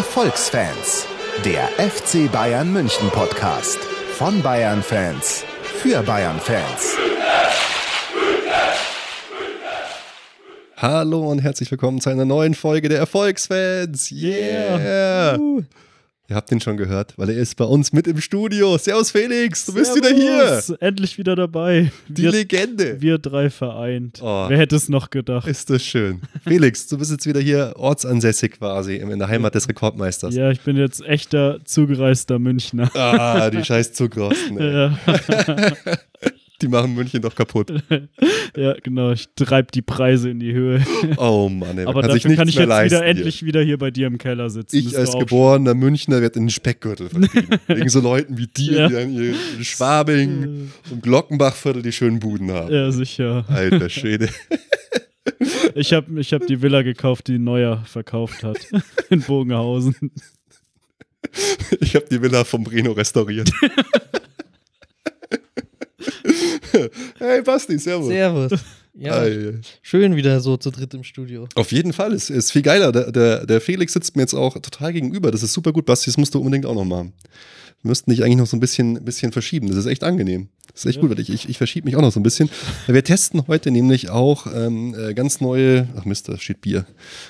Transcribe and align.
Erfolgsfans, 0.00 1.06
der 1.44 1.68
FC 1.76 2.32
Bayern 2.32 2.72
München 2.72 3.10
Podcast 3.10 3.76
von 4.14 4.40
Bayern 4.40 4.82
Fans 4.82 5.44
für 5.62 6.02
Bayern 6.02 6.40
Fans. 6.40 6.96
Hallo 10.78 11.30
und 11.30 11.40
herzlich 11.40 11.70
willkommen 11.70 12.00
zu 12.00 12.08
einer 12.08 12.24
neuen 12.24 12.54
Folge 12.54 12.88
der 12.88 12.98
Erfolgsfans. 12.98 14.10
Yeah! 14.10 15.36
Uh. 15.36 15.64
Ihr 16.30 16.36
habt 16.36 16.52
ihn 16.52 16.60
schon 16.60 16.76
gehört, 16.76 17.14
weil 17.16 17.30
er 17.30 17.38
ist 17.38 17.56
bei 17.56 17.64
uns 17.64 17.92
mit 17.92 18.06
im 18.06 18.20
Studio. 18.20 18.78
Servus 18.78 19.10
Felix, 19.10 19.66
du 19.66 19.74
bist 19.74 19.96
wieder 19.96 20.10
hier. 20.10 20.62
Endlich 20.78 21.18
wieder 21.18 21.34
dabei. 21.34 21.90
Die 22.06 22.22
wir, 22.22 22.30
Legende. 22.30 23.00
Wir 23.00 23.18
drei 23.18 23.50
vereint. 23.50 24.20
Oh, 24.22 24.48
Wer 24.48 24.56
hätte 24.56 24.76
es 24.76 24.88
noch 24.88 25.10
gedacht? 25.10 25.48
Ist 25.48 25.70
das 25.70 25.82
schön. 25.82 26.20
Felix, 26.44 26.86
du 26.86 26.98
bist 26.98 27.10
jetzt 27.10 27.26
wieder 27.26 27.40
hier 27.40 27.72
ortsansässig 27.74 28.52
quasi 28.52 28.94
in 28.94 29.18
der 29.18 29.26
Heimat 29.26 29.56
des 29.56 29.68
Rekordmeisters. 29.68 30.36
Ja, 30.36 30.52
ich 30.52 30.60
bin 30.60 30.76
jetzt 30.76 31.04
echter 31.04 31.58
zugereister 31.64 32.38
Münchner. 32.38 32.94
Ah, 32.94 33.50
die 33.50 33.64
scheiß 33.64 33.92
Zugrosten. 33.92 34.56
Ja. 34.56 34.96
Die 36.62 36.68
machen 36.68 36.94
München 36.94 37.22
doch 37.22 37.34
kaputt. 37.34 37.72
ja, 38.56 38.74
genau. 38.82 39.12
Ich 39.12 39.28
treibe 39.34 39.72
die 39.72 39.82
Preise 39.82 40.30
in 40.30 40.40
die 40.40 40.52
Höhe. 40.52 40.84
Oh 41.16 41.48
Mann, 41.48 41.78
ey, 41.78 41.86
Aber 41.86 42.02
dafür 42.02 42.34
kann 42.36 42.48
ich 42.48 42.54
jetzt 42.54 42.68
wieder 42.68 43.04
endlich 43.04 43.44
wieder 43.44 43.62
hier 43.62 43.78
bei 43.78 43.90
dir 43.90 44.06
im 44.06 44.18
Keller 44.18 44.50
sitzen. 44.50 44.76
Ich 44.76 44.96
als 44.96 45.12
geborener 45.12 45.74
Münchner 45.74 46.20
werde 46.20 46.38
in 46.38 46.46
den 46.46 46.50
Speckgürtel 46.50 47.08
vertrieben. 47.08 47.58
Wegen 47.66 47.88
so 47.88 48.00
Leuten 48.00 48.36
wie 48.36 48.46
dir, 48.46 48.72
ja. 48.72 48.88
die 48.88 48.94
dann 48.94 49.10
hier 49.10 49.34
in 49.56 49.64
Schwabing 49.64 50.70
und 50.90 51.02
Glockenbachviertel 51.02 51.82
die 51.82 51.92
schönen 51.92 52.18
Buden 52.18 52.50
haben. 52.50 52.72
Ja, 52.72 52.90
sicher. 52.90 53.44
Alter 53.48 53.88
Schwede. 53.88 54.28
Ich 55.74 55.92
habe 55.92 56.20
ich 56.20 56.32
hab 56.32 56.46
die 56.46 56.60
Villa 56.60 56.82
gekauft, 56.82 57.28
die 57.28 57.38
Neuer 57.38 57.84
verkauft 57.84 58.42
hat. 58.42 58.58
In 59.10 59.20
Bogenhausen. 59.20 59.94
Ich 61.80 61.94
habe 61.94 62.06
die 62.10 62.20
Villa 62.20 62.44
vom 62.44 62.64
Breno 62.64 62.92
restauriert. 62.92 63.50
hey 67.18 67.42
Basti, 67.42 67.78
servus. 67.78 68.08
Servus. 68.08 68.52
Ja, 68.94 69.24
schön 69.82 70.16
wieder 70.16 70.40
so 70.40 70.56
zu 70.56 70.70
dritt 70.70 70.92
im 70.94 71.04
Studio. 71.04 71.48
Auf 71.54 71.72
jeden 71.72 71.92
Fall, 71.92 72.12
es 72.12 72.28
ist 72.28 72.50
viel 72.50 72.62
geiler. 72.62 72.92
Der, 72.92 73.12
der, 73.12 73.46
der, 73.46 73.60
Felix 73.60 73.92
sitzt 73.92 74.16
mir 74.16 74.22
jetzt 74.22 74.34
auch 74.34 74.54
total 74.54 74.92
gegenüber. 74.92 75.30
Das 75.30 75.42
ist 75.42 75.52
super 75.52 75.72
gut. 75.72 75.86
Basti, 75.86 76.10
das 76.10 76.16
musst 76.16 76.34
du 76.34 76.38
unbedingt 76.38 76.66
auch 76.66 76.74
noch 76.74 76.84
machen. 76.84 77.12
Wir 77.82 77.88
müssten 77.88 78.10
dich 78.10 78.22
eigentlich 78.22 78.36
noch 78.36 78.46
so 78.46 78.56
ein 78.56 78.60
bisschen, 78.60 79.02
bisschen 79.04 79.32
verschieben. 79.32 79.68
Das 79.68 79.76
ist 79.76 79.86
echt 79.86 80.02
angenehm. 80.04 80.48
Das 80.72 80.84
ist 80.84 80.86
echt 80.86 80.96
ja. 80.96 81.02
gut, 81.02 81.10
weil 81.10 81.20
ich, 81.20 81.30
ich, 81.30 81.48
ich 81.48 81.56
verschiebe 81.56 81.86
mich 81.86 81.96
auch 81.96 82.02
noch 82.02 82.12
so 82.12 82.20
ein 82.20 82.22
bisschen. 82.22 82.50
Wir 82.86 83.02
testen 83.02 83.46
heute 83.46 83.70
nämlich 83.70 84.10
auch 84.10 84.46
ähm, 84.54 84.94
äh, 84.94 85.14
ganz 85.14 85.40
neue, 85.40 85.88
ach 85.96 86.04
Mist, 86.04 86.28
da 86.28 86.36
steht 86.38 86.60
Bier, 86.60 86.84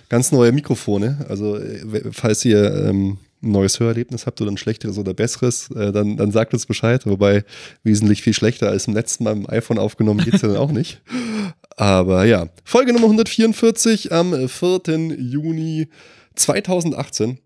ganz 0.08 0.32
neue 0.32 0.52
Mikrofone. 0.52 1.24
Also, 1.28 1.56
äh, 1.56 2.10
falls 2.10 2.44
ihr 2.44 2.86
ähm, 2.86 3.18
ein 3.42 3.52
neues 3.52 3.80
Hörerlebnis 3.80 4.26
habt 4.26 4.40
oder 4.40 4.50
ein 4.50 4.56
schlechteres 4.56 4.98
oder 4.98 5.14
besseres, 5.14 5.70
äh, 5.70 5.92
dann, 5.92 6.16
dann 6.16 6.30
sagt 6.30 6.52
uns 6.52 6.66
Bescheid. 6.66 7.06
Wobei 7.06 7.44
wesentlich 7.82 8.22
viel 8.22 8.34
schlechter 8.34 8.68
als 8.68 8.86
im 8.86 8.94
letzten 8.94 9.24
Mal 9.24 9.32
im 9.32 9.48
iPhone 9.48 9.78
aufgenommen 9.78 10.24
geht 10.24 10.34
es 10.34 10.42
ja 10.42 10.48
dann 10.48 10.56
auch 10.56 10.72
nicht. 10.72 11.00
Aber 11.76 12.24
ja, 12.24 12.48
Folge 12.64 12.92
Nummer 12.92 13.06
144 13.06 14.12
am 14.12 14.48
4. 14.48 14.80
Juni 15.18 15.88
2018. 16.34 17.38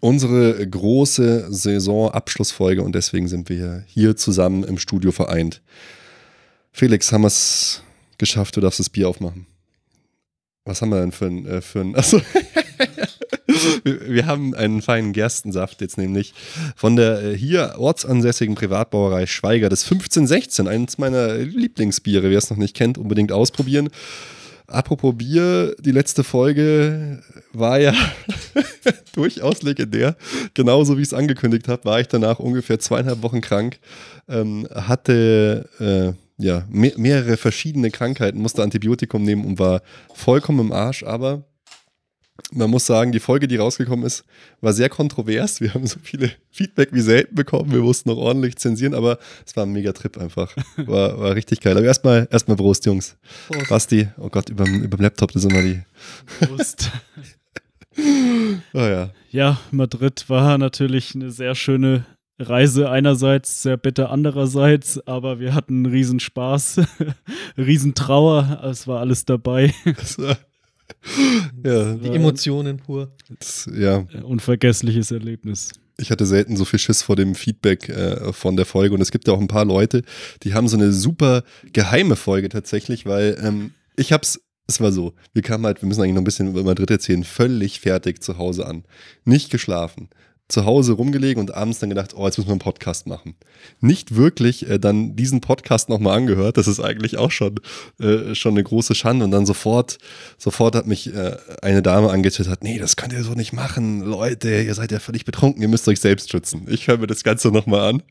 Unsere 0.00 0.66
große 0.66 1.52
Saisonabschlussfolge 1.52 2.82
und 2.82 2.94
deswegen 2.94 3.28
sind 3.28 3.50
wir 3.50 3.84
hier 3.86 4.16
zusammen 4.16 4.64
im 4.64 4.78
Studio 4.78 5.12
vereint. 5.12 5.60
Felix, 6.72 7.12
haben 7.12 7.22
wir 7.22 7.28
es 7.28 7.82
geschafft? 8.16 8.56
Du 8.56 8.62
darfst 8.62 8.80
das 8.80 8.88
Bier 8.88 9.08
aufmachen. 9.08 9.46
Was 10.64 10.80
haben 10.80 10.90
wir 10.90 11.00
denn 11.00 11.12
für 11.12 11.26
ein, 11.26 11.46
äh, 11.46 11.60
für 11.60 11.80
ein 11.80 11.94
achso. 11.94 12.20
Wir 13.84 14.26
haben 14.26 14.54
einen 14.54 14.82
feinen 14.82 15.12
Gerstensaft 15.12 15.80
jetzt 15.80 15.98
nämlich 15.98 16.34
von 16.76 16.96
der 16.96 17.22
äh, 17.22 17.36
hier 17.36 17.74
ortsansässigen 17.78 18.54
Privatbrauerei 18.54 19.26
Schweiger, 19.26 19.68
das 19.68 19.84
1516, 19.84 20.68
eines 20.68 20.98
meiner 20.98 21.34
Lieblingsbiere. 21.34 22.30
Wer 22.30 22.38
es 22.38 22.50
noch 22.50 22.56
nicht 22.56 22.76
kennt, 22.76 22.98
unbedingt 22.98 23.32
ausprobieren. 23.32 23.90
Apropos 24.66 25.14
Bier, 25.16 25.76
die 25.80 25.90
letzte 25.90 26.24
Folge 26.24 27.22
war 27.52 27.78
ja 27.78 27.94
durchaus 29.14 29.62
legendär. 29.62 30.16
Genauso 30.54 30.96
wie 30.96 31.02
ich 31.02 31.08
es 31.08 31.14
angekündigt 31.14 31.68
habe, 31.68 31.84
war 31.84 32.00
ich 32.00 32.08
danach 32.08 32.38
ungefähr 32.38 32.78
zweieinhalb 32.78 33.22
Wochen 33.22 33.42
krank, 33.42 33.78
ähm, 34.28 34.66
hatte 34.72 35.68
äh, 35.78 36.42
ja, 36.42 36.64
me 36.70 36.92
mehrere 36.96 37.36
verschiedene 37.36 37.90
Krankheiten, 37.90 38.40
musste 38.40 38.62
Antibiotikum 38.62 39.22
nehmen 39.22 39.44
und 39.44 39.58
war 39.58 39.82
vollkommen 40.14 40.60
im 40.60 40.72
Arsch, 40.72 41.02
aber 41.02 41.44
man 42.52 42.70
muss 42.70 42.86
sagen, 42.86 43.12
die 43.12 43.20
Folge, 43.20 43.46
die 43.48 43.56
rausgekommen 43.56 44.04
ist, 44.04 44.24
war 44.60 44.72
sehr 44.72 44.88
kontrovers. 44.88 45.60
Wir 45.60 45.74
haben 45.74 45.86
so 45.86 45.98
viele 46.02 46.32
Feedback 46.50 46.90
wie 46.92 47.00
selten 47.00 47.34
bekommen. 47.34 47.72
Wir 47.72 47.80
mussten 47.80 48.08
noch 48.08 48.18
ordentlich 48.18 48.56
zensieren, 48.56 48.94
aber 48.94 49.18
es 49.46 49.56
war 49.56 49.64
ein 49.64 49.72
mega 49.72 49.92
Trip 49.92 50.16
einfach. 50.18 50.54
War, 50.76 51.18
war 51.18 51.34
richtig 51.34 51.60
geil. 51.60 51.76
Aber 51.76 51.86
erstmal 51.86 52.28
erstmal 52.30 52.56
Prost, 52.56 52.86
Jungs. 52.86 53.16
Prost. 53.48 53.68
Basti, 53.68 54.08
oh 54.18 54.28
Gott, 54.28 54.48
über 54.48 54.64
dem 54.64 54.90
Laptop, 54.98 55.32
das 55.32 55.44
ist 55.44 55.50
immer 55.50 55.62
die. 55.62 55.82
Prost. 56.40 56.90
oh 57.98 58.78
ja. 58.78 59.10
Ja, 59.30 59.58
Madrid 59.70 60.28
war 60.28 60.58
natürlich 60.58 61.14
eine 61.14 61.30
sehr 61.30 61.54
schöne 61.54 62.06
Reise 62.38 62.90
einerseits, 62.90 63.62
sehr 63.62 63.76
bitter 63.76 64.10
andererseits, 64.10 65.06
aber 65.06 65.38
wir 65.38 65.54
hatten 65.54 65.86
riesen 65.86 66.20
Spaß, 66.20 66.80
riesen 67.56 67.94
Trauer, 67.94 68.60
es 68.64 68.86
war 68.86 69.00
alles 69.00 69.24
dabei. 69.24 69.72
Das 69.84 70.18
war 70.18 70.36
ja. 71.64 71.94
Die 71.94 72.08
Emotionen 72.08 72.78
pur. 72.78 73.12
Das, 73.38 73.68
ja. 73.74 74.06
Unvergessliches 74.22 75.10
Erlebnis. 75.10 75.72
Ich 75.98 76.10
hatte 76.10 76.26
selten 76.26 76.56
so 76.56 76.64
viel 76.64 76.78
Schiss 76.78 77.02
vor 77.02 77.16
dem 77.16 77.34
Feedback 77.34 77.88
äh, 77.88 78.32
von 78.32 78.56
der 78.56 78.66
Folge 78.66 78.94
und 78.94 79.00
es 79.00 79.10
gibt 79.10 79.28
ja 79.28 79.34
auch 79.34 79.40
ein 79.40 79.48
paar 79.48 79.64
Leute, 79.64 80.02
die 80.42 80.54
haben 80.54 80.66
so 80.66 80.76
eine 80.76 80.92
super 80.92 81.44
geheime 81.72 82.16
Folge 82.16 82.48
tatsächlich, 82.48 83.06
weil 83.06 83.38
ähm, 83.42 83.72
ich 83.96 84.12
hab's 84.12 84.40
es 84.66 84.80
war 84.80 84.92
so, 84.92 85.14
wir 85.32 85.42
kamen 85.42 85.66
halt, 85.66 85.82
wir 85.82 85.88
müssen 85.88 86.00
eigentlich 86.00 86.14
noch 86.14 86.22
ein 86.22 86.24
bisschen 86.24 86.48
über 86.48 86.62
Madrid 86.62 86.90
erzählen, 86.90 87.24
völlig 87.24 87.80
fertig 87.80 88.22
zu 88.22 88.38
Hause 88.38 88.66
an. 88.66 88.84
Nicht 89.24 89.50
geschlafen, 89.50 90.08
zu 90.52 90.64
Hause 90.64 90.92
rumgelegen 90.92 91.40
und 91.40 91.54
abends 91.54 91.78
dann 91.80 91.88
gedacht, 91.88 92.14
oh, 92.14 92.26
jetzt 92.26 92.38
müssen 92.38 92.48
wir 92.48 92.52
einen 92.52 92.60
Podcast 92.60 93.06
machen. 93.06 93.34
Nicht 93.80 94.14
wirklich 94.14 94.68
äh, 94.68 94.78
dann 94.78 95.16
diesen 95.16 95.40
Podcast 95.40 95.88
nochmal 95.88 96.16
angehört. 96.16 96.56
Das 96.56 96.68
ist 96.68 96.80
eigentlich 96.80 97.18
auch 97.18 97.30
schon, 97.30 97.60
äh, 97.98 98.34
schon 98.34 98.52
eine 98.52 98.62
große 98.62 98.94
Schande. 98.94 99.24
Und 99.24 99.30
dann 99.30 99.46
sofort, 99.46 99.98
sofort 100.38 100.76
hat 100.76 100.86
mich 100.86 101.12
äh, 101.12 101.36
eine 101.62 101.82
Dame 101.82 102.10
angetwittert, 102.10 102.62
nee, 102.62 102.78
das 102.78 102.96
könnt 102.96 103.12
ihr 103.12 103.24
so 103.24 103.32
nicht 103.32 103.52
machen. 103.52 104.02
Leute, 104.02 104.62
ihr 104.62 104.74
seid 104.74 104.92
ja 104.92 105.00
völlig 105.00 105.24
betrunken, 105.24 105.62
ihr 105.62 105.68
müsst 105.68 105.88
euch 105.88 106.00
selbst 106.00 106.30
schützen. 106.30 106.66
Ich 106.68 106.86
höre 106.86 106.98
mir 106.98 107.06
das 107.06 107.24
Ganze 107.24 107.48
nochmal 107.48 107.88
an. 107.88 108.02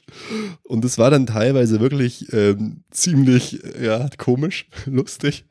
Und 0.63 0.83
es 0.83 0.97
war 0.97 1.11
dann 1.11 1.27
teilweise 1.27 1.79
wirklich 1.79 2.33
ähm, 2.33 2.83
ziemlich, 2.89 3.59
ja, 3.81 4.09
komisch, 4.17 4.67
lustig. 4.85 5.45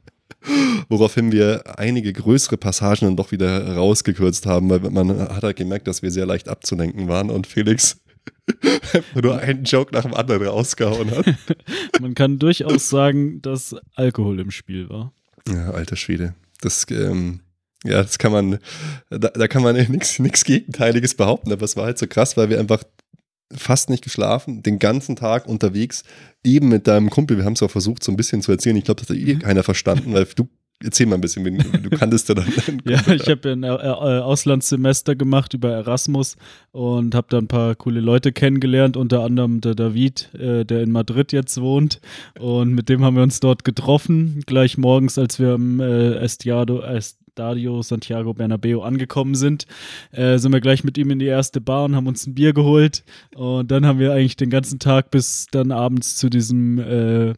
Woraufhin 0.89 1.33
wir 1.33 1.79
einige 1.79 2.13
größere 2.13 2.57
Passagen 2.57 3.07
dann 3.07 3.17
doch 3.17 3.33
wieder 3.33 3.77
rausgekürzt 3.77 4.47
haben, 4.47 4.71
weil 4.71 4.81
man 4.81 5.21
hat 5.21 5.43
halt 5.43 5.57
gemerkt, 5.57 5.87
dass 5.87 6.03
wir 6.03 6.11
sehr 6.11 6.27
leicht 6.27 6.49
abzulenken 6.49 7.09
waren 7.09 7.31
und 7.31 7.47
Felix 7.47 8.01
nur 9.15 9.39
einen 9.39 9.65
Joke 9.65 9.95
nach 9.95 10.03
dem 10.03 10.15
anderen 10.15 10.47
rausgehauen 10.47 11.11
hat. 11.11 11.27
man 12.01 12.15
kann 12.15 12.39
durchaus 12.39 12.89
sagen, 12.89 13.41
dass 13.43 13.77
Alkohol 13.95 14.41
im 14.41 14.51
Spiel 14.51 14.89
war. 14.89 15.13
Ja, 15.49 15.71
alter 15.71 15.97
Schwede. 15.97 16.35
Das, 16.61 16.87
ähm, 16.91 17.41
ja, 17.85 18.03
das 18.03 18.19
kann 18.19 18.33
man, 18.33 18.59
da, 19.09 19.29
da 19.29 19.49
kann 19.49 19.63
man 19.63 19.77
nichts 19.89 20.45
Gegenteiliges 20.45 21.15
behaupten, 21.15 21.53
aber 21.53 21.65
es 21.65 21.77
war 21.77 21.85
halt 21.85 21.99
so 21.99 22.07
krass, 22.07 22.37
weil 22.37 22.51
wir 22.51 22.59
einfach 22.59 22.83
fast 23.53 23.91
nicht 23.91 24.05
geschlafen, 24.05 24.63
den 24.63 24.79
ganzen 24.79 25.17
Tag 25.17 25.47
unterwegs, 25.47 26.05
eben 26.45 26.69
mit 26.69 26.87
deinem 26.87 27.11
Kumpel. 27.11 27.37
Wir 27.37 27.45
haben 27.45 27.55
es 27.55 27.63
auch 27.63 27.71
versucht, 27.71 28.03
so 28.05 28.13
ein 28.13 28.17
bisschen 28.17 28.43
zu 28.43 28.53
erzählen. 28.53 28.77
Ich 28.77 28.85
glaube, 28.85 29.01
das 29.01 29.11
hat 29.11 29.17
eh 29.17 29.35
mhm. 29.35 29.39
keiner 29.41 29.63
verstanden, 29.63 30.13
weil 30.13 30.27
du 30.37 30.49
Erzähl 30.83 31.05
mal 31.07 31.17
ein 31.17 31.21
bisschen, 31.21 31.45
du 31.45 31.91
kanntest 31.99 32.31
ja 32.31 32.35
dann. 32.35 32.47
ja, 32.87 33.07
ich 33.13 33.29
habe 33.29 33.53
ein 33.53 33.65
äh, 33.65 33.69
äh, 33.69 34.21
Auslandssemester 34.21 35.15
gemacht 35.15 35.53
über 35.53 35.71
Erasmus 35.71 36.39
und 36.73 37.15
habe 37.15 37.27
da 37.29 37.37
ein 37.37 37.49
paar 37.49 37.75
coole 37.75 38.01
Leute 38.01 38.33
kennengelernt, 38.33 38.97
unter 38.97 39.21
anderem 39.21 39.61
der 39.61 39.75
David, 39.75 40.33
äh, 40.35 40.65
der 40.65 40.81
in 40.81 40.91
Madrid 40.91 41.33
jetzt 41.33 41.61
wohnt. 41.61 42.01
Und 42.39 42.73
mit 42.73 42.89
dem 42.89 43.05
haben 43.05 43.15
wir 43.15 43.23
uns 43.23 43.41
dort 43.41 43.63
getroffen, 43.63 44.43
gleich 44.47 44.79
morgens, 44.79 45.19
als 45.19 45.39
wir 45.39 45.53
am 45.53 45.81
äh, 45.81 46.15
Estiado, 46.15 46.81
Est 46.81 47.19
Stadio 47.41 47.81
Santiago 47.81 48.35
Bernabeo 48.35 48.83
angekommen 48.83 49.35
sind, 49.35 49.67
äh, 50.13 50.37
sind 50.37 50.53
wir 50.53 50.61
gleich 50.61 50.85
mit 50.85 50.99
ihm 50.99 51.11
in 51.11 51.19
die 51.19 51.27
erste 51.27 51.63
Bar 51.63 51.85
und 51.85 51.97
haben 51.97 52.07
uns 52.07 52.27
ein 52.27 52.35
Bier 52.35 52.53
geholt. 52.53 53.03
Und 53.35 53.71
dann 53.71 53.87
haben 53.87 53.99
wir 53.99 54.13
eigentlich 54.13 54.37
den 54.37 54.51
ganzen 54.51 54.79
Tag 54.79 55.11
bis 55.11 55.47
dann 55.51 55.73
abends 55.73 56.17
zu 56.17 56.29
diesem 56.29 56.79
äh, 56.79 57.33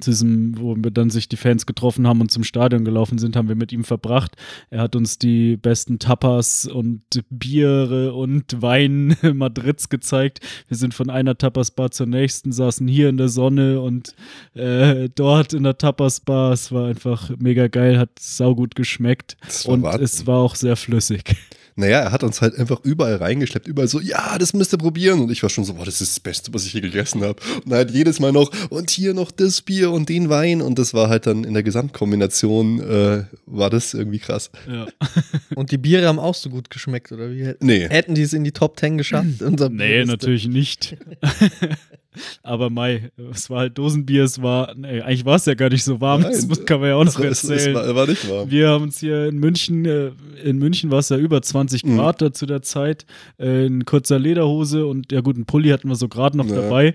zu 0.00 0.10
diesem, 0.10 0.58
wo 0.58 0.74
wir 0.76 0.90
dann 0.90 1.10
sich 1.10 1.28
die 1.28 1.36
Fans 1.36 1.66
getroffen 1.66 2.06
haben 2.06 2.20
und 2.20 2.30
zum 2.30 2.44
Stadion 2.44 2.84
gelaufen 2.84 3.18
sind, 3.18 3.36
haben 3.36 3.48
wir 3.48 3.54
mit 3.54 3.72
ihm 3.72 3.84
verbracht. 3.84 4.36
Er 4.70 4.82
hat 4.82 4.96
uns 4.96 5.18
die 5.18 5.56
besten 5.56 5.98
Tapas 5.98 6.66
und 6.66 7.02
Biere 7.30 8.12
und 8.14 8.60
Wein 8.60 9.16
Madrids 9.34 9.88
gezeigt. 9.88 10.40
Wir 10.68 10.76
sind 10.76 10.94
von 10.94 11.10
einer 11.10 11.38
Tapas-Bar 11.38 11.90
zur 11.90 12.06
nächsten, 12.06 12.52
saßen 12.52 12.88
hier 12.88 13.08
in 13.08 13.16
der 13.16 13.28
Sonne 13.28 13.80
und 13.80 14.14
äh, 14.54 15.08
dort 15.14 15.52
in 15.52 15.62
der 15.62 15.78
Tapas-Bar. 15.78 16.52
Es 16.52 16.72
war 16.72 16.88
einfach 16.88 17.30
mega 17.38 17.68
geil, 17.68 17.98
hat 17.98 18.18
saugut 18.18 18.74
geschmeckt 18.74 19.36
und 19.66 19.84
es 19.84 20.26
war 20.26 20.38
auch 20.38 20.54
sehr 20.54 20.76
flüssig. 20.76 21.36
Naja, 21.76 22.00
er 22.00 22.12
hat 22.12 22.22
uns 22.22 22.40
halt 22.40 22.56
einfach 22.56 22.80
überall 22.84 23.16
reingeschleppt, 23.16 23.66
überall 23.66 23.88
so, 23.88 24.00
ja, 24.00 24.38
das 24.38 24.52
müsst 24.52 24.72
ihr 24.72 24.78
probieren. 24.78 25.20
Und 25.20 25.30
ich 25.30 25.42
war 25.42 25.50
schon 25.50 25.64
so, 25.64 25.74
boah, 25.74 25.84
das 25.84 26.00
ist 26.00 26.12
das 26.16 26.20
Beste, 26.20 26.54
was 26.54 26.66
ich 26.66 26.72
je 26.72 26.80
gegessen 26.80 27.22
habe. 27.22 27.40
Und 27.64 27.72
halt 27.72 27.90
jedes 27.90 28.20
Mal 28.20 28.30
noch, 28.30 28.50
und 28.70 28.90
hier 28.90 29.12
noch 29.12 29.32
das 29.32 29.60
Bier 29.62 29.90
und 29.90 30.08
den 30.08 30.28
Wein. 30.28 30.62
Und 30.62 30.78
das 30.78 30.94
war 30.94 31.08
halt 31.08 31.26
dann 31.26 31.42
in 31.42 31.52
der 31.54 31.64
Gesamtkombination, 31.64 32.80
äh, 32.80 33.24
war 33.46 33.70
das 33.70 33.92
irgendwie 33.92 34.20
krass. 34.20 34.50
Ja. 34.70 34.86
Und 35.54 35.70
die 35.70 35.78
Biere 35.78 36.06
haben 36.06 36.18
auch 36.18 36.34
so 36.34 36.50
gut 36.50 36.70
geschmeckt, 36.70 37.12
oder 37.12 37.30
wie? 37.30 37.54
Nee. 37.60 37.88
Hätten 37.88 38.14
die 38.14 38.22
es 38.22 38.32
in 38.32 38.44
die 38.44 38.52
Top 38.52 38.78
10 38.78 38.98
geschafft? 38.98 39.42
Unser 39.42 39.68
Nee, 39.68 40.04
natürlich 40.04 40.48
nicht. 40.48 40.96
Aber 42.42 42.70
Mai, 42.70 43.10
es 43.32 43.50
war 43.50 43.60
halt 43.60 43.78
Dosenbier, 43.78 44.24
es 44.24 44.40
war, 44.42 44.74
nee, 44.76 45.00
eigentlich 45.00 45.24
war 45.24 45.36
es 45.36 45.46
ja 45.46 45.54
gar 45.54 45.68
nicht 45.70 45.84
so 45.84 46.00
warm, 46.00 46.22
das 46.22 46.46
Nein, 46.46 46.64
kann 46.66 46.80
man 46.80 46.88
ja 46.90 46.94
auch 46.96 47.04
noch 47.04 47.18
Es, 47.20 47.44
es, 47.44 47.50
erzählen. 47.50 47.74
war, 47.74 47.94
war 47.94 48.06
nicht 48.06 48.28
warm. 48.30 48.50
Wir 48.50 48.68
haben 48.68 48.84
uns 48.84 48.98
hier 49.00 49.26
in 49.26 49.38
München, 49.38 49.84
äh, 49.84 50.10
in 50.42 50.58
München 50.58 50.90
war 50.90 50.98
es 51.00 51.08
ja 51.08 51.16
über 51.16 51.42
20 51.42 51.84
Mhm. 51.84 51.96
Grad 51.96 52.22
da 52.22 52.32
zu 52.32 52.46
der 52.46 52.62
Zeit, 52.62 53.06
äh, 53.38 53.66
in 53.66 53.84
kurzer 53.84 54.18
Lederhose 54.18 54.86
und 54.86 55.12
ja 55.12 55.20
gut, 55.20 55.36
einen 55.36 55.46
Pulli 55.46 55.70
hatten 55.70 55.88
wir 55.88 55.96
so 55.96 56.08
gerade 56.08 56.36
noch 56.36 56.46
Ja. 56.48 56.56
dabei. 56.62 56.94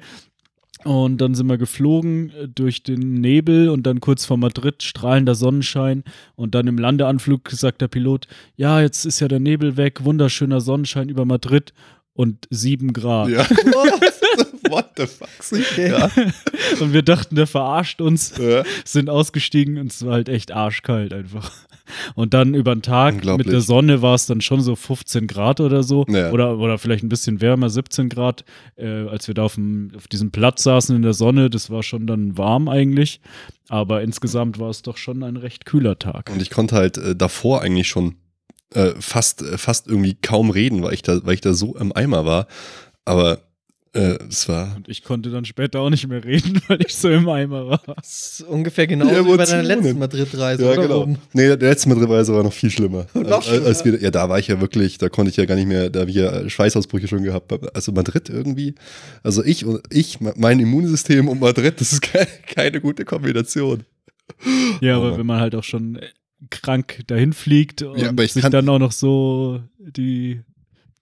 Und 0.85 1.17
dann 1.19 1.35
sind 1.35 1.47
wir 1.47 1.57
geflogen 1.57 2.29
äh, 2.31 2.47
durch 2.47 2.83
den 2.83 3.15
Nebel 3.15 3.67
und 3.67 3.83
dann 3.85 3.99
kurz 3.99 4.23
vor 4.25 4.37
Madrid 4.37 4.81
strahlender 4.81 5.35
Sonnenschein 5.35 6.05
und 6.35 6.55
dann 6.55 6.67
im 6.67 6.77
Landeanflug 6.77 7.49
sagt 7.51 7.81
der 7.81 7.89
Pilot, 7.89 8.27
ja, 8.55 8.79
jetzt 8.79 9.05
ist 9.05 9.19
ja 9.19 9.27
der 9.27 9.41
Nebel 9.41 9.75
weg, 9.75 10.05
wunderschöner 10.05 10.61
Sonnenschein 10.61 11.09
über 11.09 11.25
Madrid 11.25 11.73
und 12.13 12.47
sieben 12.49 12.93
Grad. 12.93 13.27
Ja. 13.29 13.45
What 14.69 14.91
the 14.97 15.07
fuck? 15.07 15.29
Ja. 15.77 16.09
Und 16.79 16.93
wir 16.93 17.01
dachten, 17.01 17.35
der 17.35 17.47
verarscht 17.47 18.01
uns, 18.01 18.33
Ja. 18.37 18.63
sind 18.85 19.09
ausgestiegen 19.09 19.77
und 19.77 19.91
es 19.91 20.05
war 20.05 20.13
halt 20.13 20.29
echt 20.29 20.51
arschkalt 20.51 21.13
einfach. 21.13 21.51
Und 22.13 22.33
dann 22.35 22.53
über 22.53 22.75
den 22.75 22.83
Tag 22.83 23.23
mit 23.25 23.47
der 23.47 23.61
Sonne 23.61 24.01
war 24.03 24.13
es 24.13 24.27
dann 24.27 24.41
schon 24.41 24.61
so 24.61 24.75
15 24.75 25.25
Grad 25.25 25.59
oder 25.59 25.81
so. 25.81 26.05
Ja. 26.07 26.29
Oder, 26.31 26.57
oder 26.59 26.77
vielleicht 26.77 27.03
ein 27.03 27.09
bisschen 27.09 27.41
wärmer, 27.41 27.69
17 27.69 28.09
Grad, 28.09 28.45
äh, 28.75 29.07
als 29.07 29.27
wir 29.27 29.33
da 29.33 29.43
auf, 29.43 29.55
dem, 29.55 29.91
auf 29.95 30.07
diesem 30.07 30.29
Platz 30.31 30.63
saßen 30.63 30.95
in 30.95 31.01
der 31.01 31.13
Sonne. 31.13 31.49
Das 31.49 31.71
war 31.71 31.81
schon 31.81 32.05
dann 32.05 32.37
warm 32.37 32.67
eigentlich. 32.69 33.21
Aber 33.69 34.03
insgesamt 34.03 34.59
war 34.59 34.69
es 34.69 34.83
doch 34.83 34.97
schon 34.97 35.23
ein 35.23 35.35
recht 35.37 35.65
kühler 35.65 35.97
Tag. 35.97 36.29
Und 36.31 36.41
ich 36.41 36.51
konnte 36.51 36.75
halt 36.75 36.97
äh, 36.99 37.15
davor 37.15 37.61
eigentlich 37.63 37.87
schon 37.87 38.15
äh, 38.75 38.91
fast, 38.99 39.41
äh, 39.41 39.57
fast 39.57 39.87
irgendwie 39.87 40.13
kaum 40.13 40.51
reden, 40.51 40.83
weil 40.83 40.93
ich 40.93 41.01
da, 41.01 41.19
weil 41.25 41.33
ich 41.33 41.41
da 41.41 41.53
so 41.53 41.75
im 41.75 41.91
Eimer 41.95 42.23
war. 42.25 42.47
Aber 43.05 43.39
äh, 43.93 44.17
es 44.29 44.47
war. 44.47 44.75
Und 44.75 44.87
ich 44.87 45.03
konnte 45.03 45.29
dann 45.31 45.45
später 45.45 45.79
auch 45.79 45.89
nicht 45.89 46.07
mehr 46.07 46.23
reden, 46.23 46.61
weil 46.67 46.79
ich 46.85 46.95
so 46.95 47.09
im 47.09 47.27
Eimer 47.27 47.67
war. 47.67 47.81
Das 47.95 48.39
ist 48.39 48.47
ungefähr 48.47 48.85
genauso 48.87 49.23
Die 49.23 49.25
wie 49.33 49.37
bei 49.37 49.45
deiner 49.45 49.63
letzten 49.63 49.97
Madrid-Reise, 49.99 50.63
Ja, 50.63 50.71
oder? 50.73 50.81
genau. 50.83 51.05
Nee, 51.33 51.47
der 51.55 51.57
letzte 51.69 51.89
Madrid-Reise 51.89 52.33
war 52.33 52.43
noch 52.43 52.53
viel 52.53 52.69
schlimmer. 52.69 53.05
Noch 53.13 53.41
schlimmer? 53.43 53.65
Als 53.65 53.83
wir, 53.85 53.99
ja, 54.01 54.11
da 54.11 54.29
war 54.29 54.37
ich 54.39 54.47
ja 54.47 54.61
wirklich, 54.61 54.97
da 54.99 55.09
konnte 55.09 55.31
ich 55.31 55.37
ja 55.37 55.45
gar 55.45 55.55
nicht 55.55 55.67
mehr, 55.67 55.89
da 55.89 56.01
habe 56.01 56.09
ich 56.11 56.15
ja 56.17 56.49
Schweißausbrüche 56.49 57.07
schon 57.07 57.23
gehabt. 57.23 57.51
Also 57.75 57.91
Madrid 57.91 58.29
irgendwie, 58.29 58.75
also 59.23 59.43
ich 59.43 59.65
und 59.65 59.81
ich, 59.89 60.19
mein 60.19 60.59
Immunsystem 60.59 61.27
und 61.27 61.39
Madrid, 61.39 61.79
das 61.81 61.91
ist 61.93 62.01
keine, 62.01 62.27
keine 62.47 62.81
gute 62.81 63.05
Kombination. 63.05 63.83
Ja, 64.81 64.95
Oh 64.97 65.01
aber 65.01 65.09
Mann. 65.11 65.19
wenn 65.19 65.25
man 65.25 65.39
halt 65.39 65.55
auch 65.55 65.63
schon 65.63 65.99
krank 66.51 67.01
dahin 67.07 67.33
fliegt 67.33 67.81
und 67.81 67.97
ich 68.21 68.33
sich 68.33 68.41
kann- 68.43 68.51
dann 68.51 68.69
auch 68.69 68.79
noch 68.79 68.91
so 68.93 69.61
die 69.79 70.39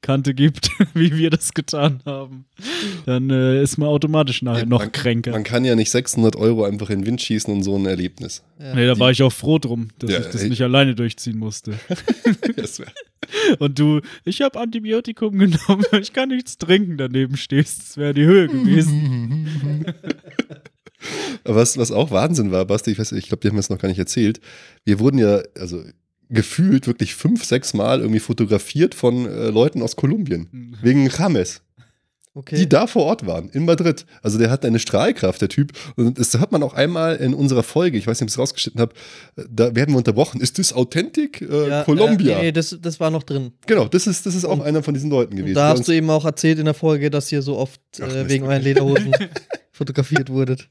Kante 0.01 0.33
gibt, 0.33 0.69
wie 0.93 1.17
wir 1.17 1.29
das 1.29 1.53
getan 1.53 2.01
haben, 2.05 2.45
dann 3.05 3.29
äh, 3.29 3.61
ist 3.61 3.77
man 3.77 3.89
automatisch 3.89 4.41
nachher 4.41 4.59
Ja, 4.59 4.65
noch 4.65 4.79
man- 4.79 4.91
kränker. 4.91 5.31
Man 5.31 5.43
kann 5.43 5.65
ja 5.65 5.75
nicht 5.75 5.89
600 5.89 6.35
Euro 6.35 6.63
einfach 6.65 6.89
in 6.89 6.99
den 7.01 7.07
Wind 7.07 7.21
schießen 7.21 7.51
und 7.53 7.63
so 7.63 7.75
ein 7.75 7.85
Erlebnis. 7.85 8.43
Ja. 8.59 8.75
nee, 8.75 8.85
da 8.85 8.97
war 8.99 9.11
ich 9.11 9.21
auch 9.23 9.33
froh 9.33 9.57
drum, 9.59 9.89
dass 9.99 10.11
Ja, 10.11 10.19
ich 10.19 10.27
das 10.27 10.43
ey. 10.43 10.49
nicht 10.49 10.61
alleine 10.61 10.95
durchziehen 10.95 11.37
musste. 11.37 11.73
Und 13.59 13.77
du, 13.77 14.01
ich 14.23 14.41
habe 14.41 14.59
Antibiotikum 14.59 15.37
genommen, 15.37 15.83
ich 15.99 16.13
kann 16.13 16.29
nichts 16.29 16.57
trinken, 16.57 16.97
daneben 16.97 17.35
stehst. 17.35 17.79
Das 17.81 17.97
wäre 17.97 18.13
die 18.13 18.23
Höhe 18.23 18.47
gewesen. 18.47 19.85
Aber 21.43 21.55
was, 21.57 21.77
was 21.77 21.91
auch 21.91 22.11
Wahnsinn 22.11 22.51
war, 22.51 22.65
Basti, 22.65 22.91
ich 22.91 22.99
weiß, 22.99 23.11
ich 23.13 23.27
glaube, 23.27 23.41
die 23.41 23.49
haben 23.49 23.55
wir 23.55 23.59
es 23.61 23.69
noch 23.69 23.77
gar 23.79 23.87
nicht 23.89 23.99
erzählt. 23.99 24.39
Wir 24.85 24.99
wurden 24.99 25.17
ja, 25.19 25.41
also 25.57 25.83
gefühlt 26.29 26.87
wirklich 26.87 27.15
fünf, 27.15 27.43
sechs 27.45 27.73
Mal 27.73 27.99
irgendwie 28.01 28.19
fotografiert 28.19 28.95
von 28.95 29.25
äh, 29.25 29.47
Leuten 29.49 29.81
aus 29.81 29.95
Kolumbien. 29.95 30.75
Wegen 30.81 31.09
James. 31.09 31.61
Okay. 32.33 32.55
die 32.55 32.69
da 32.69 32.85
vor 32.85 33.05
Ort 33.05 33.25
waren, 33.25 33.49
in 33.49 33.65
Madrid. 33.65 34.05
Also 34.21 34.37
der 34.37 34.51
hat 34.51 34.63
eine 34.63 34.77
Strahlkraft, 34.77 35.41
der 35.41 35.49
Typ. 35.49 35.71
Und 35.95 36.19
das 36.19 36.35
hat 36.37 36.51
man 36.51 36.61
auch 36.61 36.75
einmal 36.75 37.15
in 37.15 37.33
unserer 37.33 37.63
Folge, 37.63 37.97
ich 37.97 38.05
weiß 38.05 38.19
nicht, 38.21 38.25
ob 38.25 38.27
ich 38.27 38.33
es 38.35 38.37
rausgeschnitten 38.39 38.79
habe, 38.79 38.93
da 39.49 39.73
werden 39.73 39.93
wir 39.95 39.97
unterbrochen. 39.97 40.39
Ist 40.39 40.59
das 40.59 40.71
Authentic? 40.71 41.41
Äh, 41.41 41.69
ja, 41.69 41.83
Colombia. 41.83 42.33
Äh, 42.33 42.35
nee, 42.35 42.41
nee, 42.43 42.51
das, 42.51 42.77
das 42.79 42.99
war 42.99 43.09
noch 43.09 43.23
drin. 43.23 43.53
Genau, 43.65 43.87
das 43.87 44.05
ist, 44.05 44.27
das 44.27 44.35
ist 44.35 44.45
auch 44.45 44.51
Und- 44.59 44.61
einer 44.61 44.83
von 44.83 44.93
diesen 44.93 45.09
Leuten 45.09 45.31
gewesen. 45.35 45.49
Und 45.49 45.55
da 45.55 45.69
hast 45.69 45.87
du 45.87 45.91
eben 45.91 46.11
auch 46.11 46.25
erzählt 46.25 46.59
in 46.59 46.65
der 46.65 46.75
Folge, 46.75 47.09
dass 47.09 47.31
ihr 47.31 47.41
so 47.41 47.57
oft 47.57 47.81
Ach, 47.99 48.07
äh, 48.07 48.29
wegen 48.29 48.45
euren. 48.45 48.61
Lederhosen 48.61 49.15
fotografiert 49.77 50.29
wurdet. 50.29 50.67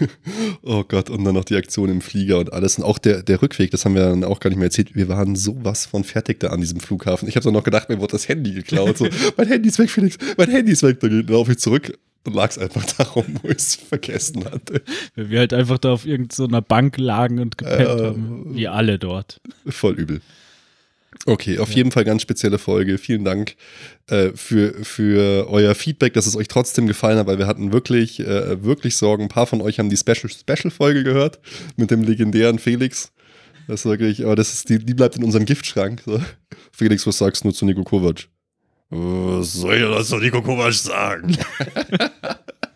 oh 0.62 0.84
Gott, 0.84 1.10
und 1.10 1.24
dann 1.24 1.34
noch 1.34 1.44
die 1.44 1.56
Aktion 1.56 1.88
im 1.90 2.00
Flieger 2.00 2.38
und 2.38 2.52
alles. 2.52 2.78
Und 2.78 2.84
auch 2.84 2.98
der, 2.98 3.22
der 3.22 3.40
Rückweg, 3.42 3.70
das 3.70 3.84
haben 3.84 3.94
wir 3.94 4.02
dann 4.02 4.24
auch 4.24 4.40
gar 4.40 4.50
nicht 4.50 4.58
mehr 4.58 4.66
erzählt. 4.66 4.94
Wir 4.94 5.08
waren 5.08 5.36
sowas 5.36 5.86
von 5.86 6.04
fertig 6.04 6.40
da 6.40 6.48
an 6.48 6.60
diesem 6.60 6.80
Flughafen. 6.80 7.28
Ich 7.28 7.36
habe 7.36 7.44
dann 7.44 7.54
noch 7.54 7.64
gedacht, 7.64 7.88
mir 7.88 8.00
wurde 8.00 8.12
das 8.12 8.28
Handy 8.28 8.52
geklaut. 8.52 8.98
So, 8.98 9.08
mein 9.36 9.46
Handy 9.48 9.68
ist 9.68 9.78
weg, 9.78 9.90
Felix, 9.90 10.16
mein 10.36 10.50
Handy 10.50 10.72
ist 10.72 10.82
weg. 10.82 11.00
Dann 11.00 11.26
laufe 11.26 11.52
ich 11.52 11.58
zurück 11.58 11.96
und 12.24 12.34
lag 12.34 12.50
es 12.50 12.58
einfach 12.58 12.84
darum, 12.96 13.24
wo 13.42 13.48
ich 13.48 13.56
es 13.58 13.74
vergessen 13.76 14.44
hatte. 14.44 14.82
Weil 15.14 15.30
wir 15.30 15.38
halt 15.40 15.52
einfach 15.54 15.78
da 15.78 15.92
auf 15.92 16.06
irgendeiner 16.06 16.62
Bank 16.62 16.98
lagen 16.98 17.38
und 17.38 17.58
gepennt 17.58 18.00
Äh, 18.00 18.04
haben. 18.04 18.54
Wie 18.54 18.68
alle 18.68 18.98
dort. 18.98 19.40
Voll 19.66 19.94
übel. 19.94 20.20
Okay, 21.26 21.58
auf 21.58 21.70
jeden 21.72 21.90
Fall 21.90 22.04
ganz 22.04 22.22
spezielle 22.22 22.58
Folge. 22.58 22.96
Vielen 22.96 23.24
Dank 23.24 23.56
äh, 24.06 24.30
für, 24.34 24.72
für 24.84 25.50
euer 25.50 25.74
Feedback, 25.74 26.14
dass 26.14 26.26
es 26.26 26.34
euch 26.34 26.48
trotzdem 26.48 26.86
gefallen 26.86 27.18
hat, 27.18 27.26
weil 27.26 27.38
wir 27.38 27.46
hatten 27.46 27.72
wirklich, 27.72 28.20
äh, 28.20 28.64
wirklich 28.64 28.96
Sorgen. 28.96 29.24
Ein 29.24 29.28
paar 29.28 29.46
von 29.46 29.60
euch 29.60 29.78
haben 29.78 29.90
die 29.90 29.98
Special-Special-Folge 29.98 31.04
gehört 31.04 31.38
mit 31.76 31.90
dem 31.90 32.02
legendären 32.02 32.58
Felix. 32.58 33.12
Das 33.68 33.80
ist 33.80 33.86
wirklich, 33.86 34.24
aber 34.24 34.34
das 34.34 34.54
ist, 34.54 34.70
die, 34.70 34.78
die 34.78 34.94
bleibt 34.94 35.16
in 35.16 35.24
unserem 35.24 35.44
Giftschrank. 35.44 36.02
So. 36.06 36.22
Felix, 36.72 37.06
was 37.06 37.18
sagst 37.18 37.44
du 37.44 37.50
zu 37.50 37.66
Nico 37.66 37.84
Kovac? 37.84 38.26
Was 38.88 39.52
soll 39.52 39.76
ich 39.76 39.82
das 39.82 40.08
zu 40.08 40.16
Nico 40.16 40.40
Kovac 40.40 40.72
sagen? 40.72 41.36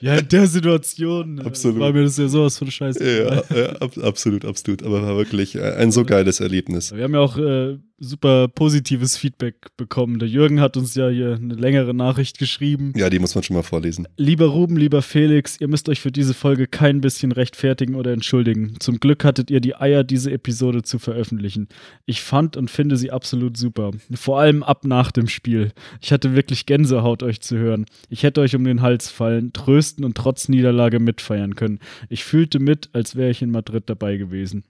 Ja, 0.00 0.16
in 0.16 0.28
der 0.28 0.46
Situation 0.46 1.38
äh, 1.38 1.44
Absolut. 1.44 1.80
war 1.80 1.92
mir 1.92 2.04
das 2.04 2.16
ja 2.18 2.28
sowas 2.28 2.58
von 2.58 2.70
scheiße. 2.70 3.02
ja, 3.04 3.56
ja 3.56 3.68
ab, 3.76 3.92
absolut, 4.02 4.44
absolut. 4.44 4.82
Aber 4.82 5.02
war 5.02 5.16
wirklich 5.16 5.54
äh, 5.54 5.74
ein 5.74 5.92
so 5.92 6.04
geiles 6.04 6.40
Erlebnis. 6.40 6.94
Wir 6.94 7.04
haben 7.04 7.14
ja 7.14 7.20
auch 7.20 7.36
äh, 7.36 7.78
super 7.98 8.48
positives 8.48 9.16
Feedback 9.16 9.76
bekommen. 9.76 10.18
Der 10.18 10.28
Jürgen 10.28 10.60
hat 10.60 10.76
uns 10.76 10.94
ja 10.94 11.08
hier 11.08 11.34
eine 11.34 11.54
längere 11.54 11.94
Nachricht 11.94 12.38
geschrieben. 12.38 12.92
Ja, 12.96 13.08
die 13.08 13.18
muss 13.18 13.34
man 13.34 13.44
schon 13.44 13.56
mal 13.56 13.62
vorlesen. 13.62 14.08
Lieber 14.16 14.46
Ruben, 14.46 14.76
lieber 14.76 15.02
Felix, 15.02 15.60
ihr 15.60 15.68
müsst 15.68 15.88
euch 15.88 16.00
für 16.00 16.10
diese 16.10 16.34
Folge 16.34 16.66
kein 16.66 17.00
bisschen 17.00 17.32
rechtfertigen 17.32 17.94
oder 17.94 18.12
entschuldigen. 18.12 18.74
Zum 18.80 18.98
Glück 18.98 19.24
hattet 19.24 19.50
ihr 19.50 19.60
die 19.60 19.76
Eier, 19.76 20.04
diese 20.04 20.30
Episode 20.32 20.82
zu 20.82 20.98
veröffentlichen. 20.98 21.68
Ich 22.06 22.22
fand 22.22 22.56
und 22.56 22.70
finde 22.70 22.96
sie 22.96 23.10
absolut 23.10 23.56
super. 23.56 23.92
Vor 24.12 24.40
allem 24.40 24.62
ab 24.62 24.84
nach 24.84 25.12
dem 25.12 25.28
Spiel. 25.28 25.72
Ich 26.00 26.12
hatte 26.12 26.34
wirklich 26.34 26.66
Gänsehaut, 26.66 27.22
euch 27.22 27.40
zu 27.40 27.56
hören. 27.56 27.86
Ich 28.08 28.22
hätte 28.22 28.40
euch 28.40 28.56
um 28.56 28.64
den 28.64 28.82
Hals 28.82 29.08
fallen, 29.10 29.52
trösten 29.52 30.04
und 30.04 30.16
trotz 30.16 30.48
Niederlage 30.48 30.98
mitfeiern 30.98 31.54
können. 31.54 31.78
Ich 32.08 32.24
fühlte 32.24 32.58
mit, 32.58 32.90
als 32.92 33.16
wäre 33.16 33.30
ich 33.30 33.42
in 33.42 33.50
Madrid 33.50 33.84
dabei 33.86 34.16
gewesen. 34.16 34.64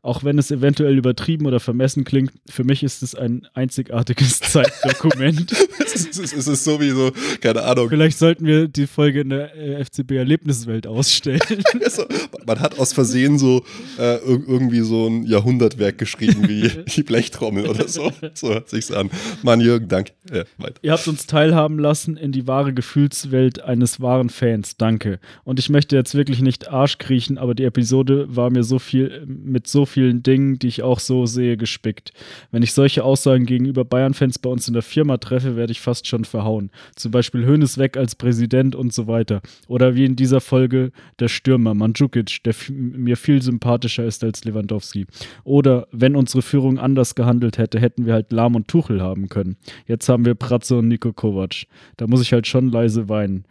Auch 0.00 0.22
wenn 0.24 0.38
es 0.38 0.50
eventuell 0.50 0.96
übertrieben 0.96 1.46
oder 1.46 1.60
vermessen 1.60 2.04
klingt, 2.04 2.32
für 2.58 2.64
mich 2.64 2.82
ist 2.82 3.04
es 3.04 3.14
ein 3.14 3.46
einzigartiges 3.54 4.40
Zeitdokument. 4.40 5.52
es, 5.78 5.94
ist, 5.94 6.18
es 6.34 6.48
ist 6.48 6.64
sowieso, 6.64 7.12
keine 7.40 7.62
Ahnung, 7.62 7.88
Vielleicht 7.88 8.18
sollten 8.18 8.46
wir 8.46 8.66
die 8.66 8.88
Folge 8.88 9.20
in 9.20 9.28
der 9.30 9.54
äh, 9.56 9.84
FCB-Erlebniswelt 9.84 10.88
ausstellen. 10.88 11.38
Also, 11.84 12.04
man 12.46 12.58
hat 12.58 12.78
aus 12.80 12.92
Versehen 12.92 13.38
so 13.38 13.64
äh, 13.98 14.16
ir- 14.16 14.42
irgendwie 14.48 14.80
so 14.80 15.06
ein 15.06 15.22
Jahrhundertwerk 15.24 15.98
geschrieben 15.98 16.48
wie 16.48 16.68
die 16.96 17.02
Blechtrommel 17.04 17.66
oder 17.68 17.86
so. 17.86 18.10
So 18.34 18.48
hört 18.48 18.68
sich's 18.68 18.90
an. 18.90 19.10
Mann, 19.44 19.60
Jürgen, 19.60 19.86
danke. 19.86 20.12
Ja. 20.32 20.42
Ihr 20.82 20.92
habt 20.92 21.06
uns 21.06 21.26
teilhaben 21.26 21.78
lassen 21.78 22.16
in 22.16 22.32
die 22.32 22.48
wahre 22.48 22.74
Gefühlswelt 22.74 23.62
eines 23.62 24.00
wahren 24.00 24.30
Fans. 24.30 24.76
Danke. 24.76 25.20
Und 25.44 25.60
ich 25.60 25.68
möchte 25.68 25.94
jetzt 25.94 26.14
wirklich 26.16 26.40
nicht 26.42 26.68
Arsch 26.68 26.98
kriechen, 26.98 27.38
aber 27.38 27.54
die 27.54 27.64
Episode 27.64 28.26
war 28.34 28.50
mir 28.50 28.64
so 28.64 28.80
viel 28.80 29.24
mit 29.26 29.68
so 29.68 29.86
vielen 29.86 30.24
Dingen, 30.24 30.58
die 30.58 30.66
ich 30.68 30.82
auch 30.82 30.98
so 30.98 31.26
sehe, 31.26 31.56
gespickt. 31.56 32.12
Wenn 32.50 32.62
ich 32.62 32.72
solche 32.72 33.04
Aussagen 33.04 33.44
gegenüber 33.44 33.84
Bayern-Fans 33.84 34.38
bei 34.38 34.48
uns 34.48 34.66
in 34.68 34.74
der 34.74 34.82
Firma 34.82 35.18
treffe, 35.18 35.56
werde 35.56 35.72
ich 35.72 35.80
fast 35.80 36.06
schon 36.06 36.24
verhauen. 36.24 36.70
Zum 36.96 37.10
Beispiel 37.12 37.44
Hönes 37.44 37.76
weg 37.76 37.96
als 37.96 38.14
Präsident 38.14 38.74
und 38.74 38.92
so 38.92 39.06
weiter. 39.06 39.42
Oder 39.66 39.94
wie 39.94 40.04
in 40.06 40.16
dieser 40.16 40.40
Folge 40.40 40.92
der 41.18 41.28
Stürmer 41.28 41.74
Mandzukic, 41.74 42.42
der 42.44 42.54
mir 42.70 43.16
viel 43.16 43.42
sympathischer 43.42 44.04
ist 44.04 44.24
als 44.24 44.44
Lewandowski. 44.44 45.06
Oder 45.44 45.86
wenn 45.92 46.16
unsere 46.16 46.42
Führung 46.42 46.78
anders 46.78 47.14
gehandelt 47.14 47.58
hätte, 47.58 47.80
hätten 47.80 48.06
wir 48.06 48.14
halt 48.14 48.32
Lahm 48.32 48.54
und 48.54 48.68
Tuchel 48.68 49.02
haben 49.02 49.28
können. 49.28 49.56
Jetzt 49.86 50.08
haben 50.08 50.24
wir 50.24 50.34
Pratze 50.34 50.78
und 50.78 50.88
Nico 50.88 51.12
Kovac. 51.12 51.66
Da 51.96 52.06
muss 52.06 52.22
ich 52.22 52.32
halt 52.32 52.46
schon 52.46 52.70
leise 52.70 53.08
weinen. 53.08 53.44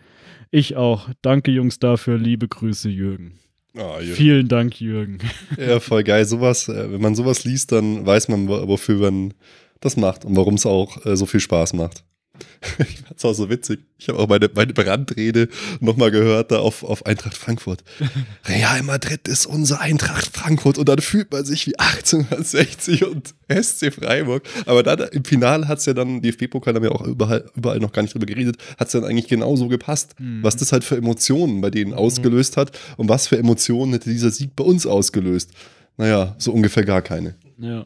Ich 0.50 0.75
auch. 0.75 1.10
Danke, 1.22 1.51
Jungs, 1.51 1.77
dafür. 1.80 2.18
Liebe 2.18 2.48
Grüße, 2.48 2.89
Jürgen. 2.89 3.34
Jürgen. 3.77 4.15
Vielen 4.15 4.48
Dank, 4.48 4.79
Jürgen. 4.81 5.17
Ja, 5.57 5.79
voll 5.79 6.03
geil. 6.03 6.25
Sowas, 6.25 6.67
äh, 6.67 6.91
wenn 6.91 7.01
man 7.01 7.15
sowas 7.15 7.43
liest, 7.46 7.72
dann 7.72 8.05
weiß 8.05 8.27
man, 8.29 8.48
wo- 8.48 8.67
wofür 8.67 9.00
man, 9.12 9.34
das 9.79 9.98
macht 9.98 10.25
und 10.25 10.36
warum 10.36 10.55
es 10.55 10.65
auch 10.65 11.05
äh, 11.05 11.15
so 11.15 11.25
viel 11.25 11.39
Spaß 11.39 11.74
macht. 11.74 12.03
Ich 12.79 13.00
fand's 13.00 13.25
auch 13.25 13.34
so 13.34 13.50
witzig. 13.50 13.79
Ich 13.98 14.10
habe 14.10 14.20
auch 14.20 14.27
meine, 14.27 14.50
meine 14.53 14.74
Brandrede 14.74 15.50
nochmal 15.79 16.12
gehört, 16.12 16.51
da 16.51 16.60
auf, 16.60 16.84
auf 16.84 17.06
Eintracht 17.06 17.36
Frankfurt. 17.36 17.84
Real 18.46 18.84
Madrid 18.84 19.27
ist 19.27 19.46
unser 19.46 19.82
Eintracht 19.82 20.36
Frankfurt 20.36 20.77
und 20.77 20.88
dann 20.88 21.00
fühlt 21.00 21.32
man 21.32 21.46
sich 21.46 21.67
wie 21.67 21.77
1860 21.77 23.06
und 23.06 23.34
SC 23.50 23.94
Freiburg. 23.94 24.44
Aber 24.65 24.84
dann 24.84 25.00
im 25.12 25.25
Finale 25.25 25.67
hat 25.67 25.79
es 25.79 25.86
ja 25.86 25.94
dann, 25.94 26.22
DFB-Pokal 26.22 26.75
haben 26.75 26.84
wir 26.84 26.91
auch 26.91 27.06
überall, 27.06 27.50
überall 27.56 27.79
noch 27.79 27.91
gar 27.91 28.01
nicht 28.01 28.13
drüber 28.13 28.25
geredet, 28.25 28.58
hat 28.77 28.88
es 28.88 28.94
dann 28.94 29.03
eigentlich 29.03 29.27
genauso 29.27 29.67
gepasst, 29.67 30.15
mhm. 30.20 30.44
was 30.44 30.56
das 30.56 30.72
halt 30.72 30.84
für 30.84 30.98
Emotionen 30.98 31.62
bei 31.62 31.70
denen 31.70 31.94
ausgelöst 31.94 32.58
hat 32.58 32.77
und 32.98 33.10
was 33.10 33.27
für 33.27 33.38
Emotionen 33.38 33.94
hätte 33.94 34.10
dieser 34.10 34.32
Sieg 34.32 34.56
bei 34.56 34.63
uns 34.63 34.86
ausgelöst. 34.86 35.51
Naja, 35.98 36.36
so 36.38 36.51
ungefähr 36.51 36.86
gar 36.86 37.01
keine. 37.01 37.36
Ja. 37.58 37.86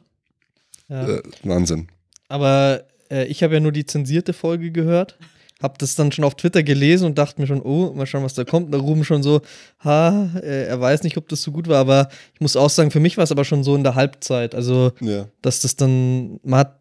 ja. 0.90 1.08
Äh, 1.08 1.24
Wahnsinn. 1.44 1.88
Aber 2.28 2.86
äh, 3.12 3.26
ich 3.26 3.44
habe 3.44 3.56
ja 3.56 3.60
nur 3.60 3.72
die 3.72 3.86
zensierte 3.86 4.34
Folge 4.34 4.72
gehört. 4.72 5.18
Hab 5.62 5.78
das 5.78 5.94
dann 5.94 6.12
schon 6.12 6.26
auf 6.26 6.34
Twitter 6.36 6.64
gelesen 6.64 7.06
und 7.06 7.20
dachte 7.20 7.40
mir 7.40 7.46
schon, 7.46 7.62
oh, 7.62 7.94
mal 7.94 8.08
schauen, 8.08 8.24
was 8.24 8.34
da 8.34 8.44
kommt. 8.44 8.74
Da 8.74 8.80
Ruben 8.80 9.04
schon 9.04 9.22
so, 9.22 9.42
ha, 9.84 10.30
äh, 10.42 10.66
er 10.66 10.82
weiß 10.82 11.04
nicht, 11.04 11.18
ob 11.18 11.30
das 11.30 11.44
so 11.44 11.52
gut 11.52 11.68
war, 11.68 11.78
aber 11.78 12.10
ich 12.34 12.42
muss 12.42 12.56
auch 12.56 12.70
sagen, 12.70 12.90
für 12.90 13.00
mich 13.00 13.18
war 13.18 13.26
es 13.26 13.32
aber 13.32 13.46
schon 13.46 13.64
so 13.64 13.76
in 13.76 13.84
der 13.84 13.94
Halbzeit. 13.94 14.56
Also, 14.56 14.92
ja. 15.02 15.28
dass 15.44 15.62
das 15.62 15.76
dann, 15.76 16.40
man 16.44 16.62
hat, 16.62 16.80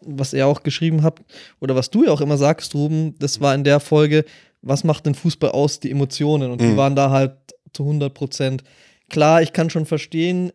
was 0.00 0.32
er 0.32 0.48
auch 0.48 0.64
geschrieben 0.64 1.02
hat, 1.02 1.20
oder 1.60 1.76
was 1.76 1.90
du 1.90 2.04
ja 2.04 2.10
auch 2.10 2.20
immer 2.20 2.36
sagst, 2.36 2.74
Ruben, 2.74 3.14
das 3.20 3.40
war 3.40 3.54
in 3.54 3.62
der 3.62 3.78
Folge, 3.78 4.24
was 4.62 4.82
macht 4.82 5.06
den 5.06 5.14
Fußball 5.14 5.50
aus, 5.50 5.78
die 5.78 5.90
Emotionen? 5.90 6.50
Und 6.50 6.60
mhm. 6.60 6.70
die 6.70 6.76
waren 6.76 6.96
da 6.96 7.10
halt 7.10 7.34
zu 7.72 7.84
100 7.84 8.12
Prozent. 8.12 8.64
Klar, 9.08 9.40
ich 9.42 9.52
kann 9.52 9.70
schon 9.70 9.86
verstehen, 9.86 10.52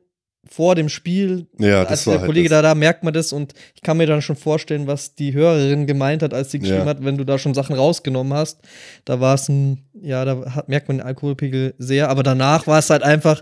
vor 0.49 0.75
dem 0.75 0.89
Spiel, 0.89 1.47
ja, 1.57 1.83
als 1.83 2.03
der 2.03 2.19
halt 2.19 2.25
Kollege 2.25 2.49
da, 2.49 2.61
da 2.61 2.75
merkt 2.75 3.03
man 3.03 3.13
das 3.13 3.33
und 3.33 3.53
ich 3.73 3.81
kann 3.81 3.97
mir 3.97 4.07
dann 4.07 4.21
schon 4.21 4.35
vorstellen, 4.35 4.87
was 4.87 5.15
die 5.15 5.33
Hörerin 5.33 5.87
gemeint 5.87 6.21
hat, 6.21 6.33
als 6.33 6.51
sie 6.51 6.59
geschrieben 6.59 6.81
ja. 6.81 6.85
hat, 6.85 7.03
wenn 7.03 7.17
du 7.17 7.23
da 7.23 7.37
schon 7.37 7.53
Sachen 7.53 7.75
rausgenommen 7.75 8.33
hast. 8.33 8.59
Da 9.05 9.19
war 9.19 9.35
es 9.35 9.49
ein, 9.49 9.85
ja, 10.01 10.23
da 10.23 10.55
hat, 10.55 10.69
merkt 10.69 10.87
man 10.87 10.97
den 10.97 11.05
Alkoholpegel 11.05 11.73
sehr, 11.77 12.09
aber 12.09 12.23
danach 12.23 12.67
war 12.67 12.79
es 12.79 12.89
halt 12.89 13.03
einfach, 13.03 13.41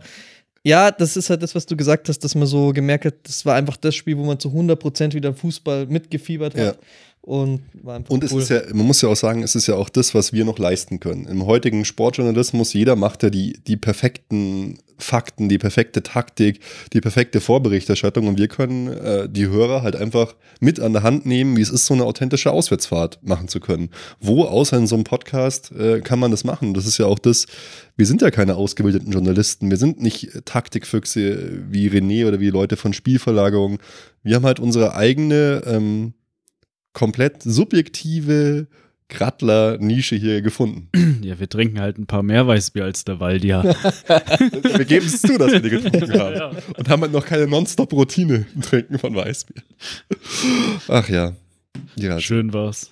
ja, 0.64 0.92
das 0.92 1.18
ist 1.18 1.30
halt 1.30 1.44
das, 1.44 1.56
was 1.56 1.66
du 1.66 1.76
gesagt 1.76 2.08
hast, 2.08 2.20
dass 2.20 2.36
man 2.36 2.48
so 2.48 2.72
gemerkt 2.72 3.06
hat, 3.06 3.16
das 3.24 3.46
war 3.46 3.56
einfach 3.56 3.76
das 3.76 3.96
Spiel, 3.96 4.18
wo 4.18 4.24
man 4.24 4.40
zu 4.40 4.50
100% 4.50 5.14
wieder 5.14 5.34
Fußball 5.34 5.88
mitgefiebert 5.88 6.56
hat. 6.56 6.76
Ja. 6.76 6.82
Und, 7.26 7.62
und 8.10 8.22
es 8.22 8.34
cool. 8.34 8.42
ist 8.42 8.50
ja, 8.50 8.62
man 8.74 8.86
muss 8.86 9.02
ja 9.02 9.08
auch 9.08 9.16
sagen, 9.16 9.44
es 9.44 9.56
ist 9.56 9.68
ja 9.68 9.76
auch 9.76 9.88
das, 9.88 10.14
was 10.14 10.34
wir 10.34 10.44
noch 10.44 10.60
leisten 10.60 11.00
können. 11.00 11.26
Im 11.26 11.46
heutigen 11.46 11.86
Sportjournalismus, 11.86 12.74
jeder 12.74 12.98
macht 12.98 13.24
ja 13.24 13.30
die, 13.30 13.54
die 13.66 13.78
perfekten 13.78 14.78
Fakten, 14.98 15.48
die 15.48 15.58
perfekte 15.58 16.04
Taktik, 16.04 16.60
die 16.92 17.00
perfekte 17.00 17.40
Vorberichterstattung 17.40 18.28
und 18.28 18.38
wir 18.38 18.50
können 18.50 18.90
äh, 18.90 19.30
die 19.30 19.48
Hörer 19.48 19.84
halt 19.84 19.96
einfach 19.96 20.36
mit 20.60 20.82
an 20.82 20.92
der 20.92 21.04
Hand 21.04 21.26
nehmen, 21.26 21.56
wie 21.56 21.62
es 21.62 21.70
ist, 21.70 21.86
so 21.86 21.94
eine 21.94 22.04
authentische 22.04 22.52
Auswärtsfahrt 22.52 23.20
machen 23.24 23.48
zu 23.48 23.62
können. 23.62 23.90
Wo 24.20 24.44
außer 24.44 24.76
in 24.76 24.88
so 24.88 24.96
einem 24.96 25.06
Podcast 25.06 25.72
äh, 25.72 26.02
kann 26.02 26.20
man 26.20 26.30
das 26.30 26.44
machen? 26.44 26.74
Das 26.74 26.86
ist 26.86 26.98
ja 26.98 27.06
auch 27.06 27.20
das, 27.20 27.46
wir 27.96 28.06
sind 28.06 28.22
ja 28.22 28.32
keine 28.32 28.56
ausgebildeten 28.56 29.14
Journalisten, 29.14 29.70
wir 29.70 29.78
sind 29.78 30.02
nicht 30.02 30.42
Taktikfüchse 30.44 31.64
wie 31.70 31.90
René 31.90 32.28
oder 32.28 32.42
wie 32.42 32.50
Leute 32.50 32.76
von 32.76 32.92
Spielverlagerung. 32.92 33.80
Wir 34.24 34.36
haben 34.36 34.46
halt 34.46 34.60
unsere 34.60 34.94
eigene 34.96 35.64
ähm, 35.66 36.14
komplett 36.94 37.44
subjektive 37.44 38.68
Grattler-Nische 39.10 40.16
hier 40.16 40.42
gefunden. 40.42 40.90
Ja, 41.24 41.40
wir 41.40 41.48
trinken 41.48 41.80
halt 41.80 41.98
ein 41.98 42.06
paar 42.06 42.22
mehr 42.22 42.48
Weißbier 42.48 42.84
als 42.84 43.06
der 43.06 43.22
Waldia. 43.22 43.64
wir 43.64 44.84
geben 44.84 45.06
es 45.06 45.22
zu, 45.22 45.38
dass 45.38 45.54
wir 45.54 45.62
die 45.62 45.70
getrunken 45.70 46.14
haben. 46.20 46.36
Ja. 46.36 46.52
Und 46.78 46.90
haben 46.90 47.02
halt 47.02 47.14
noch 47.14 47.26
keine 47.26 47.48
Nonstop-Routine 47.48 48.46
im 48.54 48.62
Trinken 48.62 49.00
von 49.00 49.16
Weißbier. 49.16 49.64
Ach 50.90 51.08
ja. 51.08 51.32
ja. 51.96 52.20
Schön 52.20 52.52
war's. 52.52 52.92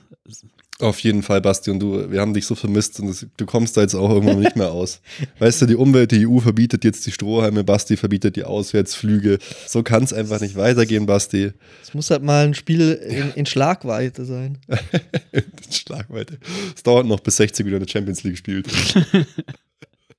Auf 0.82 1.00
jeden 1.00 1.22
Fall, 1.22 1.42
Basti, 1.42 1.70
und 1.70 1.80
du, 1.80 2.12
wir 2.12 2.20
haben 2.20 2.34
dich 2.34 2.46
so 2.46 2.56
vermisst 2.56 3.00
und 3.00 3.08
das, 3.08 3.26
du 3.38 3.46
kommst 3.46 3.78
da 3.78 3.82
jetzt 3.82 3.94
auch 3.94 4.10
irgendwann 4.10 4.40
nicht 4.40 4.56
mehr 4.56 4.72
aus. 4.72 5.00
Weißt 5.40 5.62
du, 5.62 5.68
die 5.68 5.76
Umwelt, 5.76 6.12
die 6.12 6.28
EU 6.28 6.40
verbietet 6.40 6.84
jetzt 6.84 7.06
die 7.06 7.12
Strohhalme, 7.12 7.64
Basti 7.64 7.98
verbietet 7.98 8.36
die 8.36 8.44
Auswärtsflüge. 8.44 9.38
So 9.68 9.84
kann 9.84 10.04
es 10.04 10.12
einfach 10.12 10.42
nicht 10.42 10.56
weitergehen, 10.56 11.06
Basti. 11.06 11.52
Es 11.84 11.94
muss 11.94 12.10
halt 12.10 12.24
mal 12.24 12.46
ein 12.46 12.54
Spiel 12.56 12.94
in, 12.94 13.32
in 13.36 13.46
Schlagweite 13.46 14.26
sein. 14.26 14.58
in 15.32 15.44
Schlagweite. 15.72 16.38
Es 16.76 16.84
dauert 16.84 17.06
noch, 17.06 17.20
bis 17.20 17.38
60 17.38 17.66
wieder 17.66 17.78
eine 17.78 17.88
Champions 17.88 18.24
League 18.24 18.38
spielt. 18.38 18.68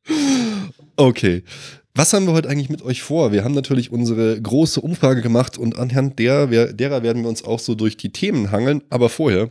okay. 0.97 1.43
Was 1.95 2.13
haben 2.15 2.27
wir 2.27 2.33
heute 2.33 2.49
eigentlich 2.49 2.71
mit 2.71 2.83
euch 2.83 3.03
vor? 3.03 3.33
Wir 3.33 3.45
haben 3.45 3.53
natürlich 3.53 3.93
unsere 3.93 4.41
große 4.41 4.81
Umfrage 4.81 5.21
gemacht 5.21 5.59
und 5.59 5.77
anhand 5.77 6.19
der, 6.19 6.47
derer 6.73 7.03
werden 7.03 7.23
wir 7.23 7.29
uns 7.29 7.45
auch 7.45 7.59
so 7.59 7.75
durch 7.75 7.99
die 7.99 8.11
Themen 8.11 8.51
hangeln. 8.51 8.83
Aber 8.89 9.11
vorher 9.11 9.51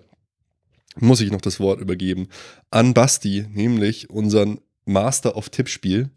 muss 1.00 1.22
ich 1.22 1.32
noch 1.32 1.42
das 1.42 1.60
Wort 1.60 1.80
übergeben 1.80 2.28
an 2.70 2.94
Basti, 2.94 3.46
nämlich 3.54 4.10
unseren 4.10 4.60
Master 4.86 5.38
of 5.38 5.50
Tippspiel, 5.50 6.10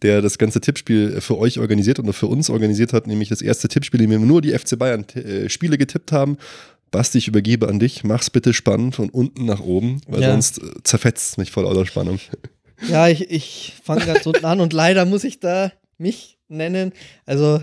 der 0.00 0.22
das 0.22 0.38
ganze 0.38 0.60
Tippspiel 0.60 1.20
für 1.20 1.38
euch 1.38 1.58
organisiert 1.58 1.98
und 1.98 2.12
für 2.12 2.26
uns 2.26 2.50
organisiert 2.50 2.92
hat, 2.92 3.06
nämlich 3.06 3.28
das 3.28 3.42
erste 3.42 3.68
Tippspiel, 3.68 4.00
in 4.00 4.10
dem 4.10 4.20
wir 4.20 4.26
nur 4.26 4.40
die 4.40 4.56
FC 4.56 4.78
Bayern 4.78 5.04
äh, 5.14 5.48
Spiele 5.48 5.76
getippt 5.76 6.12
haben. 6.12 6.38
Basti, 6.90 7.18
ich 7.18 7.28
übergebe 7.28 7.68
an 7.68 7.78
dich. 7.78 8.04
Mach's 8.04 8.30
bitte 8.30 8.52
spannend 8.52 8.94
von 8.94 9.08
unten 9.08 9.44
nach 9.46 9.60
oben, 9.60 10.00
weil 10.06 10.22
ja. 10.22 10.30
sonst 10.30 10.58
äh, 10.58 10.82
zerfetzt 10.84 11.32
es 11.32 11.36
mich 11.36 11.50
voll 11.50 11.64
lauter 11.64 11.86
Spannung. 11.86 12.18
Ja, 12.88 13.06
ich, 13.06 13.30
ich 13.30 13.74
fange 13.84 14.04
ganz 14.06 14.26
unten 14.26 14.44
an 14.44 14.58
und 14.58 14.72
leider 14.72 15.04
muss 15.04 15.22
ich 15.22 15.38
da 15.38 15.70
mich 15.98 16.38
nennen. 16.48 16.92
Also 17.26 17.62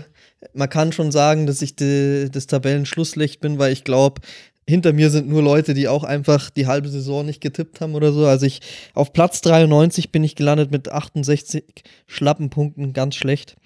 man 0.54 0.70
kann 0.70 0.92
schon 0.92 1.12
sagen, 1.12 1.46
dass 1.46 1.60
ich 1.60 1.76
die, 1.76 2.30
das 2.32 2.46
Tabellenschlusslicht 2.46 3.38
bin, 3.38 3.58
weil 3.58 3.70
ich 3.70 3.84
glaube, 3.84 4.22
hinter 4.70 4.92
mir 4.92 5.10
sind 5.10 5.28
nur 5.28 5.42
Leute, 5.42 5.74
die 5.74 5.88
auch 5.88 6.04
einfach 6.04 6.48
die 6.48 6.66
halbe 6.66 6.88
Saison 6.88 7.26
nicht 7.26 7.40
getippt 7.40 7.80
haben 7.80 7.94
oder 7.94 8.12
so. 8.12 8.24
Also 8.24 8.46
ich 8.46 8.60
auf 8.94 9.12
Platz 9.12 9.42
93 9.42 10.10
bin 10.12 10.24
ich 10.24 10.36
gelandet 10.36 10.70
mit 10.70 10.90
68 10.90 11.64
Schlappenpunkten, 12.06 12.92
ganz 12.92 13.16
schlecht. 13.16 13.56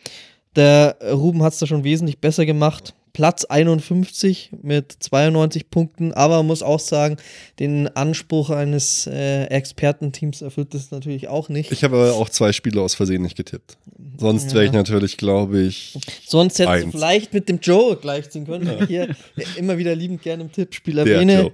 Der 0.57 0.97
Ruben 1.13 1.43
hat 1.43 1.53
es 1.53 1.59
da 1.59 1.67
schon 1.67 1.85
wesentlich 1.85 2.19
besser 2.19 2.47
gemacht. 2.47 2.95
Platz 3.15 3.45
51 3.45 4.51
mit 4.61 4.93
92 4.99 5.71
Punkten, 5.71 6.13
aber 6.13 6.39
man 6.39 6.49
muss 6.49 6.65
auch 6.65 6.81
sagen, 6.81 7.17
den 7.61 7.87
Anspruch 7.97 8.51
eines 8.51 9.07
äh, 9.07 9.45
Expertenteams 9.45 10.43
erfüllt 10.43 10.75
das 10.75 10.91
natürlich 10.91 11.29
auch 11.29 11.49
nicht. 11.49 11.71
Ich 11.71 11.85
habe 11.85 11.97
aber 11.97 12.15
auch 12.15 12.29
zwei 12.29 12.53
Spiele 12.53 12.83
aus 12.83 12.97
Versehen 12.97 13.23
nicht 13.23 13.37
getippt. 13.37 13.79
Sonst 14.19 14.53
wäre 14.53 14.65
ich 14.65 14.73
natürlich, 14.73 15.17
glaube 15.17 15.61
ich. 15.61 15.97
Sonst 16.27 16.59
hättest 16.59 16.87
du 16.87 16.91
vielleicht 16.91 17.33
mit 17.33 17.49
dem 17.49 17.61
Joe 17.61 17.97
gleichziehen 17.97 18.47
können. 18.47 18.67
Ja. 18.67 18.85
Hier 18.87 19.17
immer 19.57 19.79
wieder 19.79 19.95
liebend 19.95 20.23
gerne 20.23 20.43
im 20.43 20.51
Tippspiel 20.51 20.99
erwähne. 20.99 21.33
Der 21.33 21.43
Joe, 21.43 21.53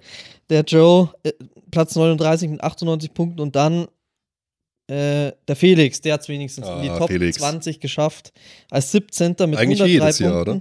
der 0.48 0.62
Joe 0.62 1.10
äh, 1.24 1.32
Platz 1.70 1.94
39 1.94 2.48
mit 2.48 2.64
98 2.64 3.12
Punkten 3.12 3.40
und 3.40 3.54
dann 3.54 3.86
äh, 4.86 5.32
der 5.46 5.56
Felix, 5.56 6.00
der 6.00 6.14
hat 6.14 6.22
es 6.22 6.28
wenigstens 6.28 6.66
ah, 6.66 6.76
in 6.76 6.82
die 6.84 6.88
Top 6.88 7.08
Felix. 7.08 7.36
20 7.36 7.80
geschafft. 7.80 8.32
Als 8.70 8.92
17. 8.92 9.28
mit 9.28 9.58
Eigentlich 9.58 9.82
103 9.82 9.86
jedes 9.86 10.18
Punkten. 10.18 10.24
Jahr, 10.24 10.40
oder? 10.40 10.60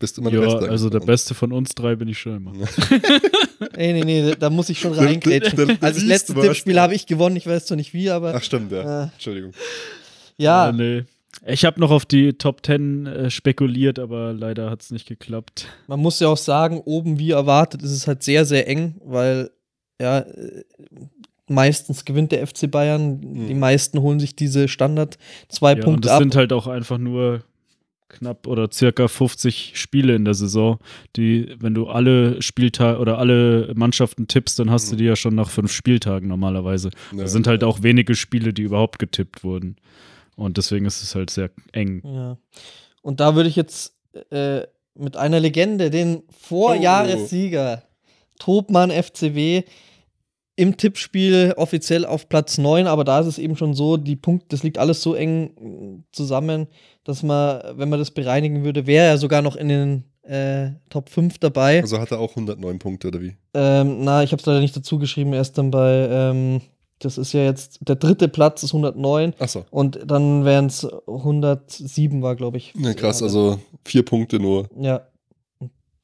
Bist 0.00 0.16
immer 0.16 0.30
der 0.30 0.40
ja, 0.40 0.54
Beste. 0.54 0.70
Also 0.70 0.88
der 0.88 1.00
Beste 1.00 1.34
von 1.34 1.52
uns 1.52 1.74
drei 1.74 1.94
bin 1.94 2.08
ich 2.08 2.18
schon 2.18 2.38
immer. 2.38 2.52
nee, 3.76 3.92
nee, 3.92 4.02
nee, 4.02 4.34
da 4.36 4.48
muss 4.48 4.70
ich 4.70 4.80
schon 4.80 4.92
reingrätschen. 4.98 5.78
Also 5.82 6.00
das 6.00 6.02
letzte 6.02 6.34
Tippspiel 6.34 6.80
habe 6.80 6.94
ich 6.94 7.06
gewonnen, 7.06 7.36
ich 7.36 7.46
weiß 7.46 7.66
zwar 7.66 7.76
nicht 7.76 7.92
wie, 7.92 8.08
aber. 8.08 8.34
Ach 8.34 8.42
stimmt, 8.42 8.72
ja. 8.72 9.04
Äh, 9.04 9.08
Entschuldigung. 9.12 9.52
Ja. 10.38 10.66
ja 10.66 10.72
nee. 10.72 11.04
Ich 11.46 11.66
habe 11.66 11.78
noch 11.78 11.90
auf 11.90 12.06
die 12.06 12.32
Top 12.32 12.64
10 12.64 13.06
äh, 13.06 13.30
spekuliert, 13.30 13.98
aber 13.98 14.32
leider 14.32 14.70
hat 14.70 14.80
es 14.80 14.90
nicht 14.90 15.06
geklappt. 15.06 15.66
Man 15.86 16.00
muss 16.00 16.18
ja 16.18 16.28
auch 16.28 16.36
sagen, 16.38 16.80
oben 16.80 17.18
wie 17.18 17.32
erwartet 17.32 17.82
ist 17.82 17.92
es 17.92 18.06
halt 18.06 18.22
sehr, 18.22 18.46
sehr 18.46 18.66
eng, 18.68 19.00
weil 19.04 19.50
ja, 20.00 20.20
äh, 20.20 20.64
meistens 21.46 22.06
gewinnt 22.06 22.32
der 22.32 22.46
FC 22.46 22.70
Bayern. 22.70 23.20
Mhm. 23.20 23.48
Die 23.48 23.54
meisten 23.54 24.00
holen 24.00 24.18
sich 24.18 24.34
diese 24.34 24.66
Standard 24.66 25.18
zwei 25.50 25.74
ja, 25.74 25.82
Punkte 25.82 25.90
und 25.90 26.04
das 26.06 26.12
ab. 26.12 26.18
Das 26.18 26.24
sind 26.24 26.36
halt 26.36 26.52
auch 26.54 26.66
einfach 26.66 26.96
nur 26.96 27.42
knapp 28.10 28.46
oder 28.46 28.70
circa 28.70 29.08
50 29.08 29.72
Spiele 29.74 30.14
in 30.14 30.24
der 30.24 30.34
Saison, 30.34 30.78
die, 31.16 31.54
wenn 31.58 31.74
du 31.74 31.88
alle 31.88 32.42
Spieltage 32.42 32.98
oder 32.98 33.18
alle 33.18 33.72
Mannschaften 33.74 34.28
tippst, 34.28 34.58
dann 34.58 34.70
hast 34.70 34.86
mhm. 34.86 34.90
du 34.90 34.96
die 34.96 35.04
ja 35.04 35.16
schon 35.16 35.34
nach 35.34 35.48
fünf 35.48 35.72
Spieltagen 35.72 36.28
normalerweise. 36.28 36.90
Ja. 37.12 37.22
Das 37.22 37.32
sind 37.32 37.46
halt 37.46 37.64
auch 37.64 37.82
wenige 37.82 38.14
Spiele, 38.14 38.52
die 38.52 38.62
überhaupt 38.62 38.98
getippt 38.98 39.42
wurden. 39.42 39.76
Und 40.36 40.56
deswegen 40.56 40.86
ist 40.86 41.02
es 41.02 41.14
halt 41.14 41.30
sehr 41.30 41.50
eng. 41.72 42.02
Ja. 42.04 42.36
Und 43.02 43.20
da 43.20 43.34
würde 43.34 43.48
ich 43.48 43.56
jetzt 43.56 43.96
äh, 44.30 44.62
mit 44.94 45.16
einer 45.16 45.40
Legende, 45.40 45.90
den 45.90 46.22
Vorjahressieger 46.30 47.82
oh. 47.82 48.12
Tobmann 48.38 48.90
FCW, 48.90 49.64
im 50.56 50.76
Tippspiel 50.76 51.54
offiziell 51.56 52.04
auf 52.04 52.28
Platz 52.28 52.58
9, 52.58 52.86
aber 52.86 53.02
da 53.02 53.20
ist 53.20 53.26
es 53.26 53.38
eben 53.38 53.56
schon 53.56 53.72
so, 53.72 53.96
die 53.96 54.16
Punkte, 54.16 54.48
das 54.50 54.62
liegt 54.62 54.76
alles 54.76 55.00
so 55.00 55.14
eng 55.14 56.04
zusammen, 56.12 56.66
dass 57.10 57.22
man, 57.22 57.60
wenn 57.74 57.88
man 57.88 57.98
das 57.98 58.12
bereinigen 58.12 58.64
würde, 58.64 58.86
wäre 58.86 59.06
er 59.06 59.18
sogar 59.18 59.42
noch 59.42 59.56
in 59.56 59.68
den 59.68 60.04
äh, 60.22 60.70
Top 60.88 61.08
5 61.08 61.38
dabei. 61.38 61.82
Also 61.82 61.98
hat 61.98 62.12
er 62.12 62.20
auch 62.20 62.30
109 62.30 62.78
Punkte 62.78 63.08
oder 63.08 63.20
wie? 63.20 63.36
Ähm, 63.52 64.04
na, 64.04 64.22
ich 64.22 64.30
habe 64.32 64.40
es 64.40 64.46
leider 64.46 64.60
nicht 64.60 64.76
dazu 64.76 64.98
geschrieben, 64.98 65.32
er 65.32 65.40
ist 65.40 65.58
dann 65.58 65.72
bei, 65.72 66.08
ähm, 66.08 66.60
das 67.00 67.18
ist 67.18 67.32
ja 67.32 67.42
jetzt, 67.42 67.80
der 67.80 67.96
dritte 67.96 68.28
Platz 68.28 68.62
ist 68.62 68.70
109. 68.70 69.34
Ach 69.38 69.48
so. 69.48 69.64
Und 69.70 69.98
dann 70.06 70.44
wären 70.44 70.66
es 70.66 70.84
107 70.84 72.22
war, 72.22 72.36
glaube 72.36 72.58
ich. 72.58 72.72
Ja, 72.78 72.94
krass, 72.94 73.22
also 73.22 73.58
vier 73.84 74.04
Punkte 74.04 74.38
nur. 74.38 74.68
Ja. 74.78 75.06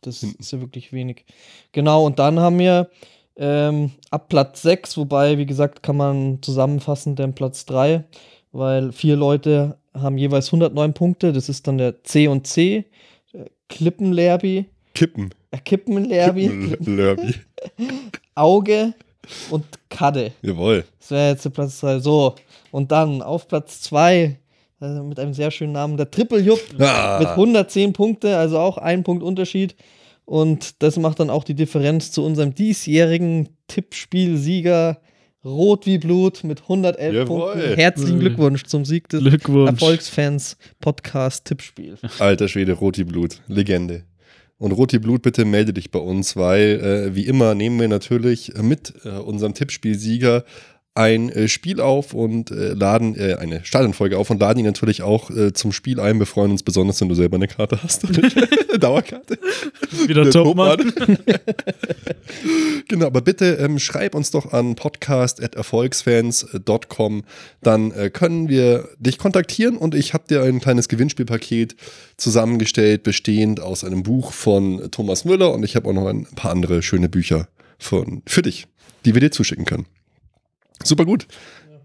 Das 0.02 0.20
Hinten. 0.20 0.40
ist 0.40 0.52
ja 0.52 0.60
wirklich 0.60 0.92
wenig. 0.92 1.24
Genau, 1.72 2.04
und 2.04 2.18
dann 2.18 2.40
haben 2.40 2.58
wir 2.58 2.90
ähm, 3.36 3.92
ab 4.10 4.28
Platz 4.28 4.62
6, 4.62 4.96
wobei, 4.96 5.38
wie 5.38 5.46
gesagt, 5.46 5.82
kann 5.82 5.96
man 5.96 6.42
zusammenfassen, 6.42 7.16
den 7.16 7.34
Platz 7.34 7.64
3, 7.66 8.04
weil 8.52 8.92
vier 8.92 9.16
Leute 9.16 9.78
haben 10.00 10.18
jeweils 10.18 10.46
109 10.48 10.92
Punkte. 10.94 11.32
Das 11.32 11.48
ist 11.48 11.66
dann 11.66 11.78
der 11.78 12.02
C 12.04 12.28
und 12.28 12.46
C, 12.46 12.84
äh, 13.32 13.44
Klippenlerbi, 13.68 14.66
Kippen. 14.94 15.30
äh, 15.50 15.58
Kippenlerbi. 15.58 16.74
Auge 18.34 18.94
und 19.50 19.64
Kadde. 19.88 20.32
Jawohl. 20.42 20.84
Das 21.00 21.10
wäre 21.10 21.30
jetzt 21.30 21.44
der 21.44 21.50
Platz 21.50 21.80
3. 21.80 21.98
So, 22.00 22.34
und 22.70 22.92
dann 22.92 23.22
auf 23.22 23.48
Platz 23.48 23.80
2 23.82 24.38
äh, 24.80 24.86
mit 25.02 25.18
einem 25.18 25.34
sehr 25.34 25.50
schönen 25.50 25.72
Namen, 25.72 25.96
der 25.96 26.10
Triple 26.10 26.40
Jupp 26.40 26.60
Ah. 26.78 27.18
mit 27.18 27.28
110 27.28 27.92
Punkte, 27.92 28.36
also 28.36 28.58
auch 28.58 28.78
ein 28.78 29.02
Punkt 29.02 29.22
Unterschied. 29.22 29.74
Und 30.24 30.82
das 30.82 30.96
macht 30.98 31.20
dann 31.20 31.30
auch 31.30 31.44
die 31.44 31.54
Differenz 31.54 32.10
zu 32.10 32.24
unserem 32.24 32.54
diesjährigen 32.54 33.48
Tippspielsieger 33.68 34.98
Rot 35.46 35.86
wie 35.86 35.98
Blut 35.98 36.42
mit 36.42 36.62
111 36.62 37.14
Jawohl. 37.14 37.52
Punkten. 37.52 37.74
Herzlichen. 37.76 38.18
Glückwunsch 38.18 38.64
zum 38.64 38.84
Sieg 38.84 39.08
des. 39.08 39.22
Erfolgsfans 39.22 40.56
Podcast 40.80 41.44
Tippspiel. 41.44 41.96
Alter 42.18 42.48
Schwede, 42.48 42.72
Roti 42.72 43.04
Blut. 43.04 43.40
Legende. 43.46 44.02
Und 44.58 44.72
Roti 44.72 44.98
Blut, 44.98 45.22
bitte 45.22 45.44
melde 45.44 45.72
dich 45.72 45.90
bei 45.90 45.98
uns, 46.00 46.34
weil 46.34 46.80
äh, 46.80 47.14
wie 47.14 47.26
immer 47.26 47.54
nehmen 47.54 47.78
wir 47.78 47.88
natürlich 47.88 48.54
mit 48.60 48.94
äh, 49.04 49.10
unserem 49.10 49.54
Tippspielsieger 49.54 50.44
ein 50.96 51.28
äh, 51.28 51.46
Spiel 51.48 51.80
auf 51.80 52.14
und 52.14 52.50
äh, 52.50 52.72
laden 52.72 53.14
äh, 53.16 53.34
eine 53.34 53.62
Stadionfolge 53.64 54.16
auf 54.16 54.30
und 54.30 54.40
laden 54.40 54.60
ihn 54.60 54.64
natürlich 54.64 55.02
auch 55.02 55.28
äh, 55.30 55.52
zum 55.52 55.72
Spiel 55.72 56.00
ein. 56.00 56.18
Wir 56.18 56.24
freuen 56.26 56.52
uns 56.52 56.62
besonders, 56.62 56.98
wenn 57.00 57.10
du 57.10 57.14
selber 57.14 57.36
eine 57.36 57.48
Karte 57.48 57.82
hast. 57.82 58.06
Dauerkarte. 58.80 59.38
Wieder 60.06 60.22
Der 60.24 60.32
Topmann. 60.32 60.78
genau, 62.88 63.06
aber 63.06 63.20
bitte 63.20 63.58
ähm, 63.60 63.78
schreib 63.78 64.14
uns 64.14 64.30
doch 64.30 64.54
an 64.54 64.74
podcast.erfolgsfans.com. 64.74 67.24
Dann 67.62 67.90
äh, 67.92 68.08
können 68.10 68.48
wir 68.48 68.88
dich 68.98 69.18
kontaktieren 69.18 69.76
und 69.76 69.94
ich 69.94 70.14
habe 70.14 70.24
dir 70.28 70.42
ein 70.42 70.60
kleines 70.60 70.88
Gewinnspielpaket 70.88 71.76
zusammengestellt, 72.16 73.02
bestehend 73.02 73.60
aus 73.60 73.84
einem 73.84 74.02
Buch 74.02 74.32
von 74.32 74.90
Thomas 74.90 75.26
Müller 75.26 75.52
und 75.52 75.62
ich 75.62 75.76
habe 75.76 75.90
auch 75.90 75.94
noch 75.94 76.06
ein 76.06 76.26
paar 76.36 76.52
andere 76.52 76.82
schöne 76.82 77.10
Bücher 77.10 77.48
von, 77.78 78.22
für 78.26 78.40
dich, 78.40 78.66
die 79.04 79.12
wir 79.12 79.20
dir 79.20 79.30
zuschicken 79.30 79.66
können. 79.66 79.84
Super 80.82 81.04
gut. 81.04 81.26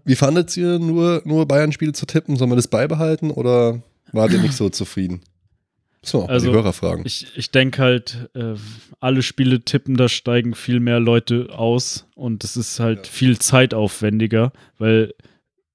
Wie 0.04 0.16
fandet 0.16 0.56
ihr 0.56 0.78
nur, 0.78 1.22
nur 1.24 1.46
Bayern-Spiele 1.46 1.92
zu 1.92 2.06
tippen? 2.06 2.36
Sollen 2.36 2.50
wir 2.50 2.56
das 2.56 2.68
beibehalten 2.68 3.30
oder 3.30 3.82
wart 4.12 4.32
ihr 4.32 4.40
nicht 4.40 4.54
so 4.54 4.68
zufrieden? 4.68 5.20
So, 6.04 6.26
Also, 6.26 6.48
die 6.48 6.52
Hörer 6.52 6.72
fragen. 6.72 7.02
Ich, 7.06 7.28
ich 7.36 7.52
denke 7.52 7.80
halt, 7.80 8.28
äh, 8.34 8.54
alle 8.98 9.22
Spiele 9.22 9.60
tippen, 9.60 9.96
da 9.96 10.08
steigen 10.08 10.54
viel 10.54 10.80
mehr 10.80 10.98
Leute 10.98 11.50
aus 11.52 12.06
und 12.16 12.42
es 12.42 12.56
ist 12.56 12.80
halt 12.80 13.06
viel 13.06 13.38
zeitaufwendiger, 13.38 14.52
weil 14.78 15.14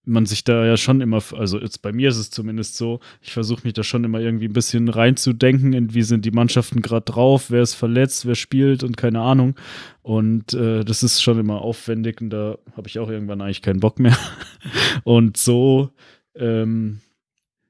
man 0.08 0.26
sich 0.26 0.44
da 0.44 0.66
ja 0.66 0.78
schon 0.78 1.02
immer, 1.02 1.22
also 1.34 1.60
jetzt 1.60 1.82
bei 1.82 1.92
mir 1.92 2.10
ist 2.10 2.18
es 2.18 2.30
zumindest 2.30 2.76
so, 2.76 3.00
ich 3.22 3.32
versuche 3.34 3.62
mich 3.64 3.74
da 3.74 3.84
schon 3.84 4.04
immer 4.04 4.20
irgendwie 4.20 4.48
ein 4.48 4.54
bisschen 4.54 4.90
reinzudenken, 4.90 5.74
in 5.74 5.94
wie 5.94 6.04
sind 6.04 6.26
die 6.26 6.32
Mannschaften 6.32 6.82
gerade 6.82 7.06
drauf, 7.06 7.52
wer 7.52 7.62
ist 7.62 7.76
verletzt, 7.76 8.26
wer 8.26 8.36
spielt 8.36 8.84
und 8.84 8.98
keine 8.98 9.22
Ahnung. 9.22 9.56
Und 10.02 10.54
äh, 10.54 10.86
das 10.86 11.04
ist 11.04 11.22
schon 11.22 11.40
immer 11.40 11.62
aufwendig 11.62 12.22
und 12.22 12.30
da 12.30 12.58
habe 12.76 12.88
ich 12.88 13.00
auch 13.00 13.10
irgendwann 13.10 13.42
eigentlich 13.42 13.62
keinen 13.62 13.82
Bock 13.82 14.00
mehr. 14.00 14.18
Und 15.04 15.38
so, 15.38 15.92
ähm, 16.36 17.02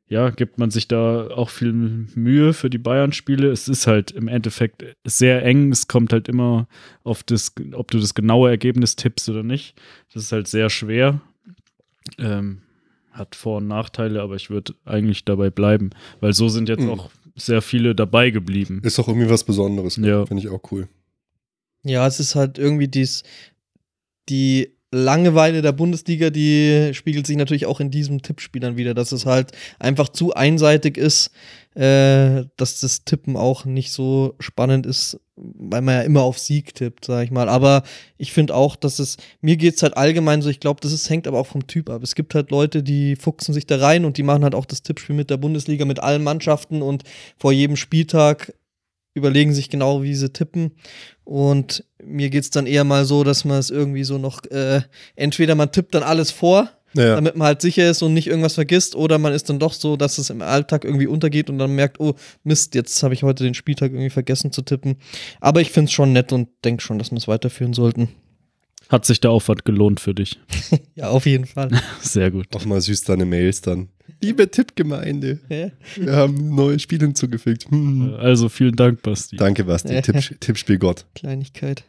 ja, 0.09 0.29
gibt 0.29 0.57
man 0.57 0.71
sich 0.71 0.87
da 0.87 1.27
auch 1.27 1.49
viel 1.49 1.73
Mühe 1.73 2.53
für 2.53 2.69
die 2.69 2.77
Bayern-Spiele. 2.77 3.49
Es 3.51 3.67
ist 3.67 3.87
halt 3.87 4.11
im 4.11 4.29
Endeffekt 4.29 4.85
sehr 5.03 5.43
eng. 5.43 5.71
Es 5.71 5.87
kommt 5.87 6.13
halt 6.13 6.29
immer 6.29 6.67
auf 7.03 7.23
das, 7.23 7.53
ob 7.73 7.91
du 7.91 7.99
das 7.99 8.13
genaue 8.13 8.49
Ergebnis 8.49 8.95
tippst 8.95 9.27
oder 9.27 9.43
nicht. 9.43 9.75
Das 10.13 10.23
ist 10.23 10.31
halt 10.31 10.47
sehr 10.47 10.69
schwer. 10.69 11.21
Ähm, 12.17 12.61
hat 13.11 13.35
Vor- 13.35 13.57
und 13.57 13.67
Nachteile, 13.67 14.21
aber 14.21 14.35
ich 14.35 14.49
würde 14.49 14.75
eigentlich 14.85 15.25
dabei 15.25 15.49
bleiben, 15.49 15.89
weil 16.19 16.33
so 16.33 16.49
sind 16.49 16.69
jetzt 16.69 16.83
Mhm. 16.83 16.91
auch 16.91 17.09
sehr 17.35 17.61
viele 17.63 17.95
dabei 17.95 18.29
geblieben. 18.29 18.81
Ist 18.83 18.99
auch 18.99 19.07
irgendwie 19.07 19.29
was 19.29 19.43
Besonderes. 19.43 19.95
Ja. 19.97 20.25
Finde 20.25 20.43
ich 20.43 20.49
auch 20.49 20.61
cool. 20.71 20.87
Ja, 21.83 22.05
es 22.05 22.19
ist 22.19 22.35
halt 22.35 22.57
irgendwie 22.57 22.87
dies, 22.87 23.23
die 24.29 24.76
Langeweile 24.91 25.61
der 25.61 25.73
Bundesliga, 25.73 26.29
die 26.29 26.91
spiegelt 26.93 27.27
sich 27.27 27.35
natürlich 27.35 27.65
auch 27.65 27.81
in 27.81 27.91
diesem 27.91 28.21
Tippspiel 28.21 28.61
dann 28.61 28.77
wieder, 28.77 28.93
dass 28.93 29.11
es 29.11 29.25
halt 29.25 29.51
einfach 29.79 30.07
zu 30.07 30.33
einseitig 30.33 30.97
ist, 30.97 31.31
äh, 31.75 32.45
dass 32.55 32.79
das 32.79 33.03
Tippen 33.03 33.35
auch 33.35 33.65
nicht 33.65 33.91
so 33.91 34.35
spannend 34.39 34.85
ist, 34.85 35.19
weil 35.35 35.81
man 35.81 35.95
ja 35.95 36.01
immer 36.01 36.21
auf 36.21 36.39
Sieg 36.39 36.73
tippt, 36.73 37.03
sag 37.03 37.25
ich 37.25 37.31
mal. 37.31 37.49
Aber 37.49 37.83
ich 38.17 38.31
finde 38.31 38.55
auch, 38.55 38.77
dass 38.77 38.99
es, 38.99 39.17
mir 39.41 39.57
geht's 39.57 39.83
halt 39.83 39.97
allgemein 39.97 40.41
so, 40.41 40.49
ich 40.49 40.61
glaube, 40.61 40.79
das 40.79 40.93
ist, 40.93 41.09
hängt 41.09 41.27
aber 41.27 41.39
auch 41.39 41.47
vom 41.47 41.67
Typ 41.67 41.89
ab. 41.89 42.01
Es 42.01 42.15
gibt 42.15 42.33
halt 42.33 42.49
Leute, 42.49 42.81
die 42.81 43.17
fuchsen 43.17 43.53
sich 43.53 43.67
da 43.67 43.77
rein 43.77 44.05
und 44.05 44.17
die 44.17 44.23
machen 44.23 44.43
halt 44.43 44.55
auch 44.55 44.65
das 44.65 44.83
Tippspiel 44.83 45.15
mit 45.15 45.29
der 45.29 45.37
Bundesliga, 45.37 45.83
mit 45.83 45.99
allen 45.99 46.23
Mannschaften 46.23 46.81
und 46.81 47.03
vor 47.37 47.51
jedem 47.51 47.75
Spieltag 47.75 48.53
überlegen 49.17 49.53
sich 49.53 49.69
genau, 49.69 50.01
wie 50.03 50.15
sie 50.15 50.31
tippen. 50.31 50.71
Und 51.25 51.83
mir 52.01 52.29
geht's 52.29 52.49
dann 52.51 52.67
eher 52.67 52.83
mal 52.85 53.03
so, 53.05 53.23
dass 53.25 53.43
man 53.43 53.57
es 53.59 53.69
irgendwie 53.69 54.03
so 54.05 54.17
noch, 54.17 54.43
äh, 54.45 54.81
entweder 55.15 55.55
man 55.55 55.71
tippt 55.71 55.93
dann 55.95 56.03
alles 56.03 56.31
vor, 56.31 56.69
Ja. 56.93 57.15
damit 57.15 57.35
man 57.35 57.47
halt 57.47 57.61
sicher 57.61 57.89
ist 57.89 58.01
und 58.01 58.13
nicht 58.13 58.27
irgendwas 58.27 58.53
vergisst, 58.53 58.95
oder 58.95 59.17
man 59.17 59.33
ist 59.33 59.49
dann 59.49 59.59
doch 59.59 59.73
so, 59.73 59.97
dass 59.97 60.17
es 60.17 60.29
im 60.29 60.41
Alltag 60.41 60.85
irgendwie 60.85 61.07
untergeht 61.07 61.49
und 61.49 61.57
dann 61.57 61.75
merkt, 61.75 61.99
oh 61.99 62.15
Mist, 62.45 62.75
jetzt 62.75 63.03
habe 63.03 63.13
ich 63.13 63.23
heute 63.23 63.43
den 63.43 63.53
Spieltag 63.55 63.91
irgendwie 63.91 64.09
vergessen 64.09 64.53
zu 64.53 64.61
tippen. 64.61 64.95
Aber 65.41 65.59
ich 65.59 65.71
find's 65.71 65.91
schon 65.91 66.13
nett 66.13 66.31
und 66.31 66.47
denke 66.63 66.81
schon, 66.81 66.97
dass 66.97 67.11
wir 67.11 67.17
es 67.17 67.27
weiterführen 67.27 67.73
sollten. 67.73 68.07
Hat 68.89 69.03
sich 69.05 69.19
der 69.19 69.31
Aufwand 69.31 69.65
gelohnt 69.65 69.99
für 69.99 70.13
dich? 70.13 70.39
Ja, 70.95 71.09
auf 71.09 71.25
jeden 71.27 71.45
Fall. 71.45 71.69
Sehr 72.01 72.31
gut. 72.31 72.55
Auch 72.55 72.65
mal 72.65 72.79
süß 72.81 73.03
deine 73.03 73.25
Mails 73.25 73.61
dann. 73.61 73.89
Liebe 74.21 74.49
Tippgemeinde, 74.49 75.39
wir 75.47 76.13
haben 76.13 76.37
ein 76.37 76.55
neues 76.55 76.81
Spiel 76.81 76.99
hinzugefügt. 76.99 77.69
Hm. 77.69 78.15
Also 78.19 78.49
vielen 78.49 78.75
Dank, 78.75 79.03
Basti. 79.03 79.37
Danke, 79.37 79.65
Basti. 79.65 80.01
Tipp, 80.01 80.39
Tippspiel 80.39 80.79
Gott. 80.79 81.05
Kleinigkeit. 81.15 81.83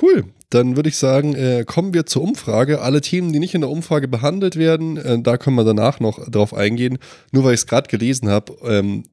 Cool. 0.00 0.24
Dann 0.50 0.76
würde 0.76 0.88
ich 0.88 0.96
sagen, 0.96 1.34
äh, 1.34 1.64
kommen 1.66 1.94
wir 1.94 2.06
zur 2.06 2.22
Umfrage. 2.22 2.80
Alle 2.80 3.00
Themen, 3.00 3.32
die 3.32 3.38
nicht 3.38 3.54
in 3.54 3.60
der 3.60 3.70
Umfrage 3.70 4.08
behandelt 4.08 4.56
werden, 4.56 4.96
äh, 4.96 5.20
da 5.22 5.36
können 5.36 5.56
wir 5.56 5.64
danach 5.64 6.00
noch 6.00 6.28
drauf 6.28 6.54
eingehen. 6.54 6.98
Nur 7.30 7.44
weil 7.44 7.54
ich 7.54 7.60
es 7.60 7.66
gerade 7.66 7.88
gelesen 7.88 8.28
habe, 8.28 8.54
ähm, 8.64 9.04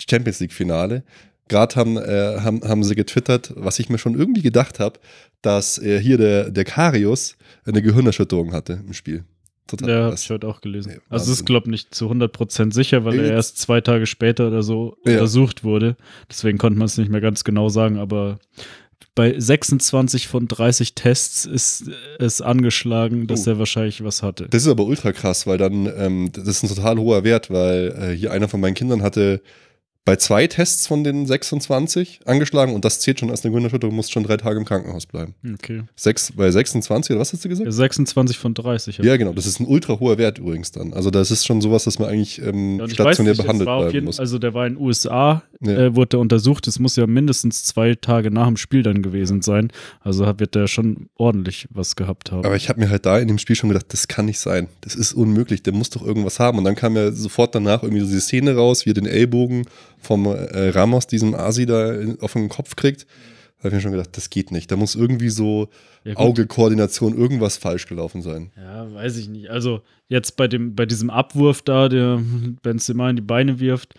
Champions 0.00 0.40
League-Finale. 0.40 1.02
Gerade 1.48 1.76
haben, 1.76 1.96
äh, 1.96 2.40
haben, 2.40 2.62
haben 2.62 2.84
sie 2.84 2.94
getwittert, 2.94 3.52
was 3.56 3.78
ich 3.78 3.88
mir 3.88 3.98
schon 3.98 4.18
irgendwie 4.18 4.42
gedacht 4.42 4.80
habe, 4.80 4.98
dass 5.42 5.78
äh, 5.78 6.00
hier 6.00 6.16
der, 6.16 6.50
der 6.50 6.64
Karius 6.64 7.36
eine 7.64 7.82
Gehirnerschütterung 7.82 8.52
hatte 8.52 8.80
im 8.86 8.92
Spiel. 8.92 9.24
Total 9.66 9.88
Ja, 9.88 10.04
habe 10.04 10.14
ich 10.14 10.28
heute 10.30 10.46
auch 10.46 10.60
gelesen. 10.60 10.92
Ja, 10.92 10.98
also 11.08 11.32
es 11.32 11.38
ist, 11.40 11.46
glaube 11.46 11.66
ich, 11.66 11.70
nicht 11.70 11.94
zu 11.94 12.10
100% 12.10 12.74
sicher, 12.74 13.04
weil 13.04 13.14
er 13.14 13.22
Jetzt- 13.22 13.30
erst 13.32 13.58
zwei 13.58 13.80
Tage 13.80 14.06
später 14.06 14.48
oder 14.48 14.62
so 14.62 14.96
Ja. 15.06 15.12
untersucht 15.12 15.64
wurde. 15.64 15.96
Deswegen 16.30 16.58
konnte 16.58 16.78
man 16.78 16.86
es 16.86 16.98
nicht 16.98 17.10
mehr 17.10 17.22
ganz 17.22 17.44
genau 17.44 17.70
sagen, 17.70 17.98
aber 17.98 18.38
bei 19.14 19.38
26 19.38 20.26
von 20.28 20.48
30 20.48 20.94
Tests 20.94 21.44
ist 21.46 21.84
es 22.18 22.42
angeschlagen, 22.42 23.26
dass 23.26 23.46
Oh. 23.46 23.52
er 23.52 23.58
wahrscheinlich 23.58 24.02
was 24.04 24.22
hatte. 24.22 24.48
Das 24.50 24.62
ist 24.62 24.68
aber 24.68 24.84
ultra 24.84 25.12
krass, 25.12 25.46
weil 25.46 25.56
dann, 25.56 25.86
ähm, 25.96 26.30
das 26.32 26.46
ist 26.48 26.62
ein 26.64 26.68
total 26.68 26.98
hoher 26.98 27.24
Wert, 27.24 27.48
weil 27.50 27.94
äh, 27.98 28.16
hier 28.16 28.32
einer 28.32 28.48
von 28.48 28.60
meinen 28.60 28.74
Kindern 28.74 29.02
hatte 29.02 29.40
bei 30.06 30.16
zwei 30.16 30.46
Tests 30.46 30.86
von 30.86 31.02
den 31.02 31.24
26 31.26 32.20
angeschlagen 32.26 32.74
und 32.74 32.84
das 32.84 33.00
zählt 33.00 33.20
schon 33.20 33.30
als 33.30 33.42
eine 33.42 33.52
Gehirnerschütterung, 33.52 33.96
muss 33.96 34.10
schon 34.10 34.22
drei 34.24 34.36
Tage 34.36 34.58
im 34.58 34.66
Krankenhaus 34.66 35.06
bleiben. 35.06 35.34
Okay. 35.54 35.82
Sechs, 35.96 36.30
bei 36.32 36.50
26 36.50 37.12
oder 37.12 37.20
was 37.20 37.32
hast 37.32 37.42
du 37.42 37.48
gesagt? 37.48 37.64
Ja, 37.66 37.72
26 37.72 38.36
von 38.36 38.52
30. 38.52 38.98
hab 38.98 39.04
Ja, 39.06 39.16
genau, 39.16 39.32
das 39.32 39.46
ist 39.46 39.60
ein 39.60 39.66
ultra 39.66 39.98
hoher 39.98 40.18
Wert 40.18 40.38
übrigens 40.38 40.72
dann. 40.72 40.92
Also 40.92 41.10
das 41.10 41.30
ist 41.30 41.46
schon 41.46 41.62
sowas, 41.62 41.84
dass 41.84 41.98
man 41.98 42.10
eigentlich 42.10 42.40
ähm, 42.42 42.80
Ja, 42.80 42.88
stationär 42.88 43.32
nicht, 43.32 43.42
behandelt 43.42 43.64
bleiben 43.66 43.90
jeden, 43.94 44.04
muss. 44.04 44.20
Also 44.20 44.38
der 44.38 44.52
war 44.52 44.66
in 44.66 44.74
den 44.74 44.82
USA, 44.82 45.42
Ja. 45.62 45.72
äh, 45.72 45.96
wurde 45.96 46.18
er 46.18 46.20
untersucht. 46.20 46.66
Es 46.68 46.78
muss 46.78 46.96
ja 46.96 47.06
mindestens 47.06 47.64
zwei 47.64 47.94
Tage 47.94 48.30
nach 48.30 48.46
dem 48.46 48.58
Spiel 48.58 48.82
dann 48.82 49.00
gewesen 49.02 49.40
sein. 49.40 49.70
Also 50.00 50.26
wird 50.38 50.54
der 50.54 50.66
schon 50.66 51.08
ordentlich 51.16 51.66
was 51.70 51.96
gehabt 51.96 52.30
haben. 52.30 52.44
Aber 52.44 52.56
ich 52.56 52.68
habe 52.68 52.78
mir 52.80 52.90
halt 52.90 53.06
da 53.06 53.18
in 53.18 53.28
dem 53.28 53.38
Spiel 53.38 53.56
schon 53.56 53.70
gedacht, 53.70 53.86
das 53.88 54.06
kann 54.06 54.26
nicht 54.26 54.38
sein. 54.38 54.68
Das 54.82 54.94
ist 54.94 55.14
unmöglich. 55.14 55.62
Der 55.62 55.72
muss 55.72 55.88
doch 55.88 56.04
irgendwas 56.04 56.38
haben. 56.40 56.58
Und 56.58 56.64
dann 56.64 56.74
kam 56.74 56.94
ja 56.94 57.10
sofort 57.10 57.54
danach 57.54 57.82
irgendwie 57.82 58.00
so 58.00 58.06
diese 58.06 58.20
Szene 58.20 58.54
raus, 58.54 58.84
wie 58.84 58.90
er 58.90 58.94
den 58.94 59.06
Ellbogen 59.06 59.64
vom 60.04 60.26
äh, 60.26 60.68
Ramos, 60.68 61.06
diesem 61.06 61.34
Asi, 61.34 61.66
da 61.66 61.92
in, 61.94 62.20
auf 62.20 62.34
den 62.34 62.48
Kopf 62.48 62.76
kriegt. 62.76 63.06
Da 63.58 63.64
habe 63.64 63.68
ich 63.68 63.74
mir 63.74 63.80
schon 63.80 63.92
gedacht, 63.92 64.16
das 64.16 64.30
geht 64.30 64.50
nicht. 64.52 64.70
Da 64.70 64.76
muss 64.76 64.94
irgendwie 64.94 65.30
so 65.30 65.68
Ja. 66.04 66.16
Augekoordination, 66.16 67.16
irgendwas 67.16 67.56
falsch 67.56 67.86
gelaufen 67.86 68.20
sein. 68.20 68.52
Ja, 68.56 68.92
weiß 68.92 69.16
ich 69.16 69.28
nicht. 69.28 69.48
Also 69.48 69.80
jetzt 70.08 70.36
bei 70.36 70.48
dem, 70.48 70.74
bei 70.74 70.84
diesem 70.84 71.08
Abwurf 71.08 71.62
da, 71.62 71.88
der 71.88 72.22
Benzema 72.62 73.08
in 73.10 73.16
die 73.16 73.22
Beine 73.22 73.60
wirft, 73.60 73.94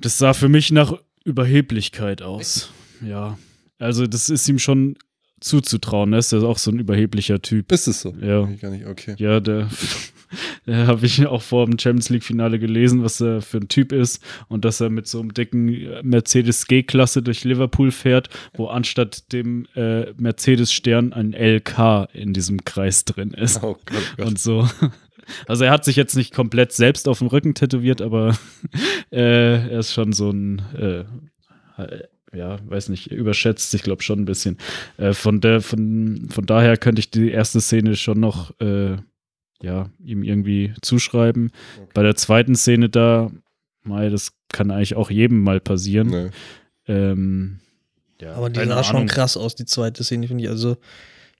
das 0.00 0.18
sah 0.18 0.34
für 0.34 0.48
mich 0.48 0.70
nach 0.70 0.94
Überheblichkeit 1.24 2.22
aus. 2.22 2.70
Ja. 3.04 3.38
Also 3.78 4.06
das 4.06 4.28
ist 4.28 4.48
ihm 4.48 4.58
schon 4.58 4.96
zuzutrauen. 5.40 6.12
Er 6.12 6.20
ist 6.20 6.32
ja 6.32 6.40
auch 6.40 6.58
so 6.58 6.70
ein 6.70 6.78
überheblicher 6.78 7.40
Typ. 7.42 7.70
Ist 7.72 7.86
es 7.86 8.00
so? 8.00 8.14
Ja. 8.20 8.44
Gar 8.60 8.70
nicht, 8.70 8.86
okay. 8.86 9.14
Ja, 9.18 9.40
der, 9.40 9.68
der 10.66 10.86
habe 10.86 11.04
ich 11.04 11.26
auch 11.26 11.42
vor 11.42 11.66
dem 11.66 11.78
Champions 11.78 12.08
League-Finale 12.08 12.58
gelesen, 12.58 13.02
was 13.02 13.20
er 13.20 13.42
für 13.42 13.58
ein 13.58 13.68
Typ 13.68 13.92
ist 13.92 14.22
und 14.48 14.64
dass 14.64 14.80
er 14.80 14.90
mit 14.90 15.06
so 15.06 15.20
einem 15.20 15.34
dicken 15.34 15.88
Mercedes 16.02 16.66
G-Klasse 16.66 17.22
durch 17.22 17.44
Liverpool 17.44 17.90
fährt, 17.90 18.30
wo 18.54 18.66
anstatt 18.66 19.32
dem 19.32 19.66
äh, 19.74 20.12
Mercedes-Stern 20.14 21.12
ein 21.12 21.32
LK 21.32 22.08
in 22.12 22.32
diesem 22.32 22.64
Kreis 22.64 23.04
drin 23.04 23.30
ist. 23.30 23.62
Oh 23.62 23.76
Gott, 23.84 23.84
oh 23.86 24.16
Gott. 24.16 24.26
Und 24.26 24.38
so. 24.38 24.68
Also 25.46 25.64
er 25.64 25.70
hat 25.70 25.86
sich 25.86 25.96
jetzt 25.96 26.16
nicht 26.16 26.34
komplett 26.34 26.72
selbst 26.72 27.08
auf 27.08 27.20
dem 27.20 27.28
Rücken 27.28 27.54
tätowiert, 27.54 28.02
aber 28.02 28.36
äh, 29.10 29.70
er 29.70 29.78
ist 29.78 29.92
schon 29.92 30.12
so 30.12 30.30
ein, 30.30 30.60
äh, 30.76 31.04
ja, 32.34 32.58
weiß 32.68 32.88
nicht, 32.88 33.10
überschätzt 33.12 33.70
sich, 33.70 33.82
glaube 33.82 34.02
schon 34.02 34.20
ein 34.20 34.24
bisschen. 34.24 34.58
Äh, 34.96 35.12
von, 35.12 35.40
der, 35.40 35.60
von, 35.60 36.28
von 36.30 36.46
daher 36.46 36.76
könnte 36.76 37.00
ich 37.00 37.10
die 37.10 37.30
erste 37.30 37.60
Szene 37.60 37.96
schon 37.96 38.20
noch, 38.20 38.58
äh, 38.60 38.96
ja, 39.62 39.90
ihm 40.04 40.22
irgendwie 40.22 40.74
zuschreiben. 40.82 41.50
Okay. 41.76 41.88
Bei 41.94 42.02
der 42.02 42.16
zweiten 42.16 42.54
Szene 42.56 42.88
da, 42.88 43.30
mei, 43.82 44.08
das 44.10 44.32
kann 44.52 44.70
eigentlich 44.70 44.94
auch 44.96 45.10
jedem 45.10 45.42
mal 45.42 45.60
passieren. 45.60 46.08
Nee. 46.08 46.30
Ähm, 46.86 47.60
ja, 48.20 48.34
Aber 48.34 48.50
die 48.50 48.64
sah 48.64 48.84
schon 48.84 48.96
Ahnung. 48.96 49.08
krass 49.08 49.36
aus, 49.36 49.54
die 49.54 49.64
zweite 49.64 50.04
Szene, 50.04 50.28
finde 50.28 50.44
ich. 50.44 50.50
Also, 50.50 50.76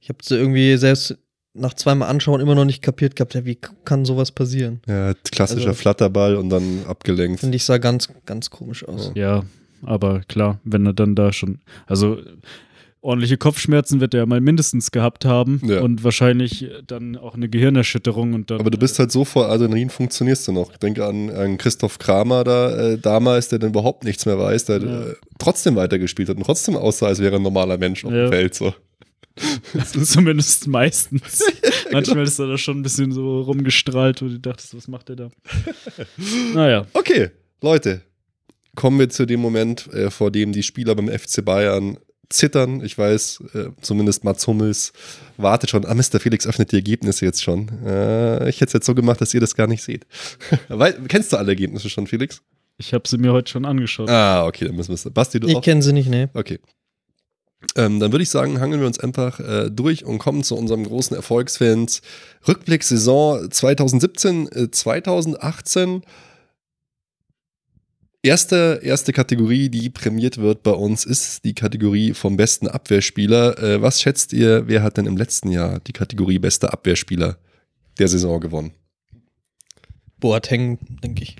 ich 0.00 0.08
habe 0.08 0.18
sie 0.22 0.36
irgendwie 0.36 0.76
selbst 0.76 1.16
nach 1.56 1.74
zweimal 1.74 2.08
Anschauen 2.08 2.40
immer 2.40 2.54
noch 2.56 2.64
nicht 2.64 2.82
kapiert 2.82 3.14
gehabt, 3.14 3.34
ja, 3.34 3.44
wie 3.44 3.56
kann 3.84 4.04
sowas 4.04 4.32
passieren? 4.32 4.80
Ja, 4.88 5.14
klassischer 5.30 5.68
Also- 5.68 5.80
Flatterball 5.80 6.34
und 6.36 6.48
dann 6.50 6.84
abgelenkt. 6.88 7.40
Finde 7.40 7.56
ich, 7.56 7.64
sah 7.64 7.78
ganz, 7.78 8.08
ganz 8.26 8.50
komisch 8.50 8.84
aus. 8.88 9.12
Ja, 9.14 9.44
aber 9.86 10.20
klar, 10.28 10.60
wenn 10.64 10.86
er 10.86 10.92
dann 10.92 11.14
da 11.14 11.32
schon, 11.32 11.60
also 11.86 12.18
ordentliche 13.00 13.36
Kopfschmerzen 13.36 14.00
wird 14.00 14.14
er 14.14 14.20
ja 14.20 14.26
mal 14.26 14.40
mindestens 14.40 14.90
gehabt 14.90 15.26
haben 15.26 15.60
Ja. 15.66 15.80
und 15.82 16.04
wahrscheinlich 16.04 16.66
dann 16.86 17.16
auch 17.16 17.34
eine 17.34 17.50
Gehirnerschütterung 17.50 18.32
und 18.32 18.50
dann. 18.50 18.60
Aber 18.60 18.70
du 18.70 18.78
bist 18.78 18.98
halt 18.98 19.12
so 19.12 19.26
vor 19.26 19.50
Adrenalin 19.50 19.90
funktionierst 19.90 20.48
du 20.48 20.52
noch. 20.52 20.72
Ich 20.72 20.78
denke 20.78 21.04
an, 21.04 21.28
an 21.28 21.58
Christoph 21.58 21.98
Kramer 21.98 22.44
da 22.44 22.92
äh, 22.92 22.98
damals, 22.98 23.48
der 23.50 23.58
dann 23.58 23.70
überhaupt 23.70 24.04
nichts 24.04 24.24
mehr 24.24 24.38
weiß, 24.38 24.64
der 24.64 24.82
Ja. 24.82 25.02
äh, 25.08 25.14
trotzdem 25.38 25.76
weitergespielt 25.76 26.30
hat 26.30 26.38
und 26.38 26.44
trotzdem 26.44 26.76
aussah, 26.76 27.08
als 27.08 27.18
wäre 27.20 27.36
ein 27.36 27.42
normaler 27.42 27.76
Mensch 27.76 28.06
auf 28.06 28.10
Ja. 28.12 28.22
dem 28.26 28.32
Feld. 28.32 28.54
So. 28.54 28.72
zumindest 30.04 30.66
meistens. 30.68 31.42
Manchmal 31.92 32.22
ist 32.24 32.38
er 32.38 32.46
da 32.46 32.56
schon 32.56 32.78
ein 32.78 32.82
bisschen 32.82 33.12
so 33.12 33.42
rumgestrahlt, 33.42 34.22
wo 34.22 34.28
du 34.28 34.38
dachtest, 34.40 34.74
was 34.76 34.88
macht 34.88 35.10
er 35.10 35.16
da? 35.16 35.28
naja, 36.54 36.86
Okay, 36.94 37.30
Leute, 37.60 38.00
kommen 38.74 38.98
wir 38.98 39.08
zu 39.08 39.26
dem 39.26 39.40
Moment, 39.40 39.92
äh, 39.92 40.10
vor 40.10 40.30
dem 40.30 40.52
die 40.52 40.62
Spieler 40.62 40.94
beim 40.94 41.08
FC 41.08 41.44
Bayern 41.44 41.98
zittern. 42.30 42.82
Ich 42.84 42.96
weiß, 42.96 43.42
äh, 43.54 43.64
zumindest 43.80 44.24
Mats 44.24 44.46
Hummels 44.46 44.92
wartet 45.36 45.70
schon. 45.70 45.84
Ah, 45.84 45.94
Mr. 45.94 46.20
Felix 46.20 46.46
öffnet 46.46 46.72
die 46.72 46.76
Ergebnisse 46.76 47.24
jetzt 47.24 47.42
schon. 47.42 47.68
Äh, 47.84 48.48
ich 48.48 48.56
hätte 48.56 48.68
es 48.68 48.72
jetzt 48.72 48.86
so 48.86 48.94
gemacht, 48.94 49.20
dass 49.20 49.34
ihr 49.34 49.40
das 49.40 49.54
gar 49.54 49.66
nicht 49.66 49.82
seht. 49.82 50.06
Weil, 50.68 50.94
kennst 51.08 51.32
du 51.32 51.36
alle 51.36 51.52
Ergebnisse 51.52 51.88
schon, 51.90 52.06
Felix? 52.06 52.42
ich 52.76 52.92
habe 52.92 53.06
sie 53.06 53.18
mir 53.18 53.32
heute 53.32 53.50
schon 53.52 53.64
angeschaut. 53.64 54.08
Ah, 54.10 54.46
okay, 54.46 54.66
dann 54.66 54.74
müssen 54.74 54.88
wir 54.88 54.94
es. 54.94 55.08
Basti, 55.12 55.38
du 55.38 55.46
Ich 55.46 55.54
auch? 55.56 55.62
kenne 55.62 55.80
sie 55.80 55.92
nicht, 55.92 56.08
ne? 56.08 56.28
Okay. 56.34 56.58
Ähm, 57.76 58.00
dann 58.00 58.12
würde 58.12 58.22
ich 58.22 58.30
sagen, 58.30 58.60
hangeln 58.60 58.80
wir 58.80 58.86
uns 58.86 58.98
einfach 58.98 59.40
äh, 59.40 59.70
durch 59.70 60.04
und 60.04 60.18
kommen 60.18 60.42
zu 60.42 60.56
unserem 60.56 60.84
großen 60.84 61.16
Erfolgsfans. 61.16 62.02
Rückblick 62.46 62.82
Saison 62.82 63.48
2017, 63.50 64.48
äh, 64.48 64.70
2018. 64.70 66.02
Erste, 68.24 68.80
erste 68.82 69.12
Kategorie, 69.12 69.68
die 69.68 69.90
prämiert 69.90 70.38
wird 70.38 70.62
bei 70.62 70.70
uns, 70.70 71.04
ist 71.04 71.44
die 71.44 71.52
Kategorie 71.52 72.14
vom 72.14 72.38
besten 72.38 72.68
Abwehrspieler. 72.68 73.62
Äh, 73.62 73.82
was 73.82 74.00
schätzt 74.00 74.32
ihr, 74.32 74.66
wer 74.66 74.82
hat 74.82 74.96
denn 74.96 75.04
im 75.04 75.18
letzten 75.18 75.50
Jahr 75.50 75.78
die 75.80 75.92
Kategorie 75.92 76.38
bester 76.38 76.72
Abwehrspieler 76.72 77.36
der 77.98 78.08
Saison 78.08 78.40
gewonnen? 78.40 78.72
Boateng, 80.20 80.78
denke 81.02 81.22
ich. 81.22 81.36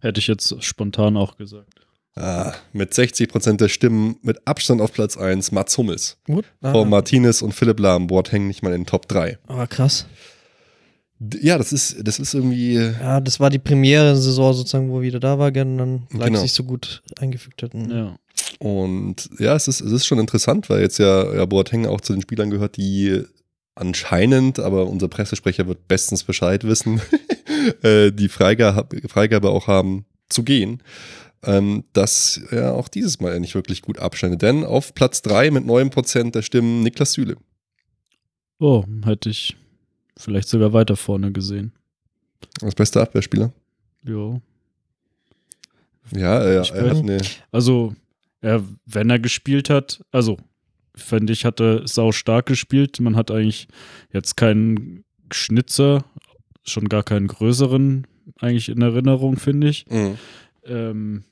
Hätte 0.00 0.20
ich 0.20 0.26
jetzt 0.26 0.64
spontan 0.64 1.18
auch 1.18 1.36
gesagt. 1.36 1.82
Ah, 2.14 2.54
mit 2.72 2.94
60% 2.94 3.58
der 3.58 3.68
Stimmen 3.68 4.16
mit 4.22 4.46
Abstand 4.46 4.80
auf 4.80 4.94
Platz 4.94 5.18
1 5.18 5.52
Mats 5.52 5.76
Hummels. 5.76 6.16
Gut. 6.24 6.46
Vor 6.62 6.86
Martinez 6.86 7.42
und 7.42 7.52
Philipp 7.52 7.78
Lahm. 7.78 8.06
Boateng 8.06 8.46
nicht 8.46 8.62
mal 8.62 8.72
in 8.72 8.80
den 8.80 8.86
Top 8.86 9.06
3. 9.06 9.36
Aber 9.48 9.66
krass. 9.66 10.06
Ja, 11.18 11.56
das 11.56 11.72
ist, 11.72 12.06
das 12.06 12.18
ist 12.18 12.34
irgendwie. 12.34 12.74
Ja, 12.74 13.20
das 13.20 13.40
war 13.40 13.48
die 13.48 13.58
Premiere-Saison 13.58 14.52
sozusagen, 14.52 14.90
wo 14.90 14.98
er 14.98 15.02
wieder 15.02 15.20
da 15.20 15.38
war, 15.38 15.48
und 15.48 15.78
dann 15.78 16.06
Leipzig 16.12 16.34
Genau. 16.34 16.46
so 16.46 16.64
gut 16.64 17.02
eingefügt 17.18 17.62
hat. 17.62 17.72
Mhm. 17.74 17.90
Ja. 17.90 18.16
Und 18.58 19.30
ja, 19.38 19.54
es 19.56 19.66
ist, 19.68 19.80
es 19.80 19.92
ist 19.92 20.06
schon 20.06 20.18
interessant, 20.18 20.68
weil 20.68 20.80
jetzt 20.80 20.98
ja, 20.98 21.34
ja 21.34 21.44
Boateng 21.46 21.86
auch 21.86 22.00
zu 22.00 22.12
den 22.12 22.22
Spielern 22.22 22.50
gehört, 22.50 22.76
die 22.76 23.22
anscheinend, 23.74 24.58
aber 24.58 24.86
unser 24.86 25.08
Pressesprecher 25.08 25.66
wird 25.66 25.88
bestens 25.88 26.24
Bescheid 26.24 26.64
wissen, 26.64 27.00
äh, 27.82 28.10
die 28.12 28.28
Freigabe, 28.28 29.08
Freigabe 29.08 29.50
auch 29.50 29.66
haben 29.66 30.04
zu 30.28 30.42
gehen. 30.42 30.82
Ähm, 31.42 31.84
dass 31.92 32.40
er 32.50 32.74
auch 32.74 32.88
dieses 32.88 33.20
Mal 33.20 33.38
nicht 33.38 33.54
wirklich 33.54 33.82
gut 33.82 33.98
abschneidet. 33.98 34.42
Denn 34.42 34.64
auf 34.64 34.94
Platz 34.94 35.22
3 35.22 35.50
mit 35.52 35.64
9% 35.64 36.32
der 36.32 36.42
Stimmen 36.42 36.82
Niklas 36.82 37.12
Süle. 37.12 37.36
Oh, 38.58 38.84
hätte 39.04 39.28
ich 39.30 39.54
vielleicht 40.16 40.48
sogar 40.48 40.72
weiter 40.72 40.96
vorne 40.96 41.32
gesehen. 41.32 41.72
Als 42.62 42.74
bester 42.74 43.02
Abwehrspieler. 43.02 43.52
Jo. 44.04 44.40
Ja, 46.14 46.38
er, 46.40 46.62
Ich 46.62 46.72
er 46.72 46.90
hat 46.90 46.96
eine. 46.98 47.18
Also, 47.50 47.94
er, 48.40 48.62
wenn 48.86 49.10
er 49.10 49.18
gespielt 49.18 49.70
hat, 49.70 50.00
also, 50.12 50.38
finde 50.94 51.32
ich, 51.32 51.44
hat 51.44 51.60
er 51.60 51.86
sau 51.86 52.12
stark 52.12 52.46
gespielt. 52.46 53.00
Man 53.00 53.16
hat 53.16 53.30
eigentlich 53.30 53.68
jetzt 54.12 54.36
keinen 54.36 55.04
Schnitzer, 55.32 56.04
schon 56.64 56.88
gar 56.88 57.02
keinen 57.02 57.26
größeren 57.26 58.06
eigentlich 58.40 58.68
in 58.68 58.82
Erinnerung, 58.82 59.36
finde 59.36 59.68
ich. 59.68 59.86
Mhm. 59.88 60.18
Ähm, 60.66 61.24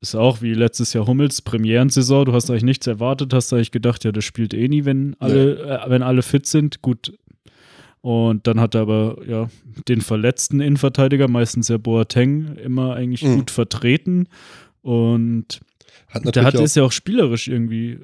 ist 0.00 0.14
auch 0.14 0.42
wie 0.42 0.54
letztes 0.54 0.92
Jahr 0.92 1.06
Hummels, 1.06 1.40
Premierensaison. 1.42 2.26
Du 2.26 2.32
hast 2.32 2.50
eigentlich 2.50 2.62
nichts 2.64 2.86
erwartet, 2.86 3.32
hast 3.32 3.52
eigentlich 3.52 3.70
gedacht, 3.70 4.04
ja, 4.04 4.12
das 4.12 4.24
spielt 4.24 4.52
eh 4.54 4.68
nie, 4.68 4.84
wenn 4.84 5.16
alle, 5.18 5.58
äh, 5.58 5.90
wenn 5.90 6.02
alle 6.02 6.22
fit 6.22 6.46
sind. 6.46 6.82
Gut. 6.82 7.12
Und 8.06 8.46
dann 8.46 8.60
hat 8.60 8.76
er 8.76 8.82
aber 8.82 9.16
ja 9.26 9.48
den 9.88 10.00
verletzten 10.00 10.60
Innenverteidiger, 10.60 11.26
meistens 11.26 11.66
ja 11.66 11.76
Boateng, 11.76 12.54
immer 12.54 12.94
eigentlich 12.94 13.24
Mhm. 13.24 13.34
gut 13.38 13.50
vertreten. 13.50 14.28
Und 14.80 15.58
Hat 16.10 16.36
der 16.36 16.44
hat 16.44 16.54
ist 16.54 16.76
ja 16.76 16.84
auch 16.84 16.92
spielerisch 16.92 17.48
irgendwie 17.48 17.98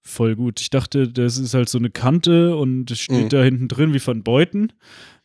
voll 0.00 0.36
gut. 0.36 0.58
Ich 0.60 0.70
dachte, 0.70 1.06
das 1.06 1.36
ist 1.36 1.52
halt 1.52 1.68
so 1.68 1.76
eine 1.76 1.90
Kante 1.90 2.56
und 2.56 2.90
steht 2.92 3.24
Mhm. 3.24 3.28
da 3.28 3.42
hinten 3.42 3.68
drin 3.68 3.92
wie 3.92 4.00
Van 4.04 4.22
Beuten. 4.22 4.72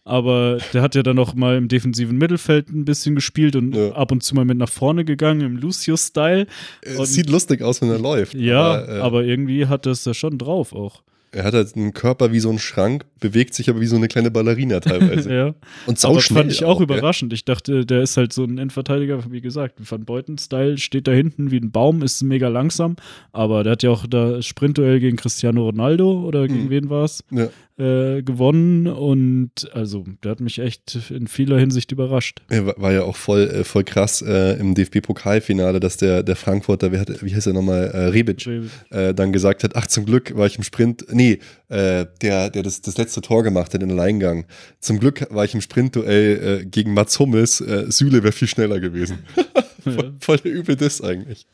Aber 0.04 0.58
der 0.74 0.82
hat 0.82 0.96
ja 0.96 1.04
dann 1.04 1.20
auch 1.20 1.34
mal 1.34 1.56
im 1.56 1.70
defensiven 1.70 2.18
Mittelfeld 2.18 2.68
ein 2.70 2.84
bisschen 2.84 3.16
gespielt 3.16 3.56
und 3.56 3.76
Ja. 3.76 3.94
ab 3.94 4.12
und 4.12 4.24
zu 4.24 4.36
mal 4.36 4.44
mit 4.44 4.58
nach 4.58 4.68
vorne 4.70 5.06
gegangen 5.06 5.40
im 5.40 5.56
Lucius-Style. 5.56 6.48
es 6.82 7.13
sieht 7.13 7.30
lustig 7.30 7.62
aus, 7.62 7.82
wenn 7.82 7.90
er 7.90 8.00
läuft. 8.00 8.34
Ja, 8.34 8.60
aber, 8.84 8.90
äh, 8.90 9.00
aber 9.00 9.24
irgendwie 9.24 9.68
hat 9.68 9.86
das 9.86 10.04
ja 10.04 10.13
schon 10.13 10.38
drauf 10.38 10.74
auch. 10.74 11.02
Er 11.32 11.44
hat 11.44 11.54
halt 11.54 11.76
einen 11.76 11.94
Körper 11.94 12.32
wie 12.32 12.40
so 12.40 12.50
ein 12.50 12.58
Schrank, 12.58 13.06
bewegt 13.20 13.54
sich 13.54 13.70
aber 13.70 13.82
wie 13.82 13.86
so 13.86 13.96
eine 13.98 14.08
kleine 14.08 14.32
Ballerina 14.32 14.80
teilweise. 14.80 15.34
ja. 15.34 15.46
Und 15.48 15.56
Aber 15.88 15.96
sauschnell 15.98 16.44
fand 16.44 16.52
ich 16.54 16.63
auch, 16.63 16.78
gell? 16.78 16.84
überraschend. 16.86 17.34
Ich 17.34 17.44
dachte, 17.46 17.86
der 17.86 18.02
ist 18.02 18.16
halt 18.18 18.32
so 18.34 18.44
ein 18.44 18.52
Innenverteidiger, 18.52 19.30
wie 19.30 19.42
gesagt, 19.42 19.76
Van 19.92 20.06
Beuten-Style 20.06 20.78
steht 20.78 21.08
da 21.08 21.12
hinten 21.12 21.52
wie 21.52 21.58
ein 21.58 21.72
Baum, 21.72 22.02
ist 22.02 22.22
mega 22.24 22.48
langsam. 22.48 22.96
Aber 23.34 23.63
der 23.63 23.74
hat 23.74 23.84
ja 23.84 23.90
auch 23.90 24.08
da 24.08 24.42
Sprintduell 24.42 25.00
gegen 25.00 25.18
Cristiano 25.18 25.63
Ronaldo 25.66 26.24
oder 26.26 26.48
gegen 26.48 26.66
Mhm. 26.66 26.70
wen 26.70 26.90
war 26.90 27.04
es? 27.04 27.24
Ja. 27.32 27.50
Äh, 27.78 28.24
gewonnen 28.24 28.88
und 28.88 29.70
also 29.72 30.04
der 30.24 30.32
hat 30.32 30.40
mich 30.40 30.60
echt 30.60 31.12
in 31.12 31.28
vieler 31.28 31.60
Hinsicht 31.60 31.92
überrascht. 31.92 32.42
Er 32.50 32.66
war, 32.66 32.92
ja 32.92 33.04
auch 33.04 33.16
voll, 33.16 33.48
äh, 33.48 33.63
voll 33.63 33.84
krass 33.84 34.24
äh, 34.24 34.60
im 34.60 34.74
DFB-Pokalfinale, 34.74 35.80
dass 35.80 35.98
der, 35.98 36.24
der 36.24 36.36
Frankfurter, 36.36 36.92
wer 36.92 37.02
hat, 37.02 37.24
wie 37.24 37.36
heißt 37.36 37.46
er 37.46 37.54
nochmal, 37.54 37.86
äh, 37.94 38.06
Rebic, 38.08 38.48
äh, 38.90 39.13
dann 39.13 39.32
gesagt 39.32 39.63
hat, 39.63 39.76
ach 39.76 39.88
zum 39.88 40.06
Glück 40.06 40.36
war 40.36 40.48
ich 40.48 40.58
im 40.58 40.63
Sprint, 40.63 41.06
nee, 41.12 41.40
äh, 41.70 42.08
der, 42.22 42.50
der 42.50 42.63
das, 42.63 42.82
das 42.82 42.98
letzte 42.98 43.22
Tor 43.22 43.44
gemacht 43.44 43.74
hat 43.74 43.84
in 43.84 43.90
den 43.90 44.00
Alleingang. 44.00 44.46
Zum 44.80 45.00
Glück 45.00 45.28
war 45.30 45.46
ich 45.46 45.54
im 45.54 45.62
Sprintduell 45.62 46.66
gegen 46.66 46.94
Mats 46.94 47.20
Hummels, 47.20 47.58
Süle 47.58 48.24
wäre 48.24 48.32
viel 48.32 48.48
schneller 48.48 48.80
gewesen. 48.80 49.20
voll, 49.84 50.13
voll 50.20 50.38
der 50.38 50.52
übel 50.52 50.76
Diss 50.76 51.02
eigentlich 51.02 51.46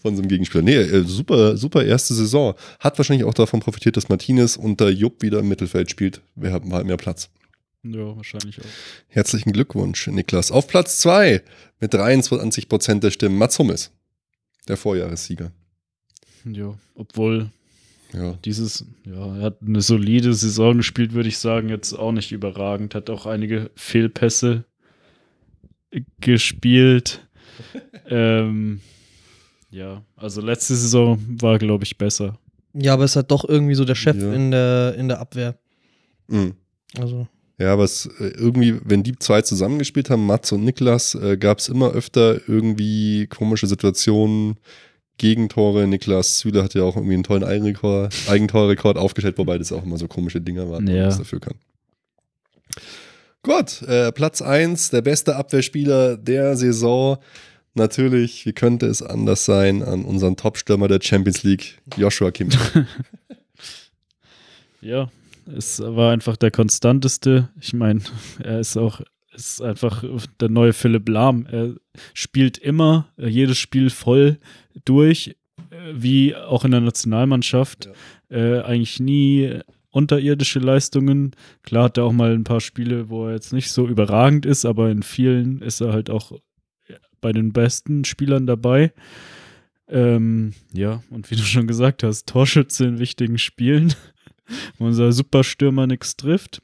von 0.00 0.16
so 0.16 0.22
einem 0.22 0.28
Gegenspieler. 0.28 0.62
Nee, 0.62 0.76
äh, 0.76 1.04
super, 1.04 1.56
super 1.56 1.84
erste 1.84 2.14
Saison. 2.14 2.54
Hat 2.78 2.98
wahrscheinlich 2.98 3.24
auch 3.26 3.34
davon 3.34 3.60
profitiert, 3.60 3.96
dass 3.96 4.08
Martinez 4.08 4.56
unter 4.56 4.88
Jupp 4.90 5.22
wieder 5.22 5.40
im 5.40 5.48
Mittelfeld 5.48 5.90
spielt. 5.90 6.20
Wir 6.34 6.52
haben 6.52 6.72
halt 6.72 6.86
mehr 6.86 6.96
Platz. 6.96 7.28
Ja, 7.82 8.14
wahrscheinlich 8.16 8.60
auch. 8.60 8.64
Herzlichen 9.08 9.52
Glückwunsch, 9.52 10.06
Niklas. 10.08 10.50
Auf 10.52 10.68
Platz 10.68 10.98
2 10.98 11.42
mit 11.80 11.94
23% 11.94 13.00
der 13.00 13.10
Stimmen 13.10 13.38
Mats 13.38 13.58
Hummels, 13.58 13.90
der 14.68 14.76
Vorjahressieger. 14.76 15.50
Ja, 16.44 16.74
obwohl 16.94 17.50
Ja. 18.12 18.34
dieses, 18.44 18.84
ja, 19.06 19.36
er 19.36 19.42
hat 19.42 19.58
eine 19.66 19.80
solide 19.80 20.34
Saison 20.34 20.76
gespielt, 20.78 21.12
würde 21.14 21.28
ich 21.30 21.38
sagen, 21.38 21.68
jetzt 21.70 21.92
auch 21.94 22.12
nicht 22.12 22.32
überragend. 22.32 22.94
Hat 22.94 23.08
auch 23.08 23.24
einige 23.24 23.70
Fehlpässe 23.76 24.64
gespielt. 26.20 27.26
ähm, 28.08 28.80
ja, 29.70 30.02
also 30.16 30.40
letzte 30.40 30.74
Saison 30.74 31.18
war, 31.40 31.58
glaube 31.58 31.84
ich, 31.84 31.96
besser. 31.98 32.38
Ja, 32.74 32.94
aber 32.94 33.04
es 33.04 33.16
hat 33.16 33.30
doch 33.30 33.48
irgendwie 33.48 33.74
so 33.74 33.84
der 33.84 33.94
Chef 33.96 34.16
Ja. 34.16 34.32
in, 34.32 34.50
der, 34.50 34.94
in 34.96 35.08
der 35.08 35.18
Abwehr. 35.20 35.56
Mhm. 36.28 36.54
Also, 36.98 37.26
Ja, 37.58 37.72
aber 37.72 37.84
es, 37.84 38.06
äh, 38.20 38.28
irgendwie, 38.28 38.80
wenn 38.84 39.02
die 39.02 39.16
zwei 39.18 39.42
zusammengespielt 39.42 40.08
haben, 40.10 40.24
Mats 40.26 40.52
und 40.52 40.64
Niklas, 40.64 41.14
äh, 41.14 41.36
gab 41.36 41.58
es 41.58 41.68
immer 41.68 41.90
öfter 41.90 42.40
irgendwie 42.48 43.26
komische 43.26 43.66
Situationen, 43.66 44.56
Gegentore. 45.18 45.86
Niklas 45.86 46.38
Süle 46.38 46.62
hat 46.62 46.72
ja 46.74 46.82
auch 46.82 46.96
irgendwie 46.96 47.12
einen 47.14 47.24
tollen 47.24 47.44
Eigenrekord, 47.44 48.14
Eigentorrekord 48.28 48.96
aufgestellt, 48.96 49.36
wobei 49.36 49.58
das 49.58 49.70
auch 49.72 49.84
immer 49.84 49.98
so 49.98 50.08
komische 50.08 50.40
Dinger 50.40 50.70
waren, 50.70 50.86
Ja. 50.86 50.94
man 50.94 51.06
was 51.08 51.18
dafür 51.18 51.40
kann. 51.40 51.54
Gut, 53.42 53.82
äh, 53.82 54.12
Platz 54.12 54.42
1, 54.42 54.90
der 54.90 55.02
beste 55.02 55.36
Abwehrspieler 55.36 56.16
der 56.16 56.56
Saison. 56.56 57.18
Natürlich, 57.74 58.46
wie 58.46 58.52
könnte 58.52 58.86
es 58.86 59.02
anders 59.02 59.44
sein, 59.44 59.82
an 59.82 60.04
unseren 60.04 60.36
Topstürmer 60.36 60.88
der 60.88 61.00
Champions 61.00 61.42
League, 61.42 61.78
Joshua 61.96 62.30
Kimmich. 62.30 62.58
Ja, 64.82 65.10
es 65.54 65.80
war 65.80 66.12
einfach 66.12 66.36
der 66.36 66.50
konstanteste. 66.50 67.50
Ich 67.60 67.72
meine, 67.72 68.00
er 68.42 68.60
ist 68.60 68.76
auch 68.76 69.02
ist 69.32 69.62
einfach 69.62 70.04
der 70.40 70.48
neue 70.48 70.72
Philipp 70.72 71.08
Lahm. 71.08 71.46
Er 71.46 71.74
spielt 72.14 72.58
immer 72.58 73.08
jedes 73.16 73.58
Spiel 73.58 73.90
voll 73.90 74.38
durch, 74.84 75.36
wie 75.92 76.34
auch 76.34 76.64
in 76.64 76.72
der 76.72 76.80
Nationalmannschaft. 76.80 77.90
Äh, 78.28 78.60
eigentlich 78.60 79.00
nie 79.00 79.60
unterirdische 79.90 80.58
Leistungen. 80.58 81.32
Klar 81.62 81.84
hat 81.84 81.98
er 81.98 82.04
auch 82.04 82.12
mal 82.12 82.32
ein 82.32 82.44
paar 82.44 82.60
Spiele, 82.60 83.08
wo 83.08 83.26
er 83.26 83.34
jetzt 83.34 83.52
nicht 83.52 83.70
so 83.70 83.86
überragend 83.86 84.46
ist, 84.46 84.64
aber 84.64 84.90
in 84.90 85.02
vielen 85.02 85.62
ist 85.62 85.80
er 85.80 85.92
halt 85.92 86.10
auch 86.10 86.32
bei 87.20 87.32
den 87.32 87.52
besten 87.52 88.04
Spielern 88.04 88.46
dabei. 88.46 88.92
Ähm, 89.88 90.52
ja, 90.72 91.02
und 91.10 91.30
wie 91.30 91.36
du 91.36 91.42
schon 91.42 91.66
gesagt 91.66 92.02
hast, 92.02 92.26
Torschütze 92.28 92.84
in 92.84 92.98
wichtigen 92.98 93.38
Spielen 93.38 93.94
wo 94.78 94.84
unser 94.86 95.12
Superstürmer 95.12 95.86
nichts 95.86 96.16
trifft. 96.16 96.62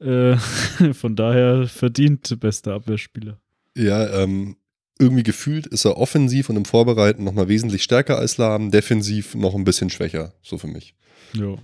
Äh, 0.00 0.36
von 0.92 1.16
daher 1.16 1.68
verdient 1.68 2.38
bester 2.40 2.74
Abwehrspieler. 2.74 3.40
Ja, 3.76 4.22
ähm, 4.22 4.56
irgendwie 4.98 5.22
gefühlt 5.22 5.66
ist 5.66 5.84
er 5.84 5.96
offensiv 5.96 6.48
und 6.50 6.56
im 6.56 6.64
Vorbereiten 6.64 7.24
nochmal 7.24 7.48
wesentlich 7.48 7.82
stärker 7.82 8.18
als 8.18 8.36
Lahm, 8.36 8.70
defensiv 8.70 9.34
noch 9.34 9.54
ein 9.54 9.64
bisschen 9.64 9.90
schwächer, 9.90 10.34
so 10.42 10.58
für 10.58 10.66
mich. 10.66 10.94
Ja, 11.32 11.56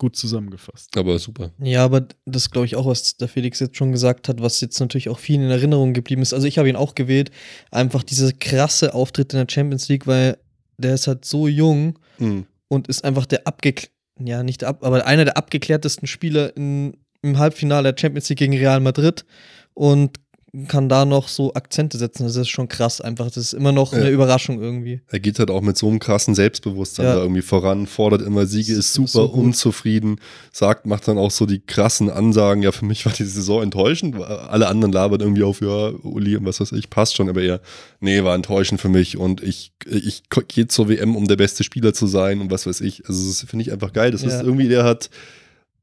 gut 0.00 0.16
zusammengefasst. 0.16 0.96
Aber 0.96 1.16
super. 1.20 1.52
ja, 1.62 1.84
aber 1.84 2.08
das 2.26 2.50
glaube 2.50 2.66
ich 2.66 2.74
auch, 2.74 2.86
was 2.86 3.16
der 3.16 3.28
Felix 3.28 3.60
jetzt 3.60 3.76
schon 3.76 3.92
gesagt 3.92 4.28
hat, 4.28 4.42
was 4.42 4.60
jetzt 4.60 4.80
natürlich 4.80 5.08
auch 5.08 5.20
vielen 5.20 5.42
in 5.44 5.50
Erinnerung 5.50 5.92
geblieben 5.92 6.22
ist. 6.22 6.34
Also 6.34 6.48
ich 6.48 6.58
habe 6.58 6.68
ihn 6.68 6.74
auch 6.74 6.96
gewählt. 6.96 7.30
Einfach 7.70 8.02
diese 8.02 8.32
krasse 8.34 8.92
Auftritt 8.94 9.32
in 9.32 9.38
der 9.38 9.46
Champions 9.48 9.88
League, 9.88 10.08
weil 10.08 10.38
der 10.78 10.94
ist 10.94 11.06
halt 11.06 11.24
so 11.24 11.46
jung 11.46 11.98
Mhm. 12.18 12.46
und 12.68 12.88
ist 12.88 13.04
einfach 13.04 13.26
der 13.26 13.46
abgeklärte, 13.46 13.92
ja, 14.22 14.42
nicht 14.42 14.62
der 14.62 14.68
ab, 14.70 14.82
aber 14.84 15.06
einer 15.06 15.24
der 15.24 15.36
abgeklärtesten 15.36 16.06
Spieler 16.08 16.54
in, 16.56 16.96
im 17.22 17.38
Halbfinale 17.38 17.92
der 17.92 18.00
Champions 18.00 18.28
League 18.28 18.38
gegen 18.40 18.56
Real 18.56 18.80
Madrid 18.80 19.24
und 19.74 20.18
kann 20.66 20.88
da 20.88 21.04
noch 21.04 21.28
so 21.28 21.54
Akzente 21.54 21.96
setzen. 21.96 22.24
Das 22.24 22.34
ist 22.34 22.48
schon 22.48 22.66
krass 22.68 23.00
einfach. 23.00 23.26
Das 23.26 23.36
ist 23.36 23.52
immer 23.52 23.70
noch 23.72 23.92
Ja. 23.92 24.00
eine 24.00 24.10
Überraschung 24.10 24.60
irgendwie. 24.60 25.00
Er 25.08 25.20
geht 25.20 25.38
halt 25.38 25.50
auch 25.50 25.60
mit 25.60 25.76
so 25.76 25.88
einem 25.88 26.00
krassen 26.00 26.34
Selbstbewusstsein 26.34 27.06
Ja. 27.06 27.14
da 27.14 27.22
irgendwie 27.22 27.42
voran, 27.42 27.86
fordert 27.86 28.22
immer 28.22 28.46
Siege, 28.46 28.72
ist 28.72 28.92
super 28.92 29.08
So 29.08 29.24
unzufrieden, 29.26 30.16
sagt, 30.52 30.86
macht 30.86 31.06
dann 31.06 31.18
auch 31.18 31.30
so 31.30 31.46
die 31.46 31.60
krassen 31.60 32.10
Ansagen. 32.10 32.62
Ja, 32.62 32.72
für 32.72 32.84
mich 32.84 33.06
war 33.06 33.12
die 33.12 33.24
Saison 33.24 33.62
enttäuschend. 33.62 34.16
Alle 34.20 34.66
anderen 34.68 34.92
labern 34.92 35.20
irgendwie 35.20 35.44
auf, 35.44 35.60
ja, 35.60 35.90
Uli 35.90 36.36
und 36.36 36.44
was 36.46 36.60
weiß 36.60 36.72
ich, 36.72 36.90
passt 36.90 37.16
schon, 37.16 37.28
aber 37.28 37.42
er, 37.42 37.60
nee, 38.00 38.24
war 38.24 38.34
enttäuschend 38.34 38.80
für 38.80 38.88
mich 38.88 39.16
und 39.16 39.42
ich, 39.42 39.72
ich 39.86 40.22
gehe 40.48 40.66
zur 40.66 40.88
WM, 40.88 41.14
um 41.16 41.28
der 41.28 41.36
beste 41.36 41.62
Spieler 41.64 41.94
zu 41.94 42.06
sein 42.08 42.40
und 42.40 42.50
was 42.50 42.66
weiß 42.66 42.80
ich. 42.80 43.06
Also, 43.08 43.28
das 43.28 43.40
finde 43.48 43.62
ich 43.64 43.72
einfach 43.72 43.92
geil. 43.92 44.10
Das 44.10 44.22
Ja. 44.22 44.28
ist 44.28 44.42
irgendwie, 44.42 44.68
der 44.68 44.84
hat 44.84 45.10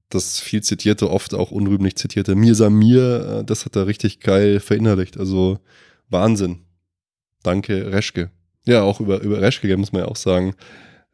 das 0.09 0.39
viel 0.39 0.63
zitierte, 0.63 1.09
oft 1.09 1.33
auch 1.33 1.51
unrühmlich 1.51 1.95
zitierte 1.95 2.35
Mir 2.35 2.55
Samir, 2.55 3.39
äh, 3.39 3.43
das 3.43 3.65
hat 3.65 3.75
er 3.75 3.87
richtig 3.87 4.19
geil 4.19 4.59
verinnerlicht. 4.59 5.17
Also 5.17 5.59
Wahnsinn. 6.09 6.59
Danke, 7.43 7.91
Reschke. 7.91 8.31
Ja, 8.65 8.83
auch 8.83 8.99
über, 8.99 9.21
über 9.21 9.41
Reschke 9.41 9.75
muss 9.77 9.91
man 9.91 10.03
ja 10.03 10.07
auch 10.07 10.15
sagen. 10.15 10.55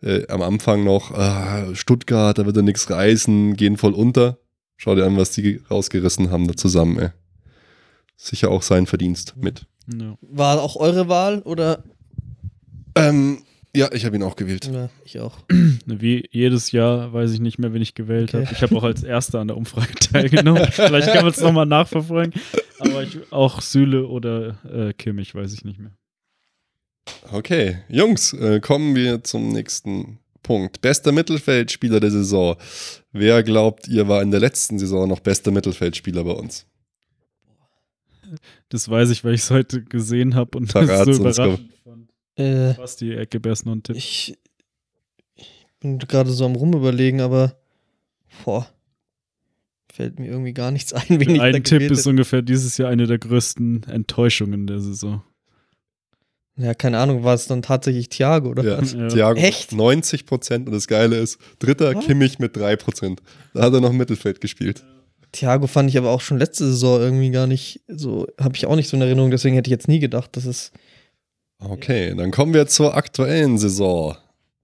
Äh, 0.01 0.27
am 0.27 0.41
Anfang 0.41 0.84
noch, 0.84 1.12
ah, 1.12 1.73
Stuttgart, 1.73 2.38
da 2.38 2.45
wird 2.45 2.58
er 2.58 2.63
nichts 2.63 2.89
reißen, 2.89 3.56
gehen 3.56 3.77
voll 3.77 3.93
unter. 3.93 4.39
Schau 4.77 4.95
dir 4.95 5.06
an, 5.06 5.17
was 5.17 5.32
die 5.32 5.62
rausgerissen 5.69 6.29
haben 6.29 6.47
da 6.47 6.56
zusammen, 6.56 6.99
ey. 6.99 7.10
Sicher 8.15 8.51
auch 8.51 8.62
sein 8.62 8.86
Verdienst 8.86 9.36
mit. 9.38 9.65
Ja. 9.88 10.17
War 10.21 10.62
auch 10.62 10.75
eure 10.75 11.08
Wahl 11.08 11.41
oder? 11.41 11.84
Ähm, 12.95 13.43
ja, 13.76 13.92
ich 13.92 14.06
habe 14.06 14.16
ihn 14.16 14.24
auch 14.24 14.36
gewählt. 14.36 14.70
Ja, 14.72 14.90
ich 15.04 15.20
auch. 15.20 15.38
Wie 15.86 16.28
jedes 16.32 16.72
Jahr 16.72 17.12
weiß 17.14 17.32
ich 17.32 17.40
nicht 17.40 17.58
mehr, 17.60 17.74
wen 17.74 17.82
ich 17.82 17.96
gewählt 17.96 18.34
Okay. 18.34 18.46
habe. 18.46 18.56
Ich 18.56 18.62
habe 18.62 18.76
auch 18.76 18.84
als 18.84 19.04
Erster 19.04 19.40
an 19.40 19.48
der 19.48 19.58
Umfrage 19.58 19.94
teilgenommen. 20.12 20.68
Vielleicht 20.72 21.12
kann 21.12 21.24
man 21.24 21.34
es 21.34 21.42
nochmal 21.42 21.66
nachverfolgen. 21.66 22.34
Aber 22.80 23.04
ich, 23.04 23.18
auch 23.32 23.62
Süle 23.62 24.08
oder 24.08 24.58
äh, 24.72 24.94
Kimmich 24.94 25.34
weiß 25.34 25.54
ich 25.54 25.66
nicht 25.66 25.80
mehr. 25.80 25.92
Okay, 27.32 27.80
Jungs, 27.90 28.34
äh, 28.34 28.60
kommen 28.60 28.96
wir 28.96 29.24
zum 29.24 29.50
nächsten 29.50 30.20
Punkt. 30.42 30.82
Bester 30.82 31.12
Mittelfeldspieler 31.12 32.00
der 32.00 32.12
Saison. 32.12 32.56
Wer 33.12 33.44
glaubt, 33.44 33.88
ihr 33.88 34.08
war 34.08 34.22
in 34.22 34.32
der 34.32 34.40
letzten 34.40 34.78
Saison 34.78 35.08
noch 35.08 35.20
bester 35.20 35.52
Mittelfeldspieler 35.52 36.24
bei 36.24 36.32
uns? 36.32 36.66
Das 38.70 38.90
weiß 38.90 39.10
ich, 39.10 39.24
weil 39.24 39.34
ich 39.34 39.42
es 39.42 39.52
heute 39.52 39.84
gesehen 39.84 40.36
habe 40.36 40.58
und 40.58 40.74
das 40.76 40.88
so 41.06 41.24
uns, 41.24 41.60
Äh, 42.36 42.74
Basti, 42.74 43.13
Ecke, 43.13 43.39
erst 43.46 43.65
noch 43.65 43.74
ein 43.74 43.84
Tipp. 43.84 43.96
ich, 43.96 44.38
ich 45.36 45.65
bin 45.80 46.00
gerade 46.00 46.32
so 46.32 46.46
am 46.46 46.56
rumüberlegen, 46.56 47.22
aber 47.22 47.56
boah, 48.43 48.67
fällt 49.91 50.19
mir 50.19 50.28
irgendwie 50.28 50.54
gar 50.54 50.72
nichts 50.72 50.93
ein, 50.93 51.04
wen 51.10 51.30
ich 51.30 51.38
da 51.38 51.43
Ein 51.43 51.63
Tipp 51.63 51.82
ist 51.84 52.00
hätte. 52.00 52.10
ungefähr 52.10 52.41
dieses 52.41 52.78
Jahr 52.78 52.89
eine 52.89 53.06
der 53.08 53.19
größten 53.19 53.84
Enttäuschungen 53.84 54.65
der 54.67 54.80
Saison. 54.80 55.22
Ja, 56.56 56.76
keine 56.76 57.00
Ahnung, 57.00 57.24
war 57.24 57.34
es 57.34 57.48
dann 57.48 57.63
tatsächlich 57.63 58.10
Thiago 58.10 58.50
oder 58.50 58.63
Ja, 58.63 58.82
was? 58.82 58.93
Ja. 58.93 59.08
Thiago 59.08 59.39
Echt? 59.39 59.72
90 59.72 60.26
Prozent 60.28 60.67
und 60.67 60.74
das 60.74 60.88
Geile 60.88 61.17
ist, 61.17 61.39
dritter 61.60 61.96
Was? 61.96 62.06
Kimmich 62.06 62.38
mit 62.38 62.56
3 62.56 62.76
Prozent. 62.76 63.22
Da 63.56 63.63
hat 63.63 63.74
er 63.74 63.82
noch 63.82 63.89
im 63.89 63.98
Mittelfeld 63.98 64.39
gespielt. 64.39 64.84
Thiago 65.32 65.65
fand 65.65 65.89
ich 65.89 65.98
aber 65.98 66.12
auch 66.12 66.22
schon 66.22 66.38
letzte 66.38 66.65
Saison 66.65 67.02
irgendwie 67.02 67.32
gar 67.32 67.48
nicht 67.48 67.82
so, 67.88 68.28
habe 68.39 68.56
ich 68.56 68.67
auch 68.67 68.76
nicht 68.76 68.88
so 68.88 68.96
in 68.96 69.02
Erinnerung, 69.02 69.32
deswegen 69.32 69.56
hätte 69.56 69.67
ich 69.67 69.72
jetzt 69.72 69.88
nie 69.88 70.00
gedacht, 70.00 70.38
dass 70.38 70.46
es 70.46 70.72
Okay, 71.69 72.13
dann 72.15 72.32
kommen 72.32 72.54
wir 72.54 72.67
zur 72.67 72.95
aktuellen 72.95 73.58
Saison. 73.58 74.17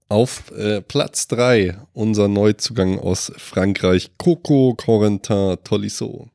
Auf 0.08 0.50
äh, 0.52 0.80
Platz 0.82 1.28
3 1.28 1.78
unser 1.92 2.26
Neuzugang 2.28 2.98
aus 2.98 3.32
Frankreich, 3.36 4.10
Coco 4.18 4.74
Corentin 4.76 5.56
Tolisso. 5.64 6.28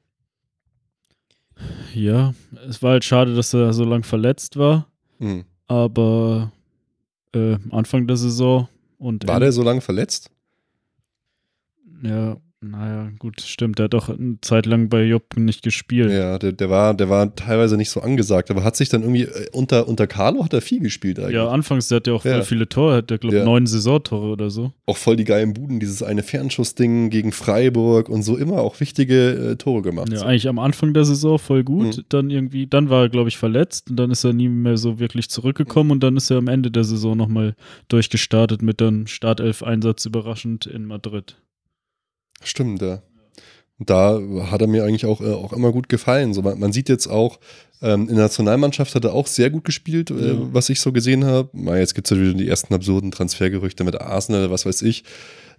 Ja, 1.94 2.34
es 2.68 2.82
war 2.82 2.92
halt 2.92 3.04
schade, 3.06 3.36
dass 3.36 3.54
er 3.54 3.74
so 3.74 3.84
lang 3.86 4.04
verletzt 4.04 4.58
war, 4.58 4.88
Hm. 5.20 5.46
aber 5.68 6.52
äh, 7.34 7.58
Anfang 7.72 8.08
der 8.08 8.18
Saison 8.18 8.68
und 8.98 9.28
War 9.28 9.40
der 9.40 9.52
so 9.52 9.62
lange 9.64 9.82
verletzt? 9.82 10.30
ja, 12.04 12.38
naja, 12.62 13.10
gut, 13.20 13.42
stimmt, 13.42 13.78
der 13.78 13.84
hat 13.86 13.94
doch 13.94 14.10
eine 14.10 14.38
Zeit 14.42 14.66
lang 14.66 14.90
bei 14.90 15.04
Job 15.04 15.24
nicht 15.38 15.62
gespielt. 15.62 16.12
Ja, 16.12 16.40
der, 16.40 16.52
der, 16.52 16.70
war, 16.70 16.94
der 16.96 17.10
war 17.10 17.36
teilweise 17.36 17.78
nicht 17.78 17.92
so 17.92 18.02
angesagt, 18.02 18.50
aber 18.50 18.64
hat 18.64 18.76
sich 18.76 18.90
dann 18.90 19.02
irgendwie 19.04 19.24
äh, 19.24 19.48
unter, 19.52 19.88
unter 19.88 20.08
Carlo 20.08 20.44
hat 20.44 20.54
er 20.54 20.62
viel 20.62 20.80
gespielt 20.80 21.20
eigentlich. 21.20 21.36
Ja, 21.36 21.48
anfangs, 21.50 21.90
der 21.90 21.98
hat 21.98 22.08
ja 22.08 22.14
auch 22.14 22.26
Ja. 22.26 22.42
viele 22.42 22.68
Tore, 22.68 22.96
hat 22.96 23.10
der, 23.12 23.20
glaube 23.20 23.36
ich, 23.36 23.40
Ja. 23.40 23.46
neun 23.46 23.68
Saisontore 23.68 24.28
oder 24.30 24.50
so. 24.50 24.74
Auch 24.88 24.98
voll 24.98 25.16
die 25.16 25.26
geilen 25.26 25.54
Buden, 25.54 25.80
dieses 25.80 26.02
eine 26.02 26.24
Fernschussding 26.24 27.10
gegen 27.12 27.32
Freiburg 27.32 28.10
und 28.10 28.24
so 28.24 28.36
immer 28.38 28.62
auch 28.62 28.80
wichtige 28.80 29.52
äh, 29.52 29.56
Tore 29.58 29.84
gemacht. 29.84 30.10
Ja, 30.12 30.20
so. 30.20 30.26
eigentlich 30.26 30.48
am 30.48 30.58
Anfang 30.58 30.94
der 30.96 31.06
Saison 31.06 31.38
voll 31.38 31.64
gut, 31.64 31.98
Mhm. 31.98 32.04
dann 32.10 32.30
irgendwie, 32.32 32.66
dann 32.66 32.90
war 32.90 33.04
er, 33.04 33.10
glaube 33.10 33.30
ich, 33.30 33.38
verletzt 33.38 33.92
und 33.92 33.98
dann 33.98 34.10
ist 34.10 34.24
er 34.24 34.34
nie 34.34 34.50
mehr 34.50 34.78
so 34.78 34.98
wirklich 34.98 35.30
zurückgekommen 35.30 35.92
und 35.92 36.02
dann 36.02 36.18
ist 36.18 36.32
er 36.32 36.38
am 36.38 36.48
Ende 36.48 36.72
der 36.72 36.84
Saison 36.84 37.16
nochmal 37.16 37.56
durchgestartet 37.90 38.62
mit 38.64 38.82
einem 38.82 39.06
Startelf-Einsatz 39.08 40.06
überraschend 40.06 40.66
in 40.66 40.86
Madrid. 40.86 41.36
Stimmt, 42.44 42.82
ja. 42.82 43.02
Da 43.78 44.22
hat 44.50 44.62
er 44.62 44.68
mir 44.68 44.86
eigentlich 44.86 45.06
auch, 45.06 45.20
äh, 45.20 45.34
auch 45.34 45.52
immer 45.52 45.72
gut 45.74 45.90
gefallen. 45.90 46.34
So, 46.34 46.42
man, 46.42 46.58
man 46.60 46.72
sieht 46.72 46.88
jetzt 46.88 47.08
auch, 47.08 47.40
ähm, 47.82 48.04
in 48.04 48.16
der 48.16 48.24
Nationalmannschaft 48.26 48.96
hat 48.96 49.04
er 49.04 49.14
auch 49.14 49.28
sehr 49.28 49.50
gut 49.50 49.66
gespielt, 49.66 50.12
äh, 50.12 50.30
Ja. 50.34 50.38
was 50.54 50.70
ich 50.70 50.80
so 50.80 50.94
gesehen 50.94 51.26
habe. 51.26 51.50
Mal, 51.52 51.80
Jetzt 51.80 51.94
gibt 51.94 52.10
es 52.10 52.16
ja 52.18 52.24
wieder 52.24 52.34
die 52.34 52.48
ersten 52.48 52.74
absurden 52.74 53.12
Transfergerüchte 53.12 53.84
mit 53.84 54.00
Arsenal, 54.00 54.50
was 54.50 54.66
weiß 54.66 54.82
ich. 54.84 55.04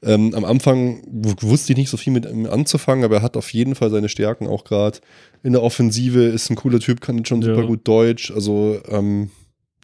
Ähm, 0.03 0.35
am 0.35 0.45
Anfang 0.45 1.03
wusste 1.41 1.73
ich 1.73 1.79
nicht 1.79 1.91
so 1.91 1.97
viel 1.99 2.13
mit 2.13 2.25
ihm 2.27 2.47
anzufangen, 2.47 3.05
aber 3.05 3.17
er 3.17 3.23
hat 3.23 3.37
auf 3.37 3.53
jeden 3.53 3.75
Fall 3.75 3.91
seine 3.91 4.09
Stärken 4.09 4.47
auch 4.47 4.65
gerade. 4.65 4.99
In 5.43 5.53
der 5.53 5.63
Offensive 5.63 6.21
ist 6.25 6.49
ein 6.51 6.57
cooler 6.57 6.81
Typ, 6.81 7.01
kann 7.03 7.25
schon 7.27 7.43
Ja. 7.43 7.55
super 7.55 7.67
gut 7.67 7.81
Deutsch. 7.87 8.31
Also, 8.31 8.79
ähm, 8.89 9.31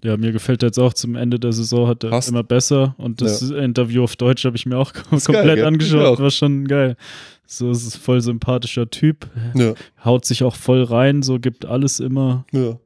Ja, 0.05 0.17
mir 0.17 0.33
gefällt 0.33 0.63
er 0.63 0.69
jetzt 0.69 0.79
auch 0.79 0.95
zum 0.95 1.15
Ende 1.15 1.39
der 1.39 1.53
Saison, 1.53 1.87
hat 1.87 2.03
er 2.03 2.11
Passt. 2.11 2.29
immer 2.29 2.43
besser 2.43 2.95
und 2.99 3.21
das 3.21 3.43
Interview 3.43 4.03
auf 4.03 4.17
Deutsch 4.17 4.45
habe 4.45 4.57
ich 4.57 4.67
mir 4.67 4.77
auch 4.77 4.93
komplett 5.11 5.57
geil, 5.57 5.65
angeschaut, 5.65 6.19
war 6.19 6.31
schon 6.31 6.67
geil. 6.67 6.97
So, 7.47 7.71
es 7.71 7.87
ist 7.87 7.97
voll 7.97 8.21
sympathischer 8.21 8.91
Typ, 8.91 9.29
ja, 9.55 9.75
haut 10.05 10.25
sich 10.25 10.43
auch 10.43 10.57
voll 10.57 10.83
rein, 10.83 11.23
so 11.23 11.39
gibt 11.39 11.65
alles 11.67 12.01
immer. 12.01 12.45
ja. 12.53 12.79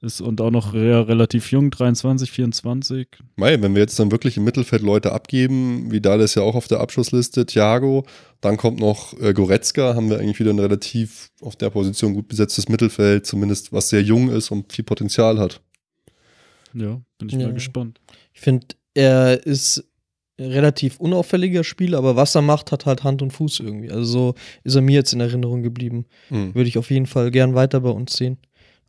Ist 0.00 0.20
und 0.20 0.42
auch 0.42 0.50
noch 0.50 0.74
ja, 0.74 1.00
relativ 1.00 1.50
jung, 1.50 1.70
23, 1.70 2.30
24. 2.30 3.08
Mei, 3.36 3.62
wenn 3.62 3.74
wir 3.74 3.80
jetzt 3.80 3.98
dann 3.98 4.12
wirklich 4.12 4.36
im 4.36 4.44
Mittelfeld 4.44 4.82
Leute 4.82 5.12
abgeben, 5.12 5.90
Vidal 5.90 6.20
ist 6.20 6.34
ja 6.34 6.42
auch 6.42 6.56
auf 6.56 6.68
der 6.68 6.80
Abschlussliste, 6.80 7.46
Thiago, 7.46 8.04
dann 8.42 8.58
kommt 8.58 8.78
noch 8.80 9.18
äh, 9.18 9.32
Goretzka, 9.32 9.94
haben 9.94 10.10
wir 10.10 10.18
eigentlich 10.18 10.38
wieder 10.40 10.50
ein 10.50 10.58
relativ 10.58 11.30
auf 11.40 11.56
der 11.56 11.70
Position 11.70 12.12
gut 12.12 12.28
besetztes 12.28 12.68
Mittelfeld, 12.68 13.24
zumindest 13.24 13.72
was 13.72 13.88
sehr 13.88 14.02
jung 14.02 14.28
ist 14.28 14.50
und 14.50 14.74
viel 14.74 14.84
Potenzial 14.84 15.38
hat. 15.38 15.62
Ja, 16.74 17.00
bin 17.18 17.28
ich 17.28 17.34
Ja. 17.34 17.46
mal 17.46 17.54
gespannt. 17.54 18.00
Ich 18.32 18.40
finde, 18.40 18.66
er 18.94 19.44
ist 19.46 19.84
ein 20.38 20.46
relativ 20.50 20.98
unauffälliger 20.98 21.62
Spieler, 21.62 21.98
aber 21.98 22.16
was 22.16 22.34
er 22.34 22.42
macht, 22.42 22.72
hat 22.72 22.86
halt 22.86 23.04
Hand 23.04 23.22
und 23.22 23.30
Fuß 23.32 23.60
irgendwie. 23.60 23.90
Also 23.90 24.04
so 24.04 24.34
ist 24.64 24.74
er 24.74 24.80
mir 24.82 24.94
jetzt 24.94 25.12
in 25.12 25.20
Erinnerung 25.20 25.62
geblieben. 25.62 26.06
Mhm. 26.30 26.54
Würde 26.54 26.68
ich 26.68 26.76
auf 26.78 26.90
jeden 26.90 27.06
Fall 27.06 27.30
gern 27.30 27.54
weiter 27.54 27.80
bei 27.80 27.90
uns 27.90 28.16
sehen. 28.16 28.38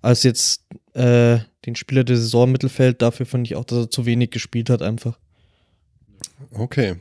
Als 0.01 0.23
jetzt 0.23 0.65
äh, 0.93 1.39
den 1.65 1.75
Spieler 1.75 2.03
der 2.03 2.17
Saison 2.17 2.45
im 2.45 2.51
Mittelfeld, 2.53 3.01
dafür 3.01 3.25
finde 3.27 3.47
ich 3.47 3.55
auch, 3.55 3.65
dass 3.65 3.77
er 3.77 3.89
zu 3.91 4.05
wenig 4.05 4.31
gespielt 4.31 4.69
hat, 4.69 4.81
einfach. 4.81 5.19
Okay. 6.51 6.95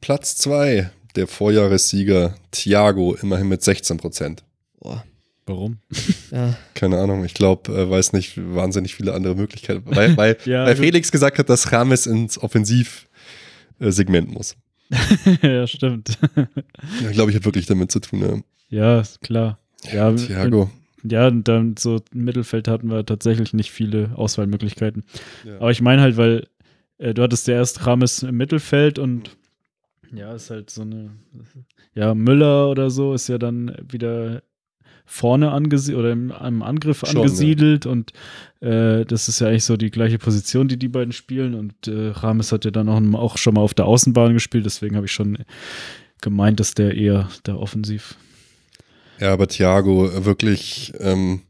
Platz 0.00 0.36
zwei 0.36 0.90
der 1.16 1.26
Vorjahressieger 1.26 2.34
Thiago, 2.50 3.14
immerhin 3.16 3.48
mit 3.48 3.62
16 3.62 3.96
Prozent. 3.96 4.44
Boah. 4.78 5.04
Warum? 5.46 5.78
Ja, 6.30 6.56
Keine 6.74 6.98
Ahnung, 6.98 7.24
ich 7.24 7.34
glaube, 7.34 7.72
äh, 7.72 7.90
weiß 7.90 8.12
nicht, 8.12 8.38
wahnsinnig 8.54 8.94
viele 8.94 9.14
andere 9.14 9.34
Möglichkeiten. 9.34 9.82
Weil, 9.84 10.16
weil, 10.16 10.36
Ja, 10.44 10.64
weil 10.64 10.76
Felix 10.76 11.10
gesagt 11.10 11.38
hat, 11.38 11.48
dass 11.50 11.72
Rames 11.72 12.06
ins 12.06 12.38
Offensivsegment 12.40 14.30
muss. 14.30 14.56
ja, 15.42 15.66
stimmt. 15.66 16.18
Ja, 17.02 17.10
glaube 17.12 17.30
ich, 17.30 17.36
hat 17.36 17.44
wirklich 17.44 17.66
damit 17.66 17.90
zu 17.90 18.00
tun. 18.00 18.44
Ja. 18.68 18.98
ja, 18.98 19.02
klar. 19.22 19.58
Ja, 19.92 20.12
Thiago. 20.12 20.70
Ja, 21.02 21.28
und 21.28 21.48
dann 21.48 21.76
so 21.78 22.00
im 22.12 22.24
Mittelfeld 22.24 22.68
hatten 22.68 22.90
wir 22.90 23.06
tatsächlich 23.06 23.52
nicht 23.54 23.70
viele 23.70 24.12
Auswahlmöglichkeiten. 24.16 25.04
Ja. 25.44 25.56
Aber 25.56 25.70
ich 25.70 25.80
meine 25.80 26.02
halt, 26.02 26.16
weil 26.16 26.46
äh, 26.98 27.14
du 27.14 27.22
hattest 27.22 27.48
ja 27.48 27.54
erst 27.54 27.86
Rames 27.86 28.22
im 28.22 28.36
Mittelfeld 28.36 28.98
und 28.98 29.36
ja, 30.12 30.34
ist 30.34 30.50
halt 30.50 30.70
so 30.70 30.82
eine, 30.82 31.10
ja, 31.94 32.14
Müller 32.14 32.68
oder 32.68 32.90
so 32.90 33.14
ist 33.14 33.28
ja 33.28 33.38
dann 33.38 33.76
wieder 33.88 34.42
vorne 35.06 35.50
angesiedelt 35.50 35.98
oder 35.98 36.12
im, 36.12 36.30
im 36.30 36.62
Angriff 36.62 37.00
Schon, 37.00 37.14
ja. 37.14 37.22
angesiedelt 37.22 37.86
und 37.86 38.12
äh, 38.60 39.04
das 39.04 39.28
ist 39.28 39.40
ja 39.40 39.48
eigentlich 39.48 39.64
so 39.64 39.76
die 39.76 39.90
gleiche 39.90 40.18
Position, 40.18 40.68
die 40.68 40.78
die 40.78 40.88
beiden 40.88 41.12
spielen 41.12 41.54
und 41.54 41.88
äh, 41.88 42.10
Rames 42.10 42.52
hat 42.52 42.64
ja 42.64 42.70
dann 42.70 42.88
auch, 42.88 43.18
auch 43.18 43.38
schon 43.38 43.54
mal 43.54 43.62
auf 43.62 43.74
der 43.74 43.86
Außenbahn 43.86 44.32
gespielt, 44.34 44.66
deswegen 44.66 44.96
habe 44.96 45.06
ich 45.06 45.12
schon 45.12 45.38
gemeint, 46.20 46.60
dass 46.60 46.74
der 46.74 46.94
eher 46.94 47.28
da 47.42 47.54
offensiv 47.54 48.16
Ja, 49.18 49.32
aber 49.32 49.48
Thiago 49.48 50.08
äh, 50.08 50.24
wirklich 50.24 50.92
ähm, 51.00 51.42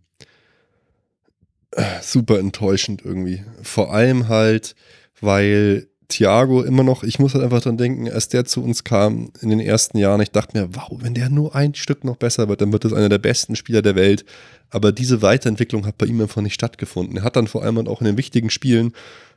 äh, 1.72 1.84
super 2.02 2.38
enttäuschend 2.38 3.04
irgendwie. 3.04 3.44
Vor 3.62 3.92
allem 3.92 4.28
halt, 4.28 4.74
weil 5.20 5.89
Thiago 6.10 6.62
immer 6.62 6.82
noch, 6.82 7.02
ich 7.02 7.18
muss 7.18 7.34
halt 7.34 7.42
einfach 7.42 7.62
dran 7.62 7.78
denken, 7.78 8.10
als 8.10 8.28
der 8.28 8.44
zu 8.44 8.62
uns 8.62 8.84
kam 8.84 9.32
in 9.40 9.48
den 9.48 9.60
ersten 9.60 9.96
Jahren, 9.96 10.20
ich 10.20 10.30
dachte 10.30 10.58
mir, 10.58 10.68
wow, 10.74 10.90
wenn 11.00 11.14
der 11.14 11.30
nur 11.30 11.54
ein 11.54 11.74
Stück 11.74 12.04
noch 12.04 12.16
besser 12.16 12.48
wird, 12.48 12.60
dann 12.60 12.72
wird 12.72 12.84
das 12.84 12.92
einer 12.92 13.08
der 13.08 13.18
besten 13.18 13.56
Spieler 13.56 13.82
der 13.82 13.94
Welt. 13.94 14.24
Aber 14.68 14.92
diese 14.92 15.22
Weiterentwicklung 15.22 15.86
hat 15.86 15.98
bei 15.98 16.06
ihm 16.06 16.20
einfach 16.20 16.42
nicht 16.42 16.54
stattgefunden. 16.54 17.16
Er 17.16 17.22
hat 17.22 17.36
dann 17.36 17.46
vor 17.46 17.62
allem 17.64 17.76
halt 17.76 17.88
auch 17.88 18.00
in 18.00 18.06
den 18.06 18.18
wichtigen 18.18 18.50
Spielen, 18.50 18.92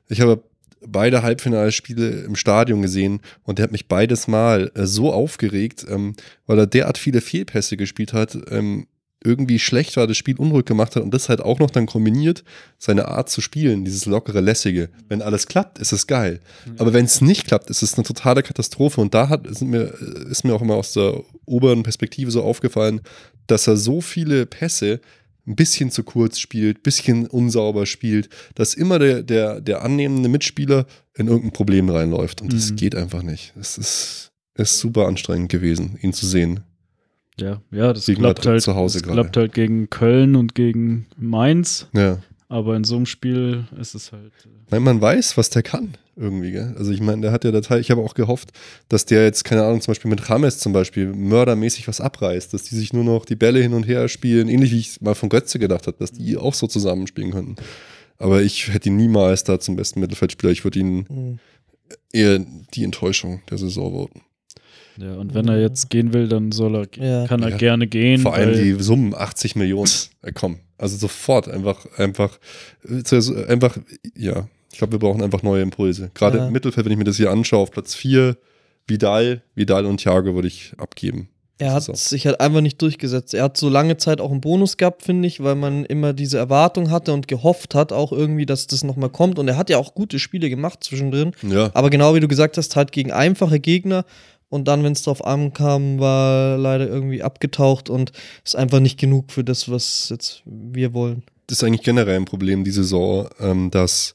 ich 0.10 0.20
habe 0.20 0.44
beide 0.86 1.24
Halbfinalspiele 1.24 2.24
im 2.24 2.36
Stadion 2.36 2.82
gesehen 2.82 3.22
und 3.44 3.58
der 3.58 3.64
hat 3.64 3.72
mich 3.72 3.88
beides 3.88 4.28
Mal 4.28 4.72
äh, 4.76 4.86
so 4.86 5.14
aufgeregt, 5.14 5.86
ähm, 5.90 6.16
weil 6.46 6.60
er 6.60 6.68
derart 6.68 6.98
viele 6.98 7.22
Fehlpässe 7.22 7.78
gespielt 7.78 8.14
hat, 8.14 8.38
ähm, 8.50 8.88
irgendwie 9.24 9.60
schlecht 9.60 9.96
war, 9.98 10.08
das 10.08 10.18
Spiel 10.18 10.36
unruhig 10.38 10.66
gemacht 10.66 10.96
hat 10.96 11.04
und 11.04 11.14
das 11.14 11.30
halt 11.30 11.42
auch 11.42 11.60
noch 11.60 11.70
dann 11.70 11.86
kombiniert, 11.86 12.44
seine 12.78 13.08
Art 13.08 13.30
zu 13.30 13.42
spielen, 13.42 13.86
dieses 13.86 14.06
lockere, 14.06 14.42
lässige. 14.42 14.90
Wenn 15.10 15.22
alles 15.22 15.48
klappt, 15.48 15.80
ist 15.80 15.92
es 15.94 16.08
geil. 16.08 16.40
Aber 16.78 16.94
wenn 16.94 17.06
es 17.06 17.22
nicht 17.22 17.46
klappt, 17.48 17.70
ist 17.70 17.82
es 17.84 17.96
eine 17.96 18.04
totale 18.04 18.44
Katastrophe. 18.44 19.02
Und 19.02 19.14
da 19.14 19.30
hat, 19.30 19.46
sind 19.56 19.70
mir, 19.70 19.94
ist 20.30 20.44
mir 20.44 20.54
auch 20.54 20.62
immer 20.62 20.76
aus 20.76 20.94
der 20.94 21.22
oberen 21.46 21.84
Perspektive 21.84 22.32
so 22.32 22.44
aufgefallen, 22.44 23.02
dass 23.48 23.68
er 23.68 23.78
so 23.78 24.02
viele 24.02 24.46
Pässe 24.46 25.02
ein 25.46 25.56
bisschen 25.58 25.92
zu 25.92 26.04
kurz 26.04 26.40
spielt, 26.40 26.78
ein 26.80 26.84
bisschen 26.84 27.28
unsauber 27.28 27.86
spielt, 27.86 28.30
dass 28.56 28.74
immer 28.74 28.98
der, 29.00 29.24
der, 29.24 29.60
der 29.60 29.82
annehmende 29.84 30.30
Mitspieler 30.30 30.86
in 31.16 31.28
irgendein 31.28 31.52
Problem 31.52 31.90
reinläuft. 31.90 32.42
Und 32.42 32.54
das 32.54 32.72
Mhm. 32.72 32.76
geht 32.78 32.96
einfach 32.96 33.24
nicht. 33.24 33.54
Es 33.60 33.78
ist, 33.78 34.32
ist 34.56 34.80
super 34.80 35.06
anstrengend 35.08 35.52
gewesen, 35.52 35.98
ihn 36.02 36.14
zu 36.14 36.26
sehen. 36.26 36.62
Ja, 37.40 37.62
ja, 37.72 37.94
das 37.94 38.06
Gegen 38.06 38.22
klappt 38.22 38.46
halt, 38.46 38.62
zu 38.62 38.76
Hause 38.76 39.00
das 39.00 39.04
gerade. 39.04 39.22
klappt 39.22 39.38
halt 39.38 39.54
gegen 39.54 39.90
Köln 39.90 40.36
und 40.36 40.54
gegen 40.54 41.08
Mainz, 41.18 41.88
Ja. 41.94 42.20
aber 42.48 42.76
in 42.76 42.84
so 42.84 42.96
einem 42.96 43.06
Spiel 43.08 43.66
ist 43.80 43.96
es 43.96 44.12
halt. 44.12 44.32
äh, 44.46 44.50
Weil 44.72 44.80
man 44.82 45.02
weiß, 45.02 45.36
was 45.36 45.50
der 45.50 45.64
kann, 45.64 45.96
irgendwie. 46.16 46.52
Gell? 46.52 46.76
Also 46.78 46.92
ich 46.92 47.02
meine, 47.02 47.22
der 47.24 47.32
hat 47.32 47.44
ja 47.44 47.52
der 47.52 47.64
Teil, 47.64 47.80
ich 47.80 47.90
habe 47.90 48.02
auch 48.02 48.14
gehofft, 48.14 48.52
dass 48.88 49.06
der 49.06 49.24
jetzt, 49.24 49.46
keine 49.46 49.64
Ahnung, 49.64 49.82
zum 49.82 49.92
Beispiel 49.94 50.12
mit 50.12 50.30
Rames 50.30 50.60
zum 50.60 50.74
Beispiel 50.74 51.08
mördermäßig 51.08 51.88
was 51.88 52.02
abreißt, 52.02 52.54
dass 52.54 52.64
die 52.66 52.76
sich 52.76 52.94
nur 52.94 53.04
noch 53.04 53.26
die 53.26 53.36
Bälle 53.36 53.60
hin 53.62 53.74
und 53.74 53.84
her 53.88 54.08
spielen, 54.10 54.48
ähnlich 54.48 54.72
wie 54.72 54.80
ich 54.80 54.90
es 54.90 55.02
mal 55.02 55.16
von 55.16 55.30
Götze 55.30 55.58
gedacht 55.58 55.88
habe, 55.88 55.98
dass 55.98 56.12
die 56.12 56.38
auch 56.38 56.54
so 56.54 56.68
zusammenspielen 56.68 57.32
könnten. 57.32 57.56
Aber 58.20 58.44
ich 58.44 58.72
hätte 58.72 58.90
ihn 58.90 58.96
niemals 58.98 59.44
da 59.44 59.60
zum 59.60 59.76
besten 59.76 60.00
Mittelfeldspieler. 60.02 60.52
Ich 60.52 60.64
würde 60.64 60.78
ihn 60.80 60.98
Mhm. 61.10 61.40
eher 62.12 62.40
die 62.76 62.84
Enttäuschung 62.84 63.42
der 63.50 63.58
Saison 63.58 63.92
voten. 63.92 64.22
Ja, 64.98 65.16
und 65.16 65.34
wenn 65.34 65.48
er 65.48 65.60
jetzt 65.60 65.90
gehen 65.90 66.14
will, 66.14 66.28
dann 66.28 66.52
soll 66.52 66.76
er, 66.76 66.88
Ja. 67.04 67.28
kann 67.28 67.42
er 67.44 67.50
Ja. 67.50 67.58
gerne 67.58 67.88
gehen. 67.88 68.22
Vor 68.22 68.34
allem 68.36 68.54
die 68.54 68.74
Summen, 68.84 69.16
80 69.16 69.56
Millionen. 69.56 69.90
Äh, 70.22 70.32
komm, 70.34 70.60
also 70.78 70.98
sofort 70.98 71.48
einfach, 71.50 71.86
einfach, 71.98 72.38
äh, 72.88 73.04
zuerst 73.04 73.34
einfach, 73.48 73.78
ja. 74.16 74.48
Ich 74.72 74.78
glaube, 74.80 74.94
wir 74.94 75.00
brauchen 75.00 75.22
einfach 75.22 75.44
neue 75.44 75.62
Impulse. 75.62 76.10
Gerade 76.16 76.40
Ja. 76.40 76.48
im 76.48 76.54
Mittelfeld, 76.54 76.86
wenn 76.86 76.92
ich 76.94 76.98
mir 76.98 77.04
das 77.04 77.18
hier 77.18 77.30
anschaue, 77.32 77.60
auf 77.62 77.72
Platz 77.72 77.94
4, 77.96 78.38
Vidal, 78.88 79.42
Vidal 79.56 79.86
und 79.86 79.98
Thiago 79.98 80.34
würde 80.36 80.48
ich 80.48 80.74
abgeben. 80.78 81.30
Er 81.60 81.74
hat 81.74 81.84
sich 81.96 82.26
halt 82.26 82.42
einfach 82.42 82.62
nicht 82.62 82.82
durchgesetzt. 82.82 83.34
Er 83.36 83.44
hat 83.44 83.58
so 83.58 83.70
lange 83.70 83.96
Zeit 83.98 84.20
auch 84.20 84.32
einen 84.32 84.42
Bonus 84.42 84.76
gehabt, 84.76 85.04
finde 85.04 85.28
ich, 85.28 85.42
weil 85.44 85.56
man 85.56 85.86
immer 85.86 86.12
diese 86.12 86.38
Erwartung 86.40 86.90
hatte 86.90 87.14
und 87.14 87.28
gehofft 87.28 87.76
hat 87.76 87.94
auch 87.94 88.12
irgendwie, 88.12 88.46
dass 88.48 88.66
das 88.68 88.84
nochmal 88.84 89.10
kommt. 89.10 89.38
Und 89.40 89.48
er 89.48 89.56
hat 89.56 89.70
ja 89.70 89.78
auch 89.78 89.94
gute 89.94 90.18
Spiele 90.20 90.50
gemacht 90.50 90.84
zwischendrin. 90.84 91.32
Ja, 91.44 91.70
Aber 91.76 91.90
genau 91.92 92.16
wie 92.16 92.20
du 92.20 92.28
gesagt 92.28 92.58
hast, 92.58 92.76
halt 92.76 92.92
gegen 92.92 93.12
einfache 93.12 93.60
Gegner. 93.60 94.04
Und 94.54 94.68
dann, 94.68 94.84
wenn 94.84 94.94
es 94.94 95.02
drauf 95.02 95.26
ankam, 95.26 96.00
war 96.00 96.52
er 96.52 96.58
leider 96.60 96.88
irgendwie 96.88 97.24
abgetaucht 97.24 97.90
und 97.90 98.12
ist 98.46 98.56
einfach 98.56 98.82
nicht 98.82 99.00
genug 99.00 99.32
für 99.32 99.44
das, 99.44 99.68
was 99.68 100.10
jetzt 100.10 100.44
wir 100.46 100.94
wollen. 100.94 101.24
das 101.48 101.58
ist 101.58 101.64
eigentlich 101.64 101.82
generell 101.82 102.18
ein 102.18 102.26
Problem, 102.26 102.64
die 102.64 102.70
Saison, 102.70 103.28
ähm, 103.40 103.72
dass 103.72 104.14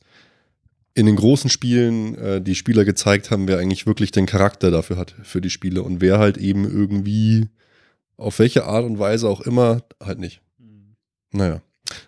in 0.94 1.06
den 1.06 1.16
großen 1.16 1.50
Spielen 1.50 2.14
äh, 2.14 2.40
die 2.40 2.54
Spieler 2.54 2.84
gezeigt 2.84 3.32
haben, 3.32 3.48
wer 3.48 3.58
eigentlich 3.58 3.84
wirklich 3.84 4.12
den 4.12 4.26
Charakter 4.26 4.70
dafür 4.70 4.96
hat, 4.96 5.12
für 5.24 5.40
die 5.40 5.50
Spiele 5.50 5.82
und 5.82 6.00
wer 6.00 6.20
halt 6.20 6.38
eben 6.38 6.64
irgendwie, 6.64 7.48
auf 8.16 8.38
welche 8.38 8.64
Art 8.64 8.84
und 8.84 9.00
Weise 9.00 9.28
auch 9.28 9.40
immer, 9.40 9.82
halt 10.00 10.20
nicht. 10.20 10.40
Naja. 11.32 11.62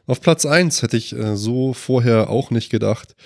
Auf 0.06 0.20
Platz 0.20 0.46
1 0.46 0.82
hätte 0.82 0.96
ich 0.96 1.16
äh, 1.16 1.36
so 1.36 1.72
vorher 1.72 2.30
auch 2.30 2.52
nicht 2.52 2.70
gedacht. 2.70 3.16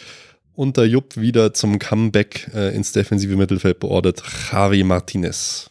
Unter 0.57 0.85
Jupp 0.85 1.17
wieder 1.17 1.53
zum 1.53 1.79
Comeback 1.79 2.51
äh, 2.55 2.75
ins 2.75 2.93
defensive 2.93 3.37
Mittelfeld 3.37 3.81
beordert. 3.81 4.23
Javi 4.53 4.85
Martinez. 4.85 5.71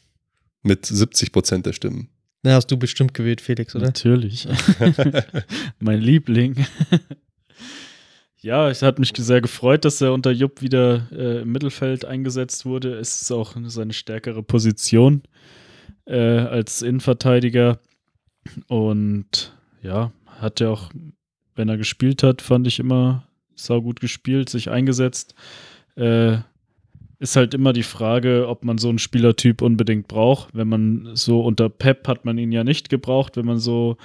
Mit 0.61 0.85
70 0.85 1.31
Prozent 1.31 1.65
der 1.65 1.73
Stimmen. 1.73 2.09
Na, 2.43 2.55
hast 2.55 2.67
du 2.67 2.77
bestimmt 2.77 3.13
gewählt, 3.13 3.39
Felix, 3.39 3.75
oder? 3.75 3.85
Natürlich. 3.85 4.47
mein 5.79 5.99
Liebling. 5.99 6.65
ja, 8.41 8.69
es 8.69 8.81
hat 8.81 8.99
mich 8.99 9.13
sehr 9.15 9.39
gefreut, 9.39 9.85
dass 9.85 10.01
er 10.01 10.11
unter 10.11 10.31
Jupp 10.31 10.61
wieder 10.61 11.07
äh, 11.13 11.41
im 11.41 11.51
Mittelfeld 11.53 12.03
eingesetzt 12.03 12.65
wurde. 12.65 12.95
Es 12.95 13.21
ist 13.21 13.31
auch 13.31 13.55
seine 13.67 13.93
stärkere 13.93 14.43
Position 14.43 15.23
äh, 16.05 16.17
als 16.17 16.81
Innenverteidiger. 16.81 17.79
Und 18.67 19.53
ja, 19.81 20.11
hat 20.25 20.59
er 20.59 20.71
auch, 20.71 20.91
wenn 21.55 21.69
er 21.69 21.77
gespielt 21.77 22.23
hat, 22.23 22.41
fand 22.41 22.67
ich 22.67 22.79
immer 22.79 23.25
saugut 23.55 23.99
gespielt, 23.99 24.49
sich 24.49 24.69
eingesetzt. 24.69 25.35
Äh, 25.95 26.37
ist 27.19 27.35
halt 27.37 27.53
immer 27.53 27.71
die 27.71 27.83
Frage, 27.83 28.47
ob 28.49 28.65
man 28.65 28.77
so 28.77 28.89
einen 28.89 28.99
Spielertyp 28.99 29.61
unbedingt 29.61 30.09
braucht. 30.09 30.49
Wenn 30.53 30.67
man 30.67 31.11
so 31.13 31.41
unter 31.41 31.69
Pep 31.69 32.07
hat 32.07 32.25
man 32.25 32.37
ihn 32.37 32.51
ja 32.51 32.65
nicht 32.65 32.89
gebraucht, 32.89 33.37
wenn 33.37 33.45
man 33.45 33.59
so 33.59 33.95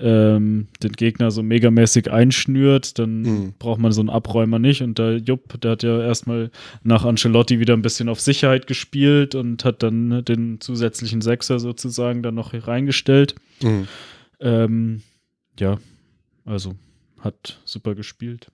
ähm, 0.00 0.68
den 0.80 0.92
Gegner 0.92 1.32
so 1.32 1.42
megamäßig 1.42 2.12
einschnürt, 2.12 3.00
dann 3.00 3.22
Mhm. 3.22 3.54
braucht 3.58 3.80
man 3.80 3.90
so 3.90 4.00
einen 4.00 4.10
Abräumer 4.10 4.60
nicht. 4.60 4.80
Und 4.80 4.96
der 4.98 5.16
Jupp, 5.16 5.60
der 5.60 5.72
hat 5.72 5.82
ja 5.82 6.00
erstmal 6.00 6.52
nach 6.84 7.04
Ancelotti 7.04 7.58
wieder 7.58 7.74
ein 7.74 7.82
bisschen 7.82 8.08
auf 8.08 8.20
Sicherheit 8.20 8.68
gespielt 8.68 9.34
und 9.34 9.64
hat 9.64 9.82
dann 9.82 10.24
den 10.24 10.60
zusätzlichen 10.60 11.20
Sechser 11.20 11.58
sozusagen 11.58 12.22
dann 12.22 12.36
noch 12.36 12.52
reingestellt. 12.54 13.34
Mhm. 13.60 13.88
Ähm, 14.38 15.02
ja, 15.58 15.78
also 16.44 16.76
hat 17.18 17.58
super 17.64 17.96
gespielt. 17.96 18.52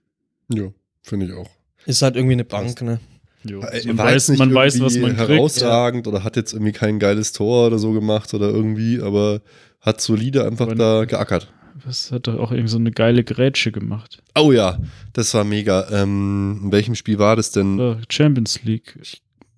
Ja, 0.53 0.69
finde 1.03 1.27
ich 1.27 1.33
auch. 1.33 1.49
Ist 1.87 2.03
halt 2.03 2.17
irgendwie 2.17 2.35
eine 2.35 2.45
Bank, 2.45 2.81
ne? 2.83 3.01
Jo. 3.45 3.61
Man, 3.61 3.99
weiß, 3.99 4.13
jetzt 4.15 4.29
nicht 4.31 4.39
man 4.39 4.55
weiß, 4.55 4.81
was 4.81 4.95
irgendwie 4.97 5.13
man 5.17 5.27
kriegt. 5.27 5.39
herausragend 5.39 6.07
oder 6.07 6.25
hat 6.25 6.37
jetzt 6.37 6.55
irgendwie 6.55 6.73
kein 6.73 6.99
geiles 6.99 7.33
Tor 7.33 7.67
oder 7.67 7.79
so 7.79 7.93
gemacht 7.93 8.33
oder 8.33 8.49
irgendwie, 8.49 9.03
aber 9.03 9.43
hat 9.81 10.01
solide 10.01 10.47
einfach 10.47 10.69
Wenn- 10.69 10.79
da 10.79 11.05
geackert. 11.05 11.53
was 11.85 12.11
hat 12.11 12.27
er 12.27 12.41
auch 12.41 12.53
irgendwie 12.53 12.71
so 12.71 12.79
eine 12.79 12.91
geile 12.91 13.23
Grätsche 13.23 13.71
gemacht. 13.71 14.23
Oh 14.35 14.51
ja, 14.53 14.79
das 15.13 15.35
war 15.35 15.45
mega. 15.45 15.87
Ähm, 15.91 16.61
in 16.65 16.73
welchem 16.73 16.95
Spiel 16.95 17.19
war 17.19 17.37
das 17.37 17.51
denn? 17.51 17.79
Oh, 17.79 17.97
Champions 18.09 18.63
League. 18.63 18.99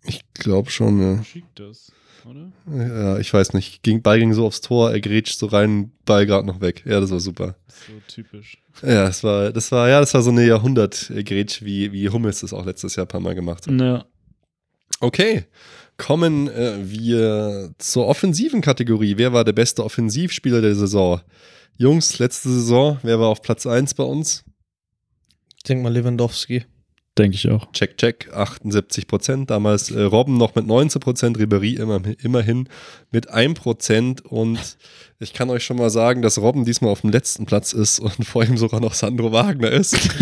Ich 0.05 0.21
glaube 0.35 0.71
schon, 0.71 1.01
ja. 1.01 1.23
Schickt 1.23 1.61
das, 1.61 1.93
oder? 2.27 2.53
Ja, 2.71 3.19
ich 3.19 3.33
weiß 3.33 3.53
nicht. 3.55 3.83
Ging, 3.83 4.03
Ball 4.03 4.19
ging 4.19 4.33
so 4.33 4.47
aufs 4.47 4.61
Tor, 4.61 4.91
er 4.91 5.01
grätscht 5.01 5.39
so 5.39 5.47
rein, 5.47 5.93
Ball 6.05 6.27
gerade 6.27 6.47
noch 6.47 6.61
weg. 6.61 6.83
Ja, 6.87 7.01
das 7.01 7.11
war 7.11 7.21
super. 7.21 7.57
So 7.69 7.93
typisch. 8.09 8.59
Ja, 8.83 9.07
das 9.07 9.25
war, 9.25 9.53
das 9.53 9.73
war, 9.73 9.89
ja, 9.89 10.01
das 10.01 10.15
war 10.15 10.23
so 10.23 10.31
eine 10.31 10.47
Jahrhundert-Grätsch, 10.47 11.63
wie, 11.63 11.93
wie 11.93 12.09
Hummels 12.09 12.41
das 12.41 12.53
auch 12.53 12.67
letztes 12.67 12.97
Jahr 12.97 13.07
ein 13.07 13.09
paar 13.09 13.21
Mal 13.21 13.35
gemacht 13.35 13.67
hat. 13.67 13.81
Ja. 13.81 14.05
Okay. 15.01 15.45
Kommen 15.97 16.49
äh, 16.49 16.77
wir 16.83 17.73
zur 17.79 18.07
offensiven 18.07 18.61
Kategorie. 18.61 19.15
Wer 19.17 19.33
war 19.33 19.45
der 19.45 19.55
beste 19.55 19.83
Offensivspieler 19.83 20.61
der 20.61 20.75
Saison? 20.75 21.21
Jungs, 21.79 22.19
letzte 22.19 22.51
Saison, 22.51 22.99
wer 23.03 23.19
war 23.19 23.29
auf 23.29 23.43
Platz 23.43 23.67
1 23.67 23.95
bei 23.95 24.05
uns? 24.05 24.45
Ich 25.57 25.63
denke 25.63 25.83
mal 25.83 25.93
Lewandowski. 25.93 26.65
Denke 27.19 27.37
ich 27.37 27.49
auch. 27.49 27.73
Check, 27.73 27.97
check, 27.97 28.31
78 28.35 29.07
Prozent. 29.07 29.51
Damals 29.51 29.91
äh, 29.91 30.03
Robben 30.03 30.37
noch 30.37 30.55
mit 30.55 30.67
19 30.67 31.01
Prozent, 31.01 31.39
Ribery 31.39 31.75
immer, 31.75 32.01
immerhin 32.23 32.69
mit 33.11 33.31
1 33.31 33.59
Prozent. 33.59 34.25
Und 34.27 34.77
ich 35.19 35.33
kann 35.33 35.49
euch 35.49 35.65
schon 35.65 35.79
mal 35.79 35.89
sagen, 35.89 36.21
dass 36.21 36.39
Robben 36.39 36.67
diesmal 36.67 36.91
auf 36.91 37.01
dem 37.01 37.11
letzten 37.11 37.47
Platz 37.47 37.73
ist 37.73 38.01
und 38.01 38.13
vor 38.25 38.45
ihm 38.45 38.59
sogar 38.59 38.81
noch 38.81 38.93
Sandro 38.93 39.33
Wagner 39.33 39.71
ist. 39.71 39.97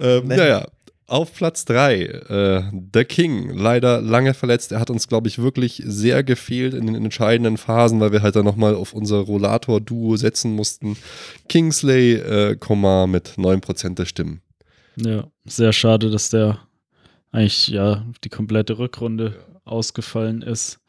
ähm. 0.00 0.26
Naja, 0.26 0.66
auf 1.06 1.34
Platz 1.34 1.64
3, 1.66 2.02
äh, 2.02 2.62
The 2.92 3.04
King, 3.04 3.50
leider 3.50 4.00
lange 4.00 4.34
verletzt. 4.34 4.72
Er 4.72 4.80
hat 4.80 4.90
uns, 4.90 5.06
glaube 5.06 5.28
ich, 5.28 5.38
wirklich 5.38 5.82
sehr 5.84 6.24
gefehlt 6.24 6.74
in 6.74 6.86
den 6.86 6.96
entscheidenden 6.96 7.58
Phasen, 7.58 8.00
weil 8.00 8.10
wir 8.10 8.22
halt 8.22 8.34
dann 8.34 8.44
nochmal 8.44 8.74
auf 8.74 8.92
unser 8.92 9.18
Rollator-Duo 9.18 10.16
setzen 10.16 10.52
mussten. 10.54 10.96
Kingsley, 11.48 12.14
äh, 12.14 12.56
Komar 12.56 13.06
mit 13.06 13.34
9% 13.36 13.94
der 13.94 14.06
Stimmen. 14.06 14.40
Ja, 14.96 15.24
sehr 15.44 15.72
schade, 15.72 16.10
dass 16.10 16.30
der 16.30 16.58
eigentlich 17.32 17.68
ja 17.68 18.04
die 18.22 18.28
komplette 18.28 18.78
Rückrunde 18.78 19.34
ausgefallen 19.64 20.42
ist. 20.42 20.80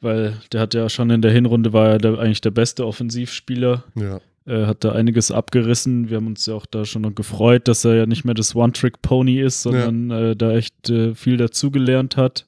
Weil 0.00 0.36
der 0.52 0.60
hat 0.60 0.74
ja 0.74 0.88
schon 0.88 1.10
in 1.10 1.22
der 1.22 1.32
Hinrunde 1.32 1.72
war 1.72 1.90
er 1.90 1.98
der, 1.98 2.18
eigentlich 2.18 2.40
der 2.40 2.50
beste 2.50 2.86
Offensivspieler. 2.86 3.84
Ja. 3.94 4.20
Er 4.44 4.66
hat 4.66 4.82
da 4.82 4.92
einiges 4.92 5.30
abgerissen. 5.30 6.10
Wir 6.10 6.16
haben 6.16 6.26
uns 6.26 6.46
ja 6.46 6.54
auch 6.54 6.66
da 6.66 6.84
schon 6.84 7.02
noch 7.02 7.14
gefreut, 7.14 7.68
dass 7.68 7.84
er 7.84 7.94
ja 7.94 8.06
nicht 8.06 8.24
mehr 8.24 8.34
das 8.34 8.56
One-Trick-Pony 8.56 9.40
ist, 9.40 9.62
sondern 9.62 10.10
äh, 10.10 10.36
da 10.36 10.52
echt 10.52 10.90
äh, 10.90 11.14
viel 11.14 11.36
dazugelernt 11.36 12.16
hat, 12.16 12.46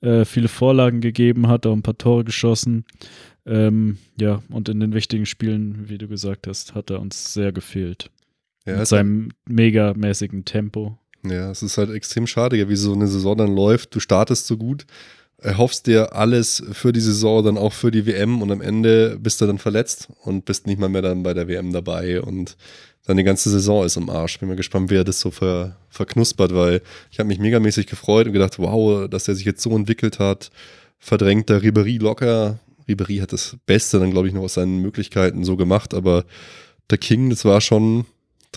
äh, 0.00 0.24
viele 0.24 0.48
Vorlagen 0.48 1.02
gegeben 1.02 1.48
hat, 1.48 1.66
auch 1.66 1.74
ein 1.74 1.82
paar 1.82 1.98
Tore 1.98 2.24
geschossen. 2.24 2.86
Ähm, 3.44 3.98
ja, 4.18 4.42
und 4.48 4.70
in 4.70 4.80
den 4.80 4.94
wichtigen 4.94 5.26
Spielen, 5.26 5.90
wie 5.90 5.98
du 5.98 6.08
gesagt 6.08 6.46
hast, 6.46 6.74
hat 6.74 6.88
er 6.88 7.00
uns 7.00 7.34
sehr 7.34 7.52
gefehlt. 7.52 8.10
Ja, 8.68 8.78
Mit 8.78 8.86
seinem 8.86 9.30
megamäßigen 9.48 10.44
Tempo. 10.44 10.98
Ja, 11.24 11.50
es 11.50 11.62
ist 11.62 11.78
halt 11.78 11.90
extrem 11.90 12.26
schade, 12.26 12.56
ja, 12.56 12.68
wie 12.68 12.76
so 12.76 12.92
eine 12.92 13.06
Saison 13.06 13.36
dann 13.36 13.54
läuft. 13.54 13.94
Du 13.94 14.00
startest 14.00 14.46
so 14.46 14.56
gut, 14.56 14.84
erhoffst 15.38 15.86
dir 15.86 16.14
alles 16.14 16.62
für 16.72 16.92
die 16.92 17.00
Saison, 17.00 17.42
dann 17.44 17.56
auch 17.58 17.72
für 17.72 17.90
die 17.90 18.06
WM 18.06 18.42
und 18.42 18.52
am 18.52 18.60
Ende 18.60 19.18
bist 19.18 19.40
du 19.40 19.46
dann 19.46 19.58
verletzt 19.58 20.08
und 20.22 20.44
bist 20.44 20.66
nicht 20.66 20.78
mal 20.78 20.88
mehr 20.88 21.02
dann 21.02 21.22
bei 21.22 21.32
der 21.32 21.48
WM 21.48 21.72
dabei 21.72 22.20
und 22.20 22.56
dann 23.06 23.16
die 23.16 23.24
ganze 23.24 23.48
Saison 23.48 23.86
ist 23.86 23.96
im 23.96 24.10
Arsch. 24.10 24.38
Bin 24.38 24.50
mal 24.50 24.56
gespannt, 24.56 24.90
wer 24.90 25.02
das 25.02 25.20
so 25.20 25.30
ver, 25.30 25.78
verknuspert, 25.88 26.54
weil 26.54 26.82
ich 27.10 27.18
habe 27.18 27.28
mich 27.28 27.38
megamäßig 27.38 27.86
gefreut 27.86 28.26
und 28.26 28.34
gedacht, 28.34 28.58
wow, 28.58 29.08
dass 29.08 29.28
er 29.28 29.34
sich 29.34 29.46
jetzt 29.46 29.62
so 29.62 29.74
entwickelt 29.74 30.18
hat. 30.18 30.50
Verdrängt 30.98 31.48
der 31.48 31.62
Ribery 31.62 31.96
locker. 31.96 32.58
Ribery 32.86 33.16
hat 33.18 33.32
das 33.32 33.56
Beste 33.64 33.98
dann, 33.98 34.10
glaube 34.10 34.28
ich, 34.28 34.34
noch 34.34 34.42
aus 34.42 34.54
seinen 34.54 34.82
Möglichkeiten 34.82 35.42
so 35.44 35.56
gemacht, 35.56 35.94
aber 35.94 36.24
der 36.90 36.98
King, 36.98 37.30
das 37.30 37.44
war 37.44 37.60
schon, 37.60 38.04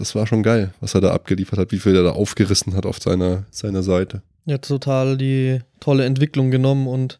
das 0.01 0.15
war 0.15 0.27
schon 0.27 0.43
geil, 0.43 0.73
was 0.81 0.95
er 0.95 1.01
da 1.01 1.11
abgeliefert 1.11 1.59
hat, 1.59 1.71
wie 1.71 1.79
viel 1.79 1.95
er 1.95 2.03
da 2.03 2.11
aufgerissen 2.11 2.75
hat 2.75 2.85
auf 2.85 2.99
seiner, 3.01 3.43
seiner 3.51 3.83
Seite. 3.83 4.21
Ja, 4.45 4.57
total 4.57 5.17
die 5.17 5.59
tolle 5.79 6.05
Entwicklung 6.05 6.51
genommen 6.51 6.87
und 6.87 7.19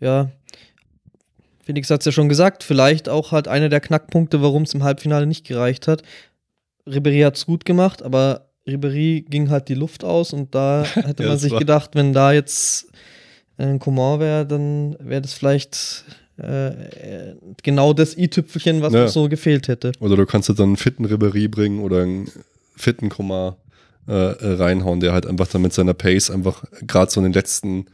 ja, 0.00 0.30
Felix 1.64 1.90
hat 1.90 2.00
es 2.00 2.06
ja 2.06 2.12
schon 2.12 2.28
gesagt, 2.28 2.62
vielleicht 2.62 3.08
auch 3.08 3.32
halt 3.32 3.48
einer 3.48 3.68
der 3.68 3.80
Knackpunkte, 3.80 4.42
warum 4.42 4.62
es 4.64 4.74
im 4.74 4.84
Halbfinale 4.84 5.26
nicht 5.26 5.46
gereicht 5.46 5.88
hat. 5.88 6.02
Ribery 6.86 7.20
hat 7.20 7.36
es 7.36 7.46
gut 7.46 7.64
gemacht, 7.64 8.02
aber 8.02 8.48
Ribery 8.66 9.24
ging 9.28 9.50
halt 9.50 9.68
die 9.68 9.74
Luft 9.74 10.04
aus 10.04 10.32
und 10.32 10.54
da 10.54 10.84
hätte 10.94 11.22
Ja, 11.22 11.30
man 11.30 11.38
sich 11.38 11.56
gedacht, 11.56 11.90
wenn 11.94 12.12
da 12.12 12.32
jetzt 12.32 12.88
ein 13.56 13.78
Coman 13.78 14.20
wäre, 14.20 14.46
dann 14.46 14.96
wäre 15.00 15.22
das 15.22 15.32
vielleicht 15.32 16.04
äh, 16.36 17.34
genau 17.62 17.92
das 17.92 18.16
i-Tüpfelchen, 18.16 18.82
was 18.82 18.92
Ja. 18.92 19.08
so 19.08 19.28
gefehlt 19.28 19.68
hätte. 19.68 19.92
Oder 20.00 20.16
du 20.16 20.26
kannst 20.26 20.48
jetzt 20.48 20.58
dann 20.58 20.70
einen 20.70 20.76
fitten 20.76 21.04
Ribery 21.04 21.48
bringen 21.48 21.80
oder 21.80 22.02
einen 22.02 22.28
fitten 22.76 23.08
Komar 23.08 23.56
äh, 24.08 24.12
äh, 24.12 24.54
reinhauen, 24.56 25.00
der 25.00 25.12
halt 25.12 25.26
einfach 25.26 25.46
dann 25.46 25.62
mit 25.62 25.72
seiner 25.72 25.94
Pace 25.94 26.30
einfach 26.30 26.64
gerade 26.86 27.10
so 27.10 27.20
in 27.20 27.24
den 27.24 27.32
letzten, 27.32 27.86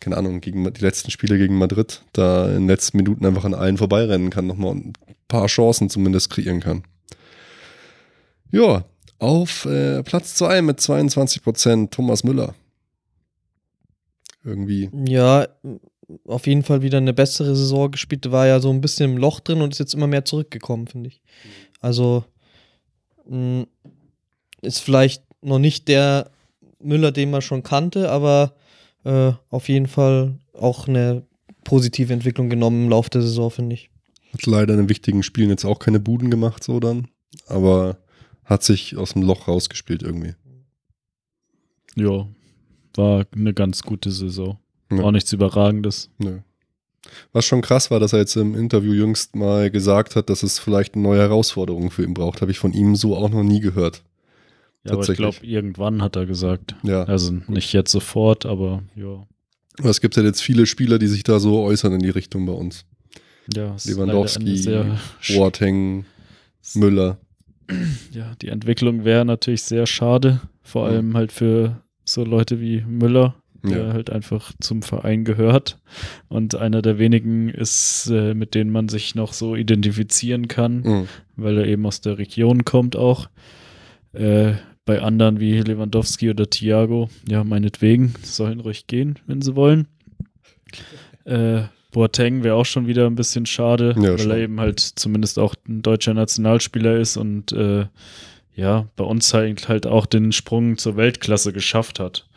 keine 0.00 0.16
Ahnung, 0.16 0.40
gegen 0.40 0.70
die 0.72 0.80
letzten 0.82 1.10
Spiele 1.10 1.38
gegen 1.38 1.56
Madrid, 1.56 2.02
da 2.12 2.48
in 2.48 2.62
den 2.62 2.68
letzten 2.68 2.96
Minuten 2.98 3.24
einfach 3.24 3.44
an 3.44 3.54
allen 3.54 3.76
vorbeirennen 3.78 4.30
kann, 4.30 4.46
nochmal 4.46 4.74
ein 4.74 4.92
paar 5.28 5.46
Chancen 5.46 5.88
zumindest 5.88 6.30
kreieren 6.30 6.60
kann. 6.60 6.82
Ja, 8.50 8.84
auf 9.18 9.64
äh, 9.66 10.02
Platz 10.02 10.34
2 10.34 10.62
mit 10.62 10.80
22 10.80 11.42
Prozent 11.42 11.92
Thomas 11.92 12.24
Müller. 12.24 12.54
Irgendwie, 14.44 14.90
Ja, 15.06 15.46
auf 16.24 16.46
jeden 16.46 16.62
Fall 16.62 16.82
wieder 16.82 16.98
eine 16.98 17.12
bessere 17.12 17.54
Saison 17.54 17.90
gespielt. 17.90 18.30
War 18.30 18.46
ja 18.46 18.60
so 18.60 18.70
ein 18.70 18.80
bisschen 18.80 19.12
im 19.12 19.16
Loch 19.18 19.40
drin 19.40 19.60
und 19.60 19.72
ist 19.72 19.78
jetzt 19.78 19.94
immer 19.94 20.06
mehr 20.06 20.24
zurückgekommen, 20.24 20.86
finde 20.86 21.08
ich. 21.08 21.20
Also 21.80 22.24
mh, 23.28 23.66
ist 24.62 24.80
vielleicht 24.80 25.22
noch 25.42 25.58
nicht 25.58 25.88
der 25.88 26.30
Müller, 26.80 27.12
den 27.12 27.30
man 27.30 27.42
schon 27.42 27.62
kannte, 27.62 28.10
aber 28.10 28.54
äh, 29.04 29.32
auf 29.50 29.68
jeden 29.68 29.86
Fall 29.86 30.38
auch 30.52 30.88
eine 30.88 31.22
positive 31.64 32.12
Entwicklung 32.12 32.48
genommen 32.48 32.84
im 32.84 32.90
Laufe 32.90 33.10
der 33.10 33.22
Saison, 33.22 33.50
finde 33.50 33.74
ich. 33.74 33.90
hat 34.32 34.46
leider 34.46 34.74
in 34.74 34.80
den 34.80 34.88
wichtigen 34.88 35.22
Spielen 35.22 35.50
jetzt 35.50 35.64
auch 35.64 35.78
keine 35.78 36.00
Buden 36.00 36.30
gemacht, 36.30 36.64
so 36.64 36.80
dann, 36.80 37.08
aber 37.46 37.98
hat 38.44 38.62
sich 38.62 38.96
aus 38.96 39.12
dem 39.12 39.22
Loch 39.22 39.46
rausgespielt 39.48 40.02
irgendwie. 40.02 40.34
Ja, 41.96 42.26
war 42.94 43.26
eine 43.32 43.52
ganz 43.54 43.82
gute 43.82 44.10
Saison. 44.10 44.58
Ja. 44.90 45.02
Auch 45.02 45.10
nichts 45.10 45.32
Überragendes. 45.32 46.10
Nö. 46.18 46.38
Was 47.32 47.44
schon 47.44 47.62
krass 47.62 47.90
war, 47.90 48.00
dass 48.00 48.12
er 48.12 48.20
jetzt 48.20 48.36
im 48.36 48.54
Interview 48.54 48.92
jüngst 48.92 49.36
mal 49.36 49.70
gesagt 49.70 50.16
hat, 50.16 50.28
dass 50.30 50.42
es 50.42 50.58
vielleicht 50.58 50.94
eine 50.94 51.02
neue 51.02 51.20
Herausforderung 51.20 51.90
für 51.90 52.04
ihn 52.04 52.14
braucht. 52.14 52.40
Habe 52.40 52.50
ich 52.50 52.58
von 52.58 52.72
ihm 52.72 52.96
so 52.96 53.16
auch 53.16 53.30
noch 53.30 53.42
nie 53.42 53.60
gehört. 53.60 54.02
Ja, 54.84 54.92
aber 54.92 55.08
ich 55.08 55.16
glaube, 55.16 55.38
irgendwann 55.42 56.02
hat 56.02 56.16
er 56.16 56.26
gesagt. 56.26 56.74
Ja. 56.82 57.04
Also 57.04 57.32
nicht 57.48 57.72
jetzt 57.72 57.90
sofort, 57.90 58.46
aber 58.46 58.82
ja. 58.94 59.26
Es 59.84 60.00
gibt 60.00 60.16
ja 60.16 60.22
jetzt 60.22 60.42
viele 60.42 60.66
Spieler, 60.66 60.98
die 60.98 61.06
sich 61.06 61.22
da 61.22 61.38
so 61.38 61.62
äußern 61.62 61.92
in 61.92 62.00
die 62.00 62.10
Richtung 62.10 62.46
bei 62.46 62.52
uns. 62.52 62.84
ja 63.52 63.76
Lewandowski, 63.84 64.64
Boateng, 65.34 66.04
Müller. 66.74 67.18
ja, 68.12 68.34
die 68.42 68.48
Entwicklung 68.48 69.04
wäre 69.04 69.24
natürlich 69.24 69.62
sehr 69.62 69.86
schade, 69.86 70.40
vor 70.62 70.86
allem 70.86 71.16
halt 71.16 71.32
für 71.32 71.80
so 72.04 72.24
Leute 72.24 72.60
wie 72.60 72.80
Müller, 72.82 73.34
der 73.62 73.86
Ja. 73.88 73.92
halt 73.92 74.10
einfach 74.10 74.52
zum 74.60 74.82
Verein 74.82 75.24
gehört 75.24 75.78
und 76.28 76.54
einer 76.54 76.80
der 76.82 76.98
wenigen 76.98 77.48
ist, 77.48 78.08
äh, 78.10 78.34
mit 78.34 78.54
denen 78.54 78.70
man 78.70 78.88
sich 78.88 79.14
noch 79.14 79.32
so 79.32 79.56
identifizieren 79.56 80.46
kann, 80.48 80.80
Mhm. 80.80 81.08
weil 81.36 81.58
er 81.58 81.66
eben 81.66 81.84
aus 81.86 82.00
der 82.00 82.18
Region 82.18 82.64
kommt 82.64 82.94
auch. 82.96 83.28
Äh, 84.12 84.52
bei 84.84 85.02
anderen 85.02 85.38
wie 85.38 85.60
Lewandowski 85.60 86.30
oder 86.30 86.48
Thiago, 86.48 87.10
ja, 87.28 87.44
meinetwegen, 87.44 88.14
sollen 88.22 88.60
ruhig 88.60 88.86
gehen, 88.86 89.18
wenn 89.26 89.42
sie 89.42 89.54
wollen. 89.56 89.86
Äh, 91.24 91.64
Boateng 91.92 92.42
wäre 92.44 92.54
auch 92.54 92.64
schon 92.66 92.86
wieder 92.86 93.06
ein 93.06 93.14
bisschen 93.14 93.46
schade, 93.46 93.94
Ja, 93.96 94.02
weil 94.12 94.18
schon. 94.18 94.30
er 94.30 94.38
eben 94.38 94.60
halt 94.60 94.80
zumindest 94.80 95.38
auch 95.38 95.54
ein 95.68 95.82
deutscher 95.82 96.14
Nationalspieler 96.14 96.96
ist 96.98 97.16
und 97.16 97.52
äh, 97.52 97.86
ja, 98.54 98.86
bei 98.96 99.04
uns 99.04 99.32
halt, 99.34 99.68
halt 99.68 99.86
auch 99.86 100.06
den 100.06 100.32
Sprung 100.32 100.76
zur 100.78 100.96
Weltklasse 100.96 101.52
geschafft 101.52 102.00
hat. 102.00 102.27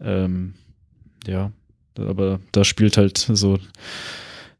Ähm, 0.00 0.54
ja, 1.26 1.52
aber 1.98 2.40
da 2.52 2.64
spielt 2.64 2.96
halt 2.96 3.18
so 3.18 3.58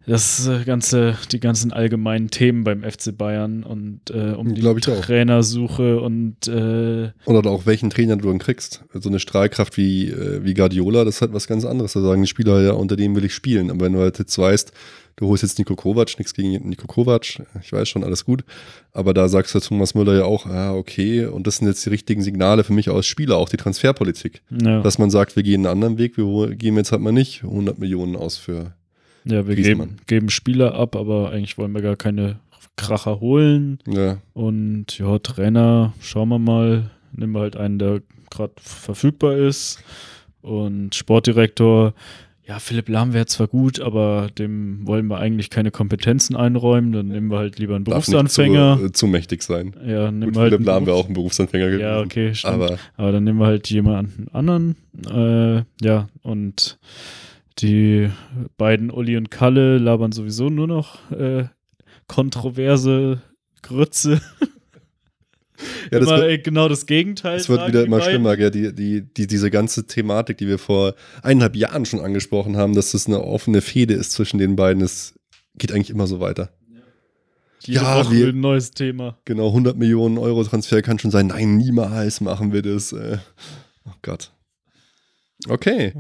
das 0.07 0.51
ganze, 0.67 1.17
die 1.33 1.41
ganzen 1.41 1.73
allgemeinen 1.73 2.29
Themen 2.31 2.63
beim 2.63 2.83
FC 2.83 3.17
Bayern 3.17 3.63
und 3.63 4.11
äh, 4.11 4.33
um 4.33 4.55
die 4.55 4.61
ich 4.61 4.89
auch. 4.89 5.01
Trainersuche 5.01 6.01
und 6.01 6.47
äh, 6.47 7.11
Oder 7.25 7.51
auch 7.51 7.65
welchen 7.65 7.91
Trainer 7.91 8.17
du 8.17 8.29
dann 8.29 8.39
kriegst. 8.39 8.85
So 8.93 9.09
eine 9.09 9.19
Strahlkraft 9.19 9.77
wie, 9.77 10.11
äh, 10.11 10.45
wie 10.45 10.55
Guardiola, 10.55 11.05
das 11.05 11.17
ist 11.17 11.21
halt 11.23 11.33
was 11.33 11.47
ganz 11.47 11.65
anderes. 11.65 11.95
Da 11.95 12.03
sagen 12.03 12.21
die 12.21 12.29
Spieler 12.29 12.61
ja, 12.61 12.73
unter 12.73 12.97
dem 12.97 13.17
will 13.17 13.25
ich 13.25 13.35
spielen. 13.35 13.71
Aber 13.71 13.87
wenn 13.87 13.95
du 13.95 14.01
halt 14.01 14.19
jetzt 14.19 14.37
weißt, 14.37 14.73
du 15.17 15.29
holst 15.29 15.43
jetzt 15.43 15.59
Nico 15.59 15.77
Kovac, 15.77 16.19
nichts 16.19 16.35
gegen 16.35 16.69
Nico 16.69 16.87
Kovac, 16.87 17.43
ich 17.61 17.73
weiß 17.73 17.89
schon, 17.89 18.05
alles 18.05 18.25
gut. 18.25 18.45
Aber 18.93 19.15
da 19.15 19.29
sagst 19.29 19.55
du 19.55 19.61
Thomas 19.61 19.95
Müller 19.95 20.15
ja 20.15 20.25
auch, 20.25 20.47
ah, 20.47 20.75
okay, 20.75 21.27
und 21.27 21.47
das 21.47 21.57
sind 21.57 21.69
jetzt 21.69 21.85
die 21.85 21.91
richtigen 21.91 22.23
Signale 22.23 22.65
für 22.65 22.73
mich 22.73 22.91
als 22.91 23.07
Spieler, 23.07 23.37
auch 23.37 23.49
die 23.49 23.57
Transferpolitik. 23.57 24.43
ja, 24.51 24.81
Dass 24.83 24.99
man 24.99 25.11
sagt, 25.11 25.37
wir 25.37 25.43
gehen 25.43 25.67
einen 25.67 25.73
anderen 25.73 25.99
Weg, 25.99 26.17
wir 26.17 26.55
geben 26.55 26.77
jetzt 26.77 26.93
halt 26.93 27.03
mal 27.03 27.13
nicht 27.13 27.43
100 27.45 27.79
Millionen 27.79 28.17
aus 28.17 28.37
für. 28.37 28.75
ja 29.25 29.47
wir 29.47 29.57
geben, 29.57 29.97
geben 30.07 30.31
Spieler 30.31 30.75
ab, 30.75 30.97
aber 30.97 31.31
eigentlich 31.31 31.59
wollen 31.59 31.73
wir 31.73 31.83
gar 31.83 31.97
keine 31.97 32.41
Kracher 32.77 33.21
holen. 33.21 33.79
Ja. 33.87 34.19
Und 34.33 34.99
ja, 34.99 35.19
Trainer, 35.19 35.93
schauen 36.01 36.29
wir 36.29 36.39
mal. 36.39 36.91
Nehmen 37.13 37.33
wir 37.33 37.41
halt 37.41 37.57
einen, 37.57 37.79
der 37.79 38.03
gerade 38.31 38.55
verfügbar 38.57 39.37
ist. 39.37 39.83
Und 40.43 40.95
Sportdirektor, 40.95 41.95
ja, 42.47 42.59
Philipp 42.59 42.89
Lahm 42.91 43.15
wäre 43.15 43.25
zwar 43.27 43.49
gut, 43.49 43.81
aber 43.81 44.29
dem 44.39 44.87
wollen 44.87 45.07
wir 45.07 45.19
eigentlich 45.19 45.49
keine 45.49 45.71
Kompetenzen 45.71 46.37
einräumen. 46.37 46.93
Dann 46.93 47.09
nehmen 47.09 47.31
wir 47.31 47.39
halt 47.39 47.59
lieber 47.59 47.75
einen 47.75 47.85
Darf 47.85 48.07
Berufsanfänger. 48.07 48.79
zu, 48.79 48.85
äh, 48.87 48.93
zu 48.93 49.07
mächtig 49.07 49.43
sein. 49.43 49.75
ja, 49.87 50.11
nehmen 50.11 50.27
Gut, 50.27 50.35
wir 50.35 50.41
halt 50.43 50.53
Philipp 50.53 50.61
einen 50.61 50.67
Lahm 50.67 50.87
wäre 50.87 50.97
auch 50.97 51.09
ein 51.09 51.15
Berufsanfänger 51.15 51.67
gewesen. 51.67 51.81
Ja, 51.83 52.01
okay, 52.01 52.35
stimmt. 52.35 52.55
Aber 52.55 52.79
Aber 52.97 53.13
dann 53.13 53.25
nehmen 53.25 53.39
wir 53.39 53.47
halt 53.47 53.71
jemanden 53.71 54.29
anderen. 54.33 54.77
Äh, 55.11 55.63
ja, 55.85 56.09
und 56.23 56.79
die 57.61 58.11
beiden 58.59 58.91
Uli 58.91 59.17
und 59.17 59.31
Kalle 59.31 59.79
labern 59.79 60.13
sowieso 60.13 60.51
nur 60.51 60.67
noch 60.67 61.11
äh, 61.13 61.45
kontroverse 62.09 63.23
Grütze. 63.63 64.21
ja, 65.91 65.99
das 66.01 66.09
immer, 66.09 66.19
wird, 66.19 66.31
äh, 66.31 66.39
genau 66.39 66.69
das 66.69 66.87
Gegenteil. 66.87 67.37
es 67.37 67.49
wird 67.49 67.67
wieder 67.69 67.85
immer 67.85 67.99
beiden. 67.99 68.11
schlimmer. 68.11 68.37
Gell? 68.37 68.51
Die, 68.51 68.75
die, 68.75 69.03
die, 69.03 69.27
diese 69.27 69.51
ganze 69.51 69.87
Thematik, 69.87 70.39
die 70.39 70.49
wir 70.49 70.59
vor 70.59 70.95
eineinhalb 71.23 71.57
Jahren 71.57 71.85
schon 71.87 72.01
angesprochen 72.01 72.57
haben, 72.57 72.75
dass 72.75 72.93
das 72.93 73.07
eine 73.07 73.23
offene 73.23 73.61
Fehde 73.61 73.95
ist 73.95 74.13
zwischen 74.13 74.39
den 74.39 74.57
beiden, 74.57 74.81
das 74.81 75.15
geht 75.57 75.73
eigentlich 75.73 75.91
immer 75.91 76.07
so 76.07 76.21
weiter. 76.21 76.51
Jede 77.61 77.81
Ja, 77.81 78.05
Woche 78.05 78.13
wir- 78.15 78.29
ein 78.29 78.41
neues 78.41 78.73
Thema. 78.73 79.17
Genau, 79.25 79.49
100 79.49 79.77
Millionen 79.79 80.19
Euro 80.19 80.45
Transfer 80.45 80.83
kann 80.83 80.99
schon 80.99 81.11
sein. 81.11 81.29
Nein, 81.29 81.57
niemals 81.57 82.21
machen 82.21 82.53
wir 82.53 82.61
das. 82.63 82.93
Äh, 82.93 83.19
oh 83.87 83.93
Gott. 84.03 84.33
Okay. 85.49 85.93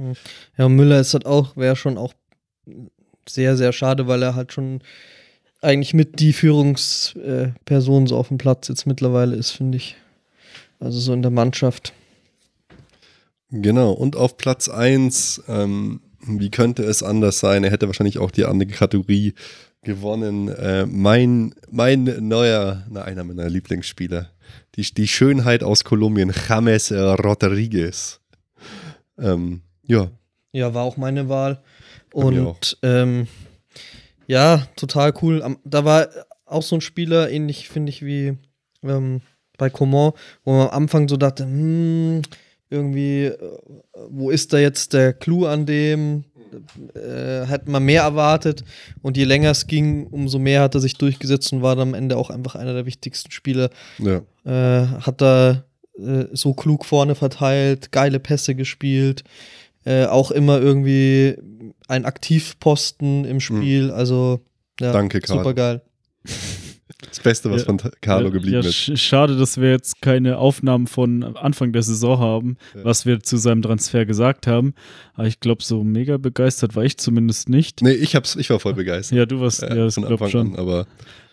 Ja, 0.59 0.69
Müller 0.69 1.01
ist 1.01 1.15
halt 1.15 1.27
auch, 1.27 1.57
wäre 1.57 1.77
schon 1.77 1.97
auch 1.99 2.13
sehr, 3.29 3.57
sehr 3.57 3.73
schade, 3.73 4.07
weil 4.07 4.23
er 4.23 4.35
halt 4.35 4.53
schon 4.53 4.81
eigentlich 5.65 5.95
mit 5.95 6.21
die 6.21 6.33
Führungsperson 6.33 8.07
so 8.07 8.17
auf 8.17 8.29
dem 8.29 8.39
Platz 8.39 8.69
jetzt 8.69 8.87
mittlerweile 8.87 9.37
ist, 9.37 9.51
finde 9.51 9.77
ich. 9.77 9.97
Also 10.81 11.01
so 11.01 11.12
in 11.12 11.23
der 11.23 11.31
Mannschaft. 11.31 11.93
Genau, 13.51 13.93
und 13.93 14.17
auf 14.17 14.37
Platz 14.37 14.69
1, 14.69 15.45
ähm, 15.49 16.01
wie 16.27 16.51
könnte 16.51 16.83
es 16.83 17.03
anders 17.03 17.39
sein? 17.39 17.65
Er 17.65 17.71
hätte 17.71 17.87
wahrscheinlich 17.87 18.19
auch 18.19 18.31
die 18.31 18.45
andere 18.45 18.71
Kategorie 18.71 19.35
gewonnen. 19.83 20.49
Äh, 20.49 20.87
mein, 20.87 21.55
mein 21.71 22.05
neuer, 22.27 22.85
na, 22.91 23.03
einer 23.03 23.25
meiner 23.25 23.49
Lieblingsspieler. 23.49 24.31
Die, 24.75 24.83
die 24.83 25.09
Schönheit 25.09 25.62
aus 25.62 25.85
Kolumbien, 25.85 26.33
James 26.49 26.91
Rodriguez. 26.91 28.21
Ähm, 29.19 29.62
ja, 29.87 30.11
Ja, 30.53 30.75
war 30.75 30.83
auch 30.83 30.97
meine 30.97 31.29
Wahl. 31.29 31.62
Und 32.12 32.79
ähm, 32.83 33.29
ja, 34.27 34.66
total 34.77 35.12
cool. 35.22 35.43
Am, 35.43 35.59
da 35.64 35.85
war 35.85 36.09
auch 36.47 36.62
so 36.62 36.77
ein 36.77 36.81
Spieler, 36.81 37.31
ähnlich 37.31 37.68
finde 37.68 37.91
ich 37.91 38.05
wie 38.05 38.37
ähm, 38.83 39.20
bei 39.57 39.70
Coman, 39.70 40.12
wo 40.45 40.53
man 40.53 40.68
am 40.68 40.83
Anfang 40.83 41.09
so 41.09 41.16
dachte, 41.16 41.45
hm, 41.45 42.22
irgendwie, 42.70 43.27
äh, 43.27 43.61
wo 44.09 44.31
ist 44.31 44.53
da 44.53 44.59
jetzt 44.59 44.93
der 44.93 45.12
Clou 45.12 45.47
an 45.47 45.66
dem? 45.66 46.25
Äh, 46.95 47.47
hat 47.47 47.66
man 47.66 47.85
mehr 47.85 48.03
erwartet 48.03 48.64
und 49.03 49.16
je 49.16 49.25
länger 49.25 49.51
es 49.51 49.66
ging, 49.66 50.07
umso 50.07 50.39
mehr 50.39 50.62
hat 50.62 50.75
er 50.75 50.81
sich 50.81 50.95
durchgesetzt 50.95 51.53
und 51.53 51.62
war 51.62 51.75
dann 51.75 51.89
am 51.89 51.95
Ende 51.95 52.16
auch 52.16 52.31
einfach 52.31 52.55
einer 52.55 52.75
der 52.75 52.87
wichtigsten 52.87 53.33
Spieler 53.33 53.70
ja. 53.99 54.22
äh, 54.45 54.87
hat 55.01 55.20
da 55.20 55.64
äh, 55.99 56.27
so 56.33 56.55
klug 56.55 56.85
vorne 56.85 57.16
verteilt, 57.16 57.91
geile 57.91 58.20
Pässe 58.20 58.55
gespielt, 58.55 59.25
äh, 59.85 60.07
auch 60.07 60.30
immer 60.30 60.61
irgendwie 60.61 61.37
ein 61.89 62.05
Aktivposten 62.05 63.24
im 63.24 63.41
Spiel, 63.41 63.91
also 63.91 64.41
ja, 64.80 64.89
Mhm. 64.89 64.93
Danke, 64.93 65.20
Karl. 65.20 65.39
super 65.39 65.55
geil. 65.55 65.82
Das 67.09 67.20
Beste, 67.20 67.51
was 67.51 67.62
Ja. 67.62 67.66
von 67.66 67.80
Carlo 68.01 68.26
ja, 68.26 68.32
geblieben 68.32 68.55
ja, 68.62 68.68
ist. 68.68 68.74
sch- 68.74 68.97
Schade, 68.97 69.37
dass 69.37 69.59
wir 69.61 69.70
jetzt 69.70 70.01
keine 70.03 70.39
Aufnahmen 70.39 70.87
von 70.87 71.22
Anfang 71.37 71.72
der 71.72 71.82
Saison 71.82 72.18
haben, 72.18 72.57
Ja. 72.74 72.85
was 72.85 73.07
wir 73.07 73.20
zu 73.20 73.37
seinem 73.37 73.62
Transfer 73.62 74.05
gesagt 74.05 74.47
haben. 74.47 74.74
Aber 75.14 75.26
ich 75.26 75.39
glaube, 75.41 75.62
so 75.62 75.85
mega 75.85 76.16
begeistert 76.16 76.76
war 76.76 76.85
ich 76.85 76.97
zumindest 76.99 77.49
nicht. 77.49 77.82
Nee, 77.82 77.93
ich, 77.93 78.16
hab's, 78.16 78.37
ich 78.37 78.51
war 78.51 78.59
voll 78.59 78.74
begeistert. 78.74 79.16
Ja, 79.18 79.26
du 79.26 79.41
warst, 79.41 79.62
ja, 79.62 79.74
das 79.74 79.95
von 79.95 80.05
Anfang 80.07 80.28
schon. 80.30 80.53
an, 80.55 80.57
aber 80.59 80.87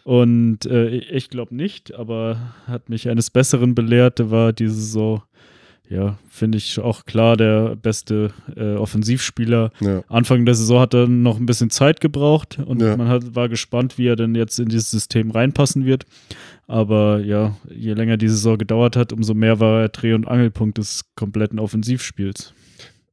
Und 0.03 0.65
äh, 0.65 0.89
ich 0.89 1.29
glaube 1.29 1.55
nicht, 1.55 1.93
aber 1.95 2.53
hat 2.67 2.89
mich 2.89 3.09
eines 3.09 3.29
Besseren 3.29 3.73
belehrt. 3.75 4.19
Der 4.19 4.29
war 4.31 4.53
diese 4.53 4.73
Saison, 4.75 5.23
ja, 5.91 6.17
finde 6.29 6.57
ich 6.57 6.79
auch 6.79 7.05
klar, 7.05 7.35
der 7.35 7.75
beste 7.75 8.31
äh, 8.55 8.75
Offensivspieler. 8.75 9.71
ja. 9.81 10.03
Anfang 10.07 10.45
der 10.45 10.55
Saison 10.55 10.79
hat 10.79 10.93
er 10.93 11.07
noch 11.07 11.37
ein 11.37 11.45
bisschen 11.45 11.69
Zeit 11.69 11.99
gebraucht 11.99 12.57
und 12.65 12.81
Ja. 12.81 12.95
man 12.95 13.09
hat, 13.09 13.35
war 13.35 13.49
gespannt, 13.49 13.97
wie 13.97 14.07
er 14.07 14.15
denn 14.15 14.33
jetzt 14.33 14.57
in 14.59 14.69
dieses 14.69 14.89
System 14.89 15.31
reinpassen 15.31 15.85
wird. 15.85 16.05
Aber 16.67 17.19
ja, 17.19 17.57
je 17.69 17.93
länger 17.93 18.15
die 18.15 18.29
Saison 18.29 18.57
gedauert 18.57 18.95
hat, 18.95 19.11
umso 19.11 19.33
mehr 19.33 19.59
war 19.59 19.81
er 19.81 19.89
Dreh- 19.89 20.13
und 20.13 20.27
Angelpunkt 20.27 20.77
des 20.77 21.03
kompletten 21.15 21.59
Offensivspiels. 21.59 22.53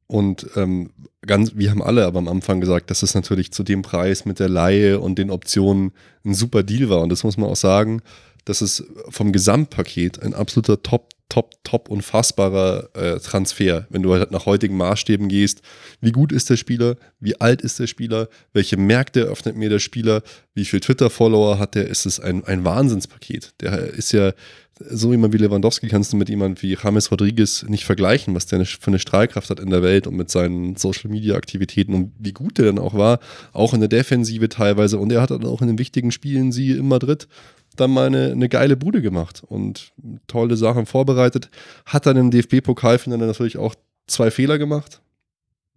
Und 0.07 0.47
ähm, 0.55 0.91
ganz, 1.25 1.51
wir 1.55 1.69
haben 1.69 1.83
alle 1.83 2.05
aber 2.05 2.19
am 2.19 2.27
Anfang 2.29 2.61
gesagt, 2.61 2.89
dass 2.89 3.03
es 3.03 3.13
natürlich 3.13 3.51
zu 3.51 3.63
dem 3.63 3.81
Preis 3.81 4.25
mit 4.25 4.39
der 4.39 4.49
Laie 4.49 4.99
und 4.99 5.19
den 5.19 5.29
Optionen 5.29 5.91
ein 6.25 6.33
super 6.33 6.63
Deal 6.63 6.89
war. 6.89 7.01
Und 7.01 7.09
das 7.11 7.23
muss 7.23 7.37
man 7.37 7.49
auch 7.49 7.55
sagen, 7.57 8.01
dass 8.45 8.61
es 8.61 8.87
vom 9.09 9.31
Gesamtpaket 9.33 10.23
ein 10.23 10.33
absoluter 10.33 10.81
Top, 10.81 11.09
Top, 11.29 11.63
Top 11.63 11.89
unfassbarer 11.89 12.89
äh, 12.95 13.19
Transfer. 13.19 13.85
Wenn 13.89 14.01
du 14.03 14.13
halt 14.13 14.31
nach 14.31 14.45
heutigen 14.45 14.75
Maßstäben 14.77 15.29
gehst, 15.29 15.61
wie 16.01 16.11
gut 16.11 16.31
ist 16.31 16.49
der 16.49 16.57
Spieler, 16.57 16.95
wie 17.19 17.39
alt 17.39 17.61
ist 17.61 17.79
der 17.79 17.87
Spieler, 17.87 18.27
welche 18.51 18.77
Märkte 18.77 19.21
eröffnet 19.21 19.55
mir 19.55 19.69
der 19.69 19.79
Spieler, 19.79 20.23
wie 20.55 20.65
viel 20.65 20.79
Twitter-Follower 20.79 21.59
hat 21.59 21.75
der, 21.75 21.87
ist 21.87 22.05
es 22.05 22.19
ein, 22.19 22.43
ein 22.45 22.65
Wahnsinnspaket. 22.65 23.53
Der 23.61 23.79
ist 23.79 24.11
ja 24.11 24.33
so 24.79 25.11
jemand 25.11 25.33
wie 25.33 25.37
Lewandowski 25.37 25.87
kannst 25.87 26.13
du 26.13 26.17
mit 26.17 26.29
jemand 26.29 26.61
wie 26.61 26.77
James 26.81 27.11
Rodriguez 27.11 27.63
nicht 27.67 27.85
vergleichen, 27.85 28.33
was 28.33 28.45
der 28.45 28.65
für 28.65 28.87
eine 28.87 28.99
Strahlkraft 28.99 29.49
hat 29.49 29.59
in 29.59 29.69
der 29.69 29.83
Welt 29.83 30.07
und 30.07 30.15
mit 30.15 30.29
seinen 30.29 30.77
Social 30.77 31.09
Media 31.09 31.35
Aktivitäten 31.35 31.93
und 31.93 32.13
wie 32.17 32.31
gut 32.31 32.57
der 32.57 32.65
dann 32.65 32.79
auch 32.79 32.93
war, 32.93 33.19
auch 33.51 33.73
in 33.73 33.81
der 33.81 33.89
Defensive 33.89 34.47
teilweise. 34.49 34.97
Und 34.97 35.11
er 35.11 35.21
hat 35.21 35.31
dann 35.31 35.45
auch 35.45 35.61
in 35.61 35.67
den 35.67 35.79
wichtigen 35.79 36.11
Spielen, 36.11 36.51
sie 36.51 36.71
in 36.71 36.87
Madrid, 36.87 37.27
dann 37.79 37.91
mal 37.91 38.07
eine, 38.07 38.31
eine 38.31 38.49
geile 38.49 38.77
Bude 38.77 39.01
gemacht 39.01 39.43
und 39.47 39.91
tolle 40.27 40.57
Sachen 40.57 40.85
vorbereitet. 40.85 41.49
Hat 41.85 42.05
dann 42.05 42.17
im 42.17 42.31
DFB-Pokalfinale 42.31 43.25
natürlich 43.25 43.57
auch 43.57 43.75
zwei 44.07 44.31
Fehler 44.31 44.57
gemacht. 44.57 45.01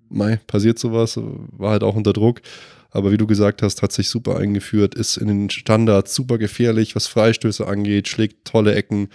Mei, 0.09 0.41
passiert 0.47 0.79
sowas, 0.79 1.19
war 1.19 1.71
halt 1.71 1.83
auch 1.83 1.95
unter 1.95 2.13
Druck. 2.13 2.43
Aber 2.91 3.11
wie 3.11 3.17
du 3.17 3.27
gesagt 3.27 3.63
hast, 3.63 3.81
hat 3.81 3.93
sich 3.93 4.11
super 4.11 4.37
eingeführt, 4.37 4.95
ist 4.95 5.17
in 5.17 5.29
den 5.29 5.51
Standards 5.51 6.15
super 6.15 6.37
gefährlich, 6.37 6.95
was 6.95 7.07
Freistöße 7.07 7.67
angeht, 7.67 8.07
schlägt 8.07 8.45
tolle 8.45 8.75
Ecken, 8.75 9.09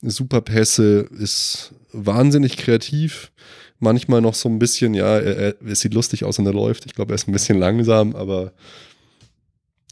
super 0.00 0.40
Pässe, 0.40 1.08
ist 1.18 1.74
wahnsinnig 1.92 2.56
kreativ. 2.56 3.30
Manchmal 3.80 4.22
noch 4.22 4.34
so 4.34 4.48
ein 4.48 4.58
bisschen, 4.58 4.94
ja, 4.94 5.18
er, 5.18 5.54
er, 5.62 5.76
sieht 5.76 5.94
lustig 5.94 6.24
aus, 6.24 6.38
wenn 6.38 6.46
er 6.46 6.54
läuft. 6.54 6.86
Ich 6.86 6.94
glaube, 6.94 7.12
er 7.12 7.16
ist 7.16 7.28
ein 7.28 7.32
bisschen 7.32 7.58
langsam, 7.58 8.16
aber 8.16 8.52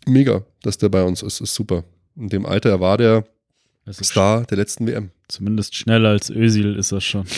mega, 0.06 0.42
dass 0.62 0.78
der 0.78 0.88
bei 0.88 1.02
uns 1.02 1.22
ist, 1.22 1.40
ist 1.40 1.54
super. 1.54 1.84
In 2.16 2.28
dem 2.28 2.46
Alter 2.46 2.80
war 2.80 2.96
der 2.96 3.24
Star 3.90 4.44
der 4.44 4.56
letzten 4.56 4.86
WM. 4.86 5.10
zumindest 5.28 5.74
schneller 5.74 6.10
als 6.10 6.30
Özil 6.30 6.76
ist 6.76 6.92
er 6.92 7.00
schon. 7.00 7.26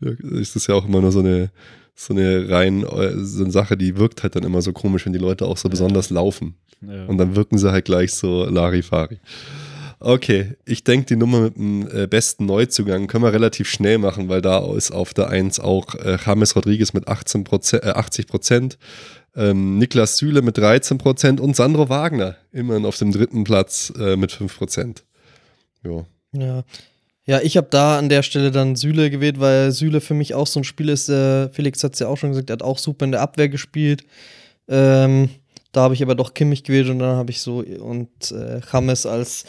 Ja, 0.00 0.12
ist 0.38 0.54
das 0.54 0.66
ja 0.66 0.74
auch 0.74 0.86
immer 0.86 1.00
nur 1.00 1.12
so 1.12 1.18
eine, 1.20 1.50
so 1.94 2.14
eine 2.14 2.48
rein, 2.48 2.84
äh, 2.84 3.24
so 3.24 3.42
eine 3.42 3.52
Sache, 3.52 3.76
die 3.76 3.96
wirkt 3.96 4.22
halt 4.22 4.36
dann 4.36 4.44
immer 4.44 4.62
so 4.62 4.72
komisch, 4.72 5.04
wenn 5.06 5.12
die 5.12 5.18
Leute 5.18 5.46
auch 5.46 5.56
so 5.56 5.68
besonders 5.68 6.10
laufen. 6.10 6.54
Ja. 6.80 7.06
Und 7.06 7.18
dann 7.18 7.34
wirken 7.34 7.58
sie 7.58 7.72
halt 7.72 7.86
gleich 7.86 8.12
so 8.12 8.44
Larifari. 8.44 9.18
Okay, 10.00 10.54
ich 10.64 10.84
denke, 10.84 11.06
die 11.06 11.16
Nummer 11.16 11.40
mit 11.40 11.56
dem 11.56 11.88
äh, 11.90 12.06
besten 12.06 12.46
Neuzugang 12.46 13.08
können 13.08 13.24
wir 13.24 13.32
relativ 13.32 13.68
schnell 13.68 13.98
machen, 13.98 14.28
weil 14.28 14.40
da 14.40 14.64
ist 14.72 14.92
auf 14.92 15.12
der 15.12 15.28
1 15.28 15.58
auch 15.58 15.96
äh, 15.96 16.16
James 16.24 16.54
Rodriguez 16.54 16.92
mit 16.92 17.08
18 17.08 17.44
äh, 17.72 17.88
80 17.88 18.28
Prozent, 18.28 18.78
ähm, 19.38 19.78
Niklas 19.78 20.16
Süle 20.18 20.42
mit 20.42 20.58
13 20.58 20.98
Prozent 20.98 21.40
und 21.40 21.54
Sandro 21.54 21.88
Wagner 21.88 22.36
immerhin 22.52 22.84
auf 22.84 22.98
dem 22.98 23.12
dritten 23.12 23.44
Platz 23.44 23.92
äh, 23.98 24.16
mit 24.16 24.32
5 24.32 24.58
Prozent. 24.58 25.04
Ja. 25.84 26.04
Ja. 27.24 27.40
Ich 27.42 27.56
habe 27.56 27.68
da 27.70 27.98
an 27.98 28.08
der 28.08 28.22
Stelle 28.22 28.50
dann 28.50 28.74
Süle 28.74 29.10
gewählt, 29.10 29.38
weil 29.38 29.70
Süle 29.70 30.00
für 30.00 30.14
mich 30.14 30.34
auch 30.34 30.46
so 30.46 30.60
ein 30.60 30.64
Spiel 30.64 30.88
ist. 30.88 31.08
Äh, 31.08 31.50
Felix 31.50 31.84
hat 31.84 31.92
es 31.92 32.00
ja 32.00 32.08
auch 32.08 32.16
schon 32.16 32.30
gesagt, 32.30 32.50
er 32.50 32.54
hat 32.54 32.62
auch 32.62 32.78
super 32.78 33.04
in 33.04 33.12
der 33.12 33.20
Abwehr 33.20 33.48
gespielt. 33.48 34.02
Ähm, 34.66 35.28
da 35.72 35.82
habe 35.82 35.94
ich 35.94 36.02
aber 36.02 36.14
doch 36.14 36.34
Kimmich 36.34 36.64
gewählt 36.64 36.88
und 36.88 36.98
dann 36.98 37.16
habe 37.16 37.30
ich 37.30 37.40
so 37.40 37.58
und 37.58 38.32
äh, 38.32 38.60
James 38.72 39.06
als 39.06 39.44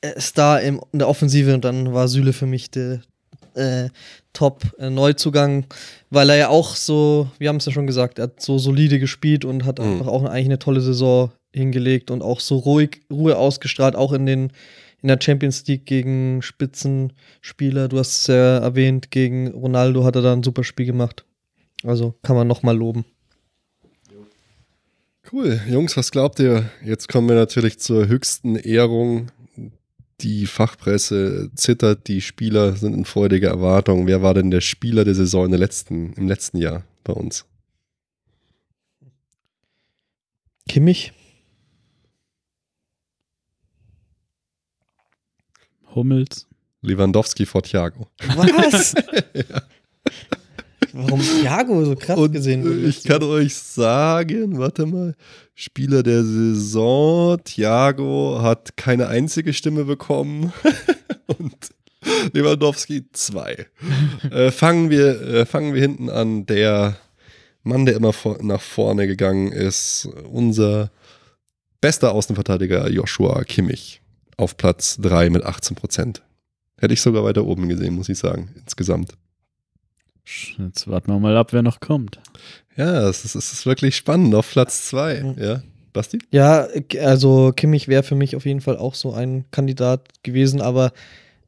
äh, 0.00 0.20
Star 0.20 0.60
in 0.60 0.80
der 0.92 1.08
Offensive 1.08 1.54
und 1.54 1.64
dann 1.64 1.94
war 1.94 2.08
Süle 2.08 2.32
für 2.32 2.46
mich 2.46 2.70
der 2.70 3.00
äh, 3.56 3.88
Top-Neuzugang, 4.32 5.66
weil 6.10 6.30
er 6.30 6.36
ja 6.36 6.48
auch 6.48 6.76
so, 6.76 7.30
wir 7.38 7.48
haben 7.48 7.56
es 7.56 7.64
ja 7.66 7.72
schon 7.72 7.86
gesagt, 7.86 8.18
er 8.18 8.24
hat 8.24 8.40
so 8.40 8.58
solide 8.58 8.98
gespielt 8.98 9.44
und 9.44 9.64
hat 9.64 9.78
Mhm. 9.78 9.84
einfach 9.86 10.06
auch 10.08 10.24
eigentlich 10.24 10.44
eine 10.46 10.58
tolle 10.58 10.80
Saison 10.80 11.30
hingelegt 11.54 12.10
und 12.10 12.22
auch 12.22 12.40
so 12.40 12.56
ruhig, 12.58 13.00
Ruhe 13.10 13.36
ausgestrahlt, 13.36 13.96
auch 13.96 14.12
in 14.12 14.26
den 14.26 14.52
in 15.02 15.08
der 15.08 15.18
Champions 15.20 15.64
League 15.66 15.84
gegen 15.86 16.40
Spitzenspieler. 16.42 17.86
Du 17.88 17.98
hast 17.98 18.18
es 18.22 18.26
ja 18.28 18.58
erwähnt, 18.58 19.10
gegen 19.10 19.48
Ronaldo 19.48 20.04
hat 20.04 20.16
er 20.16 20.22
da 20.22 20.32
ein 20.32 20.42
super 20.42 20.64
Spiel 20.64 20.86
gemacht. 20.86 21.24
Also 21.84 22.14
kann 22.22 22.34
man 22.34 22.48
nochmal 22.48 22.76
loben. 22.76 23.04
Cool. 25.30 25.60
Jungs, 25.68 25.96
was 25.96 26.10
glaubt 26.10 26.38
ihr? 26.38 26.70
Jetzt 26.84 27.08
kommen 27.08 27.28
wir 27.28 27.34
natürlich 27.36 27.78
zur 27.78 28.06
höchsten 28.08 28.56
Ehrung. 28.56 29.30
Die 30.20 30.46
Fachpresse 30.46 31.50
zittert, 31.54 32.08
die 32.08 32.22
Spieler 32.22 32.76
sind 32.76 32.94
in 32.94 33.04
freudiger 33.04 33.48
Erwartung. 33.50 34.06
Wer 34.06 34.22
war 34.22 34.32
denn 34.32 34.50
der 34.50 34.62
Spieler 34.62 35.04
der 35.04 35.14
Saison 35.14 35.44
in 35.44 35.50
der 35.50 35.60
letzten, 35.60 36.14
im 36.14 36.26
letzten 36.26 36.56
Jahr 36.58 36.84
bei 37.04 37.12
uns? 37.12 37.44
Kimmich? 40.68 41.12
Hummels. 45.94 46.46
Lewandowski 46.80 47.46
vor 47.46 47.62
Thiago. 47.62 48.08
Was? 48.36 48.94
Warum 50.96 51.20
Thiago 51.20 51.84
so 51.84 51.94
krass 51.94 52.16
Und 52.16 52.32
gesehen 52.32 52.64
wurde? 52.64 52.86
ich 52.86 53.04
kann 53.04 53.22
euch 53.22 53.54
sagen, 53.54 54.58
warte 54.58 54.86
mal, 54.86 55.14
Spieler 55.54 56.02
der 56.02 56.24
Saison, 56.24 57.38
Thiago 57.44 58.38
hat 58.40 58.76
keine 58.78 59.08
einzige 59.08 59.52
Stimme 59.52 59.84
bekommen 59.84 60.54
und 61.26 61.54
Lewandowski 62.32 63.04
zwei. 63.12 63.66
äh, 64.30 64.50
fangen, 64.50 64.88
wir, 64.88 65.20
äh, 65.20 65.46
fangen 65.46 65.74
wir 65.74 65.82
hinten 65.82 66.08
an. 66.08 66.46
Der 66.46 66.96
Mann, 67.62 67.84
der 67.84 67.96
immer 67.96 68.12
vor, 68.12 68.38
nach 68.42 68.62
vorne 68.62 69.06
gegangen 69.06 69.52
ist, 69.52 70.08
unser 70.30 70.90
bester 71.80 72.12
Außenverteidiger 72.12 72.88
Joshua 72.88 73.44
Kimmich 73.44 74.00
auf 74.36 74.56
Platz 74.56 74.96
3 75.00 75.30
mit 75.30 75.44
18 75.44 75.76
Prozent. 75.76 76.22
Hätte 76.78 76.94
ich 76.94 77.00
sogar 77.00 77.24
weiter 77.24 77.44
oben 77.44 77.68
gesehen, 77.68 77.94
muss 77.94 78.08
ich 78.08 78.18
sagen, 78.18 78.50
insgesamt. 78.56 79.12
Jetzt 80.58 80.88
warten 80.88 81.12
wir 81.12 81.18
mal 81.20 81.36
ab, 81.36 81.52
wer 81.52 81.62
noch 81.62 81.80
kommt. 81.80 82.18
Ja, 82.76 83.08
es 83.08 83.24
ist, 83.24 83.34
es 83.34 83.52
ist 83.52 83.66
wirklich 83.66 83.96
spannend 83.96 84.34
auf 84.34 84.50
Platz 84.50 84.86
2. 84.88 85.22
Mhm. 85.22 85.42
Ja, 85.42 85.62
Basti? 85.92 86.18
Ja, 86.30 86.66
also 87.00 87.52
Kimmich 87.54 87.88
wäre 87.88 88.02
für 88.02 88.16
mich 88.16 88.36
auf 88.36 88.44
jeden 88.44 88.60
Fall 88.60 88.76
auch 88.76 88.94
so 88.94 89.12
ein 89.12 89.44
Kandidat 89.50 90.08
gewesen, 90.22 90.60
aber 90.60 90.92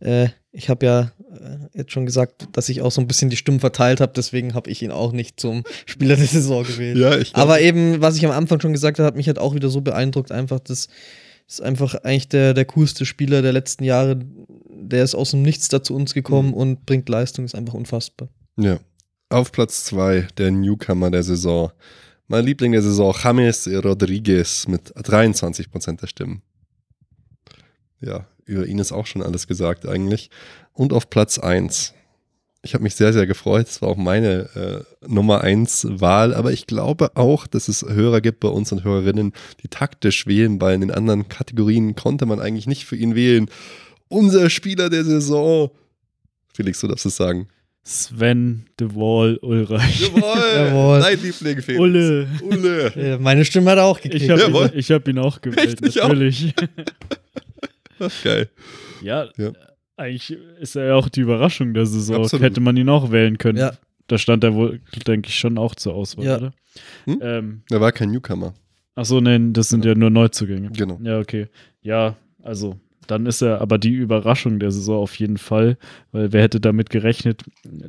äh, 0.00 0.28
ich 0.52 0.70
habe 0.70 0.86
ja 0.86 1.00
äh, 1.32 1.58
jetzt 1.78 1.92
schon 1.92 2.06
gesagt, 2.06 2.48
dass 2.52 2.68
ich 2.68 2.80
auch 2.80 2.90
so 2.92 3.00
ein 3.00 3.06
bisschen 3.08 3.30
die 3.30 3.36
Stimmen 3.36 3.60
verteilt 3.60 4.00
habe, 4.00 4.12
deswegen 4.16 4.54
habe 4.54 4.70
ich 4.70 4.82
ihn 4.82 4.90
auch 4.92 5.12
nicht 5.12 5.38
zum 5.40 5.64
Spieler 5.86 6.16
der 6.16 6.26
Saison 6.26 6.62
gewählt. 6.64 6.96
Ja, 6.96 7.18
ich 7.18 7.32
glaub- 7.32 7.42
Aber 7.42 7.60
eben, 7.60 8.00
was 8.00 8.16
ich 8.16 8.24
am 8.24 8.32
Anfang 8.32 8.60
schon 8.60 8.72
gesagt 8.72 8.98
habe, 8.98 9.06
hat 9.06 9.16
mich 9.16 9.26
halt 9.26 9.38
auch 9.38 9.54
wieder 9.54 9.68
so 9.68 9.80
beeindruckt, 9.82 10.32
einfach 10.32 10.60
das 10.60 10.88
ist 11.46 11.60
einfach 11.62 11.94
eigentlich 11.96 12.28
der, 12.28 12.54
der 12.54 12.64
coolste 12.66 13.04
Spieler 13.06 13.42
der 13.42 13.52
letzten 13.52 13.82
Jahre. 13.84 14.20
Der 14.70 15.02
ist 15.02 15.14
aus 15.14 15.32
dem 15.32 15.42
Nichts 15.42 15.68
da 15.68 15.82
zu 15.82 15.94
uns 15.94 16.14
gekommen 16.14 16.48
Mhm. 16.50 16.54
und 16.54 16.86
bringt 16.86 17.08
Leistung, 17.08 17.44
ist 17.44 17.54
einfach 17.54 17.74
unfassbar. 17.74 18.28
Ja. 18.58 18.80
Auf 19.30 19.52
Platz 19.52 19.84
2 19.84 20.28
der 20.36 20.50
Newcomer 20.50 21.10
der 21.10 21.22
Saison. 21.22 21.70
Mein 22.26 22.44
Liebling 22.44 22.72
der 22.72 22.82
Saison, 22.82 23.14
James 23.22 23.68
Rodriguez 23.68 24.66
mit 24.66 24.94
23% 24.96 26.00
der 26.00 26.06
Stimmen. 26.08 26.42
Ja, 28.00 28.26
über 28.46 28.66
ihn 28.66 28.80
ist 28.80 28.90
auch 28.90 29.06
schon 29.06 29.22
alles 29.22 29.46
gesagt 29.46 29.86
eigentlich. 29.86 30.30
Und 30.72 30.92
auf 30.92 31.08
Platz 31.08 31.38
1. 31.38 31.94
Ich 32.62 32.74
habe 32.74 32.82
mich 32.82 32.96
sehr, 32.96 33.12
sehr 33.12 33.26
gefreut. 33.28 33.68
Es 33.68 33.80
war 33.80 33.90
auch 33.90 33.96
meine 33.96 34.84
äh, 35.00 35.06
Nummer 35.06 35.42
1 35.42 36.00
Wahl, 36.00 36.34
aber 36.34 36.52
ich 36.52 36.66
glaube 36.66 37.16
auch, 37.16 37.46
dass 37.46 37.68
es 37.68 37.82
Hörer 37.82 38.20
gibt 38.20 38.40
bei 38.40 38.48
uns 38.48 38.72
und 38.72 38.82
Hörerinnen, 38.82 39.32
die 39.62 39.68
taktisch 39.68 40.26
wählen, 40.26 40.60
weil 40.60 40.74
in 40.74 40.80
den 40.80 40.90
anderen 40.90 41.28
Kategorien 41.28 41.94
konnte 41.94 42.26
man 42.26 42.40
eigentlich 42.40 42.66
nicht 42.66 42.86
für 42.86 42.96
ihn 42.96 43.14
wählen. 43.14 43.48
Unser 44.08 44.50
Spieler 44.50 44.90
der 44.90 45.04
Saison. 45.04 45.70
Felix, 46.52 46.80
du 46.80 46.88
darfst 46.88 47.06
es 47.06 47.16
sagen. 47.16 47.48
Sven 47.88 48.66
de 48.78 48.94
Wall 48.94 49.38
Ulreich. 49.40 50.00
Jawohl, 50.14 50.22
Jawohl. 50.54 51.00
dein 51.00 51.22
Liebling, 51.22 51.62
Felix. 51.62 51.80
Ulle. 51.80 52.28
Ulle. 52.42 52.86
Äh, 52.94 53.18
meine 53.18 53.46
Stimme 53.46 53.70
hat 53.70 53.78
er 53.78 53.84
auch 53.84 53.98
gekriegt. 53.98 54.24
Ich 54.24 54.30
habe 54.30 54.42
Jawohl. 54.42 54.66
ihn, 54.66 54.72
ich 54.78 54.90
hab 54.90 55.08
ihn 55.08 55.18
auch 55.18 55.40
gewählt, 55.40 55.82
Echt? 55.82 55.86
Ich 55.86 56.02
auch. 56.02 56.08
natürlich. 56.08 56.54
Ach, 57.98 58.12
geil. 58.22 58.48
ja, 59.02 59.28
Ja. 59.38 59.52
eigentlich 59.96 60.36
ist 60.60 60.76
er 60.76 60.84
ja 60.88 60.94
auch 60.96 61.08
die 61.08 61.20
Überraschung 61.22 61.72
der 61.72 61.86
Saison. 61.86 62.22
Absolut. 62.24 62.44
Hätte 62.44 62.60
man 62.60 62.76
ihn 62.76 62.88
auch 62.90 63.10
wählen 63.10 63.38
können. 63.38 63.58
Ja. 63.58 63.72
Da 64.06 64.18
stand 64.18 64.44
er 64.44 64.54
wohl, 64.54 64.80
denke 65.06 65.28
ich, 65.28 65.38
schon 65.38 65.56
auch 65.58 65.74
zur 65.74 65.94
Auswahl, 65.94 66.24
Ja. 66.26 66.36
oder? 66.36 66.52
Hm? 67.06 67.18
Ähm, 67.22 67.62
Er 67.70 67.80
war 67.80 67.92
kein 67.92 68.10
Newcomer. 68.10 68.52
Achso, 68.96 69.20
nein, 69.20 69.52
das 69.54 69.68
sind 69.70 69.84
ja 69.86 69.94
nur 69.94 70.10
Neuzugänge. 70.10 70.70
Genau. 70.76 70.98
Ja, 71.02 71.18
okay. 71.20 71.46
Ja, 71.82 72.16
also 72.42 72.78
dann 73.10 73.26
ist 73.26 73.42
er 73.42 73.60
aber 73.60 73.78
die 73.78 73.92
Überraschung 73.94 74.60
der 74.60 74.70
Saison 74.70 75.02
auf 75.02 75.16
jeden 75.18 75.38
Fall, 75.38 75.76
weil 76.12 76.32
wer 76.32 76.42
hätte 76.42 76.60
damit 76.60 76.90
gerechnet, 76.90 77.42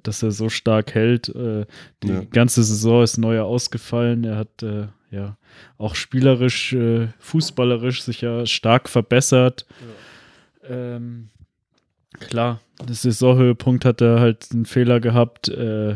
dass 0.03 0.24
er 0.24 0.32
so 0.32 0.49
stark 0.49 0.95
hält. 0.95 1.30
Äh, 1.30 1.65
die 2.03 2.07
Ja. 2.09 2.24
ganze 2.32 2.63
Saison 2.63 3.03
ist 3.03 3.17
neuer 3.17 3.45
ausgefallen. 3.45 4.24
Er 4.24 4.38
hat 4.38 4.63
äh, 4.63 4.88
ja 5.11 5.38
auch 5.78 5.95
spielerisch, 5.95 6.74
äh, 6.74 7.07
fußballerisch 7.20 8.01
sich 8.03 8.22
ja 8.22 8.45
stark 8.45 8.89
verbessert. 8.89 9.65
Ähm, 10.67 11.30
klar, 12.20 12.59
das 12.86 13.01
Saisonhöhepunkt 13.03 13.86
hat 13.86 14.01
er 14.01 14.20
halt 14.20 14.47
einen 14.51 14.65
Fehler 14.65 14.99
gehabt, 14.99 15.49
äh, 15.49 15.95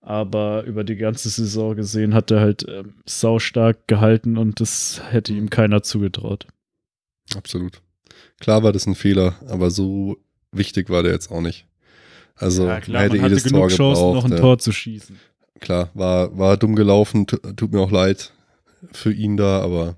aber 0.00 0.64
über 0.64 0.82
die 0.84 0.96
ganze 0.96 1.28
Saison 1.28 1.76
gesehen 1.76 2.14
hat 2.14 2.30
er 2.30 2.40
halt 2.40 2.66
ähm, 2.68 2.94
saustark 3.04 3.86
gehalten 3.86 4.38
und 4.38 4.60
das 4.60 5.02
hätte 5.10 5.32
ihm 5.34 5.50
keiner 5.50 5.82
zugetraut. 5.82 6.46
Absolut. 7.36 7.82
Klar 8.40 8.62
war 8.62 8.72
das 8.72 8.86
ein 8.86 8.94
Fehler, 8.96 9.36
aber 9.48 9.70
so 9.70 10.16
wichtig 10.52 10.90
war 10.90 11.02
der 11.04 11.12
jetzt 11.12 11.30
auch 11.30 11.40
nicht. 11.42 11.66
Also 12.34 12.66
ja, 12.66 12.80
klar, 12.80 13.02
hätte 13.04 13.16
man 13.16 13.24
hatte 13.24 13.34
jedes 13.34 13.44
genug 13.44 13.60
Tor 13.60 13.68
Chancen, 13.68 14.00
gebraucht. 14.02 14.14
noch 14.14 14.24
ein 14.24 14.32
ja. 14.32 14.38
Tor 14.38 14.58
zu 14.58 14.72
schießen. 14.72 15.18
Klar, 15.60 15.90
war, 15.94 16.36
war 16.38 16.56
dumm 16.56 16.74
gelaufen, 16.74 17.26
tu- 17.26 17.36
tut 17.36 17.72
mir 17.72 17.80
auch 17.80 17.90
leid 17.90 18.32
für 18.92 19.12
ihn 19.12 19.36
da, 19.36 19.60
aber 19.60 19.96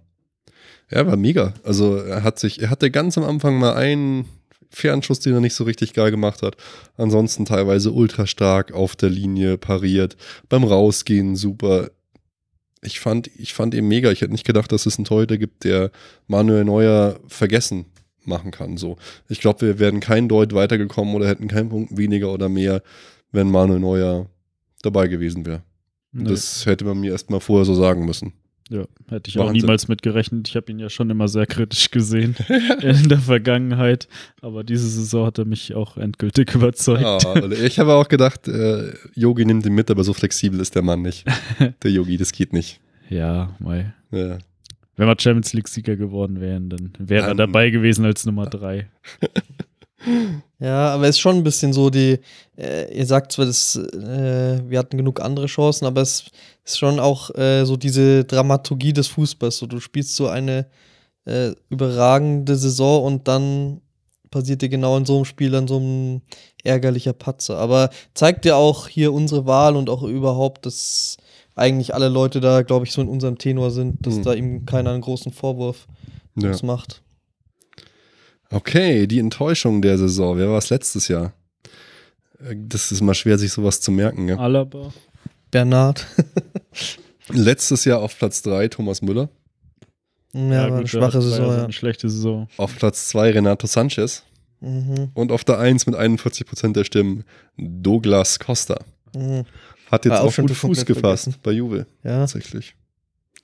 er 0.89 1.07
war 1.07 1.17
mega. 1.17 1.55
Also 1.63 1.97
er 1.97 2.25
hat 2.25 2.41
sich, 2.41 2.61
er 2.61 2.69
hatte 2.71 2.91
ganz 2.91 3.17
am 3.17 3.23
Anfang 3.25 3.59
mal 3.59 3.75
einen 3.75 4.27
Fernschuss, 4.71 5.21
den 5.21 5.35
er 5.35 5.41
nicht 5.41 5.55
so 5.55 5.63
richtig 5.65 5.93
geil 5.93 6.11
gemacht 6.11 6.43
hat. 6.43 6.57
Ansonsten 6.97 7.45
teilweise 7.45 7.93
ultra 7.93 8.27
stark 8.27 8.73
auf 8.73 8.97
der 8.97 9.11
Linie 9.11 9.57
pariert, 9.57 10.17
beim 10.49 10.65
Rausgehen 10.65 11.37
super. 11.37 11.91
Ich 12.83 12.99
fand, 12.99 13.31
ich 13.37 13.55
fand 13.55 13.75
ihn 13.75 13.87
mega. 13.87 14.11
Ich 14.11 14.23
hätte 14.23 14.33
nicht 14.33 14.47
gedacht, 14.47 14.73
dass 14.73 14.87
es 14.87 14.99
einen 14.99 15.05
Torhüter 15.05 15.39
gibt, 15.39 15.63
der 15.63 15.93
Manuel 16.27 16.65
Neuer 16.65 17.21
vergessen 17.29 17.87
machen 18.25 18.51
kann. 18.51 18.77
So, 18.77 18.97
ich 19.29 19.41
glaube, 19.41 19.61
wir 19.63 19.79
wären 19.79 20.01
kein 20.01 20.29
Deut 20.29 20.55
weitergekommen 20.55 21.15
oder 21.15 21.29
hätten 21.29 21.49
keinen 21.49 21.69
Punkt 21.69 21.97
weniger 21.97 22.33
oder 22.33 22.49
mehr, 22.49 22.83
wenn 23.33 23.51
Manuel 23.51 23.81
Neuer 23.81 24.29
dabei 24.83 25.09
gewesen 25.09 25.47
wäre. 25.47 25.63
Nee, 26.13 26.29
Das 26.29 26.67
hätte 26.67 26.85
man 26.85 27.01
mir 27.01 27.13
erst 27.13 27.31
mal 27.31 27.41
vorher 27.41 27.65
so 27.65 27.75
sagen 27.75 28.05
müssen. 28.05 28.33
ja, 28.69 28.85
hätte 29.09 29.29
ich 29.31 29.39
auch 29.39 29.47
Wahnsinn. 29.47 29.63
niemals 29.63 29.89
mit 29.89 30.03
gerechnet. 30.03 30.47
Ich 30.49 30.57
habe 30.57 30.71
ihn 30.71 30.79
ja 30.79 30.91
schon 30.91 31.09
immer 31.09 31.27
sehr 31.29 31.47
kritisch 31.47 31.91
gesehen 31.91 32.37
in 32.83 33.09
der 33.09 33.19
Vergangenheit, 33.19 34.09
aber 34.43 34.63
diese 34.65 34.89
Saison 34.89 35.27
hat 35.27 35.39
er 35.39 35.45
mich 35.47 35.75
auch 35.75 35.97
endgültig 35.97 36.55
überzeugt. 36.55 37.01
Ja, 37.03 37.17
und 37.43 37.53
ich 37.55 37.79
habe 37.79 37.95
auch 37.95 38.09
gedacht, 38.09 38.47
äh, 38.49 38.93
Yogi 39.15 39.45
nimmt 39.47 39.65
ihn 39.67 39.75
mit, 39.75 39.91
aber 39.91 40.05
so 40.05 40.13
flexibel 40.13 40.61
ist 40.61 40.75
der 40.75 40.83
Mann 40.83 41.01
nicht. 41.03 41.25
Der 41.83 41.91
Yogi, 41.91 42.17
das 42.19 42.33
geht 42.33 42.53
nicht. 42.53 42.81
Ja, 43.09 43.55
mei. 43.59 43.93
Ja. 44.11 44.39
Wenn 44.97 45.09
wir 45.09 45.17
Champions 45.19 45.53
League-Sieger 45.53 45.97
geworden 45.97 46.41
wären, 46.41 46.69
dann 46.69 46.93
wäre 46.99 47.29
er 47.29 47.35
dabei 47.35 47.71
gewesen 47.71 48.05
als 48.05 48.27
Nummer 48.27 48.47
drei. 48.47 48.89
Ja, 50.59 50.95
aber 50.95 51.05
es 51.05 51.17
ist 51.17 51.21
schon 51.21 51.37
ein 51.37 51.45
bisschen 51.45 51.73
so 51.73 51.91
die, 51.91 52.19
äh, 52.57 52.97
ihr 52.97 53.07
sagt 53.07 53.33
zwar, 53.33 53.47
das, 53.47 53.77
äh, 53.77 54.61
wir 54.69 54.79
hatten 54.79 54.97
genug 54.97 55.21
andere 55.21 55.47
Chancen, 55.47 55.87
aber 55.87 56.01
es 56.03 56.25
ist 56.65 56.79
schon 56.79 57.01
auch 57.01 57.35
äh, 57.35 57.65
so 57.65 57.77
diese 57.77 58.25
Dramaturgie 58.25 58.93
des 58.93 59.09
Fußballs. 59.09 59.59
So, 59.59 59.67
du 59.67 59.81
spielst 59.81 60.17
so 60.17 60.29
eine 60.29 60.67
äh, 61.25 61.53
überragende 61.69 62.57
Saison 62.57 63.05
und 63.05 63.29
dann 63.29 63.81
passiert 64.31 64.63
dir 64.63 64.69
genau 64.69 64.97
in 64.97 65.05
so 65.05 65.17
einem 65.17 65.25
Spiel 65.25 65.51
dann 65.51 65.69
so 65.69 65.79
ein 65.79 66.23
ärgerlicher 66.65 67.13
Patzer. 67.13 67.59
Aber 67.59 67.91
zeigt 68.15 68.45
dir 68.45 68.57
auch 68.57 68.89
hier 68.89 69.13
unsere 69.13 69.47
Wahl 69.47 69.77
und 69.77 69.91
auch 69.91 70.03
überhaupt, 70.03 70.67
dass 70.67 71.17
eigentlich 71.55 71.95
alle 71.95 72.09
Leute 72.09 72.41
da, 72.41 72.63
glaube 72.63 72.87
ich, 72.87 72.93
so 72.93 73.03
in 73.03 73.09
unserem 73.09 73.39
Tenor 73.39 73.71
sind, 73.71 74.07
dass 74.07 74.17
Mhm. 74.17 74.23
da 74.23 74.33
ihm 74.35 74.67
keiner 74.67 74.91
einen 74.93 75.03
großen 75.03 75.33
Vorwurf 75.33 75.87
ja. 76.37 76.55
macht. 76.63 77.03
Okay, 78.51 79.07
die 79.07 79.19
Enttäuschung 79.19 79.81
der 79.83 79.99
Saison. 79.99 80.37
Wer 80.37 80.49
war 80.51 80.59
es 80.59 80.71
letztes 80.71 81.09
Jahr? 81.09 81.33
Äh, 82.39 82.55
Das 82.59 82.93
ist 82.93 83.01
mal 83.01 83.15
schwer, 83.15 83.39
sich 83.39 83.53
sowas 83.53 83.81
zu 83.81 83.91
merken. 83.91 84.29
Ja? 84.29 84.37
Alaba. 84.39 84.93
Bernhard. 85.51 86.07
Letztes 87.29 87.85
Jahr 87.85 88.01
auf 88.01 88.19
Platz 88.19 88.43
3 88.43 88.69
Thomas 88.69 89.01
Müller. 89.03 89.29
ja, 90.35 90.41
war 90.51 90.65
eine 90.67 90.81
der 90.81 90.87
schwache 90.87 91.23
Saison, 91.23 91.47
so 91.47 91.53
ja. 91.53 91.65
Eine 91.65 91.73
schlechte 91.73 92.09
Saison. 92.09 92.49
Auf 92.57 92.77
Platz 92.77 93.09
2 93.09 93.31
Renato 93.33 93.67
Sanchez. 93.67 94.25
Mhm. 94.61 95.11
Und 95.15 95.31
auf 95.33 95.45
der 95.45 95.59
1 95.59 95.87
mit 95.87 95.95
41% 95.95 96.73
der 96.73 96.85
Stimmen 96.85 97.25
Douglas 97.57 98.39
Costa. 98.39 98.79
Mhm. 99.15 99.45
Hat 99.93 100.05
jetzt 100.07 100.15
auch 100.15 100.25
auch, 100.25 100.33
schon 100.33 100.47
gut 100.47 100.57
Fuß 100.57 100.85
gefasst 100.87 101.25
vergessen. 101.25 101.41
bei 101.45 101.53
Juve. 101.53 101.87
Ja. 102.03 102.21
Tatsächlich. 102.21 102.75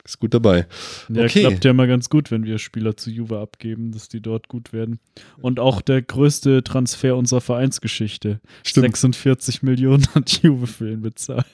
Ist 0.05 0.19
gut 0.21 0.33
dabei. 0.33 0.67
Ja, 1.11 1.25
Okay. 1.25 1.41
klappt 1.43 1.65
ja 1.67 1.71
immer 1.73 1.87
ganz 1.87 2.09
gut, 2.09 2.31
wenn 2.31 2.45
wir 2.45 2.59
Spieler 2.59 2.97
zu 2.97 3.11
Juve 3.11 3.39
abgeben, 3.41 3.93
dass 3.93 4.09
die 4.09 4.23
dort 4.23 4.49
gut 4.49 4.73
werden. 4.73 4.99
Und 5.43 5.61
auch 5.61 5.83
der 5.83 6.01
größte 6.01 6.65
Transfer 6.65 7.15
unserer 7.15 7.43
Vereinsgeschichte. 7.43 8.41
46 8.65 9.63
Millionen 9.63 10.07
hat 10.15 10.43
Juve 10.43 10.67
für 10.67 10.91
ihn 10.91 11.03
bezahlt. 11.03 11.45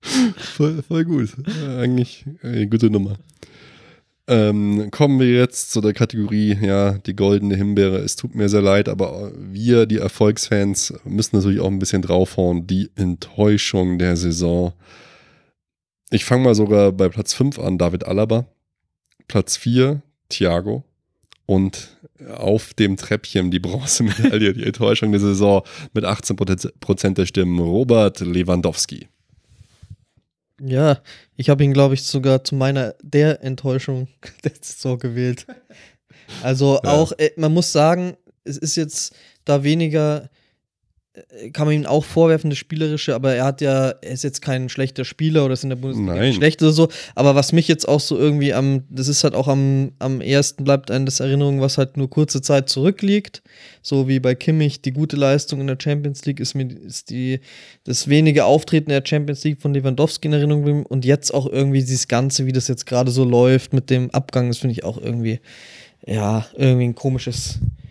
Voll, 0.00 0.82
voll 0.82 1.04
gut. 1.04 1.28
Eigentlich 1.78 2.24
eine 2.42 2.66
gute 2.66 2.88
Nummer. 2.90 3.16
Ähm, 4.28 4.90
kommen 4.92 5.18
wir 5.18 5.32
jetzt 5.32 5.72
zu 5.72 5.80
der 5.80 5.92
Kategorie, 5.92 6.56
ja, 6.60 6.92
die 6.98 7.16
goldene 7.16 7.56
Himbeere. 7.56 7.98
Es 7.98 8.14
tut 8.14 8.34
mir 8.34 8.48
sehr 8.48 8.62
leid, 8.62 8.88
aber 8.88 9.32
wir, 9.36 9.86
die 9.86 9.98
Erfolgsfans, 9.98 10.94
müssen 11.04 11.36
natürlich 11.36 11.60
auch 11.60 11.66
ein 11.66 11.80
bisschen 11.80 12.02
draufhauen. 12.02 12.66
Die 12.66 12.90
Enttäuschung 12.94 13.98
der 13.98 14.16
Saison. 14.16 14.72
Ich 16.10 16.24
fange 16.24 16.44
mal 16.44 16.54
sogar 16.54 16.92
bei 16.92 17.08
Platz 17.08 17.34
5 17.34 17.58
an, 17.58 17.78
David 17.78 18.04
Alaba. 18.04 18.46
Platz 19.26 19.56
4, 19.56 20.02
Thiago. 20.28 20.84
Und 21.46 21.98
auf 22.28 22.74
dem 22.74 22.96
Treppchen 22.96 23.50
die 23.50 23.58
Bronzemedaille, 23.58 24.54
die 24.54 24.64
Enttäuschung 24.64 25.10
der 25.10 25.20
Saison 25.20 25.62
mit 25.92 26.04
18% 26.04 27.14
der 27.14 27.26
Stimmen, 27.26 27.58
Robert 27.58 28.20
Lewandowski. 28.20 29.08
Ja, 30.64 31.00
ich 31.36 31.50
habe 31.50 31.64
ihn, 31.64 31.72
glaube 31.72 31.94
ich, 31.94 32.04
sogar 32.04 32.44
zu 32.44 32.54
meiner 32.54 32.94
der 33.02 33.42
Enttäuschung 33.42 34.08
der 34.44 34.52
Saison 34.60 34.98
gewählt. 34.98 35.46
Also 36.42 36.80
Ja. 36.84 36.90
auch, 36.90 37.12
äh, 37.18 37.32
man 37.36 37.52
muss 37.52 37.72
sagen, 37.72 38.16
es 38.44 38.58
ist 38.58 38.76
jetzt 38.76 39.14
da 39.44 39.64
weniger, 39.64 40.30
kann 41.52 41.66
man 41.66 41.74
ihm 41.74 41.84
auch 41.84 42.04
vorwerfen, 42.04 42.48
das 42.48 42.58
Spielerische, 42.58 43.14
aber 43.14 43.34
er 43.34 43.44
hat 43.44 43.60
ja, 43.60 43.90
er 43.90 44.12
ist 44.12 44.24
jetzt 44.24 44.40
kein 44.40 44.70
schlechter 44.70 45.04
Spieler 45.04 45.44
oder 45.44 45.52
ist 45.52 45.62
in 45.62 45.68
der 45.68 45.76
Bundesliga 45.76 46.14
Nein. 46.14 46.32
schlecht 46.32 46.62
oder 46.62 46.72
so. 46.72 46.88
Aber 47.14 47.34
was 47.34 47.52
mich 47.52 47.68
jetzt 47.68 47.86
auch 47.86 48.00
so 48.00 48.16
irgendwie 48.16 48.54
am, 48.54 48.84
das 48.88 49.08
ist 49.08 49.22
halt 49.22 49.34
auch 49.34 49.46
am, 49.46 49.92
am 49.98 50.22
ersten 50.22 50.64
bleibt 50.64 50.90
einem 50.90 51.04
das 51.04 51.20
Erinnerung, 51.20 51.60
was 51.60 51.76
halt 51.76 51.98
nur 51.98 52.08
kurze 52.08 52.40
Zeit 52.40 52.70
zurückliegt. 52.70 53.42
So 53.82 54.08
wie 54.08 54.20
bei 54.20 54.34
Kimmich 54.34 54.80
die 54.80 54.92
gute 54.92 55.16
Leistung 55.16 55.60
in 55.60 55.66
der 55.66 55.76
Champions 55.78 56.24
League 56.24 56.40
ist 56.40 56.54
mir 56.54 56.68
ist 56.70 57.10
die 57.10 57.40
das 57.84 58.08
wenige 58.08 58.46
Auftreten 58.46 58.88
der 58.88 59.02
Champions 59.04 59.44
League 59.44 59.60
von 59.60 59.74
Lewandowski 59.74 60.28
in 60.28 60.32
Erinnerung 60.32 60.62
geblieben 60.62 60.86
und 60.86 61.04
jetzt 61.04 61.34
auch 61.34 61.46
irgendwie 61.46 61.80
dieses 61.80 62.08
Ganze, 62.08 62.46
wie 62.46 62.52
das 62.52 62.68
jetzt 62.68 62.86
gerade 62.86 63.10
so 63.10 63.24
läuft 63.24 63.74
mit 63.74 63.90
dem 63.90 64.10
Abgang, 64.12 64.48
das 64.48 64.58
finde 64.58 64.72
ich 64.72 64.84
auch 64.84 64.96
irgendwie, 64.96 65.40
ja, 66.06 66.46
irgendwie 66.56 66.84
ein 66.84 66.94
komisches 66.94 67.56
äh, 67.56 67.81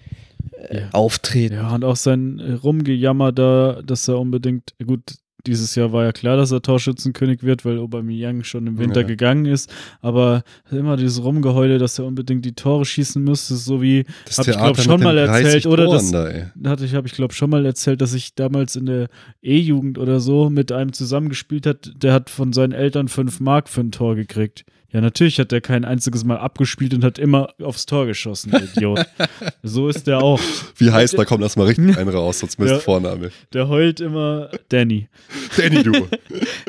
Ja. 0.72 0.89
Auftreten. 0.91 1.55
Ja, 1.55 1.74
und 1.76 1.84
auch 1.84 1.95
sein 1.95 2.39
Rumgejammer 2.64 3.32
da, 3.32 3.82
dass 3.86 4.07
er 4.07 4.20
unbedingt, 4.20 4.74
gut, 4.86 5.01
dieses 5.47 5.74
Jahr 5.74 5.91
war 5.91 6.03
ja 6.05 6.12
klar, 6.12 6.38
dass 6.38 6.51
er 6.51 6.62
Torschützenkönig 6.62 7.41
wird, 7.41 7.66
weil 7.66 7.80
Aubameyang 7.80 8.43
schon 8.43 8.68
im 8.68 8.78
Winter 8.78 9.01
Ja. 9.01 9.07
gegangen 9.07 9.45
ist, 9.45 9.74
aber 10.01 10.43
immer 10.70 10.97
dieses 10.97 11.24
Rumgeheule, 11.24 11.80
dass 11.80 11.97
er 11.97 12.05
unbedingt 12.05 12.45
die 12.45 12.53
Tore 12.53 12.86
schießen 12.86 13.24
müsste, 13.24 13.55
so 13.55 13.82
wie, 13.82 14.05
Das 14.26 14.38
hab 14.38 14.47
ich 14.47 14.55
glaube 14.55 14.80
schon 14.80 15.01
mal 15.01 15.16
den 15.16 15.26
30 15.26 15.45
erzählt, 15.45 15.66
oder 15.66 15.86
Toren 15.86 16.12
das, 16.12 16.51
da, 16.55 16.70
hatte 16.70 16.86
ich, 16.86 16.93
habe 16.93 17.07
ich 17.07 17.14
glaube 17.14 17.34
schon 17.34 17.49
mal 17.49 17.66
erzählt, 17.66 18.01
dass 18.01 18.14
ich 18.14 18.36
damals 18.36 18.76
in 18.76 18.86
der 18.86 19.07
E-Jugend 19.41 19.97
oder 19.97 20.20
so 20.20 20.51
mit 20.51 20.72
einem 20.72 20.93
zusammengespielt 20.93 21.66
hat, 21.66 21.91
der 21.95 22.14
hat 22.14 22.30
von 22.30 22.53
seinen 22.53 22.74
Eltern 22.74 23.07
5 23.07 23.39
Mark 23.39 23.68
für 23.68 23.82
ein 23.82 23.91
Tor 23.91 24.16
gekriegt. 24.16 24.64
Ja, 24.94 25.00
natürlich 25.00 25.39
hat 25.39 25.52
der 25.52 25.62
kein 25.62 25.86
einziges 25.86 26.24
Mal 26.26 26.38
abgespielt 26.38 26.94
und 26.94 27.04
hat 27.04 27.18
immer 27.18 27.54
aufs 27.62 27.86
Tor 27.86 28.06
geschossen, 28.08 28.52
der 28.52 28.64
Idiot. 28.64 29.06
so 29.64 29.88
ist 29.88 30.06
der 30.06 30.22
auch. 30.22 30.39
Wie 30.76 30.92
heißt, 30.92 31.18
da 31.18 31.24
kommt 31.24 31.44
erstmal 31.44 31.68
richtig 31.68 31.98
einen 31.98 32.10
raus, 32.10 32.39
sonst 32.39 32.60
misst 32.60 32.72
Ja. 32.72 32.80
Vorname. 32.80 33.32
Der 33.54 33.70
heult 33.70 34.02
immer 34.02 34.50
Danny. 34.70 35.08
Danny, 35.58 35.84
du. 35.84 36.08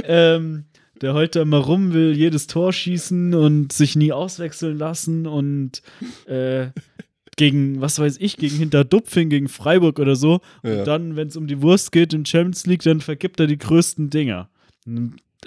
ähm, 0.05 0.64
der 1.01 1.14
heult 1.14 1.35
da 1.35 1.43
immer 1.43 1.59
rum, 1.59 1.93
will 1.93 2.16
jedes 2.16 2.47
Tor 2.47 2.73
schießen 2.73 3.35
und 3.35 3.73
sich 3.73 3.97
nie 3.97 4.12
auswechseln 4.12 4.79
lassen 4.79 5.27
und 5.27 5.83
äh, 6.27 6.68
gegen, 7.37 7.81
was 7.81 7.99
weiß 7.99 8.18
ich, 8.20 8.37
gegen 8.37 8.57
Hinterdupfing, 8.57 9.31
gegen 9.31 9.49
Freiburg 9.49 9.99
oder 9.99 10.14
so. 10.14 10.41
Ja. 10.62 10.79
Und 10.81 10.87
dann, 10.87 11.16
wenn 11.16 11.27
es 11.27 11.37
um 11.37 11.49
die 11.49 11.61
Wurst 11.61 11.91
geht 11.91 12.12
in 12.12 12.25
Champions 12.25 12.66
League, 12.66 12.83
dann 12.83 13.01
vergibt 13.01 13.41
er 13.41 13.49
die 13.49 13.59
größten 13.59 14.11
Dinger. 14.11 14.49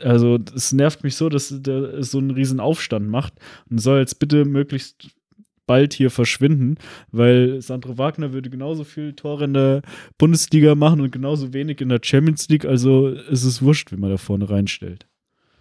Also, 0.02 0.40
es 0.56 0.74
nervt 0.74 1.04
mich 1.04 1.16
so, 1.16 1.30
dass 1.30 1.54
der 1.54 2.04
so 2.04 2.18
einen 2.18 2.32
riesen 2.32 2.60
Aufstand 2.60 3.10
macht 3.10 3.34
und 3.70 3.80
soll 3.80 4.00
jetzt 4.00 4.20
bitte 4.20 4.46
möglichst 4.46 5.10
bald 5.68 5.94
hier 5.94 6.12
verschwinden, 6.12 6.76
weil 7.12 7.62
Sandro 7.62 7.98
Wagner 7.98 8.34
würde 8.34 8.50
genauso 8.50 8.84
viel 8.84 9.14
Tore 9.14 9.46
in 9.46 9.54
der 9.54 9.82
Bundesliga 10.18 10.76
machen 10.76 11.02
und 11.02 11.12
genauso 11.12 11.54
wenig 11.54 11.82
in 11.82 11.90
der 11.90 12.00
Champions 12.04 12.48
League. 12.50 12.66
Also 12.66 13.08
ist 13.08 13.44
es 13.44 13.62
wurscht, 13.62 13.92
wie 13.92 13.98
man 13.98 14.12
da 14.12 14.18
vorne 14.18 14.50
reinstellt. 14.50 15.08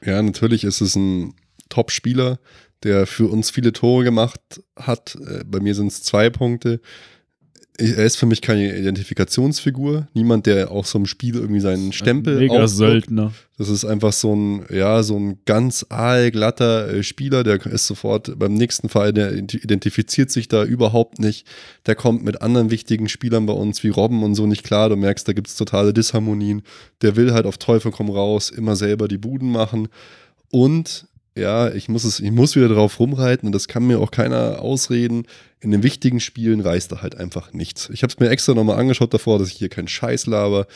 Ja, 0.05 0.21
natürlich 0.21 0.65
ist 0.65 0.81
es 0.81 0.97
ein 0.97 1.35
Top-Spieler, 1.71 2.39
der 2.83 3.07
für 3.07 3.27
uns 3.29 3.51
viele 3.51 3.73
Tore 3.73 4.05
gemacht 4.05 4.63
hat. 4.77 5.17
Äh, 5.27 5.45
Bei 5.45 5.61
mir 5.61 5.75
sind 5.75 5.87
es 5.87 6.03
zwei 6.03 6.29
Punkte. 6.29 6.81
Er 7.77 8.05
ist 8.05 8.17
für 8.17 8.27
mich 8.27 8.41
keine 8.41 8.79
Identifikationsfigur. 8.79 10.07
Niemand, 10.15 10.47
der 10.47 10.71
auch 10.71 10.85
so 10.85 10.97
im 10.97 11.07
Spiel 11.07 11.35
irgendwie 11.35 11.59
seinen 11.59 11.93
Stempel 11.93 12.39
Mega 12.39 12.53
aufdruckt. 12.53 12.71
Söldner. 12.71 13.33
Das 13.59 13.69
ist 13.69 13.85
einfach 13.85 14.13
so 14.13 14.35
ein, 14.35 14.65
ja, 14.71 15.03
so 15.03 15.19
ein 15.19 15.39
ganz 15.45 15.85
aalglatter 15.89 16.89
äh, 16.89 17.03
Spieler, 17.03 17.43
der 17.43 17.65
ist 17.67 17.89
sofort 17.89 18.39
beim 18.39 18.55
nächsten 18.55 18.89
Fall, 18.89 19.13
der 19.13 19.33
identifiziert 19.33 20.31
sich 20.31 20.47
da 20.47 20.63
überhaupt 20.63 21.19
nicht. 21.19 21.49
Der 21.87 21.97
kommt 21.97 22.25
mit 22.25 22.43
anderen 22.43 22.71
wichtigen 22.71 23.09
Spielern 23.09 23.47
bei 23.47 23.53
uns 23.53 23.83
wie 23.83 23.89
Robben 23.89 24.23
und 24.23 24.37
so 24.37 24.47
nicht 24.47 24.63
klar. 24.63 24.89
Du 24.89 24.95
merkst, 24.95 25.27
da 25.27 25.33
gibt 25.33 25.49
es 25.49 25.57
totale 25.57 25.93
Disharmonien. 25.93 26.63
Der 27.03 27.17
will 27.17 27.33
halt 27.33 27.47
auf 27.47 27.59
Teufel 27.59 27.91
komm 27.91 28.09
raus, 28.09 28.51
immer 28.51 28.77
selber 28.77 29.09
die 29.09 29.19
Buden 29.19 29.51
machen. 29.51 29.89
Und 30.53 31.09
ja, 31.37 31.73
ich 31.73 31.89
muss 31.89 32.05
es, 32.05 32.21
ich 32.21 32.31
muss 32.31 32.55
wieder 32.55 32.69
drauf 32.69 33.01
rumreiten 33.01 33.47
und 33.47 33.53
das 33.53 33.67
kann 33.67 33.87
mir 33.87 33.99
auch 33.99 34.11
keiner 34.11 34.61
ausreden. 34.61 35.27
In 35.61 35.71
den 35.71 35.83
wichtigen 35.83 36.21
Spielen 36.21 36.61
reißt 36.61 36.93
er 36.93 37.03
halt 37.03 37.17
einfach 37.17 37.53
nichts. 37.53 37.91
Ich 37.93 38.03
habe 38.03 38.13
es 38.13 38.21
mir 38.21 38.29
extra 38.29 38.55
nochmal 38.55 38.79
angeschaut 38.79 39.13
davor, 39.13 39.39
dass 39.39 39.49
ich 39.49 39.55
hier 39.55 39.69
keinen 39.69 39.89
Scheiß 39.89 40.27
laber. 40.27 40.67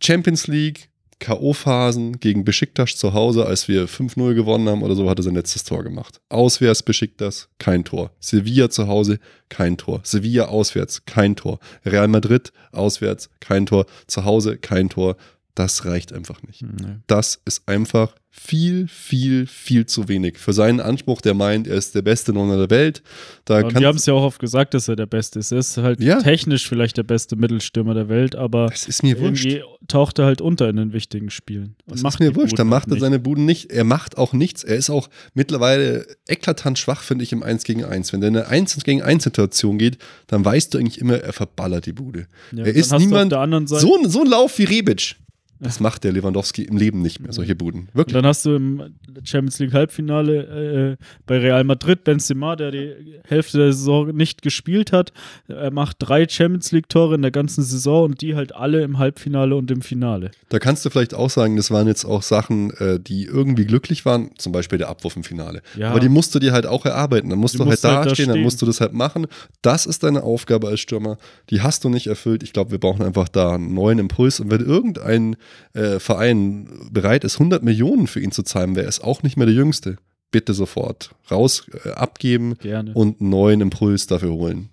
Champions 0.00 0.46
League, 0.46 0.88
K.O.-Phasen 1.18 2.18
gegen 2.18 2.44
Besiktas 2.44 2.96
zu 2.96 3.14
Hause, 3.14 3.46
als 3.46 3.68
wir 3.68 3.88
5-0 3.88 4.34
gewonnen 4.34 4.68
haben 4.68 4.82
oder 4.82 4.94
so, 4.94 5.08
hat 5.08 5.18
er 5.18 5.22
sein 5.22 5.34
letztes 5.34 5.64
Tor 5.64 5.82
gemacht. 5.82 6.20
Auswärts 6.28 6.82
Besiktas, 6.82 7.48
kein 7.58 7.84
Tor. 7.84 8.10
Sevilla 8.20 8.68
zu 8.68 8.86
Hause, 8.86 9.18
kein 9.48 9.78
Tor. 9.78 10.00
Sevilla 10.04 10.46
auswärts, 10.46 11.04
kein 11.06 11.34
Tor. 11.34 11.58
Real 11.84 12.08
Madrid 12.08 12.52
auswärts, 12.72 13.30
kein 13.40 13.64
Tor. 13.64 13.86
Zu 14.06 14.24
Hause, 14.24 14.58
kein 14.58 14.90
Tor. 14.90 15.16
Das 15.56 15.84
reicht 15.86 16.12
einfach 16.12 16.42
nicht. 16.42 16.62
Nee. 16.62 16.98
Das 17.08 17.40
ist 17.46 17.66
einfach 17.66 18.14
viel, 18.30 18.86
viel, 18.88 19.46
viel 19.46 19.86
zu 19.86 20.06
wenig. 20.08 20.36
Für 20.36 20.52
seinen 20.52 20.80
Anspruch, 20.80 21.22
der 21.22 21.32
meint, 21.32 21.66
er 21.66 21.76
ist 21.76 21.94
der 21.94 22.02
beste 22.02 22.34
Nonner 22.34 22.58
der 22.58 22.68
Welt. 22.68 23.02
Da 23.46 23.62
kann 23.62 23.80
wir 23.80 23.88
haben 23.88 23.96
es 23.96 24.04
ja 24.04 24.12
auch 24.12 24.22
oft 24.24 24.38
gesagt, 24.38 24.74
dass 24.74 24.86
er 24.88 24.96
der 24.96 25.06
Beste 25.06 25.38
ist. 25.38 25.52
Er 25.52 25.58
ist 25.60 25.78
halt 25.78 26.02
Ja. 26.02 26.20
technisch 26.20 26.68
vielleicht 26.68 26.98
der 26.98 27.04
beste 27.04 27.36
Mittelstürmer 27.36 27.94
der 27.94 28.10
Welt, 28.10 28.36
aber 28.36 28.68
es 28.70 28.86
ist 28.86 29.02
mir 29.02 29.18
wurscht. 29.18 29.46
irgendwie 29.46 29.64
taucht 29.88 30.18
er 30.18 30.26
halt 30.26 30.42
unter 30.42 30.68
in 30.68 30.76
den 30.76 30.92
wichtigen 30.92 31.30
Spielen. 31.30 31.76
Und 31.86 31.94
Das 31.94 32.02
macht 32.02 32.20
ist 32.20 32.28
mir 32.28 32.36
wurscht. 32.36 32.58
Dann 32.58 32.68
macht 32.68 32.90
er 32.90 32.98
seine 33.00 33.18
Buden 33.18 33.46
nicht. 33.46 33.72
Er 33.72 33.84
macht 33.84 34.18
auch 34.18 34.34
nichts. 34.34 34.62
Er 34.62 34.76
ist 34.76 34.90
auch 34.90 35.08
mittlerweile 35.32 36.06
eklatant 36.28 36.78
schwach, 36.78 37.00
finde 37.00 37.24
ich, 37.24 37.32
im 37.32 37.42
1 37.42 37.64
gegen 37.64 37.82
1. 37.84 38.12
Wenn 38.12 38.20
der 38.20 38.28
in 38.28 38.36
eine 38.36 38.48
1 38.48 38.76
gegen 38.84 39.00
1 39.00 39.24
Situation 39.24 39.78
geht, 39.78 39.96
dann 40.26 40.44
weißt 40.44 40.74
du 40.74 40.78
eigentlich 40.78 41.00
immer, 41.00 41.14
er 41.16 41.32
verballert 41.32 41.86
die 41.86 41.94
Bude. 41.94 42.26
Ja, 42.52 42.64
er 42.66 42.74
ist 42.74 42.92
niemand. 42.92 43.24
Auf 43.24 43.28
der 43.30 43.40
anderen 43.40 43.66
Seite, 43.66 43.80
So, 43.80 43.96
ein- 43.96 44.10
so 44.10 44.20
ein 44.20 44.26
Lauf 44.28 44.58
wie 44.58 44.64
Rebic. 44.64 45.16
Das 45.60 45.80
macht 45.80 46.04
der 46.04 46.12
Lewandowski 46.12 46.62
im 46.64 46.76
Leben 46.76 47.02
nicht 47.02 47.20
mehr, 47.20 47.32
solche 47.32 47.54
Buden. 47.54 47.82
und 47.82 47.94
Wirklich. 47.94 48.14
dann 48.14 48.26
hast 48.26 48.44
du 48.44 48.54
im 48.54 48.94
Champions 49.24 49.58
League 49.58 49.72
Halbfinale 49.72 50.96
äh, 50.98 51.04
bei 51.26 51.38
Real 51.38 51.64
Madrid 51.64 52.04
Benzema, 52.04 52.56
der 52.56 52.70
die 52.70 52.92
Hälfte 53.26 53.58
der 53.58 53.72
Saison 53.72 54.14
nicht 54.14 54.42
gespielt 54.42 54.92
hat. 54.92 55.12
Er 55.48 55.70
macht 55.70 55.96
drei 56.00 56.28
Champions 56.28 56.72
League 56.72 56.88
Tore 56.88 57.14
in 57.14 57.22
der 57.22 57.30
ganzen 57.30 57.64
Saison 57.64 58.04
und 58.04 58.20
die 58.20 58.34
halt 58.34 58.54
alle 58.54 58.82
im 58.82 58.98
Halbfinale 58.98 59.56
und 59.56 59.70
im 59.70 59.80
Finale. 59.82 60.30
Da 60.48 60.58
kannst 60.58 60.84
du 60.84 60.90
vielleicht 60.90 61.14
auch 61.14 61.30
sagen, 61.30 61.56
das 61.56 61.70
waren 61.70 61.86
jetzt 61.86 62.04
auch 62.04 62.22
Sachen, 62.22 62.70
äh, 62.72 63.00
die 63.00 63.24
irgendwie 63.24 63.64
glücklich 63.64 64.04
waren, 64.04 64.30
zum 64.38 64.52
Beispiel 64.52 64.78
der 64.78 64.88
Abwurf 64.88 65.16
im 65.16 65.24
Finale. 65.24 65.62
Ja. 65.76 65.90
Aber 65.90 66.00
die 66.00 66.08
musst 66.08 66.34
du 66.34 66.38
dir 66.38 66.52
halt 66.52 66.66
auch 66.66 66.84
erarbeiten. 66.84 67.30
Dann 67.30 67.38
musst 67.38 67.54
Die 67.54 67.58
du 67.58 67.64
halt 67.64 67.70
musst 67.72 67.84
du 67.84 67.88
halt 67.88 68.10
da 68.10 68.14
stehen, 68.14 68.28
dann 68.28 68.40
musst 68.42 68.60
du 68.60 68.66
das 68.66 68.80
halt 68.80 68.92
machen. 68.92 69.26
Das 69.62 69.86
ist 69.86 70.02
deine 70.02 70.22
Aufgabe 70.22 70.68
als 70.68 70.80
Stürmer. 70.80 71.18
Die 71.50 71.62
hast 71.62 71.84
du 71.84 71.88
nicht 71.88 72.06
erfüllt. 72.06 72.42
Ich 72.42 72.52
glaube, 72.52 72.70
wir 72.70 72.78
brauchen 72.78 73.02
einfach 73.04 73.28
da 73.28 73.54
einen 73.54 73.74
neuen 73.74 73.98
Impuls. 73.98 74.40
Und 74.40 74.50
wenn 74.50 74.60
irgendein 74.60 75.36
äh, 75.72 75.98
Verein 75.98 76.88
bereit 76.90 77.24
ist, 77.24 77.34
100 77.36 77.62
Millionen 77.62 78.06
für 78.06 78.20
ihn 78.20 78.32
zu 78.32 78.42
zahlen, 78.42 78.76
wäre 78.76 78.88
es 78.88 79.00
auch 79.00 79.22
nicht 79.22 79.36
mehr 79.36 79.46
der 79.46 79.54
Jüngste. 79.54 79.96
Bitte 80.30 80.54
sofort 80.54 81.10
raus, 81.30 81.66
äh, 81.84 81.90
abgeben 81.90 82.56
Gerne. 82.58 82.92
und 82.94 83.20
einen 83.20 83.30
neuen 83.30 83.60
Impuls 83.60 84.06
dafür 84.06 84.32
holen. 84.32 84.70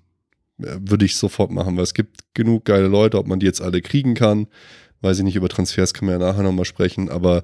Äh, 0.62 0.78
Würde 0.80 1.06
ich 1.06 1.16
sofort 1.16 1.52
machen, 1.52 1.76
weil 1.76 1.84
es 1.84 1.94
gibt 1.94 2.22
genug 2.34 2.66
geile 2.66 2.88
Leute, 2.88 3.18
ob 3.18 3.28
man 3.28 3.40
die 3.40 3.46
jetzt 3.46 3.62
alle 3.62 3.82
kriegen 3.82 4.14
kann. 4.14 4.48
Weiß 5.02 5.18
ich 5.18 5.24
nicht, 5.24 5.36
über 5.36 5.50
Transfers 5.50 5.94
können 5.94 6.10
wir 6.10 6.20
ja 6.20 6.32
nachher 6.32 6.44
nochmal 6.44 6.66
sprechen, 6.66 7.10
aber 7.10 7.44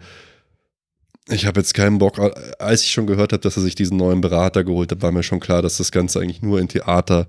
ich 1.32 1.46
habe 1.46 1.60
jetzt 1.60 1.74
keinen 1.74 2.00
Bock. 2.00 2.20
Als 2.60 2.84
ich 2.84 2.92
schon 2.92 3.08
gehört 3.08 3.34
habe, 3.34 3.42
dass 3.42 3.58
er 3.58 3.64
sich 3.64 3.76
diesen 3.76 3.98
neuen 3.98 4.22
Berater 4.22 4.64
geholt 4.64 4.92
hat, 4.92 5.02
war 5.02 5.12
mir 5.12 5.24
schon 5.24 5.40
klar, 5.40 5.62
dass 5.62 5.78
das 5.78 5.92
Ganze 5.92 6.20
eigentlich 6.20 6.42
nur 6.42 6.60
in 6.60 6.68
Theater 6.68 7.28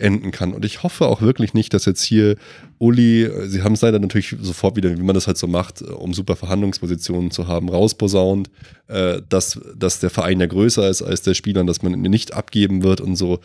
enden 0.00 0.30
kann. 0.30 0.52
Und 0.52 0.64
ich 0.64 0.82
hoffe 0.82 1.06
auch 1.06 1.20
wirklich 1.20 1.54
nicht, 1.54 1.74
dass 1.74 1.84
jetzt 1.84 2.02
hier 2.02 2.36
Uli, 2.78 3.30
sie 3.46 3.62
haben 3.62 3.74
es 3.74 3.82
leider 3.82 3.98
natürlich 3.98 4.36
sofort 4.40 4.76
wieder, 4.76 4.96
wie 4.96 5.02
man 5.02 5.14
das 5.14 5.26
halt 5.26 5.38
so 5.38 5.46
macht, 5.46 5.82
um 5.82 6.14
super 6.14 6.36
Verhandlungspositionen 6.36 7.30
zu 7.30 7.46
haben, 7.46 7.68
rausposaunt, 7.68 8.50
äh, 8.88 9.20
dass, 9.28 9.60
dass 9.76 10.00
der 10.00 10.10
Verein 10.10 10.40
ja 10.40 10.46
größer 10.46 10.88
ist 10.88 11.02
als 11.02 11.22
der 11.22 11.34
Spieler 11.34 11.60
und 11.60 11.66
dass 11.66 11.82
man 11.82 11.92
ihn 11.92 12.10
nicht 12.10 12.34
abgeben 12.34 12.82
wird 12.82 13.00
und 13.00 13.16
so. 13.16 13.40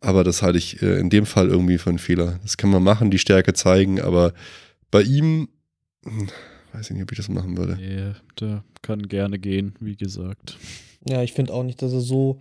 Aber 0.00 0.24
das 0.24 0.42
halte 0.42 0.58
ich 0.58 0.82
äh, 0.82 0.98
in 0.98 1.10
dem 1.10 1.26
Fall 1.26 1.48
irgendwie 1.48 1.78
für 1.78 1.90
einen 1.90 1.98
Fehler. 1.98 2.40
Das 2.42 2.56
kann 2.56 2.70
man 2.70 2.82
machen, 2.82 3.10
die 3.10 3.18
Stärke 3.18 3.52
zeigen, 3.54 4.00
aber 4.00 4.32
bei 4.90 5.02
ihm, 5.02 5.48
hm, 6.04 6.28
weiß 6.72 6.90
ich 6.90 6.94
nicht, 6.94 7.04
ob 7.04 7.12
ich 7.12 7.18
das 7.18 7.28
machen 7.28 7.56
würde. 7.56 7.76
Nee, 7.76 8.12
der 8.40 8.64
kann 8.82 9.08
gerne 9.08 9.38
gehen, 9.38 9.74
wie 9.80 9.96
gesagt. 9.96 10.56
Ja, 11.08 11.22
ich 11.22 11.32
finde 11.32 11.52
auch 11.52 11.62
nicht, 11.62 11.82
dass 11.82 11.92
er 11.92 12.00
so, 12.00 12.40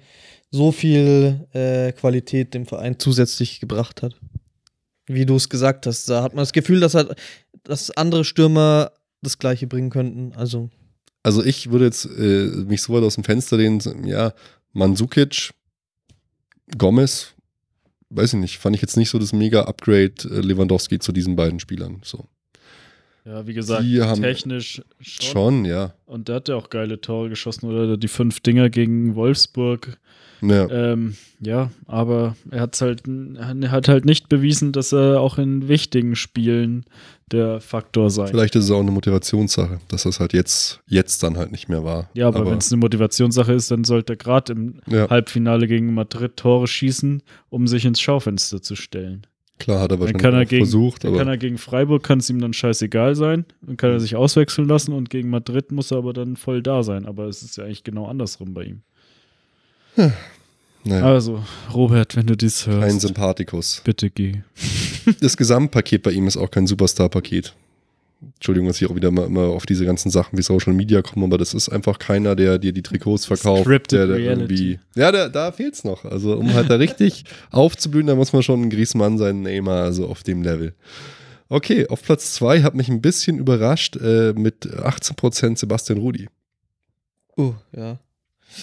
so 0.52 0.72
viel 0.72 1.47
äh, 1.54 1.91
Qualität 1.93 2.54
dem 2.54 2.66
Verein 2.66 2.99
zusätzlich 2.99 3.60
gebracht 3.60 4.02
hat. 4.02 4.14
Wie 5.08 5.26
du 5.26 5.36
es 5.36 5.49
gesagt 5.49 5.86
hast, 5.88 6.10
da 6.10 6.24
hat 6.24 6.34
man 6.34 6.41
das 6.43 6.54
Gefühl, 6.54 6.80
dass, 6.80 6.93
er, 6.93 7.16
dass 7.64 7.89
andere 7.91 8.24
Stürmer 8.26 8.91
das 9.22 9.38
Gleiche 9.38 9.68
bringen 9.68 9.89
könnten. 9.89 10.34
Also, 10.36 10.70
Also 11.24 11.43
ich 11.43 11.72
würde 11.72 11.86
jetzt 11.86 12.06
äh, 12.06 12.47
mich 12.68 12.82
so 12.82 12.93
weit 12.93 13.04
aus 13.04 13.16
dem 13.16 13.24
Fenster 13.24 13.58
lehnen, 13.58 13.82
ja, 14.06 14.34
Mandzukic, 14.74 15.52
Gomez, 16.78 17.34
weiß 18.10 18.34
ich 18.34 18.39
nicht, 18.39 18.58
fand 18.58 18.76
ich 18.76 18.82
jetzt 18.82 18.97
nicht 18.97 19.10
so 19.10 19.20
das 19.20 19.34
Mega-Upgrade 19.34 20.14
äh, 20.30 20.39
Lewandowski 20.41 20.99
zu 20.99 21.12
diesen 21.12 21.36
beiden 21.36 21.60
Spielern. 21.60 22.02
So. 22.04 22.26
Ja, 23.26 23.45
wie 23.45 23.54
gesagt, 23.54 23.84
Die 23.84 24.02
haben- 24.02 24.22
technisch 24.22 24.82
schon. 24.99 25.26
Schon, 25.32 25.66
ja. 25.66 25.93
Und 26.06 26.28
der 26.28 26.36
hat 26.38 26.47
ja 26.49 26.56
auch 26.56 26.70
geile 26.70 26.99
Tore 26.99 27.30
geschossen 27.30 27.70
oder 27.70 27.97
die 27.97 28.08
fünf 28.08 28.39
Dinger 28.39 28.70
gegen 28.70 29.16
Wolfsburg. 29.16 29.97
Ja. 30.41 30.69
Ähm, 30.69 31.15
ja, 31.39 31.71
aber 31.87 32.35
er 32.49 32.61
hat's 32.61 32.81
halt, 32.81 33.03
er 33.07 33.71
hat 33.71 33.87
halt 33.87 34.05
nicht 34.05 34.29
bewiesen, 34.29 34.71
dass 34.71 34.91
er 34.91 35.19
auch 35.21 35.37
in 35.37 35.67
wichtigen 35.67 36.15
Spielen 36.15 36.85
der 37.31 37.61
Faktor 37.61 38.09
sei. 38.09 38.27
Vielleicht 38.27 38.55
ist 38.55 38.65
es 38.65 38.71
auch 38.71 38.81
eine 38.81 38.91
Motivationssache, 38.91 39.79
dass 39.87 40.03
das 40.03 40.19
halt 40.19 40.33
jetzt, 40.33 40.81
jetzt 40.87 41.23
dann 41.23 41.37
halt 41.37 41.51
nicht 41.51 41.69
mehr 41.69 41.83
war. 41.83 42.09
Ja, 42.13 42.27
aber, 42.27 42.45
wenn 42.45 42.57
es 42.57 42.71
eine 42.71 42.79
Motivationssache 42.79 43.53
ist, 43.53 43.71
dann 43.71 43.83
sollte 43.83 44.13
er 44.13 44.17
gerade 44.17 44.53
im 44.53 44.81
ja, 44.87 45.09
Halbfinale 45.09 45.67
gegen 45.67 45.93
Madrid 45.93 46.35
Tore 46.37 46.67
schießen, 46.67 47.23
um 47.49 47.67
sich 47.67 47.85
ins 47.85 48.01
Schaufenster 48.01 48.61
zu 48.61 48.75
stellen. 48.75 49.25
klar 49.59 49.79
hat 49.79 49.91
er 49.91 49.97
Dann 49.97 49.99
wahrscheinlich 49.99 50.21
kann 50.21 50.33
er 50.33 50.45
gegen, 50.45 50.65
versucht, 50.65 51.03
dann 51.03 51.11
aber 51.11 51.19
kann 51.19 51.27
er 51.27 51.37
gegen 51.37 51.57
Freiburg, 51.57 52.03
kann 52.03 52.19
es 52.19 52.29
ihm 52.29 52.41
dann 52.41 52.53
scheißegal 52.53 53.15
sein, 53.15 53.45
dann 53.61 53.77
kann 53.77 53.91
er 53.91 53.99
sich 53.99 54.15
auswechseln 54.15 54.67
lassen 54.67 54.93
und 54.93 55.09
gegen 55.09 55.29
Madrid 55.29 55.71
muss 55.71 55.91
er 55.91 55.99
aber 55.99 56.13
dann 56.13 56.35
voll 56.35 56.61
da 56.61 56.83
sein. 56.83 57.05
Aber 57.05 57.27
es 57.27 57.43
ist 57.43 57.57
ja 57.57 57.63
eigentlich 57.63 57.83
genau 57.83 58.07
andersrum 58.07 58.53
bei 58.53 58.63
ihm. 58.63 58.81
Naja, 60.83 61.05
Also, 61.05 61.43
Robert, 61.73 62.15
wenn 62.15 62.27
du 62.27 62.35
dies 62.35 62.65
kein 62.65 62.81
hörst, 62.81 63.01
Sympathikus. 63.01 63.81
bitte 63.83 64.09
geh. 64.09 64.41
Das 65.19 65.35
Gesamtpaket 65.35 66.03
bei 66.03 66.11
ihm 66.11 66.27
ist 66.27 66.37
auch 66.37 66.51
kein 66.51 66.67
Superstar-Paket. 66.67 67.55
Entschuldigung, 68.35 68.67
dass 68.67 68.79
ich 68.79 68.87
auch 68.87 68.93
wieder 68.95 69.09
mal 69.09 69.25
immer 69.25 69.45
auf 69.45 69.65
diese 69.65 69.83
ganzen 69.83 70.11
Sachen 70.11 70.37
wie 70.37 70.43
Social 70.43 70.73
Media 70.73 71.01
komme, 71.01 71.25
aber 71.25 71.39
das 71.39 71.55
ist 71.55 71.69
einfach 71.69 71.97
keiner, 71.97 72.35
der 72.35 72.59
dir 72.59 72.71
die 72.71 72.83
Trikots 72.83 73.25
verkauft. 73.25 73.63
Scripted 73.63 73.97
der, 73.97 74.07
der 74.07 74.15
Reality. 74.17 74.41
irgendwie. 74.41 74.79
Ja, 74.95 75.11
da, 75.11 75.27
da 75.27 75.51
fehlt 75.51 75.73
es 75.73 75.83
noch. 75.83 76.05
Also, 76.05 76.37
um 76.37 76.53
halt 76.53 76.69
da 76.69 76.75
richtig 76.75 77.25
aufzublühen, 77.51 78.05
da 78.05 78.13
muss 78.15 78.31
man 78.31 78.43
schon 78.43 78.61
ein 78.61 78.69
Griezmann 78.69 79.17
sein, 79.17 79.41
Neymar, 79.41 79.83
also 79.85 80.07
auf 80.07 80.21
dem 80.21 80.43
Level. 80.43 80.75
Okay, 81.49 81.87
auf 81.87 82.03
Platz 82.03 82.33
2 82.35 82.61
hat 82.61 82.75
mich 82.75 82.89
ein 82.89 83.01
bisschen 83.01 83.39
überrascht 83.39 83.95
äh, 83.97 84.33
mit 84.33 84.67
18% 84.67 85.57
Sebastian 85.57 85.97
Rudi. 85.97 86.29
uh, 87.37 87.53
ja. 87.75 87.97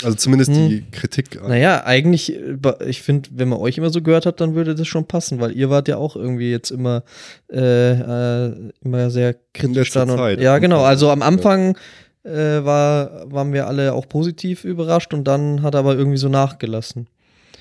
Also 0.04 0.16
zumindest 0.16 0.50
Hm. 0.50 0.68
die 0.68 0.84
Kritik. 0.90 1.40
Naja, 1.46 1.84
eigentlich, 1.84 2.34
äh, 2.34 2.56
ich 2.86 3.02
finde, 3.02 3.30
wenn 3.32 3.48
man 3.48 3.58
euch 3.58 3.78
immer 3.78 3.90
so 3.90 4.02
gehört 4.02 4.26
hat, 4.26 4.40
dann 4.40 4.54
würde 4.54 4.74
das 4.74 4.86
schon 4.86 5.06
passen, 5.06 5.40
weil 5.40 5.52
ihr 5.52 5.70
wart 5.70 5.88
ja 5.88 5.96
auch 5.96 6.14
irgendwie 6.16 6.50
jetzt 6.50 6.70
immer, 6.70 7.02
äh, 7.50 8.46
äh, 8.46 8.70
immer 8.84 9.10
sehr 9.10 9.34
kritisch 9.54 9.90
dann. 9.92 10.10
Und, 10.10 10.18
Zeit. 10.18 10.40
ja, 10.40 10.58
genau. 10.58 10.82
Also 10.82 11.10
am 11.10 11.20
Ja. 11.20 11.26
Anfang 11.26 11.76
äh, 12.24 12.64
war, 12.64 13.32
waren 13.32 13.52
wir 13.52 13.66
alle 13.66 13.94
auch 13.94 14.08
positiv 14.08 14.64
überrascht 14.64 15.14
und 15.14 15.24
dann 15.24 15.62
hat 15.62 15.74
er 15.74 15.80
aber 15.80 15.96
irgendwie 15.96 16.18
so 16.18 16.28
nachgelassen. 16.28 17.08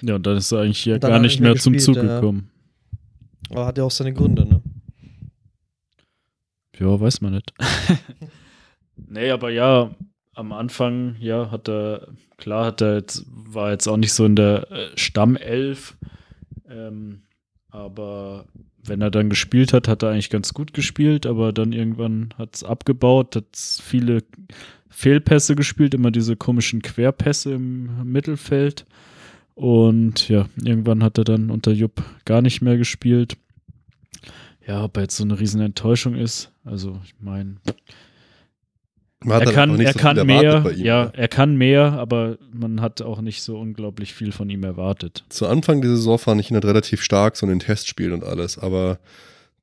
Ja, 0.01 0.15
und 0.15 0.27
dann 0.27 0.37
ist 0.37 0.51
er 0.51 0.59
eigentlich 0.61 0.83
dann 0.83 0.99
gar 0.99 1.19
nicht 1.19 1.39
mehr 1.39 1.51
mehr 1.53 1.59
zum 1.61 1.73
gespielt, 1.73 1.97
Zug 1.97 2.03
ja. 2.05 2.15
gekommen. 2.19 2.49
Aber 3.49 3.65
hat 3.65 3.77
ja 3.77 3.83
auch 3.85 3.91
seine 3.91 4.13
Gründe, 4.13 4.45
ne? 4.45 4.61
Ja, 6.79 6.99
weiß 6.99 7.21
man 7.21 7.33
nicht. 7.33 7.53
nee, 8.95 9.31
aber 9.31 9.49
ja, 9.49 9.89
am 10.37 10.51
Anfang, 10.51 11.15
ja, 11.19 11.49
hat 11.49 11.67
er, 11.67 12.09
klar 12.37 12.67
hat 12.67 12.81
er 12.81 12.95
jetzt, 12.95 13.25
war 13.27 13.71
jetzt 13.71 13.87
auch 13.87 13.97
nicht 13.97 14.13
so 14.13 14.23
in 14.25 14.35
der 14.35 14.71
äh, 14.71 14.89
Stammelf, 14.95 15.97
ähm, 16.69 17.23
aber 17.69 18.45
wenn 18.83 19.01
er 19.01 19.09
dann 19.09 19.29
gespielt 19.29 19.73
hat, 19.73 19.87
hat 19.87 20.03
er 20.03 20.11
eigentlich 20.11 20.29
ganz 20.29 20.53
gut 20.53 20.73
gespielt, 20.73 21.25
aber 21.25 21.51
dann 21.51 21.73
irgendwann 21.73 22.33
hat 22.37 22.55
es 22.55 22.63
abgebaut, 22.63 23.35
hat 23.35 23.45
viele 23.53 24.23
Fehlpässe 24.89 25.55
gespielt, 25.55 25.95
immer 25.95 26.11
diese 26.11 26.35
komischen 26.35 26.81
Querpässe 26.81 27.53
im 27.53 28.03
Mittelfeld. 28.09 28.85
Und 29.55 30.29
ja, 30.29 30.47
irgendwann 30.63 31.03
hat 31.03 31.17
er 31.17 31.23
dann 31.23 31.49
unter 31.49 31.71
Jupp 31.71 32.03
gar 32.25 32.43
nicht 32.43 32.61
mehr 32.61 32.77
gespielt. 32.77 33.37
Ja, 34.65 34.83
ob 34.83 34.97
er 34.97 35.03
jetzt 35.03 35.17
so 35.17 35.23
eine 35.23 35.39
riesen 35.39 35.61
Enttäuschung 35.61 36.15
ist, 36.15 36.51
also 36.63 36.99
ich 37.03 37.15
meine, 37.19 37.55
Man 39.23 39.41
er 39.41 39.51
kann, 39.51 39.79
er 39.79 39.93
so 39.93 39.99
kann 39.99 40.27
mehr, 40.27 40.65
ihm, 40.71 40.85
ja, 40.85 41.05
ne? 41.05 41.11
er 41.15 41.27
kann 41.27 41.55
mehr, 41.55 41.93
aber 41.93 42.37
man 42.53 42.81
hat 42.81 43.01
auch 43.01 43.19
nicht 43.19 43.41
so 43.41 43.57
unglaublich 43.57 44.13
viel 44.13 44.31
von 44.31 44.47
ihm 44.49 44.63
erwartet. 44.63 45.23
Zu 45.29 45.47
Anfang 45.47 45.81
der 45.81 45.91
Saison 45.91 46.19
fand 46.19 46.39
ich 46.39 46.51
ihn 46.51 46.53
halt 46.53 46.65
relativ 46.65 47.01
stark, 47.01 47.35
so 47.35 47.47
in 47.47 47.49
den 47.49 47.59
Testspielen 47.59 48.13
und 48.13 48.23
alles, 48.23 48.59
aber 48.59 48.99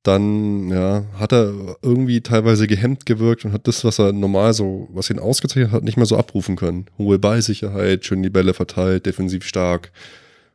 dann, 0.02 0.68
ja, 0.68 1.04
hat 1.18 1.32
er 1.32 1.76
irgendwie 1.82 2.20
teilweise 2.20 2.66
gehemmt 2.66 3.06
gewirkt 3.06 3.44
und 3.44 3.52
hat 3.52 3.66
das, 3.66 3.84
was 3.84 3.98
er 3.98 4.12
normal 4.12 4.52
so, 4.52 4.88
was 4.92 5.08
ihn 5.08 5.18
ausgezeichnet 5.18 5.72
hat, 5.72 5.82
nicht 5.82 5.96
mehr 5.96 6.06
so 6.06 6.18
abrufen 6.18 6.56
können. 6.56 6.86
Hohe 6.98 7.18
Ballsicherheit, 7.18 8.04
schön 8.04 8.22
die 8.22 8.30
Bälle 8.30 8.54
verteilt, 8.54 9.06
defensiv 9.06 9.46
stark. 9.46 9.92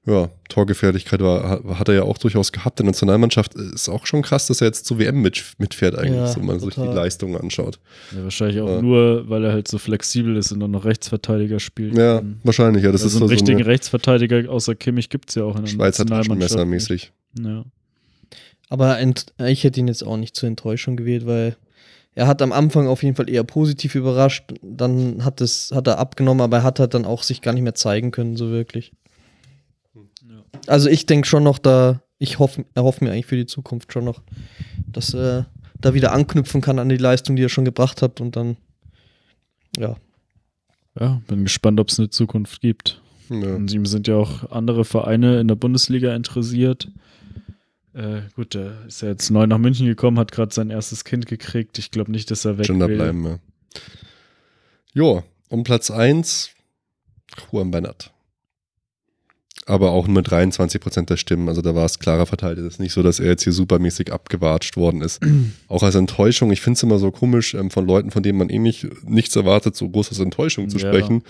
Ja, 0.05 0.29
Torgefährlichkeit 0.47 1.19
war, 1.19 1.61
hat- 1.77 1.87
er 1.89 1.93
ja 1.95 2.03
auch 2.03 2.17
durchaus 2.17 2.51
gehabt. 2.51 2.79
In 2.79 2.85
der 2.85 2.91
Nationalmannschaft 2.91 3.53
ist 3.53 3.89
auch 3.89 4.05
schon 4.05 4.21
krass, 4.21 4.47
dass 4.47 4.61
er 4.61 4.67
jetzt 4.67 4.85
zur 4.85 4.97
WM 4.97 5.21
mit, 5.21 5.43
mitfährt 5.57 5.95
eigentlich, 5.95 6.15
Ja, 6.15 6.27
so 6.27 6.39
wenn 6.39 6.45
man 6.47 6.59
sich 6.59 6.69
die 6.69 6.75
total. 6.75 6.95
Leistungen 6.95 7.35
anschaut. 7.35 7.79
Ja, 8.15 8.23
wahrscheinlich 8.23 8.61
auch 8.61 8.69
Ja. 8.69 8.81
nur, 8.81 9.29
weil 9.29 9.43
er 9.43 9.51
halt 9.51 9.67
so 9.67 9.77
flexibel 9.77 10.35
ist 10.37 10.51
und 10.51 10.61
dann 10.61 10.71
noch 10.71 10.85
Rechtsverteidiger 10.85 11.59
spielt. 11.59 11.97
Ja, 11.97 12.23
wahrscheinlich, 12.43 12.83
ja. 12.83 12.91
Das 12.91 13.03
also 13.03 13.07
ist 13.07 13.13
einen 13.15 13.19
so, 13.21 13.27
so 13.27 13.31
richtigen 13.33 13.57
eine 13.59 13.67
Rechtsverteidiger 13.67 14.49
außer 14.49 14.73
Kimmich 14.73 15.09
gibt 15.09 15.29
es 15.29 15.35
ja 15.35 15.43
auch 15.43 15.55
in 15.57 15.63
der 15.65 15.67
Schweizer 15.71 16.05
Nationalmannschaft 16.05 16.53
Taschenmesser 16.53 16.65
nicht. 16.65 16.89
mäßig. 16.89 17.11
Ja. 17.43 17.65
Aber 18.69 18.97
ich 19.47 19.63
hätte 19.63 19.79
ihn 19.79 19.87
jetzt 19.87 20.03
auch 20.03 20.17
nicht 20.17 20.35
zur 20.35 20.47
Enttäuschung 20.47 20.95
gewählt, 20.95 21.25
weil 21.27 21.55
er 22.15 22.27
hat 22.27 22.41
am 22.41 22.51
Anfang 22.51 22.87
auf 22.87 23.03
jeden 23.03 23.15
Fall 23.15 23.29
eher 23.29 23.43
positiv 23.43 23.95
überrascht. 23.95 24.43
Dann 24.61 25.23
hat, 25.25 25.41
es, 25.41 25.71
hat 25.73 25.87
er 25.87 25.99
abgenommen, 25.99 26.41
aber 26.41 26.57
er 26.57 26.63
hat 26.63 26.79
halt 26.79 26.93
dann 26.93 27.05
auch 27.05 27.23
sich 27.23 27.41
gar 27.41 27.53
nicht 27.53 27.63
mehr 27.63 27.75
zeigen 27.75 28.11
können, 28.11 28.37
so 28.37 28.49
wirklich. 28.49 28.91
Also 30.67 30.89
ich 30.89 31.05
denke 31.05 31.27
schon 31.27 31.43
noch, 31.43 31.59
da, 31.59 32.01
ich 32.17 32.39
hoffe, 32.39 32.65
erhoffe 32.75 33.03
mir 33.03 33.11
eigentlich 33.11 33.25
für 33.25 33.37
die 33.37 33.45
Zukunft 33.45 33.93
schon 33.93 34.05
noch, 34.05 34.21
dass 34.87 35.13
er 35.13 35.47
da 35.79 35.93
wieder 35.93 36.11
anknüpfen 36.11 36.61
kann 36.61 36.79
an 36.79 36.89
die 36.89 36.97
Leistung, 36.97 37.35
die 37.35 37.43
er 37.43 37.49
schon 37.49 37.65
gebracht 37.65 38.01
hat 38.01 38.21
und 38.21 38.35
dann, 38.35 38.57
ja. 39.77 39.95
ja, 40.99 41.21
bin 41.27 41.43
gespannt, 41.43 41.79
ob 41.79 41.89
es 41.89 41.99
eine 41.99 42.09
Zukunft 42.09 42.61
gibt. 42.61 43.01
Ja. 43.29 43.55
Und 43.55 43.71
ihm 43.71 43.85
sind 43.85 44.07
ja 44.07 44.15
auch 44.15 44.51
andere 44.51 44.85
Vereine 44.85 45.39
in 45.39 45.47
der 45.47 45.55
Bundesliga 45.55 46.15
interessiert. 46.15 46.89
Äh, 47.93 48.21
gut, 48.35 48.53
der 48.53 48.85
ist 48.87 49.01
ja 49.01 49.09
jetzt 49.09 49.29
neu 49.29 49.45
nach 49.47 49.57
München 49.57 49.85
gekommen, 49.85 50.19
hat 50.19 50.31
gerade 50.31 50.53
sein 50.53 50.69
erstes 50.69 51.03
Kind 51.03 51.25
gekriegt. 51.25 51.77
Ich 51.77 51.91
glaube 51.91 52.11
nicht, 52.11 52.31
dass 52.31 52.45
er 52.45 52.57
weg 52.57 52.67
Gender 52.67 52.87
will. 52.87 52.95
bleiben, 52.95 53.25
ja. 53.25 53.39
Jo, 54.93 55.23
um 55.49 55.63
Platz 55.63 55.91
1 55.91 56.51
Juan 57.51 57.71
Bernat. 57.71 58.11
Aber 59.69 59.91
auch 59.91 60.07
nur 60.07 60.15
mit 60.15 60.27
23% 60.27 61.05
der 61.05 61.17
Stimmen. 61.17 61.47
Also 61.47 61.61
da 61.61 61.75
war 61.75 61.85
es 61.85 61.99
klarer 61.99 62.25
verteilt. 62.25 62.57
Es 62.57 62.65
ist 62.65 62.79
nicht 62.79 62.91
so, 62.93 63.03
dass 63.03 63.19
er 63.19 63.27
jetzt 63.27 63.43
hier 63.43 63.53
supermäßig 63.53 64.11
abgewatscht 64.11 64.75
worden 64.77 65.01
ist. 65.01 65.21
auch 65.67 65.83
als 65.83 65.95
Enttäuschung. 65.95 66.51
Ich 66.51 66.61
finde 66.61 66.77
es 66.77 66.83
immer 66.83 66.97
so 66.97 67.11
komisch, 67.11 67.53
ähm, 67.53 67.69
von 67.69 67.85
Leuten, 67.85 68.09
von 68.11 68.23
denen 68.23 68.37
man 68.39 68.49
eh 68.49 68.57
nicht, 68.59 68.87
nichts 69.07 69.35
erwartet, 69.35 69.75
so 69.75 69.87
groß 69.87 70.09
als 70.09 70.19
Enttäuschung 70.19 70.69
zu 70.69 70.77
Ja. 70.79 70.87
sprechen. 70.87 71.23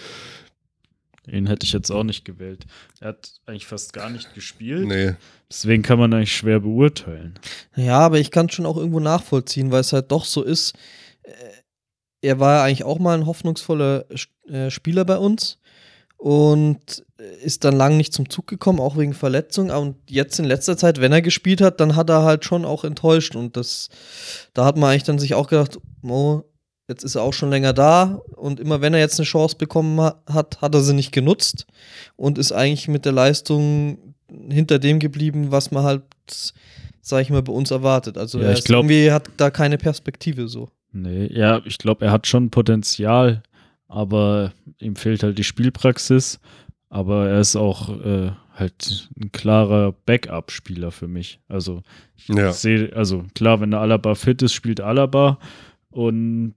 Ihn 1.31 1.47
hätte 1.47 1.65
ich 1.65 1.73
jetzt 1.73 1.91
auch 1.91 2.03
nicht 2.03 2.25
gewählt. 2.25 2.65
Er 3.01 3.09
hat 3.09 3.33
eigentlich 3.45 3.67
fast 3.67 3.93
gar 3.93 4.09
nicht 4.09 4.33
gespielt. 4.33 4.87
Nee. 4.87 5.13
Deswegen 5.49 5.83
kann 5.83 5.99
man 5.99 6.13
eigentlich 6.13 6.35
schwer 6.35 6.59
beurteilen. 6.61 7.35
Ja, 7.75 7.99
aber 7.99 8.19
ich 8.19 8.31
kann 8.31 8.47
es 8.47 8.53
schon 8.55 8.65
auch 8.65 8.77
irgendwo 8.77 8.99
nachvollziehen, 8.99 9.71
weil 9.71 9.81
es 9.81 9.93
halt 9.93 10.11
doch 10.11 10.25
so 10.25 10.41
ist. 10.43 10.73
äh, 11.23 11.31
Er 12.21 12.39
war 12.39 12.55
ja 12.57 12.63
eigentlich 12.63 12.83
auch 12.83 12.99
mal 12.99 13.17
ein 13.17 13.25
hoffnungsvoller 13.25 14.05
äh, 14.47 14.69
Spieler 14.71 15.05
bei 15.05 15.17
uns 15.17 15.57
und 16.19 17.03
ist 17.41 17.63
dann 17.63 17.75
lang 17.75 17.95
nicht 17.97 18.13
zum 18.13 18.29
Zug 18.29 18.45
gekommen, 18.47 18.79
auch 18.79 18.97
wegen 18.97 19.13
Verletzung. 19.13 19.69
Und 19.71 19.95
jetzt 20.09 20.37
in 20.37 20.45
letzter 20.45 20.77
Zeit, 20.77 20.99
wenn 20.99 21.13
er 21.13 21.21
gespielt 21.21 21.61
hat, 21.61 21.79
dann 21.79 21.95
hat 21.95 22.09
er 22.09 22.23
halt 22.23 22.43
schon 22.45 22.65
auch 22.65 22.83
enttäuscht. 22.83 23.35
Und 23.35 23.55
das, 23.57 23.89
da 24.53 24.65
hat 24.65 24.77
man 24.77 24.89
eigentlich 24.91 25.03
dann 25.03 25.17
sich 25.19 25.33
auch 25.33 25.47
gedacht, 25.47 25.79
oh, 26.03 26.41
jetzt 26.89 27.03
ist 27.03 27.15
er 27.15 27.21
auch 27.23 27.31
schon 27.33 27.49
länger 27.49 27.71
da. 27.71 28.19
Und 28.35 28.59
immer 28.59 28.81
wenn 28.81 28.93
er 28.93 28.99
jetzt 28.99 29.17
eine 29.19 29.25
Chance 29.25 29.55
bekommen 29.57 29.99
ha- 30.01 30.21
hat, 30.29 30.59
hat 30.61 30.75
er 30.75 30.81
sie 30.81 30.93
nicht 30.93 31.13
genutzt 31.13 31.65
und 32.17 32.37
ist 32.37 32.51
eigentlich 32.51 32.89
mit 32.89 33.05
der 33.05 33.13
Leistung 33.13 34.15
hinter 34.49 34.77
dem 34.77 34.99
geblieben, 34.99 35.51
was 35.51 35.71
man 35.71 35.83
halt, 35.83 36.03
sag 37.01 37.21
ich 37.21 37.29
mal, 37.29 37.41
bei 37.43 37.53
uns 37.53 37.71
erwartet. 37.71 38.17
Also 38.17 38.39
Ja, 38.39 38.47
er 38.47 38.53
ist 38.53 38.65
glaub- 38.65 38.83
irgendwie 38.83 39.11
hat 39.11 39.29
da 39.37 39.49
keine 39.51 39.77
Perspektive 39.77 40.49
so. 40.49 40.69
Nee, 40.91 41.27
ja, 41.31 41.61
ich 41.65 41.77
glaube, 41.77 42.05
er 42.05 42.11
hat 42.11 42.25
schon 42.27 42.49
Potenzial, 42.49 43.43
aber 43.89 44.53
ihm 44.79 44.95
fehlt 44.95 45.23
halt 45.23 45.37
die 45.37 45.43
Spielpraxis. 45.43 46.39
Aber 46.91 47.27
er 47.29 47.39
ist 47.41 47.55
auch 47.55 47.89
äh, 48.03 48.31
halt 48.55 49.09
ein 49.19 49.31
klarer 49.31 49.91
Backup-Spieler 50.05 50.91
für 50.91 51.07
mich. 51.07 51.39
Also, 51.47 51.83
ich 52.15 52.29
Ja. 52.29 52.51
sehe, 52.51 52.95
also 52.95 53.25
klar, 53.35 53.59
wenn 53.61 53.71
der 53.71 53.81
Alaba 53.81 54.15
fit 54.15 54.41
ist, 54.41 54.53
spielt 54.53 54.81
Alaba. 54.81 55.37
Und 55.91 56.55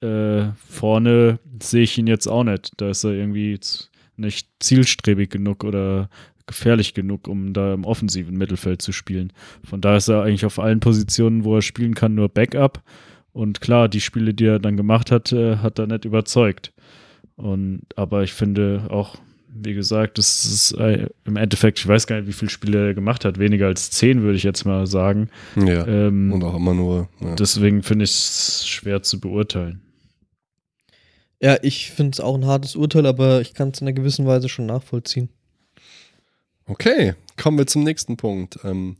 äh, 0.00 0.44
vorne 0.68 1.38
sehe 1.60 1.82
ich 1.82 1.98
ihn 1.98 2.06
jetzt 2.06 2.28
auch 2.28 2.44
nicht. 2.44 2.72
Da 2.76 2.90
ist 2.90 3.02
er 3.04 3.12
irgendwie 3.12 3.58
nicht 4.16 4.48
zielstrebig 4.60 5.30
genug 5.30 5.64
oder 5.64 6.08
gefährlich 6.46 6.94
genug, 6.94 7.26
um 7.28 7.52
da 7.52 7.74
im 7.74 7.84
offensiven 7.84 8.36
Mittelfeld 8.36 8.82
zu 8.82 8.92
spielen. 8.92 9.32
Von 9.64 9.80
da 9.80 9.96
ist 9.96 10.08
er 10.08 10.22
eigentlich 10.22 10.44
auf 10.46 10.58
allen 10.60 10.80
Positionen, 10.80 11.44
wo 11.44 11.56
er 11.56 11.62
spielen 11.62 11.94
kann, 11.94 12.14
nur 12.14 12.28
Backup. 12.28 12.82
Und 13.32 13.60
klar, 13.60 13.88
die 13.88 14.00
Spiele, 14.00 14.34
die 14.34 14.46
er 14.46 14.58
dann 14.58 14.76
gemacht 14.76 15.10
hat, 15.10 15.32
äh, 15.32 15.56
hat 15.56 15.78
er 15.78 15.86
nicht 15.86 16.04
überzeugt. 16.04 16.72
Und, 17.36 17.82
aber 17.96 18.22
ich 18.22 18.32
finde 18.34 18.86
auch, 18.90 19.16
wie 19.54 19.74
gesagt, 19.74 20.18
das 20.18 20.44
ist 20.44 20.72
äh, 20.72 21.08
im 21.24 21.36
Endeffekt, 21.36 21.78
ich 21.78 21.86
weiß 21.86 22.06
gar 22.06 22.16
nicht, 22.16 22.28
wie 22.28 22.32
viele 22.32 22.50
Spiele 22.50 22.88
er 22.88 22.94
gemacht 22.94 23.24
hat, 23.24 23.38
weniger 23.38 23.66
als 23.66 23.90
zehn, 23.90 24.22
würde 24.22 24.36
ich 24.36 24.42
jetzt 24.42 24.64
mal 24.64 24.86
sagen. 24.86 25.28
Ja. 25.56 25.86
Ähm, 25.86 26.32
und 26.32 26.44
auch 26.44 26.54
immer 26.54 26.74
nur. 26.74 27.08
Ja. 27.20 27.34
Deswegen 27.34 27.82
finde 27.82 28.04
ich 28.04 28.10
es 28.10 28.66
schwer 28.66 29.02
zu 29.02 29.20
beurteilen. 29.20 29.80
Ja, 31.40 31.58
ich 31.62 31.90
finde 31.90 32.12
es 32.12 32.20
auch 32.20 32.36
ein 32.36 32.46
hartes 32.46 32.76
Urteil, 32.76 33.04
aber 33.04 33.40
ich 33.40 33.52
kann 33.52 33.70
es 33.70 33.80
in 33.80 33.88
einer 33.88 33.94
gewissen 33.94 34.26
Weise 34.26 34.48
schon 34.48 34.66
nachvollziehen. 34.66 35.28
Okay, 36.66 37.14
kommen 37.36 37.58
wir 37.58 37.66
zum 37.66 37.82
nächsten 37.82 38.16
Punkt. 38.16 38.58
Ähm, 38.62 38.96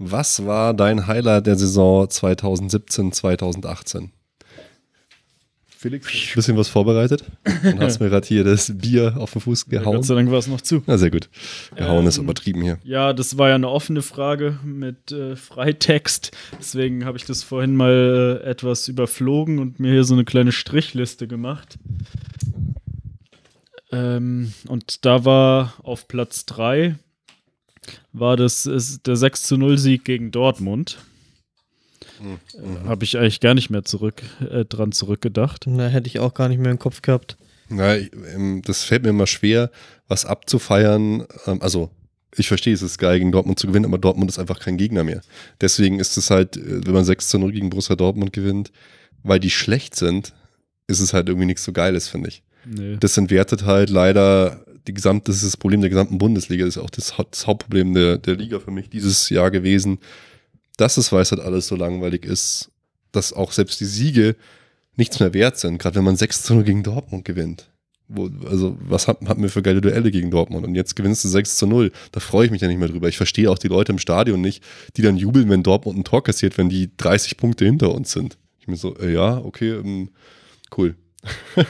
was 0.00 0.46
war 0.46 0.72
dein 0.72 1.06
Highlight 1.06 1.46
der 1.46 1.56
Saison 1.56 2.08
2017, 2.08 3.12
2018? 3.12 4.12
Felix, 5.66 6.08
ein 6.08 6.34
bisschen 6.34 6.56
was 6.58 6.68
vorbereitet 6.68 7.24
und 7.64 7.80
hast 7.80 8.00
mir 8.00 8.10
gerade 8.10 8.26
hier 8.26 8.44
das 8.44 8.70
Bier 8.76 9.14
auf 9.16 9.32
den 9.32 9.40
Fuß 9.40 9.66
gehauen. 9.66 9.92
Ja, 9.92 9.96
Gott 9.96 10.04
sei 10.04 10.14
Dank 10.14 10.30
war 10.30 10.38
es 10.38 10.46
noch 10.46 10.60
zu. 10.60 10.82
Na, 10.86 10.98
sehr 10.98 11.10
gut. 11.10 11.30
Gehauen 11.74 12.02
ähm, 12.02 12.08
ist 12.08 12.18
übertrieben 12.18 12.60
hier. 12.60 12.78
Ja, 12.84 13.14
das 13.14 13.38
war 13.38 13.48
ja 13.48 13.54
eine 13.54 13.70
offene 13.70 14.02
Frage 14.02 14.58
mit 14.62 15.10
äh, 15.10 15.36
Freitext. 15.36 16.32
Deswegen 16.58 17.06
habe 17.06 17.16
ich 17.16 17.24
das 17.24 17.42
vorhin 17.42 17.76
mal 17.76 18.40
äh, 18.44 18.46
etwas 18.46 18.88
überflogen 18.88 19.58
und 19.58 19.80
mir 19.80 19.92
hier 19.92 20.04
so 20.04 20.12
eine 20.12 20.26
kleine 20.26 20.52
Strichliste 20.52 21.26
gemacht. 21.26 21.78
Ähm, 23.90 24.52
und 24.68 25.06
da 25.06 25.24
war 25.24 25.74
auf 25.82 26.08
Platz 26.08 26.44
3 26.44 26.96
war 28.12 28.36
das 28.36 28.66
ist 28.66 29.06
der 29.06 29.16
6 29.16 29.44
zu 29.44 29.56
0 29.56 29.78
Sieg 29.78 30.04
gegen 30.04 30.30
Dortmund. 30.30 30.98
Mhm. 32.20 32.88
Habe 32.88 33.04
ich 33.04 33.16
eigentlich 33.16 33.40
gar 33.40 33.54
nicht 33.54 33.70
mehr 33.70 33.84
zurück, 33.84 34.22
äh, 34.50 34.64
dran 34.64 34.92
zurückgedacht. 34.92 35.64
Na, 35.66 35.88
hätte 35.88 36.06
ich 36.06 36.18
auch 36.18 36.34
gar 36.34 36.48
nicht 36.48 36.58
mehr 36.58 36.70
im 36.70 36.78
Kopf 36.78 37.02
gehabt. 37.02 37.36
Na, 37.68 37.96
ähm, 37.96 38.62
das 38.64 38.84
fällt 38.84 39.04
mir 39.04 39.10
immer 39.10 39.26
schwer, 39.26 39.70
was 40.08 40.26
abzufeiern. 40.26 41.26
Ähm, 41.46 41.62
also, 41.62 41.90
ich 42.36 42.48
verstehe, 42.48 42.74
es 42.74 42.82
ist 42.82 42.98
geil, 42.98 43.18
gegen 43.18 43.32
Dortmund 43.32 43.58
zu 43.58 43.66
gewinnen, 43.66 43.86
aber 43.86 43.98
Dortmund 43.98 44.30
ist 44.30 44.38
einfach 44.38 44.60
kein 44.60 44.76
Gegner 44.76 45.04
mehr. 45.04 45.22
Deswegen 45.60 45.98
ist 45.98 46.16
es 46.16 46.30
halt, 46.30 46.56
äh, 46.56 46.86
wenn 46.86 46.94
man 46.94 47.04
6 47.04 47.28
zu 47.28 47.38
0 47.38 47.52
gegen 47.52 47.70
Borussia 47.70 47.96
Dortmund 47.96 48.32
gewinnt, 48.32 48.72
weil 49.22 49.40
die 49.40 49.50
schlecht 49.50 49.96
sind, 49.96 50.34
ist 50.86 51.00
es 51.00 51.12
halt 51.12 51.28
irgendwie 51.28 51.46
nichts 51.46 51.64
so 51.64 51.72
Geiles, 51.72 52.08
finde 52.08 52.28
ich. 52.28 52.42
Nee. 52.66 52.96
Das 53.00 53.16
entwertet 53.16 53.64
halt 53.64 53.88
leider 53.88 54.64
die 54.86 54.94
gesamte, 54.94 55.30
das 55.30 55.36
ist 55.36 55.46
das 55.46 55.56
Problem 55.56 55.80
der 55.80 55.90
gesamten 55.90 56.18
Bundesliga, 56.18 56.64
das 56.64 56.76
ist 56.76 56.82
auch 56.82 56.90
das, 56.90 57.14
das 57.30 57.46
Hauptproblem 57.46 57.94
der, 57.94 58.18
der 58.18 58.36
Liga 58.36 58.58
für 58.58 58.70
mich 58.70 58.88
dieses 58.88 59.28
Jahr 59.30 59.50
gewesen, 59.50 59.98
dass 60.76 60.96
es 60.96 61.12
weiß 61.12 61.32
halt 61.32 61.42
alles 61.42 61.66
so 61.66 61.76
langweilig 61.76 62.24
ist, 62.24 62.70
dass 63.12 63.32
auch 63.32 63.52
selbst 63.52 63.80
die 63.80 63.86
Siege 63.86 64.36
nichts 64.96 65.20
mehr 65.20 65.34
wert 65.34 65.58
sind, 65.58 65.78
gerade 65.78 65.96
wenn 65.96 66.04
man 66.04 66.16
6 66.16 66.42
zu 66.42 66.54
0 66.54 66.64
gegen 66.64 66.82
Dortmund 66.82 67.24
gewinnt. 67.24 67.70
Wo, 68.12 68.28
also, 68.46 68.76
was 68.80 69.06
hatten 69.06 69.28
hat 69.28 69.40
wir 69.40 69.48
für 69.48 69.62
geile 69.62 69.80
Duelle 69.80 70.10
gegen 70.10 70.32
Dortmund? 70.32 70.66
Und 70.66 70.74
jetzt 70.74 70.96
gewinnst 70.96 71.22
du 71.22 71.28
6 71.28 71.56
zu 71.58 71.66
0. 71.68 71.92
Da 72.10 72.18
freue 72.18 72.46
ich 72.46 72.50
mich 72.50 72.60
ja 72.60 72.66
nicht 72.66 72.78
mehr 72.78 72.88
drüber. 72.88 73.08
Ich 73.08 73.16
verstehe 73.16 73.48
auch 73.48 73.58
die 73.58 73.68
Leute 73.68 73.92
im 73.92 73.98
Stadion 73.98 74.40
nicht, 74.40 74.64
die 74.96 75.02
dann 75.02 75.16
jubeln, 75.16 75.48
wenn 75.48 75.62
Dortmund 75.62 75.96
ein 75.96 76.02
Tor 76.02 76.24
kassiert, 76.24 76.58
wenn 76.58 76.68
die 76.68 76.90
30 76.96 77.36
Punkte 77.36 77.64
hinter 77.64 77.94
uns 77.94 78.10
sind. 78.10 78.36
Ich 78.58 78.66
mir 78.66 78.76
so, 78.76 78.96
äh, 78.96 79.12
ja, 79.12 79.38
okay, 79.38 79.70
ähm, 79.70 80.10
cool. 80.76 80.96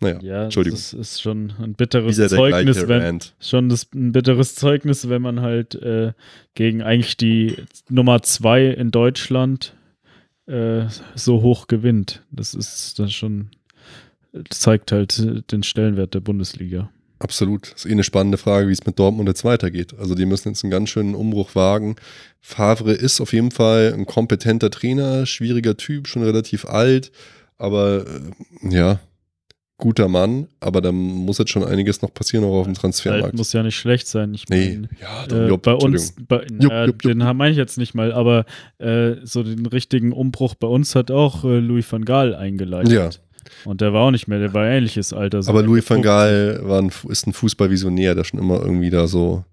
Naja, 0.00 0.18
ja, 0.20 0.44
Entschuldigung. 0.44 0.78
Das 0.78 0.92
ist, 0.92 1.22
schon 1.22 1.54
ein 1.58 1.72
bitteres 1.74 2.16
Zeugnis, 2.16 2.86
wenn 2.86 3.20
schon 3.40 3.68
das, 3.70 3.88
ein 3.94 4.12
bitteres 4.12 4.54
Zeugnis, 4.54 5.08
wenn 5.08 5.22
man 5.22 5.40
halt 5.40 5.74
äh, 5.76 6.12
gegen 6.54 6.82
eigentlich 6.82 7.16
die 7.16 7.56
Nummer 7.88 8.22
zwei 8.22 8.66
in 8.66 8.90
Deutschland 8.90 9.74
äh, 10.46 10.84
so 11.14 11.40
hoch 11.40 11.66
gewinnt. 11.66 12.22
Das 12.30 12.52
ist 12.52 12.98
dann 12.98 13.08
schon 13.08 13.50
zeigt 14.50 14.92
halt 14.92 15.50
den 15.50 15.62
Stellenwert 15.62 16.14
der 16.14 16.20
Bundesliga. 16.20 16.90
Absolut. 17.18 17.72
Das 17.72 17.84
ist 17.84 17.90
eh 17.90 17.92
eine 17.92 18.04
spannende 18.04 18.36
Frage, 18.36 18.68
wie 18.68 18.72
es 18.72 18.84
mit 18.84 18.98
Dortmund 18.98 19.28
jetzt 19.28 19.44
weitergeht. 19.44 19.94
Also 19.98 20.14
die 20.14 20.26
müssen 20.26 20.48
jetzt 20.48 20.64
einen 20.64 20.70
ganz 20.70 20.90
schönen 20.90 21.14
Umbruch 21.14 21.54
wagen. 21.54 21.96
Favre 22.40 22.92
ist 22.92 23.20
auf 23.20 23.32
jeden 23.32 23.50
Fall 23.50 23.94
ein 23.94 24.04
kompetenter 24.04 24.70
Trainer, 24.70 25.24
schwieriger 25.24 25.76
Typ, 25.76 26.08
schon 26.08 26.22
relativ 26.22 26.66
alt, 26.66 27.10
aber 27.56 28.04
äh, 28.06 28.74
ja, 28.74 29.00
guter 29.78 30.08
Mann, 30.08 30.48
aber 30.60 30.80
da 30.80 30.90
muss 30.90 31.38
jetzt 31.38 31.50
schon 31.50 31.64
einiges 31.64 32.00
noch 32.00 32.12
passieren, 32.12 32.44
auch 32.44 32.60
auf 32.60 32.64
dem 32.66 32.74
Transfermarkt. 32.74 33.24
Halt 33.24 33.34
muss 33.34 33.52
ja 33.52 33.62
nicht 33.62 33.76
schlecht 33.76 34.06
sein. 34.06 34.32
Ich 34.32 34.48
nee, 34.48 34.78
mein, 34.80 34.88
ja, 35.00 35.26
dann, 35.26 35.44
äh, 35.44 35.48
Jupp, 35.48 35.62
bei 35.62 35.74
uns, 35.74 36.14
bei, 36.26 36.46
jupp, 36.50 36.72
äh, 36.72 36.86
jupp, 36.86 37.02
den 37.02 37.18
meine 37.18 37.50
ich 37.50 37.58
jetzt 37.58 37.76
nicht 37.76 37.94
mal, 37.94 38.12
aber 38.12 38.46
äh, 38.78 39.16
so 39.24 39.42
den 39.42 39.66
richtigen 39.66 40.12
Umbruch 40.12 40.54
bei 40.54 40.66
uns 40.66 40.94
hat 40.94 41.10
auch 41.10 41.44
äh, 41.44 41.58
Louis 41.58 41.90
van 41.90 42.04
Gaal 42.04 42.34
eingeleitet. 42.34 42.92
Ja. 42.92 43.10
Und 43.64 43.80
der 43.80 43.92
war 43.92 44.02
auch 44.02 44.10
nicht 44.10 44.28
mehr, 44.28 44.38
der 44.38 44.54
war 44.54 44.66
ähnliches 44.66 45.12
Alter. 45.12 45.42
So 45.42 45.50
aber 45.50 45.62
Louis 45.62 45.88
van 45.88 46.02
Gaal 46.02 46.60
war 46.62 46.80
ein, 46.80 46.90
ist 47.08 47.26
ein 47.26 47.32
Fußballvisionär, 47.32 48.14
der 48.14 48.24
schon 48.24 48.40
immer 48.40 48.60
irgendwie 48.60 48.90
da 48.90 49.06
so 49.06 49.44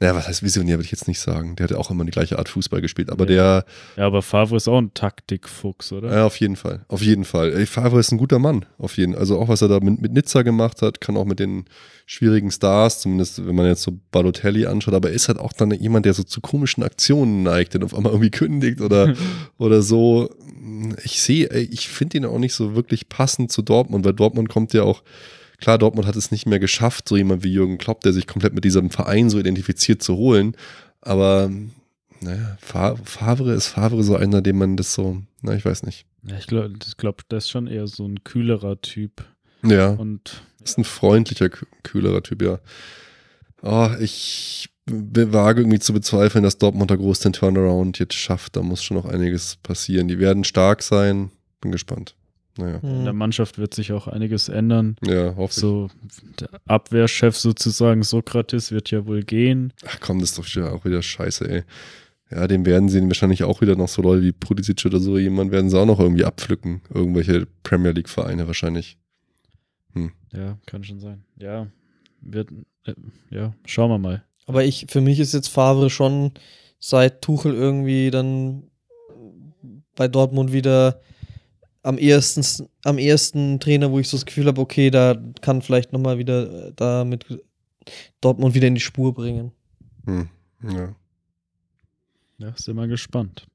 naja, 0.00 0.14
was 0.14 0.28
heißt 0.28 0.42
Visionär, 0.42 0.78
würde 0.78 0.86
ich 0.86 0.92
jetzt 0.92 1.08
nicht 1.08 1.20
sagen. 1.20 1.56
Der 1.56 1.64
hat 1.64 1.72
ja 1.72 1.76
auch 1.76 1.90
immer 1.90 2.06
die 2.06 2.10
gleiche 2.10 2.38
Art 2.38 2.48
Fußball 2.48 2.80
gespielt, 2.80 3.10
aber 3.10 3.24
ja. 3.24 3.60
der. 3.60 3.64
Ja, 3.98 4.06
aber 4.06 4.22
Favre 4.22 4.56
ist 4.56 4.66
auch 4.66 4.78
ein 4.78 4.94
Taktikfuchs, 4.94 5.92
oder? 5.92 6.10
Ja, 6.10 6.24
auf 6.24 6.36
jeden 6.36 6.56
Fall. 6.56 6.86
Auf 6.88 7.02
jeden 7.02 7.26
Fall. 7.26 7.52
Ey, 7.52 7.66
Favre 7.66 8.00
ist 8.00 8.10
ein 8.10 8.16
guter 8.16 8.38
Mann, 8.38 8.64
auf 8.78 8.96
jeden 8.96 9.14
Also 9.14 9.38
auch, 9.38 9.48
was 9.48 9.60
er 9.60 9.68
da 9.68 9.78
mit, 9.78 10.00
mit 10.00 10.14
Nizza 10.14 10.40
gemacht 10.40 10.80
hat, 10.80 11.02
kann 11.02 11.18
auch 11.18 11.26
mit 11.26 11.38
den 11.38 11.66
schwierigen 12.06 12.50
Stars, 12.50 13.02
zumindest 13.02 13.46
wenn 13.46 13.54
man 13.54 13.66
jetzt 13.66 13.82
so 13.82 14.00
Balotelli 14.10 14.64
anschaut, 14.64 14.94
aber 14.94 15.10
er 15.10 15.14
ist 15.14 15.28
halt 15.28 15.38
auch 15.38 15.52
dann 15.52 15.70
jemand, 15.70 16.06
der 16.06 16.14
so 16.14 16.22
zu 16.22 16.40
komischen 16.40 16.82
Aktionen 16.82 17.42
neigt, 17.42 17.74
der 17.74 17.84
auf 17.84 17.94
einmal 17.94 18.12
irgendwie 18.12 18.30
kündigt 18.30 18.80
oder, 18.80 19.14
oder 19.58 19.82
so. 19.82 20.30
Ich 21.04 21.20
sehe, 21.20 21.46
ich 21.48 21.90
finde 21.90 22.16
ihn 22.16 22.24
auch 22.24 22.38
nicht 22.38 22.54
so 22.54 22.74
wirklich 22.74 23.10
passend 23.10 23.52
zu 23.52 23.60
Dortmund, 23.60 24.06
weil 24.06 24.14
Dortmund 24.14 24.48
kommt 24.48 24.72
ja 24.72 24.82
auch 24.82 25.02
Klar, 25.60 25.78
Dortmund 25.78 26.06
hat 26.06 26.16
es 26.16 26.30
nicht 26.30 26.46
mehr 26.46 26.58
geschafft, 26.58 27.08
so 27.08 27.16
jemand 27.16 27.44
wie 27.44 27.52
Jürgen 27.52 27.78
Klopp, 27.78 28.00
der 28.00 28.12
sich 28.12 28.26
komplett 28.26 28.54
mit 28.54 28.64
diesem 28.64 28.90
Verein 28.90 29.30
so 29.30 29.38
identifiziert, 29.38 30.02
zu 30.02 30.16
holen. 30.16 30.56
Aber 31.00 31.50
naja, 32.20 32.56
Favre 32.60 33.52
ist 33.52 33.68
Favre 33.68 34.02
so 34.02 34.16
einer, 34.16 34.42
dem 34.42 34.58
man 34.58 34.76
das 34.76 34.94
so, 34.94 35.22
na, 35.42 35.54
ich 35.54 35.64
weiß 35.64 35.84
nicht. 35.84 36.06
Ja, 36.22 36.36
ich 36.36 36.46
glaube, 36.46 36.72
glaub, 36.96 37.28
das 37.28 37.44
ist 37.44 37.50
schon 37.50 37.66
eher 37.66 37.86
so 37.86 38.06
ein 38.06 38.24
kühlerer 38.24 38.80
Typ. 38.80 39.24
Ja. 39.62 39.90
Und 39.90 40.42
ist 40.62 40.78
ein 40.78 40.84
freundlicher, 40.84 41.48
kühlerer 41.82 42.22
Typ, 42.22 42.42
ja. 42.42 42.58
Oh, 43.62 43.90
ich 44.00 44.68
wage 44.86 45.60
irgendwie 45.60 45.78
zu 45.78 45.92
bezweifeln, 45.92 46.44
dass 46.44 46.58
Dortmund 46.58 46.90
da 46.90 46.96
groß 46.96 47.20
den 47.20 47.32
Turnaround 47.32 47.98
jetzt 47.98 48.14
schafft. 48.14 48.56
Da 48.56 48.62
muss 48.62 48.82
schon 48.82 48.96
noch 48.96 49.06
einiges 49.06 49.56
passieren. 49.56 50.08
Die 50.08 50.18
werden 50.18 50.44
stark 50.44 50.82
sein. 50.82 51.30
Bin 51.60 51.70
gespannt. 51.70 52.14
Naja. 52.56 52.78
In 52.82 53.04
der 53.04 53.12
Mannschaft 53.12 53.58
wird 53.58 53.74
sich 53.74 53.92
auch 53.92 54.08
einiges 54.08 54.48
ändern. 54.48 54.96
Ja, 55.04 55.36
hoffe 55.36 55.54
so, 55.54 55.90
Der 56.40 56.48
Abwehrchef 56.66 57.36
sozusagen, 57.36 58.02
Sokrates, 58.02 58.72
wird 58.72 58.90
ja 58.90 59.06
wohl 59.06 59.22
gehen. 59.22 59.72
Ach 59.86 59.98
komm, 60.00 60.18
das 60.18 60.30
ist 60.30 60.38
doch 60.38 60.44
schon 60.44 60.64
auch 60.64 60.84
wieder 60.84 61.02
scheiße, 61.02 61.48
ey. 61.48 61.62
Ja, 62.30 62.46
dem 62.46 62.64
werden 62.64 62.88
sie 62.88 63.02
wahrscheinlich 63.02 63.42
auch 63.42 63.60
wieder 63.60 63.74
noch 63.76 63.88
so 63.88 64.02
Leute 64.02 64.22
wie 64.22 64.32
Pulisic 64.32 64.84
oder 64.84 65.00
so, 65.00 65.18
jemand 65.18 65.50
werden 65.50 65.68
sie 65.68 65.78
auch 65.78 65.86
noch 65.86 65.98
irgendwie 65.98 66.24
abpflücken. 66.24 66.80
Irgendwelche 66.92 67.46
Premier 67.62 67.90
League-Vereine 67.90 68.46
wahrscheinlich. 68.46 68.98
Hm. 69.94 70.12
Ja, 70.32 70.58
kann 70.66 70.84
schon 70.84 71.00
sein. 71.00 71.24
Ja, 71.36 71.66
wird, 72.20 72.50
äh, 72.84 72.94
ja, 73.30 73.54
schauen 73.64 73.90
wir 73.90 73.98
mal. 73.98 74.24
Aber 74.46 74.64
ich, 74.64 74.86
für 74.88 75.00
mich 75.00 75.18
ist 75.18 75.34
jetzt 75.34 75.48
Favre 75.48 75.90
schon 75.90 76.32
seit 76.78 77.22
Tuchel 77.22 77.54
irgendwie 77.54 78.10
dann 78.10 78.64
bei 79.96 80.08
Dortmund 80.08 80.52
wieder 80.52 81.00
am 81.82 81.98
ehesten, 81.98 82.68
am 82.84 82.98
ehesten 82.98 83.60
Trainer, 83.60 83.90
wo 83.90 83.98
ich 83.98 84.08
so 84.08 84.16
das 84.16 84.26
Gefühl 84.26 84.46
habe, 84.46 84.60
okay, 84.60 84.90
da 84.90 85.16
kann 85.40 85.62
vielleicht 85.62 85.92
nochmal 85.92 86.18
wieder 86.18 86.68
äh, 86.68 86.72
da 86.76 87.04
mit 87.04 87.24
Dortmund 88.20 88.54
wieder 88.54 88.68
in 88.68 88.74
die 88.74 88.80
Spur 88.80 89.14
bringen. 89.14 89.52
Hm, 90.04 90.28
ja. 90.62 90.94
Ja, 92.38 92.54
sind 92.56 92.76
wir 92.76 92.88
gespannt. 92.88 93.46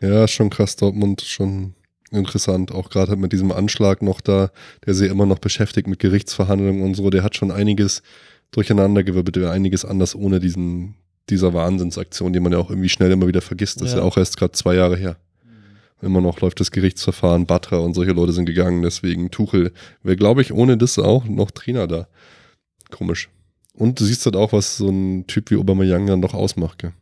Ja, 0.00 0.28
schon 0.28 0.50
krass, 0.50 0.76
Dortmund, 0.76 1.22
schon 1.22 1.74
interessant. 2.10 2.72
Auch 2.72 2.90
gerade 2.90 3.16
mit 3.16 3.32
diesem 3.32 3.52
Anschlag 3.52 4.02
noch 4.02 4.20
da, 4.20 4.50
der 4.84 4.94
sie 4.94 5.06
immer 5.06 5.26
noch 5.26 5.38
beschäftigt 5.38 5.88
mit 5.88 5.98
Gerichtsverhandlungen 5.98 6.82
und 6.82 6.94
so, 6.94 7.10
der 7.10 7.22
hat 7.22 7.36
schon 7.36 7.50
einiges 7.50 8.02
durcheinandergewirbelt, 8.50 9.46
einiges 9.46 9.84
anders 9.84 10.14
ohne 10.14 10.40
diesen, 10.40 10.94
dieser 11.30 11.54
Wahnsinnsaktion, 11.54 12.32
die 12.32 12.40
man 12.40 12.52
ja 12.52 12.58
auch 12.58 12.70
irgendwie 12.70 12.88
schnell 12.88 13.10
immer 13.10 13.26
wieder 13.26 13.40
vergisst. 13.40 13.80
Das 13.80 13.88
ja. 13.88 13.94
ist 13.94 14.00
ja 14.00 14.02
auch 14.02 14.16
erst 14.16 14.36
gerade 14.36 14.52
zwei 14.52 14.74
Jahre 14.74 14.96
her. 14.96 15.16
Immer 16.02 16.20
noch 16.20 16.40
läuft 16.40 16.60
das 16.60 16.70
Gerichtsverfahren, 16.70 17.46
Batra 17.46 17.78
und 17.78 17.94
solche 17.94 18.12
Leute 18.12 18.32
sind 18.32 18.46
gegangen, 18.46 18.82
deswegen 18.82 19.30
Tuchel 19.30 19.72
wäre, 20.02 20.16
glaube 20.16 20.42
ich, 20.42 20.52
ohne 20.52 20.76
das 20.76 20.98
auch 20.98 21.24
noch 21.24 21.50
Trainer 21.50 21.86
da. 21.86 22.08
Komisch. 22.90 23.30
Und 23.74 23.98
du 23.98 24.04
siehst 24.04 24.24
halt 24.26 24.36
auch, 24.36 24.52
was 24.52 24.76
so 24.76 24.88
ein 24.88 25.26
Typ 25.26 25.50
wie 25.50 25.56
Aubameyang 25.56 26.06
dann 26.06 26.22
doch 26.22 26.34
ausmacht, 26.34 26.78
gell? 26.78 26.92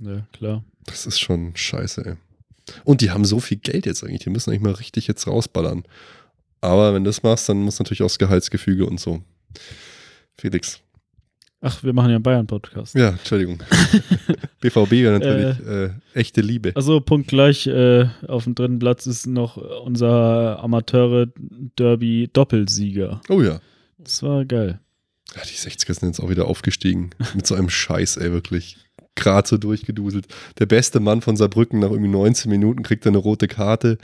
Ja, 0.00 0.26
klar. 0.32 0.64
Das 0.86 1.06
ist 1.06 1.20
schon 1.20 1.52
scheiße, 1.54 2.04
ey. 2.04 2.16
Und 2.84 3.00
die 3.00 3.10
haben 3.10 3.24
so 3.24 3.40
viel 3.40 3.58
Geld 3.58 3.86
jetzt 3.86 4.02
eigentlich, 4.04 4.24
die 4.24 4.30
müssen 4.30 4.50
eigentlich 4.50 4.62
mal 4.62 4.72
richtig 4.72 5.06
jetzt 5.06 5.26
rausballern. 5.26 5.84
Aber 6.60 6.94
wenn 6.94 7.04
du 7.04 7.08
das 7.08 7.22
machst, 7.22 7.48
dann 7.48 7.62
muss 7.62 7.78
natürlich 7.78 8.02
auch 8.02 8.06
das 8.06 8.18
Gehaltsgefüge 8.18 8.86
und 8.86 9.00
so. 9.00 9.22
Felix. 10.36 10.80
Ach, 11.64 11.80
wir 11.84 11.92
machen 11.92 12.10
ja 12.10 12.16
einen 12.16 12.24
Bayern-Podcast. 12.24 12.96
Ja, 12.96 13.10
Entschuldigung. 13.10 13.62
BVB 14.60 14.90
wäre 14.90 15.20
natürlich 15.20 15.60
äh, 15.64 15.90
echte 16.12 16.40
Liebe. 16.40 16.72
Also 16.74 17.00
Punkt 17.00 17.28
gleich, 17.28 17.68
äh, 17.68 18.08
auf 18.26 18.42
dem 18.44 18.56
dritten 18.56 18.80
Platz 18.80 19.06
ist 19.06 19.28
noch 19.28 19.56
unser 19.56 20.58
Amateure-Derby-Doppelsieger. 20.58 23.20
Oh 23.28 23.40
ja. 23.40 23.60
Das 23.98 24.24
war 24.24 24.44
geil. 24.44 24.80
Ja, 25.36 25.42
die 25.42 25.54
60er 25.54 25.94
sind 25.94 26.08
jetzt 26.08 26.18
auch 26.18 26.30
wieder 26.30 26.48
aufgestiegen. 26.48 27.10
Mit 27.34 27.46
so 27.46 27.54
einem 27.54 27.70
Scheiß, 27.70 28.16
ey, 28.16 28.32
wirklich. 28.32 28.78
Gerade 29.14 29.46
so 29.46 29.56
durchgeduselt. 29.56 30.26
Der 30.58 30.66
beste 30.66 30.98
Mann 30.98 31.20
von 31.20 31.36
Saarbrücken 31.36 31.78
nach 31.78 31.90
irgendwie 31.90 32.10
19 32.10 32.50
Minuten 32.50 32.82
kriegt 32.82 33.06
er 33.06 33.10
eine 33.10 33.18
rote 33.18 33.46
Karte. 33.46 33.98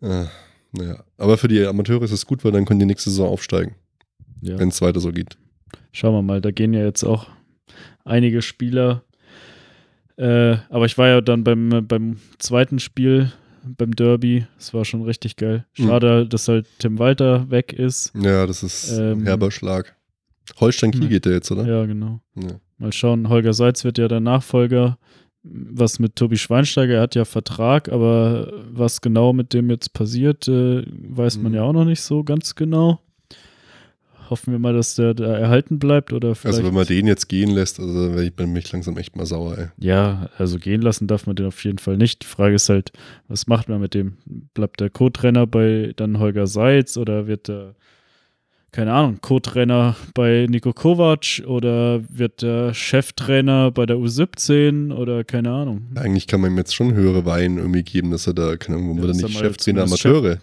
Äh, 0.00 0.24
naja. 0.72 1.04
Aber 1.18 1.36
für 1.36 1.48
die 1.48 1.62
Amateure 1.66 2.04
ist 2.04 2.12
es 2.12 2.24
gut, 2.24 2.42
weil 2.42 2.52
dann 2.52 2.64
können 2.64 2.80
die 2.80 2.86
nächste 2.86 3.10
Saison 3.10 3.28
aufsteigen. 3.28 3.74
Ja. 4.40 4.58
Wenn 4.58 4.70
es 4.70 4.80
weiter 4.80 5.00
so 5.00 5.12
geht. 5.12 5.36
Schauen 5.96 6.12
wir 6.12 6.20
mal, 6.20 6.42
da 6.42 6.50
gehen 6.50 6.74
ja 6.74 6.84
jetzt 6.84 7.04
auch 7.04 7.26
einige 8.04 8.42
Spieler. 8.42 9.02
Äh, 10.18 10.56
aber 10.68 10.84
ich 10.84 10.98
war 10.98 11.08
ja 11.08 11.22
dann 11.22 11.42
beim, 11.42 11.86
beim 11.88 12.18
zweiten 12.38 12.78
Spiel, 12.80 13.32
beim 13.64 13.96
Derby. 13.96 14.44
Es 14.58 14.74
war 14.74 14.84
schon 14.84 15.00
richtig 15.04 15.36
geil. 15.36 15.64
Mhm. 15.78 15.86
Schade, 15.86 16.26
dass 16.28 16.48
halt 16.48 16.66
Tim 16.80 16.98
Walter 16.98 17.50
weg 17.50 17.72
ist. 17.72 18.12
Ja, 18.14 18.46
das 18.46 18.62
ist 18.62 18.90
ein 18.92 19.12
Ähm, 19.20 19.24
herber 19.24 19.50
Schlag. 19.50 19.96
Holstein 20.60 20.90
Kiel 20.90 21.04
Ja. 21.04 21.08
geht 21.08 21.24
der 21.24 21.32
jetzt, 21.32 21.50
oder? 21.50 21.66
Ja, 21.66 21.86
genau. 21.86 22.20
Ja. 22.34 22.60
Mal 22.76 22.92
schauen, 22.92 23.30
Holger 23.30 23.54
Seitz 23.54 23.82
wird 23.84 23.96
ja 23.96 24.06
der 24.06 24.20
Nachfolger. 24.20 24.98
Was 25.42 25.98
mit 25.98 26.14
Tobi 26.16 26.36
Schweinsteiger, 26.36 26.96
er 26.96 27.00
hat 27.02 27.14
ja 27.14 27.24
Vertrag, 27.24 27.88
aber 27.90 28.52
was 28.70 29.00
genau 29.00 29.32
mit 29.32 29.54
dem 29.54 29.70
jetzt 29.70 29.94
passiert, 29.94 30.46
äh, 30.46 30.84
weiß 30.90 31.38
man 31.38 31.52
Mhm. 31.52 31.56
ja 31.56 31.62
auch 31.62 31.72
noch 31.72 31.84
nicht 31.86 32.02
so 32.02 32.22
ganz 32.22 32.54
genau. 32.54 33.00
Hoffen 34.30 34.52
wir 34.52 34.58
mal, 34.58 34.72
dass 34.72 34.96
der 34.96 35.14
da 35.14 35.36
erhalten 35.36 35.78
bleibt 35.78 36.12
oder 36.12 36.34
vielleicht. 36.34 36.56
Also 36.56 36.66
wenn 36.66 36.74
man 36.74 36.86
den 36.86 37.06
jetzt 37.06 37.28
gehen 37.28 37.50
lässt, 37.50 37.78
also 37.80 38.18
ich 38.18 38.34
bin 38.34 38.52
mich 38.52 38.70
langsam 38.72 38.96
echt 38.96 39.16
mal 39.16 39.26
sauer, 39.26 39.56
ey. 39.58 39.66
Ja, 39.78 40.28
also 40.38 40.58
gehen 40.58 40.82
lassen 40.82 41.06
darf 41.06 41.26
man 41.26 41.36
den 41.36 41.46
auf 41.46 41.62
jeden 41.64 41.78
Fall 41.78 41.96
nicht. 41.96 42.22
Die 42.22 42.26
Frage 42.26 42.54
ist 42.54 42.68
halt, 42.68 42.92
was 43.28 43.46
macht 43.46 43.68
man 43.68 43.80
mit 43.80 43.94
dem? 43.94 44.16
Bleibt 44.54 44.80
der 44.80 44.90
Co-Trainer 44.90 45.46
bei 45.46 45.92
dann 45.96 46.18
Holger 46.18 46.46
Seitz 46.46 46.96
oder 46.96 47.26
wird 47.26 47.48
der, 47.48 47.74
keine 48.72 48.92
Ahnung, 48.92 49.18
Co-Trainer 49.22 49.96
bei 50.14 50.46
Nico 50.50 50.72
Kovac 50.72 51.42
oder 51.46 52.02
wird 52.08 52.42
der 52.42 52.74
Cheftrainer 52.74 53.70
bei 53.70 53.86
der 53.86 53.96
U17 53.96 54.92
oder 54.92 55.24
keine 55.24 55.50
Ahnung. 55.50 55.86
Eigentlich 55.94 56.26
kann 56.26 56.40
man 56.40 56.52
ihm 56.52 56.58
jetzt 56.58 56.74
schon 56.74 56.94
höhere 56.94 57.24
Wein 57.24 57.58
irgendwie 57.58 57.82
geben, 57.82 58.10
dass 58.10 58.26
er 58.26 58.34
da, 58.34 58.56
keine 58.56 58.78
Ahnung, 58.78 58.96
Ja, 58.96 59.02
ja, 59.02 59.08
dass 59.08 59.16
nicht 59.16 59.36
er 59.36 59.44
Cheftrainer 59.44 59.82
Amateure. 59.84 60.38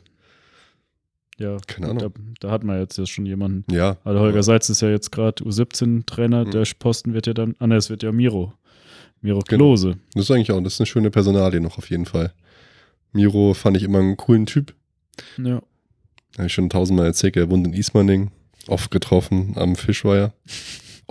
Ja, 1.40 1.58
Keine 1.68 1.90
Ahnung. 1.90 2.00
Da, 2.40 2.48
da 2.48 2.52
hat 2.52 2.64
man 2.64 2.80
jetzt 2.80 2.98
ja 2.98 3.06
schon 3.06 3.26
jemanden. 3.26 3.66
Ja. 3.74 3.98
Also 4.04 4.20
Holger 4.20 4.44
Seitz 4.44 4.70
ist 4.70 4.82
ja 4.82 4.90
jetzt 4.90 5.12
gerade 5.12 5.44
U17-Trainer, 5.44 6.46
Mhm. 6.46 6.52
der 6.52 6.64
Posten 6.78 7.14
wird 7.14 7.26
ja 7.28 7.34
dann, 7.34 7.56
ah 7.60 7.68
ne, 7.68 7.76
es 7.76 7.90
wird 7.90 8.04
ja 8.04 8.12
Miro. 8.12 8.54
Miro 9.22 9.40
Genau. 9.48 9.64
Klose. 9.66 9.98
Das 10.14 10.26
ist 10.26 10.32
eigentlich 10.32 10.52
auch, 10.52 10.62
das 10.62 10.74
ist 10.74 10.82
eine 10.82 10.88
schöne 10.88 11.10
Personalie 11.10 11.60
noch 11.62 11.78
auf 11.78 11.90
jeden 11.90 12.06
Fall. 12.06 12.34
Miro 13.14 13.54
fand 13.54 13.78
ich 13.78 13.84
immer 13.84 14.00
einen 14.00 14.18
coolen 14.18 14.46
Typ. 14.46 14.74
Ja. 15.38 15.62
Habe 16.38 16.48
ich 16.48 16.54
schon 16.54 16.70
tausendmal 16.70 17.06
erzählt, 17.08 17.36
er 17.38 17.50
wohnt 17.50 17.66
in 17.68 17.74
Ismaning, 17.74 18.32
oft 18.68 18.92
getroffen 18.92 19.54
am 19.56 19.76
Fischweier. 19.76 20.34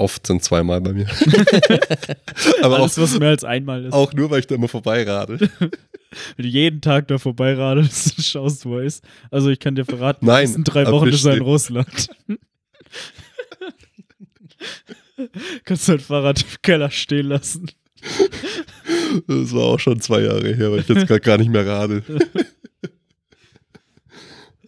Oft 0.02 0.26
sind 0.26 0.42
zweimal 0.42 0.80
bei 0.80 0.92
mir. 0.92 1.06
Aber 2.62 2.80
Alles, 2.80 2.98
auch, 2.98 3.02
was 3.02 3.18
mehr 3.20 3.28
als 3.28 3.44
einmal 3.44 3.84
ist. 3.84 3.92
auch 3.92 4.12
nur, 4.12 4.30
weil 4.30 4.40
ich 4.40 4.48
da 4.48 4.56
immer 4.56 4.66
vorbeirade. 4.66 5.38
Wenn 5.60 6.42
du 6.44 6.48
jeden 6.48 6.80
Tag 6.80 7.06
da 7.06 7.18
vorbeiradest 7.18 8.14
und 8.18 8.24
schaust, 8.24 8.66
wo 8.66 8.78
er 8.78 8.84
ist. 8.84 9.04
Also 9.30 9.48
ich 9.50 9.60
kann 9.60 9.76
dir 9.76 9.84
verraten, 9.84 10.26
Nein, 10.26 10.42
nächsten 10.44 10.64
drei 10.64 10.86
Wochen 10.88 11.06
ist 11.06 11.24
er 11.24 11.36
in. 11.36 11.42
Russland. 11.42 12.08
Kannst 15.64 15.88
dein 15.88 16.00
Fahrrad 16.00 16.42
im 16.42 16.48
Keller 16.62 16.90
stehen 16.90 17.26
lassen. 17.26 17.70
Das 19.28 19.54
war 19.54 19.62
auch 19.62 19.78
schon 19.78 20.00
zwei 20.00 20.22
Jahre 20.22 20.52
her, 20.52 20.72
weil 20.72 20.80
ich 20.80 20.88
jetzt 20.88 21.06
gerade 21.06 21.20
gar 21.20 21.38
nicht 21.38 21.50
mehr 21.50 21.64
rade. 21.64 22.02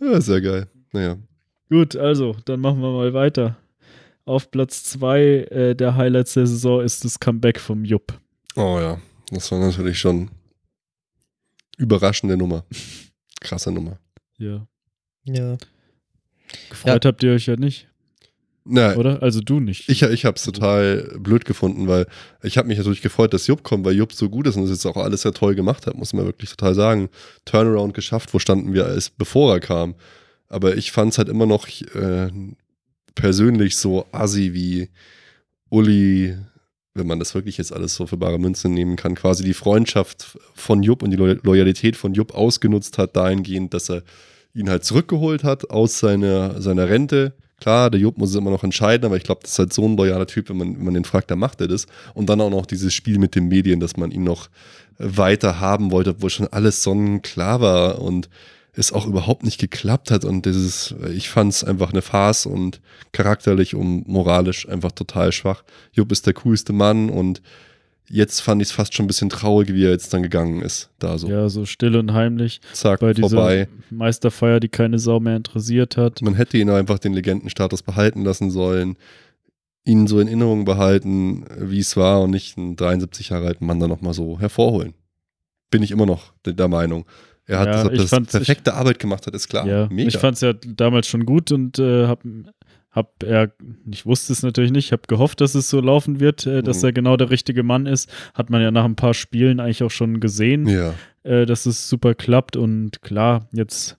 Ja, 0.00 0.20
sehr 0.20 0.40
geil. 0.40 0.68
Naja. 0.92 1.18
Gut, 1.70 1.96
also, 1.96 2.36
dann 2.44 2.60
machen 2.60 2.80
wir 2.80 2.92
mal 2.92 3.12
weiter. 3.14 3.56
Auf 4.26 4.50
Platz 4.50 4.84
zwei 4.84 5.20
äh, 5.50 5.74
der 5.74 5.96
Highlights 5.96 6.34
der 6.34 6.46
Saison 6.46 6.82
ist 6.82 7.04
das 7.04 7.20
Comeback 7.20 7.60
vom 7.60 7.84
Jupp. 7.84 8.18
Oh 8.56 8.78
ja, 8.80 8.98
das 9.30 9.50
war 9.52 9.58
natürlich 9.58 9.98
schon 9.98 10.30
überraschende 11.76 12.36
Nummer. 12.36 12.64
Krasse 13.40 13.70
Nummer. 13.70 13.98
Ja. 14.38 14.66
Ja. 15.24 15.56
Gefreut 16.70 17.04
habt 17.04 17.22
ihr 17.22 17.32
euch 17.32 17.46
ja 17.46 17.56
nicht, 17.56 17.88
Na, 18.64 18.94
oder? 18.96 19.22
Also 19.22 19.40
du 19.40 19.60
nicht. 19.60 19.88
ich, 19.88 20.02
ich 20.02 20.24
habe 20.24 20.36
es 20.36 20.44
total 20.44 21.16
blöd 21.18 21.44
gefunden, 21.44 21.88
weil 21.88 22.06
ich 22.42 22.56
habe 22.58 22.68
mich 22.68 22.78
natürlich 22.78 23.02
gefreut, 23.02 23.34
dass 23.34 23.46
Jupp 23.46 23.62
kommt, 23.62 23.84
weil 23.84 23.94
Jupp 23.94 24.12
so 24.12 24.28
gut 24.28 24.46
ist 24.46 24.56
und 24.56 24.62
das 24.62 24.70
jetzt 24.70 24.86
auch 24.86 24.96
alles 24.96 25.22
sehr 25.22 25.32
toll 25.32 25.54
gemacht 25.54 25.86
hat, 25.86 25.96
muss 25.96 26.12
man 26.12 26.26
wirklich 26.26 26.50
total 26.50 26.74
sagen. 26.74 27.08
Turnaround 27.44 27.94
geschafft, 27.94 28.32
wo 28.34 28.38
standen 28.38 28.72
wir 28.72 28.86
als 28.86 29.10
bevor 29.10 29.54
er 29.54 29.60
kam. 29.60 29.94
Aber 30.48 30.76
ich 30.76 30.92
fand 30.92 31.12
es 31.12 31.18
halt 31.18 31.28
immer 31.28 31.46
noch 31.46 31.66
äh, 31.68 32.30
persönlich 33.14 33.76
so 33.76 34.06
assi 34.12 34.54
wie 34.54 34.88
Uli, 35.70 36.36
wenn 36.94 37.06
man 37.06 37.18
das 37.18 37.34
wirklich 37.34 37.58
jetzt 37.58 37.72
alles 37.72 37.94
so 37.94 38.06
für 38.06 38.16
bare 38.16 38.38
Münze 38.38 38.68
nehmen 38.68 38.96
kann, 38.96 39.14
quasi 39.14 39.44
die 39.44 39.54
Freundschaft 39.54 40.38
von 40.54 40.82
Jupp 40.82 41.02
und 41.02 41.10
die 41.10 41.16
Lo 41.16 41.34
Loyalität 41.42 41.96
von 41.96 42.14
Jupp 42.14 42.34
ausgenutzt 42.34 42.98
hat, 42.98 43.16
dahingehend, 43.16 43.74
dass 43.74 43.90
er 43.90 44.02
ihn 44.54 44.70
halt 44.70 44.84
zurückgeholt 44.84 45.42
hat 45.42 45.70
aus 45.70 45.98
seiner, 45.98 46.62
seiner 46.62 46.88
Rente. 46.88 47.34
Klar, 47.60 47.90
der 47.90 48.00
Jupp 48.00 48.18
muss 48.18 48.30
es 48.30 48.36
immer 48.36 48.50
noch 48.50 48.62
entscheiden, 48.62 49.04
aber 49.06 49.16
ich 49.16 49.24
glaube, 49.24 49.40
das 49.42 49.52
ist 49.52 49.58
halt 49.58 49.72
so 49.72 49.86
ein 49.86 49.96
loyaler 49.96 50.26
Typ, 50.26 50.48
wenn 50.48 50.56
man, 50.56 50.76
wenn 50.76 50.84
man 50.84 50.94
den 50.94 51.04
fragt, 51.04 51.30
dann 51.30 51.38
macht 51.38 51.60
er 51.60 51.68
das. 51.68 51.86
Und 52.14 52.28
dann 52.28 52.40
auch 52.40 52.50
noch 52.50 52.66
dieses 52.66 52.94
Spiel 52.94 53.18
mit 53.18 53.34
den 53.34 53.48
Medien, 53.48 53.80
dass 53.80 53.96
man 53.96 54.10
ihn 54.10 54.24
noch 54.24 54.48
weiter 54.98 55.60
haben 55.60 55.90
wollte, 55.90 56.10
obwohl 56.10 56.30
schon 56.30 56.48
alles 56.48 56.82
sonnenklar 56.82 57.60
war 57.60 58.00
und 58.00 58.28
es 58.76 58.92
auch 58.92 59.06
überhaupt 59.06 59.44
nicht 59.44 59.58
geklappt 59.58 60.10
hat. 60.10 60.24
Und 60.24 60.46
dieses, 60.46 60.94
ich 61.12 61.28
fand 61.28 61.52
es 61.52 61.64
einfach 61.64 61.92
eine 61.92 62.02
Farce 62.02 62.46
und 62.46 62.80
charakterlich 63.12 63.74
und 63.74 64.08
moralisch 64.08 64.68
einfach 64.68 64.92
total 64.92 65.32
schwach. 65.32 65.62
Jupp 65.92 66.12
ist 66.12 66.26
der 66.26 66.34
coolste 66.34 66.72
Mann 66.72 67.10
und 67.10 67.40
jetzt 68.08 68.40
fand 68.40 68.60
ich 68.60 68.68
es 68.68 68.72
fast 68.72 68.94
schon 68.94 69.04
ein 69.04 69.06
bisschen 69.06 69.30
traurig, 69.30 69.72
wie 69.72 69.84
er 69.84 69.90
jetzt 69.90 70.12
dann 70.12 70.22
gegangen 70.22 70.60
ist. 70.60 70.90
Da 70.98 71.18
so, 71.18 71.28
ja, 71.28 71.48
so 71.48 71.64
still 71.64 71.96
und 71.96 72.12
heimlich 72.12 72.60
zack, 72.72 73.00
bei 73.00 73.14
dieser 73.14 73.28
vorbei. 73.28 73.68
Meisterfeier, 73.90 74.60
die 74.60 74.68
keine 74.68 74.98
Sau 74.98 75.20
mehr 75.20 75.36
interessiert 75.36 75.96
hat. 75.96 76.20
Man 76.22 76.34
hätte 76.34 76.58
ihn 76.58 76.70
einfach 76.70 76.98
den 76.98 77.14
Legendenstatus 77.14 77.82
behalten 77.82 78.24
lassen 78.24 78.50
sollen, 78.50 78.96
ihn 79.84 80.06
so 80.06 80.18
in 80.20 80.28
Erinnerung 80.28 80.64
behalten, 80.64 81.44
wie 81.58 81.80
es 81.80 81.96
war 81.96 82.22
und 82.22 82.30
nicht 82.30 82.58
einen 82.58 82.76
73 82.76 83.30
Jahre 83.30 83.46
alten 83.46 83.66
Mann 83.66 83.80
dann 83.80 83.90
nochmal 83.90 84.14
so 84.14 84.38
hervorholen. 84.40 84.94
Bin 85.70 85.82
ich 85.82 85.90
immer 85.90 86.06
noch 86.06 86.32
der 86.44 86.52
der 86.52 86.68
Meinung. 86.68 87.04
Er 87.46 87.58
hat 87.58 87.66
Ja, 87.68 87.84
das, 87.84 87.92
ich 88.04 88.10
das 88.10 88.26
perfekte 88.26 88.74
Arbeit 88.74 88.98
gemacht 88.98 89.26
hat, 89.26 89.34
ist 89.34 89.48
klar. 89.48 89.66
Ja, 89.66 89.88
Mega. 89.90 90.08
ich 90.08 90.16
fand 90.16 90.36
es 90.36 90.40
ja 90.40 90.52
damals 90.52 91.06
schon 91.08 91.26
gut 91.26 91.52
und 91.52 91.78
äh, 91.78 92.06
hab, 92.06 92.22
hab 92.90 93.22
er, 93.22 93.52
ich 93.90 94.06
wusste 94.06 94.32
es 94.32 94.42
natürlich 94.42 94.70
nicht, 94.72 94.92
habe 94.92 95.02
gehofft, 95.08 95.40
dass 95.40 95.54
es 95.54 95.68
so 95.68 95.80
laufen 95.80 96.20
wird, 96.20 96.46
äh, 96.46 96.62
dass 96.62 96.78
Mhm. 96.78 96.84
er 96.86 96.92
genau 96.92 97.16
der 97.16 97.30
richtige 97.30 97.62
Mann 97.62 97.86
ist. 97.86 98.10
Hat 98.32 98.48
man 98.50 98.62
ja 98.62 98.70
nach 98.70 98.84
ein 98.84 98.96
paar 98.96 99.14
Spielen 99.14 99.60
eigentlich 99.60 99.82
auch 99.82 99.90
schon 99.90 100.20
gesehen, 100.20 100.66
ja. 100.66 100.94
äh, 101.22 101.44
dass 101.44 101.66
es 101.66 101.88
super 101.88 102.14
klappt 102.14 102.56
und 102.56 103.02
klar, 103.02 103.46
jetzt 103.52 103.98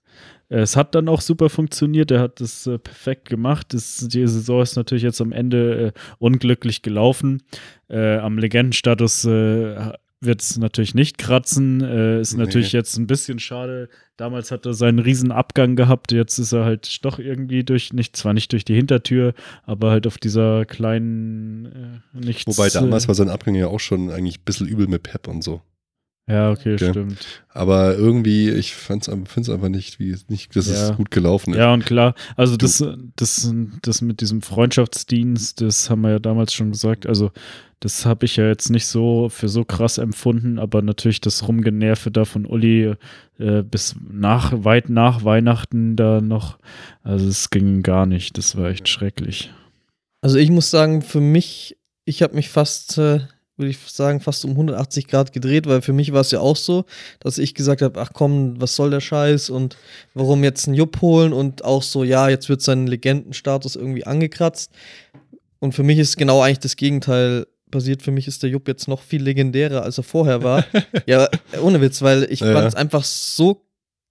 äh, 0.50 0.60
es 0.60 0.76
hat 0.76 0.96
dann 0.96 1.08
auch 1.10 1.22
super 1.22 1.50
funktioniert, 1.50 2.10
er 2.12 2.22
hat 2.22 2.40
es 2.42 2.66
äh, 2.68 2.78
perfekt 2.80 3.30
gemacht. 3.30 3.74
Das, 3.74 4.08
die 4.08 4.28
Saison 4.28 4.62
ist 4.62 4.76
natürlich 4.76 5.04
jetzt 5.04 5.22
am 5.22 5.32
Ende 5.32 5.88
äh, 5.88 6.00
unglücklich 6.20 6.82
gelaufen. 6.82 7.44
Äh, 7.90 8.18
am 8.18 8.38
Legendenstatus 8.40 9.26
äh, 9.26 9.92
wird 10.26 10.42
es 10.42 10.58
natürlich 10.58 10.94
nicht 10.96 11.18
kratzen. 11.18 11.82
Äh, 11.82 12.20
ist 12.22 12.34
Nee. 12.34 12.44
natürlich 12.44 12.72
jetzt 12.72 12.98
ein 12.98 13.08
bisschen 13.08 13.40
schade. 13.40 13.90
Damals 14.18 14.52
hat 14.52 14.66
er 14.66 14.74
seinen 14.74 15.00
riesen 15.00 15.32
Abgang 15.32 15.76
gehabt. 15.76 16.12
Jetzt 16.12 16.38
ist 16.38 16.52
er 16.54 16.66
halt 16.66 17.04
doch 17.06 17.20
irgendwie 17.20 17.64
durch, 17.64 17.94
nicht, 17.94 18.16
zwar 18.16 18.34
nicht 18.34 18.52
durch 18.52 18.66
die 18.66 18.76
Hintertür, 18.76 19.34
aber 19.64 19.92
halt 19.92 20.08
auf 20.08 20.18
dieser 20.18 20.66
kleinen, 20.66 22.02
äh, 22.14 22.20
nichts. 22.26 22.48
Wobei 22.48 22.70
damals 22.70 23.06
äh, 23.06 23.08
war 23.08 23.16
sein 23.16 23.30
Abgang 23.30 23.56
ja 23.56 23.68
auch 23.68 23.80
schon 23.80 24.10
eigentlich 24.10 24.40
ein 24.40 24.46
bisschen 24.46 24.68
übel 24.68 24.88
mit 24.88 25.04
Pep 25.04 25.28
und 25.28 25.44
so. 25.44 25.62
Ja, 26.28 26.50
okay, 26.50 26.74
Okay. 26.74 26.90
stimmt. 26.90 27.44
Aber 27.50 27.96
irgendwie, 27.96 28.50
ich 28.50 28.74
finde 28.74 29.12
es 29.12 29.50
einfach 29.50 29.70
nicht, 29.70 30.00
wie, 30.00 30.16
nicht, 30.28 30.56
dass 30.56 30.68
Ja. 30.68 30.90
es 30.90 30.98
gut 30.98 31.12
gelaufen 31.12 31.52
ist. 31.54 31.60
Ja, 31.60 31.72
und 31.72 31.86
klar, 31.86 32.16
also 32.36 32.58
Du- 32.58 32.66
das, 32.66 32.84
das, 33.16 33.54
das 33.84 34.02
mit 34.02 34.22
diesem 34.22 34.42
Freundschaftsdienst, 34.42 35.62
das 35.62 35.90
haben 35.90 36.02
wir 36.02 36.12
ja 36.12 36.20
damals 36.20 36.52
schon 36.54 36.72
gesagt, 36.72 37.06
also 37.06 37.32
das 37.80 38.06
habe 38.06 38.26
ich 38.26 38.38
ja 38.38 38.48
jetzt 38.48 38.70
nicht 38.70 38.88
so 38.88 39.30
für 39.30 39.50
so 39.50 39.64
krass 39.64 39.98
empfunden, 39.98 40.60
aber 40.60 40.82
natürlich 40.82 41.22
das 41.22 41.48
Rumgenerve 41.48 42.12
da 42.12 42.26
von 42.26 42.46
Uli 42.46 42.96
äh, 43.38 43.64
bis 43.64 43.96
nach, 44.10 44.52
weit 44.64 44.90
nach 44.90 45.24
Weihnachten 45.24 45.96
da 45.96 46.22
noch, 46.22 46.58
also 47.04 47.28
es 47.28 47.50
ging 47.50 47.84
gar 47.84 48.06
nicht, 48.06 48.38
das 48.38 48.56
war 48.58 48.70
echt 48.70 48.88
schrecklich. 48.88 49.52
Also 50.22 50.38
ich 50.38 50.50
muss 50.50 50.72
sagen, 50.72 51.02
für 51.02 51.22
mich, 51.22 51.78
ich 52.06 52.24
habe 52.24 52.36
mich 52.36 52.50
fast 52.50 52.98
äh, 52.98 53.20
würde 53.58 53.70
ich 53.70 53.78
sagen, 53.88 54.20
fast 54.20 54.44
um 54.44 54.52
180 54.52 55.08
Grad 55.08 55.32
gedreht, 55.32 55.66
weil 55.68 55.82
für 55.82 55.94
mich 55.94 56.12
war 56.12 56.22
es 56.22 56.32
ja 56.32 56.40
auch 56.40 56.58
so, 56.58 56.86
dass 57.20 57.38
ich 57.38 57.56
gesagt 57.56 57.82
habe, 57.82 58.00
ach 58.02 58.12
komm, 58.14 58.60
was 58.60 58.76
soll 58.76 58.90
der 58.90 59.00
Scheiß 59.00 59.50
und 59.50 59.78
warum 60.14 60.44
jetzt 60.44 60.68
einen 60.68 60.76
Jupp 60.76 61.02
holen 61.02 61.32
und 61.32 61.64
auch 61.64 61.84
so, 61.84 62.04
ja, 62.04 62.28
jetzt 62.28 62.50
wird 62.50 62.62
sein 62.62 62.88
Legendenstatus 62.88 63.76
irgendwie 63.76 64.06
angekratzt. 64.06 64.72
Und 65.60 65.74
für 65.74 65.84
mich 65.84 66.00
ist 66.00 66.18
genau 66.18 66.42
eigentlich 66.42 66.60
das 66.60 66.76
Gegenteil 66.76 67.48
passiert. 67.76 68.02
Für 68.02 68.12
mich 68.12 68.28
ist 68.28 68.42
der 68.42 68.50
Jupp 68.50 68.68
jetzt 68.68 68.88
noch 68.88 69.02
viel 69.02 69.22
legendärer, 69.22 69.84
als 69.84 69.98
er 69.98 70.04
vorher 70.04 70.44
war. 70.44 70.64
ja, 71.06 71.28
ohne 71.62 71.82
Witz, 71.82 72.02
weil 72.02 72.24
ich 72.32 72.40
Ja, 72.40 72.54
fand 72.54 72.68
es 72.68 72.76
einfach 72.76 73.04
so, 73.04 73.66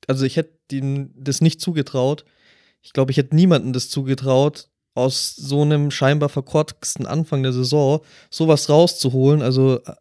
also 0.07 0.27
ich 0.27 0.37
hätte 0.37 0.53
ihm 0.71 1.11
das 1.17 1.41
nicht 1.41 1.61
zugetraut. 1.61 2.25
Ich 2.83 2.93
glaube, 2.93 3.11
ich 3.11 3.17
hätte 3.17 3.35
niemandem 3.35 3.73
das 3.73 3.89
zugetraut, 3.89 4.69
aus 4.95 5.35
so 5.35 5.63
einem 5.63 5.91
scheinbar 5.91 6.29
verkorksten 6.29 7.07
Anfang 7.07 7.43
der 7.43 7.53
Saison 7.53 8.01
sowas 8.31 8.69
rauszuholen. 8.69 9.41
Also 9.41 9.81
äh, 9.81 9.95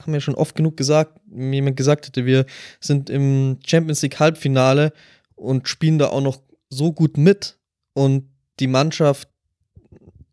haben 0.00 0.12
wir 0.12 0.20
schon 0.20 0.36
oft 0.36 0.54
genug 0.54 0.76
gesagt, 0.76 1.20
jemand 1.34 1.76
gesagt 1.76 2.06
hätte, 2.06 2.24
wir 2.24 2.46
sind 2.80 3.10
im 3.10 3.58
Champions 3.66 4.00
League 4.02 4.20
Halbfinale 4.20 4.92
und 5.34 5.68
spielen 5.68 5.98
da 5.98 6.08
auch 6.08 6.22
noch 6.22 6.40
so 6.70 6.92
gut 6.92 7.18
mit 7.18 7.58
und 7.94 8.28
die 8.60 8.68
Mannschaft 8.68 9.28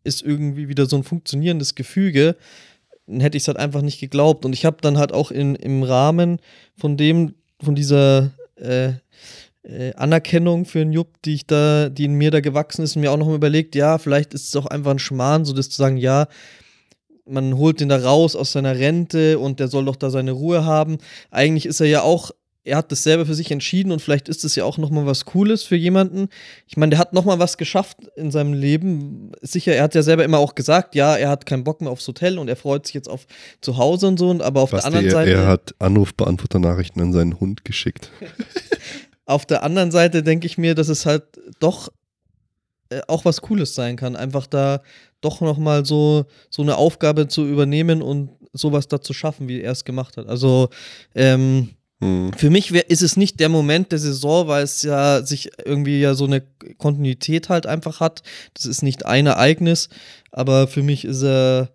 ist 0.06 0.22
irgendwie 0.22 0.68
wieder 0.68 0.86
so 0.86 0.96
ein 0.96 1.02
funktionierendes 1.02 1.74
Gefüge, 1.74 2.36
dann 3.06 3.20
hätte 3.20 3.36
ich 3.36 3.44
es 3.44 3.48
halt 3.48 3.58
einfach 3.58 3.82
nicht 3.82 4.00
geglaubt. 4.00 4.44
Und 4.44 4.52
ich 4.52 4.64
habe 4.64 4.78
dann 4.80 4.98
halt 4.98 5.12
auch 5.12 5.30
in, 5.30 5.54
im 5.54 5.82
Rahmen 5.82 6.40
von 6.76 6.96
dem, 6.96 7.34
von 7.62 7.74
dieser 7.74 8.30
äh, 8.56 8.92
äh, 9.62 9.94
Anerkennung 9.94 10.64
für 10.64 10.78
den 10.78 10.92
Jupp, 10.92 11.22
die 11.24 11.34
ich 11.34 11.46
da, 11.46 11.88
die 11.88 12.04
in 12.04 12.14
mir 12.14 12.30
da 12.30 12.40
gewachsen 12.40 12.82
ist, 12.82 12.96
mir 12.96 13.12
auch 13.12 13.16
noch 13.16 13.26
mal 13.26 13.34
überlegt, 13.36 13.74
ja, 13.74 13.98
vielleicht 13.98 14.34
ist 14.34 14.48
es 14.48 14.56
auch 14.56 14.66
einfach 14.66 14.90
ein 14.90 14.98
Schmarrn, 14.98 15.44
so 15.44 15.52
das 15.52 15.70
zu 15.70 15.76
sagen, 15.76 15.96
ja, 15.96 16.28
man 17.28 17.56
holt 17.56 17.80
den 17.80 17.88
da 17.88 17.96
raus 17.96 18.36
aus 18.36 18.52
seiner 18.52 18.78
Rente 18.78 19.38
und 19.38 19.58
der 19.58 19.68
soll 19.68 19.84
doch 19.84 19.96
da 19.96 20.10
seine 20.10 20.30
Ruhe 20.32 20.64
haben. 20.64 20.98
Eigentlich 21.30 21.66
ist 21.66 21.80
er 21.80 21.88
ja 21.88 22.02
auch, 22.02 22.30
er 22.66 22.78
hat 22.78 22.90
das 22.90 23.04
selber 23.04 23.24
für 23.26 23.34
sich 23.34 23.52
entschieden 23.52 23.92
und 23.92 24.02
vielleicht 24.02 24.28
ist 24.28 24.44
es 24.44 24.56
ja 24.56 24.64
auch 24.64 24.76
noch 24.76 24.90
mal 24.90 25.06
was 25.06 25.24
Cooles 25.24 25.62
für 25.62 25.76
jemanden. 25.76 26.28
Ich 26.66 26.76
meine, 26.76 26.90
der 26.90 26.98
hat 26.98 27.12
noch 27.12 27.24
mal 27.24 27.38
was 27.38 27.58
geschafft 27.58 27.98
in 28.16 28.32
seinem 28.32 28.52
Leben. 28.52 29.30
Sicher, 29.40 29.72
er 29.72 29.84
hat 29.84 29.94
ja 29.94 30.02
selber 30.02 30.24
immer 30.24 30.38
auch 30.38 30.56
gesagt, 30.56 30.96
ja, 30.96 31.16
er 31.16 31.28
hat 31.28 31.46
keinen 31.46 31.62
Bock 31.62 31.80
mehr 31.80 31.90
aufs 31.90 32.06
Hotel 32.08 32.38
und 32.38 32.48
er 32.48 32.56
freut 32.56 32.84
sich 32.84 32.94
jetzt 32.94 33.08
auf 33.08 33.26
zu 33.60 33.76
Hause 33.76 34.08
und 34.08 34.18
so, 34.18 34.36
aber 34.40 34.62
auf 34.62 34.72
Basti, 34.72 34.90
der 34.90 34.98
anderen 34.98 35.06
er, 35.06 35.12
Seite 35.12 35.30
er 35.30 35.46
hat 35.46 35.74
Anrufbeantworternachrichten 35.78 37.00
an 37.00 37.12
seinen 37.12 37.38
Hund 37.38 37.64
geschickt. 37.64 38.10
auf 39.26 39.46
der 39.46 39.62
anderen 39.62 39.92
Seite 39.92 40.24
denke 40.24 40.46
ich 40.46 40.58
mir, 40.58 40.74
dass 40.74 40.88
es 40.88 41.06
halt 41.06 41.22
doch 41.60 41.92
äh, 42.90 43.00
auch 43.06 43.24
was 43.24 43.42
Cooles 43.42 43.76
sein 43.76 43.96
kann, 43.96 44.16
einfach 44.16 44.48
da 44.48 44.82
doch 45.20 45.40
noch 45.40 45.58
mal 45.58 45.86
so 45.86 46.26
so 46.50 46.62
eine 46.62 46.76
Aufgabe 46.76 47.28
zu 47.28 47.46
übernehmen 47.46 48.02
und 48.02 48.30
sowas 48.52 48.88
da 48.88 49.00
zu 49.00 49.12
schaffen, 49.12 49.46
wie 49.46 49.60
er 49.60 49.72
es 49.72 49.84
gemacht 49.84 50.16
hat. 50.16 50.26
Also 50.26 50.68
ähm, 51.14 51.75
Hm. 52.00 52.32
für 52.36 52.50
mich 52.50 52.72
wär, 52.72 52.90
ist 52.90 53.02
es 53.02 53.16
nicht 53.16 53.40
der 53.40 53.48
Moment 53.48 53.90
der 53.90 53.98
Saison, 53.98 54.48
weil 54.48 54.62
es 54.62 54.82
ja 54.82 55.22
sich 55.24 55.50
irgendwie 55.64 55.98
ja 55.98 56.14
so 56.14 56.26
eine 56.26 56.42
Kontinuität 56.76 57.48
halt 57.48 57.66
einfach 57.66 58.00
hat. 58.00 58.22
Das 58.52 58.66
ist 58.66 58.82
nicht 58.82 59.06
ein 59.06 59.26
Ereignis, 59.26 59.88
aber 60.30 60.68
für 60.68 60.82
mich 60.82 61.04
ist 61.06 61.22
er 61.22 61.70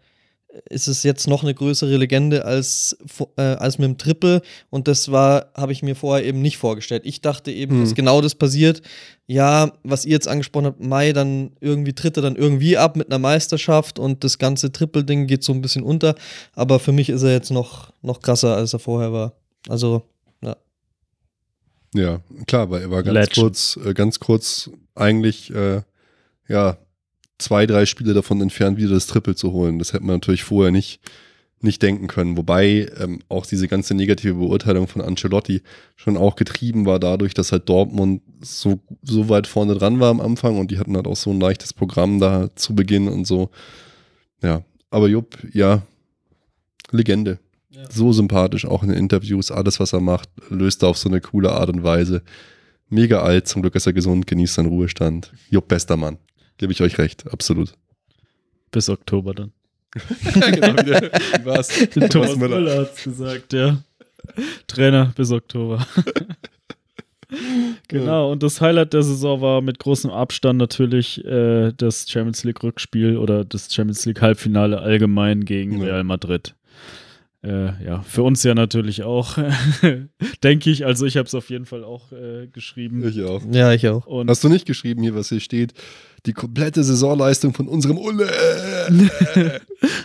ist 0.70 0.88
es 0.88 1.04
jetzt 1.04 1.28
noch 1.28 1.44
eine 1.44 1.54
größere 1.54 1.96
Legende 1.98 2.46
als, 2.46 2.98
äh, 3.38 3.42
als 3.42 3.78
mit 3.78 3.88
dem 3.88 3.98
Triple 3.98 4.42
und 4.70 4.88
das 4.88 5.12
war, 5.12 5.48
habe 5.56 5.72
ich 5.72 5.82
mir 5.82 5.96
vorher 5.96 6.26
eben 6.26 6.42
nicht 6.42 6.58
vorgestellt. 6.58 7.04
Ich 7.06 7.22
dachte 7.22 7.52
eben, 7.52 7.76
Hm. 7.76 7.84
dass 7.84 7.96
genau 7.96 8.22
das 8.22 8.36
passiert. 8.36 8.82
Ja, 9.28 9.72
was 9.84 10.06
ihr 10.06 10.12
jetzt 10.12 10.28
angesprochen 10.28 10.66
habt, 10.66 10.84
Mai, 10.84 11.14
dann 11.14 11.52
irgendwie 11.62 11.94
tritt 11.94 12.18
er 12.18 12.24
dann 12.24 12.36
irgendwie 12.36 12.78
ab 12.78 12.98
mit 12.98 13.08
einer 13.08 13.20
Meisterschaft 13.20 13.98
und 13.98 14.24
das 14.26 14.40
ganze 14.40 14.72
Triple-Ding 14.74 15.28
geht 15.28 15.44
so 15.44 15.54
ein 15.54 15.62
bisschen 15.62 15.84
unter. 15.84 16.16
Aber 16.54 16.80
für 16.80 16.92
mich 16.92 17.10
ist 17.10 17.24
er 17.24 17.32
jetzt 17.32 17.52
noch, 17.52 17.94
noch 18.02 18.20
krasser, 18.22 18.56
als 18.58 18.74
er 18.74 18.80
vorher 18.80 19.14
war. 19.14 19.34
Also, 19.68 20.04
ja. 20.42 20.56
Ja, 21.94 22.22
klar, 22.48 22.70
weil 22.70 22.82
er 22.82 22.92
war 22.92 23.04
ganz 23.04 23.14
Legend. 23.14 23.36
kurz, 23.36 23.80
äh, 23.84 23.94
ganz 23.94 24.20
kurz 24.20 24.70
eigentlich, 24.96 25.54
äh, 25.54 25.82
ja, 26.48 26.78
zwei, 27.38 27.66
drei 27.66 27.86
Spiele 27.86 28.14
davon 28.14 28.42
entfernt, 28.42 28.78
wieder 28.78 28.94
das 28.94 29.08
Triple 29.08 29.36
zu 29.36 29.52
holen. 29.52 29.80
Das 29.80 29.94
hätte 29.94 30.06
man 30.06 30.16
natürlich 30.16 30.44
vorher 30.44 30.72
nicht, 30.72 31.02
nicht 31.60 31.82
denken 31.82 32.08
können. 32.08 32.38
Wobei 32.38 32.90
ähm, 32.98 33.20
auch 33.30 33.46
diese 33.46 33.68
ganze 33.68 33.94
negative 33.94 34.36
Beurteilung 34.36 34.88
von 34.88 35.02
Ancelotti 35.02 35.62
schon 35.96 36.18
auch 36.18 36.36
getrieben 36.36 36.86
war 36.86 37.00
dadurch, 37.00 37.34
dass 37.34 37.52
halt 37.52 37.68
Dortmund 37.68 38.22
so, 38.42 38.80
so 39.02 39.30
weit 39.30 39.48
vorne 39.48 39.76
dran 39.76 40.00
war 40.00 40.10
am 40.10 40.22
Anfang 40.22 40.58
und 40.60 40.72
die 40.72 40.80
hatten 40.80 40.96
halt 40.96 41.08
auch 41.08 41.16
so 41.16 41.32
ein 41.32 41.40
leichtes 41.40 41.74
Programm 41.74 42.20
da 42.20 42.50
zu 42.56 42.76
Beginn 42.76 43.08
und 43.08 43.26
so. 43.26 43.50
Ja, 44.42 44.64
aber 44.90 45.08
Jupp, 45.08 45.38
ja, 45.54 45.84
Legende. 46.92 47.40
Ja. 47.82 47.92
So 47.92 48.12
sympathisch, 48.14 48.66
auch 48.66 48.84
in 48.84 48.90
den 48.90 48.98
Interviews, 48.98 49.50
alles, 49.50 49.80
was 49.80 49.94
er 49.94 50.02
macht, 50.02 50.30
löst 50.50 50.84
er 50.84 50.90
auf 50.90 50.98
so 50.98 51.10
eine 51.10 51.20
coole 51.22 51.52
Art 51.52 51.70
und 51.70 51.84
Weise. 51.84 52.22
Mega 52.90 53.22
alt, 53.22 53.48
zum 53.48 53.62
Glück 53.62 53.76
ist 53.76 53.88
er 53.88 53.94
gesund, 53.94 54.28
genießt 54.28 54.56
seinen 54.56 54.68
Ruhestand. 54.68 55.32
Jupp, 55.50 55.68
bester 55.68 55.98
Mann. 55.98 56.18
Gebe 56.58 56.74
ich 56.74 56.82
euch 56.82 56.98
recht, 56.98 57.32
absolut. 57.32 57.74
Bis 58.70 58.90
Oktober 58.90 59.34
dann. 59.34 59.52
genau, 60.24 60.74
wieder, 60.74 61.02
wie 61.02 61.46
war's? 61.46 61.70
Thomas 62.10 62.36
Müller 62.36 62.82
hat's 62.82 63.04
gesagt, 63.04 63.54
ja. 63.54 63.78
Trainer 64.68 65.12
bis 65.16 65.32
Oktober. 65.32 65.86
genau, 67.88 68.32
und 68.32 68.44
das 68.44 68.62
Highlight 68.62 68.94
der 68.94 69.04
Saison 69.04 69.42
war 69.42 69.62
mit 69.62 69.80
großem 69.80 70.12
Abstand 70.12 70.60
natürlich 70.60 71.24
äh, 71.26 71.72
das 71.76 72.10
Champions 72.10 72.44
League 72.44 72.62
Rückspiel 72.62 73.18
oder 73.18 73.44
das 73.44 73.74
Champions 73.74 74.06
League 74.06 74.22
Halbfinale 74.22 74.80
allgemein 74.80 75.46
gegen 75.46 75.80
Ja. 75.80 75.86
Real 75.86 76.04
Madrid. 76.04 76.56
Äh, 77.44 77.84
ja, 77.84 78.04
für 78.04 78.22
uns 78.22 78.44
ja 78.44 78.54
natürlich 78.54 79.02
auch, 79.02 79.40
denke 80.44 80.70
ich. 80.70 80.86
Also 80.86 81.08
ich 81.08 81.18
habe 81.18 81.26
es 81.26 81.34
auf 81.34 81.50
jeden 81.50 81.66
Fall 81.66 81.84
auch 81.84 82.12
äh, 82.12 82.48
geschrieben. 82.48 83.04
Ich 83.08 83.24
auch. 83.24 83.42
Ja, 83.52 83.74
ich 83.74 83.88
auch. 83.88 84.06
Und 84.06 84.30
Hast 84.30 84.44
du 84.44 84.50
nicht 84.50 84.68
geschrieben 84.68 85.02
hier, 85.02 85.16
was 85.16 85.30
hier 85.30 85.40
steht? 85.40 85.74
Die 86.28 86.34
komplette 86.34 86.84
Saisonleistung 86.84 87.54
von 87.54 87.68
unserem 87.68 87.98
Ulle. 87.98 88.28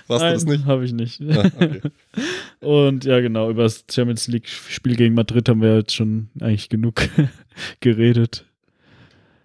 Warst 0.07 0.25
du 0.25 0.33
das 0.33 0.45
nicht? 0.47 0.65
Habe 0.65 0.87
ich 0.87 0.93
nicht. 0.93 1.21
Ah, 1.21 1.51
okay. 1.55 1.81
Und 2.61 3.05
ja, 3.05 3.21
genau, 3.21 3.51
über 3.51 3.65
das 3.65 3.85
Champions 3.91 4.29
League-Spiel 4.29 4.97
gegen 4.97 5.15
Madrid 5.15 5.47
haben 5.51 5.61
wir 5.61 5.77
jetzt 5.77 5.95
schon 5.95 6.31
eigentlich 6.41 6.71
genug 6.71 7.03
geredet. 7.81 8.47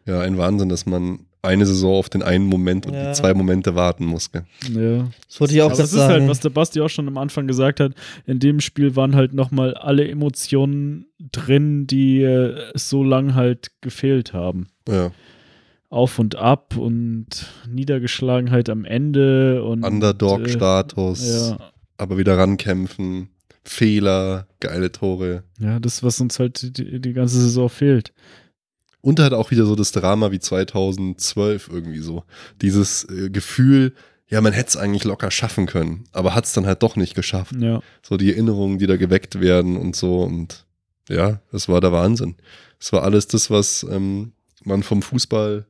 Ja, 0.06 0.22
ein 0.22 0.38
Wahnsinn, 0.38 0.70
dass 0.70 0.86
man 0.86 1.26
eine 1.44 1.66
Saison 1.66 1.96
auf 1.96 2.10
den 2.10 2.22
einen 2.22 2.46
Moment 2.46 2.86
und 2.86 2.94
Ja. 2.94 3.10
die 3.10 3.16
zwei 3.18 3.34
Momente 3.34 3.74
warten 3.76 4.06
muss. 4.06 4.32
Gell? 4.32 4.44
Ja. 4.74 5.08
Das 5.28 5.40
wollte 5.42 5.54
ich 5.56 5.62
auch 5.62 5.70
gerade 5.70 5.82
das 5.82 5.94
ist 5.94 6.00
halt, 6.00 6.12
sagen. 6.12 6.28
was 6.30 6.40
der 6.40 6.50
Basti 6.52 6.82
auch 6.82 6.90
schon 6.90 7.08
am 7.08 7.18
Anfang 7.18 7.48
gesagt 7.48 7.80
hat. 7.80 7.94
In 8.28 8.40
dem 8.40 8.60
Spiel 8.60 8.96
waren 8.96 9.16
halt 9.16 9.34
nochmal 9.34 9.74
alle 9.74 10.08
Emotionen 10.08 11.08
drin, 11.32 11.88
die 11.88 12.22
äh, 12.22 12.56
so 12.76 13.04
lang 13.04 13.34
halt 13.36 13.72
gefehlt 13.82 14.34
haben. 14.34 14.68
Ja. 14.88 15.12
Auf 15.90 16.20
und 16.20 16.36
ab 16.36 16.78
und 16.78 17.28
Niedergeschlagenheit 17.68 18.70
am 18.70 18.86
Ende 18.86 19.64
und 19.64 19.84
äh, 19.84 19.88
Underdog-Status, 19.88 21.50
ja, 21.50 21.58
aber 21.98 22.18
wieder 22.18 22.38
rankämpfen, 22.38 23.30
Fehler, 23.64 24.48
geile 24.60 24.92
Tore. 24.92 25.44
ja, 25.60 25.80
das, 25.80 26.02
was 26.04 26.22
uns 26.22 26.40
halt 26.40 26.78
die, 26.78 27.00
die 27.02 27.14
ganze 27.14 27.40
Saison 27.42 27.68
fehlt. 27.70 28.14
Und 29.02 29.20
halt 29.20 29.34
auch 29.34 29.50
wieder 29.52 29.66
so 29.66 29.76
das 29.76 29.92
Drama 29.92 30.32
wie 30.32 30.40
2012 30.40 31.70
irgendwie 31.72 32.00
so. 32.00 32.24
Dieses 32.62 33.04
äh, 33.10 33.30
Gefühl, 33.30 33.96
ja, 34.28 34.40
man 34.42 34.54
hätte 34.54 34.70
es 34.70 34.78
eigentlich 34.78 35.04
locker 35.04 35.32
schaffen 35.32 35.66
können, 35.66 36.06
aber 36.12 36.36
hat 36.36 36.46
es 36.46 36.54
dann 36.54 36.66
halt 36.66 36.84
doch 36.84 36.96
nicht 36.96 37.16
geschafft. 37.16 37.54
Ja. 37.60 37.82
So 38.02 38.16
die 38.16 38.32
Erinnerungen, 38.32 38.78
die 38.78 38.88
da 38.88 38.96
geweckt 38.96 39.42
werden 39.42 39.76
und 39.76 39.96
so. 39.96 40.22
Und 40.22 40.66
ja, 41.10 41.42
das 41.52 41.68
war 41.68 41.82
der 41.82 41.92
Wahnsinn. 41.92 42.36
Es 42.80 42.94
war 42.94 43.04
alles 43.04 43.28
das, 43.28 43.50
was 43.50 43.84
ähm, 43.90 44.32
man 44.64 44.84
vom 44.84 45.02
Fußball 45.02 45.66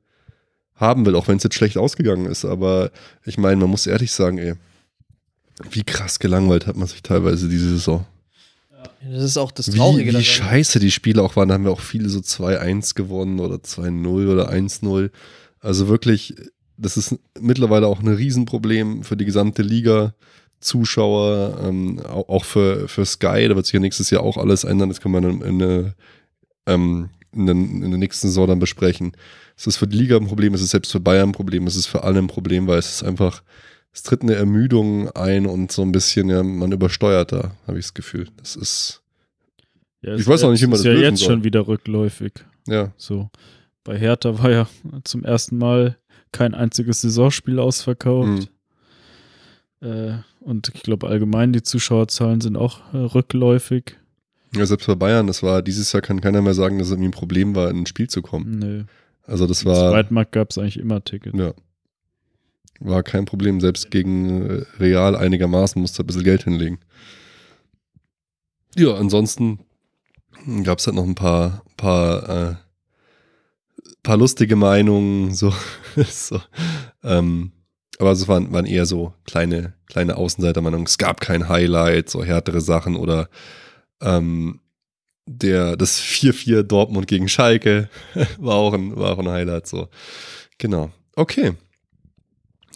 haben 0.75 1.05
will, 1.05 1.15
auch 1.15 1.27
wenn 1.27 1.37
es 1.37 1.43
jetzt 1.43 1.55
schlecht 1.55 1.77
ausgegangen 1.77 2.25
ist. 2.25 2.45
Aber 2.45 2.91
ich 3.25 3.37
meine, 3.37 3.57
man 3.57 3.69
muss 3.69 3.87
ehrlich 3.87 4.11
sagen, 4.11 4.37
ey, 4.37 4.53
wie 5.69 5.83
krass 5.83 6.19
gelangweilt 6.19 6.67
hat 6.67 6.75
man 6.75 6.87
sich 6.87 7.03
teilweise 7.03 7.47
diese 7.47 7.69
Saison. 7.69 8.05
Das 9.09 9.23
ist 9.23 9.37
auch 9.37 9.51
das 9.51 9.73
Wie, 9.73 9.77
Traurige. 9.77 10.07
wie 10.09 10.11
daran. 10.11 10.23
scheiße 10.25 10.79
die 10.79 10.91
Spiele 10.91 11.21
auch 11.23 11.35
waren. 11.35 11.47
Da 11.49 11.55
haben 11.55 11.63
wir 11.65 11.71
auch 11.71 11.79
viele 11.81 12.09
so 12.09 12.19
2-1 12.19 12.95
gewonnen 12.95 13.39
oder 13.39 13.55
2-0 13.55 14.31
oder 14.31 14.49
1-0. 14.51 15.09
Also 15.59 15.87
wirklich, 15.87 16.35
das 16.77 16.97
ist 16.97 17.17
mittlerweile 17.39 17.87
auch 17.87 17.99
ein 18.01 18.07
Riesenproblem 18.07 19.03
für 19.03 19.17
die 19.17 19.25
gesamte 19.25 19.61
Liga. 19.63 20.13
Zuschauer, 20.59 21.59
ähm, 21.63 21.99
au- 22.07 22.25
auch 22.27 22.45
für, 22.45 22.87
für 22.87 23.03
Sky, 23.05 23.47
da 23.47 23.55
wird 23.55 23.65
sich 23.65 23.73
ja 23.73 23.79
nächstes 23.79 24.11
Jahr 24.11 24.21
auch 24.21 24.37
alles 24.37 24.63
ändern. 24.63 24.89
Das 24.89 25.01
können 25.01 25.15
wir 25.23 25.29
in, 25.29 25.41
in, 25.41 25.61
eine, 25.61 25.95
ähm, 26.67 27.09
in, 27.33 27.47
in 27.47 27.81
der 27.89 27.97
nächsten 27.97 28.27
Saison 28.27 28.47
dann 28.47 28.59
besprechen. 28.59 29.13
Es 29.57 29.65
ist 29.67 29.77
für 29.77 29.87
die 29.87 29.97
Liga 29.97 30.17
ein 30.17 30.27
Problem, 30.27 30.53
es 30.53 30.61
ist 30.61 30.69
selbst 30.71 30.91
für 30.91 30.99
Bayern 30.99 31.29
ein 31.29 31.33
Problem, 31.33 31.65
es 31.65 31.75
ist 31.75 31.87
für 31.87 32.03
alle 32.03 32.19
ein 32.19 32.27
Problem, 32.27 32.67
weil 32.67 32.77
es 32.79 32.93
ist 32.95 33.03
einfach, 33.03 33.41
es 33.93 34.03
tritt 34.03 34.21
eine 34.21 34.35
Ermüdung 34.35 35.09
ein 35.11 35.45
und 35.45 35.71
so 35.71 35.81
ein 35.81 35.91
bisschen, 35.91 36.29
ja, 36.29 36.43
man 36.43 36.71
übersteuert 36.71 37.31
da, 37.31 37.51
habe 37.67 37.79
ich 37.79 37.85
das 37.85 37.93
Gefühl. 37.93 38.27
Das 38.37 38.55
ist, 38.55 39.01
ja 40.01 40.13
Ich 40.15 40.21
ist 40.21 40.27
weiß 40.27 40.43
auch 40.43 40.47
ja- 40.47 40.51
nicht, 40.53 40.61
wie 40.61 40.67
man 40.67 40.73
ist 40.75 40.79
das 40.79 40.85
ja 40.85 40.91
lösen 40.93 41.03
jetzt 41.03 41.19
soll. 41.19 41.29
schon 41.29 41.43
wieder 41.43 41.67
rückläufig. 41.67 42.33
ja, 42.67 42.91
So. 42.97 43.29
Bei 43.83 43.97
Hertha 43.97 44.37
war 44.37 44.51
ja 44.51 44.67
zum 45.03 45.23
ersten 45.25 45.57
Mal 45.57 45.97
kein 46.31 46.53
einziges 46.53 47.01
Saisonspiel 47.01 47.57
ausverkauft. 47.59 48.47
Mhm. 49.81 49.87
Äh, 49.87 50.13
und 50.39 50.71
ich 50.73 50.83
glaube 50.83 51.07
allgemein 51.07 51.51
die 51.53 51.63
Zuschauerzahlen 51.63 52.41
sind 52.41 52.55
auch 52.57 52.93
äh, 52.93 52.97
rückläufig. 52.97 53.97
Ja, 54.55 54.65
selbst 54.65 54.85
bei 54.85 54.95
Bayern, 54.95 55.27
das 55.27 55.41
war 55.43 55.61
dieses 55.61 55.91
Jahr 55.93 56.01
kann 56.01 56.21
keiner 56.21 56.41
mehr 56.41 56.53
sagen, 56.53 56.77
dass 56.77 56.87
es 56.87 56.91
irgendwie 56.93 57.09
ein 57.09 57.13
Problem 57.13 57.55
war, 57.55 57.69
in 57.71 57.77
ein 57.79 57.85
Spiel 57.87 58.07
zu 58.09 58.21
kommen. 58.21 58.59
Nö. 58.59 58.83
Also 59.25 59.47
das 59.47 59.63
Im 59.63 59.69
war. 59.71 59.91
Zweitmarkt 59.91 60.31
gab 60.33 60.51
es 60.51 60.57
eigentlich 60.57 60.77
immer 60.77 61.03
Tickets. 61.03 61.37
Ja. 61.37 61.53
War 62.83 63.03
kein 63.03 63.25
Problem. 63.25 63.61
Selbst 63.61 63.91
gegen 63.91 64.49
äh, 64.49 64.65
Real 64.79 65.15
einigermaßen 65.15 65.79
musste 65.79 66.03
ein 66.03 66.07
bisschen 66.07 66.23
Geld 66.23 66.43
hinlegen. 66.43 66.79
Ja, 68.75 68.95
ansonsten 68.95 69.59
gab 70.63 70.79
es 70.79 70.87
halt 70.87 70.95
noch 70.95 71.05
ein 71.05 71.15
paar, 71.15 71.63
paar, 71.77 72.29
äh, 72.29 72.55
paar 74.01 74.17
lustige 74.17 74.55
Meinungen, 74.55 75.31
so. 75.33 75.53
so. 75.95 76.41
Ähm, 77.03 77.51
aber 77.99 78.11
es 78.11 78.27
waren, 78.27 78.51
waren 78.51 78.65
eher 78.65 78.87
so 78.87 79.13
kleine, 79.25 79.73
kleine 79.85 80.17
Außenseitermeinungen. 80.17 80.87
Es 80.87 80.97
gab 80.97 81.21
kein 81.21 81.49
Highlight, 81.49 82.09
so 82.09 82.23
härtere 82.23 82.61
Sachen 82.61 82.95
oder 82.95 83.29
ähm, 84.01 84.59
der, 85.27 85.77
das 85.77 86.01
4-4 86.01 86.63
Dortmund 86.63 87.07
gegen 87.07 87.29
Schalke 87.29 87.89
war 88.39 88.55
auch 88.55 88.73
ein, 88.73 88.95
war 88.95 89.11
auch 89.11 89.19
ein 89.19 89.29
Highlight, 89.29 89.67
so. 89.67 89.87
Genau. 90.57 90.89
Okay. 91.15 91.53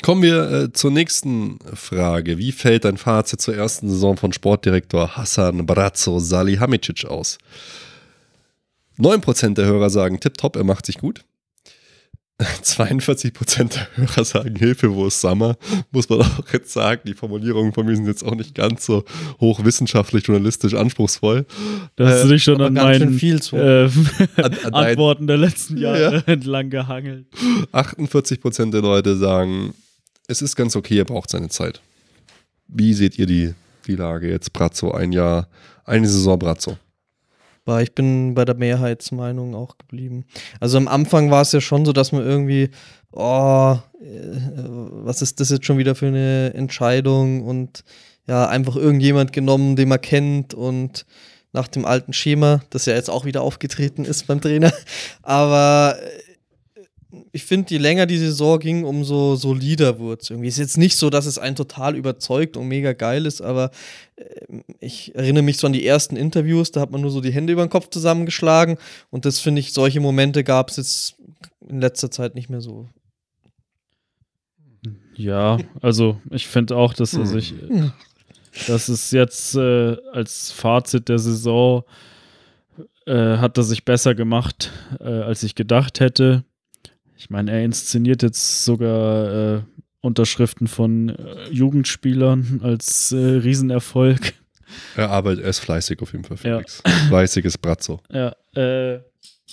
Kommen 0.02 0.22
wir 0.22 0.52
äh, 0.52 0.74
zur 0.74 0.92
nächsten 0.92 1.58
Frage. 1.74 2.38
Wie 2.38 2.52
fällt 2.52 2.86
dein 2.86 2.98
Fazit 2.98 3.42
zur 3.42 3.56
ersten 3.56 3.90
Saison 3.90 4.18
von 4.18 4.34
Sportdirektor 4.34 5.16
Hassan 5.18 5.66
Brazzo 5.66 6.20
Salihamidzic 6.20 7.06
aus? 7.06 7.38
9% 9.00 9.56
der 9.56 9.66
Hörer 9.66 9.90
sagen 9.90 10.20
tipptopp, 10.20 10.56
er 10.56 10.64
macht 10.64 10.86
sich 10.86 10.98
gut. 10.98 11.22
42% 12.42 13.74
der 13.74 13.88
Hörer 13.96 14.26
sagen 14.26 14.56
Hilfe, 14.58 14.94
wo 14.94 15.08
ist 15.08 15.22
Summer? 15.22 15.56
Muss 15.92 16.10
man 16.10 16.22
auch 16.22 16.44
jetzt 16.52 16.74
sagen, 16.74 17.02
die 17.08 17.14
Formulierungen 17.14 17.72
von 17.74 17.86
mir 17.86 17.96
sind 17.96 18.08
jetzt 18.08 18.24
auch 18.26 18.36
nicht 18.36 18.54
ganz 18.54 18.86
so 18.86 19.06
hochwissenschaftlich, 19.40 20.28
journalistisch 20.28 20.74
anspruchsvoll. 20.74 21.46
Da 21.96 22.08
hast 22.10 22.26
du 22.26 22.28
dich 22.28 22.44
schon 22.44 22.56
aber 22.56 22.66
an 22.66 22.74
meinen 22.74 23.14
viel 23.14 23.42
zu. 23.42 23.56
äh, 23.56 23.86
An- 24.36 24.54
an 24.66 24.74
Antworten 24.74 25.28
der 25.28 25.38
letzten 25.38 25.78
Jahre 25.78 26.16
Ja. 26.16 26.24
entlang 26.34 26.70
gehangelt. 26.70 27.26
48% 27.72 28.72
der 28.72 28.82
Leute 28.82 29.16
sagen, 29.16 29.74
es 30.28 30.42
ist 30.42 30.56
ganz 30.56 30.76
okay, 30.76 31.00
er 31.00 31.06
braucht 31.06 31.30
seine 31.30 31.50
Zeit. 31.50 31.82
Wie 32.68 32.94
seht 32.94 33.18
ihr 33.20 33.26
die, 33.26 33.54
die 33.88 33.96
Lage 33.96 34.30
jetzt, 34.30 34.54
Brazzo? 34.54 34.92
Ein 34.92 35.12
Jahr, 35.12 35.48
eine 35.84 36.08
Saison 36.08 36.40
Brazzo. 36.40 36.78
Ich 37.82 37.96
bin 37.96 38.36
bei 38.36 38.46
der 38.46 38.56
Mehrheitsmeinung 38.56 39.56
auch 39.56 39.80
geblieben. 39.80 40.26
Also 40.60 40.78
am 40.78 40.88
Anfang 40.88 41.32
war 41.32 41.42
es 41.42 41.52
ja 41.52 41.62
schon 41.62 41.84
so, 41.84 41.94
dass 41.94 42.12
man 42.12 42.24
irgendwie, 42.24 42.70
oh, 43.12 43.76
äh, 44.00 44.40
was 45.04 45.24
ist 45.24 45.40
das 45.40 45.50
jetzt 45.50 45.66
schon 45.66 45.80
wieder 45.80 45.96
für 45.96 46.08
eine 46.08 46.54
Entscheidung 46.54 47.44
und 47.44 47.84
ja, 48.28 48.48
einfach 48.48 48.76
irgendjemand 48.76 49.34
genommen, 49.34 49.76
den 49.76 49.90
man 49.90 50.00
kennt 50.00 50.54
und 50.54 51.08
nach 51.54 51.68
dem 51.68 51.86
alten 51.86 52.14
Schema, 52.14 52.62
das 52.70 52.86
ja 52.86 52.94
jetzt 52.94 53.10
auch 53.10 53.26
wieder 53.26 53.42
aufgetreten 53.42 54.06
ist 54.06 54.28
beim 54.28 54.42
Trainer. 54.42 54.72
Aber 55.24 55.98
ich 57.36 57.44
finde, 57.44 57.72
je 57.72 57.80
länger 57.80 58.06
die 58.06 58.18
Saison 58.18 58.58
ging, 58.60 58.86
umso 58.86 59.36
solider 59.36 60.00
wurde 60.00 60.22
es 60.22 60.30
irgendwie. 60.30 60.48
Ist 60.48 60.58
jetzt 60.58 60.78
nicht 60.78 60.96
so, 60.96 61.10
dass 61.10 61.26
es 61.26 61.38
einen 61.38 61.58
total 61.58 61.98
überzeugt 61.98 62.56
und 62.56 62.70
mega 62.70 62.94
geil 62.94 63.26
ist, 63.26 63.42
aber 63.42 63.72
ähm, 64.18 64.64
ich 64.80 65.14
erinnere 65.16 65.44
mich 65.44 65.58
so 65.58 65.68
an 65.68 65.74
die 65.74 65.86
ersten 65.86 66.16
Interviews, 66.16 66.72
da 66.72 66.80
hat 66.80 66.92
man 66.92 67.02
nur 67.02 67.12
so 67.12 67.20
die 67.20 67.34
Hände 67.34 67.52
über 67.52 67.66
den 67.66 67.70
Kopf 67.70 67.90
zusammengeschlagen 67.90 68.78
und 69.10 69.26
das 69.26 69.40
finde 69.40 69.60
ich, 69.60 69.74
solche 69.74 70.00
Momente 70.00 70.46
gab 70.46 70.70
es 70.70 70.78
jetzt 70.78 71.16
in 71.68 71.82
letzter 71.82 72.10
Zeit 72.10 72.36
nicht 72.36 72.50
mehr 72.50 72.62
so. 72.62 72.88
Ja, 75.18 75.58
also 75.82 76.22
ich 76.30 76.48
finde 76.48 76.78
auch, 76.78 76.94
dass 76.94 77.12
Hm. 77.12 77.26
sich, 77.26 77.54
dass 78.68 78.88
es 78.88 79.12
jetzt 79.12 79.56
äh, 79.56 79.98
als 80.14 80.54
Fazit 80.54 81.10
der 81.10 81.20
Saison 81.20 81.84
äh, 83.06 83.38
hat 83.38 83.58
er 83.58 83.64
sich 83.64 83.84
besser 83.84 84.16
gemacht, 84.16 84.72
äh, 85.02 85.04
als 85.04 85.44
ich 85.44 85.54
gedacht 85.54 86.00
hätte. 86.00 86.46
Ich 87.18 87.30
meine, 87.30 87.52
er 87.52 87.64
inszeniert 87.64 88.24
jetzt 88.24 88.66
sogar 88.66 89.58
äh, 89.58 89.62
Unterschriften 90.02 90.68
von 90.68 91.10
äh, 91.10 91.50
Jugendspielern 91.50 92.60
als 92.64 93.12
äh, 93.12 93.18
Riesenerfolg. 93.18 94.34
Er 94.98 95.12
arbeitet, 95.12 95.44
er 95.44 95.52
ist 95.52 95.60
fleißig 95.60 96.02
auf 96.02 96.12
jeden 96.12 96.26
Fall, 96.26 96.38
Ja. 96.38 96.58
Felix. 96.58 96.82
Fleißiges 97.08 97.58
Brazzo. 97.60 98.02
Ja, 98.12 98.36
äh, 98.56 99.00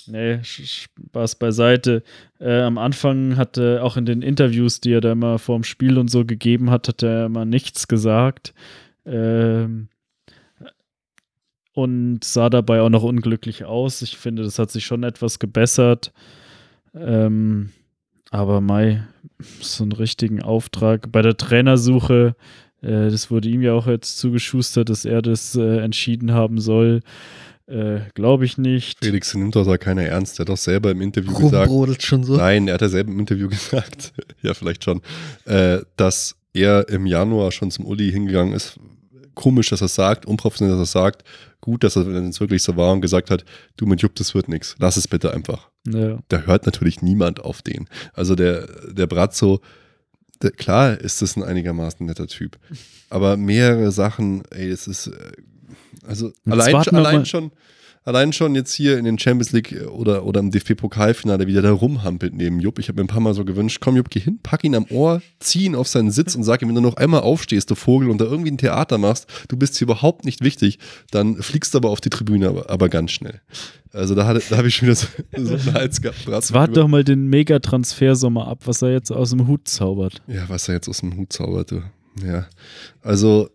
nee, 0.07 0.39
Spaß 0.43 1.35
beiseite. 1.35 2.03
Äh, 2.39 2.61
am 2.61 2.77
Anfang 2.79 3.37
hat 3.37 3.57
er 3.57 3.83
auch 3.83 3.95
in 3.95 4.05
den 4.05 4.21
Interviews, 4.23 4.81
die 4.81 4.91
er 4.91 5.01
da 5.01 5.11
immer 5.11 5.37
vorm 5.37 5.63
Spiel 5.63 5.97
und 5.99 6.09
so 6.09 6.25
gegeben 6.25 6.71
hat, 6.71 6.87
hat 6.87 7.03
er 7.03 7.27
immer 7.27 7.45
nichts 7.45 7.87
gesagt. 7.87 8.53
Ähm, 9.05 9.87
und 11.73 12.23
sah 12.23 12.49
dabei 12.49 12.81
auch 12.81 12.89
noch 12.89 13.03
unglücklich 13.03 13.65
aus. 13.65 14.01
Ich 14.01 14.17
finde, 14.17 14.43
das 14.43 14.59
hat 14.59 14.71
sich 14.71 14.85
schon 14.85 15.03
etwas 15.03 15.39
gebessert. 15.39 16.11
Ähm, 16.95 17.69
aber 18.29 18.61
Mai, 18.61 19.03
so 19.61 19.83
einen 19.83 19.91
richtigen 19.91 20.41
Auftrag 20.41 21.11
bei 21.11 21.21
der 21.21 21.37
Trainersuche, 21.37 22.35
äh, 22.81 23.09
das 23.09 23.31
wurde 23.31 23.49
ihm 23.49 23.61
ja 23.61 23.73
auch 23.73 23.87
jetzt 23.87 24.17
zugeschustert, 24.17 24.89
dass 24.89 25.05
er 25.05 25.21
das 25.21 25.55
äh, 25.55 25.79
entschieden 25.79 26.33
haben 26.33 26.59
soll. 26.59 27.01
Äh, 27.65 28.01
Glaube 28.13 28.45
ich 28.45 28.57
nicht. 28.57 28.99
Felix 29.03 29.33
nimmt 29.33 29.55
doch 29.55 29.65
da 29.65 29.77
keiner 29.77 30.03
ernst. 30.03 30.37
Er 30.37 30.41
hat 30.43 30.49
doch 30.49 30.57
selber 30.57 30.91
im 30.91 31.01
Interview 31.01 31.33
gesagt, 31.33 32.03
schon 32.03 32.23
so. 32.23 32.35
Nein, 32.35 32.67
er 32.67 32.75
hat 32.75 32.81
ja 32.81 32.89
selber 32.89 33.11
im 33.11 33.19
Interview 33.19 33.47
gesagt, 33.49 34.13
ja, 34.41 34.53
vielleicht 34.53 34.83
schon, 34.83 35.01
äh, 35.45 35.79
dass 35.95 36.35
er 36.53 36.87
im 36.89 37.05
Januar 37.05 37.51
schon 37.51 37.71
zum 37.71 37.85
Uli 37.85 38.11
hingegangen 38.11 38.53
ist. 38.53 38.79
Komisch, 39.33 39.69
dass 39.69 39.81
er 39.81 39.85
es 39.85 39.95
sagt, 39.95 40.25
unprofessionell, 40.25 40.73
dass 40.73 40.81
er 40.81 40.83
es 40.83 40.91
sagt. 40.91 41.23
Gut, 41.61 41.83
dass 41.83 41.95
er 41.95 42.05
wenn 42.05 42.27
es 42.27 42.39
wirklich 42.39 42.61
so 42.61 42.75
war 42.75 42.91
und 42.91 43.01
gesagt 43.01 43.31
hat, 43.31 43.45
du 43.77 43.85
mit 43.85 44.01
Jupp, 44.01 44.15
das 44.15 44.35
wird 44.35 44.49
nichts. 44.49 44.75
Lass 44.79 44.97
es 44.97 45.07
bitte 45.07 45.33
einfach. 45.33 45.69
Ja. 45.87 46.19
Da 46.29 46.41
hört 46.41 46.65
natürlich 46.65 47.01
niemand 47.01 47.41
auf 47.41 47.61
den. 47.61 47.87
Also 48.13 48.35
der, 48.35 48.67
der 48.91 49.07
Brazzo, 49.07 49.61
der, 50.41 50.51
klar 50.51 50.97
ist 50.99 51.21
das 51.21 51.35
ein 51.35 51.43
einigermaßen 51.43 52.05
netter 52.05 52.27
Typ. 52.27 52.57
Aber 53.09 53.37
mehrere 53.37 53.91
Sachen, 53.91 54.43
ey, 54.51 54.69
das 54.69 54.87
ist, 54.87 55.07
äh, 55.07 55.31
also 56.05 56.27
Jetzt 56.27 56.47
allein, 56.47 56.75
allein 56.75 57.25
schon, 57.25 57.51
allein 58.05 58.33
schon 58.33 58.55
jetzt 58.55 58.73
hier 58.73 58.97
in 58.97 59.05
den 59.05 59.17
Champions 59.19 59.51
League 59.51 59.87
oder, 59.91 60.25
oder 60.25 60.39
im 60.39 60.51
DFB-Pokalfinale 60.51 61.47
wieder 61.47 61.61
da 61.61 61.71
rumhampelt 61.71 62.33
neben 62.33 62.59
Jupp. 62.59 62.79
Ich 62.79 62.87
habe 62.89 62.97
mir 63.01 63.05
ein 63.05 63.07
paar 63.07 63.19
Mal 63.21 63.33
so 63.33 63.45
gewünscht, 63.45 63.79
komm 63.81 63.95
Jupp, 63.95 64.09
geh 64.09 64.19
hin, 64.19 64.39
pack 64.43 64.63
ihn 64.63 64.75
am 64.75 64.85
Ohr, 64.89 65.21
zieh 65.39 65.65
ihn 65.65 65.75
auf 65.75 65.87
seinen 65.87 66.11
Sitz 66.11 66.35
und 66.35 66.43
sag 66.43 66.61
ihm, 66.61 66.67
wenn 66.69 66.75
du 66.75 66.81
noch 66.81 66.97
einmal 66.97 67.21
aufstehst, 67.21 67.69
du 67.71 67.75
Vogel, 67.75 68.09
und 68.09 68.19
da 68.19 68.25
irgendwie 68.25 68.51
ein 68.51 68.57
Theater 68.57 68.97
machst, 68.97 69.27
du 69.47 69.57
bist 69.57 69.77
hier 69.77 69.85
überhaupt 69.85 70.25
nicht 70.25 70.43
wichtig, 70.43 70.79
dann 71.11 71.41
fliegst 71.41 71.73
du 71.73 71.77
aber 71.77 71.89
auf 71.89 72.01
die 72.01 72.09
Tribüne, 72.09 72.49
aber, 72.49 72.69
aber 72.69 72.89
ganz 72.89 73.11
schnell. 73.11 73.41
Also 73.91 74.15
da, 74.15 74.25
hatte- 74.25 74.41
da 74.49 74.57
habe 74.57 74.67
ich 74.67 74.75
schon 74.75 74.87
wieder 74.87 74.95
so, 74.95 75.07
so 75.37 75.53
einen 75.53 75.73
Hals 75.73 76.01
gehabt. 76.01 76.27
Jetzt 76.27 76.53
wart 76.53 76.75
doch 76.75 76.87
mal 76.87 77.03
den 77.03 77.27
Mega-Transfersommer 77.27 78.47
ab, 78.47 78.61
was 78.65 78.81
er 78.81 78.91
jetzt 78.91 79.11
aus 79.11 79.29
dem 79.29 79.47
Hut 79.47 79.67
zaubert. 79.67 80.21
Ja, 80.27 80.49
was 80.49 80.67
er 80.67 80.75
jetzt 80.75 80.89
aus 80.89 80.99
dem 81.01 81.15
Hut 81.15 81.31
zaubert, 81.31 81.71
du. 81.71 81.81
Ja. 82.25 82.47
Also, 83.01 83.49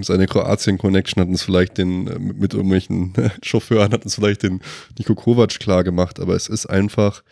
seine 0.00 0.26
Kroatien-Connection 0.26 1.20
hat 1.20 1.28
uns 1.28 1.42
vielleicht 1.42 1.78
den, 1.78 2.06
äh, 2.06 2.18
mit, 2.18 2.54
irgendwelchen 2.54 3.12
Chauffeuren 3.42 3.92
hat 3.92 4.04
uns 4.04 4.14
vielleicht 4.14 4.42
den 4.42 4.60
Niko 4.98 5.14
Kovac 5.14 5.58
klar 5.58 5.84
gemacht, 5.84 6.20
aber 6.20 6.34
es 6.34 6.48
ist 6.48 6.66
einfach, 6.66 7.22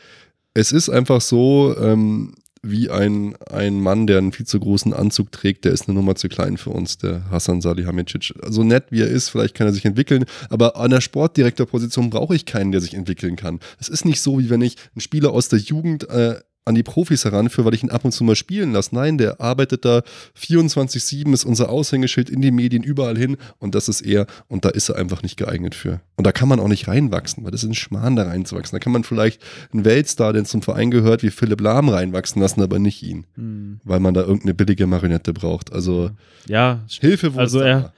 es 0.54 0.72
ist 0.72 0.88
einfach 0.88 1.20
so, 1.20 1.76
ähm, 1.78 2.34
wie 2.64 2.90
ein, 2.90 3.34
ein 3.50 3.80
Mann, 3.80 4.06
der 4.06 4.18
einen 4.18 4.30
viel 4.30 4.46
zu 4.46 4.60
großen 4.60 4.92
Anzug 4.92 5.32
trägt, 5.32 5.64
der 5.64 5.72
ist 5.72 5.88
eine 5.88 5.96
Nummer 5.96 6.14
zu 6.14 6.28
klein 6.28 6.56
für 6.56 6.70
uns, 6.70 6.96
der 6.96 7.28
Hassan 7.28 7.60
Salihamidzic. 7.60 8.34
So 8.46 8.62
nett 8.62 8.84
wie 8.90 9.00
er 9.00 9.08
ist, 9.08 9.30
vielleicht 9.30 9.54
kann 9.54 9.66
er 9.66 9.72
sich 9.72 9.84
entwickeln, 9.84 10.26
aber 10.48 10.76
an 10.76 10.92
der 10.92 11.00
Sportdirektorposition 11.00 12.10
brauche 12.10 12.36
ich 12.36 12.46
keinen, 12.46 12.70
der 12.70 12.80
sich 12.80 12.94
entwickeln 12.94 13.34
kann. 13.34 13.58
Es 13.80 13.88
ist 13.88 14.04
nicht 14.04 14.20
so, 14.20 14.38
wie 14.38 14.48
wenn 14.48 14.60
ich 14.60 14.76
einen 14.94 15.00
Spieler 15.00 15.32
aus 15.32 15.48
der 15.48 15.58
Jugend 15.58 16.08
äh, 16.08 16.36
an 16.64 16.74
die 16.76 16.82
Profis 16.82 17.24
heranführe, 17.24 17.66
weil 17.66 17.74
ich 17.74 17.82
ihn 17.82 17.90
ab 17.90 18.04
und 18.04 18.12
zu 18.12 18.22
mal 18.24 18.36
spielen 18.36 18.72
lasse. 18.72 18.94
Nein, 18.94 19.18
der 19.18 19.40
arbeitet 19.40 19.84
da 19.84 20.02
24-7, 20.38 21.32
ist 21.32 21.44
unser 21.44 21.70
Aushängeschild 21.70 22.30
in 22.30 22.40
die 22.40 22.50
Medien, 22.50 22.82
überall 22.82 23.16
hin 23.16 23.36
und 23.58 23.74
das 23.74 23.88
ist 23.88 24.00
er 24.02 24.26
und 24.48 24.64
da 24.64 24.68
ist 24.68 24.88
er 24.88 24.96
einfach 24.96 25.22
nicht 25.22 25.36
geeignet 25.36 25.74
für. 25.74 26.00
Und 26.16 26.26
da 26.26 26.32
kann 26.32 26.48
man 26.48 26.60
auch 26.60 26.68
nicht 26.68 26.88
reinwachsen, 26.88 27.44
weil 27.44 27.50
das 27.50 27.62
ist 27.64 27.70
ein 27.70 27.74
Schmarrn, 27.74 28.16
da 28.16 28.24
reinzuwachsen. 28.24 28.76
Da 28.76 28.80
kann 28.82 28.92
man 28.92 29.04
vielleicht 29.04 29.40
einen 29.72 29.84
Weltstar, 29.84 30.32
der 30.32 30.44
zum 30.44 30.62
Verein 30.62 30.90
gehört, 30.90 31.22
wie 31.22 31.30
Philipp 31.30 31.60
Lahm 31.60 31.88
reinwachsen 31.88 32.40
lassen, 32.40 32.62
aber 32.62 32.78
nicht 32.78 33.02
ihn, 33.02 33.24
Hm. 33.34 33.80
weil 33.84 34.00
man 34.00 34.14
da 34.14 34.20
irgendeine 34.22 34.54
billige 34.54 34.86
Marionette 34.86 35.32
braucht. 35.32 35.72
Also 35.72 36.10
Ja, 36.46 36.80
Hilfe, 37.00 37.34
wo 37.34 37.38
Also 37.38 37.60
er- 37.60 37.92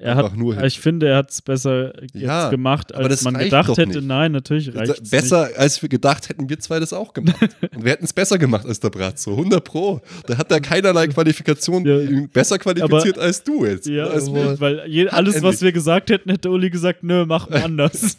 er 0.00 0.16
hat, 0.16 0.36
nur 0.36 0.54
Hilfe. 0.54 0.66
ich 0.66 0.80
finde, 0.80 1.08
er 1.08 1.16
hat 1.18 1.30
es 1.30 1.42
besser 1.42 1.92
jetzt 2.02 2.14
Ja, 2.14 2.48
gemacht, 2.50 2.94
aber 2.94 3.04
als 3.10 3.22
man 3.22 3.34
gedacht 3.38 3.68
hätte. 3.76 3.86
nicht. 3.86 4.02
Nein, 4.02 4.32
natürlich 4.32 4.74
reicht 4.74 5.10
Besser, 5.10 5.50
als 5.56 5.80
wir 5.82 5.88
gedacht 5.88 6.28
hätten, 6.28 6.48
wir 6.48 6.58
zwei 6.58 6.80
das 6.80 6.92
auch 6.92 7.12
gemacht. 7.12 7.36
Und 7.74 7.84
wir 7.84 7.92
hätten 7.92 8.04
es 8.04 8.12
besser 8.12 8.38
gemacht 8.38 8.66
als 8.66 8.80
der 8.80 8.90
Brazzo. 8.90 9.32
100 9.32 9.62
Pro. 9.62 10.00
Da 10.26 10.38
hat 10.38 10.50
er 10.50 10.60
keinerlei 10.60 11.06
Qualifikation 11.08 11.84
Ja. 11.84 12.26
besser 12.32 12.58
qualifiziert 12.58 13.18
als 13.18 13.44
du 13.44 13.64
jetzt. 13.64 13.86
Ja, 13.86 14.04
als 14.04 14.28
also, 14.28 14.60
weil 14.60 14.82
je, 14.88 15.08
alles, 15.08 15.42
was 15.42 15.60
wir 15.62 15.72
gesagt 15.72 16.10
hätten, 16.10 16.30
hätte 16.30 16.50
Uli 16.50 16.70
gesagt, 16.70 17.02
nö, 17.02 17.24
mach 17.26 17.48
mal 17.50 17.62
anders. 17.64 18.16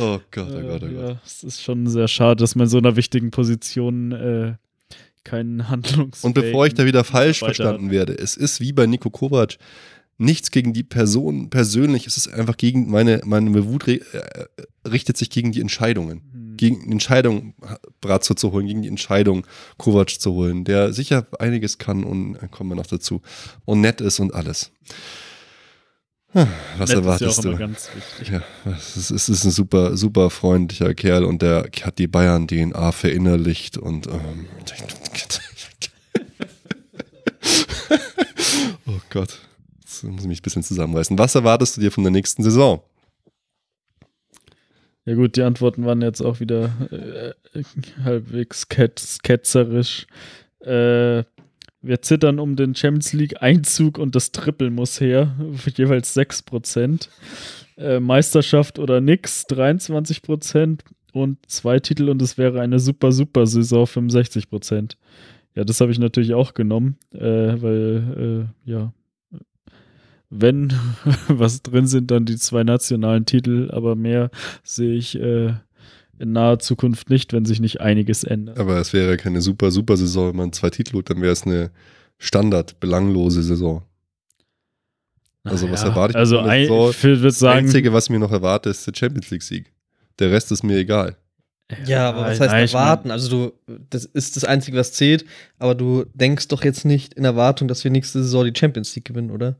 Oh 0.00 0.18
Gott, 0.30 0.48
oh 0.50 0.60
Gott, 0.60 0.82
oh 0.82 0.86
Gott. 0.86 0.92
Ja, 0.92 1.16
es 1.24 1.44
ist 1.44 1.62
schon 1.62 1.86
sehr 1.86 2.08
schade, 2.08 2.36
dass 2.36 2.54
man 2.54 2.64
in 2.64 2.70
so 2.70 2.78
einer 2.78 2.96
wichtigen 2.96 3.30
Position 3.30 4.12
äh, 4.12 4.54
keinen 5.26 5.68
Handlungs. 5.68 6.24
Und 6.24 6.34
bevor 6.34 6.66
ich 6.66 6.74
da 6.74 6.86
wieder 6.86 7.04
falsch 7.04 7.40
verstanden 7.40 7.90
werde, 7.90 8.14
es 8.14 8.36
ist 8.36 8.60
wie 8.60 8.72
bei 8.72 8.86
Nico 8.86 9.10
Kovac 9.10 9.58
nichts 10.18 10.50
gegen 10.50 10.72
die 10.72 10.82
Person 10.82 11.50
persönlich, 11.50 12.06
es 12.06 12.16
ist 12.16 12.28
einfach 12.28 12.56
gegen 12.56 12.90
meine, 12.90 13.20
meine 13.24 13.66
Wut 13.66 13.86
äh, 13.88 14.00
richtet 14.88 15.18
sich 15.18 15.28
gegen 15.28 15.52
die 15.52 15.60
Entscheidungen. 15.60 16.22
Hm. 16.32 16.56
Gegen 16.56 16.86
die 16.86 16.92
Entscheidung, 16.92 17.54
Brazzo 18.00 18.32
zu 18.32 18.50
holen, 18.52 18.66
gegen 18.66 18.80
die 18.80 18.88
Entscheidung, 18.88 19.46
Kovac 19.76 20.08
zu 20.08 20.32
holen, 20.32 20.64
der 20.64 20.94
sicher 20.94 21.26
einiges 21.38 21.76
kann 21.76 22.02
und 22.02 22.36
äh, 22.36 22.48
kommen 22.50 22.70
wir 22.70 22.76
noch 22.76 22.86
dazu. 22.86 23.20
Und 23.66 23.82
nett 23.82 24.00
ist 24.00 24.20
und 24.20 24.32
alles. 24.34 24.72
Ah, 26.38 26.46
Was 26.76 26.90
Nett 26.90 26.98
erwartest 26.98 27.38
ist 27.38 27.44
ja 27.44 27.50
auch 27.50 27.54
immer 27.54 27.54
du? 27.54 27.58
ganz 27.60 27.88
wichtig. 27.94 28.28
Ja, 28.28 28.42
es 28.76 28.94
ist, 28.98 29.10
es 29.10 29.28
ist 29.30 29.44
ein 29.44 29.50
super, 29.50 29.96
super 29.96 30.28
freundlicher 30.28 30.92
Kerl 30.92 31.24
und 31.24 31.40
der 31.40 31.70
hat 31.82 31.98
die 31.98 32.08
Bayern-DNA 32.08 32.92
verinnerlicht 32.92 33.78
und 33.78 34.06
ähm, 34.06 34.44
oh 38.86 39.00
Gott, 39.10 39.38
jetzt 39.80 40.04
muss 40.04 40.20
ich 40.22 40.28
mich 40.28 40.40
ein 40.40 40.42
bisschen 40.42 40.62
zusammenreißen. 40.62 41.18
Was 41.18 41.34
erwartest 41.34 41.78
du 41.78 41.80
dir 41.80 41.90
von 41.90 42.04
der 42.04 42.10
nächsten 42.10 42.42
Saison? 42.42 42.82
Ja 45.06 45.14
gut, 45.14 45.36
die 45.36 45.42
Antworten 45.42 45.86
waren 45.86 46.02
jetzt 46.02 46.20
auch 46.20 46.40
wieder 46.40 46.70
äh, 47.54 47.62
halbwegs 48.04 48.68
ketz 48.68 49.20
ketzerisch. 49.22 50.06
Äh, 50.60 51.24
wir 51.86 52.02
zittern 52.02 52.38
um 52.38 52.56
den 52.56 52.74
Champions 52.74 53.12
League 53.12 53.42
Einzug 53.42 53.98
und 53.98 54.14
das 54.14 54.32
Triple 54.32 54.70
muss 54.70 55.00
her, 55.00 55.34
jeweils 55.76 56.16
6%. 56.16 57.08
Äh, 57.78 58.00
Meisterschaft 58.00 58.78
oder 58.78 59.00
nix, 59.00 59.44
23% 59.48 60.80
und 61.12 61.38
zwei 61.46 61.78
Titel 61.78 62.08
und 62.08 62.22
es 62.22 62.38
wäre 62.38 62.60
eine 62.60 62.78
super, 62.78 63.12
super 63.12 63.46
Saison, 63.46 63.84
65%. 63.84 64.96
Ja, 65.54 65.64
das 65.64 65.80
habe 65.80 65.92
ich 65.92 65.98
natürlich 65.98 66.34
auch 66.34 66.54
genommen, 66.54 66.96
äh, 67.12 67.20
weil, 67.20 68.48
äh, 68.66 68.70
ja, 68.70 68.92
wenn 70.30 70.72
was 71.28 71.62
drin 71.62 71.86
sind, 71.86 72.10
dann 72.10 72.24
die 72.24 72.36
zwei 72.36 72.64
nationalen 72.64 73.26
Titel, 73.26 73.70
aber 73.72 73.94
mehr 73.94 74.30
sehe 74.62 74.94
ich 74.94 75.18
äh, 75.18 75.54
in 76.18 76.32
naher 76.32 76.58
Zukunft 76.58 77.10
nicht, 77.10 77.32
wenn 77.32 77.44
sich 77.44 77.60
nicht 77.60 77.80
einiges 77.80 78.24
ändert. 78.24 78.58
Aber 78.58 78.78
es 78.78 78.92
wäre 78.92 79.16
keine 79.16 79.40
super, 79.40 79.70
super 79.70 79.96
Saison, 79.96 80.28
wenn 80.30 80.36
man 80.36 80.52
zwei 80.52 80.70
Titel 80.70 80.94
holt, 80.94 81.10
dann 81.10 81.20
wäre 81.20 81.32
es 81.32 81.44
eine 81.44 81.70
Standard, 82.18 82.80
belanglose 82.80 83.42
Saison. 83.42 83.82
Also, 85.44 85.70
was 85.70 85.82
Ja, 85.82 85.88
erwarte 85.90 86.12
ich 86.12 86.16
Also 86.16 86.36
von 86.36 86.44
der 86.44 86.52
ein, 86.52 86.62
Saison? 86.62 86.90
ich 86.90 87.02
würde 87.04 87.22
Das 87.22 87.38
sagen, 87.38 87.66
Einzige, 87.66 87.92
was 87.92 88.04
ich 88.04 88.10
mir 88.10 88.18
noch 88.18 88.32
erwarte, 88.32 88.68
ist 88.70 88.86
der 88.86 88.92
Champions 88.96 89.30
League-Sieg. 89.30 89.72
Der 90.18 90.30
Rest 90.32 90.50
ist 90.50 90.62
mir 90.64 90.76
egal. 90.78 91.16
Ja, 91.84 92.08
aber 92.10 92.22
was 92.22 92.40
heißt 92.40 92.52
nein, 92.52 92.66
erwarten? 92.68 93.10
Also 93.10 93.28
du, 93.66 93.76
das 93.90 94.04
ist 94.04 94.36
das 94.36 94.44
Einzige, 94.44 94.76
was 94.76 94.92
zählt, 94.92 95.24
aber 95.58 95.74
du 95.74 96.04
denkst 96.14 96.48
doch 96.48 96.62
jetzt 96.64 96.84
nicht 96.84 97.14
in 97.14 97.24
Erwartung, 97.24 97.66
dass 97.68 97.82
wir 97.84 97.90
nächste 97.90 98.22
Saison 98.22 98.44
die 98.44 98.58
Champions 98.58 98.94
League 98.94 99.04
gewinnen, 99.04 99.30
oder? 99.32 99.56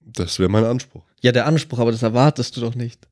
Das 0.00 0.38
wäre 0.38 0.48
mein 0.48 0.64
Anspruch. 0.64 1.02
Ja, 1.20 1.32
der 1.32 1.46
Anspruch, 1.46 1.78
aber 1.80 1.92
das 1.92 2.02
erwartest 2.02 2.56
du 2.56 2.60
doch 2.60 2.74
nicht. 2.74 3.06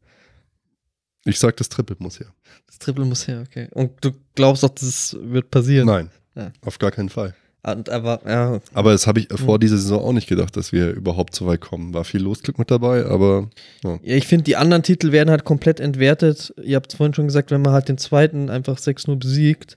Ich 1.25 1.39
sag, 1.39 1.57
das 1.57 1.69
Triple 1.69 1.97
muss 1.99 2.19
her. 2.21 2.29
Das 2.67 2.79
Triple 2.79 3.05
muss 3.05 3.27
her, 3.29 3.43
okay. 3.47 3.69
Und 3.73 3.93
du 4.01 4.13
glaubst 4.35 4.63
doch, 4.63 4.71
das 4.71 5.17
wird 5.21 5.51
passieren. 5.51 5.87
Nein, 5.87 6.11
Ja. 6.35 6.51
auf 6.65 6.79
gar 6.79 6.91
keinen 6.91 7.09
Fall. 7.11 7.35
Und, 7.63 7.91
aber, 7.91 8.21
ja, 8.27 8.59
Aber 8.73 8.93
das 8.93 9.07
habe 9.07 9.21
ich 9.21 9.29
vor 9.29 9.57
Mhm. 9.57 9.61
dieser 9.61 9.77
Saison 9.77 10.03
auch 10.03 10.13
nicht 10.15 10.29
gedacht, 10.31 10.57
dass 10.57 10.73
wir 10.73 10.93
überhaupt 10.93 11.35
so 11.35 11.47
weit 11.47 11.61
kommen. 11.61 11.93
War 11.93 12.05
viel 12.05 12.23
Losglück 12.23 12.59
mit 12.59 12.71
dabei, 12.71 13.05
aber 13.05 13.51
Ja, 13.85 13.99
ich 14.03 14.27
finde, 14.27 14.45
die 14.45 14.57
anderen 14.57 14.83
Titel 14.83 15.13
werden 15.13 15.29
halt 15.29 15.45
komplett 15.45 15.79
entwertet. 15.79 16.55
Ihr 16.63 16.77
habt 16.77 16.91
es 16.91 16.97
vorhin 16.97 17.13
schon 17.13 17.27
gesagt, 17.27 17.51
wenn 17.51 17.61
man 17.61 17.75
halt 17.75 17.89
den 17.91 17.99
zweiten 17.99 18.49
einfach 18.49 18.79
6-0 18.79 19.17
besiegt, 19.17 19.77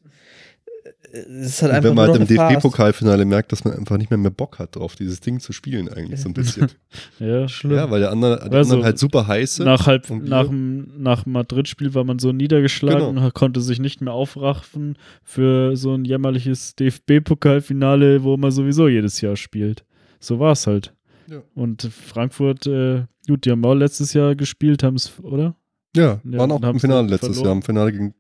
es 1.15 1.45
ist 1.48 1.61
halt 1.61 1.72
einfach 1.73 1.90
wenn 1.90 1.95
man 1.95 2.07
nur 2.07 2.18
halt 2.19 2.30
im. 2.31 2.35
DFB-Pokalfinale 2.38 3.23
merkt, 3.26 3.52
dass 3.52 3.64
man 3.64 3.76
einfach 3.76 3.98
nicht 3.98 4.10
mehr 4.10 4.18
mehr 4.18 4.31
Bock 4.31 4.57
hat 4.57 4.76
drauf, 4.76 4.95
dieses 4.95 5.19
Ding 5.19 5.40
zu 5.40 5.53
spielen, 5.53 5.88
eigentlich 5.88 6.19
so 6.22 6.27
ein 6.30 6.34
bisschen. 6.34 6.68
ja, 7.19 7.48
Schlimm. 7.48 7.76
ja, 7.77 7.91
weil 7.91 7.99
der 7.99 8.11
andere, 8.11 8.38
die 8.49 8.56
Also, 8.56 8.72
anderen 8.73 8.84
halt 8.85 8.98
super 8.98 9.27
heiß 9.27 9.57
sind. 9.57 9.65
nach, 9.65 9.85
halb, 9.85 10.10
nach 10.10 10.48
dem 10.48 10.88
nach 10.98 11.27
Madrid-Spiel 11.27 11.94
war 11.94 12.03
man 12.03 12.18
so 12.18 12.31
niedergeschlagen, 12.31 13.15
Genau. 13.15 13.30
konnte 13.31 13.61
sich 13.61 13.80
nicht 13.80 14.02
mehr 14.02 14.14
aufraffen 14.14 14.98
für 15.23 15.76
so 15.77 15.94
ein 15.94 16.03
jämmerliches 16.03 16.76
DFB-Pokalfinale, 16.77 18.23
wo 18.23 18.38
man 18.38 18.52
sowieso 18.52 18.88
jedes 18.88 19.22
Jahr 19.22 19.35
spielt. 19.35 19.84
So 20.19 20.40
war 20.40 20.53
es 20.53 20.68
halt. 20.68 20.94
Ja. 21.30 21.41
Und 21.56 21.84
Frankfurt, 21.84 22.65
äh, 22.68 23.03
gut, 23.27 23.45
die 23.45 23.52
haben 23.52 23.64
auch 23.65 23.73
letztes 23.76 24.14
Jahr 24.14 24.35
gespielt, 24.35 24.84
haben 24.84 24.95
es, 24.95 25.11
oder? 25.22 25.56
Ja, 25.95 26.19
Ja, 26.23 26.40
waren 26.40 26.52
auch 26.52 26.61
im 26.64 26.80
Finale 26.80 27.07
letztes 27.07 27.38
verloren. 27.38 27.45
Jahr, 27.45 27.56
im 27.56 27.61
Finale 27.61 27.91
gegen 27.91 28.14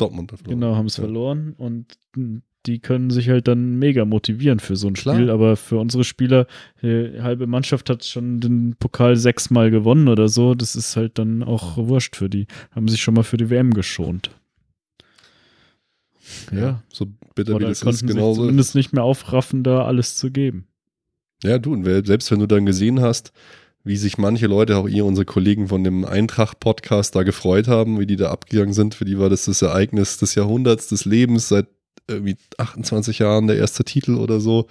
Dortmund. 0.00 0.30
verloren. 0.30 0.60
Genau, 0.60 0.76
haben 0.76 0.86
es 0.86 0.96
Ja. 0.96 1.04
verloren 1.04 1.54
und 1.58 1.86
die 2.66 2.78
können 2.78 3.08
sich 3.10 3.28
halt 3.30 3.48
dann 3.48 3.78
mega 3.78 4.04
motivieren 4.04 4.60
für 4.60 4.76
so 4.76 4.86
ein 4.88 4.92
Klar. 4.94 5.14
Spiel. 5.14 5.30
Aber 5.30 5.56
für 5.56 5.78
unsere 5.78 6.04
Spieler, 6.04 6.46
die 6.82 7.20
halbe 7.22 7.46
Mannschaft 7.46 7.88
hat 7.88 8.04
schon 8.04 8.40
den 8.40 8.76
Pokal 8.78 9.16
sechsmal 9.16 9.70
gewonnen 9.70 10.08
oder 10.08 10.28
so. 10.28 10.54
Das 10.54 10.76
ist 10.76 10.94
halt 10.96 11.18
dann 11.18 11.42
auch 11.42 11.76
wurscht 11.78 12.16
für 12.16 12.28
die. 12.28 12.46
Haben 12.72 12.88
sich 12.88 13.00
schon 13.00 13.14
mal 13.14 13.22
für 13.22 13.38
die 13.38 13.48
WM 13.48 13.72
geschont. 13.72 14.30
Ja. 16.52 16.82
So 16.92 17.06
bitter 17.34 17.52
wie 17.52 17.56
Oder 17.56 17.68
das 17.68 17.82
ist, 17.82 18.06
genauso. 18.06 18.42
zumindest 18.42 18.74
nicht 18.74 18.92
mehr 18.92 19.04
aufraffen, 19.04 19.62
da 19.62 19.84
alles 19.84 20.16
zu 20.16 20.30
geben. 20.30 20.66
Ja, 21.42 21.58
du, 21.58 21.72
und 21.72 21.84
selbst 21.84 22.30
wenn 22.30 22.38
du 22.40 22.46
dann 22.46 22.66
gesehen 22.66 23.00
hast, 23.00 23.32
wie 23.84 23.96
sich 23.96 24.18
manche 24.18 24.46
Leute, 24.46 24.76
auch 24.76 24.88
ihr, 24.88 25.04
unsere 25.04 25.24
Kollegen 25.24 25.68
von 25.68 25.82
dem 25.84 26.04
Eintracht-Podcast 26.04 27.14
da 27.14 27.22
gefreut 27.22 27.66
haben, 27.68 27.98
wie 27.98 28.06
die 28.06 28.16
da 28.16 28.30
abgegangen 28.30 28.74
sind, 28.74 28.94
für 28.94 29.04
die 29.04 29.18
war 29.18 29.30
das 29.30 29.46
das 29.46 29.62
Ereignis 29.62 30.18
des 30.18 30.34
Jahrhunderts, 30.34 30.88
des 30.88 31.04
Lebens, 31.04 31.48
seit 31.48 31.66
irgendwie 32.08 32.36
28 32.58 33.20
Jahren 33.20 33.46
der 33.46 33.56
erste 33.56 33.84
Titel 33.84 34.16
oder 34.16 34.40
so. 34.40 34.66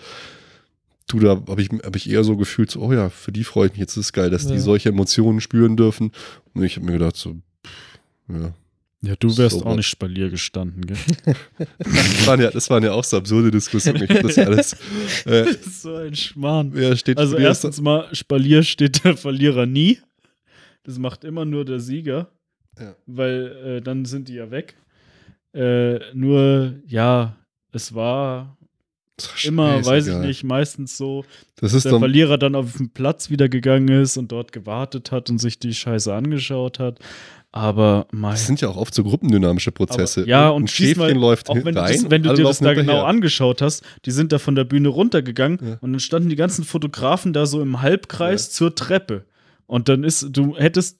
Du, 1.07 1.19
da 1.19 1.29
habe 1.47 1.61
ich, 1.61 1.69
hab 1.69 1.95
ich 1.95 2.07
eher 2.09 2.23
so 2.23 2.37
gefühlt, 2.37 2.69
so, 2.69 2.81
oh 2.81 2.93
ja, 2.93 3.09
für 3.09 3.31
die 3.31 3.43
freue 3.43 3.65
ich 3.67 3.71
mich 3.73 3.79
jetzt, 3.79 3.97
das 3.97 4.07
ist 4.07 4.13
geil, 4.13 4.29
dass 4.29 4.45
die 4.45 4.53
Ja. 4.53 4.59
solche 4.59 4.89
Emotionen 4.89 5.41
spüren 5.41 5.75
dürfen. 5.75 6.11
Und 6.53 6.63
ich 6.63 6.75
habe 6.75 6.85
mir 6.85 6.93
gedacht, 6.93 7.15
so, 7.15 7.35
pff, 7.65 7.99
ja. 8.29 8.53
Ja, 9.01 9.15
du 9.17 9.35
wärst 9.37 9.59
So 9.59 9.65
auch 9.65 9.75
nicht 9.77 9.87
Spalier 9.87 10.29
gestanden, 10.29 10.85
gell? 10.85 10.97
Das 11.77 12.27
waren 12.27 12.41
ja, 12.41 12.51
das 12.51 12.69
waren 12.69 12.83
ja 12.83 12.91
auch 12.91 13.03
so 13.03 13.17
absurde 13.17 13.49
Diskussionen. 13.49 14.03
Ich 14.03 14.09
das 14.21 14.35
ja 14.35 14.45
alles. 14.45 14.73
Äh, 15.25 15.45
das 15.45 15.55
ist 15.55 15.81
so 15.83 15.95
ein 15.95 16.15
Schmarrn. 16.15 16.71
wer 16.73 16.95
steht 16.97 17.17
Also 17.17 17.37
die- 17.37 17.43
erstens 17.43 17.79
mal, 17.79 18.13
Spalier 18.13 18.63
steht 18.63 19.03
der 19.05 19.15
Verlierer 19.15 19.65
nie. 19.65 19.99
Das 20.83 20.97
macht 20.97 21.23
immer 21.23 21.45
nur 21.45 21.63
der 21.65 21.79
Sieger. 21.79 22.29
Ja. 22.77 22.95
Weil 23.05 23.77
äh, 23.77 23.81
dann 23.81 24.03
sind 24.05 24.27
die 24.27 24.33
ja 24.35 24.51
weg. 24.51 24.75
Äh, 25.53 25.99
nur, 26.13 26.75
ja, 26.85 27.35
es 27.71 27.93
war 27.95 28.57
immer, 29.43 29.83
weiß 29.85 30.07
ich 30.07 30.15
nicht, 30.17 30.43
meistens 30.43 30.95
so, 30.95 31.25
Das 31.57 31.71
dass 31.73 31.83
der 31.83 31.91
dann, 31.93 31.99
Verlierer 32.01 32.37
dann 32.37 32.55
auf 32.55 32.77
den 32.77 32.89
Platz 32.91 33.29
wieder 33.29 33.49
gegangen 33.49 33.89
ist 34.01 34.15
und 34.17 34.31
dort 34.31 34.51
gewartet 34.53 35.11
hat 35.11 35.29
und 35.29 35.39
sich 35.39 35.59
die 35.59 35.73
Scheiße 35.73 36.13
angeschaut 36.13 36.79
hat. 36.79 36.99
Aber 37.51 38.05
mein, 38.11 38.31
Das 38.31 38.45
sind 38.45 38.61
ja 38.61 38.69
auch 38.69 38.77
oft 38.77 38.93
so 38.93 39.03
gruppendynamische 39.03 39.71
Prozesse. 39.71 40.21
aber, 40.21 40.29
ja, 40.29 40.49
ein 40.49 40.55
und 40.55 40.77
diesmal, 40.77 41.07
Schäfchen 41.07 41.21
läuft 41.21 41.49
auch 41.49 41.55
wenn 41.55 41.73
du, 41.73 41.81
rein, 41.81 41.93
das, 41.93 42.11
wenn 42.11 42.21
du 42.23 42.33
dir 42.33 42.43
das 42.43 42.59
da 42.59 42.69
hinterher. 42.69 42.93
genau 42.93 43.03
angeschaut 43.05 43.61
hast, 43.63 43.83
die 44.05 44.11
sind 44.11 44.31
da 44.31 44.37
von 44.37 44.53
der 44.55 44.65
Bühne 44.65 44.89
runtergegangen 44.89 45.59
Ja. 45.61 45.77
und 45.81 45.91
dann 45.93 45.99
standen 45.99 46.29
die 46.29 46.35
ganzen 46.35 46.63
Fotografen 46.63 47.33
da 47.33 47.45
so 47.47 47.61
im 47.61 47.81
Halbkreis 47.81 48.51
zur 48.51 48.75
Treppe. 48.75 49.25
Und 49.65 49.89
dann 49.89 50.03
ist, 50.03 50.27
du 50.31 50.55
hättest 50.57 50.99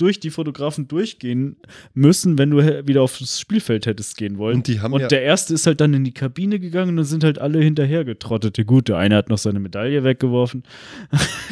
durch 0.00 0.20
die 0.20 0.30
Fotografen 0.30 0.88
durchgehen 0.88 1.56
müssen, 1.94 2.38
wenn 2.38 2.50
du 2.50 2.86
wieder 2.86 3.02
aufs 3.02 3.38
Spielfeld 3.40 3.86
hättest 3.86 4.16
gehen 4.16 4.38
wollen. 4.38 4.56
Und 4.56 4.66
die 4.68 4.80
haben 4.80 4.98
ja- 4.98 5.08
der 5.08 5.22
erste 5.22 5.54
ist 5.54 5.66
halt 5.66 5.80
dann 5.80 5.92
in 5.94 6.04
die 6.04 6.12
Kabine 6.12 6.58
gegangen 6.58 6.90
und 6.90 6.96
dann 6.96 7.04
sind 7.04 7.24
halt 7.24 7.38
alle 7.38 7.58
hinterher 7.60 8.04
getrottet. 8.04 8.56
Ja, 8.58 8.64
Gut, 8.64 8.88
der 8.88 8.98
eine 8.98 9.16
hat 9.16 9.28
noch 9.28 9.38
seine 9.38 9.58
Medaille 9.60 10.04
weggeworfen. 10.04 10.62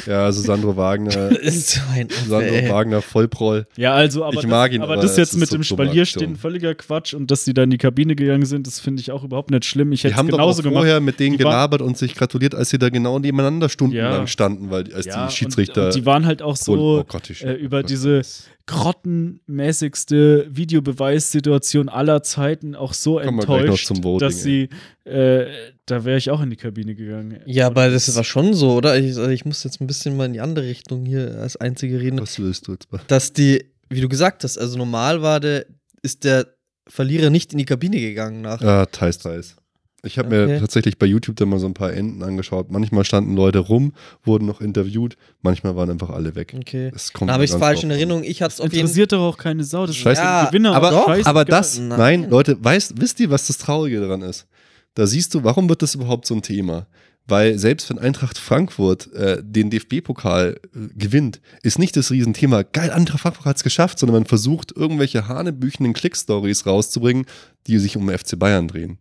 Ja, 0.06 0.24
also 0.24 0.40
Sandro 0.42 0.76
Wagner, 0.76 1.10
Das 1.30 1.38
ist 1.38 1.70
so 1.72 1.80
ein 1.92 2.08
Sandro 2.10 2.54
Affe, 2.54 2.68
Wagner 2.70 3.02
Vollproll. 3.02 3.66
Ja, 3.76 3.92
also, 3.94 4.24
aber, 4.24 4.38
Ich 4.40 4.46
mag 4.46 4.70
das, 4.70 4.76
ihn, 4.76 4.82
aber 4.82 4.92
aber 4.94 5.02
das 5.02 5.16
jetzt 5.16 5.36
mit 5.36 5.48
so 5.48 5.56
dem 5.56 5.62
Spalier 5.64 6.04
stehen 6.04 6.36
völliger 6.36 6.74
Quatsch 6.74 7.14
und 7.14 7.30
dass 7.30 7.44
die 7.44 7.54
da 7.54 7.62
in 7.64 7.70
die 7.70 7.78
Kabine 7.78 8.14
gegangen 8.16 8.46
sind, 8.46 8.66
das 8.66 8.80
finde 8.80 9.00
ich 9.00 9.10
auch 9.12 9.24
überhaupt 9.24 9.50
nicht 9.50 9.64
schlimm. 9.64 9.92
Ich 9.92 10.00
Die 10.02 10.04
hätte 10.08 10.14
es 10.14 10.18
haben 10.18 10.28
doch 10.28 10.38
auch 10.38 10.42
genauso 10.42 10.62
gemacht. 10.62 10.78
vorher 10.82 11.00
mit 11.00 11.18
denen 11.20 11.32
Die 11.32 11.38
gelabert 11.38 11.82
und 11.82 11.98
sich 11.98 12.14
gratuliert, 12.14 12.54
als 12.54 12.70
sie 12.70 12.78
da 12.78 12.88
genau 12.88 13.18
nebeneinander 13.18 13.68
stundenlang 13.68 14.20
Ja. 14.22 14.26
standen, 14.26 14.70
weil 14.70 14.92
als 14.94 15.06
Ja, 15.06 15.26
die 15.26 15.32
Schiedsrichter. 15.34 15.80
Und, 15.82 15.86
und 15.88 15.94
die 15.96 16.06
waren 16.06 16.26
halt 16.26 16.42
auch 16.42 16.56
so 16.56 16.72
oh 17.00 17.04
Gott, 17.06 17.30
äh, 17.42 17.54
über 17.54 17.82
diese 17.82 18.22
grottenmäßigste 18.66 20.48
Videobeweissituation 20.50 21.88
aller 21.88 22.22
Zeiten 22.22 22.74
auch 22.74 22.92
so 22.92 23.16
Kommen 23.16 23.40
enttäuscht, 23.40 23.86
zum 23.86 24.04
Voting, 24.04 24.28
dass 24.28 24.42
sie, 24.42 24.68
äh, 25.04 25.46
da 25.86 26.04
wäre 26.04 26.18
ich 26.18 26.30
auch 26.30 26.42
in 26.42 26.50
die 26.50 26.56
Kabine 26.56 26.94
gegangen. 26.94 27.40
Ja, 27.46 27.66
aber 27.66 27.88
das 27.88 28.14
war 28.14 28.24
schon 28.24 28.54
so, 28.54 28.74
oder? 28.74 28.98
Ich, 28.98 29.06
also 29.06 29.28
ich 29.28 29.44
muss 29.44 29.64
jetzt 29.64 29.80
ein 29.80 29.86
bisschen 29.86 30.16
mal 30.16 30.26
in 30.26 30.34
die 30.34 30.40
andere 30.40 30.66
Richtung 30.66 31.06
hier 31.06 31.38
als 31.40 31.56
Einzige 31.56 31.98
reden. 32.00 32.20
Was 32.20 32.38
willst 32.38 32.68
du 32.68 32.72
jetzt? 32.72 32.88
Dass 33.06 33.32
die, 33.32 33.64
wie 33.88 34.00
du 34.00 34.08
gesagt 34.08 34.44
hast, 34.44 34.58
also 34.58 34.76
normal 34.76 35.22
war 35.22 35.40
der, 35.40 35.66
ist 36.02 36.24
der 36.24 36.46
Verlierer 36.88 37.30
nicht 37.30 37.52
in 37.52 37.58
die 37.58 37.64
Kabine 37.64 38.00
gegangen 38.00 38.42
nach. 38.42 38.60
Ah, 38.62 38.86
teils, 38.86 39.18
teils. 39.18 39.56
Ich 40.04 40.16
habe 40.18 40.28
mir 40.28 40.44
Okay. 40.44 40.60
tatsächlich 40.60 40.96
bei 40.98 41.06
YouTube 41.06 41.36
dann 41.36 41.48
mal 41.48 41.58
so 41.58 41.66
ein 41.66 41.74
paar 41.74 41.92
Enden 41.92 42.22
angeschaut. 42.22 42.70
Manchmal 42.70 43.04
standen 43.04 43.34
Leute 43.34 43.58
rum, 43.58 43.92
wurden 44.24 44.46
noch 44.46 44.60
interviewt, 44.60 45.16
manchmal 45.42 45.74
waren 45.74 45.90
einfach 45.90 46.10
alle 46.10 46.36
weg. 46.36 46.54
Okay. 46.56 46.92
Es 46.94 47.12
kommt 47.12 47.28
Da 47.30 47.34
habe 47.34 47.44
ich 47.44 47.50
es 47.50 47.56
falsch 47.56 47.82
in. 47.82 47.90
Erinnerung. 47.90 48.22
Ich 48.22 48.40
hatte 48.40 48.54
es 48.54 48.60
auf 48.60 48.72
Interessiert 48.72 49.10
doch 49.12 49.20
auch 49.20 49.38
keine 49.38 49.64
Sau. 49.64 49.86
Das 49.86 49.96
Scheiße. 49.96 50.20
ist 50.20 50.24
Ja, 50.24 50.40
ein 50.42 50.46
Gewinner. 50.48 50.74
aber, 50.74 50.90
doch, 50.90 51.08
aber 51.08 51.16
scheißegal. 51.16 51.44
das, 51.46 51.78
Nein. 51.78 51.98
nein, 51.98 52.30
Leute, 52.30 52.56
weißt, 52.62 53.00
wisst 53.00 53.18
ihr, 53.20 53.30
was 53.30 53.46
das 53.48 53.58
Traurige 53.58 54.00
daran 54.00 54.22
ist? 54.22 54.46
da 54.94 55.06
siehst 55.06 55.32
du, 55.34 55.44
warum 55.44 55.68
wird 55.68 55.82
das 55.82 55.94
überhaupt 55.94 56.26
so 56.26 56.34
ein 56.34 56.42
Thema? 56.42 56.86
Weil 57.28 57.56
selbst 57.58 57.88
wenn 57.90 57.98
Eintracht 58.00 58.36
Frankfurt 58.38 59.12
äh, 59.12 59.40
den 59.44 59.70
DFB-Pokal 59.70 60.56
äh, 60.74 60.78
gewinnt, 60.96 61.40
ist 61.62 61.78
nicht 61.78 61.96
das 61.96 62.10
Riesenthema, 62.10 62.62
geil, 62.62 62.90
Eintracht 62.90 63.20
Frankfurt 63.20 63.44
hat 63.46 63.56
es 63.58 63.62
geschafft, 63.62 63.98
sondern 64.00 64.14
man 64.16 64.26
versucht, 64.26 64.72
irgendwelche 64.74 65.28
hanebüchenden 65.28 65.92
Klick-Stories 65.92 66.66
rauszubringen, 66.66 67.26
die 67.68 67.78
sich 67.78 67.96
um 67.96 68.08
FC 68.08 68.36
Bayern 68.38 68.66
drehen. 68.66 68.98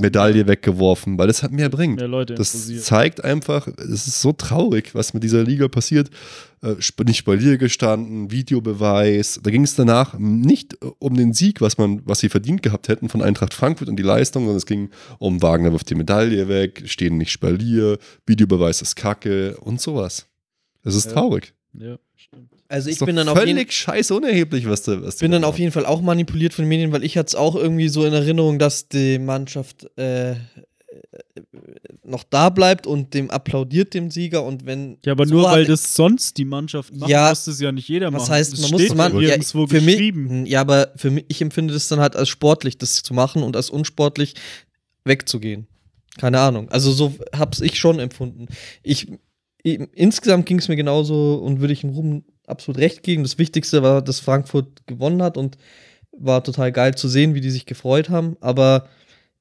Medaille 0.00 0.46
weggeworfen, 0.46 1.18
weil 1.18 1.26
das 1.26 1.42
hat 1.42 1.52
mehr 1.52 1.68
bringt. 1.68 1.96
Mehr 1.96 2.08
Leute 2.08 2.34
Das 2.34 2.54
interessiert. 2.54 2.84
zeigt 2.84 3.24
einfach, 3.24 3.66
es 3.68 4.06
ist 4.06 4.20
so 4.20 4.32
traurig, 4.32 4.94
was 4.94 5.14
mit 5.14 5.22
dieser 5.22 5.42
Liga 5.42 5.68
passiert. 5.68 6.10
Äh, 6.62 6.74
nicht 7.04 7.16
Spalier 7.18 7.58
gestanden, 7.58 8.30
Videobeweis. 8.30 9.40
Da 9.42 9.50
ging 9.50 9.64
es 9.64 9.74
danach 9.74 10.16
nicht 10.18 10.74
äh, 10.82 10.90
um 10.98 11.14
den 11.16 11.32
Sieg, 11.32 11.60
was 11.60 11.78
man, 11.78 12.02
was 12.04 12.20
sie 12.20 12.28
verdient 12.28 12.62
gehabt 12.62 12.88
hätten 12.88 13.08
von 13.08 13.22
Eintracht 13.22 13.54
Frankfurt 13.54 13.88
und 13.88 13.96
die 13.96 14.02
Leistung, 14.02 14.44
sondern 14.44 14.58
es 14.58 14.66
ging 14.66 14.90
um 15.18 15.42
Wagner 15.42 15.72
wirft 15.72 15.90
die 15.90 15.94
Medaille 15.94 16.48
weg, 16.48 16.82
stehen 16.86 17.16
nicht 17.18 17.30
Spalier, 17.32 17.98
Videobeweis 18.26 18.82
ist 18.82 18.96
Kacke 18.96 19.56
und 19.58 19.80
sowas. 19.80 20.26
Das 20.84 20.94
ist 20.94 21.06
Ja. 21.06 21.12
traurig. 21.12 21.54
Ja. 21.74 21.96
Also 22.72 22.88
Das 22.88 22.98
ich 23.00 23.04
bin 23.04 23.16
dann 23.16 23.28
auf 23.28 23.38
jeden 23.38 23.56
völlig 23.58 23.72
scheiß 23.72 24.10
unerheblich, 24.12 24.66
was 24.66 24.82
da 24.82 25.02
was 25.02 25.16
bin 25.18 25.30
dann 25.30 25.42
da 25.42 25.48
auf 25.48 25.58
jeden 25.58 25.72
Fall 25.72 25.84
auch 25.84 26.00
manipuliert 26.00 26.54
von 26.54 26.64
den 26.64 26.70
Medien, 26.70 26.90
weil 26.92 27.04
ich 27.04 27.18
hatte 27.18 27.26
es 27.28 27.34
auch 27.34 27.54
irgendwie 27.54 27.88
so 27.88 28.04
in 28.06 28.14
Erinnerung, 28.14 28.58
dass 28.58 28.88
die 28.88 29.18
Mannschaft 29.18 29.86
äh, 29.98 30.36
noch 32.04 32.24
da 32.24 32.48
bleibt 32.50 32.86
und 32.86 33.14
dem 33.14 33.30
applaudiert 33.30 33.94
dem 33.94 34.10
Sieger 34.10 34.42
und 34.44 34.66
wenn 34.66 34.98
Ja, 35.04 35.12
aber 35.12 35.26
so 35.26 35.34
nur 35.34 35.44
weil 35.44 35.64
das 35.66 35.94
sonst 35.94 36.36
die 36.38 36.44
Mannschaft 36.44 36.94
macht, 36.96 37.10
Ja, 37.10 37.28
muss 37.28 37.44
das 37.44 37.60
ja 37.60 37.72
nicht 37.72 37.88
jeder 37.88 38.10
machen. 38.10 38.22
was 38.22 38.30
heißt, 38.30 38.52
das 38.54 38.60
man 38.62 38.70
muss 38.70 38.94
man 38.94 39.20
ja 39.20 39.38
für 39.40 39.66
geschrieben. 39.66 40.42
mich 40.42 40.50
ja, 40.50 40.60
aber 40.62 40.92
für 40.96 41.10
mich 41.10 41.24
ich 41.28 41.40
empfinde 41.42 41.74
das 41.74 41.88
dann 41.88 42.00
halt 42.00 42.16
als 42.16 42.28
sportlich 42.28 42.78
das 42.78 43.02
zu 43.02 43.14
machen 43.14 43.42
und 43.42 43.54
als 43.56 43.70
unsportlich 43.70 44.34
wegzugehen. 45.04 45.66
Keine 46.18 46.40
Ahnung. 46.40 46.68
Also 46.70 46.92
so 46.92 47.14
hab's 47.36 47.60
ich 47.60 47.78
schon 47.78 47.98
empfunden. 47.98 48.48
Ich, 48.82 49.08
ich 49.62 49.80
insgesamt 49.94 50.46
ging 50.46 50.58
es 50.58 50.68
mir 50.68 50.76
genauso 50.76 51.34
und 51.36 51.60
würde 51.60 51.72
ich 51.72 51.80
dem 51.82 51.90
Ruben 51.90 52.24
absolut 52.52 52.78
recht 52.80 53.02
geben. 53.02 53.24
Das 53.24 53.38
Wichtigste 53.38 53.82
war, 53.82 54.02
dass 54.02 54.20
Frankfurt 54.20 54.86
gewonnen 54.86 55.22
hat 55.22 55.36
und 55.36 55.58
war 56.12 56.44
total 56.44 56.72
geil 56.72 56.94
zu 56.94 57.08
sehen, 57.08 57.34
wie 57.34 57.40
die 57.40 57.50
sich 57.50 57.66
gefreut 57.66 58.10
haben. 58.10 58.36
Aber 58.40 58.88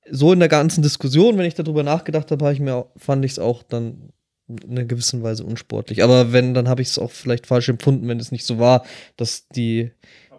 so 0.10 0.34
in 0.34 0.40
der 0.40 0.50
ganzen 0.50 0.82
Diskussion, 0.82 1.38
wenn 1.38 1.46
ich 1.46 1.56
darüber 1.56 1.84
nachgedacht 1.84 2.32
habe, 2.32 2.44
habe 2.44 2.54
ich 2.54 2.60
mir, 2.60 2.88
fand 2.98 3.24
ich 3.24 3.34
es 3.34 3.40
auch 3.40 3.64
dann 3.64 4.12
in 4.48 4.72
einer 4.72 4.86
gewissen 4.86 5.24
Weise 5.24 5.46
unsportlich. 5.46 6.04
Aber 6.04 6.34
wenn, 6.34 6.54
dann 6.54 6.68
habe 6.68 6.82
ich 6.82 6.90
es 6.90 7.00
auch 7.00 7.12
vielleicht 7.12 7.48
falsch 7.48 7.70
empfunden, 7.70 8.08
wenn 8.08 8.20
es 8.20 8.32
nicht 8.32 8.46
so 8.46 8.60
war, 8.60 8.84
dass 9.16 9.48
die 9.48 9.92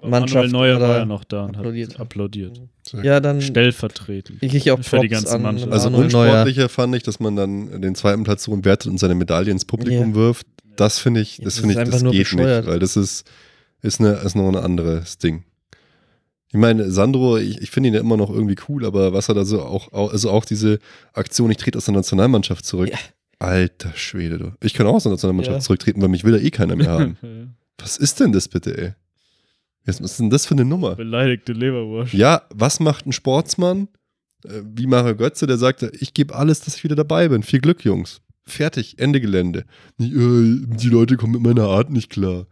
Mannschaft 0.05 0.51
Manuel 0.51 0.77
Neuer 0.77 0.81
war 0.81 0.97
ja 0.99 1.05
noch 1.05 1.25
da 1.25 1.45
und 1.45 1.57
applaudiert. 1.57 1.95
hat 1.95 2.01
applaudiert. 2.01 2.61
ja 3.03 3.21
dann 3.21 3.41
Stellvertretend. 3.41 4.43
ich 4.43 4.71
auch 4.71 4.81
Für 4.83 4.99
die 5.01 5.09
Props 5.09 5.11
ganze 5.11 5.35
an 5.35 5.43
Mannschaft. 5.43 5.73
Also 5.73 5.91
Manuel 5.91 6.09
Neuer. 6.11 6.25
unsportlicher 6.31 6.69
fand 6.69 6.95
ich, 6.97 7.03
dass 7.03 7.21
man 7.21 7.37
dann 7.37 7.81
den 7.83 7.95
zweiten 7.95 8.25
Platz 8.25 8.45
so 8.45 8.65
wertet 8.65 8.91
und 8.91 8.99
seine 8.99 9.15
Medaille 9.15 9.51
ins 9.51 9.65
Publikum 9.65 10.11
Ja. 10.11 10.15
wirft. 10.15 10.47
Das 10.77 10.99
finde 10.99 11.21
ich, 11.21 11.39
das 11.43 11.59
finde 11.59 11.75
ich, 11.83 11.89
das 11.91 12.03
geht 12.03 12.13
bescheuert. 12.13 12.65
nicht, 12.65 12.73
weil 12.73 12.79
das 12.79 12.97
ist, 12.97 13.25
ist, 13.83 14.01
eine, 14.01 14.13
ist 14.15 14.35
noch 14.35 14.49
ein 14.49 14.57
anderes 14.57 15.19
Ding. 15.19 15.45
Ich 16.49 16.59
meine, 16.59 16.91
Sandro, 16.91 17.39
ich, 17.39 17.61
ich 17.63 17.71
finde 17.71 17.89
ihn 17.89 17.95
ja 17.95 18.01
immer 18.01 18.17
noch 18.17 18.29
irgendwie 18.31 18.57
cool, 18.69 18.85
aber 18.85 19.13
was 19.13 19.29
er 19.29 19.35
da 19.35 19.45
so 19.45 19.63
auch, 19.63 19.93
auch 19.93 20.13
also 20.13 20.31
auch 20.31 20.45
diese 20.45 20.79
Aktion, 21.15 21.51
ich 21.51 21.57
trete 21.57 21.79
aus 21.79 21.87
der 21.87 21.95
Nationalmannschaft 21.95 22.65
zurück. 22.67 22.91
Ja. 22.91 22.99
Alter 23.39 23.93
Schwede, 23.97 24.39
du. 24.39 24.53
Ich 24.63 24.75
kann 24.75 24.87
auch 24.87 24.95
aus 24.95 25.03
der 25.05 25.13
Nationalmannschaft 25.13 25.57
Ja. 25.59 25.61
zurücktreten, 25.61 26.01
weil 26.03 26.09
mich 26.09 26.25
will 26.25 26.33
da 26.33 26.39
eh 26.39 26.51
keiner 26.51 26.77
mehr 26.77 26.91
haben. 26.91 27.17
was 27.79 27.97
ist 27.97 28.21
denn 28.21 28.33
das 28.33 28.49
bitte, 28.49 28.77
ey? 28.77 28.93
Was 29.85 29.99
ist 30.01 30.19
denn 30.21 30.31
das 30.31 30.47
für 30.47 30.55
eine 30.55 30.65
Nummer? 30.65 30.95
Beleidigte 30.95 31.53
Leberwurst. 31.53 32.13
Ja, 32.13 32.43
was 32.55 32.79
macht 32.81 33.07
ein 33.07 33.13
Sportsmann? 33.13 33.89
Äh, 34.45 34.63
Wie 34.65 34.87
Mario 34.87 35.17
Götze, 35.17 35.47
der 35.47 35.59
sagte, 35.59 35.91
ich 35.99 36.15
gebe 36.15 36.35
alles, 36.35 36.61
dass 36.61 36.77
ich 36.77 36.85
wieder 36.85 36.97
dabei 36.97 37.29
bin. 37.29 37.43
Viel 37.43 37.61
Glück, 37.61 37.85
Jungs. 37.85 38.21
Fertig, 38.45 38.99
Ende 38.99 39.21
Gelände. 39.21 39.61
Äh, 40.01 40.05
Die 40.07 40.89
Leute 40.89 41.17
kommen 41.17 41.33
mit 41.33 41.43
meiner 41.43 41.69
Art 41.69 41.91
nicht 41.91 42.11
klar. 42.11 42.47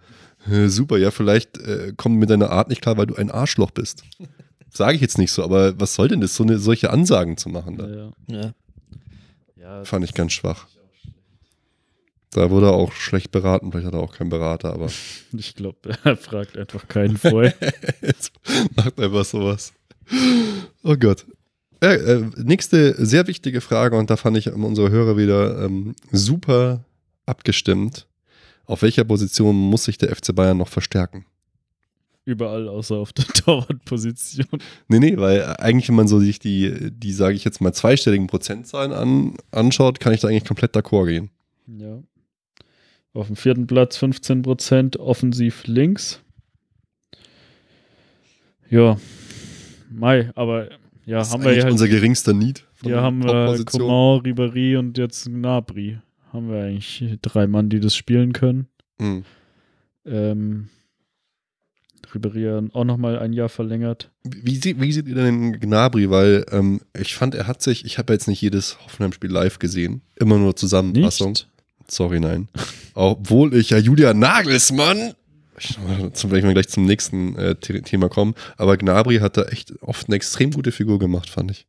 Äh, 0.50 0.68
Super, 0.68 0.98
ja, 0.98 1.10
vielleicht 1.10 1.58
äh, 1.58 1.92
kommen 1.96 2.18
mit 2.18 2.30
deiner 2.30 2.50
Art 2.50 2.68
nicht 2.68 2.80
klar, 2.82 2.96
weil 2.96 3.06
du 3.06 3.14
ein 3.16 3.30
Arschloch 3.30 3.70
bist. 3.70 4.02
Sage 4.72 4.94
ich 4.94 5.00
jetzt 5.00 5.18
nicht 5.18 5.32
so, 5.32 5.42
aber 5.42 5.78
was 5.80 5.94
soll 5.94 6.08
denn 6.08 6.20
das, 6.20 6.34
so 6.36 6.44
eine, 6.44 6.58
solche 6.58 6.90
Ansagen 6.90 7.36
zu 7.36 7.48
machen 7.48 7.76
da? 7.76 7.88
Ja. 7.88 8.10
Ja. 8.28 8.52
Ja, 9.56 9.84
Fand 9.84 10.04
ich 10.04 10.14
ganz 10.14 10.32
schwach. 10.32 10.66
Da 12.32 12.48
wurde 12.50 12.66
er 12.66 12.72
auch 12.72 12.92
schlecht 12.92 13.32
beraten, 13.32 13.72
vielleicht 13.72 13.88
hat 13.88 13.94
er 13.94 14.00
auch 14.00 14.14
keinen 14.14 14.30
Berater, 14.30 14.72
aber 14.72 14.88
ich 15.36 15.54
glaube, 15.54 15.78
er 16.04 16.16
fragt 16.16 16.56
einfach 16.56 16.86
keinen 16.86 17.16
vorher. 17.16 17.54
Macht 18.76 19.00
einfach 19.00 19.24
sowas. 19.24 19.72
Oh 20.82 20.96
Gott. 20.96 21.26
Äh, 21.82 21.94
äh, 21.94 22.30
nächste 22.36 22.94
sehr 23.04 23.26
wichtige 23.26 23.60
Frage, 23.60 23.96
und 23.96 24.10
da 24.10 24.16
fand 24.16 24.36
ich 24.36 24.52
unsere 24.52 24.90
Hörer 24.90 25.16
wieder 25.16 25.64
ähm, 25.64 25.94
super 26.12 26.84
abgestimmt. 27.26 28.06
Auf 28.66 28.82
welcher 28.82 29.04
Position 29.04 29.56
muss 29.56 29.84
sich 29.84 29.98
der 29.98 30.14
FC 30.14 30.34
Bayern 30.34 30.58
noch 30.58 30.68
verstärken? 30.68 31.24
Überall 32.24 32.68
außer 32.68 32.96
auf 32.96 33.12
der 33.12 33.24
Torwartposition. 33.34 34.46
Nee, 34.88 34.98
nee, 34.98 35.16
weil 35.16 35.56
eigentlich, 35.58 35.88
wenn 35.88 35.96
man 35.96 36.08
so 36.08 36.20
sich 36.20 36.38
die, 36.38 36.90
die 36.92 37.12
sage 37.12 37.34
ich 37.34 37.44
jetzt 37.44 37.60
mal, 37.60 37.72
zweistelligen 37.72 38.26
Prozentzahlen 38.26 38.92
an, 38.92 39.34
anschaut, 39.50 39.98
kann 39.98 40.12
ich 40.12 40.20
da 40.20 40.28
eigentlich 40.28 40.44
komplett 40.44 40.76
d'accord 40.76 41.06
gehen. 41.06 41.30
Ja. 41.66 42.02
Auf 43.12 43.26
dem 43.26 43.36
vierten 43.36 43.66
Platz 43.66 43.98
15% 43.98 44.98
offensiv 44.98 45.64
links. 45.66 46.20
Ja. 48.68 48.98
Mai, 49.90 50.30
aber 50.36 50.70
ja, 51.06 51.18
Das 51.18 51.28
ist 51.28 51.34
haben 51.34 51.42
wir 51.42 51.48
eigentlich 51.48 51.58
ja 51.58 51.64
halt. 51.64 51.72
unser 51.72 51.88
geringster 51.88 52.32
Need. 52.32 52.64
den 52.84 52.94
haben 52.94 53.24
wir. 53.24 53.64
Coman, 53.64 54.20
Ribéry 54.20 54.78
und 54.78 54.96
jetzt 54.96 55.26
Gnabry. 55.26 55.98
Haben 56.32 56.48
wir 56.50 56.62
eigentlich 56.62 57.18
drei 57.22 57.48
Mann, 57.48 57.68
die 57.68 57.80
das 57.80 57.96
spielen 57.96 58.32
können. 58.32 58.68
Mhm. 58.98 59.24
Ähm, 60.06 60.68
Ribéry 62.14 62.64
hat 62.64 62.74
auch 62.74 62.84
nochmal 62.84 63.18
ein 63.18 63.32
Jahr 63.32 63.48
verlängert. 63.48 64.10
Wie, 64.24 64.56
sie, 64.56 64.80
wie 64.80 64.92
seht 64.92 65.08
ihr 65.08 65.14
denn 65.16 65.52
den 65.52 65.60
Gnabry? 65.60 66.10
Weil 66.10 66.44
ähm, 66.52 66.80
ich 66.96 67.14
fand, 67.16 67.34
er 67.34 67.48
hat 67.48 67.62
sich, 67.62 67.84
ich 67.84 67.98
habe 67.98 68.12
jetzt 68.12 68.28
nicht 68.28 68.40
jedes 68.40 68.78
Hoffenheim-Spiel 68.84 69.30
live 69.30 69.58
gesehen, 69.58 70.02
immer 70.16 70.38
nur 70.38 70.54
Zusammenfassung. 70.54 71.30
Nicht? 71.30 71.48
Sorry, 71.90 72.20
nein. 72.20 72.48
Obwohl 72.94 73.54
ich 73.54 73.70
ja 73.70 73.78
Julian 73.78 74.18
Nagelsmann, 74.18 75.12
ich, 75.58 75.76
zum, 76.12 76.30
wenn 76.30 76.44
wir 76.44 76.52
gleich 76.54 76.68
zum 76.68 76.86
nächsten 76.86 77.36
äh, 77.36 77.54
The- 77.62 77.82
Thema 77.82 78.08
kommen, 78.08 78.34
aber 78.56 78.76
Gnabry 78.76 79.18
hat 79.18 79.36
da 79.36 79.42
echt 79.44 79.74
oft 79.82 80.06
eine 80.08 80.16
extrem 80.16 80.50
gute 80.52 80.72
Figur 80.72 80.98
gemacht, 80.98 81.28
fand 81.28 81.50
ich, 81.50 81.66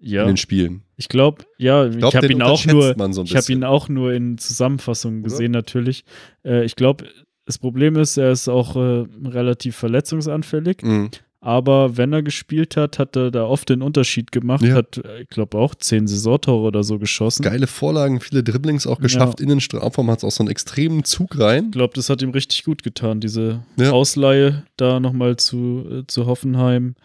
in 0.00 0.08
Ja, 0.10 0.24
den 0.26 0.36
Spielen. 0.36 0.82
ich 0.96 1.08
glaube, 1.08 1.44
ja, 1.58 1.86
ich, 1.86 1.96
glaub, 1.98 2.14
habe 2.14 2.28
den 2.28 2.36
ihn 2.38 2.42
auch 2.42 2.64
nur, 2.66 2.94
so 3.12 3.22
ich 3.22 3.34
habe 3.34 3.52
ihn 3.52 3.64
auch 3.64 3.88
nur 3.88 4.12
in 4.12 4.38
Zusammenfassungen 4.38 5.20
Oder? 5.22 5.30
gesehen 5.30 5.52
natürlich. 5.52 6.04
Äh, 6.44 6.64
ich 6.64 6.76
glaube, 6.76 7.06
das 7.46 7.58
Problem 7.58 7.96
ist, 7.96 8.16
er 8.16 8.30
ist 8.32 8.48
auch 8.48 8.76
äh, 8.76 9.06
relativ 9.24 9.76
verletzungsanfällig. 9.76 10.82
Mhm. 10.82 11.10
Aber 11.46 11.96
wenn 11.96 12.12
er 12.12 12.24
gespielt 12.24 12.76
hat, 12.76 12.98
hat 12.98 13.14
er 13.14 13.30
da 13.30 13.44
oft 13.44 13.68
den 13.68 13.80
Unterschied 13.80 14.32
gemacht. 14.32 14.64
Ja. 14.64 14.74
Hat, 14.74 14.96
äh, 14.98 15.22
ich 15.22 15.28
glaube, 15.28 15.56
auch 15.58 15.76
zehn 15.76 16.08
Saisontore 16.08 16.66
oder 16.66 16.82
so 16.82 16.98
geschossen. 16.98 17.44
Geile 17.44 17.68
Vorlagen, 17.68 18.18
viele 18.20 18.42
Dribblings 18.42 18.84
auch 18.84 18.98
geschafft. 18.98 19.40
In 19.40 19.48
den 19.48 19.60
Strafraum 19.60 20.10
hat 20.10 20.18
es 20.18 20.24
auch 20.24 20.32
so 20.32 20.42
einen 20.42 20.50
extremen 20.50 21.04
Zug 21.04 21.38
rein. 21.38 21.66
Ich 21.66 21.70
glaube, 21.70 21.94
das 21.94 22.10
hat 22.10 22.20
ihm 22.20 22.30
richtig 22.30 22.64
gut 22.64 22.82
getan, 22.82 23.20
diese 23.20 23.62
Ja. 23.76 23.92
Ausleihe 23.92 24.64
da 24.76 24.98
nochmal 24.98 25.36
zu, 25.36 25.86
äh, 25.88 26.06
zu 26.08 26.26
Hoffenheim. 26.26 26.96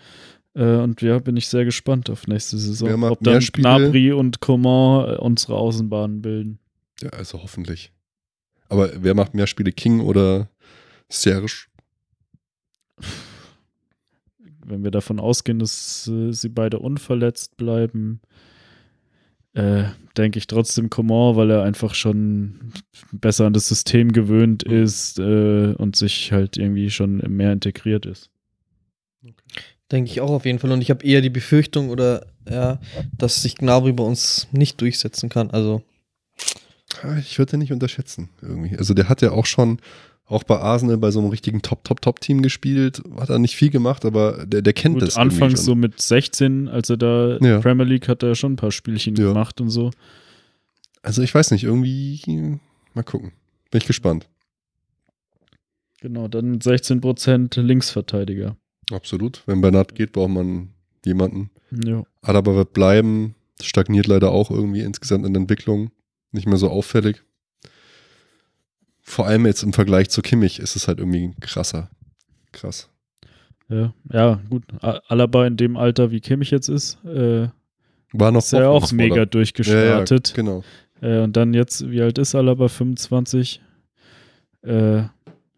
Äh, 0.55 0.77
und 0.77 1.03
ja, 1.03 1.19
bin 1.19 1.38
ich 1.38 1.47
sehr 1.47 1.63
gespannt 1.63 2.09
auf 2.09 2.26
nächste 2.26 2.57
Saison. 2.57 3.03
Ob 3.03 3.19
dann? 3.19 3.43
Gnabry 3.43 4.11
und 4.11 4.39
Coman 4.39 5.07
äh, 5.07 5.18
unsere 5.18 5.53
Außenbahnen 5.53 6.23
bilden. 6.23 6.57
Ja, 6.99 7.09
also 7.09 7.43
hoffentlich. 7.43 7.91
Aber 8.69 8.89
wer 8.95 9.13
macht 9.13 9.35
mehr 9.35 9.45
Spiele, 9.45 9.72
King 9.72 9.99
oder 9.99 10.49
Serge? 11.09 11.68
Wenn 14.72 14.84
wir 14.84 14.91
davon 14.91 15.19
ausgehen, 15.19 15.60
dass 15.60 16.07
äh, 16.07 16.31
sie 16.31 16.49
beide 16.49 16.80
unverletzt 16.80 17.57
bleiben, 17.57 18.22
äh, 19.53 19.84
denke 20.18 20.39
ich 20.39 20.48
trotzdem 20.48 20.89
Coman, 20.89 21.35
weil 21.35 21.52
er 21.52 21.64
einfach 21.64 21.93
schon 21.93 22.72
besser 23.11 23.45
an 23.45 23.53
das 23.53 23.68
System 23.68 24.11
gewöhnt 24.14 24.64
Mhm. 24.65 24.73
ist 24.84 25.19
äh, 25.19 25.73
und 25.77 25.95
sich 25.98 26.31
halt 26.31 26.56
irgendwie 26.57 26.89
schon 26.89 27.18
mehr 27.18 27.52
integriert 27.52 28.06
ist. 28.06 28.30
Denke 29.91 30.10
ich 30.10 30.22
auch 30.22 30.31
auf 30.31 30.45
jeden 30.45 30.60
Fall. 30.60 30.72
Und 30.72 30.81
ich 30.81 30.89
habe 30.89 31.06
eher 31.06 31.19
die 31.22 31.30
Befürchtung 31.30 31.89
oder 31.89 32.26
ja, 32.49 32.80
dass 33.18 33.41
sich 33.41 33.56
Gnabry 33.56 33.91
bei 33.91 34.03
uns 34.06 34.48
nicht 34.52 34.80
durchsetzen 34.81 35.30
kann. 35.30 35.52
Also 35.52 35.84
Ah, 37.03 37.18
Ich 37.18 37.38
würde 37.38 37.52
den 37.52 37.60
nicht 37.60 37.72
unterschätzen, 37.72 38.30
irgendwie. 38.41 38.77
Also 38.77 38.93
der 38.93 39.07
hat 39.10 39.22
ja 39.22 39.31
auch 39.31 39.45
schon, 39.45 39.80
auch 40.31 40.43
bei 40.43 40.57
Arsenal, 40.57 40.97
bei 40.97 41.11
so 41.11 41.19
einem 41.19 41.29
richtigen 41.29 41.61
Top-Top-Top-Team 41.61 42.41
gespielt. 42.41 43.01
Hat 43.19 43.29
er 43.29 43.39
nicht 43.39 43.55
viel 43.55 43.69
gemacht, 43.69 44.05
aber 44.05 44.45
der, 44.45 44.61
der 44.61 44.73
kennt 44.73 44.95
Gut, 44.95 45.03
das 45.03 45.17
anfangs 45.17 45.63
so 45.63 45.75
mit 45.75 45.99
16, 46.01 46.67
als 46.69 46.89
er 46.89 46.97
da 46.97 47.37
Ja. 47.41 47.59
Premier 47.59 47.85
League 47.85 48.07
hat 48.07 48.23
er 48.23 48.35
schon 48.35 48.53
ein 48.53 48.57
paar 48.57 48.71
Spielchen 48.71 49.15
Ja. 49.15 49.27
gemacht 49.29 49.59
und 49.61 49.69
so. 49.69 49.91
Also 51.03 51.21
ich 51.21 51.33
weiß 51.33 51.51
nicht, 51.51 51.63
irgendwie, 51.63 52.59
mal 52.93 53.03
gucken. 53.03 53.31
Bin 53.71 53.79
ich 53.81 53.87
gespannt. 53.87 54.27
Genau, 56.01 56.27
dann 56.27 56.59
16% 56.59 57.61
Linksverteidiger. 57.61 58.55
Absolut. 58.91 59.43
Wenn 59.45 59.61
Bernat 59.61 59.95
geht, 59.95 60.13
braucht 60.13 60.31
man 60.31 60.69
jemanden. 61.05 61.49
Ja. 61.71 62.03
Alaba 62.21 62.55
wird 62.55 62.73
bleiben. 62.73 63.35
Stagniert 63.61 64.07
leider 64.07 64.31
auch 64.31 64.49
irgendwie 64.49 64.81
insgesamt 64.81 65.25
in 65.25 65.33
der 65.33 65.41
Entwicklung. 65.41 65.91
Nicht 66.31 66.47
mehr 66.47 66.57
so 66.57 66.69
auffällig. 66.69 67.21
Vor 69.11 69.27
allem 69.27 69.45
jetzt 69.45 69.61
im 69.61 69.73
Vergleich 69.73 70.09
zu 70.09 70.21
Kimmich 70.21 70.59
ist 70.59 70.77
es 70.77 70.88
halt 70.88 70.99
irgendwie 70.99 71.33
krasser. 71.41 71.89
Krass. 72.53 72.89
Ja, 73.67 73.93
ja, 74.09 74.39
gut. 74.49 74.63
Alaba 74.81 75.45
in 75.47 75.57
dem 75.57 75.75
Alter, 75.75 76.11
wie 76.11 76.21
Kimmich 76.21 76.49
jetzt 76.49 76.69
ist, 76.69 76.97
äh, 77.03 77.49
War 78.13 78.31
noch 78.31 78.39
ist 78.39 78.53
er 78.53 78.69
auch 78.69 78.89
mega 78.93 79.25
durchgestartet. 79.25 80.29
Ja, 80.29 80.31
ja, 80.31 80.35
genau. 80.35 80.63
Äh, 81.01 81.23
und 81.23 81.35
dann 81.35 81.53
jetzt, 81.53 81.91
wie 81.91 82.01
alt 82.01 82.19
ist 82.19 82.35
Alaba? 82.35 82.69
25. 82.69 83.61
Äh, 84.61 85.03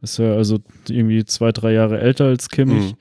ist 0.02 0.18
er 0.18 0.36
also 0.36 0.58
irgendwie 0.90 1.24
zwei, 1.24 1.52
drei 1.52 1.74
Jahre 1.74 2.00
älter 2.02 2.26
als 2.26 2.50
Kimmich. 2.50 2.96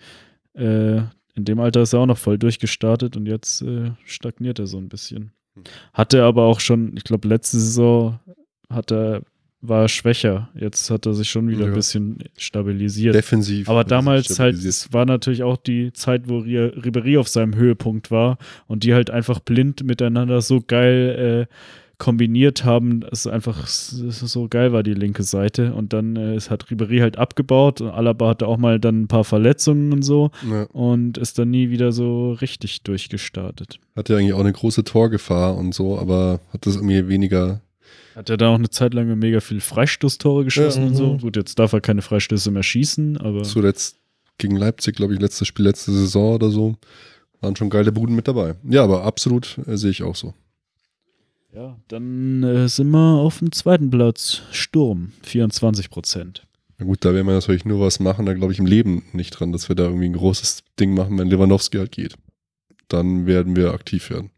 Mhm. 0.54 0.62
Äh, 0.62 0.96
in 1.34 1.46
dem 1.46 1.60
Alter 1.60 1.80
ist 1.80 1.94
er 1.94 2.00
auch 2.00 2.06
noch 2.06 2.18
voll 2.18 2.36
durchgestartet 2.36 3.16
und 3.16 3.24
jetzt 3.24 3.62
äh, 3.62 3.92
stagniert 4.04 4.58
er 4.58 4.66
so 4.66 4.76
ein 4.76 4.90
bisschen. 4.90 5.32
Mhm. 5.54 5.62
Hatte 5.94 6.24
aber 6.24 6.42
auch 6.44 6.60
schon, 6.60 6.94
ich 6.94 7.04
glaube, 7.04 7.26
letzte 7.26 7.58
Saison 7.58 8.20
hat 8.68 8.92
er, 8.92 9.22
war 9.64 9.82
er 9.82 9.88
schwächer. 9.88 10.48
Jetzt 10.54 10.90
hat 10.90 11.06
er 11.06 11.14
sich 11.14 11.30
schon 11.30 11.48
wieder 11.48 11.60
Ja. 11.62 11.66
ein 11.68 11.72
bisschen 11.74 12.18
stabilisiert. 12.36 13.14
Defensiv. 13.14 13.68
Aber 13.68 13.80
er 13.80 13.84
damals 13.84 14.38
halt, 14.40 14.56
es 14.56 14.92
war 14.92 15.06
natürlich 15.06 15.42
auch 15.44 15.56
die 15.56 15.92
Zeit, 15.92 16.28
wo 16.28 16.38
Ri- 16.40 16.74
Ribéry 16.80 17.18
auf 17.18 17.28
seinem 17.28 17.54
Höhepunkt 17.54 18.10
war 18.10 18.38
und 18.66 18.82
die 18.84 18.92
halt 18.92 19.10
einfach 19.10 19.38
blind 19.38 19.84
miteinander 19.84 20.40
so 20.40 20.60
geil 20.66 21.46
äh, 21.48 21.54
kombiniert 21.98 22.64
haben, 22.64 23.02
dass 23.02 23.20
es 23.20 23.26
einfach 23.28 23.64
so 23.68 24.48
geil 24.48 24.72
war, 24.72 24.82
die 24.82 24.94
linke 24.94 25.22
Seite. 25.22 25.72
Und 25.74 25.92
dann 25.92 26.16
äh, 26.16 26.40
hat 26.40 26.64
Ribéry 26.64 27.00
halt 27.00 27.16
abgebaut 27.16 27.80
und 27.80 27.90
Alaba 27.90 28.30
hatte 28.30 28.48
auch 28.48 28.56
mal 28.58 28.80
dann 28.80 29.02
ein 29.02 29.06
paar 29.08 29.22
Verletzungen 29.22 29.92
und 29.92 30.02
so 30.02 30.32
Ja. 30.50 30.64
und 30.72 31.16
ist 31.18 31.38
dann 31.38 31.50
nie 31.50 31.70
wieder 31.70 31.92
so 31.92 32.32
richtig 32.32 32.82
durchgestartet. 32.82 33.78
Hatte 33.94 34.16
eigentlich 34.16 34.32
auch 34.32 34.40
eine 34.40 34.52
große 34.52 34.82
Torgefahr 34.82 35.56
und 35.56 35.72
so, 35.72 35.96
aber 35.96 36.40
hat 36.52 36.66
das 36.66 36.74
irgendwie 36.74 37.06
weniger. 37.06 37.60
Hat 38.14 38.28
er 38.30 38.36
dann 38.36 38.48
auch 38.50 38.54
eine 38.58 38.70
Zeit 38.70 38.94
lang 38.94 39.18
mega 39.18 39.40
viel 39.40 39.60
Freistoßtore 39.60 40.44
geschossen 40.44 40.82
Ja, 40.82 40.88
und 40.88 40.94
so. 40.96 41.12
mhm. 41.14 41.18
Gut, 41.18 41.36
jetzt 41.36 41.58
darf 41.58 41.72
er 41.72 41.80
keine 41.80 42.02
Freistöße 42.02 42.50
mehr 42.50 42.62
schießen, 42.62 43.16
aber 43.18 43.42
Zuletzt 43.42 43.96
gegen 44.38 44.56
Leipzig, 44.56 44.96
glaube 44.96 45.14
ich, 45.14 45.20
letztes 45.20 45.48
Spiel, 45.48 45.64
letzte 45.66 45.92
Saison 45.92 46.34
oder 46.34 46.50
so. 46.50 46.76
Waren 47.40 47.56
schon 47.56 47.70
geile 47.70 47.92
Buden 47.92 48.14
mit 48.14 48.28
dabei. 48.28 48.54
Ja, 48.68 48.84
aber 48.84 49.04
absolut 49.04 49.58
äh, 49.66 49.76
sehe 49.76 49.90
ich 49.90 50.02
auch 50.02 50.14
so. 50.16 50.34
Ja, 51.54 51.76
dann 51.88 52.42
äh, 52.42 52.68
sind 52.68 52.90
wir 52.90 53.18
auf 53.18 53.38
dem 53.40 53.52
zweiten 53.52 53.90
Platz. 53.90 54.42
Sturm, 54.52 55.12
24 55.22 55.90
Prozent. 55.90 56.46
Na 56.78 56.86
gut, 56.86 57.04
da 57.04 57.12
werden 57.14 57.26
wir 57.26 57.34
natürlich 57.34 57.64
nur 57.64 57.80
was 57.80 58.00
machen, 58.00 58.24
da 58.26 58.32
glaube 58.34 58.52
ich 58.52 58.58
im 58.58 58.66
Leben 58.66 59.04
nicht 59.12 59.30
dran, 59.32 59.52
dass 59.52 59.68
wir 59.68 59.76
da 59.76 59.84
irgendwie 59.84 60.06
ein 60.06 60.14
großes 60.14 60.62
Ding 60.80 60.94
machen, 60.94 61.18
wenn 61.18 61.28
Lewandowski 61.28 61.76
halt 61.78 61.92
geht. 61.92 62.14
Dann 62.88 63.26
werden 63.26 63.54
wir 63.54 63.72
aktiv 63.74 64.08
werden. 64.10 64.30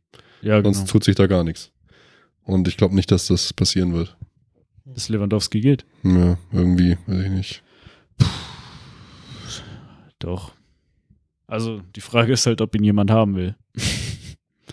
Ja, 0.42 0.60
Sonst 0.62 0.78
genau. 0.80 0.90
tut 0.90 1.04
sich 1.04 1.14
da 1.14 1.26
gar 1.26 1.44
nichts. 1.44 1.70
Und 2.44 2.68
ich 2.68 2.76
glaube 2.76 2.94
nicht, 2.94 3.10
dass 3.10 3.26
das 3.28 3.52
passieren 3.52 3.94
wird. 3.94 4.16
Bis 4.84 5.08
Lewandowski 5.08 5.60
geht. 5.60 5.84
Ja, 6.02 6.36
irgendwie, 6.52 6.98
weiß 7.06 7.24
ich 7.24 7.30
nicht. 7.30 7.62
Doch. 10.18 10.52
Also 11.46 11.80
die 11.96 12.00
Frage 12.00 12.32
ist 12.32 12.46
halt, 12.46 12.60
ob 12.60 12.74
ihn 12.74 12.84
jemand 12.84 13.10
haben 13.10 13.34
will. 13.36 13.54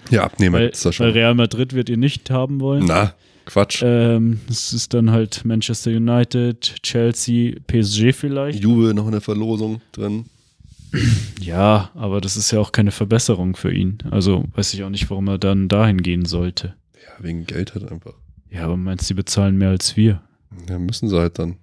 Ja, 0.10 0.24
Abnehmer 0.24 0.58
Weil, 0.58 0.66
gibt's 0.66 0.82
da 0.82 0.88
weil 0.88 0.94
schon. 0.94 1.10
Real 1.12 1.36
Madrid 1.36 1.74
wird 1.74 1.90
ihn 1.90 2.00
nicht 2.00 2.30
haben 2.30 2.60
wollen. 2.60 2.86
Na, 2.86 3.14
Quatsch. 3.46 3.82
Ähm, 3.84 4.42
es 4.50 4.74
ist 4.74 4.94
dann 4.94 5.12
halt 5.12 5.46
Manchester 5.46 5.92
United, 5.92 6.76
Chelsea, 6.84 7.56
PSG 7.68 8.14
vielleicht. 8.14 8.62
Juve 8.62 8.94
noch 8.94 9.06
in 9.06 9.14
der 9.14 9.22
Verlosung 9.22 9.82
drin. 9.92 10.26
Ja, 11.40 11.90
aber 11.96 12.20
das 12.20 12.36
ist 12.36 12.52
ja 12.52 12.60
auch 12.60 12.74
keine 12.74 12.92
Verbesserung 12.92 13.56
für 13.56 13.74
ihn. 13.74 14.00
Also 14.12 14.44
weiß 14.56 14.74
ich 14.74 14.84
auch 14.84 14.90
nicht, 14.90 15.10
warum 15.10 15.28
er 15.30 15.38
dann 15.38 15.70
dahin 15.70 16.02
gehen 16.02 16.26
sollte. 16.26 16.76
Wegen 17.22 17.46
Geld 17.46 17.74
halt 17.74 17.92
einfach. 17.92 18.14
Ja, 18.50 18.66
aber 18.66 18.78
meinst 18.78 19.10
du, 19.10 19.14
die 19.14 19.18
bezahlen 19.18 19.58
mehr 19.58 19.70
als 19.70 19.96
wir? 19.96 20.22
Ja, 20.70 20.80
müssen 20.80 21.08
sie 21.08 21.18
halt 21.18 21.40
dann. 21.40 21.58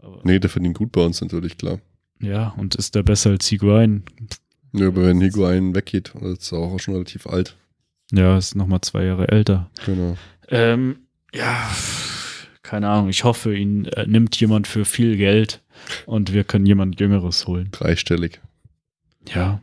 Aber, 0.00 0.20
Nee, 0.24 0.38
der 0.38 0.50
verdient 0.50 0.76
gut 0.76 0.92
bei 0.92 1.02
uns 1.02 1.20
natürlich, 1.20 1.56
klar. 1.58 1.80
Ja, 2.20 2.48
und 2.56 2.74
ist 2.74 2.94
der 2.94 3.02
besser 3.02 3.30
als 3.30 3.46
Higuain? 3.46 4.02
Ja, 4.72 4.88
aber 4.88 5.06
wenn 5.06 5.20
Higuain 5.20 5.74
weggeht, 5.74 6.14
ist 6.22 6.52
auch 6.52 6.78
schon 6.78 6.94
relativ 6.94 7.26
alt. 7.26 7.56
Ja, 8.12 8.36
ist 8.36 8.54
nochmal 8.56 8.80
zwei 8.80 9.04
Jahre 9.04 9.28
älter. 9.28 9.70
Genau. 9.86 10.16
Ähm, 10.48 10.98
ja, 11.32 11.70
keine 12.62 12.88
Ahnung. 12.88 13.08
Ich 13.08 13.24
hoffe, 13.24 13.54
ihn 13.54 13.84
äh, 13.86 14.06
nimmt 14.06 14.38
jemand 14.40 14.66
für 14.66 14.84
viel 14.84 15.16
Geld 15.16 15.62
und 16.06 16.32
wir 16.32 16.44
können 16.44 16.66
jemand 16.66 17.00
Jüngeres 17.00 17.46
holen. 17.46 17.68
Dreistellig. 17.70 18.40
Ja, 19.32 19.60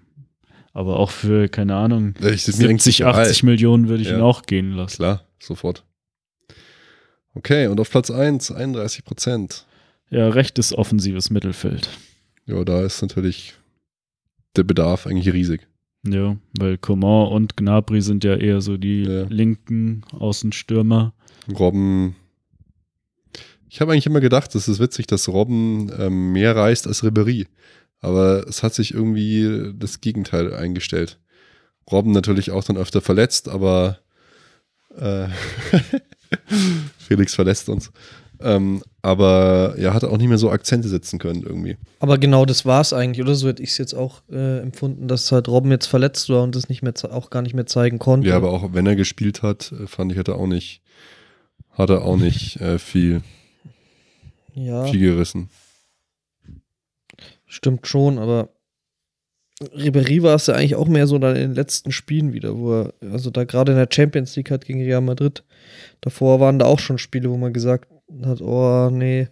aber 0.78 1.00
auch 1.00 1.12
für, 1.12 1.50
keine 1.50 1.76
Ahnung, 1.76 2.14
Ja, 2.22 2.30
Ich, 2.30 2.48
ist 2.48 2.58
mir 2.60 2.70
eigentlich 2.70 2.84
70, 2.84 3.02
egal. 3.02 3.16
80 3.26 3.44
Millionen 3.44 3.90
würde 3.90 4.04
ich 4.04 4.10
Ja. 4.10 4.16
ihn 4.18 4.22
auch 4.22 4.44
gehen 4.44 4.72
lassen. 4.74 4.96
Klar, 4.98 5.24
sofort. 5.40 5.84
Okay, 7.34 7.68
und 7.68 7.80
auf 7.80 7.90
Platz 7.90 8.10
1, 8.10 8.52
31 8.52 9.04
Prozent. 9.06 9.66
Ja, 10.10 10.30
rechtes 10.30 10.74
offensives 10.78 11.30
Mittelfeld. 11.30 11.90
Ja, 12.46 12.64
da 12.64 12.82
ist 12.84 13.02
natürlich 13.02 13.54
der 14.56 14.64
Bedarf 14.64 15.06
eigentlich 15.06 15.34
riesig. 15.34 15.68
Ja, 16.08 16.38
weil 16.58 16.78
Coman 16.78 17.28
und 17.28 17.58
Gnabry 17.58 18.02
sind 18.02 18.24
ja 18.24 18.36
eher 18.36 18.62
so 18.62 18.78
die 18.78 19.04
Ja. 19.04 19.24
linken 19.30 20.02
Außenstürmer. 20.12 21.14
Robben. 21.58 22.16
Ich 23.70 23.82
habe 23.82 23.92
eigentlich 23.92 24.06
immer 24.06 24.22
gedacht, 24.22 24.56
es 24.56 24.68
ist 24.68 24.80
witzig, 24.80 25.08
dass 25.08 25.28
Robben 25.28 25.92
ähm, 26.00 26.32
mehr 26.32 26.56
reist 26.56 26.88
als 26.88 27.04
Ribery. 27.04 27.48
Aber 28.00 28.48
es 28.48 28.64
hat 28.64 28.74
sich 28.74 28.94
irgendwie 28.94 29.74
das 29.76 30.02
Gegenteil 30.02 30.54
eingestellt. 30.54 31.20
Robben 31.92 32.12
natürlich 32.12 32.52
auch 32.52 32.64
dann 32.64 32.78
öfter 32.78 33.02
verletzt, 33.02 33.50
aber 33.50 34.00
äh, 34.98 35.28
Felix 36.98 37.34
verlässt 37.34 37.70
uns. 37.70 37.92
Ähm, 38.40 38.84
aber 39.02 39.76
ja, 39.80 39.94
hat 39.94 40.04
auch 40.04 40.18
nicht 40.18 40.28
mehr 40.28 40.38
so 40.38 40.52
Akzente 40.52 40.88
setzen 40.90 41.18
können 41.18 41.42
irgendwie. 41.42 41.78
Aber 42.00 42.18
genau 42.18 42.46
das 42.46 42.66
war 42.66 42.82
es 42.82 42.94
eigentlich, 42.94 43.22
oder? 43.22 43.34
So 43.34 43.48
hätte 43.48 43.64
ich 43.64 43.72
es 43.72 43.78
jetzt 43.78 43.94
auch 43.94 44.22
äh, 44.32 44.60
empfunden, 44.60 45.08
dass 45.08 45.32
halt 45.32 45.48
Robben 45.48 45.72
jetzt 45.72 45.88
verletzt 45.88 46.30
war 46.30 46.44
und 46.44 46.56
das 46.56 46.70
nicht 46.70 46.84
mehr 46.84 46.94
auch 47.10 47.30
gar 47.30 47.42
nicht 47.42 47.56
mehr 47.56 47.66
zeigen 47.66 47.98
konnte. 47.98 48.30
Ja, 48.30 48.36
aber 48.36 48.52
auch 48.52 48.74
wenn 48.74 48.86
er 48.86 48.96
gespielt 48.96 49.42
hat, 49.42 49.72
äh, 49.72 49.88
fand 49.88 50.12
ich, 50.12 50.20
hat 50.20 50.28
er 50.28 50.36
auch 50.36 50.46
nicht, 50.46 50.82
hat 51.72 51.90
er 51.90 52.04
auch 52.04 52.18
nicht 52.18 52.62
äh, 52.62 52.78
viel, 52.78 53.22
ja 54.54 54.86
viel 54.86 55.00
gerissen. 55.00 55.50
Stimmt 57.58 57.88
schon, 57.88 58.20
aber 58.20 58.50
Ribéry 59.62 60.22
war 60.22 60.36
es 60.36 60.48
ja 60.48 60.54
eigentlich 60.54 60.76
auch 60.76 60.88
mehr 60.88 61.08
so 61.08 61.18
dann 61.18 61.36
in 61.36 61.50
den 61.50 61.56
letzten 61.56 61.92
Spielen 61.92 62.32
wieder, 62.32 62.58
wo 62.58 62.82
er, 62.82 62.94
also 63.12 63.32
da 63.32 63.44
gerade 63.44 63.72
in 63.72 63.78
der 63.78 63.90
Champions 63.92 64.36
League 64.36 64.52
hat 64.52 64.66
gegen 64.66 64.84
Real 64.84 65.02
Madrid, 65.02 65.44
davor 66.02 66.40
waren 66.40 66.60
da 66.60 66.66
auch 66.66 66.80
schon 66.80 67.00
Spiele, 67.00 67.32
wo 67.32 67.38
man 67.38 67.54
gesagt 67.54 67.90
hat, 68.24 68.42
oh 68.42 68.90
nee, 68.92 69.28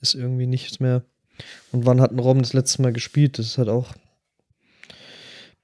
ist 0.00 0.14
irgendwie 0.14 0.46
nichts 0.46 0.78
mehr. 0.78 1.02
Und 1.72 1.86
wann 1.86 2.00
hat 2.00 2.12
ein 2.12 2.20
Robben 2.20 2.42
das 2.42 2.52
letzte 2.52 2.82
Mal 2.82 2.92
gespielt? 2.92 3.38
Das 3.38 3.46
ist 3.46 3.58
halt 3.58 3.68
auch. 3.68 3.94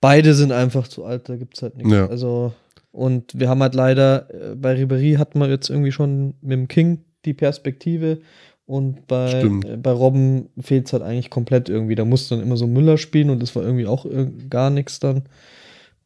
Beide 0.01 0.35
sind 0.35 0.53
einfach 0.53 0.89
zu 0.89 1.05
alt, 1.05 1.29
da 1.29 1.37
gibt 1.37 1.57
es 1.57 1.63
halt 1.63 1.77
nichts. 1.77 1.93
Ja. 1.93 2.09
Also, 2.09 2.53
und 2.91 3.39
wir 3.39 3.49
haben 3.49 3.63
halt 3.63 3.75
leider, 3.75 4.29
äh, 4.35 4.55
bei 4.57 4.75
Ribéry 4.75 5.17
hatten 5.19 5.39
wir 5.39 5.49
jetzt 5.49 5.71
irgendwie 5.71 5.93
schon 5.93 6.35
mit 6.43 6.53
dem 6.53 6.69
King 6.69 7.05
die 7.25 7.35
Perspektive 7.35 8.19
und 8.67 9.07
bei, 9.07 9.43
äh, 9.43 9.77
bei 9.77 9.91
Robben 9.91 10.49
fehlt 10.61 10.87
es 10.87 10.93
halt 10.93 11.03
eigentlich 11.03 11.31
komplett 11.31 11.69
irgendwie. 11.69 11.95
Da 11.95 12.05
musste 12.05 12.35
dann 12.35 12.45
immer 12.45 12.57
so 12.57 12.67
Müller 12.67 12.99
spielen 12.99 13.31
und 13.31 13.41
das 13.41 13.55
war 13.55 13.63
irgendwie 13.63 13.87
auch 13.87 14.07
irg- 14.07 14.49
gar 14.49 14.71
nichts 14.71 15.01
dann. 15.01 15.25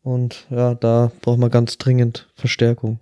Und 0.03 0.47
ja, 0.51 0.75
da 0.75 1.13
braucht 1.21 1.39
man 1.39 1.51
ganz 1.51 1.79
dringend 1.79 2.29
Verstärkung. 2.35 2.99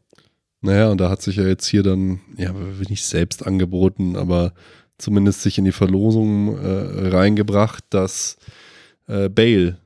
Naja, 0.61 0.91
und 0.91 1.01
da 1.01 1.11
hat 1.11 1.23
sich 1.23 1.37
ja 1.37 1.45
jetzt 1.45 1.66
hier 1.66 1.83
dann, 1.83 2.20
ja, 2.37 2.53
nicht 2.89 3.05
selbst 3.05 3.47
angeboten, 3.47 4.16
aber 4.16 4.53
zumindest 4.99 5.43
sich 5.43 5.59
in 5.59 5.65
die 5.65 5.73
Verlosung 5.73 6.59
äh, 6.59 7.09
reingebracht, 7.09 7.85
dass 7.91 8.39
äh, 9.07 9.28
Bale 9.28 9.78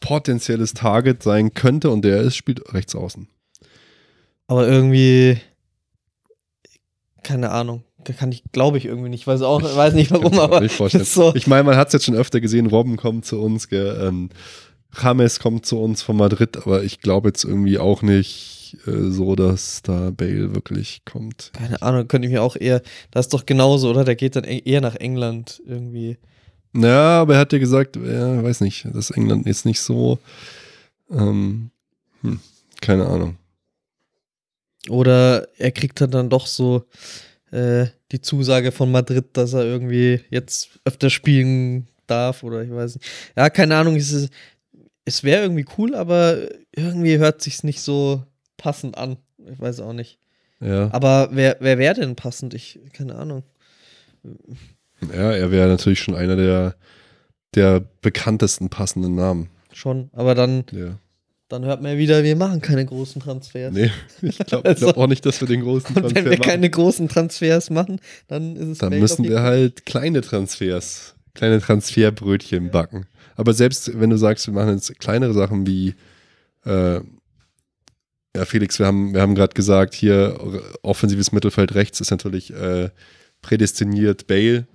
potenzielles 0.00 0.74
Target 0.74 1.22
sein 1.22 1.54
könnte 1.54 1.90
und 1.90 2.04
der 2.04 2.20
ist, 2.22 2.36
spielt 2.36 2.74
rechts 2.74 2.94
außen. 2.94 3.28
Aber 4.46 4.66
irgendwie, 4.66 5.38
keine 7.22 7.50
Ahnung, 7.50 7.84
da 8.04 8.12
kann 8.12 8.32
ich, 8.32 8.42
glaube 8.52 8.78
ich 8.78 8.86
irgendwie 8.86 9.08
nicht. 9.08 9.26
Weiß 9.26 9.42
auch, 9.42 9.62
weiß 9.62 9.94
nicht 9.94 10.10
warum, 10.10 10.38
aber 10.38 10.60
nicht 10.60 10.76
so. 11.06 11.34
Ich 11.34 11.46
meine, 11.46 11.64
man 11.64 11.76
hat 11.76 11.88
es 11.88 11.92
jetzt 11.94 12.04
schon 12.06 12.14
öfter 12.14 12.40
gesehen, 12.40 12.66
Robben 12.66 12.96
kommt 12.96 13.24
zu 13.24 13.40
uns, 13.40 13.68
gell, 13.68 13.98
ähm, 14.02 14.30
James 15.00 15.38
kommt 15.38 15.66
zu 15.66 15.80
uns 15.80 16.02
von 16.02 16.16
Madrid, 16.16 16.56
aber 16.56 16.82
ich 16.82 17.00
glaube 17.00 17.28
jetzt 17.28 17.44
irgendwie 17.44 17.78
auch 17.78 18.02
nicht 18.02 18.76
äh, 18.86 19.10
so, 19.10 19.36
dass 19.36 19.82
da 19.82 20.10
Bale 20.10 20.54
wirklich 20.54 21.02
kommt. 21.04 21.50
Keine 21.54 21.80
Ahnung, 21.82 22.08
könnte 22.08 22.26
ich 22.26 22.32
mir 22.32 22.42
auch 22.42 22.56
eher, 22.56 22.82
das 23.10 23.26
ist 23.26 23.34
doch 23.34 23.46
genauso, 23.46 23.90
oder? 23.90 24.04
Der 24.04 24.16
geht 24.16 24.36
dann 24.36 24.44
e- 24.44 24.62
eher 24.64 24.80
nach 24.80 24.96
England 24.96 25.62
irgendwie. 25.66 26.18
Ja, 26.74 27.20
aber 27.20 27.34
er 27.34 27.40
hat 27.40 27.52
ja 27.52 27.58
gesagt, 27.58 27.96
ja, 27.96 28.42
weiß 28.42 28.60
nicht, 28.60 28.86
dass 28.92 29.10
England 29.10 29.46
jetzt 29.46 29.64
nicht 29.66 29.80
so, 29.80 30.18
ähm, 31.10 31.70
hm, 32.22 32.40
keine 32.80 33.06
Ahnung. 33.06 33.36
Oder 34.88 35.48
er 35.58 35.72
kriegt 35.72 36.00
dann, 36.00 36.10
dann 36.10 36.30
doch 36.30 36.46
so 36.46 36.84
äh, 37.50 37.86
die 38.12 38.20
Zusage 38.20 38.72
von 38.72 38.90
Madrid, 38.90 39.26
dass 39.34 39.52
er 39.52 39.64
irgendwie 39.64 40.20
jetzt 40.30 40.80
öfter 40.84 41.10
spielen 41.10 41.88
darf 42.06 42.42
oder 42.42 42.62
ich 42.62 42.70
weiß 42.70 42.96
nicht. 42.96 43.08
Ja, 43.36 43.50
keine 43.50 43.76
Ahnung, 43.76 43.96
es 43.96 44.28
es 45.04 45.24
wäre 45.24 45.42
irgendwie 45.42 45.66
cool, 45.78 45.94
aber 45.94 46.38
irgendwie 46.72 47.18
hört 47.18 47.42
sich's 47.42 47.64
nicht 47.64 47.80
so 47.80 48.22
passend 48.56 48.96
an. 48.96 49.16
Ich 49.50 49.58
weiß 49.58 49.80
auch 49.80 49.92
nicht. 49.92 50.18
Ja, 50.60 50.92
Aber 50.92 51.30
wer, 51.32 51.56
wer 51.60 51.78
wäre 51.78 51.94
denn 51.94 52.16
passend? 52.16 52.52
Ich, 52.54 52.78
keine 52.92 53.14
Ahnung. 53.14 53.42
ja 55.12 55.32
er 55.32 55.50
wäre 55.50 55.68
natürlich 55.68 56.00
schon 56.00 56.14
einer 56.14 56.36
der, 56.36 56.76
der 57.54 57.80
bekanntesten 58.02 58.68
passenden 58.68 59.14
Namen. 59.14 59.48
Schon. 59.72 60.10
Aber 60.12 60.34
dann, 60.34 60.64
Ja. 60.72 60.98
Dann 61.50 61.64
hört 61.64 61.82
man 61.82 61.92
ja 61.92 61.98
wieder, 61.98 62.22
wir 62.24 62.36
machen 62.36 62.60
keine 62.60 62.86
großen 62.86 63.20
Transfers. 63.20 63.72
Nee, 63.74 63.90
ich 64.22 64.38
glaube 64.38 64.68
Also- 64.68 64.86
glaub 64.86 64.96
auch 64.96 65.06
nicht, 65.06 65.26
dass 65.26 65.40
wir 65.40 65.48
den 65.48 65.60
großen 65.62 65.88
Und 65.88 65.94
Transfer 66.02 66.14
wenn 66.16 66.24
wir 66.24 66.38
machen. 66.38 66.42
keine 66.48 66.70
großen 66.70 67.08
Transfers 67.08 67.68
machen, 67.70 68.00
dann 68.28 68.56
ist 68.56 68.68
es 68.68 68.78
Dann 68.78 68.98
müssen 68.98 69.24
wir 69.24 69.42
halt 69.42 69.84
kleine 69.84 70.22
Transfers, 70.22 71.14
kleine 71.34 71.60
Transferbrötchen 71.60 72.70
backen. 72.70 73.06
Aber 73.36 73.52
selbst 73.52 73.98
wenn 74.00 74.10
du 74.10 74.16
sagst, 74.16 74.46
wir 74.46 74.54
machen 74.54 74.74
jetzt 74.74 74.98
kleinere 75.00 75.32
Sachen 75.34 75.66
wie, 75.66 75.94
äh, 76.64 77.00
ja, 78.36 78.44
Felix, 78.44 78.78
wir 78.78 78.86
haben, 78.86 79.12
wir 79.12 79.20
haben 79.22 79.34
gerade 79.34 79.54
gesagt, 79.54 79.94
hier 79.94 80.62
offensives 80.82 81.32
Mittelfeld 81.32 81.74
rechts 81.74 82.00
ist 82.00 82.10
natürlich 82.10 82.52
äh, 82.54 82.90
prädestiniert 83.42 84.26
Bale, 84.26 84.66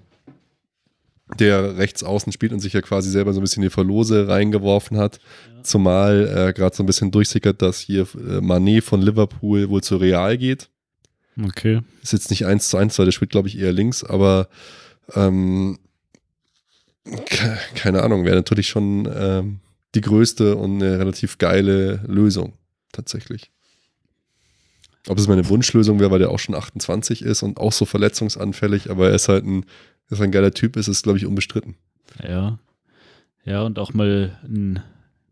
der 1.39 1.77
rechts 1.77 2.03
außen 2.03 2.31
spielt 2.31 2.53
und 2.53 2.59
sich 2.59 2.73
ja 2.73 2.81
quasi 2.81 3.09
selber 3.09 3.33
so 3.33 3.39
ein 3.39 3.43
bisschen 3.43 3.63
in 3.63 3.69
die 3.69 3.73
Verlose 3.73 4.27
reingeworfen 4.27 4.97
hat. 4.97 5.19
Zumal 5.63 6.27
äh, 6.49 6.53
gerade 6.53 6.75
so 6.75 6.83
ein 6.83 6.85
bisschen 6.85 7.09
durchsickert, 7.11 7.61
dass 7.61 7.79
hier 7.79 8.07
äh, 8.15 8.41
Manet 8.41 8.83
von 8.83 9.01
Liverpool 9.01 9.69
wohl 9.69 9.81
zu 9.81 9.97
Real 9.97 10.37
geht. 10.37 10.69
Okay. 11.43 11.81
Ist 12.03 12.13
jetzt 12.13 12.29
nicht 12.29 12.45
eins 12.45 12.69
zu 12.69 12.77
eins, 12.77 12.97
weil 12.99 13.05
der 13.05 13.11
spielt, 13.11 13.31
glaube 13.31 13.47
ich, 13.47 13.57
eher 13.57 13.73
links, 13.73 14.03
aber 14.03 14.47
ähm, 15.15 15.79
ke- 17.25 17.57
keine 17.75 18.03
Ahnung, 18.03 18.23
wäre 18.25 18.35
natürlich 18.35 18.67
schon 18.67 19.09
ähm, 19.13 19.59
die 19.95 20.01
größte 20.01 20.55
und 20.55 20.81
eine 20.81 20.99
relativ 20.99 21.37
geile 21.37 22.01
Lösung, 22.07 22.53
tatsächlich. 22.91 23.51
Ob 25.07 25.17
es 25.19 25.27
meine 25.27 25.47
Wunschlösung 25.49 25.99
wäre, 25.99 26.11
weil 26.11 26.19
der 26.19 26.31
auch 26.31 26.39
schon 26.39 26.55
28 26.55 27.21
ist 27.21 27.43
und 27.43 27.59
auch 27.59 27.71
so 27.73 27.85
verletzungsanfällig, 27.85 28.89
aber 28.89 29.09
er 29.09 29.15
ist 29.15 29.27
halt 29.27 29.45
ein, 29.45 29.65
dass 30.09 30.19
er 30.19 30.25
ein 30.25 30.31
geiler 30.31 30.51
Typ 30.51 30.77
ist, 30.77 30.87
ist, 30.87 31.03
glaube 31.03 31.17
ich, 31.17 31.25
unbestritten. 31.25 31.75
Ja. 32.23 32.59
Ja, 33.43 33.61
und 33.61 33.77
auch 33.77 33.93
mal 33.93 34.37
einen 34.43 34.79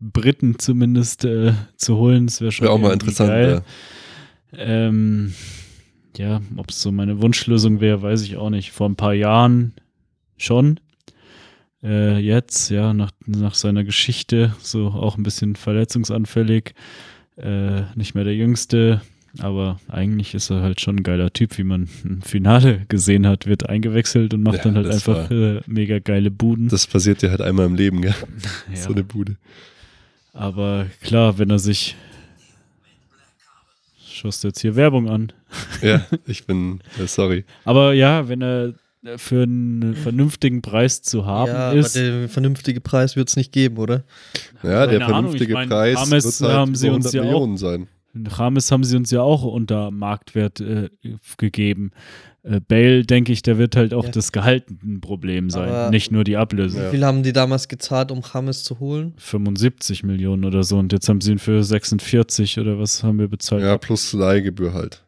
Briten 0.00 0.58
zumindest 0.58 1.24
äh, 1.24 1.52
zu 1.76 1.96
holen, 1.96 2.26
das 2.26 2.40
wäre 2.40 2.52
schon 2.52 2.64
Wäre 2.64 2.74
auch 2.74 2.80
mal 2.80 2.92
interessant. 2.92 3.30
Geil. 3.30 3.62
Ja. 4.52 4.58
Ähm, 4.58 5.34
ja, 6.16 6.40
ob 6.56 6.70
es 6.70 6.80
so 6.80 6.92
meine 6.92 7.20
Wunschlösung 7.20 7.80
wäre, 7.80 8.02
weiß 8.02 8.22
ich 8.22 8.36
auch 8.36 8.50
nicht. 8.50 8.70
Vor 8.70 8.88
ein 8.88 8.96
paar 8.96 9.14
Jahren 9.14 9.74
schon. 10.36 10.78
Äh, 11.82 12.18
jetzt, 12.18 12.70
ja, 12.70 12.94
nach, 12.94 13.10
nach 13.26 13.54
seiner 13.54 13.84
Geschichte, 13.84 14.54
so 14.60 14.88
auch 14.88 15.16
ein 15.16 15.22
bisschen 15.22 15.56
verletzungsanfällig. 15.56 16.74
Äh, 17.36 17.82
nicht 17.96 18.14
mehr 18.14 18.24
der 18.24 18.36
Jüngste, 18.36 19.00
aber 19.40 19.80
eigentlich 19.88 20.34
ist 20.34 20.50
er 20.50 20.62
halt 20.62 20.80
schon 20.80 20.96
ein 20.96 21.02
geiler 21.02 21.32
Typ, 21.32 21.58
wie 21.58 21.64
man 21.64 21.88
im 22.04 22.22
Finale 22.22 22.84
gesehen 22.88 23.26
hat, 23.26 23.46
wird 23.46 23.68
eingewechselt 23.68 24.32
und 24.34 24.42
macht 24.42 24.58
Ja, 24.58 24.62
dann 24.64 24.76
halt 24.76 24.86
einfach 24.88 25.30
äh, 25.30 25.60
mega 25.66 25.98
geile 25.98 26.30
Buden. 26.30 26.68
Das 26.68 26.86
passiert 26.86 27.22
ja 27.22 27.30
halt 27.30 27.40
einmal 27.40 27.66
im 27.66 27.74
Leben, 27.74 28.00
gell? 28.02 28.14
ja. 28.70 28.76
So 28.76 28.92
eine 28.92 29.02
Bude. 29.04 29.36
Aber 30.32 30.86
klar, 31.02 31.38
wenn 31.38 31.50
er 31.50 31.58
sich. 31.58 31.96
Schaust 34.06 34.44
du 34.44 34.48
jetzt 34.48 34.60
hier 34.60 34.76
Werbung 34.76 35.08
an. 35.08 35.32
Ja, 35.82 36.06
ich 36.26 36.46
bin, 36.46 36.80
äh, 37.02 37.06
sorry. 37.06 37.44
Aber 37.64 37.92
ja, 37.94 38.28
wenn 38.28 38.42
er 38.42 38.74
für 39.16 39.42
einen 39.42 39.96
vernünftigen 39.96 40.62
Preis 40.62 41.02
zu 41.02 41.26
haben 41.26 41.48
ja, 41.50 41.72
ist. 41.72 41.96
aber 41.96 42.06
der 42.06 42.28
vernünftige 42.28 42.80
Preis 42.80 43.16
wird 43.16 43.28
es 43.28 43.36
nicht 43.36 43.52
geben, 43.52 43.76
oder? 43.76 44.04
Ja, 44.62 44.86
der 44.86 45.00
Keine 45.00 45.04
Ahnung, 45.06 45.14
vernünftige 45.32 45.50
ich 45.50 45.54
mein, 45.54 45.68
Preis 45.68 46.08
James 46.08 46.40
wird 46.40 46.48
halt 46.50 46.58
haben 46.58 46.74
sie 46.74 46.88
uns 46.88 47.06
100 47.06 47.12
ja 47.14 47.20
auch- 47.20 47.24
Millionen 47.24 47.56
sein. 47.58 47.88
Rames 48.14 48.70
haben 48.70 48.84
sie 48.84 48.96
uns 48.96 49.10
ja 49.10 49.20
auch 49.22 49.42
unter 49.44 49.90
Marktwert 49.90 50.60
äh, 50.60 50.88
gegeben. 51.38 51.90
Äh, 52.42 52.60
Bale, 52.60 53.04
denke 53.04 53.32
ich, 53.32 53.42
der 53.42 53.56
wird 53.58 53.74
halt 53.74 53.94
auch 53.94 54.04
Ja. 54.04 54.10
das 54.10 54.30
Gehalt 54.32 54.64
ein 54.70 55.00
Problem 55.00 55.48
sein, 55.50 55.68
Aber- 55.68 55.90
nicht 55.90 56.12
nur 56.12 56.24
die 56.24 56.36
Ablöse. 56.36 56.78
Ja. 56.78 56.86
Wie 56.86 56.90
viel 56.96 57.04
haben 57.04 57.22
die 57.22 57.32
damals 57.32 57.68
gezahlt, 57.68 58.10
um 58.12 58.20
James 58.32 58.62
zu 58.64 58.78
holen? 58.80 59.14
75 59.16 60.02
Millionen 60.02 60.44
oder 60.44 60.62
so 60.62 60.78
und 60.78 60.92
jetzt 60.92 61.08
haben 61.08 61.20
sie 61.20 61.32
ihn 61.32 61.38
für 61.38 61.64
46 61.64 62.58
oder 62.60 62.78
was 62.78 63.02
haben 63.02 63.18
wir 63.18 63.28
bezahlt? 63.28 63.62
Ja, 63.62 63.78
plus 63.78 64.12
Leihgebühr 64.12 64.74
halt. 64.74 65.02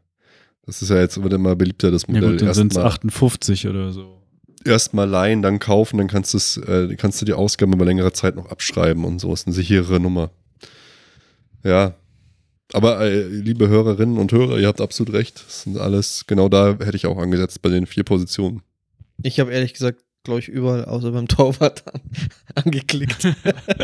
Das 0.64 0.82
ist 0.82 0.88
ja 0.88 0.98
jetzt 0.98 1.22
wird 1.22 1.32
immer 1.32 1.54
beliebter, 1.54 1.90
das 1.90 2.02
Ja 2.08 2.14
Modell. 2.14 2.30
gut, 2.32 2.42
dann 2.42 2.54
sind 2.54 2.72
es 2.72 2.76
Erstmal 2.78 2.86
58 2.92 3.68
oder 3.68 3.92
so. 3.92 4.18
erst 4.64 4.94
mal 4.94 5.04
leihen, 5.08 5.42
dann 5.42 5.58
kaufen, 5.60 5.98
dann 5.98 6.08
kannst, 6.08 6.34
äh, 6.66 6.96
kannst 6.96 7.20
du 7.20 7.24
die 7.26 7.34
Ausgaben 7.34 7.72
über 7.74 7.84
längere 7.84 8.12
Zeit 8.12 8.34
noch 8.34 8.46
abschreiben 8.46 9.04
und 9.04 9.20
so. 9.20 9.32
Ist 9.32 9.46
eine 9.46 9.54
sichere 9.54 10.00
Nummer. 10.00 10.30
Ja. 11.62 11.94
Aber 12.72 13.00
äh, 13.00 13.22
liebe 13.26 13.68
Hörerinnen 13.68 14.18
und 14.18 14.32
Hörer, 14.32 14.58
ihr 14.58 14.66
habt 14.66 14.80
absolut 14.80 15.12
recht. 15.14 15.42
Das 15.46 15.62
sind 15.62 15.78
alles, 15.78 16.24
genau 16.26 16.48
da 16.48 16.76
hätte 16.80 16.96
ich 16.96 17.06
auch 17.06 17.18
angesetzt 17.18 17.62
bei 17.62 17.68
den 17.68 17.86
vier 17.86 18.02
Positionen. 18.04 18.62
Ich 19.22 19.38
habe 19.40 19.52
ehrlich 19.52 19.72
gesagt, 19.72 20.02
glaube 20.24 20.40
ich, 20.40 20.48
überall 20.48 20.84
außer 20.84 21.12
beim 21.12 21.28
Torwart 21.28 21.84
an, 21.86 22.00
angeklickt. 22.56 23.24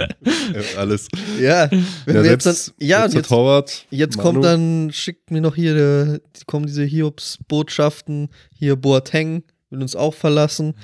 Alles. 0.76 1.08
ja, 1.40 1.70
wenn 1.70 2.16
Ja, 2.16 2.22
wir 2.24 2.30
jetzt 2.32 2.42
selbst, 2.44 2.68
dann, 2.68 2.86
ja, 2.88 3.06
der 3.08 3.20
jetzt, 3.20 3.28
Torwart. 3.28 3.86
jetzt 3.90 4.18
kommt 4.18 4.44
dann, 4.44 4.90
schickt 4.92 5.30
mir 5.30 5.40
noch 5.40 5.54
hier, 5.54 5.76
äh, 5.76 6.20
kommen 6.46 6.66
diese 6.66 6.84
Hiobs-Botschaften, 6.84 8.28
hier 8.52 8.76
Boateng 8.76 9.44
will 9.70 9.80
uns 9.80 9.96
auch 9.96 10.12
verlassen, 10.14 10.74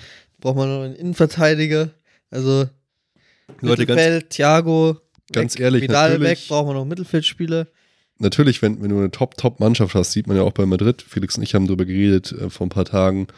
braucht 0.41 0.57
man 0.57 0.69
noch 0.69 0.83
einen 0.85 0.95
Innenverteidiger, 0.95 1.91
also 2.31 2.69
Leute, 3.61 3.85
ganz, 3.87 3.97
Mittelfeld, 3.99 4.31
Thiago, 4.31 4.97
ganz 5.33 5.55
weg, 5.57 5.61
ehrlich, 5.61 5.83
Vidal 5.83 6.11
natürlich- 6.13 6.29
weg, 6.31 6.49
brauchen 6.49 6.69
wir 6.69 6.75
noch 6.75 6.85
Mittelfeldspieler. 6.85 7.67
Natürlich, 8.19 8.63
wenn, 8.63 8.83
wenn 8.83 8.91
du 8.91 8.99
eine 8.99 9.11
Top-Top-Mannschaft 9.11 9.95
hast, 9.95 10.13
sieht 10.13 10.27
man 10.27 10.37
ja 10.37 10.43
auch 10.43 10.53
bei 10.53 10.67
Madrid, 10.67 11.03
Felix 11.03 11.37
und 11.37 11.43
ich 11.43 11.55
haben 11.55 11.67
darüber 11.67 11.85
geredet 11.85 12.33
äh, 12.33 12.51
vor 12.51 12.67
ein 12.67 12.71
paar 12.71 12.85
Tagen, 12.85 13.29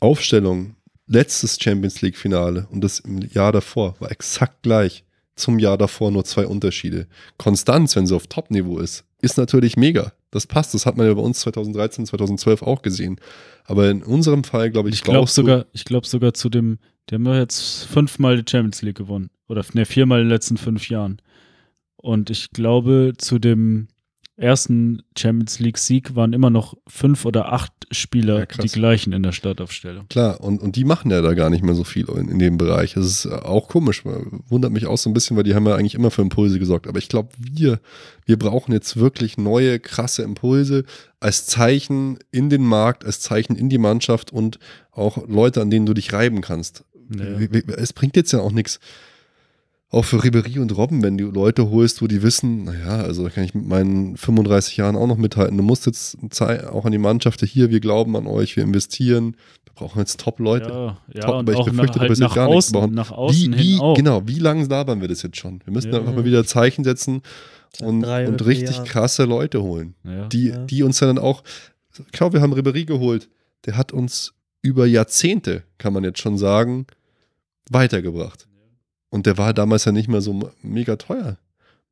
Aufstellung, 0.00 0.76
letztes 1.06 1.58
Champions 1.60 2.00
League-Finale 2.02 2.68
und 2.70 2.82
das 2.82 3.00
im 3.00 3.20
Jahr 3.22 3.52
davor 3.52 3.96
war 3.98 4.10
exakt 4.10 4.62
gleich. 4.62 5.04
Zum 5.36 5.58
Jahr 5.58 5.78
davor 5.78 6.10
nur 6.10 6.24
zwei 6.24 6.46
Unterschiede. 6.46 7.06
Konstanz, 7.38 7.96
wenn 7.96 8.06
sie 8.06 8.14
auf 8.14 8.26
Top-Niveau 8.26 8.78
ist, 8.78 9.04
ist 9.22 9.38
natürlich 9.38 9.76
mega. 9.76 10.12
Das 10.30 10.46
passt, 10.46 10.74
das 10.74 10.84
hat 10.84 10.96
man 10.96 11.06
ja 11.06 11.14
bei 11.14 11.22
uns 11.22 11.40
2013, 11.40 12.06
2012 12.06 12.62
auch 12.62 12.82
gesehen. 12.82 13.18
Aber 13.64 13.90
in 13.90 14.02
unserem 14.02 14.44
Fall, 14.44 14.70
glaube 14.70 14.90
ich, 14.90 14.96
Ich 14.96 15.02
glaube 15.02 15.30
sogar, 15.30 15.66
ich 15.72 15.84
glaube 15.84 16.06
sogar 16.06 16.34
zu 16.34 16.50
dem, 16.50 16.78
die 17.08 17.14
haben 17.14 17.26
jetzt 17.26 17.86
fünfmal 17.86 18.36
die 18.40 18.50
Champions 18.50 18.82
League 18.82 18.98
gewonnen. 18.98 19.30
Oder 19.48 19.64
ne, 19.72 19.86
viermal 19.86 20.20
in 20.20 20.26
den 20.26 20.30
letzten 20.30 20.58
fünf 20.58 20.88
Jahren. 20.90 21.20
Und 21.96 22.30
ich 22.30 22.50
glaube, 22.50 23.14
zu 23.18 23.38
dem 23.38 23.88
ersten 24.40 25.02
Champions 25.16 25.58
League-Sieg 25.58 26.14
waren 26.16 26.32
immer 26.32 26.50
noch 26.50 26.76
fünf 26.86 27.24
oder 27.24 27.52
acht 27.52 27.72
Spieler 27.92 28.40
Ja, 28.40 28.46
die 28.46 28.68
gleichen 28.68 29.12
in 29.12 29.22
der 29.22 29.32
Startaufstellung. 29.32 30.08
Klar, 30.08 30.40
und, 30.40 30.62
und 30.62 30.76
die 30.76 30.84
machen 30.84 31.10
ja 31.10 31.20
da 31.20 31.34
gar 31.34 31.50
nicht 31.50 31.62
mehr 31.62 31.74
so 31.74 31.84
viel 31.84 32.08
in, 32.08 32.28
in 32.28 32.38
dem 32.38 32.56
Bereich. 32.56 32.94
Das 32.94 33.04
ist 33.06 33.26
auch 33.26 33.68
komisch. 33.68 34.04
Wundert 34.48 34.72
mich 34.72 34.86
auch 34.86 34.98
so 34.98 35.10
ein 35.10 35.12
bisschen, 35.12 35.36
weil 35.36 35.44
die 35.44 35.54
haben 35.54 35.66
ja 35.66 35.74
eigentlich 35.74 35.94
immer 35.94 36.10
für 36.10 36.22
Impulse 36.22 36.58
gesorgt. 36.58 36.86
Aber 36.86 36.98
ich 36.98 37.08
glaube, 37.08 37.30
wir, 37.38 37.80
wir 38.26 38.38
brauchen 38.38 38.72
jetzt 38.72 38.96
wirklich 38.96 39.38
neue, 39.38 39.80
krasse 39.80 40.22
Impulse 40.22 40.84
als 41.18 41.46
Zeichen 41.46 42.18
in 42.30 42.48
den 42.48 42.64
Markt, 42.64 43.04
als 43.04 43.20
Zeichen 43.20 43.56
in 43.56 43.68
die 43.68 43.78
Mannschaft 43.78 44.32
und 44.32 44.58
auch 44.92 45.26
Leute, 45.28 45.60
an 45.60 45.70
denen 45.70 45.86
du 45.86 45.94
dich 45.94 46.12
reiben 46.12 46.40
kannst. 46.40 46.84
Ja. 47.14 47.24
Es 47.76 47.92
bringt 47.92 48.16
jetzt 48.16 48.32
ja 48.32 48.40
auch 48.40 48.52
nichts. 48.52 48.78
Auch 49.92 50.04
für 50.04 50.22
Ribery 50.22 50.60
und 50.60 50.76
Robben, 50.76 51.02
wenn 51.02 51.18
du 51.18 51.30
Leute 51.32 51.68
holst, 51.68 52.00
wo 52.00 52.06
die 52.06 52.22
wissen, 52.22 52.62
naja, 52.64 52.98
also 53.02 53.24
da 53.24 53.30
kann 53.30 53.42
ich 53.42 53.54
mit 53.54 53.66
meinen 53.66 54.16
35 54.16 54.76
Jahren 54.76 54.94
auch 54.94 55.08
noch 55.08 55.16
mithalten. 55.16 55.56
Du 55.56 55.64
musst 55.64 55.86
jetzt 55.86 56.16
auch 56.40 56.84
an 56.84 56.92
die 56.92 56.98
Mannschaft 56.98 57.40
hier, 57.44 57.70
wir 57.70 57.80
glauben 57.80 58.14
an 58.16 58.28
euch, 58.28 58.54
wir 58.56 58.62
investieren. 58.62 59.36
Wir 59.64 59.72
brauchen 59.74 59.98
jetzt 59.98 60.20
Top-Leute. 60.20 60.68
Ja, 60.68 60.98
ja 61.12 61.20
Top, 61.22 61.34
aber 61.34 61.52
ich 61.52 61.58
nach, 61.58 61.64
befürchte, 61.66 61.94
da 61.94 62.00
halt 62.00 62.08
passiert 62.10 62.28
nach 62.28 62.34
gar 62.36 62.48
nichts. 62.50 62.66
außen, 62.68 62.74
Warum? 62.76 62.94
nach 62.94 63.10
außen 63.10 63.52
wie, 63.52 63.58
wie, 63.58 63.70
hin 63.72 63.80
auch. 63.80 63.96
Genau, 63.96 64.22
wie 64.28 64.38
lange 64.38 64.64
labern 64.66 65.00
wir 65.00 65.08
das 65.08 65.22
jetzt 65.22 65.38
schon? 65.38 65.60
Wir 65.64 65.72
müssen 65.72 65.92
Ja. 65.92 65.98
einfach 65.98 66.14
mal 66.14 66.24
wieder 66.24 66.44
Zeichen 66.44 66.84
setzen 66.84 67.22
und, 67.80 68.04
und 68.04 68.46
richtig 68.46 68.76
Jahren. 68.76 68.86
krasse 68.86 69.24
Leute 69.24 69.60
holen. 69.60 69.94
Ja. 70.04 70.28
Die, 70.28 70.48
Ja. 70.50 70.58
die 70.66 70.84
uns 70.84 70.98
dann 71.00 71.18
auch, 71.18 71.42
ich 71.98 72.12
glaube, 72.12 72.34
wir 72.34 72.42
haben 72.42 72.52
Ribery 72.52 72.84
geholt. 72.84 73.28
Der 73.66 73.76
hat 73.76 73.90
uns 73.92 74.34
über 74.62 74.86
Jahrzehnte, 74.86 75.64
kann 75.78 75.92
man 75.92 76.04
jetzt 76.04 76.20
schon 76.20 76.38
sagen, 76.38 76.86
weitergebracht. 77.70 78.46
Und 79.10 79.26
der 79.26 79.36
war 79.38 79.52
damals 79.52 79.84
ja 79.84 79.92
nicht 79.92 80.08
mehr 80.08 80.20
so 80.20 80.50
mega 80.62 80.96
teuer. 80.96 81.36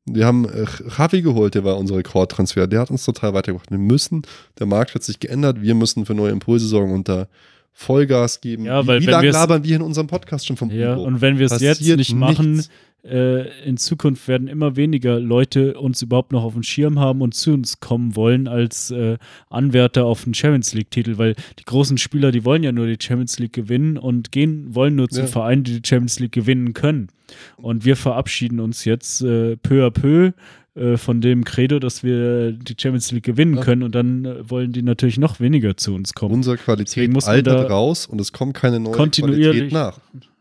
Wir 0.06 0.24
haben 0.24 0.46
äh, 0.48 0.64
Javi 0.96 1.20
geholt, 1.22 1.54
der 1.54 1.64
war 1.64 1.76
unser 1.76 1.96
Rekordtransfer. 1.96 2.66
Der 2.66 2.80
hat 2.80 2.90
uns 2.90 3.04
total 3.04 3.34
weitergebracht. 3.34 3.70
Wir 3.70 3.78
müssen, 3.78 4.22
der 4.58 4.66
Markt 4.66 4.94
hat 4.94 5.02
sich 5.02 5.20
geändert, 5.20 5.60
wir 5.60 5.74
müssen 5.74 6.06
für 6.06 6.14
neue 6.14 6.30
Impulse 6.30 6.66
sorgen 6.66 6.92
und 6.94 7.08
da 7.08 7.26
Vollgas 7.72 8.40
geben. 8.40 8.64
Ja, 8.64 8.82
wie 8.82 8.86
weil 8.88 9.00
wie 9.02 9.06
wenn 9.06 9.12
lange 9.12 9.30
labern 9.30 9.62
wir 9.64 9.76
in 9.76 9.82
unserem 9.82 10.06
Podcast 10.08 10.46
schon 10.46 10.56
vom 10.56 10.70
Ja, 10.70 10.92
Umbruch? 10.94 11.06
und 11.06 11.20
wenn 11.20 11.38
wir 11.38 11.46
es 11.46 11.60
jetzt 11.60 11.80
nicht 11.80 12.14
machen, 12.14 12.52
nichts. 12.54 12.70
Äh, 13.04 13.48
in 13.64 13.76
Zukunft 13.76 14.26
werden 14.28 14.48
immer 14.48 14.76
weniger 14.76 15.18
Leute 15.20 15.78
uns 15.78 16.02
überhaupt 16.02 16.32
noch 16.32 16.42
auf 16.44 16.54
dem 16.54 16.62
Schirm 16.62 16.98
haben 16.98 17.20
und 17.22 17.34
zu 17.34 17.52
uns 17.52 17.80
kommen 17.80 18.16
wollen 18.16 18.48
als 18.48 18.90
äh, 18.90 19.18
Anwärter 19.50 20.04
auf 20.04 20.24
den 20.24 20.34
Champions 20.34 20.74
League-Titel, 20.74 21.16
weil 21.18 21.34
die 21.58 21.64
großen 21.64 21.96
Spieler, 21.98 22.32
die 22.32 22.44
wollen 22.44 22.62
ja 22.62 22.72
nur 22.72 22.86
die 22.86 22.98
Champions 23.00 23.38
League 23.38 23.52
gewinnen 23.52 23.96
und 23.96 24.32
gehen, 24.32 24.74
wollen 24.74 24.96
nur 24.96 25.08
zu 25.08 25.20
Ja. 25.20 25.26
Vereinen, 25.26 25.64
die 25.64 25.80
die 25.80 25.88
Champions 25.88 26.18
League 26.20 26.32
gewinnen 26.32 26.74
können. 26.74 27.08
Und 27.56 27.84
wir 27.84 27.96
verabschieden 27.96 28.58
uns 28.60 28.84
jetzt 28.84 29.22
äh, 29.22 29.56
peu 29.56 29.86
à 29.86 29.90
peu 29.90 30.32
äh, 30.74 30.96
von 30.96 31.20
dem 31.20 31.44
Credo, 31.44 31.78
dass 31.78 32.02
wir 32.02 32.52
die 32.52 32.74
Champions 32.78 33.12
League 33.12 33.24
gewinnen 33.24 33.56
Ja. 33.56 33.62
können 33.62 33.82
und 33.82 33.94
dann 33.94 34.24
äh, 34.24 34.50
wollen 34.50 34.72
die 34.72 34.82
natürlich 34.82 35.18
noch 35.18 35.38
weniger 35.40 35.76
zu 35.76 35.94
uns 35.94 36.14
kommen. 36.14 36.34
Unsere 36.34 36.56
Deswegen 36.56 37.12
Qualität 37.14 37.28
altert 37.28 37.70
raus 37.70 38.06
und 38.06 38.20
es 38.20 38.32
kommt 38.32 38.54
keine 38.54 38.80
neue 38.80 38.94
kontinuierlich- 38.94 39.68
Qualität 39.70 39.72
nach. 39.72 39.98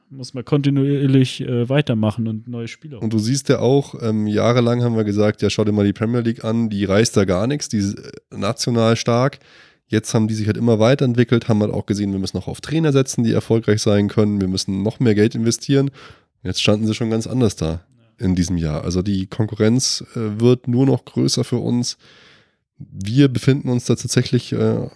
Muss 0.09 0.33
man 0.33 0.45
kontinuierlich 0.45 1.41
äh, 1.41 1.67
weitermachen 1.67 2.27
und 2.27 2.47
neue 2.47 2.69
Spieler. 2.69 3.01
Und 3.01 3.11
du 3.11 3.19
siehst 3.19 3.49
ja 3.49 3.59
auch, 3.59 3.93
ähm, 4.01 4.25
jahrelang 4.25 4.81
haben 4.81 4.95
wir 4.95 5.03
gesagt, 5.03 5.41
ja, 5.41 5.49
schau 5.49 5.65
dir 5.65 5.73
mal 5.73 5.85
die 5.85 5.91
Premier 5.91 6.21
League 6.21 6.45
an, 6.45 6.69
die 6.69 6.85
reißt 6.85 7.17
da 7.17 7.25
gar 7.25 7.45
nichts, 7.45 7.67
die 7.67 7.77
ist 7.77 7.99
äh, 7.99 8.11
national 8.31 8.95
stark. 8.95 9.39
Jetzt 9.87 10.13
haben 10.13 10.27
die 10.27 10.33
sich 10.33 10.47
halt 10.47 10.57
immer 10.57 10.79
weiterentwickelt, 10.79 11.49
haben 11.49 11.61
halt 11.61 11.73
auch 11.73 11.85
gesehen, 11.85 12.11
wir 12.11 12.19
müssen 12.19 12.37
noch 12.37 12.47
auf 12.47 12.61
Trainer 12.61 12.93
setzen, 12.93 13.23
die 13.23 13.33
erfolgreich 13.33 13.81
sein 13.81 14.07
können, 14.07 14.39
wir 14.39 14.47
müssen 14.47 14.81
noch 14.81 14.99
mehr 14.99 15.15
Geld 15.15 15.35
investieren. 15.35 15.91
Jetzt 16.43 16.61
standen 16.61 16.87
sie 16.87 16.93
schon 16.93 17.09
ganz 17.09 17.27
anders 17.27 17.57
da 17.57 17.81
in 18.17 18.35
diesem 18.35 18.57
Jahr. 18.57 18.83
Also 18.83 19.01
die 19.01 19.27
Konkurrenz 19.27 20.05
äh, 20.15 20.39
wird 20.39 20.67
nur 20.69 20.85
noch 20.85 21.03
größer 21.03 21.43
für 21.43 21.57
uns. 21.57 21.97
Wir 22.77 23.27
befinden 23.27 23.69
uns 23.69 23.85
da 23.85 23.95
tatsächlich 23.95 24.53
äh, 24.53 24.87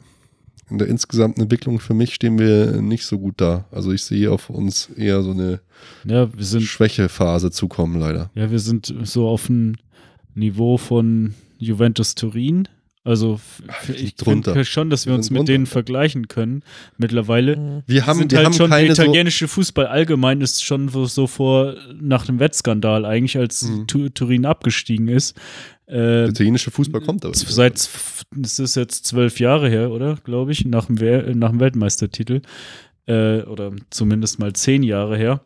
in 0.72 0.78
der 0.78 0.88
insgesamten 0.88 1.42
Entwicklung. 1.42 1.80
Für 1.80 1.94
mich 1.94 2.14
stehen 2.16 2.40
wir 2.40 2.82
nicht 2.82 3.06
so 3.06 3.20
gut 3.20 3.36
da. 3.38 3.66
Also 3.72 3.92
ich 3.92 4.04
sehe 4.04 4.32
auf 4.32 4.50
uns 4.50 4.90
eher 4.96 5.22
so 5.22 5.32
eine 5.32 5.60
ja, 6.06 6.34
wir 6.36 6.44
sind 6.46 6.62
Schwächephase 6.64 7.52
zukommen, 7.52 8.00
leider. 8.00 8.30
Ja, 8.36 8.50
wir 8.52 8.60
sind 8.60 8.94
so 9.04 9.28
auf 9.28 9.48
dem 9.48 9.76
Niveau 10.36 10.78
von 10.78 11.34
Juventus 11.58 12.16
Turin. 12.16 12.68
Also 13.04 13.40
Ach, 13.68 13.90
f- 13.90 14.00
ich 14.00 14.14
finde 14.24 14.64
schon, 14.64 14.92
dass 14.92 15.08
wir 15.08 15.14
Wir 15.14 15.18
uns 15.18 15.32
mit 15.32 15.40
drunter. 15.40 15.54
denen 15.54 15.66
vergleichen 15.66 16.28
können 16.28 16.62
mittlerweile. 16.98 17.58
Mhm. 17.58 17.84
Wir 17.88 18.06
haben, 18.06 18.20
sind 18.20 18.32
wir 18.32 18.38
halt 18.38 18.46
haben 18.46 18.54
schon 18.54 18.70
der 18.70 18.78
keine 18.80 18.94
so, 18.96 19.02
italienische 19.02 19.48
Fußball 19.48 19.88
allgemein 19.88 20.40
ist 20.42 20.64
schon 20.64 20.88
so, 20.88 21.06
so 21.06 21.26
vor 21.26 21.74
nach 22.00 22.28
dem 22.28 22.38
Wettskandal 22.40 23.04
eigentlich, 23.06 23.38
als 23.40 23.64
Mhm. 23.64 23.88
Tu- 23.88 24.10
Turin 24.10 24.46
abgestiegen 24.46 25.08
ist. 25.08 25.36
Der 25.92 26.26
Äh, 26.26 26.30
italienische 26.30 26.72
Fußball 26.72 27.02
kommt 27.02 27.26
aber. 27.26 27.36
seit 27.36 27.76
es 27.76 28.60
ist 28.60 28.76
jetzt 28.76 29.06
zwölf 29.06 29.40
Jahre 29.40 29.70
her, 29.70 29.92
oder 29.92 30.16
glaube 30.24 30.52
ich, 30.52 30.66
nach 30.66 30.86
dem, 30.86 31.00
We 31.00 31.34
nach 31.36 31.52
dem 31.52 31.60
Weltmeistertitel 31.60 32.42
äh, 33.08 33.42
oder 33.42 33.72
zumindest 33.90 34.40
mal 34.40 34.54
zehn 34.54 34.84
Jahre 34.84 35.18
her. 35.18 35.42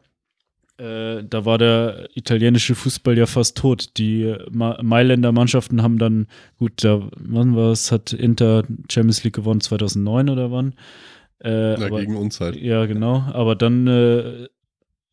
Äh, 0.78 1.24
da 1.24 1.46
war 1.46 1.58
der 1.58 2.10
italienische 2.16 2.76
Fußball 2.76 3.18
ja 3.18 3.26
fast 3.26 3.58
tot. 3.58 3.98
Die 3.98 4.36
Ma 4.52 4.78
Mailänder 4.84 5.32
Mannschaften 5.32 5.82
haben 5.82 5.98
dann, 5.98 6.28
gut, 6.58 6.84
da, 6.84 7.10
wann 7.18 7.56
war 7.56 7.72
es, 7.72 7.92
hat 7.92 8.12
Inter 8.12 8.64
Champions 8.92 9.24
League 9.24 9.36
gewonnen, 9.36 9.62
2009 9.62 10.30
oder 10.30 10.52
wann? 10.52 10.74
Äh, 11.44 11.80
ja, 11.80 11.86
aber, 11.88 12.02
gegen 12.02 12.18
uns 12.18 12.42
halt. 12.42 12.56
ja, 12.58 12.86
genau. 12.86 13.24
Aber 13.34 13.56
dann 13.56 13.88
äh, 13.88 14.48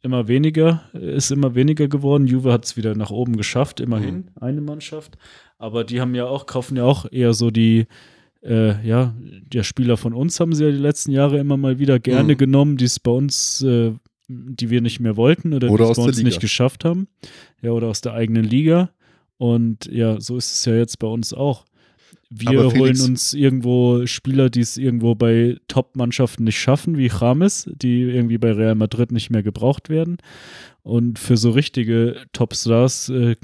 immer 0.02 0.28
weniger, 0.28 0.82
ist 0.92 1.30
immer 1.30 1.54
weniger 1.54 1.88
geworden. 1.88 2.26
Juve 2.26 2.52
hat 2.52 2.64
es 2.64 2.76
wieder 2.76 2.94
nach 2.94 3.10
oben 3.10 3.36
geschafft, 3.36 3.80
immerhin, 3.80 4.14
Mhm. 4.16 4.24
eine 4.40 4.60
Mannschaft. 4.60 5.16
Aber 5.58 5.84
die 5.84 6.00
haben 6.00 6.14
ja 6.14 6.26
auch, 6.26 6.46
kaufen 6.46 6.76
ja 6.76 6.84
auch 6.84 7.06
eher 7.10 7.34
so 7.34 7.50
die, 7.50 7.86
äh, 8.44 8.84
ja, 8.86 9.14
der 9.52 9.62
Spieler 9.62 9.96
von 9.96 10.12
uns 10.12 10.40
haben 10.40 10.54
sie 10.54 10.64
ja 10.64 10.70
die 10.72 10.76
letzten 10.78 11.12
Jahre 11.12 11.38
immer 11.38 11.56
mal 11.56 11.78
wieder 11.78 12.00
gerne 12.00 12.34
Mhm. 12.34 12.38
genommen, 12.38 12.76
die 12.76 12.86
es 12.86 12.98
bei 12.98 13.12
uns, 13.12 13.62
äh, 13.62 13.92
die 14.28 14.70
wir 14.70 14.80
nicht 14.80 14.98
mehr 14.98 15.16
wollten 15.16 15.52
oder, 15.54 15.70
Oder 15.70 15.84
die 15.86 15.90
es 15.92 15.96
bei 15.96 16.02
uns 16.04 16.22
nicht 16.22 16.40
geschafft 16.40 16.84
haben. 16.84 17.06
Ja, 17.60 17.70
oder 17.70 17.86
aus 17.88 18.00
der 18.00 18.14
eigenen 18.14 18.44
Liga. 18.44 18.90
Und 19.36 19.86
ja, 19.86 20.20
so 20.20 20.36
ist 20.36 20.52
es 20.52 20.64
ja 20.64 20.74
jetzt 20.74 20.98
bei 20.98 21.06
uns 21.06 21.32
auch. 21.34 21.64
Wir 22.34 22.72
holen 22.72 23.00
uns 23.00 23.34
irgendwo 23.34 24.06
Spieler, 24.06 24.48
die 24.48 24.60
es 24.60 24.76
irgendwo 24.76 25.14
bei 25.14 25.56
Top-Mannschaften 25.68 26.44
nicht 26.44 26.58
schaffen, 26.58 26.96
wie 26.96 27.10
James, 27.10 27.70
die 27.74 28.02
irgendwie 28.02 28.38
bei 28.38 28.52
Real 28.52 28.74
Madrid 28.74 29.12
nicht 29.12 29.30
mehr 29.30 29.42
gebraucht 29.42 29.88
werden. 29.88 30.16
Und 30.82 31.18
für 31.18 31.36
so 31.36 31.50
richtige 31.50 32.16
Top-Stars 32.32 33.08
äh, 33.10 33.36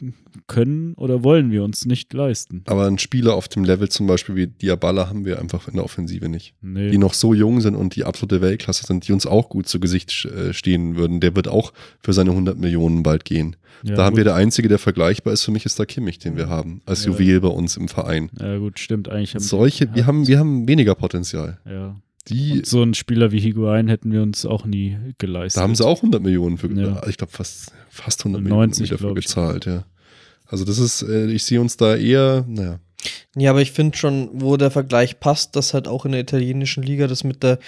können 0.48 0.94
oder 0.94 1.22
wollen 1.22 1.50
wir 1.52 1.62
uns 1.62 1.86
nicht 1.86 2.12
leisten. 2.12 2.62
Aber 2.66 2.86
ein 2.86 2.98
Spieler 2.98 3.34
auf 3.34 3.46
dem 3.48 3.62
Level 3.64 3.88
zum 3.88 4.06
Beispiel 4.08 4.34
wie 4.34 4.46
Diabala 4.48 5.08
haben 5.08 5.24
wir 5.24 5.38
einfach 5.38 5.68
in 5.68 5.74
der 5.74 5.84
Offensive 5.84 6.28
nicht. 6.28 6.54
Nee. 6.60 6.90
Die 6.90 6.98
noch 6.98 7.14
so 7.14 7.34
jung 7.34 7.60
sind 7.60 7.76
und 7.76 7.94
die 7.94 8.02
absolute 8.04 8.40
Weltklasse 8.40 8.84
sind, 8.86 9.06
die 9.06 9.12
uns 9.12 9.26
auch 9.26 9.48
gut 9.50 9.68
zu 9.68 9.78
Gesicht 9.78 10.24
äh, 10.24 10.52
stehen 10.52 10.96
würden. 10.96 11.20
Der 11.20 11.36
wird 11.36 11.46
auch 11.48 11.72
für 12.00 12.12
seine 12.12 12.30
100 12.30 12.58
Millionen 12.58 13.02
bald 13.04 13.24
gehen. 13.24 13.56
ja, 13.84 13.94
da 13.94 14.04
haben 14.04 14.14
gut. 14.14 14.16
wir 14.18 14.24
der 14.24 14.34
Einzige, 14.34 14.68
der 14.68 14.78
vergleichbar 14.78 15.32
ist 15.32 15.44
für 15.44 15.50
mich, 15.52 15.64
ist 15.66 15.78
der 15.78 15.86
Kimmich, 15.86 16.18
den 16.18 16.36
wir 16.36 16.48
haben. 16.48 16.80
Als 16.86 17.04
Ja. 17.04 17.12
Juwel 17.12 17.40
bei 17.40 17.48
uns 17.48 17.76
im 17.76 17.88
Verein. 17.88 18.30
Ja, 18.40 18.58
gut, 18.58 18.78
stimmt. 18.78 19.08
Eigentlich 19.08 19.34
haben 19.34 19.42
Solche, 19.44 19.94
wir 19.94 20.06
haben, 20.06 20.26
wir 20.26 20.38
haben 20.38 20.66
weniger 20.66 20.94
Potenzial. 20.94 21.58
Ja. 21.64 21.94
Die, 22.28 22.60
so 22.64 22.82
einen 22.82 22.92
Spieler 22.92 23.32
wie 23.32 23.40
Higuain 23.40 23.88
hätten 23.88 24.12
wir 24.12 24.22
uns 24.22 24.44
auch 24.44 24.66
nie 24.66 24.96
geleistet. 25.16 25.58
da 25.60 25.62
haben 25.62 25.74
sie 25.74 25.86
auch 25.86 25.98
100 25.98 26.22
Millionen 26.22 26.58
für, 26.58 26.70
Ja. 26.72 27.06
ich 27.08 27.16
glaube 27.16 27.32
fast, 27.32 27.72
fast 27.88 28.20
100 28.20 28.42
90, 28.42 28.50
Millionen 28.50 28.78
wieder 28.80 28.98
für 28.98 29.04
glaub 29.04 29.18
ich. 29.18 29.24
gezahlt, 29.26 29.64
ja. 29.66 29.84
Also 30.48 30.64
das 30.64 30.78
ist, 30.78 31.02
äh, 31.02 31.26
ich 31.26 31.44
sehe 31.44 31.60
uns 31.60 31.76
da 31.76 31.94
eher, 31.96 32.44
naja, 32.48 32.80
Ja, 33.36 33.50
aber 33.50 33.60
ich 33.62 33.72
finde 33.72 33.96
schon, 33.96 34.30
wo 34.32 34.56
der 34.56 34.70
Vergleich 34.70 35.20
passt, 35.20 35.54
dass 35.54 35.74
halt 35.74 35.86
auch 35.86 36.04
in 36.04 36.12
der 36.12 36.20
italienischen 36.22 36.82
Liga 36.82 37.06
das 37.06 37.22
mit 37.22 37.42
der, 37.42 37.58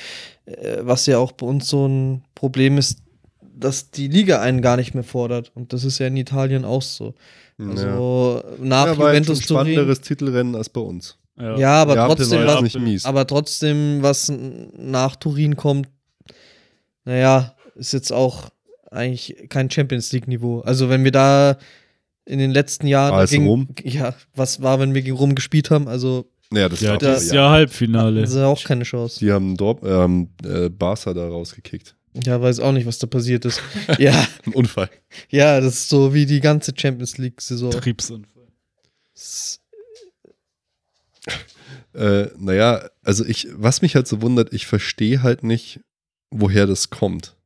äh, 0.47 0.79
was 0.81 1.07
ja 1.07 1.19
auch 1.19 1.33
bei 1.33 1.47
uns 1.47 1.69
so 1.69 1.87
ein 1.87 2.25
Problem 2.35 2.79
ist, 2.79 2.99
dass 3.55 3.91
die 3.91 4.09
Liga 4.09 4.41
einen 4.41 4.63
gar 4.63 4.77
nicht 4.77 4.95
mehr 4.95 5.05
fordert. 5.05 5.53
Und 5.55 5.73
das 5.73 5.85
ist 5.85 5.99
ja 5.99 6.07
in 6.07 6.17
Italien 6.17 6.65
auch 6.65 6.83
so. 6.83 7.15
Also 7.59 8.43
nach 8.59 8.87
ja, 8.87 8.99
war 8.99 9.13
jetzt 9.13 9.29
Juventus 9.29 9.41
ein 9.41 9.47
Turin. 9.47 9.67
spannenderes 9.67 10.01
Titelrennen 10.01 10.55
als 10.55 10.71
bei 10.71 10.81
uns. 10.81 11.19
Ja. 11.39 11.59
Ja, 11.59 11.83
aber 11.83 11.95
trotzdem, 11.95 12.47
was, 12.47 12.55
jetzt 12.55 12.63
nicht 12.63 12.81
mies. 12.81 13.05
aber 13.05 13.27
trotzdem, 13.27 13.99
was 14.03 14.33
nach 14.79 15.17
Turin 15.17 15.57
kommt, 15.57 15.89
naja, 17.05 17.55
ist 17.75 17.93
jetzt 17.93 18.13
auch 18.13 18.49
eigentlich 18.91 19.37
kein 19.51 19.71
Champions 19.71 20.11
League-Niveau. 20.13 20.61
Also 20.61 20.89
wenn 20.89 21.05
wir 21.05 21.13
da 21.13 21.59
in 22.27 22.39
den 22.39 22.51
letzten 22.51 22.87
Jahren 22.87 23.15
AS 23.15 23.31
gegen, 23.31 23.47
Rom? 23.47 23.69
ja, 23.83 24.15
was 24.35 24.63
war, 24.63 24.79
wenn 24.81 24.95
wir 24.95 25.03
gegen 25.03 25.17
Rom 25.17 25.35
gespielt 25.35 25.71
haben? 25.71 25.89
Also 25.89 26.31
Naja, 26.51 26.69
das 26.69 26.81
Ja, 26.81 26.97
dieses 26.97 27.29
ja. 27.29 27.35
Jahr 27.37 27.51
Halbfinale. 27.51 28.21
das 28.21 28.31
ist 28.31 28.37
ja 28.37 28.47
auch 28.47 28.63
keine 28.63 28.85
Chance. 28.85 29.19
Die 29.21 29.33
haben 29.33 29.57
Dorp, 29.57 29.85
ähm, 29.85 30.29
äh, 30.45 30.69
Barca 30.69 31.15
da 31.15 31.27
rausgekickt. 31.29 31.97
Ja, 32.25 32.41
weiß 32.41 32.59
auch 32.61 32.73
nicht, 32.73 32.87
was 32.87 32.99
da 32.99 33.07
passiert 33.07 33.45
ist. 33.45 33.63
ja, 33.99 34.27
Ein 34.45 34.53
Unfall. 34.55 34.91
ja, 35.29 35.61
das 35.61 35.75
ist 35.75 35.89
so 35.89 36.13
wie 36.13 36.27
die 36.27 36.41
ganze 36.41 36.73
Champions 36.77 37.19
League-Saison. 37.19 37.71
Betriebsunfall. 37.71 38.47
Äh, 41.95 42.27
naja, 42.39 42.89
also 43.03 43.25
ich, 43.25 43.49
was 43.53 43.83
mich 43.83 43.95
halt 43.97 44.07
so 44.07 44.23
wundert, 44.23 44.53
ich 44.53 44.67
verstehe 44.67 45.23
halt 45.23 45.43
nicht, 45.43 45.81
woher 46.31 46.67
das 46.67 46.91
kommt. 46.91 47.37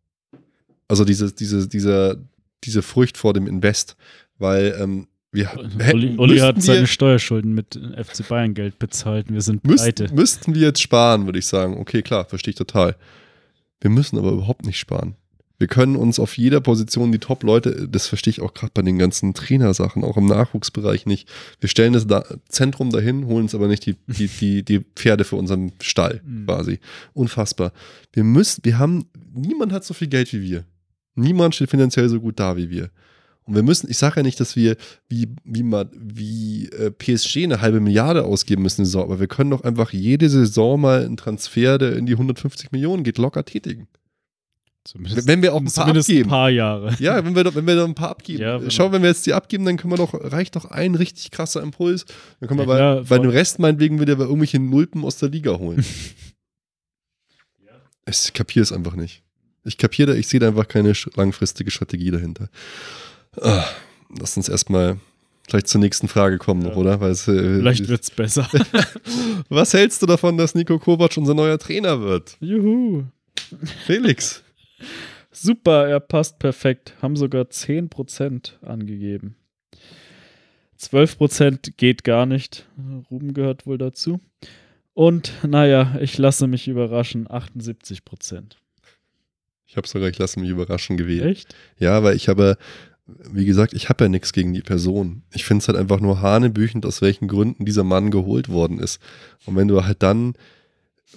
Also 0.86 1.05
diese, 1.05 1.32
diese, 1.32 1.66
dieser, 1.66 2.16
diese 2.64 2.82
Furcht 2.82 3.16
vor 3.16 3.32
dem 3.32 3.46
Invest, 3.46 3.96
weil 4.39 4.77
ähm, 4.81 5.06
wir 5.32 5.51
hätten- 5.78 6.19
Uli 6.19 6.39
hat 6.39 6.62
seine 6.62 6.81
wir, 6.81 6.86
Steuerschulden 6.86 7.55
mit 7.55 7.74
FC 7.97 8.28
Bayern 8.28 8.55
Geld 8.55 8.78
bezahlt. 8.78 9.32
Wir 9.32 9.40
sind 9.40 9.62
pleite. 9.62 10.05
müssten, 10.05 10.15
müssten 10.16 10.55
wir 10.55 10.62
jetzt 10.62 10.81
sparen, 10.82 11.27
würde 11.27 11.39
ich 11.40 11.47
sagen. 11.47 11.77
Okay, 11.78 12.02
klar, 12.02 12.24
verstehe 12.24 12.51
ich 12.52 12.56
total. 12.56 12.94
Wir 13.81 13.90
müssen 13.90 14.16
aber 14.19 14.31
überhaupt 14.32 14.65
nicht 14.65 14.78
sparen. 14.78 15.16
Wir 15.59 15.69
können 15.69 15.94
uns 15.97 16.19
auf 16.19 16.36
jeder 16.36 16.61
Position 16.61 17.12
die 17.12 17.20
Top-Leute, 17.20 17.89
das 17.89 18.09
verstehe 18.09 18.32
ich 18.32 18.40
auch 18.40 18.55
gerade 18.55 18.73
bei 18.74 18.82
den 18.82 18.98
ganzen 18.98 19.35
Trainersachen, 19.35 20.02
auch 20.02 20.16
im 20.16 20.27
Nachwuchsbereich 20.27 21.06
nicht. 21.06 21.28
Wir 21.61 21.69
stellen 21.69 21.93
das 21.93 22.06
da, 22.09 22.24
Zentrum 22.48 22.90
dahin, 22.90 23.27
holen 23.27 23.44
uns 23.44 23.55
aber 23.55 23.69
nicht 23.69 23.86
die, 23.86 23.94
die, 24.09 24.27
die, 24.27 24.65
die 24.65 24.81
Pferde 24.97 25.23
für 25.24 25.36
unseren 25.36 25.73
Stall 25.81 26.20
Mhm. 26.27 26.47
quasi. 26.47 26.81
Unfassbar. 27.12 27.73
Wir 28.12 28.24
müssen, 28.24 28.65
wir 28.65 28.78
haben, 28.78 29.06
niemand 29.32 29.73
hat 29.73 29.85
so 29.85 29.94
viel 29.94 30.09
Geld 30.09 30.32
wie 30.32 30.43
wir. 30.43 30.65
Niemand 31.15 31.55
steht 31.55 31.70
finanziell 31.70 32.09
so 32.09 32.20
gut 32.20 32.40
da 32.40 32.56
wie 32.56 32.69
wir. 32.70 32.90
Und 33.46 33.54
wir 33.54 33.62
müssen, 33.62 33.90
ich 33.90 33.98
sage 33.98 34.16
ja 34.16 34.22
nicht, 34.22 34.40
dass 34.40 34.56
wir 34.56 34.76
wie, 35.08 35.28
wie, 35.44 35.62
wie 35.92 36.68
äh, 36.70 36.90
PSG 36.90 37.44
eine 37.44 37.60
halbe 37.60 37.80
Milliarde 37.80 38.24
ausgeben 38.24 38.62
müssen 38.62 38.82
in 38.82 38.84
Saison, 38.86 39.04
aber 39.04 39.20
wir 39.20 39.26
können 39.26 39.50
doch 39.50 39.62
einfach 39.62 39.92
jede 39.92 40.30
Saison 40.30 40.80
mal 40.80 41.04
einen 41.04 41.18
Transfer, 41.18 41.76
der 41.76 41.96
in 41.96 42.06
die 42.06 42.14
150 42.14 42.72
Millionen 42.72 43.04
geht, 43.04 43.18
locker 43.18 43.44
tätigen. 43.44 43.86
Zumindest, 44.84 45.26
Wenn 45.26 45.40
wir 45.42 45.54
auch 45.54 45.60
ein 45.60 45.70
paar 45.70 45.86
abgeben. 45.88 46.24
ein 46.24 46.28
paar 46.30 46.50
Jahre. 46.50 46.94
Ja, 46.98 47.24
wenn 47.24 47.34
wir, 47.34 47.44
doch, 47.44 47.54
wenn 47.54 47.66
wir 47.66 47.74
da 47.74 47.84
ein 47.84 47.94
paar 47.94 48.10
abgeben. 48.10 48.42
Ja, 48.42 48.60
wenn 48.60 48.70
Schau, 48.70 48.92
wenn 48.92 49.00
wir 49.00 49.08
jetzt 49.08 49.24
die 49.24 49.32
abgeben, 49.32 49.64
dann 49.64 49.78
können 49.78 49.92
wir 49.92 49.96
doch, 49.96 50.12
reicht 50.12 50.56
doch 50.56 50.66
ein 50.66 50.94
richtig 50.94 51.30
krasser 51.30 51.62
Impuls. 51.62 52.04
Dann 52.40 52.48
können 52.48 52.60
wir 52.60 52.64
Ja, 52.64 52.68
bei, 52.68 52.76
klar, 52.76 53.04
bei 53.08 53.18
dem 53.18 53.30
Rest 53.30 53.58
meinetwegen 53.58 53.98
wieder 53.98 54.16
bei 54.16 54.24
irgendwelchen 54.24 54.68
Nulpen 54.68 55.02
aus 55.04 55.16
der 55.18 55.28
Liga 55.28 55.58
holen. 55.58 55.84
Ich 58.06 58.34
kapiere 58.34 58.62
es 58.62 58.70
einfach 58.70 58.96
nicht. 58.96 59.22
Ich 59.64 59.78
kapiere 59.78 60.12
da, 60.12 60.18
ich 60.18 60.28
sehe 60.28 60.38
da 60.38 60.48
einfach 60.48 60.68
keine 60.68 60.92
langfristige 61.16 61.70
Strategie 61.70 62.10
dahinter. 62.10 62.50
Ah, 63.40 63.65
lass 64.19 64.36
uns 64.36 64.48
erstmal 64.48 64.98
vielleicht 65.48 65.69
zur 65.69 65.81
nächsten 65.81 66.09
Frage 66.09 66.39
kommen 66.39 66.62
noch, 66.62 66.73
Ja. 66.73 66.77
oder? 66.77 67.01
Weil 67.01 67.11
es, 67.11 67.28
äh, 67.28 67.59
Vielleicht 67.59 67.89
wird's 67.89 68.11
besser. 68.11 68.48
was 69.48 69.73
hältst 69.74 70.02
du 70.02 70.06
davon, 70.06 70.36
dass 70.39 70.55
Nico 70.55 70.78
Kovac 70.78 71.16
unser 71.16 71.35
neuer 71.35 71.59
Trainer 71.59 72.01
wird? 72.01 72.36
Juhu. 72.40 73.05
Felix. 73.86 74.43
Super, 75.32 75.89
er 75.89 76.01
passt 76.01 76.39
perfekt. 76.39 76.94
Haben 77.02 77.16
sogar 77.16 77.43
10% 77.44 78.52
angegeben. 78.62 79.36
12% 80.81 81.73
geht 81.77 82.05
gar 82.05 82.27
nicht. 82.27 82.66
Ruben 83.11 83.35
gehört 83.35 83.66
wohl 83.66 83.78
dazu. 83.78 84.20
Und 84.93 85.32
naja, 85.47 85.97
ich 86.01 86.19
lasse 86.19 86.47
mich 86.47 86.69
überraschen, 86.69 87.27
78%. 87.27 88.56
Ich 89.66 89.77
habe 89.77 89.89
sogar, 89.89 90.09
ich 90.09 90.19
lasse 90.19 90.39
mich 90.39 90.51
überraschen 90.51 90.97
gewählt. 90.97 91.24
Echt? 91.24 91.55
Ja, 91.78 92.02
weil 92.05 92.15
ich 92.16 92.28
habe, 92.28 92.56
wie 93.06 93.44
gesagt, 93.44 93.74
ich 93.74 93.89
habe 93.89 94.05
ja 94.05 94.09
nichts 94.09 94.32
gegen 94.32 94.55
die 94.55 94.62
Person. 94.62 95.22
Ich 95.32 95.44
finde 95.44 95.62
es 95.62 95.68
halt 95.68 95.76
einfach 95.76 96.01
nur 96.01 96.22
hanebüchend, 96.22 96.86
aus 96.86 97.02
welchen 97.02 97.28
Gründen 97.28 97.64
dieser 97.64 97.85
Mann 97.85 98.10
geholt 98.10 98.48
worden 98.48 98.78
ist. 98.78 99.01
Und 99.44 99.56
wenn 99.56 99.68
du 99.68 99.85
halt 99.85 100.02
dann, 100.02 100.35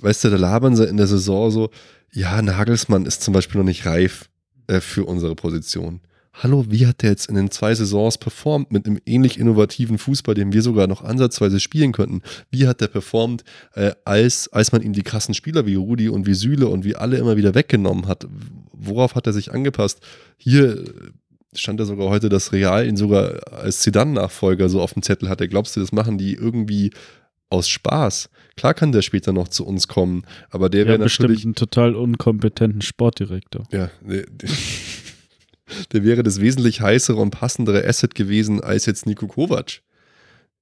weißt 0.01 0.25
du, 0.25 0.29
da 0.29 0.35
labern 0.35 0.75
sie 0.75 0.85
in 0.85 0.97
der 0.97 1.07
Saison 1.07 1.49
so, 1.49 1.69
ja, 2.11 2.41
Nagelsmann 2.41 3.05
ist 3.05 3.21
zum 3.21 3.33
Beispiel 3.33 3.59
noch 3.59 3.65
nicht 3.65 3.85
reif 3.85 4.29
äh, 4.67 4.81
für 4.81 5.05
unsere 5.05 5.35
Position. 5.35 6.01
Hallo, 6.33 6.65
wie 6.69 6.85
hat 6.85 7.01
der 7.01 7.09
jetzt 7.09 7.29
in 7.29 7.35
den 7.35 7.49
zwei 7.49 7.73
Saisons 7.73 8.19
performt 8.19 8.71
mit 8.71 8.85
einem 8.85 8.99
ähnlich 9.07 9.39
innovativen 9.39 9.97
Fußball, 9.97 10.35
den 10.35 10.53
wir 10.53 10.61
sogar 10.61 10.85
noch 10.85 11.03
ansatzweise 11.03 11.59
spielen 11.59 11.93
könnten? 11.93 12.21
Wie 12.51 12.67
hat 12.67 12.79
der 12.79 12.89
performt, 12.89 13.43
äh, 13.73 13.93
als, 14.05 14.47
als 14.49 14.71
man 14.71 14.83
ihm 14.83 14.93
die 14.93 15.03
krassen 15.03 15.33
Spieler 15.33 15.65
wie 15.65 15.75
Rudi 15.75 16.09
und 16.09 16.27
wie 16.27 16.35
Süle 16.35 16.67
und 16.67 16.83
wie 16.83 16.95
alle 16.95 17.17
immer 17.17 17.37
wieder 17.37 17.55
weggenommen 17.55 18.07
hat? 18.07 18.27
Worauf 18.71 19.15
hat 19.15 19.25
er 19.25 19.33
sich 19.33 19.51
angepasst? 19.51 19.99
Hier 20.37 20.83
stand 21.55 21.79
ja 21.79 21.85
sogar 21.85 22.09
heute, 22.09 22.29
dass 22.29 22.51
Real 22.51 22.85
ihn 22.87 22.97
sogar 22.97 23.39
als 23.51 23.79
Zidane-Nachfolger 23.81 24.69
so 24.69 24.81
auf 24.81 24.93
dem 24.93 25.01
Zettel 25.03 25.29
hatte. 25.29 25.47
Glaubst 25.47 25.75
du, 25.75 25.79
das 25.79 25.91
machen 25.91 26.17
die 26.17 26.33
irgendwie 26.33 26.91
aus 27.49 27.69
Spaß? 27.69 28.29
Klar 28.57 28.73
kann 28.73 28.91
der 28.91 29.01
später 29.01 29.31
noch 29.33 29.47
zu 29.47 29.65
uns 29.65 29.87
kommen, 29.87 30.23
aber 30.49 30.69
der 30.69 30.81
Ja, 30.81 30.87
wäre 30.87 30.99
bestimmt 30.99 31.29
natürlich 31.29 31.45
einen 31.45 31.55
total 31.55 31.95
unkompetenten 31.95 32.81
Sportdirektor. 32.81 33.63
ja, 33.71 33.89
der, 34.01 34.25
der, 34.27 34.49
der 35.93 36.03
wäre 36.03 36.23
das 36.23 36.41
wesentlich 36.41 36.81
heißere 36.81 37.17
und 37.17 37.31
passendere 37.31 37.85
Asset 37.87 38.15
gewesen 38.15 38.61
als 38.61 38.85
jetzt 38.85 39.05
Nico 39.05 39.27
Kovac. 39.27 39.81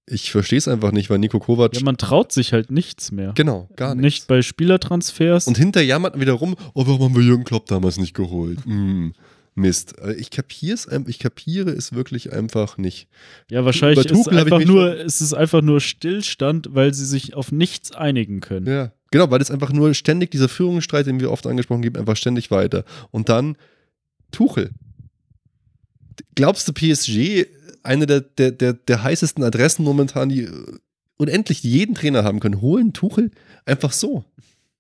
Ich 0.08 0.32
verstehe 0.32 0.60
es 0.60 0.68
einfach 0.68 0.92
nicht, 0.92 1.10
weil 1.10 1.18
Nico 1.18 1.40
Kovac. 1.40 1.74
Ja, 1.76 1.82
man 1.84 1.98
traut 1.98 2.32
sich 2.32 2.54
halt 2.54 2.70
nichts 2.70 3.12
mehr. 3.12 3.32
genau, 3.34 3.70
gar 3.76 3.96
Nicht 3.96 4.04
nichts. 4.04 4.26
bei 4.28 4.44
Spielertransfers. 4.44 5.48
Und 5.48 5.58
hinter 5.58 5.82
jammert 5.82 6.20
wieder 6.20 6.34
rum, 6.34 6.56
oh, 6.76 6.86
warum 6.86 7.02
haben 7.06 7.16
wir 7.16 7.24
Jürgen 7.24 7.44
Klopp 7.44 7.66
damals 7.66 7.98
nicht 7.98 8.14
geholt? 8.14 8.64
Hm, 8.66 9.14
Mist. 9.56 9.98
Äh, 10.00 10.14
Ich 10.16 10.30
kapier's, 10.30 10.88
ein- 10.88 11.06
ich 11.08 11.18
kapiere 11.20 11.72
es 11.72 11.94
wirklich 11.94 12.34
einfach 12.34 12.78
nicht. 12.78 13.08
ja, 13.50 13.64
wahrscheinlich 13.66 14.06
ist 14.06 14.12
es 14.20 14.28
einfach 14.28 14.60
nur, 14.66 15.00
es 15.00 15.22
ist 15.22 15.34
einfach 15.34 15.62
nur 15.62 15.80
Stillstand, 15.82 16.70
weil 16.72 16.94
sie 16.94 17.06
sich 17.06 17.34
auf 17.36 17.52
nichts 17.52 17.92
einigen 17.94 18.42
können. 18.42 18.68
Ja. 18.68 18.92
Genau, 19.12 19.32
weil 19.32 19.42
es 19.42 19.52
einfach 19.52 19.72
nur 19.72 19.94
ständig 19.94 20.32
dieser 20.32 20.50
Führungsstreit, 20.50 21.06
den 21.08 21.22
wir 21.22 21.32
oft 21.32 21.48
angesprochen 21.48 21.86
haben, 21.86 21.96
einfach 21.96 22.18
ständig 22.18 22.52
weiter. 22.52 22.84
Und 23.12 23.30
dann 23.30 23.56
Tuchel. 24.32 24.72
Glaubst 26.36 26.68
du, 26.68 26.74
PSG, 26.74 27.46
eine 27.84 28.06
der, 28.08 28.22
der, 28.22 28.52
der, 28.52 28.74
der 28.74 29.04
heißesten 29.04 29.44
Adressen 29.44 29.84
momentan, 29.86 30.30
die 30.30 30.42
äh, 30.44 30.52
unendlich 31.18 31.64
jeden 31.64 31.96
Trainer 31.96 32.24
haben 32.24 32.40
können, 32.42 32.60
holen 32.62 32.92
Tuchel 32.94 33.32
einfach 33.66 33.94
so. 33.94 34.26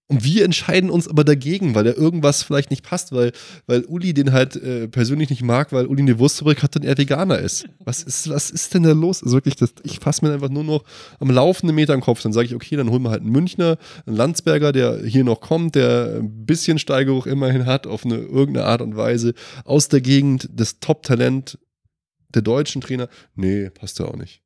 Und 0.07 0.23
wir 0.23 0.45
entscheiden 0.45 0.91
uns 0.91 1.07
aber 1.07 1.23
dagegen, 1.23 1.73
weil 1.73 1.83
da 1.83 1.91
irgendwas 1.91 2.43
vielleicht 2.43 2.69
nicht 2.69 2.83
passt, 2.83 3.11
weil, 3.11 3.31
weil 3.65 3.83
Uli 3.85 4.13
den 4.13 4.33
halt 4.33 4.55
äh, 4.55 4.87
persönlich 4.87 5.31
nicht 5.31 5.41
mag, 5.41 5.71
weil 5.71 5.87
Uli 5.87 6.03
eine 6.03 6.19
Wurstfabrik 6.19 6.61
hat 6.61 6.75
und 6.75 6.85
er 6.85 6.95
Veganer 6.95 7.39
ist. 7.39 7.65
Was 7.79 8.03
ist, 8.03 8.29
was 8.29 8.51
ist 8.51 8.75
denn 8.75 8.83
da 8.83 8.91
los? 8.91 9.23
Also 9.23 9.35
wirklich, 9.35 9.55
das, 9.55 9.73
ich 9.81 9.99
fasse 9.99 10.23
mir 10.23 10.31
einfach 10.31 10.49
nur 10.49 10.63
noch 10.63 10.83
am 11.19 11.31
laufenden 11.31 11.75
Meter 11.75 11.95
im 11.95 12.01
Kopf. 12.01 12.21
Dann 12.21 12.33
sage 12.33 12.45
ich, 12.45 12.53
okay, 12.53 12.75
dann 12.75 12.91
holen 12.91 13.01
wir 13.01 13.09
halt 13.09 13.21
einen 13.21 13.31
Münchner, 13.31 13.77
einen 14.05 14.15
Landsberger, 14.15 14.71
der 14.71 15.03
hier 15.03 15.23
noch 15.23 15.41
kommt, 15.41 15.73
der 15.73 16.17
ein 16.19 16.45
bisschen 16.45 16.77
Steigerung 16.77 17.25
immerhin 17.25 17.65
hat, 17.65 17.87
auf 17.87 18.05
eine 18.05 18.17
irgendeine 18.17 18.67
Art 18.67 18.81
und 18.83 18.95
Weise, 18.95 19.33
aus 19.63 19.89
der 19.89 20.01
Gegend, 20.01 20.49
das 20.53 20.79
Top-Talent 20.79 21.57
der 22.29 22.43
deutschen 22.43 22.81
Trainer. 22.81 23.09
Nee, 23.33 23.71
passt 23.71 23.97
ja 23.97 24.05
auch 24.05 24.17
nicht. 24.17 24.44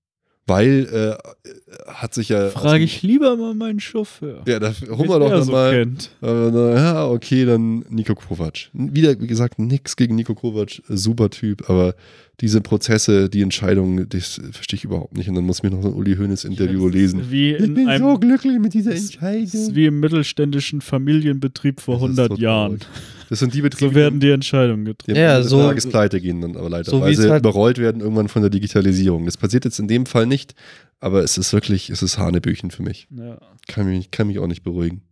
Weil 0.50 0.88
äh, 0.92 1.92
hat 1.92 2.14
sich 2.14 2.30
ja. 2.30 2.50
Frage 2.50 2.84
ich 2.84 3.02
lieber 3.04 3.38
mal 3.38 3.54
meinen 3.54 3.80
Chauffeur. 3.80 4.44
Ja, 4.48 4.60
da 4.60 4.74
holen 4.90 5.08
wir 5.10 5.20
doch 5.20 5.30
er 5.32 5.38
noch 5.38 5.46
so 5.46 5.52
mal. 5.52 5.88
na, 6.22 6.74
ja, 6.76 7.08
okay, 7.08 7.46
dann 7.46 7.86
Nico 7.90 8.16
Kovac. 8.16 8.70
Wieder, 8.74 9.20
wie 9.22 9.28
gesagt, 9.28 9.60
nichts 9.60 9.96
gegen 9.96 10.16
Nico 10.16 10.34
Kovac, 10.36 10.82
super 10.88 11.30
Typ, 11.30 11.70
aber 11.70 11.94
diese 12.42 12.62
Prozesse, 12.62 13.30
die 13.30 13.42
Entscheidungen, 13.42 14.08
das 14.10 14.40
verstehe 14.52 14.78
ich 14.78 14.86
überhaupt 14.86 15.16
nicht. 15.16 15.28
Und 15.28 15.36
dann 15.36 15.44
muss 15.44 15.58
ich 15.58 15.64
mir 15.64 15.72
noch 15.72 15.82
so 15.82 15.90
ein 15.90 15.94
Uli 15.94 16.16
Hoeneß 16.16 16.46
Interview 16.46 16.88
lesen. 16.88 17.30
Wie 17.30 17.52
in 17.52 17.88
einem 17.88 18.20
glücklich 18.20 18.60
mit 18.60 18.74
dieser 18.74 18.92
Das 18.92 19.02
ist 19.02 19.76
wie 19.76 19.86
im 19.86 20.00
mittelständischen 20.00 20.82
Familienbetrieb 20.82 21.82
vor 21.82 21.96
Das 22.00 22.12
ist 22.12 22.20
100 22.20 22.38
so 22.38 22.42
Jahren. 22.42 22.80
traurig. 22.80 22.88
Das 23.30 23.40
sind 23.40 23.54
die 23.54 23.62
Betriebe, 23.62 23.92
So 23.92 23.96
werden 23.96 24.20
die 24.20 24.32
Entscheidungen 24.32 24.86
die 24.86 24.92
getroffen. 24.92 25.12
am 25.12 25.18
Ja, 25.22 25.42
so- 25.44 25.62
Tages 25.62 25.88
pleite 25.88 26.20
gehen 26.20 26.42
dann 26.42 26.58
aber 26.58 26.70
leider, 26.70 26.90
so 26.90 27.00
weil 27.02 27.16
sie 27.16 27.30
halt- 27.30 27.42
überrollt 27.42 27.78
werden 27.78 28.02
irgendwann 28.02 28.28
von 28.28 28.42
der 28.42 28.50
Digitalisierung. 28.50 29.26
Das 29.26 29.38
passiert 29.38 29.66
jetzt 29.66 29.80
in 29.80 29.88
dem 29.88 30.06
Fall 30.08 30.26
nicht, 30.26 30.56
aber 31.00 31.24
es 31.24 31.38
ist 31.38 31.54
wirklich, 31.54 31.90
es 31.92 32.02
ist 32.02 32.18
Hanebüchen 32.18 32.72
für 32.72 32.82
mich. 32.82 33.08
Ja. 33.12 33.38
Kann 33.68 33.86
mich, 33.88 34.10
kann 34.12 34.28
mich 34.28 34.40
auch 34.40 34.48
nicht 34.48 34.64
beruhigen. 34.64 35.04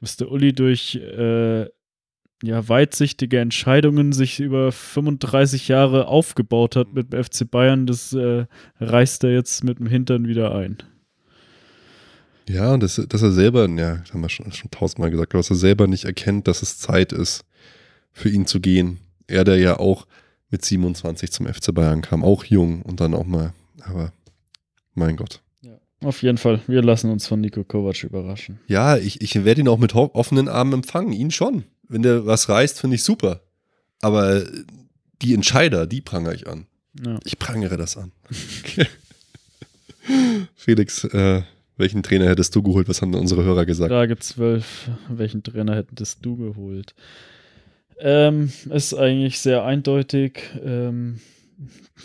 Müsste 0.00 0.28
Uli 0.28 0.52
durch 0.52 0.96
äh, 0.96 1.62
ja, 2.42 2.68
weitsichtige 2.68 3.38
Entscheidungen 3.38 4.12
sich 4.12 4.40
über 4.40 4.72
35 4.72 5.68
Jahre 5.68 6.06
aufgebaut 6.06 6.74
hat 6.76 6.92
mit 6.94 7.12
dem 7.12 7.22
FC 7.22 7.50
Bayern, 7.50 7.86
das 7.86 8.12
äh, 8.14 8.46
reißt 8.80 9.24
er 9.24 9.32
jetzt 9.32 9.62
mit 9.62 9.78
dem 9.78 9.86
Hintern 9.86 10.26
wieder 10.26 10.54
ein. 10.54 10.78
Ja, 12.50 12.74
und 12.74 12.82
das, 12.82 13.00
dass 13.08 13.22
er 13.22 13.30
selber, 13.30 13.68
ja, 13.68 13.96
das 13.96 14.12
haben 14.12 14.22
wir 14.22 14.28
schon, 14.28 14.50
schon 14.52 14.70
tausendmal 14.70 15.10
gesagt, 15.10 15.34
dass 15.34 15.50
er 15.50 15.56
selber 15.56 15.86
nicht 15.86 16.04
erkennt, 16.04 16.48
dass 16.48 16.62
es 16.62 16.78
Zeit 16.78 17.12
ist, 17.12 17.44
für 18.12 18.28
ihn 18.28 18.46
zu 18.46 18.60
gehen. 18.60 18.98
Er, 19.28 19.44
der 19.44 19.58
ja 19.58 19.78
auch 19.78 20.06
mit 20.50 20.64
27 20.64 21.30
zum 21.30 21.46
FC 21.46 21.72
Bayern 21.72 22.02
kam, 22.02 22.24
auch 22.24 22.44
jung 22.44 22.82
und 22.82 23.00
dann 23.00 23.14
auch 23.14 23.26
mal, 23.26 23.52
aber 23.82 24.12
mein 24.94 25.16
Gott. 25.16 25.40
Auf 26.02 26.22
jeden 26.22 26.38
Fall, 26.38 26.60
wir 26.66 26.82
lassen 26.82 27.10
uns 27.10 27.26
von 27.26 27.42
Nico 27.42 27.62
Kovac 27.62 28.02
überraschen. 28.04 28.58
Ja, 28.66 28.96
ich, 28.96 29.20
ich 29.20 29.44
werde 29.44 29.60
ihn 29.60 29.68
auch 29.68 29.78
mit 29.78 29.94
offenen 29.94 30.48
Armen 30.48 30.72
empfangen, 30.72 31.12
ihn 31.12 31.30
schon. 31.30 31.64
Wenn 31.88 32.02
der 32.02 32.24
was 32.24 32.48
reißt, 32.48 32.80
finde 32.80 32.96
ich 32.96 33.04
super. 33.04 33.42
Aber 34.00 34.42
die 35.20 35.34
Entscheider, 35.34 35.86
die 35.86 36.00
prangere 36.00 36.34
ich 36.34 36.48
an. 36.48 36.66
Ja. 37.04 37.20
Ich 37.24 37.38
prangere 37.38 37.76
das 37.76 37.98
an. 37.98 38.12
Felix, 40.56 41.04
äh, 41.04 41.42
welchen 41.80 42.02
Trainer 42.02 42.28
hättest 42.28 42.54
du 42.54 42.62
geholt? 42.62 42.88
Was 42.88 43.02
haben 43.02 43.14
unsere 43.14 43.42
Hörer 43.44 43.66
gesagt? 43.66 43.90
Frage 43.90 44.16
12. 44.18 44.90
Welchen 45.08 45.42
Trainer 45.42 45.74
hättest 45.76 46.24
du 46.24 46.36
geholt? 46.36 46.94
Ähm, 47.98 48.50
ist 48.70 48.94
eigentlich 48.94 49.40
sehr 49.40 49.64
eindeutig. 49.64 50.42
Ähm, 50.64 51.20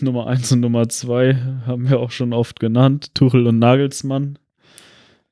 Nummer 0.02 0.28
1 0.28 0.52
und 0.54 0.60
Nummer 0.62 0.90
2 0.90 1.36
haben 1.66 1.90
wir 1.90 2.00
auch 2.00 2.12
schon 2.12 2.34
oft 2.34 2.60
genannt. 2.60 3.14
Tuchel 3.16 3.48
und 3.48 3.60
Nagelsmann. 3.60 4.38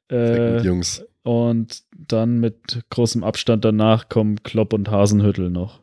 Sehr 0.10 0.53
gut, 0.56 0.64
Äh, 0.64 0.68
Jungs. 0.68 1.03
und 1.24 1.84
dann 1.91 2.40
mit 2.40 2.84
großem 2.90 3.24
Abstand 3.24 3.65
danach 3.65 4.07
kommen 4.10 4.44
Klopp 4.44 4.74
und 4.74 4.90
Hasenhüttel 4.91 5.49
noch. 5.49 5.82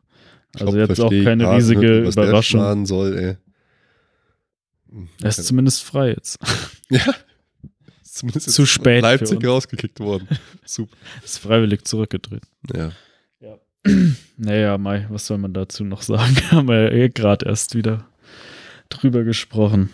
Also 0.59 0.73
Klopp 0.73 0.89
jetzt 0.89 1.01
auch 1.01 1.11
keine 1.11 1.55
riesige 1.55 2.07
was 2.07 2.15
der 2.15 2.25
Überraschung. 2.25 2.61
schmarrn 2.61 2.87
soll, 2.87 3.19
ey. 3.19 3.37
Er 5.23 5.29
ist 5.29 5.45
zumindest 5.45 5.83
frei 5.85 6.11
jetzt. 6.11 6.39
ja. 6.91 7.03
Ist 8.21 8.33
Zumindest 8.45 8.51
Zu 8.51 8.67
spät 8.67 9.03
Leipzig 9.03 9.45
rausgekickt 9.47 10.01
worden. 10.01 10.29
Super. 10.65 10.97
Ist 11.25 11.39
freiwillig 11.39 11.85
zurückgetreten. 11.85 12.49
Ja. 12.75 12.93
Naja, 14.37 14.79
Mai, 14.79 15.07
was 15.09 15.27
soll 15.27 15.39
man 15.39 15.55
dazu 15.55 15.85
noch 15.85 16.03
sagen? 16.03 16.37
Haben 16.51 16.69
wir 16.69 16.83
ja 16.83 16.91
eh 16.91 17.09
gerade 17.09 17.47
erst 17.47 17.75
wieder 17.75 18.07
drüber 18.89 19.25
gesprochen. 19.25 19.91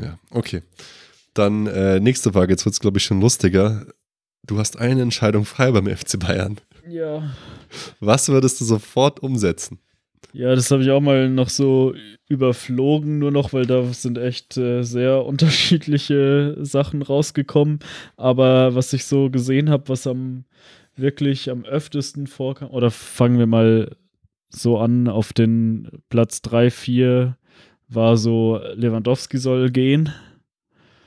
Ja, 0.00 0.18
okay. 0.30 0.62
Dann 1.34 1.66
äh, 1.66 2.00
nächste 2.00 2.32
Frage. 2.32 2.52
Jetzt 2.52 2.64
wird 2.64 2.72
es, 2.72 2.80
glaube 2.80 2.98
ich, 2.98 3.04
schon 3.04 3.20
lustiger. 3.20 3.86
Du 4.44 4.58
hast 4.58 4.78
eine 4.78 5.02
Entscheidung 5.02 5.44
frei 5.44 5.70
beim 5.70 5.86
FC 5.86 6.18
Bayern. 6.18 6.58
Ja. 6.88 7.34
Was 8.00 8.28
würdest 8.28 8.60
du 8.60 8.64
sofort 8.64 9.20
umsetzen? 9.20 9.78
Ja, 10.34 10.54
das 10.56 10.70
habe 10.72 10.82
ich 10.82 10.90
auch 10.90 11.00
mal 11.00 11.30
noch 11.30 11.48
so 11.48 11.94
überflogen, 12.28 13.20
nur 13.20 13.30
noch, 13.30 13.52
weil 13.52 13.66
da 13.66 13.84
sind 13.92 14.18
echt 14.18 14.56
äh, 14.56 14.82
sehr 14.82 15.24
unterschiedliche 15.26 16.56
Sachen 16.58 17.02
rausgekommen. 17.02 17.78
Aber 18.16 18.74
was 18.74 18.92
ich 18.92 19.04
so 19.04 19.30
gesehen 19.30 19.70
habe, 19.70 19.88
was 19.88 20.08
am 20.08 20.44
wirklich 20.96 21.50
am 21.50 21.64
öftesten 21.64 22.26
vorkam, 22.26 22.70
oder 22.70 22.90
fangen 22.90 23.38
wir 23.38 23.46
mal 23.46 23.94
so 24.48 24.78
an, 24.78 25.06
auf 25.06 25.32
den 25.32 25.88
Platz 26.08 26.42
3, 26.42 26.72
4 26.72 27.36
war 27.88 28.16
so, 28.16 28.60
Lewandowski 28.74 29.38
soll 29.38 29.70
gehen. 29.70 30.12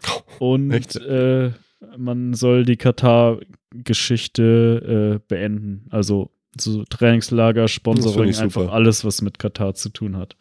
Und 0.39 0.95
äh, 0.95 1.51
man 1.97 2.33
soll 2.33 2.63
die 2.63 2.77
Katar-Geschichte 2.77 5.17
äh, 5.17 5.19
beenden. 5.27 5.87
Also 5.89 6.31
so 6.61 6.83
Trainingslager, 6.83 7.67
Sponsoring, 7.67 8.35
einfach 8.35 8.71
alles, 8.71 9.05
was 9.05 9.21
mit 9.21 9.39
Katar 9.39 9.73
zu 9.75 9.89
tun 9.89 10.17
hat. 10.17 10.35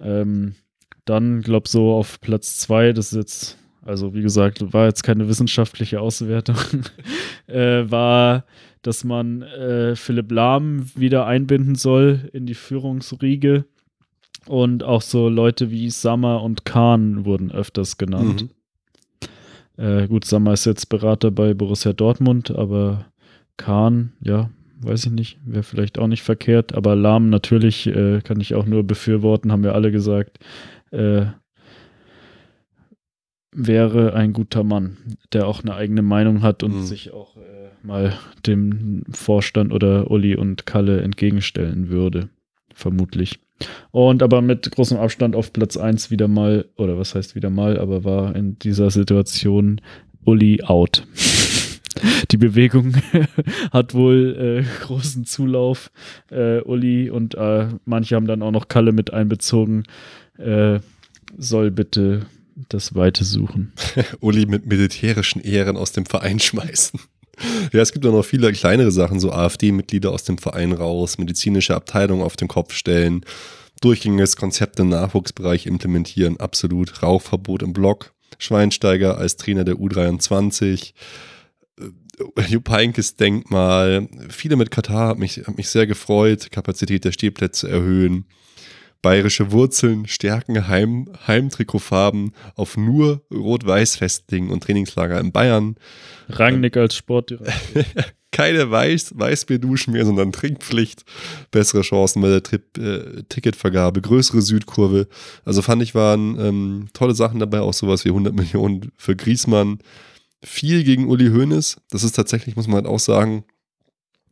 Ähm, 0.00 0.54
dann, 1.04 1.42
glaub 1.42 1.68
so 1.68 1.92
auf 1.92 2.20
Platz 2.20 2.58
zwei, 2.58 2.92
das 2.92 3.12
ist 3.12 3.16
jetzt 3.16 3.58
also 3.88 4.12
wie 4.12 4.20
gesagt, 4.20 4.74
war 4.74 4.84
jetzt 4.84 5.02
keine 5.02 5.28
wissenschaftliche 5.28 5.98
Auswertung, 6.00 6.56
äh, 7.46 7.90
war, 7.90 8.44
dass 8.82 9.02
man 9.02 9.40
äh, 9.40 9.96
Philipp 9.96 10.30
Lahm 10.30 10.90
wieder 10.94 11.24
einbinden 11.24 11.74
soll 11.74 12.28
in 12.34 12.44
die 12.44 12.54
Führungsriege. 12.54 13.64
Und 14.46 14.82
auch 14.82 15.00
so 15.00 15.30
Leute 15.30 15.70
wie 15.70 15.88
Sammer 15.88 16.42
und 16.42 16.66
Kahn 16.66 17.24
wurden 17.24 17.50
öfters 17.50 17.96
genannt. 17.96 18.48
Mhm. 19.78 19.84
Äh, 19.84 20.06
gut, 20.06 20.26
Sammer 20.26 20.52
ist 20.52 20.66
jetzt 20.66 20.90
Berater 20.90 21.30
bei 21.30 21.54
Borussia 21.54 21.94
Dortmund, 21.94 22.50
aber 22.50 23.06
Kahn, 23.56 24.12
ja, 24.20 24.50
weiß 24.80 25.06
ich 25.06 25.12
nicht, 25.12 25.38
wäre 25.44 25.62
vielleicht 25.62 25.98
auch 25.98 26.06
nicht 26.06 26.22
verkehrt. 26.22 26.74
Aber 26.74 26.94
Lahm 26.96 27.30
natürlich 27.30 27.86
äh, 27.86 28.20
kann 28.22 28.40
ich 28.40 28.54
auch 28.54 28.66
nur 28.66 28.84
befürworten, 28.84 29.52
haben 29.52 29.62
wir 29.64 29.74
alle 29.74 29.90
gesagt. 29.92 30.38
Äh, 30.90 31.26
wäre 33.52 34.14
ein 34.14 34.32
guter 34.32 34.62
Mann, 34.62 34.98
der 35.32 35.46
auch 35.46 35.62
eine 35.62 35.74
eigene 35.74 36.02
Meinung 36.02 36.42
hat 36.42 36.62
und 36.62 36.76
Mhm. 36.76 36.82
sich 36.84 37.12
auch 37.12 37.36
äh, 37.36 37.40
mal 37.82 38.12
dem 38.46 39.04
Vorstand 39.10 39.72
oder 39.72 40.10
Uli 40.10 40.36
und 40.36 40.66
Kalle 40.66 41.00
entgegenstellen 41.00 41.88
würde. 41.88 42.28
Vermutlich. 42.74 43.40
Und 43.90 44.22
aber 44.22 44.40
mit 44.42 44.70
großem 44.70 44.98
Abstand 44.98 45.34
auf 45.34 45.52
Platz 45.52 45.76
1 45.76 46.10
wieder 46.12 46.28
mal, 46.28 46.66
oder 46.76 46.98
was 46.98 47.14
heißt 47.16 47.34
wieder 47.34 47.50
mal, 47.50 47.78
aber 47.78 48.04
war 48.04 48.36
in 48.36 48.58
dieser 48.58 48.90
Situation 48.90 49.80
Uli 50.24 50.62
out. 50.62 51.06
Die 52.30 52.36
Bewegung 52.36 52.94
hat 53.72 53.94
wohl 53.94 54.64
äh, 54.64 54.84
großen 54.84 55.24
Zulauf. 55.24 55.90
Äh, 56.30 56.60
Uli 56.60 57.10
und 57.10 57.34
äh, 57.34 57.68
manche 57.84 58.16
haben 58.16 58.26
dann 58.26 58.42
auch 58.42 58.50
noch 58.50 58.68
Kalle 58.68 58.92
mit 58.92 59.12
einbezogen. 59.12 59.84
Äh, 60.38 60.80
soll 61.36 61.70
bitte 61.70 62.26
das 62.68 62.94
Weite 62.94 63.24
suchen. 63.24 63.72
Uli 64.20 64.46
mit 64.46 64.66
militärischen 64.66 65.40
Ehren 65.40 65.76
aus 65.76 65.92
dem 65.92 66.06
Verein 66.06 66.38
schmeißen. 66.38 67.00
Ja, 67.72 67.80
es 67.80 67.92
gibt 67.92 68.04
auch 68.04 68.12
noch 68.12 68.24
viele 68.24 68.52
kleinere 68.52 68.90
Sachen, 68.90 69.20
so 69.20 69.32
AfD-Mitglieder 69.32 70.10
aus 70.10 70.24
dem 70.24 70.38
Verein 70.38 70.72
raus, 70.72 71.18
medizinische 71.18 71.74
Abteilung 71.74 72.22
auf 72.22 72.36
den 72.36 72.48
Kopf 72.48 72.74
stellen, 72.74 73.24
durchgängiges 73.80 74.36
Konzept 74.36 74.80
im 74.80 74.88
Nachwuchsbereich 74.88 75.66
implementieren, 75.66 76.40
absolut. 76.40 77.00
Rauchverbot 77.02 77.62
im 77.62 77.72
Block, 77.72 78.12
Schweinsteiger 78.38 79.18
als 79.18 79.36
Trainer 79.36 79.64
der 79.64 79.76
U23, 79.76 80.90
äh, 80.90 80.92
Jupp 82.48 82.70
Heynckes 82.70 83.16
Denkmal, 83.16 84.08
viele 84.28 84.56
mit 84.56 84.70
Katar, 84.70 85.08
hat 85.08 85.18
mich, 85.18 85.38
hat 85.46 85.56
mich 85.56 85.68
sehr 85.68 85.86
gefreut, 85.86 86.50
Kapazität 86.50 87.04
der 87.04 87.12
Stehplätze 87.12 87.68
erhöhen, 87.68 88.26
bayerische 89.02 89.52
Wurzeln, 89.52 90.06
Stärken, 90.06 90.68
Heim, 90.68 91.08
Heimtrikotfarben 91.26 92.32
auf 92.56 92.76
nur 92.76 93.22
Rot-Weiß 93.32 93.96
festlegen 93.96 94.50
und 94.50 94.64
Trainingslager 94.64 95.20
in 95.20 95.32
Bayern. 95.32 95.76
Rangnick 96.28 96.76
als 96.76 96.96
Sportdirektor. 96.96 97.84
Keine 98.30 98.70
Weiß 98.70 99.14
Weißbierduschen 99.16 99.94
mehr, 99.94 100.04
sondern 100.04 100.32
Trinkpflicht. 100.32 101.04
Bessere 101.50 101.80
Chancen 101.80 102.20
bei 102.20 102.28
der 102.28 102.42
Trip, 102.42 102.76
äh, 102.76 103.22
Ticketvergabe, 103.28 104.02
größere 104.02 104.42
Südkurve. 104.42 105.08
Also 105.44 105.62
fand 105.62 105.82
ich, 105.82 105.94
waren 105.94 106.38
ähm, 106.38 106.88
tolle 106.92 107.14
Sachen 107.14 107.40
dabei, 107.40 107.60
auch 107.60 107.72
sowas 107.72 108.04
wie 108.04 108.10
100 108.10 108.34
Millionen 108.34 108.92
für 108.96 109.16
Griesmann. 109.16 109.78
Viel 110.44 110.84
gegen 110.84 111.08
Uli 111.08 111.28
Hoeneß. 111.30 111.76
Das 111.90 112.04
ist 112.04 112.12
tatsächlich, 112.12 112.54
muss 112.56 112.66
man 112.68 112.76
halt 112.76 112.86
auch 112.86 113.00
sagen, 113.00 113.44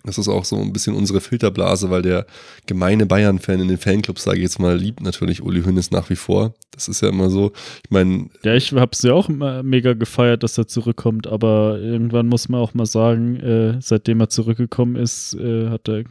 das 0.05 0.19
ist 0.19 0.29
auch 0.29 0.45
so 0.45 0.55
ein 0.57 0.73
bisschen 0.73 0.95
unsere 0.95 1.21
Filterblase, 1.21 1.91
weil 1.91 2.03
der 2.03 2.27
gemeine 2.67 3.07
Bayern-Fan 3.07 3.59
in 3.61 3.67
den 3.67 3.77
Fanclubs, 3.79 4.23
sage 4.23 4.37
ich 4.37 4.45
jetzt 4.45 4.61
mal, 4.61 4.77
liebt 4.79 5.01
natürlich 5.01 5.43
Uli 5.43 5.63
Hoeneß 5.65 5.91
nach 5.91 6.09
wie 6.11 6.15
vor. 6.17 6.55
Das 6.71 6.87
ist 6.87 7.01
ja 7.03 7.09
immer 7.09 7.29
so. 7.29 7.51
Ich 7.85 7.91
meine, 7.91 8.29
Ja, 8.45 8.55
ich 8.55 8.73
hab's 8.73 9.03
ja 9.03 9.15
auch 9.15 9.29
mega 9.29 9.95
gefeiert, 9.95 10.45
dass 10.45 10.57
er 10.59 10.69
zurückkommt, 10.69 11.27
aber 11.27 11.81
irgendwann 11.81 12.29
muss 12.29 12.49
man 12.49 12.61
auch 12.61 12.73
mal 12.73 12.87
sagen, 12.87 13.35
äh, 13.41 13.79
seitdem 13.81 14.21
er 14.21 14.29
zurückgekommen 14.29 14.95
ist, 14.95 15.35
äh, 15.35 15.71
hat 15.71 15.89
er, 15.89 16.05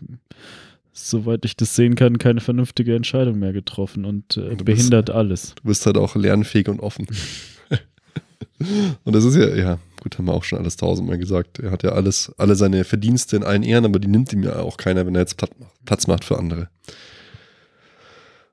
soweit 0.92 1.46
ich 1.46 1.56
das 1.56 1.74
sehen 1.78 1.96
kann, 1.96 2.18
keine 2.18 2.42
vernünftige 2.42 2.96
Entscheidung 2.96 3.40
mehr 3.40 3.54
getroffen 3.54 4.04
und 4.04 4.36
äh, 4.36 4.42
Du 4.42 4.50
bist- 4.50 4.66
behindert 4.66 5.10
alles. 5.10 5.56
du 5.56 5.64
bist 5.70 5.86
halt 5.86 5.98
auch 5.98 6.18
lernfähig 6.18 6.68
und 6.68 6.82
offen. 6.82 7.08
und 9.04 9.16
das 9.16 9.26
ist 9.26 9.36
ja, 9.36 9.54
ja, 9.56 9.80
gut, 10.02 10.18
haben 10.18 10.26
wir 10.26 10.34
auch 10.34 10.44
schon 10.44 10.60
alles 10.60 10.78
tausendmal 10.78 11.18
gesagt. 11.18 11.60
Er 11.60 11.72
hat 11.72 11.84
ja 11.84 11.92
alles, 11.92 12.32
alle 12.38 12.56
seine 12.56 12.84
Verdienste 12.84 13.36
in 13.36 13.44
allen 13.44 13.64
Ehren, 13.64 13.86
aber 13.86 14.00
die 14.00 14.08
nimmt 14.08 14.32
ihm 14.32 14.44
ja 14.44 14.58
auch 14.58 14.78
keiner, 14.78 15.06
wenn 15.06 15.16
er 15.16 15.22
jetzt 15.22 15.38
Platz 15.86 16.08
macht, 16.08 16.24
für 16.24 16.38
andere. 16.38 16.70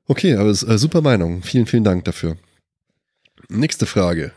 Okay, 0.07 0.35
aber 0.35 0.51
ist 0.51 0.65
äh, 0.65 0.79
super 0.79 1.01
Meinung. 1.01 1.43
Vielen, 1.43 1.66
vielen 1.66 1.85
Dank 1.85 2.05
dafür. 2.05 2.37
Nächste 3.49 3.87
Frage. 3.87 4.33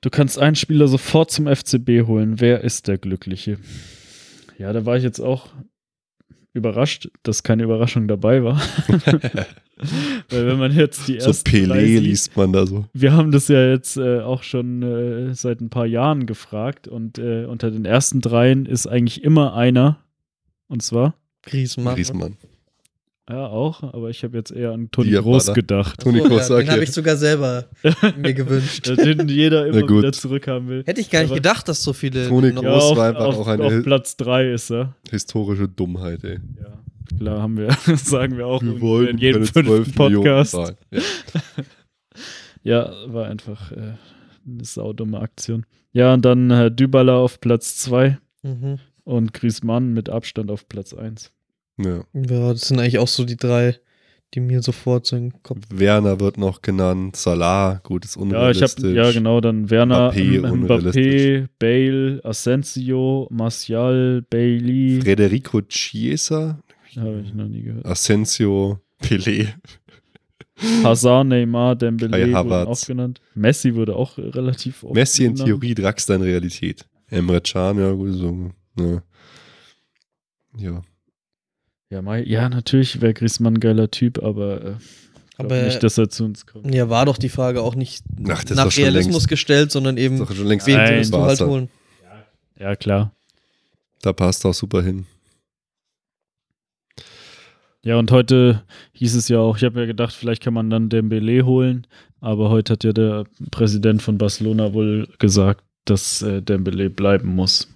Du 0.00 0.10
kannst 0.10 0.38
einen 0.38 0.56
Spieler 0.56 0.88
sofort 0.88 1.30
zum 1.30 1.46
FCB 1.46 2.06
holen. 2.06 2.40
Wer 2.40 2.62
ist 2.62 2.88
der 2.88 2.98
Glückliche? 2.98 3.58
Ja, 4.58 4.72
da 4.72 4.84
war 4.84 4.96
ich 4.96 5.04
jetzt 5.04 5.20
auch 5.20 5.48
überrascht, 6.58 7.08
dass 7.22 7.42
keine 7.42 7.62
Überraschung 7.62 8.08
dabei 8.08 8.44
war. 8.44 8.60
Weil 10.28 10.46
wenn 10.46 10.58
man 10.58 10.74
jetzt 10.74 11.08
die 11.08 11.20
So 11.20 11.28
ersten 11.28 11.50
drei 11.50 11.58
Pelé 11.60 11.86
sieht, 11.86 12.02
liest 12.02 12.36
man 12.36 12.52
da 12.52 12.66
so. 12.66 12.84
Wir 12.92 13.12
haben 13.12 13.30
das 13.30 13.48
ja 13.48 13.70
jetzt 13.70 13.96
äh, 13.96 14.20
auch 14.20 14.42
schon 14.42 14.82
äh, 14.82 15.34
seit 15.34 15.60
ein 15.60 15.70
paar 15.70 15.86
Jahren 15.86 16.26
gefragt 16.26 16.88
und 16.88 17.18
äh, 17.18 17.44
unter 17.46 17.70
den 17.70 17.84
ersten 17.84 18.20
dreien 18.20 18.66
ist 18.66 18.86
eigentlich 18.86 19.22
immer 19.22 19.54
einer. 19.54 19.98
Und 20.66 20.82
zwar, 20.82 21.14
Griezmann. 21.42 21.94
Griesmann. 21.94 22.36
Ja 23.28 23.46
auch, 23.46 23.82
aber 23.82 24.10
ich 24.10 24.24
habe 24.24 24.36
jetzt 24.36 24.50
eher 24.50 24.72
an 24.72 24.90
Toni 24.90 25.10
Groß 25.12 25.52
gedacht. 25.54 26.00
Toni 26.00 26.20
Kroos, 26.20 26.48
ja, 26.48 26.58
den 26.58 26.70
habe 26.70 26.82
ich 26.84 26.92
sogar 26.92 27.16
selber 27.16 27.66
mir 28.16 28.34
gewünscht. 28.34 28.86
Den 28.88 29.28
jeder 29.28 29.66
immer 29.66 29.82
gut. 29.82 29.98
wieder 29.98 30.12
zurückhaben 30.12 30.68
will. 30.68 30.82
Hätte 30.86 31.00
ich 31.00 31.10
gar 31.10 31.20
nicht 31.20 31.30
Aber- 31.30 31.36
gedacht, 31.36 31.68
dass 31.68 31.82
so 31.82 31.92
viele. 31.92 32.28
Toni 32.28 32.52
noch- 32.52 32.62
Ja, 32.62 32.72
Groß 32.72 32.82
auf, 32.84 32.96
war 32.96 33.08
einfach 33.08 33.24
auf, 33.26 33.36
auch 33.38 33.46
eine- 33.48 33.64
auf 33.64 33.82
Platz 33.82 34.16
drei 34.16 34.50
ist 34.52 34.70
er. 34.70 34.94
Historische 35.10 35.68
Dummheit, 35.68 36.24
ey. 36.24 36.38
Ja, 36.58 37.16
klar 37.18 37.42
haben 37.42 37.56
wir, 37.56 37.70
sagen 37.96 38.36
wir 38.36 38.46
auch 38.46 38.62
Wir 38.62 38.80
wollten 38.80 39.12
in 39.12 39.18
jedem 39.18 39.44
keine 39.44 39.52
12 39.64 39.66
fünften 39.84 39.92
Podcast. 39.94 40.54
Ja. 40.54 41.00
Ja, 42.64 42.92
war 43.06 43.26
einfach 43.26 43.72
äh, 43.72 43.94
eine 44.46 44.64
saudumme 44.64 45.20
Aktion. 45.20 45.64
Ja, 45.92 46.12
und 46.14 46.24
dann 46.24 46.50
äh, 46.50 46.70
Dybala 46.70 47.16
auf 47.16 47.40
Platz 47.40 47.76
zwei 47.76 48.18
Mhm. 48.42 48.78
und 49.04 49.32
Griezmann 49.34 49.92
mit 49.92 50.10
Abstand 50.10 50.50
auf 50.50 50.68
Platz 50.68 50.94
eins. 50.94 51.32
Ja. 51.78 52.02
Ja, 52.12 52.52
das 52.52 52.68
sind 52.68 52.78
eigentlich 52.80 52.98
auch 52.98 53.08
so 53.08 53.24
die 53.24 53.36
drei, 53.36 53.76
die 54.34 54.40
mir 54.40 54.62
sofort 54.62 55.06
so 55.06 55.16
in 55.16 55.30
den 55.30 55.42
Kopf. 55.42 55.60
Werner 55.70 56.20
wird 56.20 56.36
noch 56.38 56.60
genannt, 56.60 57.16
Salah, 57.16 57.80
gut, 57.84 58.04
ist 58.04 58.16
Ja, 58.16 58.22
ich 58.22 58.26
unrealistisch. 58.28 58.84
habe 58.84 58.94
ja 58.94 59.12
genau 59.12 59.40
dann 59.40 59.70
Werner, 59.70 60.10
Mbappé, 60.12 60.40
Mbappé, 60.40 60.50
unrealistisch. 60.52 61.48
Bale, 61.58 62.20
Asensio, 62.24 63.28
Martial, 63.30 64.22
Bailey. 64.28 65.00
Federico 65.02 65.62
Chiesa, 65.62 66.58
Habe 66.96 67.22
ich 67.24 67.32
noch 67.32 67.46
nie 67.48 67.62
gehört. 67.62 67.86
Asensio, 67.86 68.80
Pelé. 69.02 69.48
Hazard, 70.82 71.28
Neymar, 71.28 71.76
Dembele 71.76 72.18
wurden 72.20 72.34
Havertz. 72.34 72.82
auch 72.82 72.86
genannt. 72.88 73.20
Messi 73.36 73.74
wurde 73.76 73.94
auch 73.94 74.18
relativ 74.18 74.82
oft 74.82 74.94
Messi 74.94 75.24
in 75.24 75.34
genannt. 75.34 75.46
Theorie, 75.48 75.74
Draxler 75.76 76.16
in 76.16 76.22
Realität. 76.22 76.84
Emre 77.06 77.40
Can, 77.40 77.78
ja, 77.78 77.92
gut, 77.92 78.12
so. 78.14 78.50
Ja. 78.76 79.02
ja. 80.56 80.82
Ja, 81.90 82.02
Mai, 82.02 82.22
ja 82.24 82.48
natürlich 82.48 83.00
wäre 83.00 83.14
Griezmann 83.14 83.54
ein 83.54 83.60
geiler 83.60 83.90
Typ, 83.90 84.22
aber, 84.22 84.62
äh, 84.64 84.74
Aber- 85.38 85.62
nicht, 85.62 85.82
dass 85.82 85.96
er 85.98 86.08
zu 86.10 86.24
uns 86.24 86.44
kommt. 86.46 86.74
Ja, 86.74 86.90
war 86.90 87.06
doch 87.06 87.16
die 87.16 87.28
Frage 87.30 87.62
auch 87.62 87.74
nicht 87.74 88.04
Ach, 88.28 88.44
nach 88.50 88.76
Realismus 88.76 89.14
längst- 89.14 89.28
gestellt, 89.28 89.72
sondern 89.72 89.96
eben, 89.96 90.18
schon 90.26 90.46
längst 90.46 90.66
wen 90.66 90.76
würdest 90.78 91.12
du 91.14 91.18
halt 91.22 91.40
holen? 91.40 91.68
Ja, 92.58 92.76
klar. 92.76 93.12
Da 94.02 94.12
passt 94.12 94.44
auch 94.44 94.52
super 94.54 94.82
hin. 94.82 95.06
Ja, 97.82 97.96
und 97.96 98.10
heute 98.10 98.64
hieß 98.92 99.14
es 99.14 99.28
ja 99.28 99.38
auch, 99.38 99.56
ich 99.56 99.64
habe 99.64 99.80
ja 99.80 99.86
gedacht, 99.86 100.12
vielleicht 100.12 100.42
kann 100.42 100.52
man 100.52 100.68
dann 100.68 100.88
Dembele 100.88 101.46
holen, 101.46 101.86
aber 102.20 102.50
heute 102.50 102.72
hat 102.74 102.84
ja 102.84 102.92
der 102.92 103.24
Präsident 103.52 104.02
von 104.02 104.18
Barcelona 104.18 104.74
wohl 104.74 105.08
gesagt, 105.18 105.64
dass 105.84 106.20
äh, 106.20 106.42
Dembele 106.42 106.90
bleiben 106.90 107.34
muss. 107.34 107.68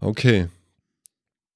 Okay. 0.00 0.48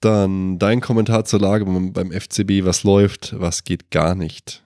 Dann 0.04 0.58
dein 0.58 0.82
Kommentar 0.82 1.24
zur 1.24 1.40
Lage 1.40 1.64
beim, 1.64 2.12
FCB, 2.12 2.66
was 2.66 2.82
läuft, 2.82 3.34
was 3.40 3.64
geht 3.64 3.90
gar 3.90 4.14
nicht. 4.14 4.62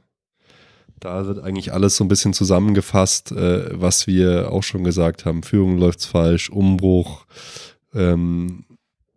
Da 0.98 1.26
wird 1.26 1.38
eigentlich 1.38 1.72
alles 1.72 1.94
so 1.94 2.02
ein 2.02 2.08
bisschen 2.08 2.32
zusammengefasst, 2.32 3.30
äh, 3.30 3.80
was 3.80 4.08
wir 4.08 4.50
auch 4.50 4.64
schon 4.64 4.82
gesagt 4.82 5.24
haben. 5.24 5.44
Führung 5.44 5.78
läuft 5.78 6.04
falsch, 6.04 6.50
Umbruch, 6.50 7.24
ähm, 7.94 8.64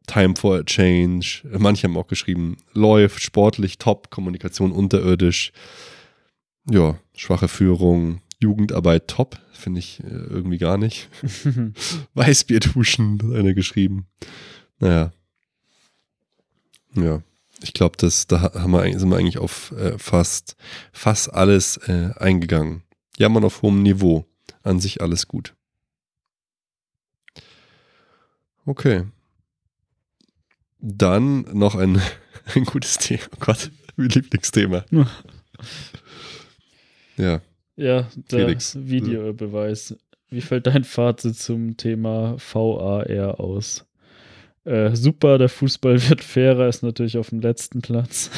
Time 0.05 0.35
for 0.35 0.59
a 0.59 0.63
Change. 0.63 1.41
Manche 1.57 1.87
haben 1.87 1.97
auch 1.97 2.05
geschrieben, 2.05 2.57
läuft, 2.73 3.19
sportlich 3.23 3.79
top, 3.79 4.11
Kommunikation 4.11 4.71
unterirdisch. 4.71 5.53
Ja, 6.69 6.99
schwache 7.15 7.47
Führung, 7.47 8.21
Jugendarbeit 8.39 9.07
top, 9.07 9.39
finde 9.53 9.79
ich 9.79 10.01
äh, 10.03 10.07
irgendwie 10.07 10.59
gar 10.59 10.77
nicht. 10.77 11.09
Weißbier 12.13 12.59
duschen, 12.59 13.19
hat 13.23 13.35
einer 13.39 13.55
geschrieben. 13.55 14.05
Naja. 14.77 15.11
Ja. 16.95 17.21
Ich 17.61 17.73
glaube, 17.73 17.95
das 17.97 18.27
da 18.27 18.53
haben 18.53 18.71
wir, 18.71 18.99
sind 18.99 19.09
wir 19.09 19.17
eigentlich 19.17 19.37
auf 19.37 19.71
äh, 19.71 19.97
fast, 19.97 20.55
fast 20.91 21.33
alles 21.33 21.77
äh, 21.77 22.11
eingegangen. 22.17 22.83
Jammern 23.17 23.43
auf 23.43 23.61
hohem 23.61 23.83
Niveau. 23.83 24.25
An 24.63 24.79
sich 24.79 25.01
alles 25.01 25.27
gut. 25.27 25.55
Okay. 28.65 29.05
Dann 30.79 31.41
noch 31.53 31.75
ein, 31.75 32.01
ein 32.55 32.65
gutes 32.65 32.97
Thema. 32.97 33.23
Oh 33.35 33.37
Gott, 33.39 33.71
mein 33.95 34.09
Lieblingsthema. 34.09 34.85
ja. 37.17 37.41
Ja, 37.75 38.07
der 38.15 38.39
Felix. 38.45 38.75
Videobeweis. 38.75 39.95
Wie 40.29 40.41
fällt 40.41 40.67
dein 40.67 40.83
Fazit 40.83 41.37
zum 41.37 41.77
Thema 41.77 42.37
VAR 42.37 43.39
aus? 43.39 43.85
Äh, 44.63 44.95
super, 44.95 45.37
der 45.37 45.49
Fußball 45.49 46.01
wird 46.09 46.23
fairer, 46.23 46.67
ist 46.67 46.83
natürlich 46.83 47.17
auf 47.17 47.29
dem 47.29 47.41
letzten 47.41 47.81
Platz. 47.81 48.29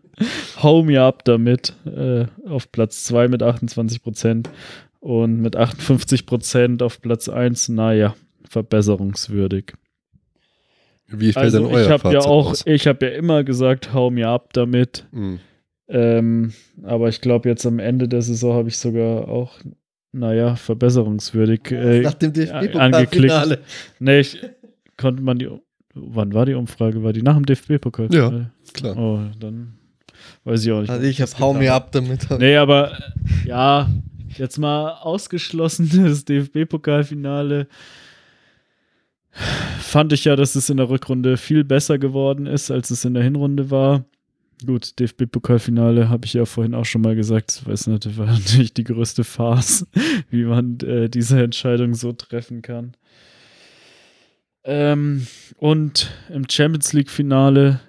Hau 0.62 0.82
mir 0.82 1.02
ab 1.02 1.24
damit. 1.24 1.74
Äh, 1.86 2.26
auf 2.48 2.70
Platz 2.72 3.04
2 3.04 3.28
mit 3.28 3.42
28 3.42 4.02
Prozent 4.02 4.50
und 4.98 5.40
mit 5.40 5.56
58 5.56 6.26
Prozent 6.26 6.82
auf 6.82 7.00
Platz 7.00 7.28
1, 7.28 7.70
naja, 7.70 8.14
verbesserungswürdig. 8.48 9.74
Wie 11.06 11.32
fällt 11.32 11.46
Also 11.46 11.58
denn 11.58 11.66
euer 11.66 11.82
ich 11.84 11.90
habe 11.90 12.12
ja 12.12 12.20
auch, 12.20 12.50
aus? 12.50 12.66
ich 12.66 12.86
habe 12.86 13.06
ja 13.06 13.12
immer 13.12 13.42
gesagt, 13.44 13.92
hau 13.92 14.10
mir 14.10 14.28
ab 14.28 14.52
damit. 14.52 15.06
Hm. 15.12 15.40
Ähm, 15.88 16.52
aber 16.84 17.08
ich 17.08 17.20
glaube, 17.20 17.48
jetzt 17.48 17.66
am 17.66 17.80
Ende 17.80 18.06
der 18.08 18.22
Saison 18.22 18.54
habe 18.54 18.68
ich 18.68 18.78
sogar 18.78 19.28
auch, 19.28 19.58
naja, 20.12 20.54
verbesserungswürdig 20.54 21.70
äh, 21.72 22.00
Nach 22.02 22.14
dem 22.14 22.30
angeklickt. 22.30 23.32
DFB-Pokalfinale. 23.32 23.58
Nee, 23.98 24.20
ich 24.20 24.38
konnte 25.00 25.22
man 25.22 25.38
die. 25.38 25.48
Wann 25.94 26.32
war 26.34 26.46
die 26.46 26.54
Umfrage? 26.54 27.02
War 27.02 27.12
die 27.12 27.22
nach 27.22 27.34
dem 27.34 27.46
DFB-Pokal? 27.46 28.14
Ja. 28.14 28.50
Klar. 28.72 28.96
Oh, 28.96 29.20
dann 29.40 29.74
weiß 30.44 30.64
ich 30.64 30.70
auch 30.70 30.82
nicht. 30.82 30.90
Also 30.90 31.04
ich 31.04 31.16
das 31.16 31.34
hab 31.34 31.40
hau 31.40 31.54
mir 31.54 31.74
ab 31.74 31.90
damit. 31.90 32.28
Nee, 32.38 32.56
aber 32.56 32.92
äh, 32.92 33.48
ja, 33.48 33.90
jetzt 34.36 34.58
mal 34.58 34.92
ausgeschlossen 34.92 35.90
das 35.92 36.24
DFB-Pokalfinale. 36.26 37.66
Fand 39.80 40.12
ich 40.12 40.24
ja, 40.24 40.36
dass 40.36 40.54
es 40.54 40.70
in 40.70 40.76
der 40.76 40.88
Rückrunde 40.88 41.36
viel 41.36 41.64
besser 41.64 41.98
geworden 41.98 42.46
ist, 42.46 42.70
als 42.70 42.90
es 42.90 43.04
in 43.04 43.14
der 43.14 43.22
Hinrunde 43.22 43.70
war. 43.70 44.04
Gut, 44.66 44.98
DFB-Pokalfinale 44.98 46.08
habe 46.08 46.26
ich 46.26 46.34
ja 46.34 46.44
vorhin 46.44 46.74
auch 46.74 46.84
schon 46.84 47.00
mal 47.00 47.16
gesagt, 47.16 47.66
weiß 47.66 47.86
nicht, 47.86 48.18
war 48.18 48.26
natürlich 48.26 48.74
die 48.74 48.84
größte 48.84 49.24
Farce, 49.24 49.86
wie 50.30 50.44
man 50.44 50.78
äh, 50.80 51.08
diese 51.08 51.42
Entscheidung 51.42 51.94
so 51.94 52.12
treffen 52.12 52.62
kann. 52.62 52.92
Ähm, 54.64 55.26
und 55.56 56.10
im 56.28 56.46
Champions 56.48 56.92
League-Finale, 56.92 57.80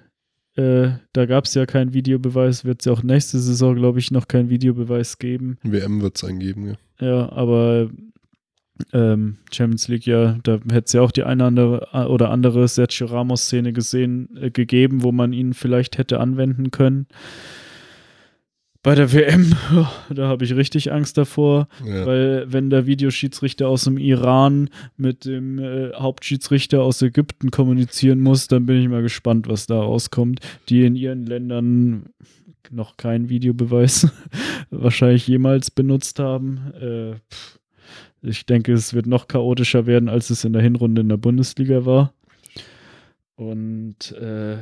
äh, 0.56 0.90
da 1.12 1.26
gab 1.26 1.44
es 1.44 1.54
ja 1.54 1.66
keinen 1.66 1.92
Videobeweis, 1.92 2.64
wird 2.64 2.80
es 2.80 2.86
ja 2.86 2.92
auch 2.92 3.02
nächste 3.02 3.38
Saison, 3.38 3.74
glaube 3.74 3.98
ich, 3.98 4.10
noch 4.10 4.28
keinen 4.28 4.48
Videobeweis 4.50 5.18
geben. 5.18 5.58
WM 5.62 6.00
wird 6.00 6.16
es 6.16 6.24
eingeben, 6.24 6.68
ja. 6.68 6.74
Ja, 7.00 7.32
aber 7.32 7.90
ähm, 8.92 9.38
Champions 9.52 9.88
League, 9.88 10.06
ja, 10.06 10.38
da 10.42 10.60
hätte 10.70 10.84
es 10.86 10.92
ja 10.92 11.02
auch 11.02 11.12
die 11.12 11.24
eine 11.24 11.44
andere 11.44 12.08
oder 12.08 12.30
andere 12.30 12.66
Sergio 12.68 13.06
Ramos-Szene 13.06 13.72
gesehen, 13.72 14.36
äh, 14.36 14.50
gegeben, 14.50 15.02
wo 15.02 15.12
man 15.12 15.32
ihn 15.32 15.54
vielleicht 15.54 15.98
hätte 15.98 16.20
anwenden 16.20 16.70
können. 16.70 17.06
Bei 18.82 18.96
der 18.96 19.12
WM, 19.12 19.54
da 20.10 20.26
habe 20.26 20.44
ich 20.44 20.56
richtig 20.56 20.90
Angst 20.90 21.16
davor, 21.16 21.68
ja. 21.84 22.04
weil 22.04 22.52
wenn 22.52 22.68
der 22.68 22.84
Videoschiedsrichter 22.86 23.68
aus 23.68 23.84
dem 23.84 23.96
Iran 23.96 24.70
mit 24.96 25.24
dem 25.24 25.60
äh, 25.60 25.92
Hauptschiedsrichter 25.94 26.82
aus 26.82 27.00
Ägypten 27.00 27.52
kommunizieren 27.52 28.20
muss, 28.20 28.48
dann 28.48 28.66
bin 28.66 28.82
ich 28.82 28.88
mal 28.88 29.02
gespannt, 29.02 29.46
was 29.48 29.66
da 29.66 29.78
rauskommt, 29.78 30.40
die 30.68 30.84
in 30.84 30.96
ihren 30.96 31.26
Ländern 31.26 32.06
noch 32.70 32.96
keinen 32.96 33.28
Videobeweis 33.28 34.08
wahrscheinlich 34.70 35.28
jemals 35.28 35.70
benutzt 35.70 36.18
haben. 36.18 36.72
Äh, 36.80 37.14
ich 38.22 38.46
denke, 38.46 38.72
es 38.72 38.94
wird 38.94 39.06
noch 39.06 39.28
chaotischer 39.28 39.86
werden, 39.86 40.08
als 40.08 40.30
es 40.30 40.44
in 40.44 40.52
der 40.52 40.62
Hinrunde 40.62 41.02
in 41.02 41.08
der 41.08 41.16
Bundesliga 41.18 41.86
war. 41.86 42.14
Und 43.36 44.12
äh, 44.12 44.58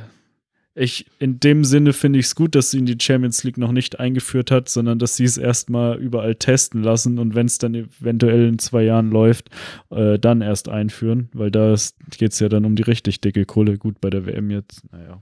ich, 0.73 1.05
in 1.19 1.39
dem 1.39 1.65
Sinne 1.65 1.91
finde 1.91 2.19
ich 2.19 2.27
es 2.27 2.35
gut, 2.35 2.55
dass 2.55 2.71
sie 2.71 2.79
in 2.79 2.85
die 2.85 2.97
Champions 2.99 3.43
League 3.43 3.57
noch 3.57 3.73
nicht 3.73 3.99
eingeführt 3.99 4.51
hat, 4.51 4.69
sondern 4.69 4.99
dass 4.99 5.17
sie 5.17 5.25
es 5.25 5.37
erstmal 5.37 5.99
überall 5.99 6.35
testen 6.35 6.81
lassen 6.81 7.19
und 7.19 7.35
wenn 7.35 7.45
es 7.45 7.57
dann 7.57 7.75
eventuell 7.75 8.47
in 8.47 8.59
zwei 8.59 8.83
Jahren 8.83 9.11
läuft, 9.11 9.49
äh, 9.89 10.17
dann 10.17 10.41
erst 10.41 10.69
einführen, 10.69 11.29
weil 11.33 11.51
da 11.51 11.75
geht 12.17 12.31
es 12.31 12.39
ja 12.39 12.47
dann 12.47 12.65
um 12.65 12.75
die 12.75 12.83
richtig 12.83 13.19
dicke 13.19 13.45
Kohle. 13.45 13.77
Gut, 13.77 13.99
bei 13.99 14.09
der 14.09 14.25
WM 14.25 14.49
jetzt, 14.49 14.81
naja. 14.91 15.21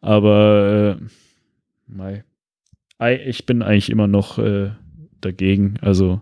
Aber 0.00 0.98
äh, 1.00 1.04
mei. 1.88 2.24
Ei, 2.98 3.16
ich 3.26 3.46
bin 3.46 3.62
eigentlich 3.62 3.90
immer 3.90 4.06
noch 4.06 4.38
äh, 4.38 4.70
dagegen. 5.20 5.74
Also 5.80 6.20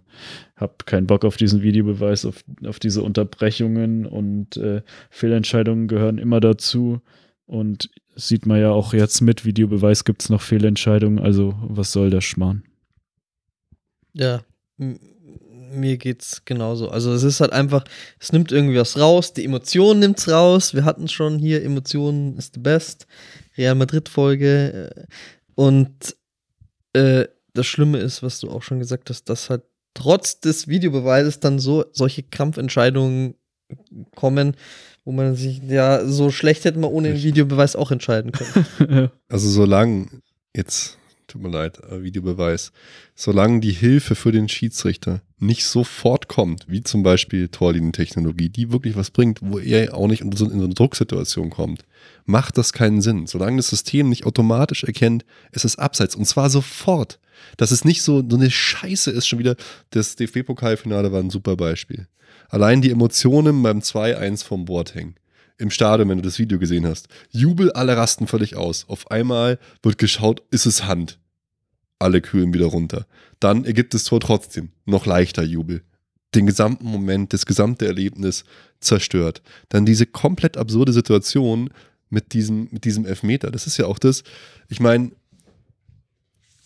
habe 0.57 0.75
keinen 0.87 1.07
Bock 1.07 1.25
auf 1.27 1.37
diesen 1.37 1.63
Videobeweis, 1.63 2.25
auf, 2.25 2.43
auf 2.65 2.79
diese 2.79 3.03
Unterbrechungen 3.03 4.07
und 4.07 4.57
äh, 4.57 4.83
Fehlentscheidungen 5.11 5.89
gehören 5.89 6.17
immer 6.17 6.41
dazu. 6.41 7.03
Und 7.47 7.91
sieht 8.17 8.47
man 8.47 8.61
ja 8.61 8.71
auch 8.71 8.93
jetzt 8.93 9.21
mit 9.21 9.45
Videobeweis 9.45 10.05
gibt 10.05 10.23
es 10.23 10.31
noch 10.31 10.43
Fehlentscheidungen. 10.43 11.19
Also 11.19 11.55
was 11.61 11.93
soll 11.93 12.11
der 12.11 12.21
Schmarrn? 12.21 12.65
Ja, 14.13 14.43
mir 14.77 15.97
geht's 15.97 16.43
genauso. 16.45 16.89
Also 16.89 17.13
es 17.13 17.23
ist 17.23 17.41
halt 17.41 17.53
einfach, 17.53 17.85
es 18.19 18.33
nimmt 18.33 18.51
irgendwie 18.51 18.79
was 18.79 18.99
raus, 18.99 19.33
die 19.33 19.45
Emotionen 19.45 20.01
nimmt's 20.01 20.29
raus. 20.29 20.75
Wir 20.75 20.85
hatten 20.85 21.09
schon 21.09 21.39
hier, 21.39 21.63
Emotionen 21.63 22.37
ist 22.37 22.55
the 22.55 22.61
best. 22.61 23.07
Real 23.57 23.75
Madrid-Folge. 23.75 24.91
äh, 24.97 25.05
Und 25.55 26.17
äh, 26.93 27.27
das 27.53 27.67
Schlimme 27.67 27.99
ist, 27.99 28.23
was 28.23 28.41
du 28.41 28.51
auch 28.51 28.63
schon 28.63 28.79
gesagt 28.79 29.11
hast, 29.11 29.25
dass 29.25 29.51
halt 29.51 29.63
trotz 29.95 30.41
des 30.41 30.69
Videobeweises 30.69 31.41
dann 31.41 31.59
so 31.59 31.85
solche 31.93 32.23
Kampfentscheidungen 32.23 33.35
kommen, 34.15 34.57
wo 35.07 35.13
man 35.13 35.37
sich 35.37 35.63
ja 35.63 36.05
so 36.05 36.31
schlecht 36.31 36.65
hätte 36.65 36.81
man 36.81 36.91
ohne 36.91 37.13
den. 37.13 37.23
Videobeweis 37.23 37.77
auch 37.77 37.91
entscheiden 37.91 38.33
können. 38.33 39.11
Also 39.29 39.49
solange, 39.49 40.09
jetzt, 40.55 40.99
tut 41.29 41.43
mir 41.43 41.49
leid, 41.49 41.79
äh, 41.85 42.03
Videobeweis, 42.03 42.73
solange 43.15 43.61
die 43.61 43.73
Hilfe 43.73 44.17
für 44.17 44.33
den 44.33 44.49
Schiedsrichter 44.49 45.23
nicht 45.39 45.65
sofort 45.65 46.29
kommt, 46.29 46.67
wie 46.69 46.83
zum 46.83 47.03
Beispiel 47.03 47.49
Torlinientechnologie, 47.49 48.49
die 48.49 48.73
wirklich 48.73 48.97
was 48.97 49.11
bringt, 49.11 49.41
wo 49.43 49.59
er 49.59 49.95
auch 49.95 50.09
nicht 50.09 50.23
in 50.23 50.33
so, 50.33 50.45
in 50.47 50.59
so 50.59 50.65
eine 50.65 50.75
Drucksituation 50.75 51.51
kommt, 51.51 51.85
macht 52.25 52.59
das 52.59 52.73
keinen 52.73 53.01
Sinn. 53.01 53.27
Solange 53.27 53.59
das 53.59 53.69
System 53.69 54.09
nicht 54.09 54.27
automatisch 54.27 54.83
erkennt, 54.83 55.25
es 55.53 55.65
ist 55.65 55.79
abseits 55.79 56.17
und 56.17 56.25
zwar 56.27 56.51
sofort. 56.51 57.21
Dass 57.59 57.71
es 57.71 57.85
nicht 57.85 58.03
so, 58.03 58.25
so 58.29 58.37
eine 58.37 58.51
Scheiße 58.51 59.11
ist, 59.13 59.29
schon 59.29 59.39
wieder, 59.39 59.57
das 59.91 60.17
DFB-Pokalfinale 60.17 61.13
war 61.13 61.21
ein 61.21 61.31
super 61.31 61.57
Beispiel. 61.57 62.09
Allein 62.49 62.83
die 62.83 62.91
Emotionen 62.91 63.63
beim 63.63 63.81
2-1 63.81 64.45
vom 64.45 64.65
Boateng 64.65 65.15
im 65.59 65.71
Stadion, 65.71 66.09
wenn 66.09 66.19
du 66.19 66.25
das 66.25 66.39
Video 66.39 66.59
gesehen 66.59 66.87
hast. 66.87 67.09
Jubel, 67.31 67.73
alle 67.73 67.97
rasten 67.97 68.27
völlig 68.27 68.57
aus. 68.57 68.89
Auf 68.89 69.11
einmal 69.11 69.59
wird 69.83 69.99
geschaut, 69.99 70.43
ist 70.51 70.67
es 70.67 70.85
Hand. 70.85 71.19
Alle 71.99 72.21
kühlen 72.21 72.53
wieder 72.53 72.67
runter. 72.67 73.07
Dann 73.41 73.65
ergibt 73.65 73.95
das 73.95 74.05
Tor 74.05 74.21
trotzdem. 74.21 74.71
Noch 74.85 75.07
leichter 75.07 75.43
Jubel. 75.43 75.83
Den 76.35 76.47
gesamten 76.47 76.87
Moment, 76.87 77.33
das 77.33 77.47
gesamte 77.47 77.87
Erlebnis 77.87 78.45
zerstört. 78.81 79.43
Dann 79.71 79.87
diese 79.87 80.05
komplett 80.05 80.59
absurde 80.59 80.93
Situation 80.93 81.71
mit 82.11 82.35
diesem, 82.35 82.69
mit 82.71 82.85
diesem 82.85 83.07
Elfmeter. 83.07 83.51
Das 83.51 83.67
ist 83.67 83.79
ja 83.79 83.87
auch 83.87 83.99
das, 83.99 84.25
ich 84.69 84.81
meine, 84.81 85.13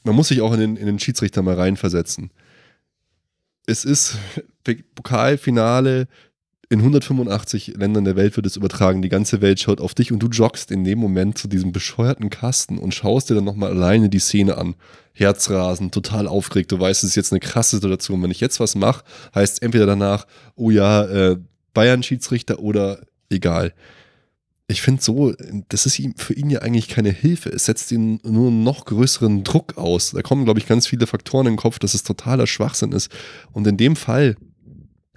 man 0.02 0.16
muss 0.16 0.28
sich 0.28 0.40
auch 0.40 0.52
in 0.52 0.60
den, 0.60 0.76
in 0.76 0.86
den 0.86 0.98
Schiedsrichter 0.98 1.42
mal 1.42 1.54
reinversetzen. 1.54 2.30
Es 3.66 3.84
ist 3.84 4.16
Pokalfinale, 4.64 6.08
in 6.72 6.78
185 6.78 7.74
Ländern 7.76 8.04
der 8.04 8.14
Welt 8.14 8.36
wird 8.36 8.46
es 8.46 8.56
übertragen. 8.56 9.02
Die 9.02 9.08
ganze 9.08 9.40
Welt 9.40 9.58
schaut 9.58 9.80
auf 9.80 9.92
dich 9.92 10.12
und 10.12 10.20
du 10.20 10.28
joggst 10.28 10.70
in 10.70 10.84
dem 10.84 11.00
Moment 11.00 11.36
zu 11.36 11.48
diesem 11.48 11.72
bescheuerten 11.72 12.30
Kasten 12.30 12.78
und 12.78 12.94
schaust 12.94 13.28
dir 13.28 13.34
dann 13.34 13.44
nochmal 13.44 13.70
alleine 13.70 14.08
die 14.08 14.20
Szene 14.20 14.56
an. 14.56 14.76
Herzrasen, 15.12 15.90
total 15.90 16.28
aufgeregt. 16.28 16.70
Du 16.70 16.78
weißt, 16.78 17.02
es 17.02 17.10
ist 17.10 17.16
jetzt 17.16 17.32
eine 17.32 17.40
krasse 17.40 17.76
Situation. 17.76 18.22
Wenn 18.22 18.30
ich 18.30 18.38
jetzt 18.38 18.60
was 18.60 18.76
mache, 18.76 19.02
heißt 19.34 19.54
es 19.54 19.58
entweder 19.58 19.86
danach, 19.86 20.28
oh 20.54 20.70
ja, 20.70 21.04
äh, 21.06 21.38
Bayern-Schiedsrichter 21.74 22.60
oder 22.60 23.00
egal. 23.30 23.74
Ich 24.68 24.82
finde 24.82 25.02
so, 25.02 25.34
das 25.68 25.86
ist 25.86 25.98
ihm, 25.98 26.14
für 26.16 26.34
ihn 26.34 26.50
ja 26.50 26.60
eigentlich 26.60 26.86
keine 26.86 27.10
Hilfe. 27.10 27.48
Es 27.48 27.64
setzt 27.64 27.90
ihn 27.90 28.20
nur 28.22 28.46
einen 28.46 28.62
noch 28.62 28.84
größeren 28.84 29.42
Druck 29.42 29.76
aus. 29.76 30.12
Da 30.12 30.22
kommen, 30.22 30.44
glaube 30.44 30.60
ich, 30.60 30.68
ganz 30.68 30.86
viele 30.86 31.08
Faktoren 31.08 31.48
in 31.48 31.54
den 31.54 31.58
Kopf, 31.58 31.80
dass 31.80 31.94
es 31.94 32.04
totaler 32.04 32.46
Schwachsinn 32.46 32.92
ist. 32.92 33.10
Und 33.50 33.66
in 33.66 33.76
dem 33.76 33.96
Fall, 33.96 34.36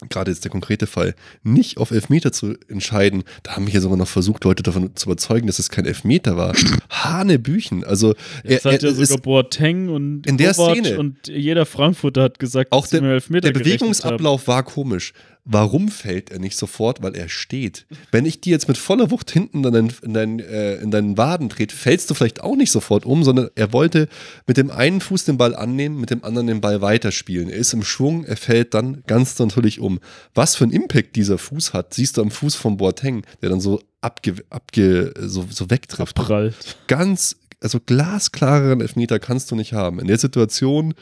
gerade 0.10 0.32
jetzt 0.32 0.44
der 0.44 0.52
konkrete 0.52 0.88
Fall, 0.88 1.16
nicht 1.44 1.78
auf 1.78 1.92
Elfmeter 1.92 2.32
zu 2.32 2.56
entscheiden, 2.68 3.24
da 3.44 3.56
haben 3.56 3.68
wir 3.68 3.74
ja 3.74 3.82
sogar 3.82 3.98
noch 3.98 4.08
versucht, 4.08 4.44
Leute 4.44 4.64
davon 4.64 4.96
zu 4.96 5.08
überzeugen, 5.08 5.48
dass 5.48 5.60
es 5.60 5.70
kein 5.70 5.86
Elfmeter 5.86 6.36
war. 6.38 6.54
Hanebüchen. 6.90 7.84
Also, 7.84 8.16
Jetzt 8.44 8.66
er, 8.66 8.74
hat 8.74 8.84
ja 8.84 8.92
sogar 8.92 9.18
Boateng 9.22 9.90
und 9.90 10.26
in 10.28 10.38
der 10.38 10.54
Szene. 10.54 10.98
und 11.00 11.28
jeder 11.28 11.66
Frankfurter 11.66 12.24
hat 12.24 12.40
gesagt, 12.40 12.72
Auch 12.72 12.88
der- 12.88 13.04
Elfmeter 13.04 13.52
der 13.52 13.60
Bewegungsablauf 13.60 14.48
war 14.48 14.64
komisch. 14.64 15.14
Warum 15.46 15.90
fällt 15.90 16.32
er 16.32 16.40
nicht 16.40 16.58
sofort? 16.58 17.02
Weil 17.02 17.16
er 17.16 17.30
steht. 17.30 17.86
Wenn 18.12 18.26
ich 18.26 18.42
die 18.42 18.50
jetzt 18.50 18.68
mit 18.68 18.78
voller 18.78 19.12
Wucht 19.12 19.32
hinten 19.32 19.64
in, 19.64 19.74
dein, 19.74 19.94
in, 20.02 20.14
dein, 20.14 20.40
äh, 20.40 20.76
in 20.76 20.92
deinen 20.92 21.18
Waden 21.18 21.50
trete, 21.50 21.76
fällst 21.76 22.10
du 22.10 22.14
vielleicht 22.14 22.42
auch 22.42 22.56
nicht 22.56 22.72
sofort 22.72 23.06
um, 23.06 23.24
sondern 23.24 23.50
er 23.56 23.74
wollte 23.74 24.08
mit 24.48 24.58
dem 24.58 24.72
einen 24.72 25.02
Fuß 25.02 25.26
den 25.26 25.38
Ball 25.38 25.56
annehmen, 25.56 26.00
mit 26.00 26.10
dem 26.10 26.24
anderen 26.24 26.48
den 26.48 26.62
Ball 26.62 26.82
weiterspielen. 26.82 27.50
Er 27.50 27.58
ist 27.58 27.74
im 27.74 27.84
Schwung, 27.84 28.24
er 28.24 28.38
fällt 28.38 28.74
dann 28.74 29.04
ganz 29.08 29.38
natürlich 29.40 29.80
um. 29.80 30.00
Was 30.34 30.56
für 30.56 30.64
einen 30.64 30.74
Impact 30.74 31.16
dieser 31.16 31.38
Fuß 31.38 31.74
hat, 31.74 31.94
siehst 31.94 32.18
du 32.18 32.22
am 32.22 32.32
Fuß 32.32 32.56
von 32.56 32.78
Boateng, 32.78 33.24
der 33.42 33.50
dann 33.50 33.60
so 33.60 33.82
abge, 34.02 34.36
abge 34.50 35.14
so, 35.20 35.46
so 35.50 35.70
wegtrifft. 35.70 36.20
Abprallt. 36.20 36.78
Ganz, 36.88 37.36
also 37.60 37.80
glasklareren 37.86 38.82
Elfmeter 38.82 39.20
kannst 39.20 39.52
du 39.52 39.56
nicht 39.56 39.74
haben. 39.74 40.00
In 40.00 40.08
der 40.08 40.18
Situation 40.18 40.94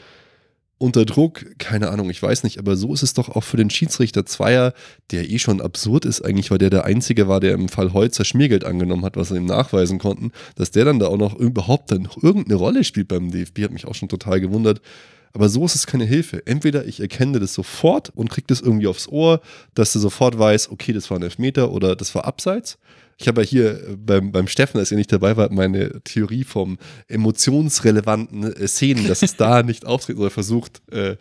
unter 0.82 1.04
Druck, 1.04 1.46
keine 1.58 1.90
Ahnung, 1.90 2.10
ich 2.10 2.20
weiß 2.20 2.42
nicht, 2.42 2.58
aber 2.58 2.74
so 2.74 2.92
ist 2.92 3.04
es 3.04 3.14
doch 3.14 3.28
auch 3.28 3.44
für 3.44 3.56
den 3.56 3.70
Schiedsrichter 3.70 4.26
Zweier, 4.26 4.74
der 5.12 5.30
eh 5.30 5.38
schon 5.38 5.60
absurd 5.60 6.04
ist 6.04 6.22
eigentlich, 6.22 6.50
weil 6.50 6.58
der 6.58 6.70
der 6.70 6.84
Einzige 6.84 7.28
war, 7.28 7.38
der 7.38 7.54
im 7.54 7.68
Fall 7.68 7.92
Holzer 7.92 8.24
Schmiergeld 8.24 8.64
angenommen 8.64 9.04
hat, 9.04 9.16
was 9.16 9.30
er 9.30 9.36
ihm 9.36 9.46
nachweisen 9.46 10.00
konnten, 10.00 10.32
dass 10.56 10.72
der 10.72 10.84
dann 10.84 10.98
da 10.98 11.06
auch 11.06 11.16
noch 11.16 11.36
überhaupt 11.36 11.92
dann 11.92 12.08
irgendeine 12.20 12.56
Rolle 12.56 12.82
spielt 12.82 13.06
beim 13.06 13.30
DFB, 13.30 13.60
hat 13.60 13.70
mich 13.70 13.86
auch 13.86 13.94
schon 13.94 14.08
total 14.08 14.40
gewundert. 14.40 14.80
Aber 15.32 15.48
so 15.48 15.64
ist 15.64 15.76
es 15.76 15.86
keine 15.86 16.04
Hilfe. 16.04 16.46
Entweder 16.46 16.84
ich 16.84 17.00
erkenne 17.00 17.38
das 17.38 17.54
sofort 17.54 18.10
und 18.10 18.28
kriege 18.28 18.48
das 18.48 18.60
irgendwie 18.60 18.88
aufs 18.88 19.08
Ohr, 19.08 19.40
dass 19.74 19.92
du 19.92 20.00
sofort 20.00 20.36
weißt, 20.36 20.70
okay, 20.70 20.92
das 20.92 21.10
war 21.10 21.18
ein 21.18 21.22
Elfmeter 21.22 21.70
oder 21.70 21.94
das 21.94 22.14
war 22.14 22.26
abseits. 22.26 22.76
Ich 23.22 23.28
habe 23.28 23.42
ja 23.42 23.48
hier 23.48 23.88
äh, 23.88 23.96
beim, 23.96 24.32
beim 24.32 24.48
Steffen, 24.48 24.78
als 24.78 24.90
er 24.90 24.96
nicht 24.96 25.12
dabei 25.12 25.36
war, 25.36 25.50
meine 25.52 26.02
Theorie 26.02 26.44
vom 26.44 26.78
emotionsrelevanten 27.08 28.52
äh, 28.52 28.68
Szenen, 28.68 29.06
dass 29.06 29.22
es 29.22 29.36
da 29.36 29.62
nicht 29.62 29.86
auftritt 29.86 30.18
oder 30.18 30.30
versucht 30.30 30.82
äh, 30.90 31.12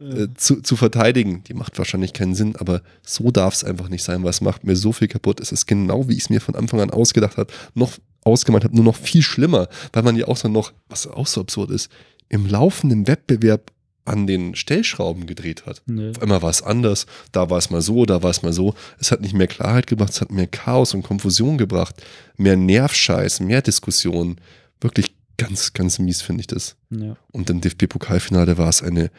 äh, 0.00 0.28
zu, 0.36 0.60
zu 0.60 0.76
verteidigen. 0.76 1.42
Die 1.44 1.54
macht 1.54 1.78
wahrscheinlich 1.78 2.12
keinen 2.12 2.34
Sinn, 2.34 2.54
aber 2.56 2.82
so 3.02 3.30
darf 3.30 3.54
es 3.54 3.64
einfach 3.64 3.88
nicht 3.88 4.04
sein, 4.04 4.22
weil 4.22 4.30
es 4.30 4.42
macht 4.42 4.64
mir 4.64 4.76
so 4.76 4.92
viel 4.92 5.08
kaputt. 5.08 5.40
Es 5.40 5.50
ist 5.50 5.66
genau, 5.66 6.08
wie 6.08 6.12
ich 6.12 6.24
es 6.24 6.30
mir 6.30 6.42
von 6.42 6.54
Anfang 6.54 6.80
an 6.82 6.90
ausgedacht 6.90 7.38
habe, 7.38 7.52
noch 7.74 7.92
ausgemalt 8.24 8.64
habe, 8.64 8.76
nur 8.76 8.84
noch 8.84 8.96
viel 8.96 9.22
schlimmer, 9.22 9.68
weil 9.94 10.02
man 10.02 10.16
ja 10.16 10.28
auch 10.28 10.36
so 10.36 10.48
noch, 10.48 10.72
was 10.90 11.06
auch 11.06 11.26
so 11.26 11.40
absurd 11.40 11.70
ist, 11.70 11.90
im 12.28 12.46
laufenden 12.46 13.08
Wettbewerb 13.08 13.72
an 14.08 14.26
den 14.26 14.54
Stellschrauben 14.54 15.26
gedreht 15.26 15.66
hat. 15.66 15.82
Nee. 15.86 16.10
Auf 16.10 16.22
einmal 16.22 16.42
war 16.42 16.50
es 16.50 16.62
anders, 16.62 17.06
da 17.32 17.50
war 17.50 17.58
es 17.58 17.70
mal 17.70 17.82
so, 17.82 18.06
da 18.06 18.22
war 18.22 18.30
es 18.30 18.42
mal 18.42 18.52
so. 18.52 18.74
Es 18.98 19.12
hat 19.12 19.20
nicht 19.20 19.34
mehr 19.34 19.46
Klarheit 19.46 19.86
gebracht, 19.86 20.10
es 20.10 20.20
hat 20.20 20.30
mehr 20.30 20.46
Chaos 20.46 20.94
und 20.94 21.02
Konfusion 21.02 21.58
gebracht, 21.58 21.94
mehr 22.36 22.56
Nervscheiß, 22.56 23.40
mehr 23.40 23.62
Diskussion. 23.62 24.40
Wirklich 24.80 25.14
ganz, 25.36 25.72
ganz 25.72 25.98
mies 25.98 26.22
finde 26.22 26.42
ich 26.42 26.46
das. 26.46 26.76
Ja. 26.90 27.16
Und 27.32 27.48
im 27.50 27.60
DFB-Pokalfinale 27.60 28.58
war 28.58 28.68
es 28.68 28.82
eine, 28.82 29.10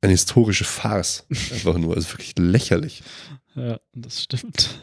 eine 0.00 0.12
historische 0.12 0.64
Farce. 0.64 1.26
Einfach 1.52 1.78
nur, 1.78 1.94
also 1.94 2.10
wirklich 2.10 2.34
lächerlich. 2.38 3.02
ja, 3.54 3.78
das 3.92 4.22
stimmt. 4.22 4.78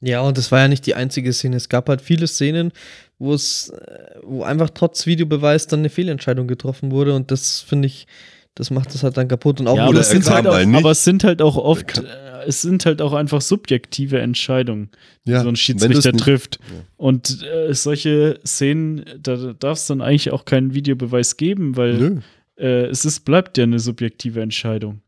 Ja, 0.00 0.22
und 0.22 0.38
das 0.38 0.50
war 0.50 0.60
ja 0.60 0.68
nicht 0.68 0.86
die 0.86 0.94
einzige 0.94 1.32
Szene. 1.32 1.56
Es 1.56 1.68
gab 1.68 1.88
halt 1.88 2.00
viele 2.00 2.26
Szenen, 2.26 2.72
wo 3.18 3.34
es, 3.34 3.68
äh, 3.68 4.18
wo 4.22 4.42
einfach 4.42 4.70
trotz 4.70 5.06
Videobeweis 5.06 5.66
dann 5.66 5.80
eine 5.80 5.90
Fehlentscheidung 5.90 6.46
getroffen 6.48 6.90
wurde 6.90 7.14
und 7.14 7.30
das 7.30 7.60
finde 7.60 7.86
ich, 7.86 8.06
das 8.54 8.70
macht 8.70 8.94
das 8.94 9.02
halt 9.02 9.16
dann 9.16 9.28
kaputt 9.28 9.60
und 9.60 9.68
auch 9.68 9.76
ja, 9.76 9.82
wo 9.82 9.88
aber 9.88 9.90
oder 9.90 10.00
es, 10.00 10.10
sind 10.10 10.28
halt 10.28 10.46
auch, 10.46 10.56
aber 10.56 10.90
es 10.90 11.04
sind 11.04 11.22
halt 11.22 11.42
auch 11.42 11.56
oft, 11.56 11.98
äh, 11.98 12.02
es 12.46 12.62
sind 12.62 12.86
halt 12.86 13.02
auch 13.02 13.12
einfach 13.12 13.42
subjektive 13.42 14.20
Entscheidungen, 14.20 14.90
die 15.26 15.32
Ja, 15.32 15.42
so 15.42 15.48
ein 15.50 15.56
Schiedsrichter 15.56 16.12
trifft. 16.14 16.58
Ja. 16.60 16.82
Und 16.96 17.42
äh, 17.42 17.74
solche 17.74 18.40
Szenen, 18.46 19.04
da 19.22 19.52
darf 19.52 19.78
es 19.78 19.86
dann 19.86 20.00
eigentlich 20.00 20.30
auch 20.30 20.46
keinen 20.46 20.72
Videobeweis 20.74 21.36
geben, 21.36 21.76
weil 21.76 22.22
äh, 22.56 22.86
es 22.86 23.04
ist, 23.04 23.20
bleibt 23.26 23.58
ja 23.58 23.64
eine 23.64 23.78
subjektive 23.78 24.40
Entscheidung. 24.40 25.02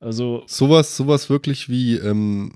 Also, 0.00 0.44
Sowas, 0.46 0.96
sowas 0.96 1.28
wirklich 1.28 1.68
wie, 1.68 1.96
ähm, 1.96 2.52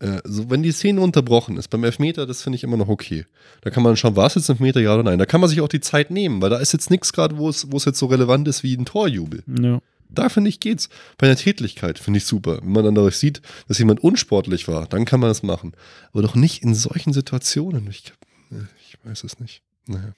äh, 0.00 0.20
so, 0.24 0.50
wenn 0.50 0.62
die 0.62 0.72
Szene 0.72 1.00
unterbrochen 1.00 1.56
ist, 1.56 1.68
beim 1.68 1.84
Elfmeter, 1.84 2.26
das 2.26 2.42
finde 2.42 2.56
ich 2.56 2.64
immer 2.64 2.76
noch 2.76 2.88
okay. 2.88 3.26
Da 3.60 3.70
kann 3.70 3.82
man 3.82 3.96
schauen, 3.96 4.16
war 4.16 4.26
es 4.26 4.34
jetzt 4.34 4.48
ein 4.48 4.54
Elfmeter, 4.54 4.80
ja 4.80 4.94
oder 4.94 5.02
nein. 5.02 5.18
Da 5.18 5.26
kann 5.26 5.40
man 5.40 5.48
sich 5.48 5.60
auch 5.60 5.68
die 5.68 5.80
Zeit 5.80 6.10
nehmen, 6.10 6.40
weil 6.42 6.50
da 6.50 6.58
ist 6.58 6.72
jetzt 6.72 6.90
nichts 6.90 7.12
gerade, 7.12 7.36
wo 7.36 7.48
es, 7.48 7.70
wo 7.70 7.76
es 7.76 7.84
jetzt 7.84 7.98
so 7.98 8.06
relevant 8.06 8.48
ist 8.48 8.62
wie 8.62 8.74
ein 8.76 8.84
Torjubel. 8.84 9.42
ja. 9.46 9.80
Da 10.12 10.28
finde 10.28 10.48
ich 10.50 10.58
geht's. 10.58 10.88
Bei 11.18 11.28
einer 11.28 11.36
Tätlichkeit 11.36 12.00
finde 12.00 12.18
ich 12.18 12.24
super. 12.24 12.58
Wenn 12.62 12.72
man 12.72 12.84
dann 12.84 12.96
dadurch 12.96 13.16
sieht, 13.16 13.42
dass 13.68 13.78
jemand 13.78 14.02
unsportlich 14.02 14.66
war, 14.66 14.88
dann 14.88 15.04
kann 15.04 15.20
man 15.20 15.30
das 15.30 15.44
machen. 15.44 15.72
Aber 16.12 16.22
doch 16.22 16.34
nicht 16.34 16.64
in 16.64 16.74
solchen 16.74 17.12
Situationen. 17.12 17.86
Ich, 17.88 18.12
äh, 18.50 18.56
ich 18.80 18.98
weiß 19.04 19.22
es 19.22 19.38
nicht. 19.38 19.62
Naja. 19.86 20.12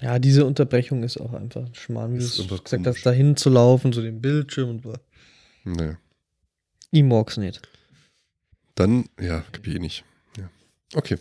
Ja, 0.00 0.18
diese 0.18 0.46
Unterbrechung 0.46 1.02
ist 1.02 1.18
auch 1.20 1.34
einfach 1.34 1.66
ein 1.66 1.74
Schmarrn, 1.74 2.14
wie 2.14 2.18
du 2.18 2.24
gesagt 2.24 2.64
komisch. 2.64 2.86
hast, 2.86 3.04
da 3.04 3.10
hinzulaufen, 3.12 3.92
zu 3.92 4.00
dem 4.00 4.22
Bildschirm 4.22 4.70
und 4.70 4.82
so. 4.82 4.94
naja. 5.64 5.98
Ich 6.90 7.02
mag's 7.02 7.36
nicht. 7.36 7.60
Dann, 8.74 9.06
ja, 9.20 9.44
kapier 9.52 9.74
ich 9.74 9.80
nicht. 9.80 10.04
Ja. 10.36 10.50
Okay. 10.94 11.16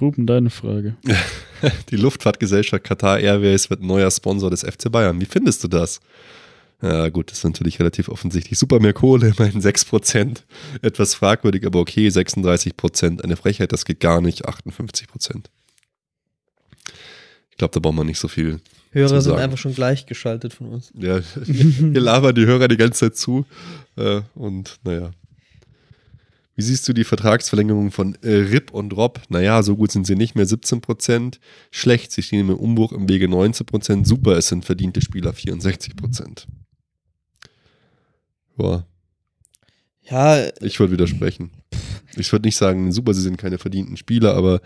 Ruben, 0.00 0.26
deine 0.26 0.50
Frage. 0.50 0.96
Die 1.90 1.96
Luftfahrtgesellschaft 1.96 2.84
Qatar 2.84 3.18
Airways 3.18 3.68
wird 3.68 3.82
neuer 3.82 4.10
Sponsor 4.10 4.50
des 4.50 4.62
FC 4.62 4.90
Bayern. 4.90 5.20
Wie 5.20 5.26
findest 5.26 5.64
du 5.64 5.68
das? 5.68 6.00
Ja, 6.80 7.08
gut, 7.08 7.30
das 7.30 7.38
ist 7.38 7.44
natürlich 7.44 7.80
relativ 7.80 8.08
offensichtlich. 8.08 8.56
Super 8.58 8.78
mehr 8.78 8.92
Kohle, 8.92 9.34
immerhin 9.36 9.60
6%. 9.60 10.42
Etwas 10.80 11.14
fragwürdig, 11.14 11.66
aber 11.66 11.80
okay, 11.80 12.06
36%. 12.06 13.22
Eine 13.22 13.36
Frechheit, 13.36 13.72
das 13.72 13.84
geht 13.84 13.98
gar 13.98 14.20
nicht. 14.20 14.48
58%. 14.48 15.44
Ich 17.50 17.56
glaube, 17.56 17.74
da 17.74 17.80
braucht 17.80 17.96
man 17.96 18.06
nicht 18.06 18.20
so 18.20 18.28
viel. 18.28 18.60
Hörer 18.92 19.08
Zu 19.08 19.20
sind 19.20 19.34
einfach 19.34 19.58
schon 19.58 19.74
gleichgeschaltet 19.74 20.54
von 20.54 20.68
uns. 20.68 20.92
Ja, 20.94 21.20
wir 21.34 22.00
labern 22.00 22.34
die 22.34 22.46
Hörer 22.46 22.68
die 22.68 22.76
ganze 22.76 23.06
Zeit 23.06 23.16
zu. 23.16 23.44
Äh, 23.96 24.20
und 24.36 24.78
naja. 24.84 25.10
Wie 26.58 26.62
siehst 26.62 26.88
du 26.88 26.92
die 26.92 27.04
Vertragsverlängerung 27.04 27.92
von 27.92 28.16
äh, 28.16 28.32
Rip 28.32 28.72
und 28.72 28.92
Rob? 28.96 29.20
Naja, 29.28 29.62
so 29.62 29.76
gut 29.76 29.92
sind 29.92 30.08
sie 30.08 30.16
nicht 30.16 30.34
mehr, 30.34 30.44
17%. 30.44 31.38
Schlecht, 31.70 32.10
sie 32.10 32.20
stehen 32.22 32.40
im 32.50 32.50
Umbruch 32.56 32.90
im 32.90 33.08
Wege 33.08 33.26
19%. 33.26 34.04
Super, 34.04 34.32
es 34.36 34.48
sind 34.48 34.64
verdiente 34.64 35.00
Spieler, 35.00 35.30
64%. 35.30 36.46
Boah, 38.56 38.86
Ja, 40.10 40.48
ich 40.60 40.80
würde 40.80 40.94
widersprechen. 40.94 41.50
Ich 42.16 42.32
würde 42.32 42.48
nicht 42.48 42.56
sagen, 42.56 42.90
super, 42.90 43.14
sie 43.14 43.20
sind 43.22 43.36
keine 43.36 43.58
verdienten 43.58 43.96
Spieler, 43.96 44.34
aber 44.34 44.60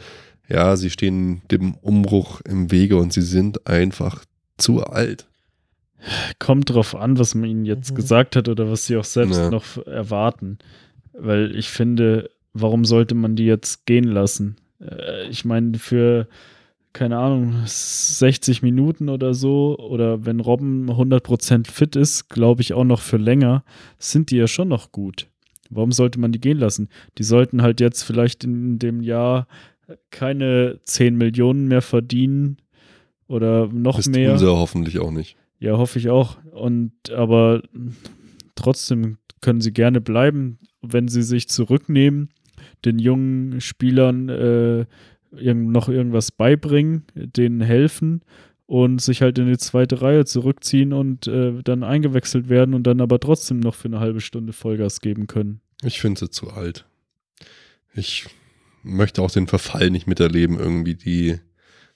ja, 0.49 0.77
sie 0.77 0.89
stehen 0.89 1.43
dem 1.51 1.75
Umbruch 1.75 2.41
im 2.43 2.71
Wege 2.71 2.97
und 2.97 3.13
sie 3.13 3.21
sind 3.21 3.67
einfach 3.67 4.25
zu 4.57 4.83
alt. 4.83 5.27
Kommt 6.39 6.71
drauf 6.71 6.95
an, 6.95 7.19
was 7.19 7.35
man 7.35 7.51
ihnen 7.51 7.65
jetzt 7.67 7.91
Mhm. 7.91 7.97
gesagt 7.97 8.35
hat 8.37 8.49
oder 8.49 8.71
was 8.71 8.87
sie 8.87 8.97
auch 8.97 9.05
selbst 9.05 9.37
Ja. 9.37 9.51
noch 9.51 9.77
erwarten. 9.87 10.57
Weil 11.13 11.55
ich 11.57 11.69
finde, 11.69 12.31
warum 12.53 12.85
sollte 12.85 13.15
man 13.15 13.37
die 13.37 13.45
jetzt 13.45 13.87
gehen 13.87 14.05
lassen? 14.05 14.57
Äh, 14.81 15.29
ich 15.29 15.45
meine, 15.45 15.79
für, 15.79 16.27
keine 16.93 17.19
Ahnung, 17.19 17.63
60 17.67 18.63
Minuten 18.63 19.09
oder 19.09 19.35
so, 19.35 19.79
oder 19.79 20.25
wenn 20.27 20.41
Robben 20.41 20.91
100% 20.91 21.71
fit 21.71 21.97
ist, 21.97 22.29
glaube 22.29 22.63
ich 22.63 22.73
auch 22.75 22.85
noch 22.85 23.01
für 23.01 23.19
länger, 23.19 23.65
sind 23.99 24.31
die 24.31 24.37
ja 24.37 24.47
schon 24.47 24.69
noch 24.69 24.93
gut. 24.93 25.29
Warum 25.71 25.93
sollte 25.93 26.21
man 26.21 26.33
die 26.33 26.41
gehen 26.41 26.59
lassen? 26.59 26.89
Die 27.19 27.23
sollten 27.25 27.63
halt 27.63 27.81
jetzt 27.81 28.03
vielleicht 28.03 28.45
in 28.45 28.79
dem 28.79 29.01
Jahr 29.03 29.47
keine 30.11 30.81
10 30.85 31.17
Millionen 31.17 31.67
mehr 31.67 31.81
verdienen 31.83 32.59
oder 33.27 33.69
noch 33.69 33.97
Das 33.97 34.09
mehr. 34.09 34.31
tun 34.31 34.39
sie 34.39 34.47
hoffentlich 34.51 34.99
auch 34.99 35.11
nicht. 35.11 35.37
Ja, 35.61 35.79
hoffe 35.79 35.99
ich 35.99 36.11
auch. 36.11 36.37
Und 36.53 36.93
aber 37.11 37.63
trotzdem 38.55 39.17
können 39.43 39.61
sie 39.61 39.73
gerne 39.73 40.01
bleiben, 40.01 40.59
wenn 40.81 41.09
sie 41.09 41.23
sich 41.23 41.49
zurücknehmen, 41.49 42.31
den 42.87 42.99
jungen 42.99 43.61
Spielern 43.61 44.29
äh, 44.31 44.87
noch 45.33 45.89
irgendwas 45.89 46.31
beibringen, 46.31 47.05
denen 47.15 47.61
helfen 47.61 48.23
und 48.67 49.03
sich 49.03 49.21
halt 49.21 49.39
in 49.39 49.49
die 49.49 49.59
zweite 49.59 50.01
Reihe 50.01 50.25
zurückziehen 50.25 50.93
und 50.93 51.27
äh, 51.27 51.63
dann 51.63 51.83
eingewechselt 51.83 52.49
werden 52.49 52.75
und 52.75 52.85
dann 52.87 53.01
aber 53.01 53.21
trotzdem 53.21 53.61
noch 53.61 53.75
für 53.75 53.89
eine 53.89 54.01
halbe 54.01 54.21
Stunde 54.21 54.53
Vollgas 54.53 55.01
geben 55.01 55.27
können. 55.27 55.61
Ich 55.83 56.01
finde 56.01 56.21
sie 56.21 56.31
zu 56.31 56.51
alt. 56.51 56.87
Ich 57.95 58.27
möchte 58.83 59.23
auch 59.23 59.31
den 59.31 59.47
Verfall 59.47 59.91
nicht 59.91 60.07
miterleben 60.07 60.59
irgendwie. 60.59 60.95
Die 60.95 61.39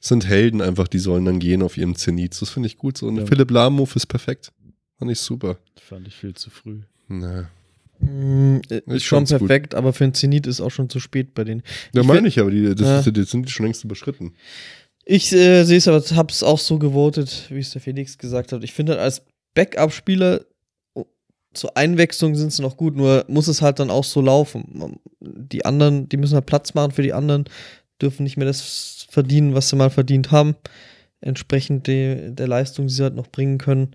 sind 0.01 0.27
Helden 0.27 0.60
einfach, 0.60 0.89
die 0.89 0.98
sollen 0.98 1.24
dann 1.24 1.39
gehen 1.39 1.62
auf 1.62 1.77
ihrem 1.77 1.94
Zenit. 1.94 2.40
Das 2.40 2.51
finde 2.51 2.66
ich 2.66 2.77
gut 2.77 2.98
so. 2.98 3.06
Und 3.06 3.16
Ja. 3.16 3.27
Philipp 3.27 3.51
Lahm-Move 3.51 3.93
ist 3.94 4.06
perfekt. 4.06 4.52
Fand 4.98 5.10
ich 5.10 5.20
super. 5.20 5.59
Fand 5.81 6.06
ich 6.09 6.14
viel 6.14 6.35
zu 6.35 6.51
früh. 6.51 6.81
Ich 7.08 8.70
ist 8.86 9.04
schon 9.04 9.18
fand's 9.18 9.30
gut. 9.32 9.38
perfekt, 9.40 9.74
aber 9.74 9.92
für 9.92 10.04
ein 10.04 10.14
Zenit 10.14 10.46
ist 10.46 10.60
auch 10.60 10.70
schon 10.70 10.90
zu 10.90 11.00
spät 11.00 11.34
bei 11.34 11.44
denen. 11.44 11.62
ja, 11.94 12.02
Ich 12.02 12.06
meine 12.06 12.28
ich, 12.28 12.38
aber 12.38 12.50
die, 12.50 12.74
das, 12.74 12.86
Ja. 12.86 12.98
ist- 13.00 13.16
die 13.16 13.22
sind 13.22 13.50
schon 13.50 13.64
längst 13.66 13.84
überschritten. 13.84 14.34
Ich 15.04 15.32
äh, 15.32 15.64
sehe 15.64 15.78
es 15.78 15.88
aber, 15.88 16.00
habe 16.16 16.32
es 16.32 16.42
auch 16.42 16.58
so 16.58 16.78
gewotet, 16.78 17.46
wie 17.50 17.60
es 17.60 17.70
der 17.70 17.80
Felix 17.80 18.18
gesagt 18.18 18.52
hat. 18.52 18.64
Ich 18.64 18.72
finde 18.72 18.92
halt 18.92 19.02
als 19.02 19.22
Backup-Spieler 19.54 20.44
oh, 20.94 21.06
zur 21.54 21.76
Einwechslung 21.76 22.34
sind 22.34 22.52
sie 22.52 22.60
noch 22.62 22.76
gut, 22.76 22.96
nur 22.96 23.24
muss 23.28 23.46
es 23.48 23.62
halt 23.62 23.78
dann 23.78 23.90
auch 23.90 24.04
so 24.04 24.20
laufen. 24.20 24.98
Die 25.20 25.64
anderen, 25.64 26.08
die 26.08 26.16
müssen 26.16 26.34
halt 26.34 26.46
Platz 26.46 26.74
machen 26.74 26.90
für 26.92 27.02
die 27.02 27.12
anderen, 27.12 27.44
dürfen 28.02 28.24
nicht 28.24 28.36
mehr 28.36 28.46
das 28.46 29.06
verdienen, 29.08 29.54
was 29.54 29.68
sie 29.68 29.76
mal 29.76 29.90
verdient 29.90 30.32
haben. 30.32 30.56
Entsprechend 31.20 31.86
de, 31.86 32.32
der 32.32 32.48
Leistung, 32.48 32.88
die 32.88 32.92
sie 32.94 33.02
halt 33.04 33.14
noch 33.14 33.28
bringen 33.28 33.58
können. 33.58 33.92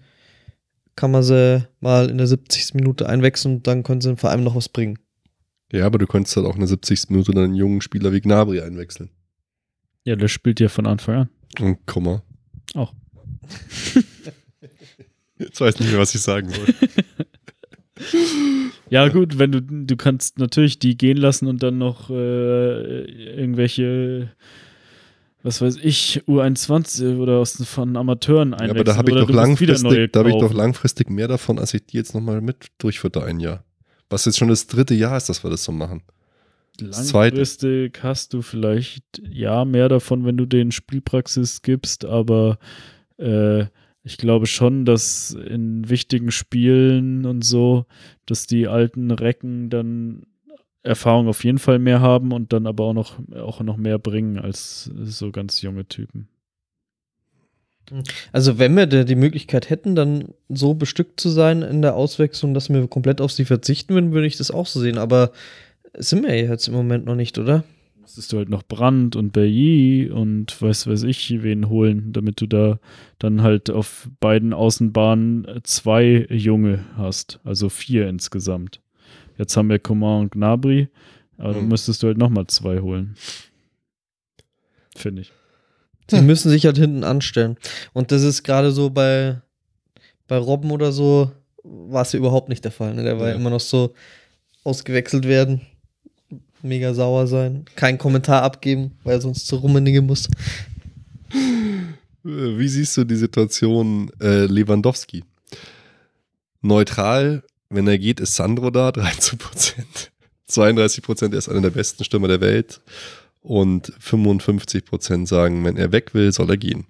Kann 0.96 1.12
man 1.12 1.24
sie 1.24 1.68
mal 1.80 2.10
in 2.10 2.18
der 2.18 2.28
70. 2.28 2.74
Minute 2.74 3.08
einwechseln 3.08 3.56
und 3.56 3.68
dann 3.68 3.84
können 3.84 4.02
sie 4.02 4.16
vor 4.18 4.30
allem 4.30 4.44
noch 4.44 4.56
was 4.56 4.70
bringen. 4.70 5.00
Ja, 5.72 5.86
aber 5.86 5.98
du 5.98 6.08
könntest 6.08 6.36
halt 6.36 6.46
auch 6.46 6.56
in 6.56 6.60
der 6.60 6.68
70. 6.68 7.10
Minute 7.10 7.32
dann 7.32 7.46
einen 7.46 7.56
jungen 7.56 7.82
Spieler 7.82 8.12
wie 8.12 8.22
Gnabry 8.22 8.62
einwechseln. 8.62 9.10
Ja, 10.04 10.16
der 10.16 10.28
spielt 10.28 10.60
ja 10.60 10.68
von 10.68 10.86
Anfang 10.88 11.16
an. 11.16 11.30
Und 11.60 11.86
Komma. 11.86 12.24
Auch. 12.74 12.94
Jetzt 15.38 15.60
weiß 15.60 15.76
ich 15.76 15.82
nicht 15.82 15.92
mehr, 15.92 16.00
was 16.00 16.14
ich 16.16 16.22
sagen 16.22 16.50
soll. 16.50 16.68
Ja, 18.92 19.08
gut, 19.08 19.40
wenn 19.40 19.54
du, 19.54 19.62
du 19.62 19.96
kannst 19.96 20.38
natürlich 20.38 20.78
die 20.78 20.98
gehen 20.98 21.16
lassen 21.16 21.48
und 21.48 21.64
dann 21.64 21.78
noch 21.78 22.10
äh, 22.10 23.04
irgendwelche, 23.40 24.34
was 25.44 25.62
weiß 25.62 25.78
ich, 25.82 26.22
U21 26.28 27.18
oder 27.18 27.38
aus, 27.40 27.62
von 27.66 27.96
Amateuren 27.98 28.52
Ja, 28.52 28.58
einwechseln. 28.58 28.78
aber 28.78 28.84
da 28.84 28.96
habe 28.96 29.12
ich, 29.12 29.18
doch 29.18 29.30
langfristig- 29.30 30.12
da 30.12 30.20
hab 30.20 30.28
ich 30.28 30.36
doch 30.38 30.54
langfristig 30.54 31.10
mehr 31.10 31.28
davon, 31.28 31.60
als 31.60 31.74
ich 31.74 31.86
die 31.86 31.98
jetzt 31.98 32.14
nochmal 32.14 32.42
mit 32.42 32.68
durchführe 32.78 33.24
ein 33.24 33.40
Jahr. 33.40 33.64
Was 34.10 34.26
jetzt 34.26 34.38
schon 34.38 34.50
das 34.50 34.68
dritte 34.68 34.94
Jahr 34.94 35.18
ist, 35.18 35.30
dass 35.30 35.44
wir 35.44 35.50
das 35.50 35.64
so 35.64 35.72
machen. 35.72 36.04
Zweite. 36.78 37.36
Langfristig 37.38 38.00
hast 38.04 38.34
du 38.34 38.42
vielleicht 38.42 39.22
ja 39.30 39.66
mehr 39.66 39.88
davon, 39.90 40.26
wenn 40.26 40.38
du 40.38 40.46
denen 40.46 40.72
Spielpraxis 40.72 41.62
gibst, 41.62 42.06
aber 42.06 42.58
äh, 43.18 43.66
ich 44.04 44.18
glaube 44.18 44.48
schon, 44.48 44.84
dass 44.86 45.32
in 45.32 45.88
wichtigen 45.90 46.32
Spielen 46.32 47.26
und 47.26 47.44
so, 47.44 47.86
dass 48.26 48.48
die 48.48 48.68
alten 48.68 49.12
Recken 49.12 49.70
dann 49.70 50.24
Erfahrung 50.84 51.28
auf 51.28 51.44
jeden 51.44 51.60
Fall 51.60 51.80
mehr 51.80 52.02
haben 52.02 52.32
und 52.32 52.54
dann 52.54 52.66
aber 52.66 52.86
auch 52.86 52.94
noch, 52.94 53.20
auch 53.36 53.62
noch 53.62 53.78
mehr 53.78 54.00
bringen 54.00 54.40
als 54.40 54.90
so 55.04 55.32
ganz 55.32 55.62
junge 55.62 55.88
Typen. 55.88 56.28
Also 58.32 58.58
wenn 58.58 58.76
wir 58.76 58.86
die 58.86 59.16
Möglichkeit 59.16 59.70
hätten, 59.70 59.96
dann 59.96 60.30
so 60.50 60.74
bestückt 60.74 61.20
zu 61.20 61.30
sein 61.30 61.62
in 61.62 61.82
der 61.82 61.96
Auswechslung, 61.96 62.54
dass 62.54 62.70
wir 62.70 62.88
komplett 62.88 63.22
auf 63.22 63.32
sie 63.32 63.46
verzichten 63.46 63.94
würden, 63.94 64.14
würde 64.14 64.28
ich 64.28 64.38
das 64.38 64.52
auch 64.52 64.66
so 64.66 64.80
sehen. 64.80 64.98
Aber 64.98 65.32
sind 65.98 66.24
wir 66.24 66.36
ja 66.36 66.50
jetzt 66.50 66.68
im 66.68 66.74
Moment 66.74 67.06
noch 67.06 67.16
nicht, 67.16 67.38
oder? 67.38 67.64
Müsstest 68.00 68.34
du 68.34 68.38
halt 68.38 68.50
noch 68.50 68.64
Brand 68.64 69.16
und 69.16 69.32
Bailly 69.32 70.10
und 70.10 70.60
weiß 70.62 70.88
weiß 70.88 71.04
ich 71.04 71.44
wen 71.44 71.70
holen, 71.70 72.14
damit 72.14 72.42
du 72.42 72.48
da 72.48 72.80
dann 73.20 73.42
halt 73.42 73.70
auf 73.70 74.10
beiden 74.20 74.54
Außenbahnen 74.54 75.62
zwei 75.64 76.26
Junge 76.30 76.86
hast, 76.96 77.40
also 77.44 77.70
vier 77.70 78.08
insgesamt. 78.08 78.82
Jetzt 79.38 79.56
haben 79.58 79.70
wir 79.70 79.80
Coman 79.80 80.22
und 80.22 80.32
Gnabry, 80.34 80.88
aber 81.38 81.54
dann 81.54 81.64
Mhm. 81.64 81.70
müsstest 81.70 82.04
du 82.04 82.08
halt 82.08 82.18
nochmal 82.18 82.48
zwei 82.48 82.80
holen. 82.80 83.16
Finde 84.96 85.22
ich. 85.24 85.32
Sie 86.10 86.22
müssen 86.22 86.50
sich 86.50 86.66
halt 86.66 86.78
hinten 86.78 87.04
anstellen. 87.06 87.58
Und 87.94 88.12
das 88.12 88.22
ist 88.24 88.44
gerade 88.44 88.72
so 88.72 88.90
bei, 88.90 89.42
bei 90.28 90.38
Robben 90.38 90.72
oder 90.72 90.92
so, 90.92 91.32
war 91.64 92.02
es 92.02 92.12
ja 92.12 92.20
überhaupt 92.20 92.50
nicht 92.50 92.66
der 92.66 92.72
Fall. 92.72 92.94
Ne? 92.94 93.04
Der 93.04 93.18
war 93.20 93.30
ja 93.30 93.36
immer 93.36 93.50
noch 93.50 93.62
so 93.62 93.94
ausgewechselt 94.64 95.26
werden, 95.28 95.62
mega 96.62 96.94
sauer 96.94 97.28
sein, 97.28 97.66
keinen 97.76 97.98
Kommentar 97.98 98.44
abgeben, 98.44 98.92
weil 99.04 99.14
er 99.16 99.22
sonst 99.22 99.48
zu 99.48 99.56
Rummenigge 99.56 100.02
muss. 100.02 100.28
Wie 102.24 102.68
siehst 102.68 102.98
du 102.98 103.04
die 103.04 103.16
Situation 103.16 104.12
äh, 104.22 104.46
Lewandowski? 104.46 105.24
Neutral, 106.62 107.44
wenn 107.72 107.88
er 107.88 107.98
geht, 107.98 108.20
ist 108.20 108.36
Sandro 108.36 108.70
da, 108.70 108.92
13 108.92 109.40
Prozent. 109.40 110.12
32 110.48 111.04
Prozent, 111.04 111.34
er 111.34 111.40
ist 111.40 111.50
einer 111.50 111.62
der 111.62 111.70
besten 111.70 112.04
Stürmer 112.04 112.28
der 112.28 112.42
Welt. 112.42 112.82
Und 113.42 113.92
55 114.00 114.86
Prozent 114.86 115.28
sagen, 115.28 115.64
wenn 115.66 115.78
er 115.78 115.92
weg 115.92 116.14
will, 116.14 116.32
soll 116.32 116.50
er 116.52 116.58
gehen. 116.58 116.86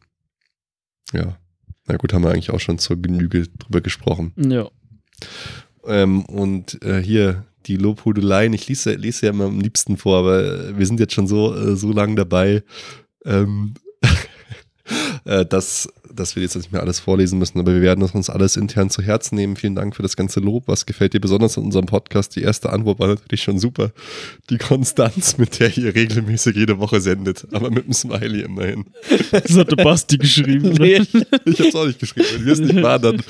Ja, 1.14 1.38
na 1.86 1.98
gut, 1.98 2.14
haben 2.14 2.24
wir 2.24 2.32
eigentlich 2.32 2.52
auch 2.52 2.60
schon 2.60 2.78
zur 2.78 3.02
Genüge 3.02 3.48
drüber 3.48 3.82
gesprochen. 3.82 4.34
Ja. 4.38 4.70
Ähm, 5.86 6.26
und 6.26 6.82
äh, 6.84 7.02
hier 7.02 7.46
die 7.66 7.78
Lobhudeleien, 7.78 8.54
ich 8.54 8.68
lese, 8.68 8.94
lese 8.94 9.28
ja 9.28 9.32
immer 9.32 9.46
am 9.46 9.60
liebsten 9.60 9.98
vor, 9.98 10.20
aber 10.20 10.78
wir 10.78 10.86
sind 10.86 11.00
jetzt 11.00 11.14
schon 11.14 11.28
so, 11.28 11.56
äh, 11.56 11.76
so 11.76 11.92
lang 11.92 12.16
dabei, 12.16 12.64
ähm, 13.26 13.76
äh, 15.26 15.46
dass, 15.46 15.88
dass 16.16 16.36
wir 16.36 16.44
jetzt 16.44 16.56
nicht 16.56 16.72
mehr 16.72 16.82
alles 16.82 17.00
vorlesen 17.00 17.40
müssen, 17.40 17.60
aber 17.60 17.74
wir 17.74 17.82
werden 17.82 18.02
das 18.02 18.12
uns 18.12 18.30
alles 18.30 18.58
intern 18.58 18.90
zu 18.90 19.02
Herzen 19.02 19.36
nehmen. 19.36 19.56
Vielen 19.56 19.76
Dank 19.76 19.96
für 19.96 20.02
das 20.04 20.16
ganze 20.16 20.40
Lob. 20.40 20.68
Was 20.68 20.86
gefällt 20.86 21.14
dir 21.14 21.20
besonders 21.20 21.58
an 21.58 21.66
unserem 21.66 21.86
Podcast? 21.86 22.36
Die 22.36 22.42
erste 22.42 22.72
Antwort 22.72 23.00
war 23.00 23.08
natürlich 23.08 23.44
schon 23.44 23.60
super. 23.60 23.92
Die 24.50 24.58
Konstanz, 24.58 25.38
mit 25.38 25.60
der 25.60 25.78
ihr 25.78 25.94
regelmäßig 25.96 26.56
jede 26.56 26.80
Woche 26.80 27.02
sendet, 27.02 27.48
aber 27.52 27.70
mit 27.72 27.84
einem 27.86 27.94
Smiley 27.94 28.42
immerhin. 28.42 28.86
Das 29.32 29.56
hatte 29.58 29.76
Basti 29.76 30.18
geschrieben. 30.18 30.74
Nee. 30.80 31.00
Ne? 31.00 31.26
Ich 31.46 31.60
hab's 31.60 31.76
auch 31.76 31.86
nicht 31.86 32.00
geschrieben. 32.00 32.28
Wenn 32.34 32.46
wir 32.46 32.54
es 32.54 32.60
nicht 32.60 32.82
waren, 32.82 33.02
dann 33.02 33.24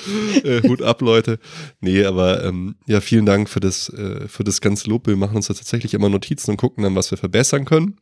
äh, 0.43 0.61
Hut 0.67 0.81
ab, 0.81 1.01
Leute. 1.01 1.39
Nee, 1.79 2.03
aber 2.03 2.43
ähm, 2.43 2.75
ja, 2.87 3.01
vielen 3.01 3.25
Dank 3.25 3.49
für 3.49 3.59
das, 3.59 3.89
äh, 3.89 4.27
für 4.27 4.43
das 4.43 4.61
ganze 4.61 4.89
Lob. 4.89 5.07
Wir 5.07 5.15
machen 5.15 5.35
uns 5.35 5.47
da 5.47 5.53
tatsächlich 5.53 5.93
immer 5.93 6.09
Notizen 6.09 6.51
und 6.51 6.57
gucken 6.57 6.83
dann, 6.83 6.95
was 6.95 7.11
wir 7.11 7.17
verbessern 7.17 7.65
können. 7.65 7.97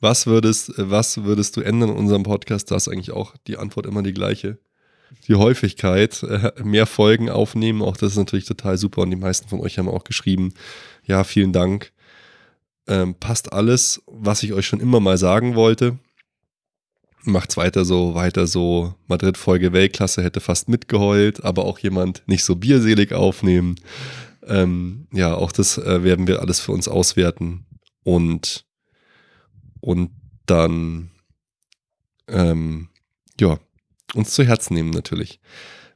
Was 0.00 0.26
würdest, 0.26 0.72
was 0.76 1.24
würdest 1.24 1.56
du 1.56 1.60
ändern 1.60 1.90
in 1.90 1.96
unserem 1.96 2.22
Podcast? 2.22 2.70
Da 2.70 2.76
ist 2.76 2.88
eigentlich 2.88 3.10
auch 3.10 3.34
die 3.46 3.56
Antwort 3.56 3.86
immer 3.86 4.02
die 4.02 4.12
gleiche. 4.12 4.58
Die 5.26 5.34
Häufigkeit, 5.34 6.22
äh, 6.22 6.52
mehr 6.62 6.86
Folgen 6.86 7.30
aufnehmen, 7.30 7.82
auch 7.82 7.96
das 7.96 8.12
ist 8.12 8.18
natürlich 8.18 8.44
total 8.44 8.76
super 8.76 9.02
und 9.02 9.10
die 9.10 9.16
meisten 9.16 9.48
von 9.48 9.60
euch 9.60 9.78
haben 9.78 9.88
auch 9.88 10.04
geschrieben, 10.04 10.52
ja, 11.04 11.24
vielen 11.24 11.52
Dank. 11.52 11.92
Ähm, 12.86 13.14
passt 13.14 13.52
alles, 13.52 14.02
was 14.06 14.42
ich 14.42 14.52
euch 14.52 14.66
schon 14.66 14.80
immer 14.80 15.00
mal 15.00 15.16
sagen 15.16 15.54
wollte 15.54 15.98
macht's 17.28 17.56
weiter 17.56 17.84
so, 17.84 18.14
weiter 18.14 18.46
so. 18.46 18.94
Madrid-Folge 19.06 19.72
Weltklasse 19.72 20.22
hätte 20.22 20.40
fast 20.40 20.68
mitgeheult, 20.68 21.44
aber 21.44 21.64
auch 21.64 21.78
jemand 21.78 22.22
nicht 22.26 22.44
so 22.44 22.56
bierselig 22.56 23.12
aufnehmen. 23.12 23.76
Ähm, 24.46 25.06
ja, 25.12 25.34
auch 25.34 25.52
das 25.52 25.78
äh, 25.78 26.02
werden 26.02 26.26
wir 26.26 26.40
alles 26.40 26.60
für 26.60 26.72
uns 26.72 26.88
auswerten 26.88 27.66
und, 28.02 28.64
und 29.80 30.10
dann, 30.46 31.10
ähm, 32.28 32.88
ja, 33.40 33.58
uns 34.14 34.30
zu 34.30 34.44
Herzen 34.44 34.74
nehmen 34.74 34.90
natürlich. 34.90 35.40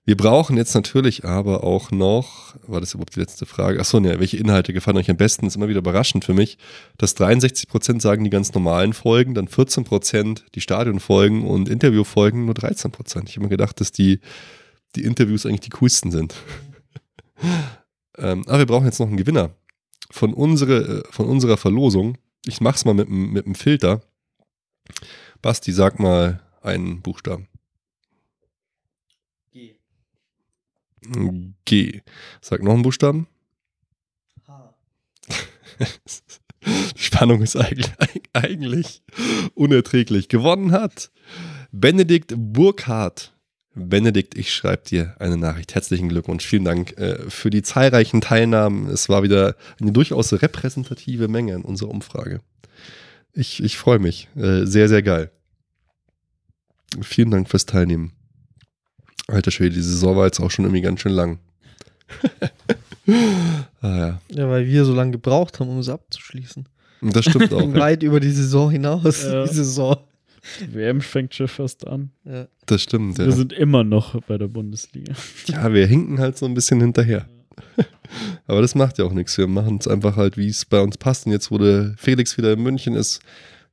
Wir 0.04 0.16
brauchen 0.16 0.56
jetzt 0.56 0.74
natürlich 0.74 1.24
aber 1.24 1.62
auch 1.62 1.92
noch, 1.92 2.56
war 2.66 2.80
das 2.80 2.92
überhaupt 2.92 3.14
die 3.14 3.20
letzte 3.20 3.46
Frage? 3.46 3.78
Achso, 3.78 4.00
ne, 4.00 4.18
welche 4.18 4.36
Inhalte 4.36 4.72
gefallen 4.72 4.96
euch 4.96 5.08
am 5.08 5.16
besten? 5.16 5.46
Ist 5.46 5.54
immer 5.54 5.68
wieder 5.68 5.78
überraschend 5.78 6.24
für 6.24 6.34
mich, 6.34 6.58
dass 6.98 7.16
63% 7.16 8.00
sagen 8.00 8.24
die 8.24 8.30
ganz 8.30 8.52
normalen 8.52 8.94
Folgen, 8.94 9.34
dann 9.34 9.46
14% 9.46 10.42
die 10.56 10.60
Stadionfolgen 10.60 11.46
und 11.46 11.68
Interviewfolgen 11.68 12.46
nur 12.46 12.54
13%. 12.54 13.28
Ich 13.28 13.36
habe 13.36 13.44
mir 13.44 13.48
gedacht, 13.48 13.80
dass 13.80 13.92
die, 13.92 14.18
die 14.96 15.04
Interviews 15.04 15.46
eigentlich 15.46 15.60
die 15.60 15.70
coolsten 15.70 16.10
sind. 16.10 16.34
ähm, 18.18 18.42
aber 18.48 18.58
wir 18.58 18.66
brauchen 18.66 18.86
jetzt 18.86 18.98
noch 18.98 19.06
einen 19.06 19.16
Gewinner. 19.16 19.50
Von, 20.10 20.34
unsere, 20.34 20.98
äh, 20.98 21.02
von 21.10 21.26
unserer 21.26 21.56
Verlosung, 21.56 22.18
ich 22.46 22.60
mach's 22.60 22.84
mal 22.84 22.94
mit, 22.94 23.08
dem- 23.08 23.32
mit 23.32 23.58
Filter. 23.58 24.02
Basti, 25.40 25.72
sag 25.72 25.98
mal 25.98 26.40
einen 26.62 27.02
Buchstaben. 27.02 27.48
G. 31.64 32.00
Sag 32.40 32.62
noch 32.62 32.72
einen 32.74 32.82
Buchstaben. 32.82 33.26
Die 36.64 36.98
Spannung 37.02 37.42
ist 37.42 37.56
eigentlich, 37.56 37.90
eigentlich 38.32 39.02
unerträglich. 39.54 40.28
Gewonnen 40.28 40.70
hat 40.70 41.10
Benedikt 41.72 42.34
Burkhardt. 42.36 43.34
Benedikt, 43.74 44.36
ich 44.36 44.52
schreibe 44.52 44.84
dir 44.84 45.14
eine 45.18 45.38
Nachricht. 45.38 45.74
Herzlichen 45.74 46.08
Glückwunsch. 46.08 46.44
Vielen 46.44 46.64
Dank 46.64 46.98
äh, 46.98 47.18
für 47.30 47.48
die 47.48 47.62
zahlreichen 47.62 48.20
Teilnahmen. 48.20 48.88
Es 48.88 49.08
war 49.08 49.22
wieder 49.22 49.56
eine 49.80 49.92
durchaus 49.92 50.32
repräsentative 50.32 51.28
Menge 51.28 51.54
in 51.54 51.62
unserer 51.62 51.90
Umfrage. 51.90 52.40
Ich, 53.32 53.62
ich 53.62 53.78
freue 53.78 53.98
mich. 53.98 54.28
Äh, 54.36 54.66
sehr, 54.66 54.88
sehr 54.88 55.02
geil. 55.02 55.30
Vielen 57.00 57.30
Dank 57.30 57.48
fürs 57.48 57.64
Teilnehmen. 57.64 58.12
Alter 59.26 59.50
Schwede, 59.50 59.74
die 59.74 59.82
Saison 59.82 60.16
war 60.16 60.26
jetzt 60.26 60.40
auch 60.40 60.50
schon 60.50 60.66
irgendwie 60.66 60.82
ganz 60.82 61.00
schön 61.00 61.12
lang. 61.12 61.38
ah 63.80 63.96
ja, 63.96 64.20
Ja, 64.28 64.50
weil 64.50 64.66
wir 64.66 64.84
so 64.84 64.94
lange 64.94 65.12
gebraucht 65.12 65.60
haben, 65.60 65.70
um 65.70 65.78
es 65.78 65.88
abzuschließen. 65.88 66.68
Und 67.00 67.16
das 67.16 67.24
stimmt 67.24 67.54
auch. 67.54 67.74
Weit 67.74 68.02
über 68.02 68.20
die 68.20 68.30
Saison 68.30 68.70
hinaus. 68.70 69.24
Ja. 69.24 69.46
Die 69.46 69.54
Saison. 69.54 69.96
Die 70.60 70.74
WM 70.74 71.00
fängt 71.00 71.34
schon 71.34 71.48
fast 71.48 71.86
an. 71.86 72.10
Ja. 72.24 72.48
Das 72.66 72.82
stimmt, 72.82 73.18
ja. 73.18 73.26
Wir 73.26 73.32
sind 73.32 73.52
immer 73.52 73.84
noch 73.84 74.20
bei 74.22 74.38
der 74.38 74.48
Bundesliga. 74.48 75.14
Ja, 75.46 75.72
wir 75.72 75.86
hinken 75.86 76.18
halt 76.18 76.36
so 76.36 76.46
ein 76.46 76.54
bisschen 76.54 76.80
hinterher. 76.80 77.28
Aber 78.46 78.60
das 78.60 78.74
macht 78.74 78.98
ja 78.98 79.04
auch 79.04 79.12
nichts. 79.12 79.38
Wir 79.38 79.46
machen 79.46 79.78
es 79.80 79.88
einfach 79.88 80.16
halt, 80.16 80.36
wie 80.36 80.48
es 80.48 80.64
bei 80.64 80.80
uns 80.80 80.98
passt. 80.98 81.26
Und 81.26 81.32
jetzt, 81.32 81.50
wo 81.50 81.58
der 81.58 81.94
Felix 81.96 82.36
wieder 82.36 82.52
in 82.52 82.62
München 82.62 82.94
ist, 82.94 83.20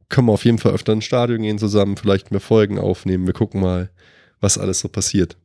können 0.09 0.27
wir 0.27 0.33
auf 0.33 0.45
jeden 0.45 0.57
Fall 0.57 0.73
öfter 0.73 0.93
ins 0.93 1.05
Stadion 1.05 1.41
gehen 1.41 1.59
zusammen, 1.59 1.97
vielleicht 1.97 2.31
mehr 2.31 2.39
Folgen 2.39 2.79
aufnehmen. 2.79 3.25
Wir 3.27 3.33
gucken 3.33 3.61
mal, 3.61 3.89
was 4.39 4.57
alles 4.57 4.79
so 4.79 4.89
passiert. 4.89 5.37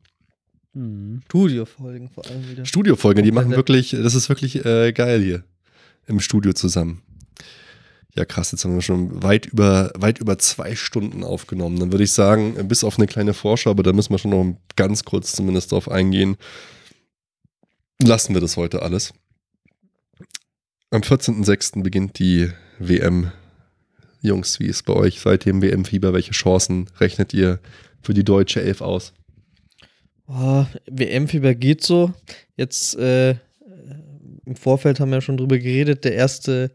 Mhm. 0.73 1.21
Studiofolgen 1.25 2.09
vor 2.09 2.25
allem 2.27 2.49
wieder. 2.49 2.65
Studiofolgen, 2.65 3.23
die 3.23 3.31
machen 3.31 3.51
wirklich, 3.51 3.91
das 3.91 4.15
ist 4.15 4.29
wirklich 4.29 4.65
äh, 4.65 4.91
geil 4.91 5.21
hier 5.21 5.43
im 6.07 6.19
Studio 6.19 6.53
zusammen. 6.53 7.01
Ja, 8.17 8.23
krass, 8.23 8.53
jetzt 8.53 8.63
haben 8.63 8.75
wir 8.75 8.81
schon 8.81 9.23
weit 9.23 9.45
über, 9.47 9.91
weit 9.97 10.19
über 10.19 10.37
zwei 10.37 10.75
Stunden 10.75 11.23
aufgenommen. 11.23 11.79
Dann 11.79 11.91
würde 11.91 12.05
ich 12.05 12.13
sagen, 12.13 12.55
bis 12.67 12.85
auf 12.85 12.97
eine 12.97 13.07
kleine 13.07 13.33
Vorschau, 13.33 13.71
aber 13.71 13.83
da 13.83 13.91
müssen 13.91 14.13
wir 14.13 14.19
schon 14.19 14.31
noch 14.31 14.55
ganz 14.77 15.03
kurz 15.03 15.33
zumindest 15.33 15.73
drauf 15.73 15.91
eingehen. 15.91 16.37
Lassen 18.01 18.33
wir 18.33 18.39
das 18.39 18.55
heute 18.55 18.81
alles. 18.81 19.13
Am 20.91 21.01
14.06. 21.01 21.83
beginnt 21.83 22.17
die 22.19 22.49
WM. 22.79 23.31
Jungs, 24.21 24.61
wie 24.61 24.67
ist 24.67 24.83
bei 24.83 24.93
euch 24.93 25.19
seitdem 25.19 25.61
WM-Fieber? 25.61 26.13
Welche 26.13 26.31
Chancen 26.31 26.89
rechnet 26.99 27.33
ihr 27.33 27.59
für 28.01 28.13
die 28.13 28.23
deutsche 28.23 28.61
Elf 28.61 28.79
aus? 28.79 29.13
Oh, 30.27 30.65
WM-Fieber 30.87 31.53
geht 31.53 31.83
so. 31.83 32.13
Jetzt 32.55 32.95
äh, 32.95 33.35
im 34.45 34.55
Vorfeld 34.55 35.01
haben 35.01 35.09
wir 35.09 35.17
ja 35.17 35.21
schon 35.21 35.37
drüber 35.37 35.57
geredet. 35.57 36.05
Der 36.05 36.13
erste 36.13 36.71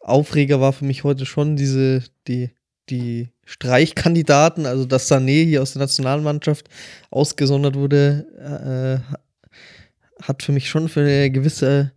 Aufreger 0.00 0.60
war 0.60 0.72
für 0.72 0.84
mich 0.84 1.04
heute 1.04 1.26
schon 1.26 1.56
diese, 1.56 2.02
die, 2.26 2.50
die 2.88 3.28
Streichkandidaten, 3.44 4.66
also 4.66 4.84
dass 4.84 5.10
Sané 5.10 5.44
hier 5.44 5.62
aus 5.62 5.72
der 5.72 5.80
Nationalmannschaft 5.80 6.68
ausgesondert 7.10 7.74
wurde, 7.76 9.02
äh, 9.08 10.22
hat 10.22 10.42
für 10.42 10.52
mich 10.52 10.68
schon 10.68 10.88
für 10.88 11.00
eine 11.00 11.30
gewisse 11.30 11.92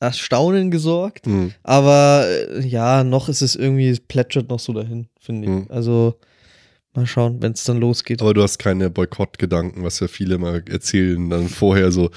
Erstaunen 0.00 0.70
gesorgt. 0.70 1.26
Hm. 1.26 1.52
Aber 1.62 2.26
äh, 2.26 2.66
ja, 2.66 3.04
noch 3.04 3.28
ist 3.28 3.40
es 3.40 3.54
irgendwie, 3.54 3.88
es 3.88 4.00
plätschert 4.00 4.48
noch 4.48 4.58
so 4.58 4.72
dahin, 4.72 5.08
finde 5.20 5.48
ich. 5.48 5.54
Hm. 5.54 5.66
Also 5.68 6.18
mal 6.94 7.06
schauen, 7.06 7.40
wenn 7.40 7.52
es 7.52 7.64
dann 7.64 7.78
losgeht. 7.78 8.20
Aber 8.20 8.34
du 8.34 8.42
hast 8.42 8.58
keine 8.58 8.90
Boykottgedanken, 8.90 9.84
was 9.84 10.00
ja 10.00 10.08
viele 10.08 10.38
mal 10.38 10.62
erzählen, 10.68 11.30
dann 11.30 11.48
vorher 11.48 11.92
so, 11.92 12.10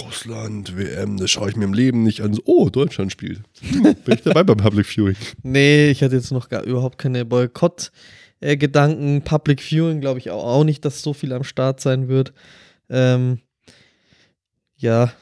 Russland, 0.00 0.76
WM, 0.76 1.18
das 1.18 1.30
schaue 1.30 1.50
ich 1.50 1.56
mir 1.56 1.64
im 1.64 1.74
Leben 1.74 2.02
nicht 2.02 2.22
an. 2.22 2.32
So, 2.32 2.40
oh, 2.46 2.70
Deutschland 2.70 3.12
spielt. 3.12 3.42
Hm, 3.60 3.82
bin 3.82 4.14
ich 4.14 4.22
dabei 4.22 4.42
beim 4.44 4.56
Public 4.56 4.86
Viewing. 4.86 5.16
Nee, 5.42 5.90
ich 5.90 6.02
hatte 6.02 6.16
jetzt 6.16 6.32
noch 6.32 6.48
gar 6.48 6.62
überhaupt 6.62 6.96
keine 6.98 7.26
Boykott-Gedanken. 7.26 9.22
Public 9.22 9.60
Viewing 9.60 10.00
glaube 10.00 10.18
ich 10.18 10.30
auch, 10.30 10.44
auch 10.44 10.64
nicht, 10.64 10.84
dass 10.84 11.02
so 11.02 11.12
viel 11.12 11.32
am 11.34 11.44
Start 11.44 11.80
sein 11.80 12.08
wird. 12.08 12.32
Ähm, 12.88 13.40
ja, 14.76 15.12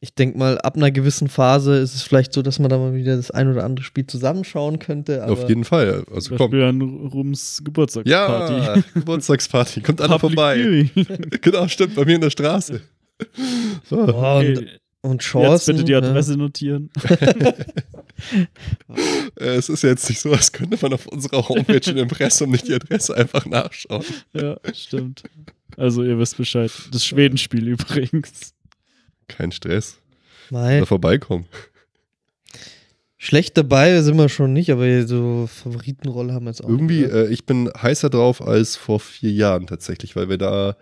ich 0.00 0.14
denke 0.14 0.38
mal, 0.38 0.58
ab 0.58 0.76
einer 0.76 0.90
gewissen 0.90 1.28
Phase 1.28 1.76
ist 1.78 1.94
es 1.94 2.02
vielleicht 2.02 2.32
so, 2.32 2.42
dass 2.42 2.58
man 2.58 2.68
da 2.68 2.78
mal 2.78 2.94
wieder 2.94 3.16
das 3.16 3.30
ein 3.30 3.50
oder 3.50 3.64
andere 3.64 3.84
Spiel 3.84 4.06
zusammenschauen 4.06 4.78
könnte. 4.78 5.24
Aber 5.24 5.32
Auf 5.32 5.48
jeden 5.48 5.64
Fall. 5.64 6.04
Also 6.14 6.36
komm. 6.36 6.50
Beispiel 6.50 6.62
an 6.62 6.80
Rums 6.82 7.62
Geburtstagsparty. 7.64 8.54
Ja, 8.54 8.76
Geburtstagsparty. 8.94 9.80
Kommt 9.80 10.00
alle 10.00 10.18
vorbei. 10.18 10.88
Genau, 11.40 11.66
stimmt, 11.66 11.94
bei 11.94 12.04
mir 12.04 12.16
in 12.16 12.20
der 12.20 12.30
Straße. 12.30 12.80
So. 13.84 13.96
Und, 14.00 14.10
Okay, 14.14 14.68
und 15.00 15.12
Jetzt 15.22 15.24
Chancen. 15.30 15.74
bitte 15.76 15.84
die 15.84 15.92
ne? 15.92 15.98
Adresse 15.98 16.36
notieren. 16.36 16.90
Äh, 19.38 19.56
Es 19.56 19.68
ist 19.68 19.82
jetzt 19.82 20.08
nicht 20.08 20.20
so, 20.20 20.32
als 20.32 20.50
könnte 20.52 20.76
man 20.82 20.92
auf 20.92 21.06
unserer 21.06 21.48
Homepage 21.48 21.90
im 21.90 21.98
Impressum 21.98 22.50
nicht 22.50 22.66
die 22.66 22.74
Adresse 22.74 23.16
einfach 23.16 23.46
nachschauen. 23.46 24.04
Ja, 24.32 24.56
stimmt. 24.74 25.22
Also 25.76 26.02
ihr 26.02 26.18
wisst 26.18 26.36
Bescheid. 26.36 26.70
Das 26.90 27.04
Schwedenspiel 27.04 27.68
übrigens. 27.68 28.54
Kein 29.28 29.52
Stress. 29.52 29.98
Mei, 30.50 30.80
Da 30.80 30.86
vorbeikommen. 30.86 31.46
schlecht 33.18 33.56
dabei 33.56 34.00
sind 34.02 34.16
wir 34.16 34.28
schon 34.28 34.52
nicht, 34.52 34.70
aber 34.72 35.06
so 35.06 35.46
Favoritenrolle 35.46 36.32
haben 36.32 36.46
wir 36.46 36.50
jetzt 36.50 36.64
auch. 36.64 36.68
Irgendwie, 36.68 37.02
nicht, 37.02 37.12
ne? 37.12 37.18
äh, 37.26 37.32
ich 37.32 37.44
bin 37.46 37.70
heißer 37.80 38.10
drauf 38.10 38.42
als 38.42 38.74
vor 38.76 38.98
vier 38.98 39.30
Jahren 39.30 39.66
tatsächlich, 39.66 40.16
weil 40.16 40.28
wir 40.28 40.38
da, 40.38 40.76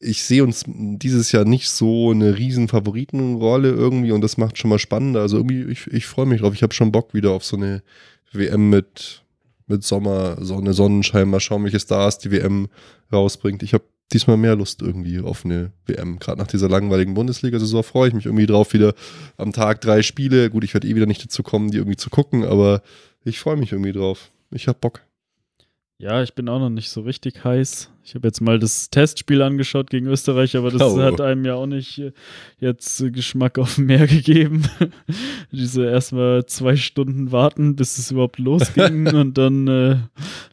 ich 0.00 0.22
sehe 0.22 0.44
uns 0.44 0.64
dieses 0.66 1.32
Jahr 1.32 1.44
nicht 1.44 1.68
so 1.68 2.10
eine 2.10 2.38
riesen 2.38 2.68
Favoritenrolle 2.68 3.70
irgendwie 3.70 4.12
und 4.12 4.20
das 4.20 4.36
macht 4.36 4.58
schon 4.58 4.70
mal 4.70 4.78
spannender. 4.78 5.20
Also 5.20 5.38
irgendwie, 5.38 5.64
ich, 5.64 5.86
ich 5.88 6.06
freue 6.06 6.26
mich 6.26 6.40
drauf. 6.40 6.54
Ich 6.54 6.62
habe 6.62 6.74
schon 6.74 6.92
Bock 6.92 7.14
wieder 7.14 7.32
auf 7.32 7.44
so 7.44 7.56
eine 7.56 7.82
WM 8.32 8.70
mit, 8.70 9.24
mit 9.66 9.82
Sommer, 9.82 10.36
Sonne, 10.44 10.72
Sonnenschein. 10.72 11.28
Mal 11.28 11.40
schauen, 11.40 11.64
welche 11.64 11.80
Stars 11.80 12.18
die 12.18 12.30
WM 12.30 12.68
rausbringt. 13.12 13.62
Ich 13.62 13.74
habe 13.74 13.84
diesmal 14.12 14.36
mehr 14.36 14.54
Lust 14.54 14.82
irgendwie 14.82 15.20
auf 15.20 15.44
eine 15.44 15.72
WM. 15.86 16.18
Gerade 16.20 16.38
nach 16.38 16.46
dieser 16.46 16.68
langweiligen 16.68 17.14
Bundesliga-Saison 17.14 17.82
freue 17.82 18.08
ich 18.08 18.14
mich 18.14 18.26
irgendwie 18.26 18.46
drauf, 18.46 18.72
wieder 18.72 18.94
am 19.36 19.52
Tag 19.52 19.80
drei 19.80 20.02
Spiele. 20.02 20.48
Gut, 20.48 20.62
ich 20.62 20.74
werde 20.74 20.86
eh 20.86 20.94
wieder 20.94 21.06
nicht 21.06 21.24
dazu 21.24 21.42
kommen, 21.42 21.70
die 21.70 21.78
irgendwie 21.78 21.96
zu 21.96 22.08
gucken, 22.08 22.44
aber 22.44 22.82
ich 23.24 23.40
freue 23.40 23.56
mich 23.56 23.72
irgendwie 23.72 23.92
drauf. 23.92 24.30
Ich 24.50 24.68
habe 24.68 24.78
Bock. 24.80 25.02
Ja, 26.00 26.22
ich 26.22 26.34
bin 26.34 26.48
auch 26.48 26.60
noch 26.60 26.70
nicht 26.70 26.90
so 26.90 27.00
richtig 27.00 27.42
heiß. 27.42 27.90
Ich 28.04 28.14
habe 28.14 28.28
jetzt 28.28 28.40
mal 28.40 28.60
das 28.60 28.88
Testspiel 28.88 29.42
angeschaut 29.42 29.90
gegen 29.90 30.06
Österreich, 30.06 30.56
aber 30.56 30.70
das 30.70 30.80
Oh. 30.80 31.00
hat 31.00 31.20
einem 31.20 31.44
ja 31.44 31.54
auch 31.54 31.66
nicht 31.66 31.98
äh, 31.98 32.12
jetzt 32.60 33.00
äh, 33.00 33.10
Geschmack 33.10 33.58
auf 33.58 33.78
mehr 33.78 34.06
gegeben. 34.06 34.62
Diese 35.50 35.84
erstmal 35.86 36.46
zwei 36.46 36.76
Stunden 36.76 37.32
warten, 37.32 37.74
bis 37.74 37.98
es 37.98 38.12
überhaupt 38.12 38.38
losging 38.38 39.08
und 39.14 39.36
dann 39.38 39.66
äh, 39.66 39.96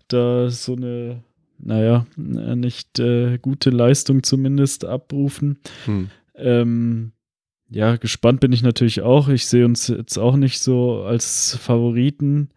da 0.07 0.49
so 0.49 0.75
eine, 0.75 1.21
naja, 1.59 2.07
äh, 2.17 2.55
nicht 2.55 2.97
äh, 2.97 3.37
gute 3.37 3.69
Leistung 3.69 4.23
zumindest 4.23 4.83
abrufen. 4.83 5.59
Hm. 5.85 6.09
Ähm, 6.33 7.11
ja, 7.69 7.97
gespannt 7.97 8.39
bin 8.39 8.51
ich 8.51 8.63
natürlich 8.63 9.01
auch. 9.01 9.29
Ich 9.29 9.45
sehe 9.45 9.65
uns 9.65 9.89
jetzt 9.89 10.17
auch 10.17 10.37
nicht 10.37 10.59
so 10.59 11.03
als 11.03 11.55
Favoriten. 11.61 12.49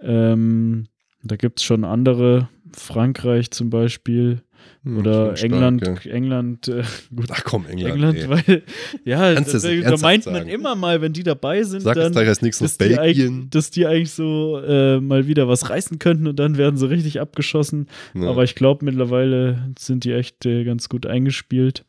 Ähm, 0.00 0.86
da 1.24 1.36
gibt 1.36 1.60
es 1.60 1.64
schon 1.64 1.84
andere, 1.84 2.48
Frankreich 2.72 3.50
zum 3.50 3.70
Beispiel 3.70 4.42
Hm, 4.84 4.98
oder 4.98 5.34
England. 5.42 5.80
stark, 5.82 6.04
ja. 6.04 6.12
England, 6.12 6.68
äh, 6.68 6.82
gut, 7.14 7.26
Ach 7.30 7.42
komm, 7.44 7.66
England. 7.66 7.94
England, 8.16 8.28
weil, 8.28 8.62
ja, 9.04 9.34
da, 9.34 9.40
da 9.42 9.96
meint 9.98 10.26
man 10.26 10.34
sagen? 10.34 10.48
immer 10.48 10.74
mal, 10.74 11.00
wenn 11.00 11.12
die 11.12 11.22
dabei 11.22 11.62
sind, 11.62 11.82
Sag 11.82 11.94
dann, 11.96 12.16
als 12.16 12.42
nächstes 12.42 12.76
dass 12.76 12.88
die, 12.88 12.98
eigentlich, 12.98 13.18
Belgien. 13.18 13.50
dass 13.50 13.70
die 13.70 13.86
eigentlich 13.86 14.12
so 14.12 14.58
äh, 14.60 15.00
mal 15.00 15.26
wieder 15.26 15.48
was 15.48 15.70
reißen 15.70 15.98
könnten 15.98 16.26
und 16.26 16.38
dann 16.38 16.58
werden 16.58 16.76
sie 16.76 16.88
richtig 16.88 17.20
abgeschossen. 17.20 17.86
Ja. 18.14 18.28
Aber 18.28 18.44
ich 18.44 18.54
glaube, 18.54 18.84
mittlerweile 18.84 19.70
sind 19.78 20.04
die 20.04 20.12
echt 20.12 20.44
äh, 20.44 20.64
ganz 20.64 20.88
gut 20.88 21.06
eingespielt. 21.06 21.84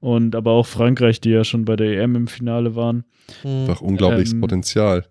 Und 0.00 0.36
aber 0.36 0.52
auch 0.52 0.66
Frankreich, 0.66 1.20
die 1.20 1.30
ja 1.30 1.42
schon 1.44 1.64
bei 1.64 1.74
der 1.76 2.00
EM 2.00 2.14
im 2.14 2.26
Finale 2.28 2.76
waren. 2.76 3.04
Einfach 3.42 3.80
unglaubliches 3.80 4.32
Ähm, 4.32 4.40
Potenzial. 4.40 5.04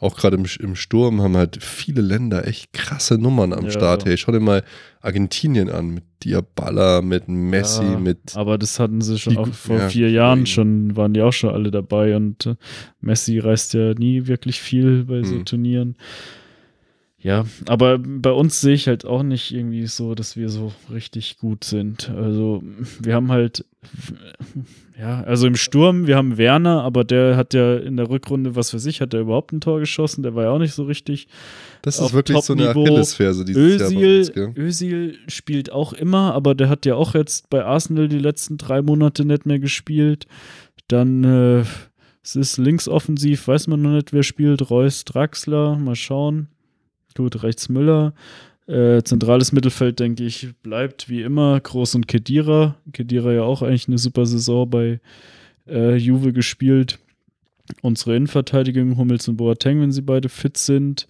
Auch 0.00 0.16
gerade 0.16 0.36
im, 0.36 0.46
im 0.60 0.76
Sturm 0.76 1.20
haben 1.20 1.36
halt 1.36 1.62
viele 1.62 2.00
Länder 2.00 2.48
echt 2.48 2.72
krasse 2.72 3.18
Nummern 3.18 3.52
am 3.52 3.66
Ja. 3.66 3.70
Start. 3.70 4.06
Hey, 4.06 4.16
schau 4.16 4.32
dir 4.32 4.40
mal 4.40 4.64
Argentinien 5.02 5.68
an, 5.70 5.90
mit 5.90 6.04
Diabala, 6.24 7.02
mit 7.02 7.28
Messi, 7.28 7.82
Ja, 7.82 7.98
mit. 7.98 8.34
Aber 8.34 8.56
das 8.58 8.80
hatten 8.80 9.00
sie 9.02 9.18
schon 9.18 9.34
Die- 9.34 9.38
auch 9.38 9.48
vor 9.48 9.76
ja, 9.78 9.88
vier 9.90 10.10
Jahren 10.10 10.46
schon, 10.46 10.96
waren 10.96 11.12
die 11.14 11.20
auch 11.22 11.32
schon 11.32 11.50
alle 11.50 11.70
dabei 11.70 12.16
und 12.16 12.46
äh, 12.46 12.54
Messi 13.00 13.38
reist 13.38 13.74
ja 13.74 13.92
nie 13.94 14.26
wirklich 14.26 14.60
viel 14.60 15.04
bei 15.04 15.22
so 15.22 15.34
Hm. 15.36 15.44
Turnieren. 15.44 15.96
Ja, 17.22 17.44
aber 17.68 17.98
bei 17.98 18.30
uns 18.30 18.62
sehe 18.62 18.72
ich 18.72 18.88
halt 18.88 19.04
auch 19.04 19.22
nicht 19.22 19.52
irgendwie 19.52 19.86
so, 19.86 20.14
dass 20.14 20.36
wir 20.36 20.48
so 20.48 20.72
richtig 20.90 21.36
gut 21.36 21.64
sind. 21.64 22.08
Also 22.08 22.62
wir 22.98 23.14
haben 23.14 23.30
halt, 23.30 23.66
ja, 24.98 25.22
also 25.24 25.46
im 25.46 25.54
Sturm, 25.54 26.06
wir 26.06 26.16
haben 26.16 26.38
Werner, 26.38 26.82
aber 26.82 27.04
der 27.04 27.36
hat 27.36 27.52
ja 27.52 27.76
in 27.76 27.98
der 27.98 28.08
Rückrunde, 28.08 28.56
was 28.56 28.70
für 28.70 28.78
sich, 28.78 29.02
hat 29.02 29.12
er 29.12 29.20
überhaupt 29.20 29.52
ein 29.52 29.60
Tor 29.60 29.80
geschossen, 29.80 30.22
der 30.22 30.34
war 30.34 30.44
ja 30.44 30.50
auch 30.50 30.58
nicht 30.58 30.72
so 30.72 30.84
richtig. 30.84 31.28
Das 31.82 31.98
ist 31.98 32.14
wirklich 32.14 32.40
so 32.40 32.54
eine. 32.54 32.70
Achillesferse 32.70 33.44
dieses 33.44 33.80
Jahr 33.80 33.90
bei 33.90 33.96
uns, 33.96 34.30
Özil, 34.30 34.32
gell? 34.32 34.52
Özil 34.56 35.18
spielt 35.28 35.72
auch 35.72 35.92
immer, 35.92 36.32
aber 36.32 36.54
der 36.54 36.70
hat 36.70 36.86
ja 36.86 36.94
auch 36.94 37.14
jetzt 37.14 37.50
bei 37.50 37.62
Arsenal 37.62 38.08
die 38.08 38.18
letzten 38.18 38.56
drei 38.56 38.80
Monate 38.80 39.26
nicht 39.26 39.44
mehr 39.44 39.58
gespielt. 39.58 40.26
Dann 40.88 41.24
äh, 41.24 41.64
es 42.22 42.34
ist 42.34 42.56
linksoffensiv, 42.56 43.46
weiß 43.46 43.66
man 43.66 43.82
noch 43.82 43.90
nicht, 43.90 44.14
wer 44.14 44.22
spielt. 44.22 44.70
Reus, 44.70 45.04
Draxler, 45.04 45.76
mal 45.76 45.96
schauen. 45.96 46.48
Gut, 47.16 47.42
rechts 47.42 47.68
Müller. 47.68 48.14
Äh, 48.66 49.02
zentrales 49.02 49.50
Mittelfeld, 49.52 49.98
denke 49.98 50.24
ich, 50.24 50.48
bleibt 50.62 51.08
wie 51.08 51.22
immer 51.22 51.58
Groß 51.58 51.96
und 51.96 52.06
Kedira. 52.06 52.76
Kedira 52.92 53.32
ja 53.32 53.42
auch 53.42 53.62
eigentlich 53.62 53.88
eine 53.88 53.98
super 53.98 54.26
Saison 54.26 54.70
bei 54.70 55.00
äh, 55.66 55.96
Juve 55.96 56.32
gespielt. 56.32 56.98
Unsere 57.82 58.16
Innenverteidigung, 58.16 58.96
Hummels 58.96 59.26
und 59.28 59.36
Boateng, 59.36 59.80
wenn 59.80 59.92
sie 59.92 60.02
beide 60.02 60.28
fit 60.28 60.56
sind, 60.56 61.08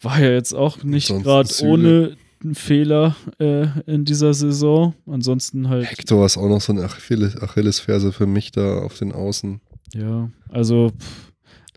war 0.00 0.20
ja 0.20 0.30
jetzt 0.30 0.52
auch 0.52 0.82
nicht 0.82 1.08
gerade 1.08 1.48
ohne 1.62 2.16
Fehler 2.54 3.16
äh, 3.38 3.66
in 3.86 4.04
dieser 4.04 4.34
Saison. 4.34 4.94
Ansonsten 5.06 5.68
halt, 5.68 5.90
Hector 5.90 6.24
ist 6.26 6.38
auch 6.38 6.48
noch 6.48 6.60
so 6.60 6.72
eine 6.72 6.84
Achilles 6.84 7.40
Achillesferse 7.40 8.12
für 8.12 8.26
mich 8.26 8.50
da 8.50 8.78
auf 8.78 8.98
den 8.98 9.12
Außen. 9.12 9.60
ja, 9.94 10.30
also, 10.48 10.90
pff, 10.98 11.29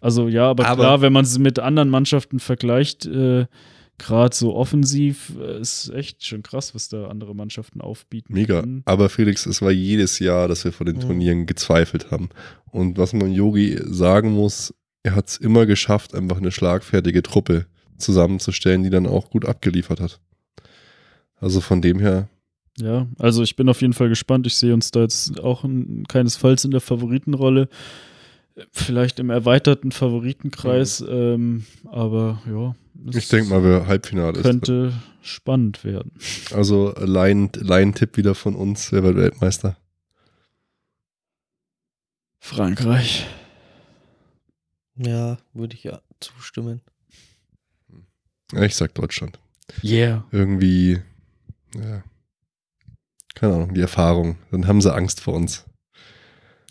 also 0.03 0.27
ja, 0.27 0.49
aber, 0.49 0.65
Aber- 0.67 0.83
klar, 0.83 1.01
wenn 1.01 1.13
man 1.13 1.23
es 1.25 1.37
mit 1.39 1.57
anderen 1.59 1.89
Mannschaften 1.89 2.39
vergleicht, 2.39 3.05
äh, 3.05 3.45
gerade 3.97 4.35
so 4.35 4.55
offensiv, 4.55 5.33
äh, 5.39 5.59
ist 5.61 5.89
echt 5.89 6.25
schon 6.25 6.41
krass, 6.43 6.73
was 6.75 6.89
da 6.89 7.07
andere 7.07 7.35
Mannschaften 7.35 7.79
aufbieten. 7.81 8.33
Mega. 8.33 8.61
können. 8.61 8.81
Aber 8.85 9.07
Felix, 9.09 9.45
es 9.45 9.61
war 9.61 9.71
jedes 9.71 10.19
Jahr, 10.19 10.47
dass 10.47 10.65
wir 10.65 10.71
vor 10.73 10.85
den 10.85 10.95
Mhm. 10.97 11.01
Turnieren 11.01 11.45
gezweifelt 11.45 12.11
haben. 12.11 12.29
Und 12.71 12.97
was 12.97 13.13
man 13.13 13.31
Yogi 13.31 13.79
sagen 13.85 14.31
muss, 14.33 14.73
er 15.03 15.15
hat 15.15 15.27
es 15.29 15.37
immer 15.37 15.65
geschafft, 15.65 16.15
einfach 16.15 16.37
eine 16.37 16.51
schlagfertige 16.51 17.21
Truppe 17.23 17.67
zusammenzustellen, 17.97 18.83
die 18.83 18.89
dann 18.89 19.05
auch 19.05 19.29
gut 19.29 19.45
abgeliefert 19.45 19.99
hat. 19.99 20.19
Also 21.39 21.61
von 21.61 21.81
dem 21.81 21.99
her, 21.99 22.29
Ja, 22.79 23.05
also 23.19 23.43
ich 23.43 23.55
bin 23.55 23.69
auf 23.69 23.81
jeden 23.81 23.93
Fall 23.93 24.09
gespannt. 24.09 24.47
Ich 24.47 24.55
sehe 24.55 24.73
uns 24.73 24.89
da 24.89 25.01
jetzt 25.01 25.39
auch 25.39 25.63
n- 25.63 26.05
keinesfalls 26.07 26.65
in 26.65 26.71
der 26.71 26.81
Favoritenrolle. 26.81 27.69
Vielleicht 28.71 29.19
im 29.19 29.29
erweiterten 29.31 29.91
Favoritenkreis, 29.91 31.03
ähm, 31.07 31.65
aber 31.85 32.41
ja. 32.47 32.75
es 33.09 33.15
Ich 33.15 33.27
denke 33.29 33.49
mal, 33.49 33.63
wer 33.63 33.87
Halbfinale 33.87 34.37
ist. 34.37 34.43
könnte 34.43 34.93
spannend 35.23 35.83
werden. 35.83 36.11
Also 36.51 36.93
Laien- 36.99 37.49
Laien-Tipp 37.55 38.15
wieder 38.17 38.35
von 38.35 38.55
uns, 38.55 38.91
wer 38.91 39.03
wird 39.03 39.15
Weltmeister? 39.17 39.75
Frankreich. 42.39 43.25
Ja, 44.95 45.37
würde 45.53 45.75
ich 45.75 45.83
ja 45.83 46.01
zustimmen. 46.19 46.81
Ja, 48.51 48.61
ich 48.63 48.75
sag 48.75 48.93
Deutschland. 48.93 49.39
Yeah. 49.83 50.25
Irgendwie, 50.31 51.01
ja, 51.75 52.03
keine 53.33 53.55
Ahnung, 53.55 53.73
die 53.73 53.81
Erfahrung. 53.81 54.37
Dann 54.51 54.67
haben 54.67 54.81
sie 54.81 54.93
Angst 54.93 55.21
vor 55.21 55.33
uns. 55.33 55.65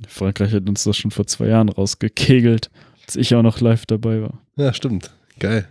Frankreich 0.08 0.52
hat 0.52 0.68
uns 0.68 0.84
das 0.84 0.96
schon 0.96 1.10
vor 1.10 1.26
zwei 1.26 1.48
Jahren 1.48 1.68
rausgekegelt, 1.68 2.70
als 3.04 3.16
ich 3.16 3.34
auch 3.34 3.42
noch 3.42 3.60
live 3.60 3.86
dabei 3.86 4.22
war. 4.22 4.40
Ja, 4.56 4.72
stimmt. 4.72 5.10
Geil. 5.38 5.66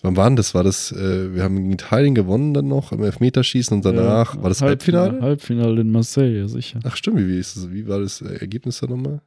Wann 0.00 0.16
war 0.16 0.28
denn 0.30 0.36
das? 0.36 0.54
War 0.54 0.62
das, 0.62 0.92
äh, 0.92 1.34
wir 1.34 1.42
haben 1.42 1.56
gegen 1.56 1.72
Italien 1.72 2.14
gewonnen 2.14 2.54
dann 2.54 2.68
noch 2.68 2.92
im 2.92 3.02
Elfmeterschießen 3.02 3.76
und 3.76 3.84
danach, 3.84 4.36
Ja, 4.36 4.42
war 4.42 4.48
das 4.48 4.62
Halbfinale? 4.62 5.04
Halbfinale? 5.04 5.26
Halbfinale 5.28 5.80
in 5.80 5.90
Marseille, 5.90 6.38
ja 6.38 6.48
sicher. 6.48 6.78
Ach 6.84 6.96
stimmt, 6.96 7.18
wie, 7.18 7.28
wie, 7.28 7.38
ist 7.38 7.56
das, 7.56 7.70
wie 7.70 7.86
war 7.88 8.00
das 8.00 8.20
äh, 8.20 8.36
Ergebnis 8.36 8.78
da 8.78 8.86
nochmal? 8.86 9.20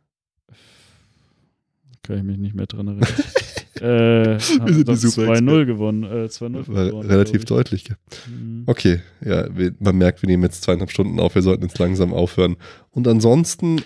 Kann 2.03 2.18
ich 2.18 2.24
mich 2.24 2.38
nicht 2.38 2.56
mehr 2.56 2.68
dran 2.68 2.88
erinnern. 2.88 3.08
äh, 3.82 4.40
haben 4.40 4.40
sind 4.40 4.78
die 4.78 4.84
das 4.84 5.02
super 5.02 5.34
2-0 5.34 5.66
gewonnen. 5.66 6.03
Äh, 6.03 6.26
2-0 6.26 6.53
War 6.53 6.64
verloren, 6.64 7.08
relativ 7.08 7.45
deutlich. 7.45 7.86
Mhm. 8.28 8.64
Okay, 8.68 8.99
ja, 9.26 9.48
man 9.80 9.98
merkt, 9.98 10.22
wir 10.22 10.28
nehmen 10.28 10.44
jetzt 10.44 10.64
zweieinhalb 10.64 10.91
Stunden 10.91 11.20
auf, 11.20 11.36
wir 11.36 11.41
sollten 11.41 11.64
jetzt 11.64 11.80
langsam 11.80 12.14
aufhören. 12.14 12.58
Und 12.91 13.08
ansonsten, 13.08 13.82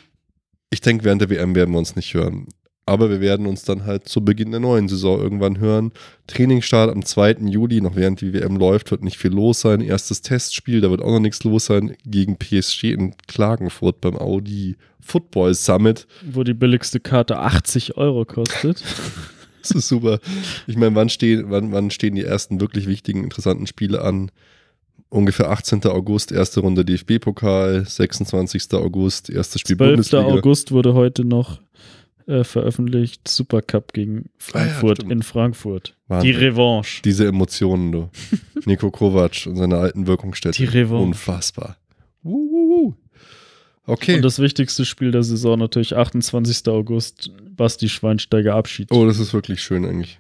ich 0.70 0.82
denke, 0.82 1.06
während 1.06 1.22
der 1.22 1.30
WM 1.30 1.56
werden 1.56 1.72
wir 1.72 1.80
uns 1.80 1.96
nicht 1.96 2.14
hören. 2.14 2.48
Aber 2.88 3.10
wir 3.10 3.20
werden 3.20 3.48
uns 3.48 3.64
dann 3.64 3.86
halt 3.86 4.08
zu 4.08 4.24
Beginn 4.24 4.52
der 4.52 4.60
neuen 4.60 4.88
Saison 4.88 5.20
irgendwann 5.20 5.60
hören. 5.60 5.92
Trainingsstart 6.28 6.92
am 6.92 7.04
2. 7.04 7.38
Juli, 7.48 7.82
noch 7.82 7.96
während 7.96 8.22
die 8.22 8.32
WM 8.32 8.58
läuft, 8.58 8.92
wird 8.92 9.04
nicht 9.04 9.18
viel 9.18 9.32
los 9.32 9.62
sein. 9.62 9.82
Erstes 9.82 10.22
Testspiel, 10.22 10.82
da 10.82 10.92
wird 10.92 11.02
auch 11.02 11.12
noch 11.12 11.20
nichts 11.20 11.44
los 11.44 11.66
sein, 11.66 11.96
gegen 12.06 12.38
PSG 12.38 12.92
in 12.92 13.16
Klagenfurt 13.28 14.02
beim 14.02 14.16
Audi 14.16 14.76
Football 15.00 15.56
Summit. 15.56 16.06
Wo 16.32 16.44
die 16.44 16.54
billigste 16.54 17.00
Karte 17.00 17.40
80 17.40 17.98
Euro 17.98 18.26
kostet. 18.26 18.84
Das 19.68 19.72
ist 19.72 19.88
super. 19.88 20.20
Ich 20.68 20.78
meine, 20.78 20.96
wann 20.96 21.10
stehen, 21.10 21.46
wann, 21.50 21.72
wann 21.72 21.90
stehen 21.92 22.16
die 22.16 22.24
ersten 22.24 22.62
wirklich 22.62 22.88
wichtigen, 22.88 23.24
interessanten 23.24 23.68
Spiele 23.68 24.02
an? 24.02 24.32
Ungefähr 25.10 25.50
18. 25.50 25.84
August, 25.86 26.32
erste 26.32 26.60
Runde 26.60 26.84
DFB-Pokal, 26.84 27.86
26. 27.86 28.74
August, 28.74 29.30
erstes 29.30 29.62
Spiel 29.62 29.78
12. 29.78 29.90
Bundesliga. 29.90 30.26
August 30.26 30.72
wurde 30.72 30.94
heute 30.94 31.24
noch 31.24 31.60
äh, 32.28 32.44
veröffentlicht. 32.44 33.28
Supercup 33.28 33.94
gegen 33.94 34.30
Frankfurt 34.38 34.98
stimmt. 34.98 35.12
in 35.12 35.24
Frankfurt. 35.24 35.96
Wahnsinn. 36.08 36.32
Die 36.32 36.38
Revanche. 36.38 37.02
Diese 37.04 37.28
Emotionen, 37.28 37.92
du. 37.92 38.10
Nico 38.66 38.92
Kovac 38.92 39.46
und 39.46 39.58
seine 39.58 39.78
alten 39.78 40.08
Wirkungsstätte. 40.08 40.58
Die 40.58 40.66
Revanche. 40.66 41.04
Unfassbar. 41.04 41.78
Okay. 43.88 44.16
Und 44.16 44.22
das 44.24 44.40
wichtigste 44.40 44.84
Spiel 44.86 45.12
der 45.12 45.24
Saison 45.24 45.60
natürlich 45.60 45.96
28. 45.96 46.68
August, 46.70 47.32
Basti 47.56 47.88
Schweinsteiger 47.90 48.56
Abschied. 48.56 48.92
oh, 48.92 49.06
das 49.06 49.20
ist 49.20 49.34
wirklich 49.34 49.62
schön 49.62 49.86
eigentlich. 49.86 50.20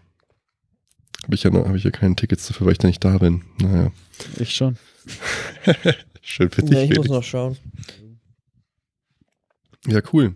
Habe 1.23 1.33
ich, 1.35 1.43
ja 1.43 1.49
noch- 1.49 1.67
hab 1.67 1.75
ich 1.75 1.83
ja 1.83 1.89
keine 1.91 2.15
Tickets 2.15 2.47
dafür, 2.47 2.67
weil 2.67 2.73
ich 2.73 2.77
da 2.79 2.87
nicht 2.87 3.03
da 3.03 3.17
bin. 3.17 3.41
Naja. 3.59 3.91
Ich 4.39 4.53
schon. 4.55 4.77
Schön 6.21 6.49
für 6.49 6.61
dich, 6.63 6.71
Ja, 6.73 6.81
ich 6.83 6.89
muss 6.89 6.95
Felix. 6.97 7.09
noch 7.09 7.23
schauen. 7.23 7.57
Ja, 9.87 10.01
cool. 10.13 10.35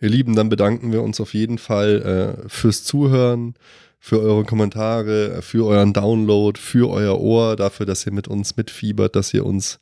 Ihr 0.00 0.08
Lieben, 0.08 0.34
dann 0.34 0.48
bedanken 0.48 0.92
wir 0.92 1.02
uns 1.02 1.20
auf 1.20 1.34
jeden 1.34 1.58
Fall 1.58 2.38
äh, 2.44 2.48
fürs 2.48 2.84
Zuhören, 2.84 3.54
für 3.98 4.20
eure 4.20 4.44
Kommentare, 4.44 5.42
für 5.42 5.66
euren 5.66 5.92
Download, 5.92 6.58
für 6.58 6.88
euer 6.88 7.20
Ohr, 7.20 7.56
dafür, 7.56 7.84
dass 7.84 8.06
ihr 8.06 8.12
mit 8.12 8.28
uns 8.28 8.56
mitfiebert, 8.56 9.16
dass 9.16 9.34
ihr 9.34 9.44
uns 9.44 9.80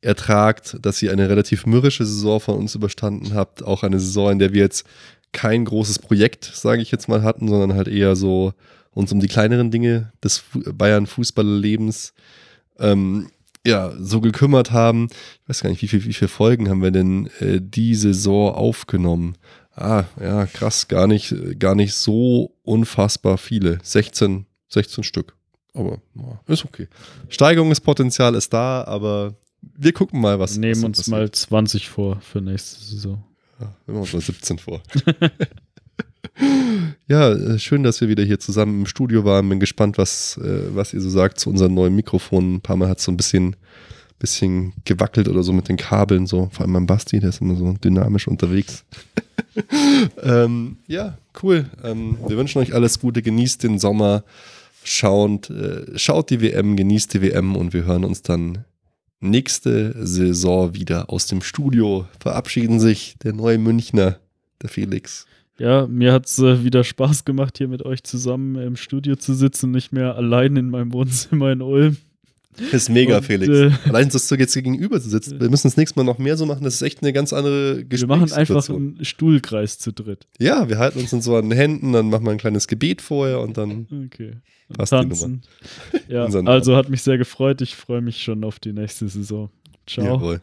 ertragt, 0.00 0.76
dass 0.80 1.02
ihr 1.02 1.12
eine 1.12 1.28
relativ 1.28 1.66
mürrische 1.66 2.04
Saison 2.04 2.40
von 2.40 2.56
uns 2.56 2.74
überstanden 2.74 3.34
habt. 3.34 3.62
Auch 3.62 3.82
eine 3.82 4.00
Saison, 4.00 4.32
in 4.32 4.38
der 4.38 4.52
wir 4.52 4.62
jetzt 4.62 4.86
kein 5.32 5.64
großes 5.64 5.98
Projekt, 5.98 6.44
sage 6.44 6.82
ich 6.82 6.90
jetzt 6.90 7.08
mal, 7.08 7.22
hatten, 7.22 7.48
sondern 7.48 7.74
halt 7.74 7.88
eher 7.88 8.16
so 8.16 8.54
uns 8.92 9.12
um 9.12 9.20
die 9.20 9.28
kleineren 9.28 9.70
Dinge 9.70 10.12
des 10.22 10.38
Fu 10.38 10.60
Bayern-Fußballerlebens 10.72 12.14
ähm, 12.78 13.28
ja, 13.66 13.92
so 13.98 14.20
gekümmert 14.20 14.70
haben. 14.70 15.08
Ich 15.42 15.48
weiß 15.48 15.62
gar 15.62 15.70
nicht, 15.70 15.82
wie, 15.82 15.88
viel, 15.88 16.04
wie 16.04 16.12
viele 16.12 16.28
Folgen 16.28 16.68
haben 16.68 16.82
wir 16.82 16.90
denn 16.90 17.28
äh, 17.40 17.60
die 17.60 17.94
Saison 17.94 18.54
aufgenommen? 18.54 19.36
Ah, 19.74 20.04
ja, 20.20 20.46
krass, 20.46 20.88
gar 20.88 21.06
nicht, 21.06 21.34
gar 21.58 21.74
nicht 21.74 21.94
so 21.94 22.56
unfassbar 22.62 23.38
viele. 23.38 23.78
16, 23.82 24.46
16 24.68 25.04
Stück. 25.04 25.36
Aber 25.74 26.00
ist 26.46 26.64
okay. 26.64 26.88
Steigerungspotenzial 27.28 28.34
ist 28.34 28.52
da, 28.52 28.82
aber 28.84 29.36
wir 29.78 29.92
gucken 29.92 30.20
mal, 30.20 30.38
was 30.38 30.56
nehmen 30.56 30.76
was 30.76 30.84
uns 30.84 30.98
passiert. 30.98 31.16
mal 31.16 31.30
20 31.30 31.88
vor 31.88 32.20
für 32.20 32.40
nächste 32.40 32.84
Saison. 32.84 33.22
Ja, 33.60 33.66
nehmen 33.86 33.98
wir 33.98 34.00
uns 34.00 34.12
mal 34.12 34.20
17 34.20 34.58
vor. 34.58 34.82
ja, 37.06 37.32
äh, 37.32 37.58
schön, 37.58 37.84
dass 37.84 38.00
wir 38.00 38.08
wieder 38.08 38.24
hier 38.24 38.40
zusammen 38.40 38.80
im 38.80 38.86
Studio 38.86 39.24
waren. 39.24 39.48
Bin 39.48 39.60
gespannt, 39.60 39.96
was, 39.96 40.36
äh, 40.38 40.74
was 40.74 40.92
ihr 40.92 41.00
so 41.00 41.08
sagt 41.08 41.38
zu 41.38 41.48
unseren 41.48 41.74
neuen 41.74 41.94
Mikrofonen. 41.94 42.56
Ein 42.56 42.60
paar 42.60 42.76
Mal 42.76 42.88
hat 42.88 42.98
es 42.98 43.04
so 43.04 43.12
ein 43.12 43.16
bisschen, 43.16 43.54
bisschen 44.18 44.72
gewackelt 44.84 45.28
oder 45.28 45.44
so 45.44 45.52
mit 45.52 45.68
den 45.68 45.76
Kabeln, 45.76 46.26
so. 46.26 46.48
Vor 46.52 46.62
allem 46.64 46.72
beim 46.72 46.86
Basti, 46.86 47.20
der 47.20 47.28
ist 47.28 47.40
immer 47.40 47.54
so 47.54 47.72
dynamisch 47.72 48.26
unterwegs. 48.26 48.84
ähm, 50.22 50.78
ja, 50.88 51.18
cool. 51.42 51.66
Ähm, 51.84 52.18
wir 52.26 52.36
wünschen 52.36 52.58
euch 52.58 52.74
alles 52.74 52.98
Gute. 52.98 53.22
Genießt 53.22 53.62
den 53.62 53.78
Sommer. 53.78 54.24
Schaut, 54.82 55.50
äh, 55.50 55.96
schaut 55.96 56.30
die 56.30 56.40
WM, 56.40 56.76
genießt 56.76 57.14
die 57.14 57.22
WM 57.22 57.54
und 57.54 57.72
wir 57.72 57.84
hören 57.84 58.04
uns 58.04 58.22
dann 58.22 58.64
nächste 59.20 59.94
Saison 60.06 60.74
wieder 60.74 61.10
aus 61.10 61.26
dem 61.26 61.42
Studio. 61.42 62.06
Verabschieden 62.20 62.80
sich 62.80 63.16
der 63.22 63.32
neue 63.32 63.58
Münchner, 63.58 64.18
der 64.62 64.68
Felix. 64.68 65.26
Ja, 65.58 65.88
mir 65.88 66.12
hat 66.12 66.26
es 66.26 66.38
äh, 66.38 66.62
wieder 66.62 66.84
Spaß 66.84 67.24
gemacht, 67.24 67.58
hier 67.58 67.66
mit 67.66 67.84
euch 67.84 68.04
zusammen 68.04 68.54
im 68.56 68.76
Studio 68.76 69.16
zu 69.16 69.34
sitzen, 69.34 69.72
nicht 69.72 69.92
mehr 69.92 70.14
allein 70.14 70.56
in 70.56 70.70
meinem 70.70 70.92
Wohnzimmer 70.92 71.50
in 71.50 71.62
Ulm. 71.62 71.96
Ist 72.72 72.88
mega, 72.88 73.18
Und, 73.18 73.24
Felix. 73.24 73.48
äh, 73.48 73.70
Allein, 73.88 74.08
dass 74.08 74.28
du 74.28 74.34
jetzt 74.34 74.52
hier 74.52 74.62
gegenüber 74.62 74.98
sitzt. 75.00 75.38
Wir 75.40 75.48
müssen 75.50 75.68
das 75.68 75.76
nächste 75.76 75.98
Mal 75.98 76.04
noch 76.04 76.18
mehr 76.18 76.36
so 76.36 76.46
machen. 76.46 76.64
Das 76.64 76.74
ist 76.74 76.82
echt 76.82 77.02
eine 77.02 77.12
ganz 77.12 77.32
andere 77.32 77.84
Wir 77.88 78.06
machen 78.06 78.32
einfach 78.32 78.68
einen 78.68 79.04
Stuhlkreis 79.04 79.78
zu 79.78 79.92
dritt. 79.92 80.26
Ja, 80.38 80.68
wir 80.68 80.78
halten 80.78 80.98
uns 81.00 81.12
in 81.12 81.20
so 81.22 81.36
an 81.36 81.48
den 81.48 81.56
Händen, 81.58 81.92
dann 81.92 82.10
machen 82.10 82.24
wir 82.24 82.32
ein 82.32 82.38
kleines 82.38 82.66
Gebet 82.68 83.00
vorher 83.02 83.40
und 83.40 83.56
dann. 83.56 83.86
Okay. 84.06 84.32
Und 84.68 84.78
Passt 84.78 84.92
die 84.92 84.96
tanzen. 84.96 85.42
Ja, 86.08 86.24
also 86.24 86.76
hat 86.76 86.88
mich 86.90 87.02
sehr 87.02 87.18
gefreut. 87.18 87.60
Ich 87.62 87.74
freue 87.76 88.00
mich 88.00 88.22
schon 88.22 88.44
auf 88.44 88.58
die 88.58 88.72
nächste 88.72 89.08
Saison. 89.08 89.50
Ciao. 89.86 90.04
Jawohl. 90.04 90.40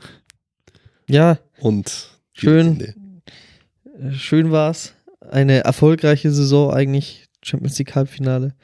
Ja, 1.10 1.38
Und 1.60 2.10
Schön. 2.34 2.77
Nee. 2.77 4.08
äh, 4.08 4.11
schön 4.14 4.52
war's. 4.52 4.94
Eine 5.22 5.64
erfolgreiche 5.64 6.32
Saison 6.32 6.72
eigentlich, 6.72 7.26
Champions 7.44 7.77
League 7.80 7.95
Halbfinale. 7.95 8.56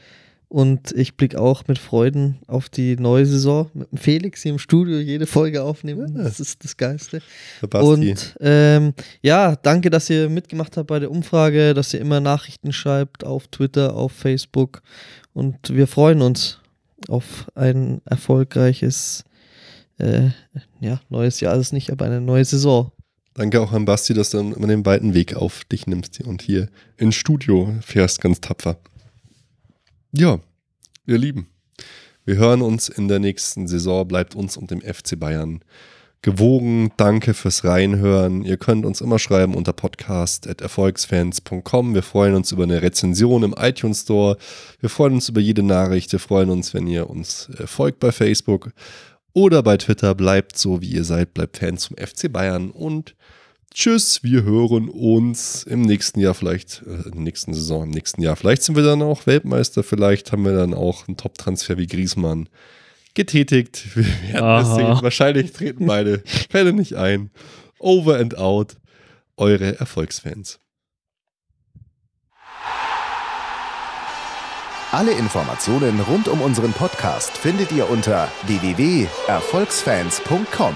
Und 0.52 0.92
ich 0.92 1.16
blicke 1.16 1.40
auch 1.40 1.66
mit 1.70 1.80
Freuden 1.80 2.40
auf 2.46 2.68
die 2.68 2.98
neue 2.98 3.26
Saison. 3.26 3.72
Mit 3.74 3.90
dem 3.90 3.98
Felix 3.98 4.42
hier 4.44 4.52
im 4.52 4.60
Studio 4.60 5.00
jede 5.00 5.26
Folge 5.26 5.64
aufnehmen. 5.64 6.14
Ja. 6.18 6.24
Das 6.24 6.42
ist 6.42 6.66
das 6.66 6.76
Geilste. 6.76 7.22
Und 7.72 8.36
ähm, 8.42 8.94
ja, 9.22 9.56
danke, 9.56 9.90
dass 9.90 10.10
ihr 10.10 10.28
mitgemacht 10.28 10.76
habt 10.76 10.88
bei 10.88 11.00
der 11.00 11.10
Umfrage, 11.10 11.74
dass 11.74 11.94
ihr 11.94 12.02
immer 12.02 12.20
Nachrichten 12.20 12.74
schreibt 12.74 13.24
auf 13.24 13.48
Twitter, 13.48 13.96
auf 13.96 14.12
Facebook. 14.12 14.82
Und 15.32 15.74
wir 15.74 15.88
freuen 15.88 16.22
uns 16.22 16.60
auf 17.08 17.50
ein 17.56 18.02
erfolgreiches 18.04 19.24
äh, 20.00 20.32
ja, 20.82 21.00
neues 21.08 21.40
Jahr 21.40 21.56
ist 21.56 21.68
es 21.68 21.72
nicht, 21.72 21.92
aber 21.92 22.04
eine 22.06 22.20
neue 22.20 22.44
Saison. 22.44 22.92
Danke 23.36 23.62
auch 23.62 23.72
an 23.72 23.86
Basti, 23.86 24.14
dass 24.14 24.32
du 24.32 24.40
immer 24.40 24.68
den 24.68 24.86
weiten 24.86 25.14
Weg 25.14 25.38
auf 25.38 25.64
dich 25.64 25.88
nimmst 25.88 26.20
und 26.22 26.42
hier 26.42 26.68
ins 26.98 27.16
Studio 27.16 27.74
fährst, 27.82 28.20
ganz 28.20 28.42
tapfer. 28.42 28.78
Ja, 30.14 30.40
ihr 31.06 31.18
Lieben, 31.18 31.48
wir 32.26 32.36
hören 32.36 32.62
uns 32.62 32.90
in 32.90 33.08
der 33.08 33.20
nächsten 33.20 33.70
Saison. 33.70 34.06
Bleibt 34.06 34.36
uns 34.36 34.58
und 34.58 34.70
dem 34.70 34.82
FC 34.82 35.18
Bayern 35.18 35.64
gewogen. 36.22 36.92
Danke 36.98 37.34
fürs 37.34 37.64
Reinhören. 37.64 38.44
Ihr 38.44 38.58
könnt 38.58 38.86
uns 38.86 39.00
immer 39.00 39.20
schreiben 39.20 39.56
unter 39.56 39.72
podcast.erfolgsfans.com. 39.72 41.94
Wir 41.94 42.04
freuen 42.04 42.36
uns 42.36 42.52
über 42.52 42.64
eine 42.64 42.82
Rezension 42.82 43.44
im 43.44 43.56
iTunes 43.58 44.02
Store. 44.02 44.36
Wir 44.82 44.90
freuen 44.90 45.14
uns 45.14 45.30
über 45.30 45.40
jede 45.40 45.64
Nachricht. 45.64 46.12
Wir 46.12 46.20
freuen 46.20 46.50
uns, 46.50 46.74
wenn 46.74 46.88
ihr 46.88 47.10
uns 47.10 47.48
äh, 47.58 47.66
folgt 47.66 48.02
bei 48.02 48.12
Facebook 48.12 48.74
oder 49.32 49.64
bei 49.64 49.78
Twitter. 49.78 50.14
Bleibt 50.14 50.58
so, 50.58 50.82
wie 50.82 50.92
ihr 50.92 51.06
seid. 51.06 51.34
Bleibt 51.34 51.56
Fans 51.56 51.84
zum 51.84 51.96
FC 51.96 52.30
Bayern 52.30 52.70
und 52.70 53.16
Tschüss, 53.74 54.22
wir 54.22 54.44
hören 54.44 54.90
uns 54.90 55.64
im 55.64 55.82
nächsten 55.82 56.20
Jahr 56.20 56.34
vielleicht, 56.34 56.84
äh, 56.86 57.06
in 57.06 57.12
der 57.12 57.22
nächsten 57.22 57.54
Saison, 57.54 57.84
im 57.84 57.92
nächsten 57.92 58.22
Jahr. 58.22 58.36
Vielleicht 58.36 58.64
sind 58.64 58.76
wir 58.76 58.84
dann 58.84 59.02
auch 59.02 59.26
Weltmeister, 59.26 59.82
vielleicht 59.82 60.34
haben 60.34 60.44
wir 60.44 60.54
dann 60.54 60.74
auch 60.74 61.08
einen 61.08 61.16
Top-Transfer 61.16 61.78
wie 61.78 61.88
Griesmann 61.88 62.50
getätigt. 63.14 63.88
Wir 63.96 64.06
werden 64.34 64.66
es 64.66 64.76
sehen. 64.76 65.02
Wahrscheinlich 65.02 65.54
treten 65.54 65.86
beide 65.86 66.22
Fälle 66.50 66.74
nicht 66.74 66.96
ein. 66.96 67.30
Over 67.80 68.20
and 68.20 68.38
out, 68.38 68.76
eure 69.38 69.80
Erfolgsfans. 69.80 70.60
Alle 74.92 75.14
Informationen 75.14 76.02
rund 76.02 76.28
um 76.28 76.42
unseren 76.42 76.74
Podcast 76.74 77.38
findet 77.38 77.72
ihr 77.72 77.90
unter 77.90 78.28
www.erfolgsfans.com. 78.46 80.76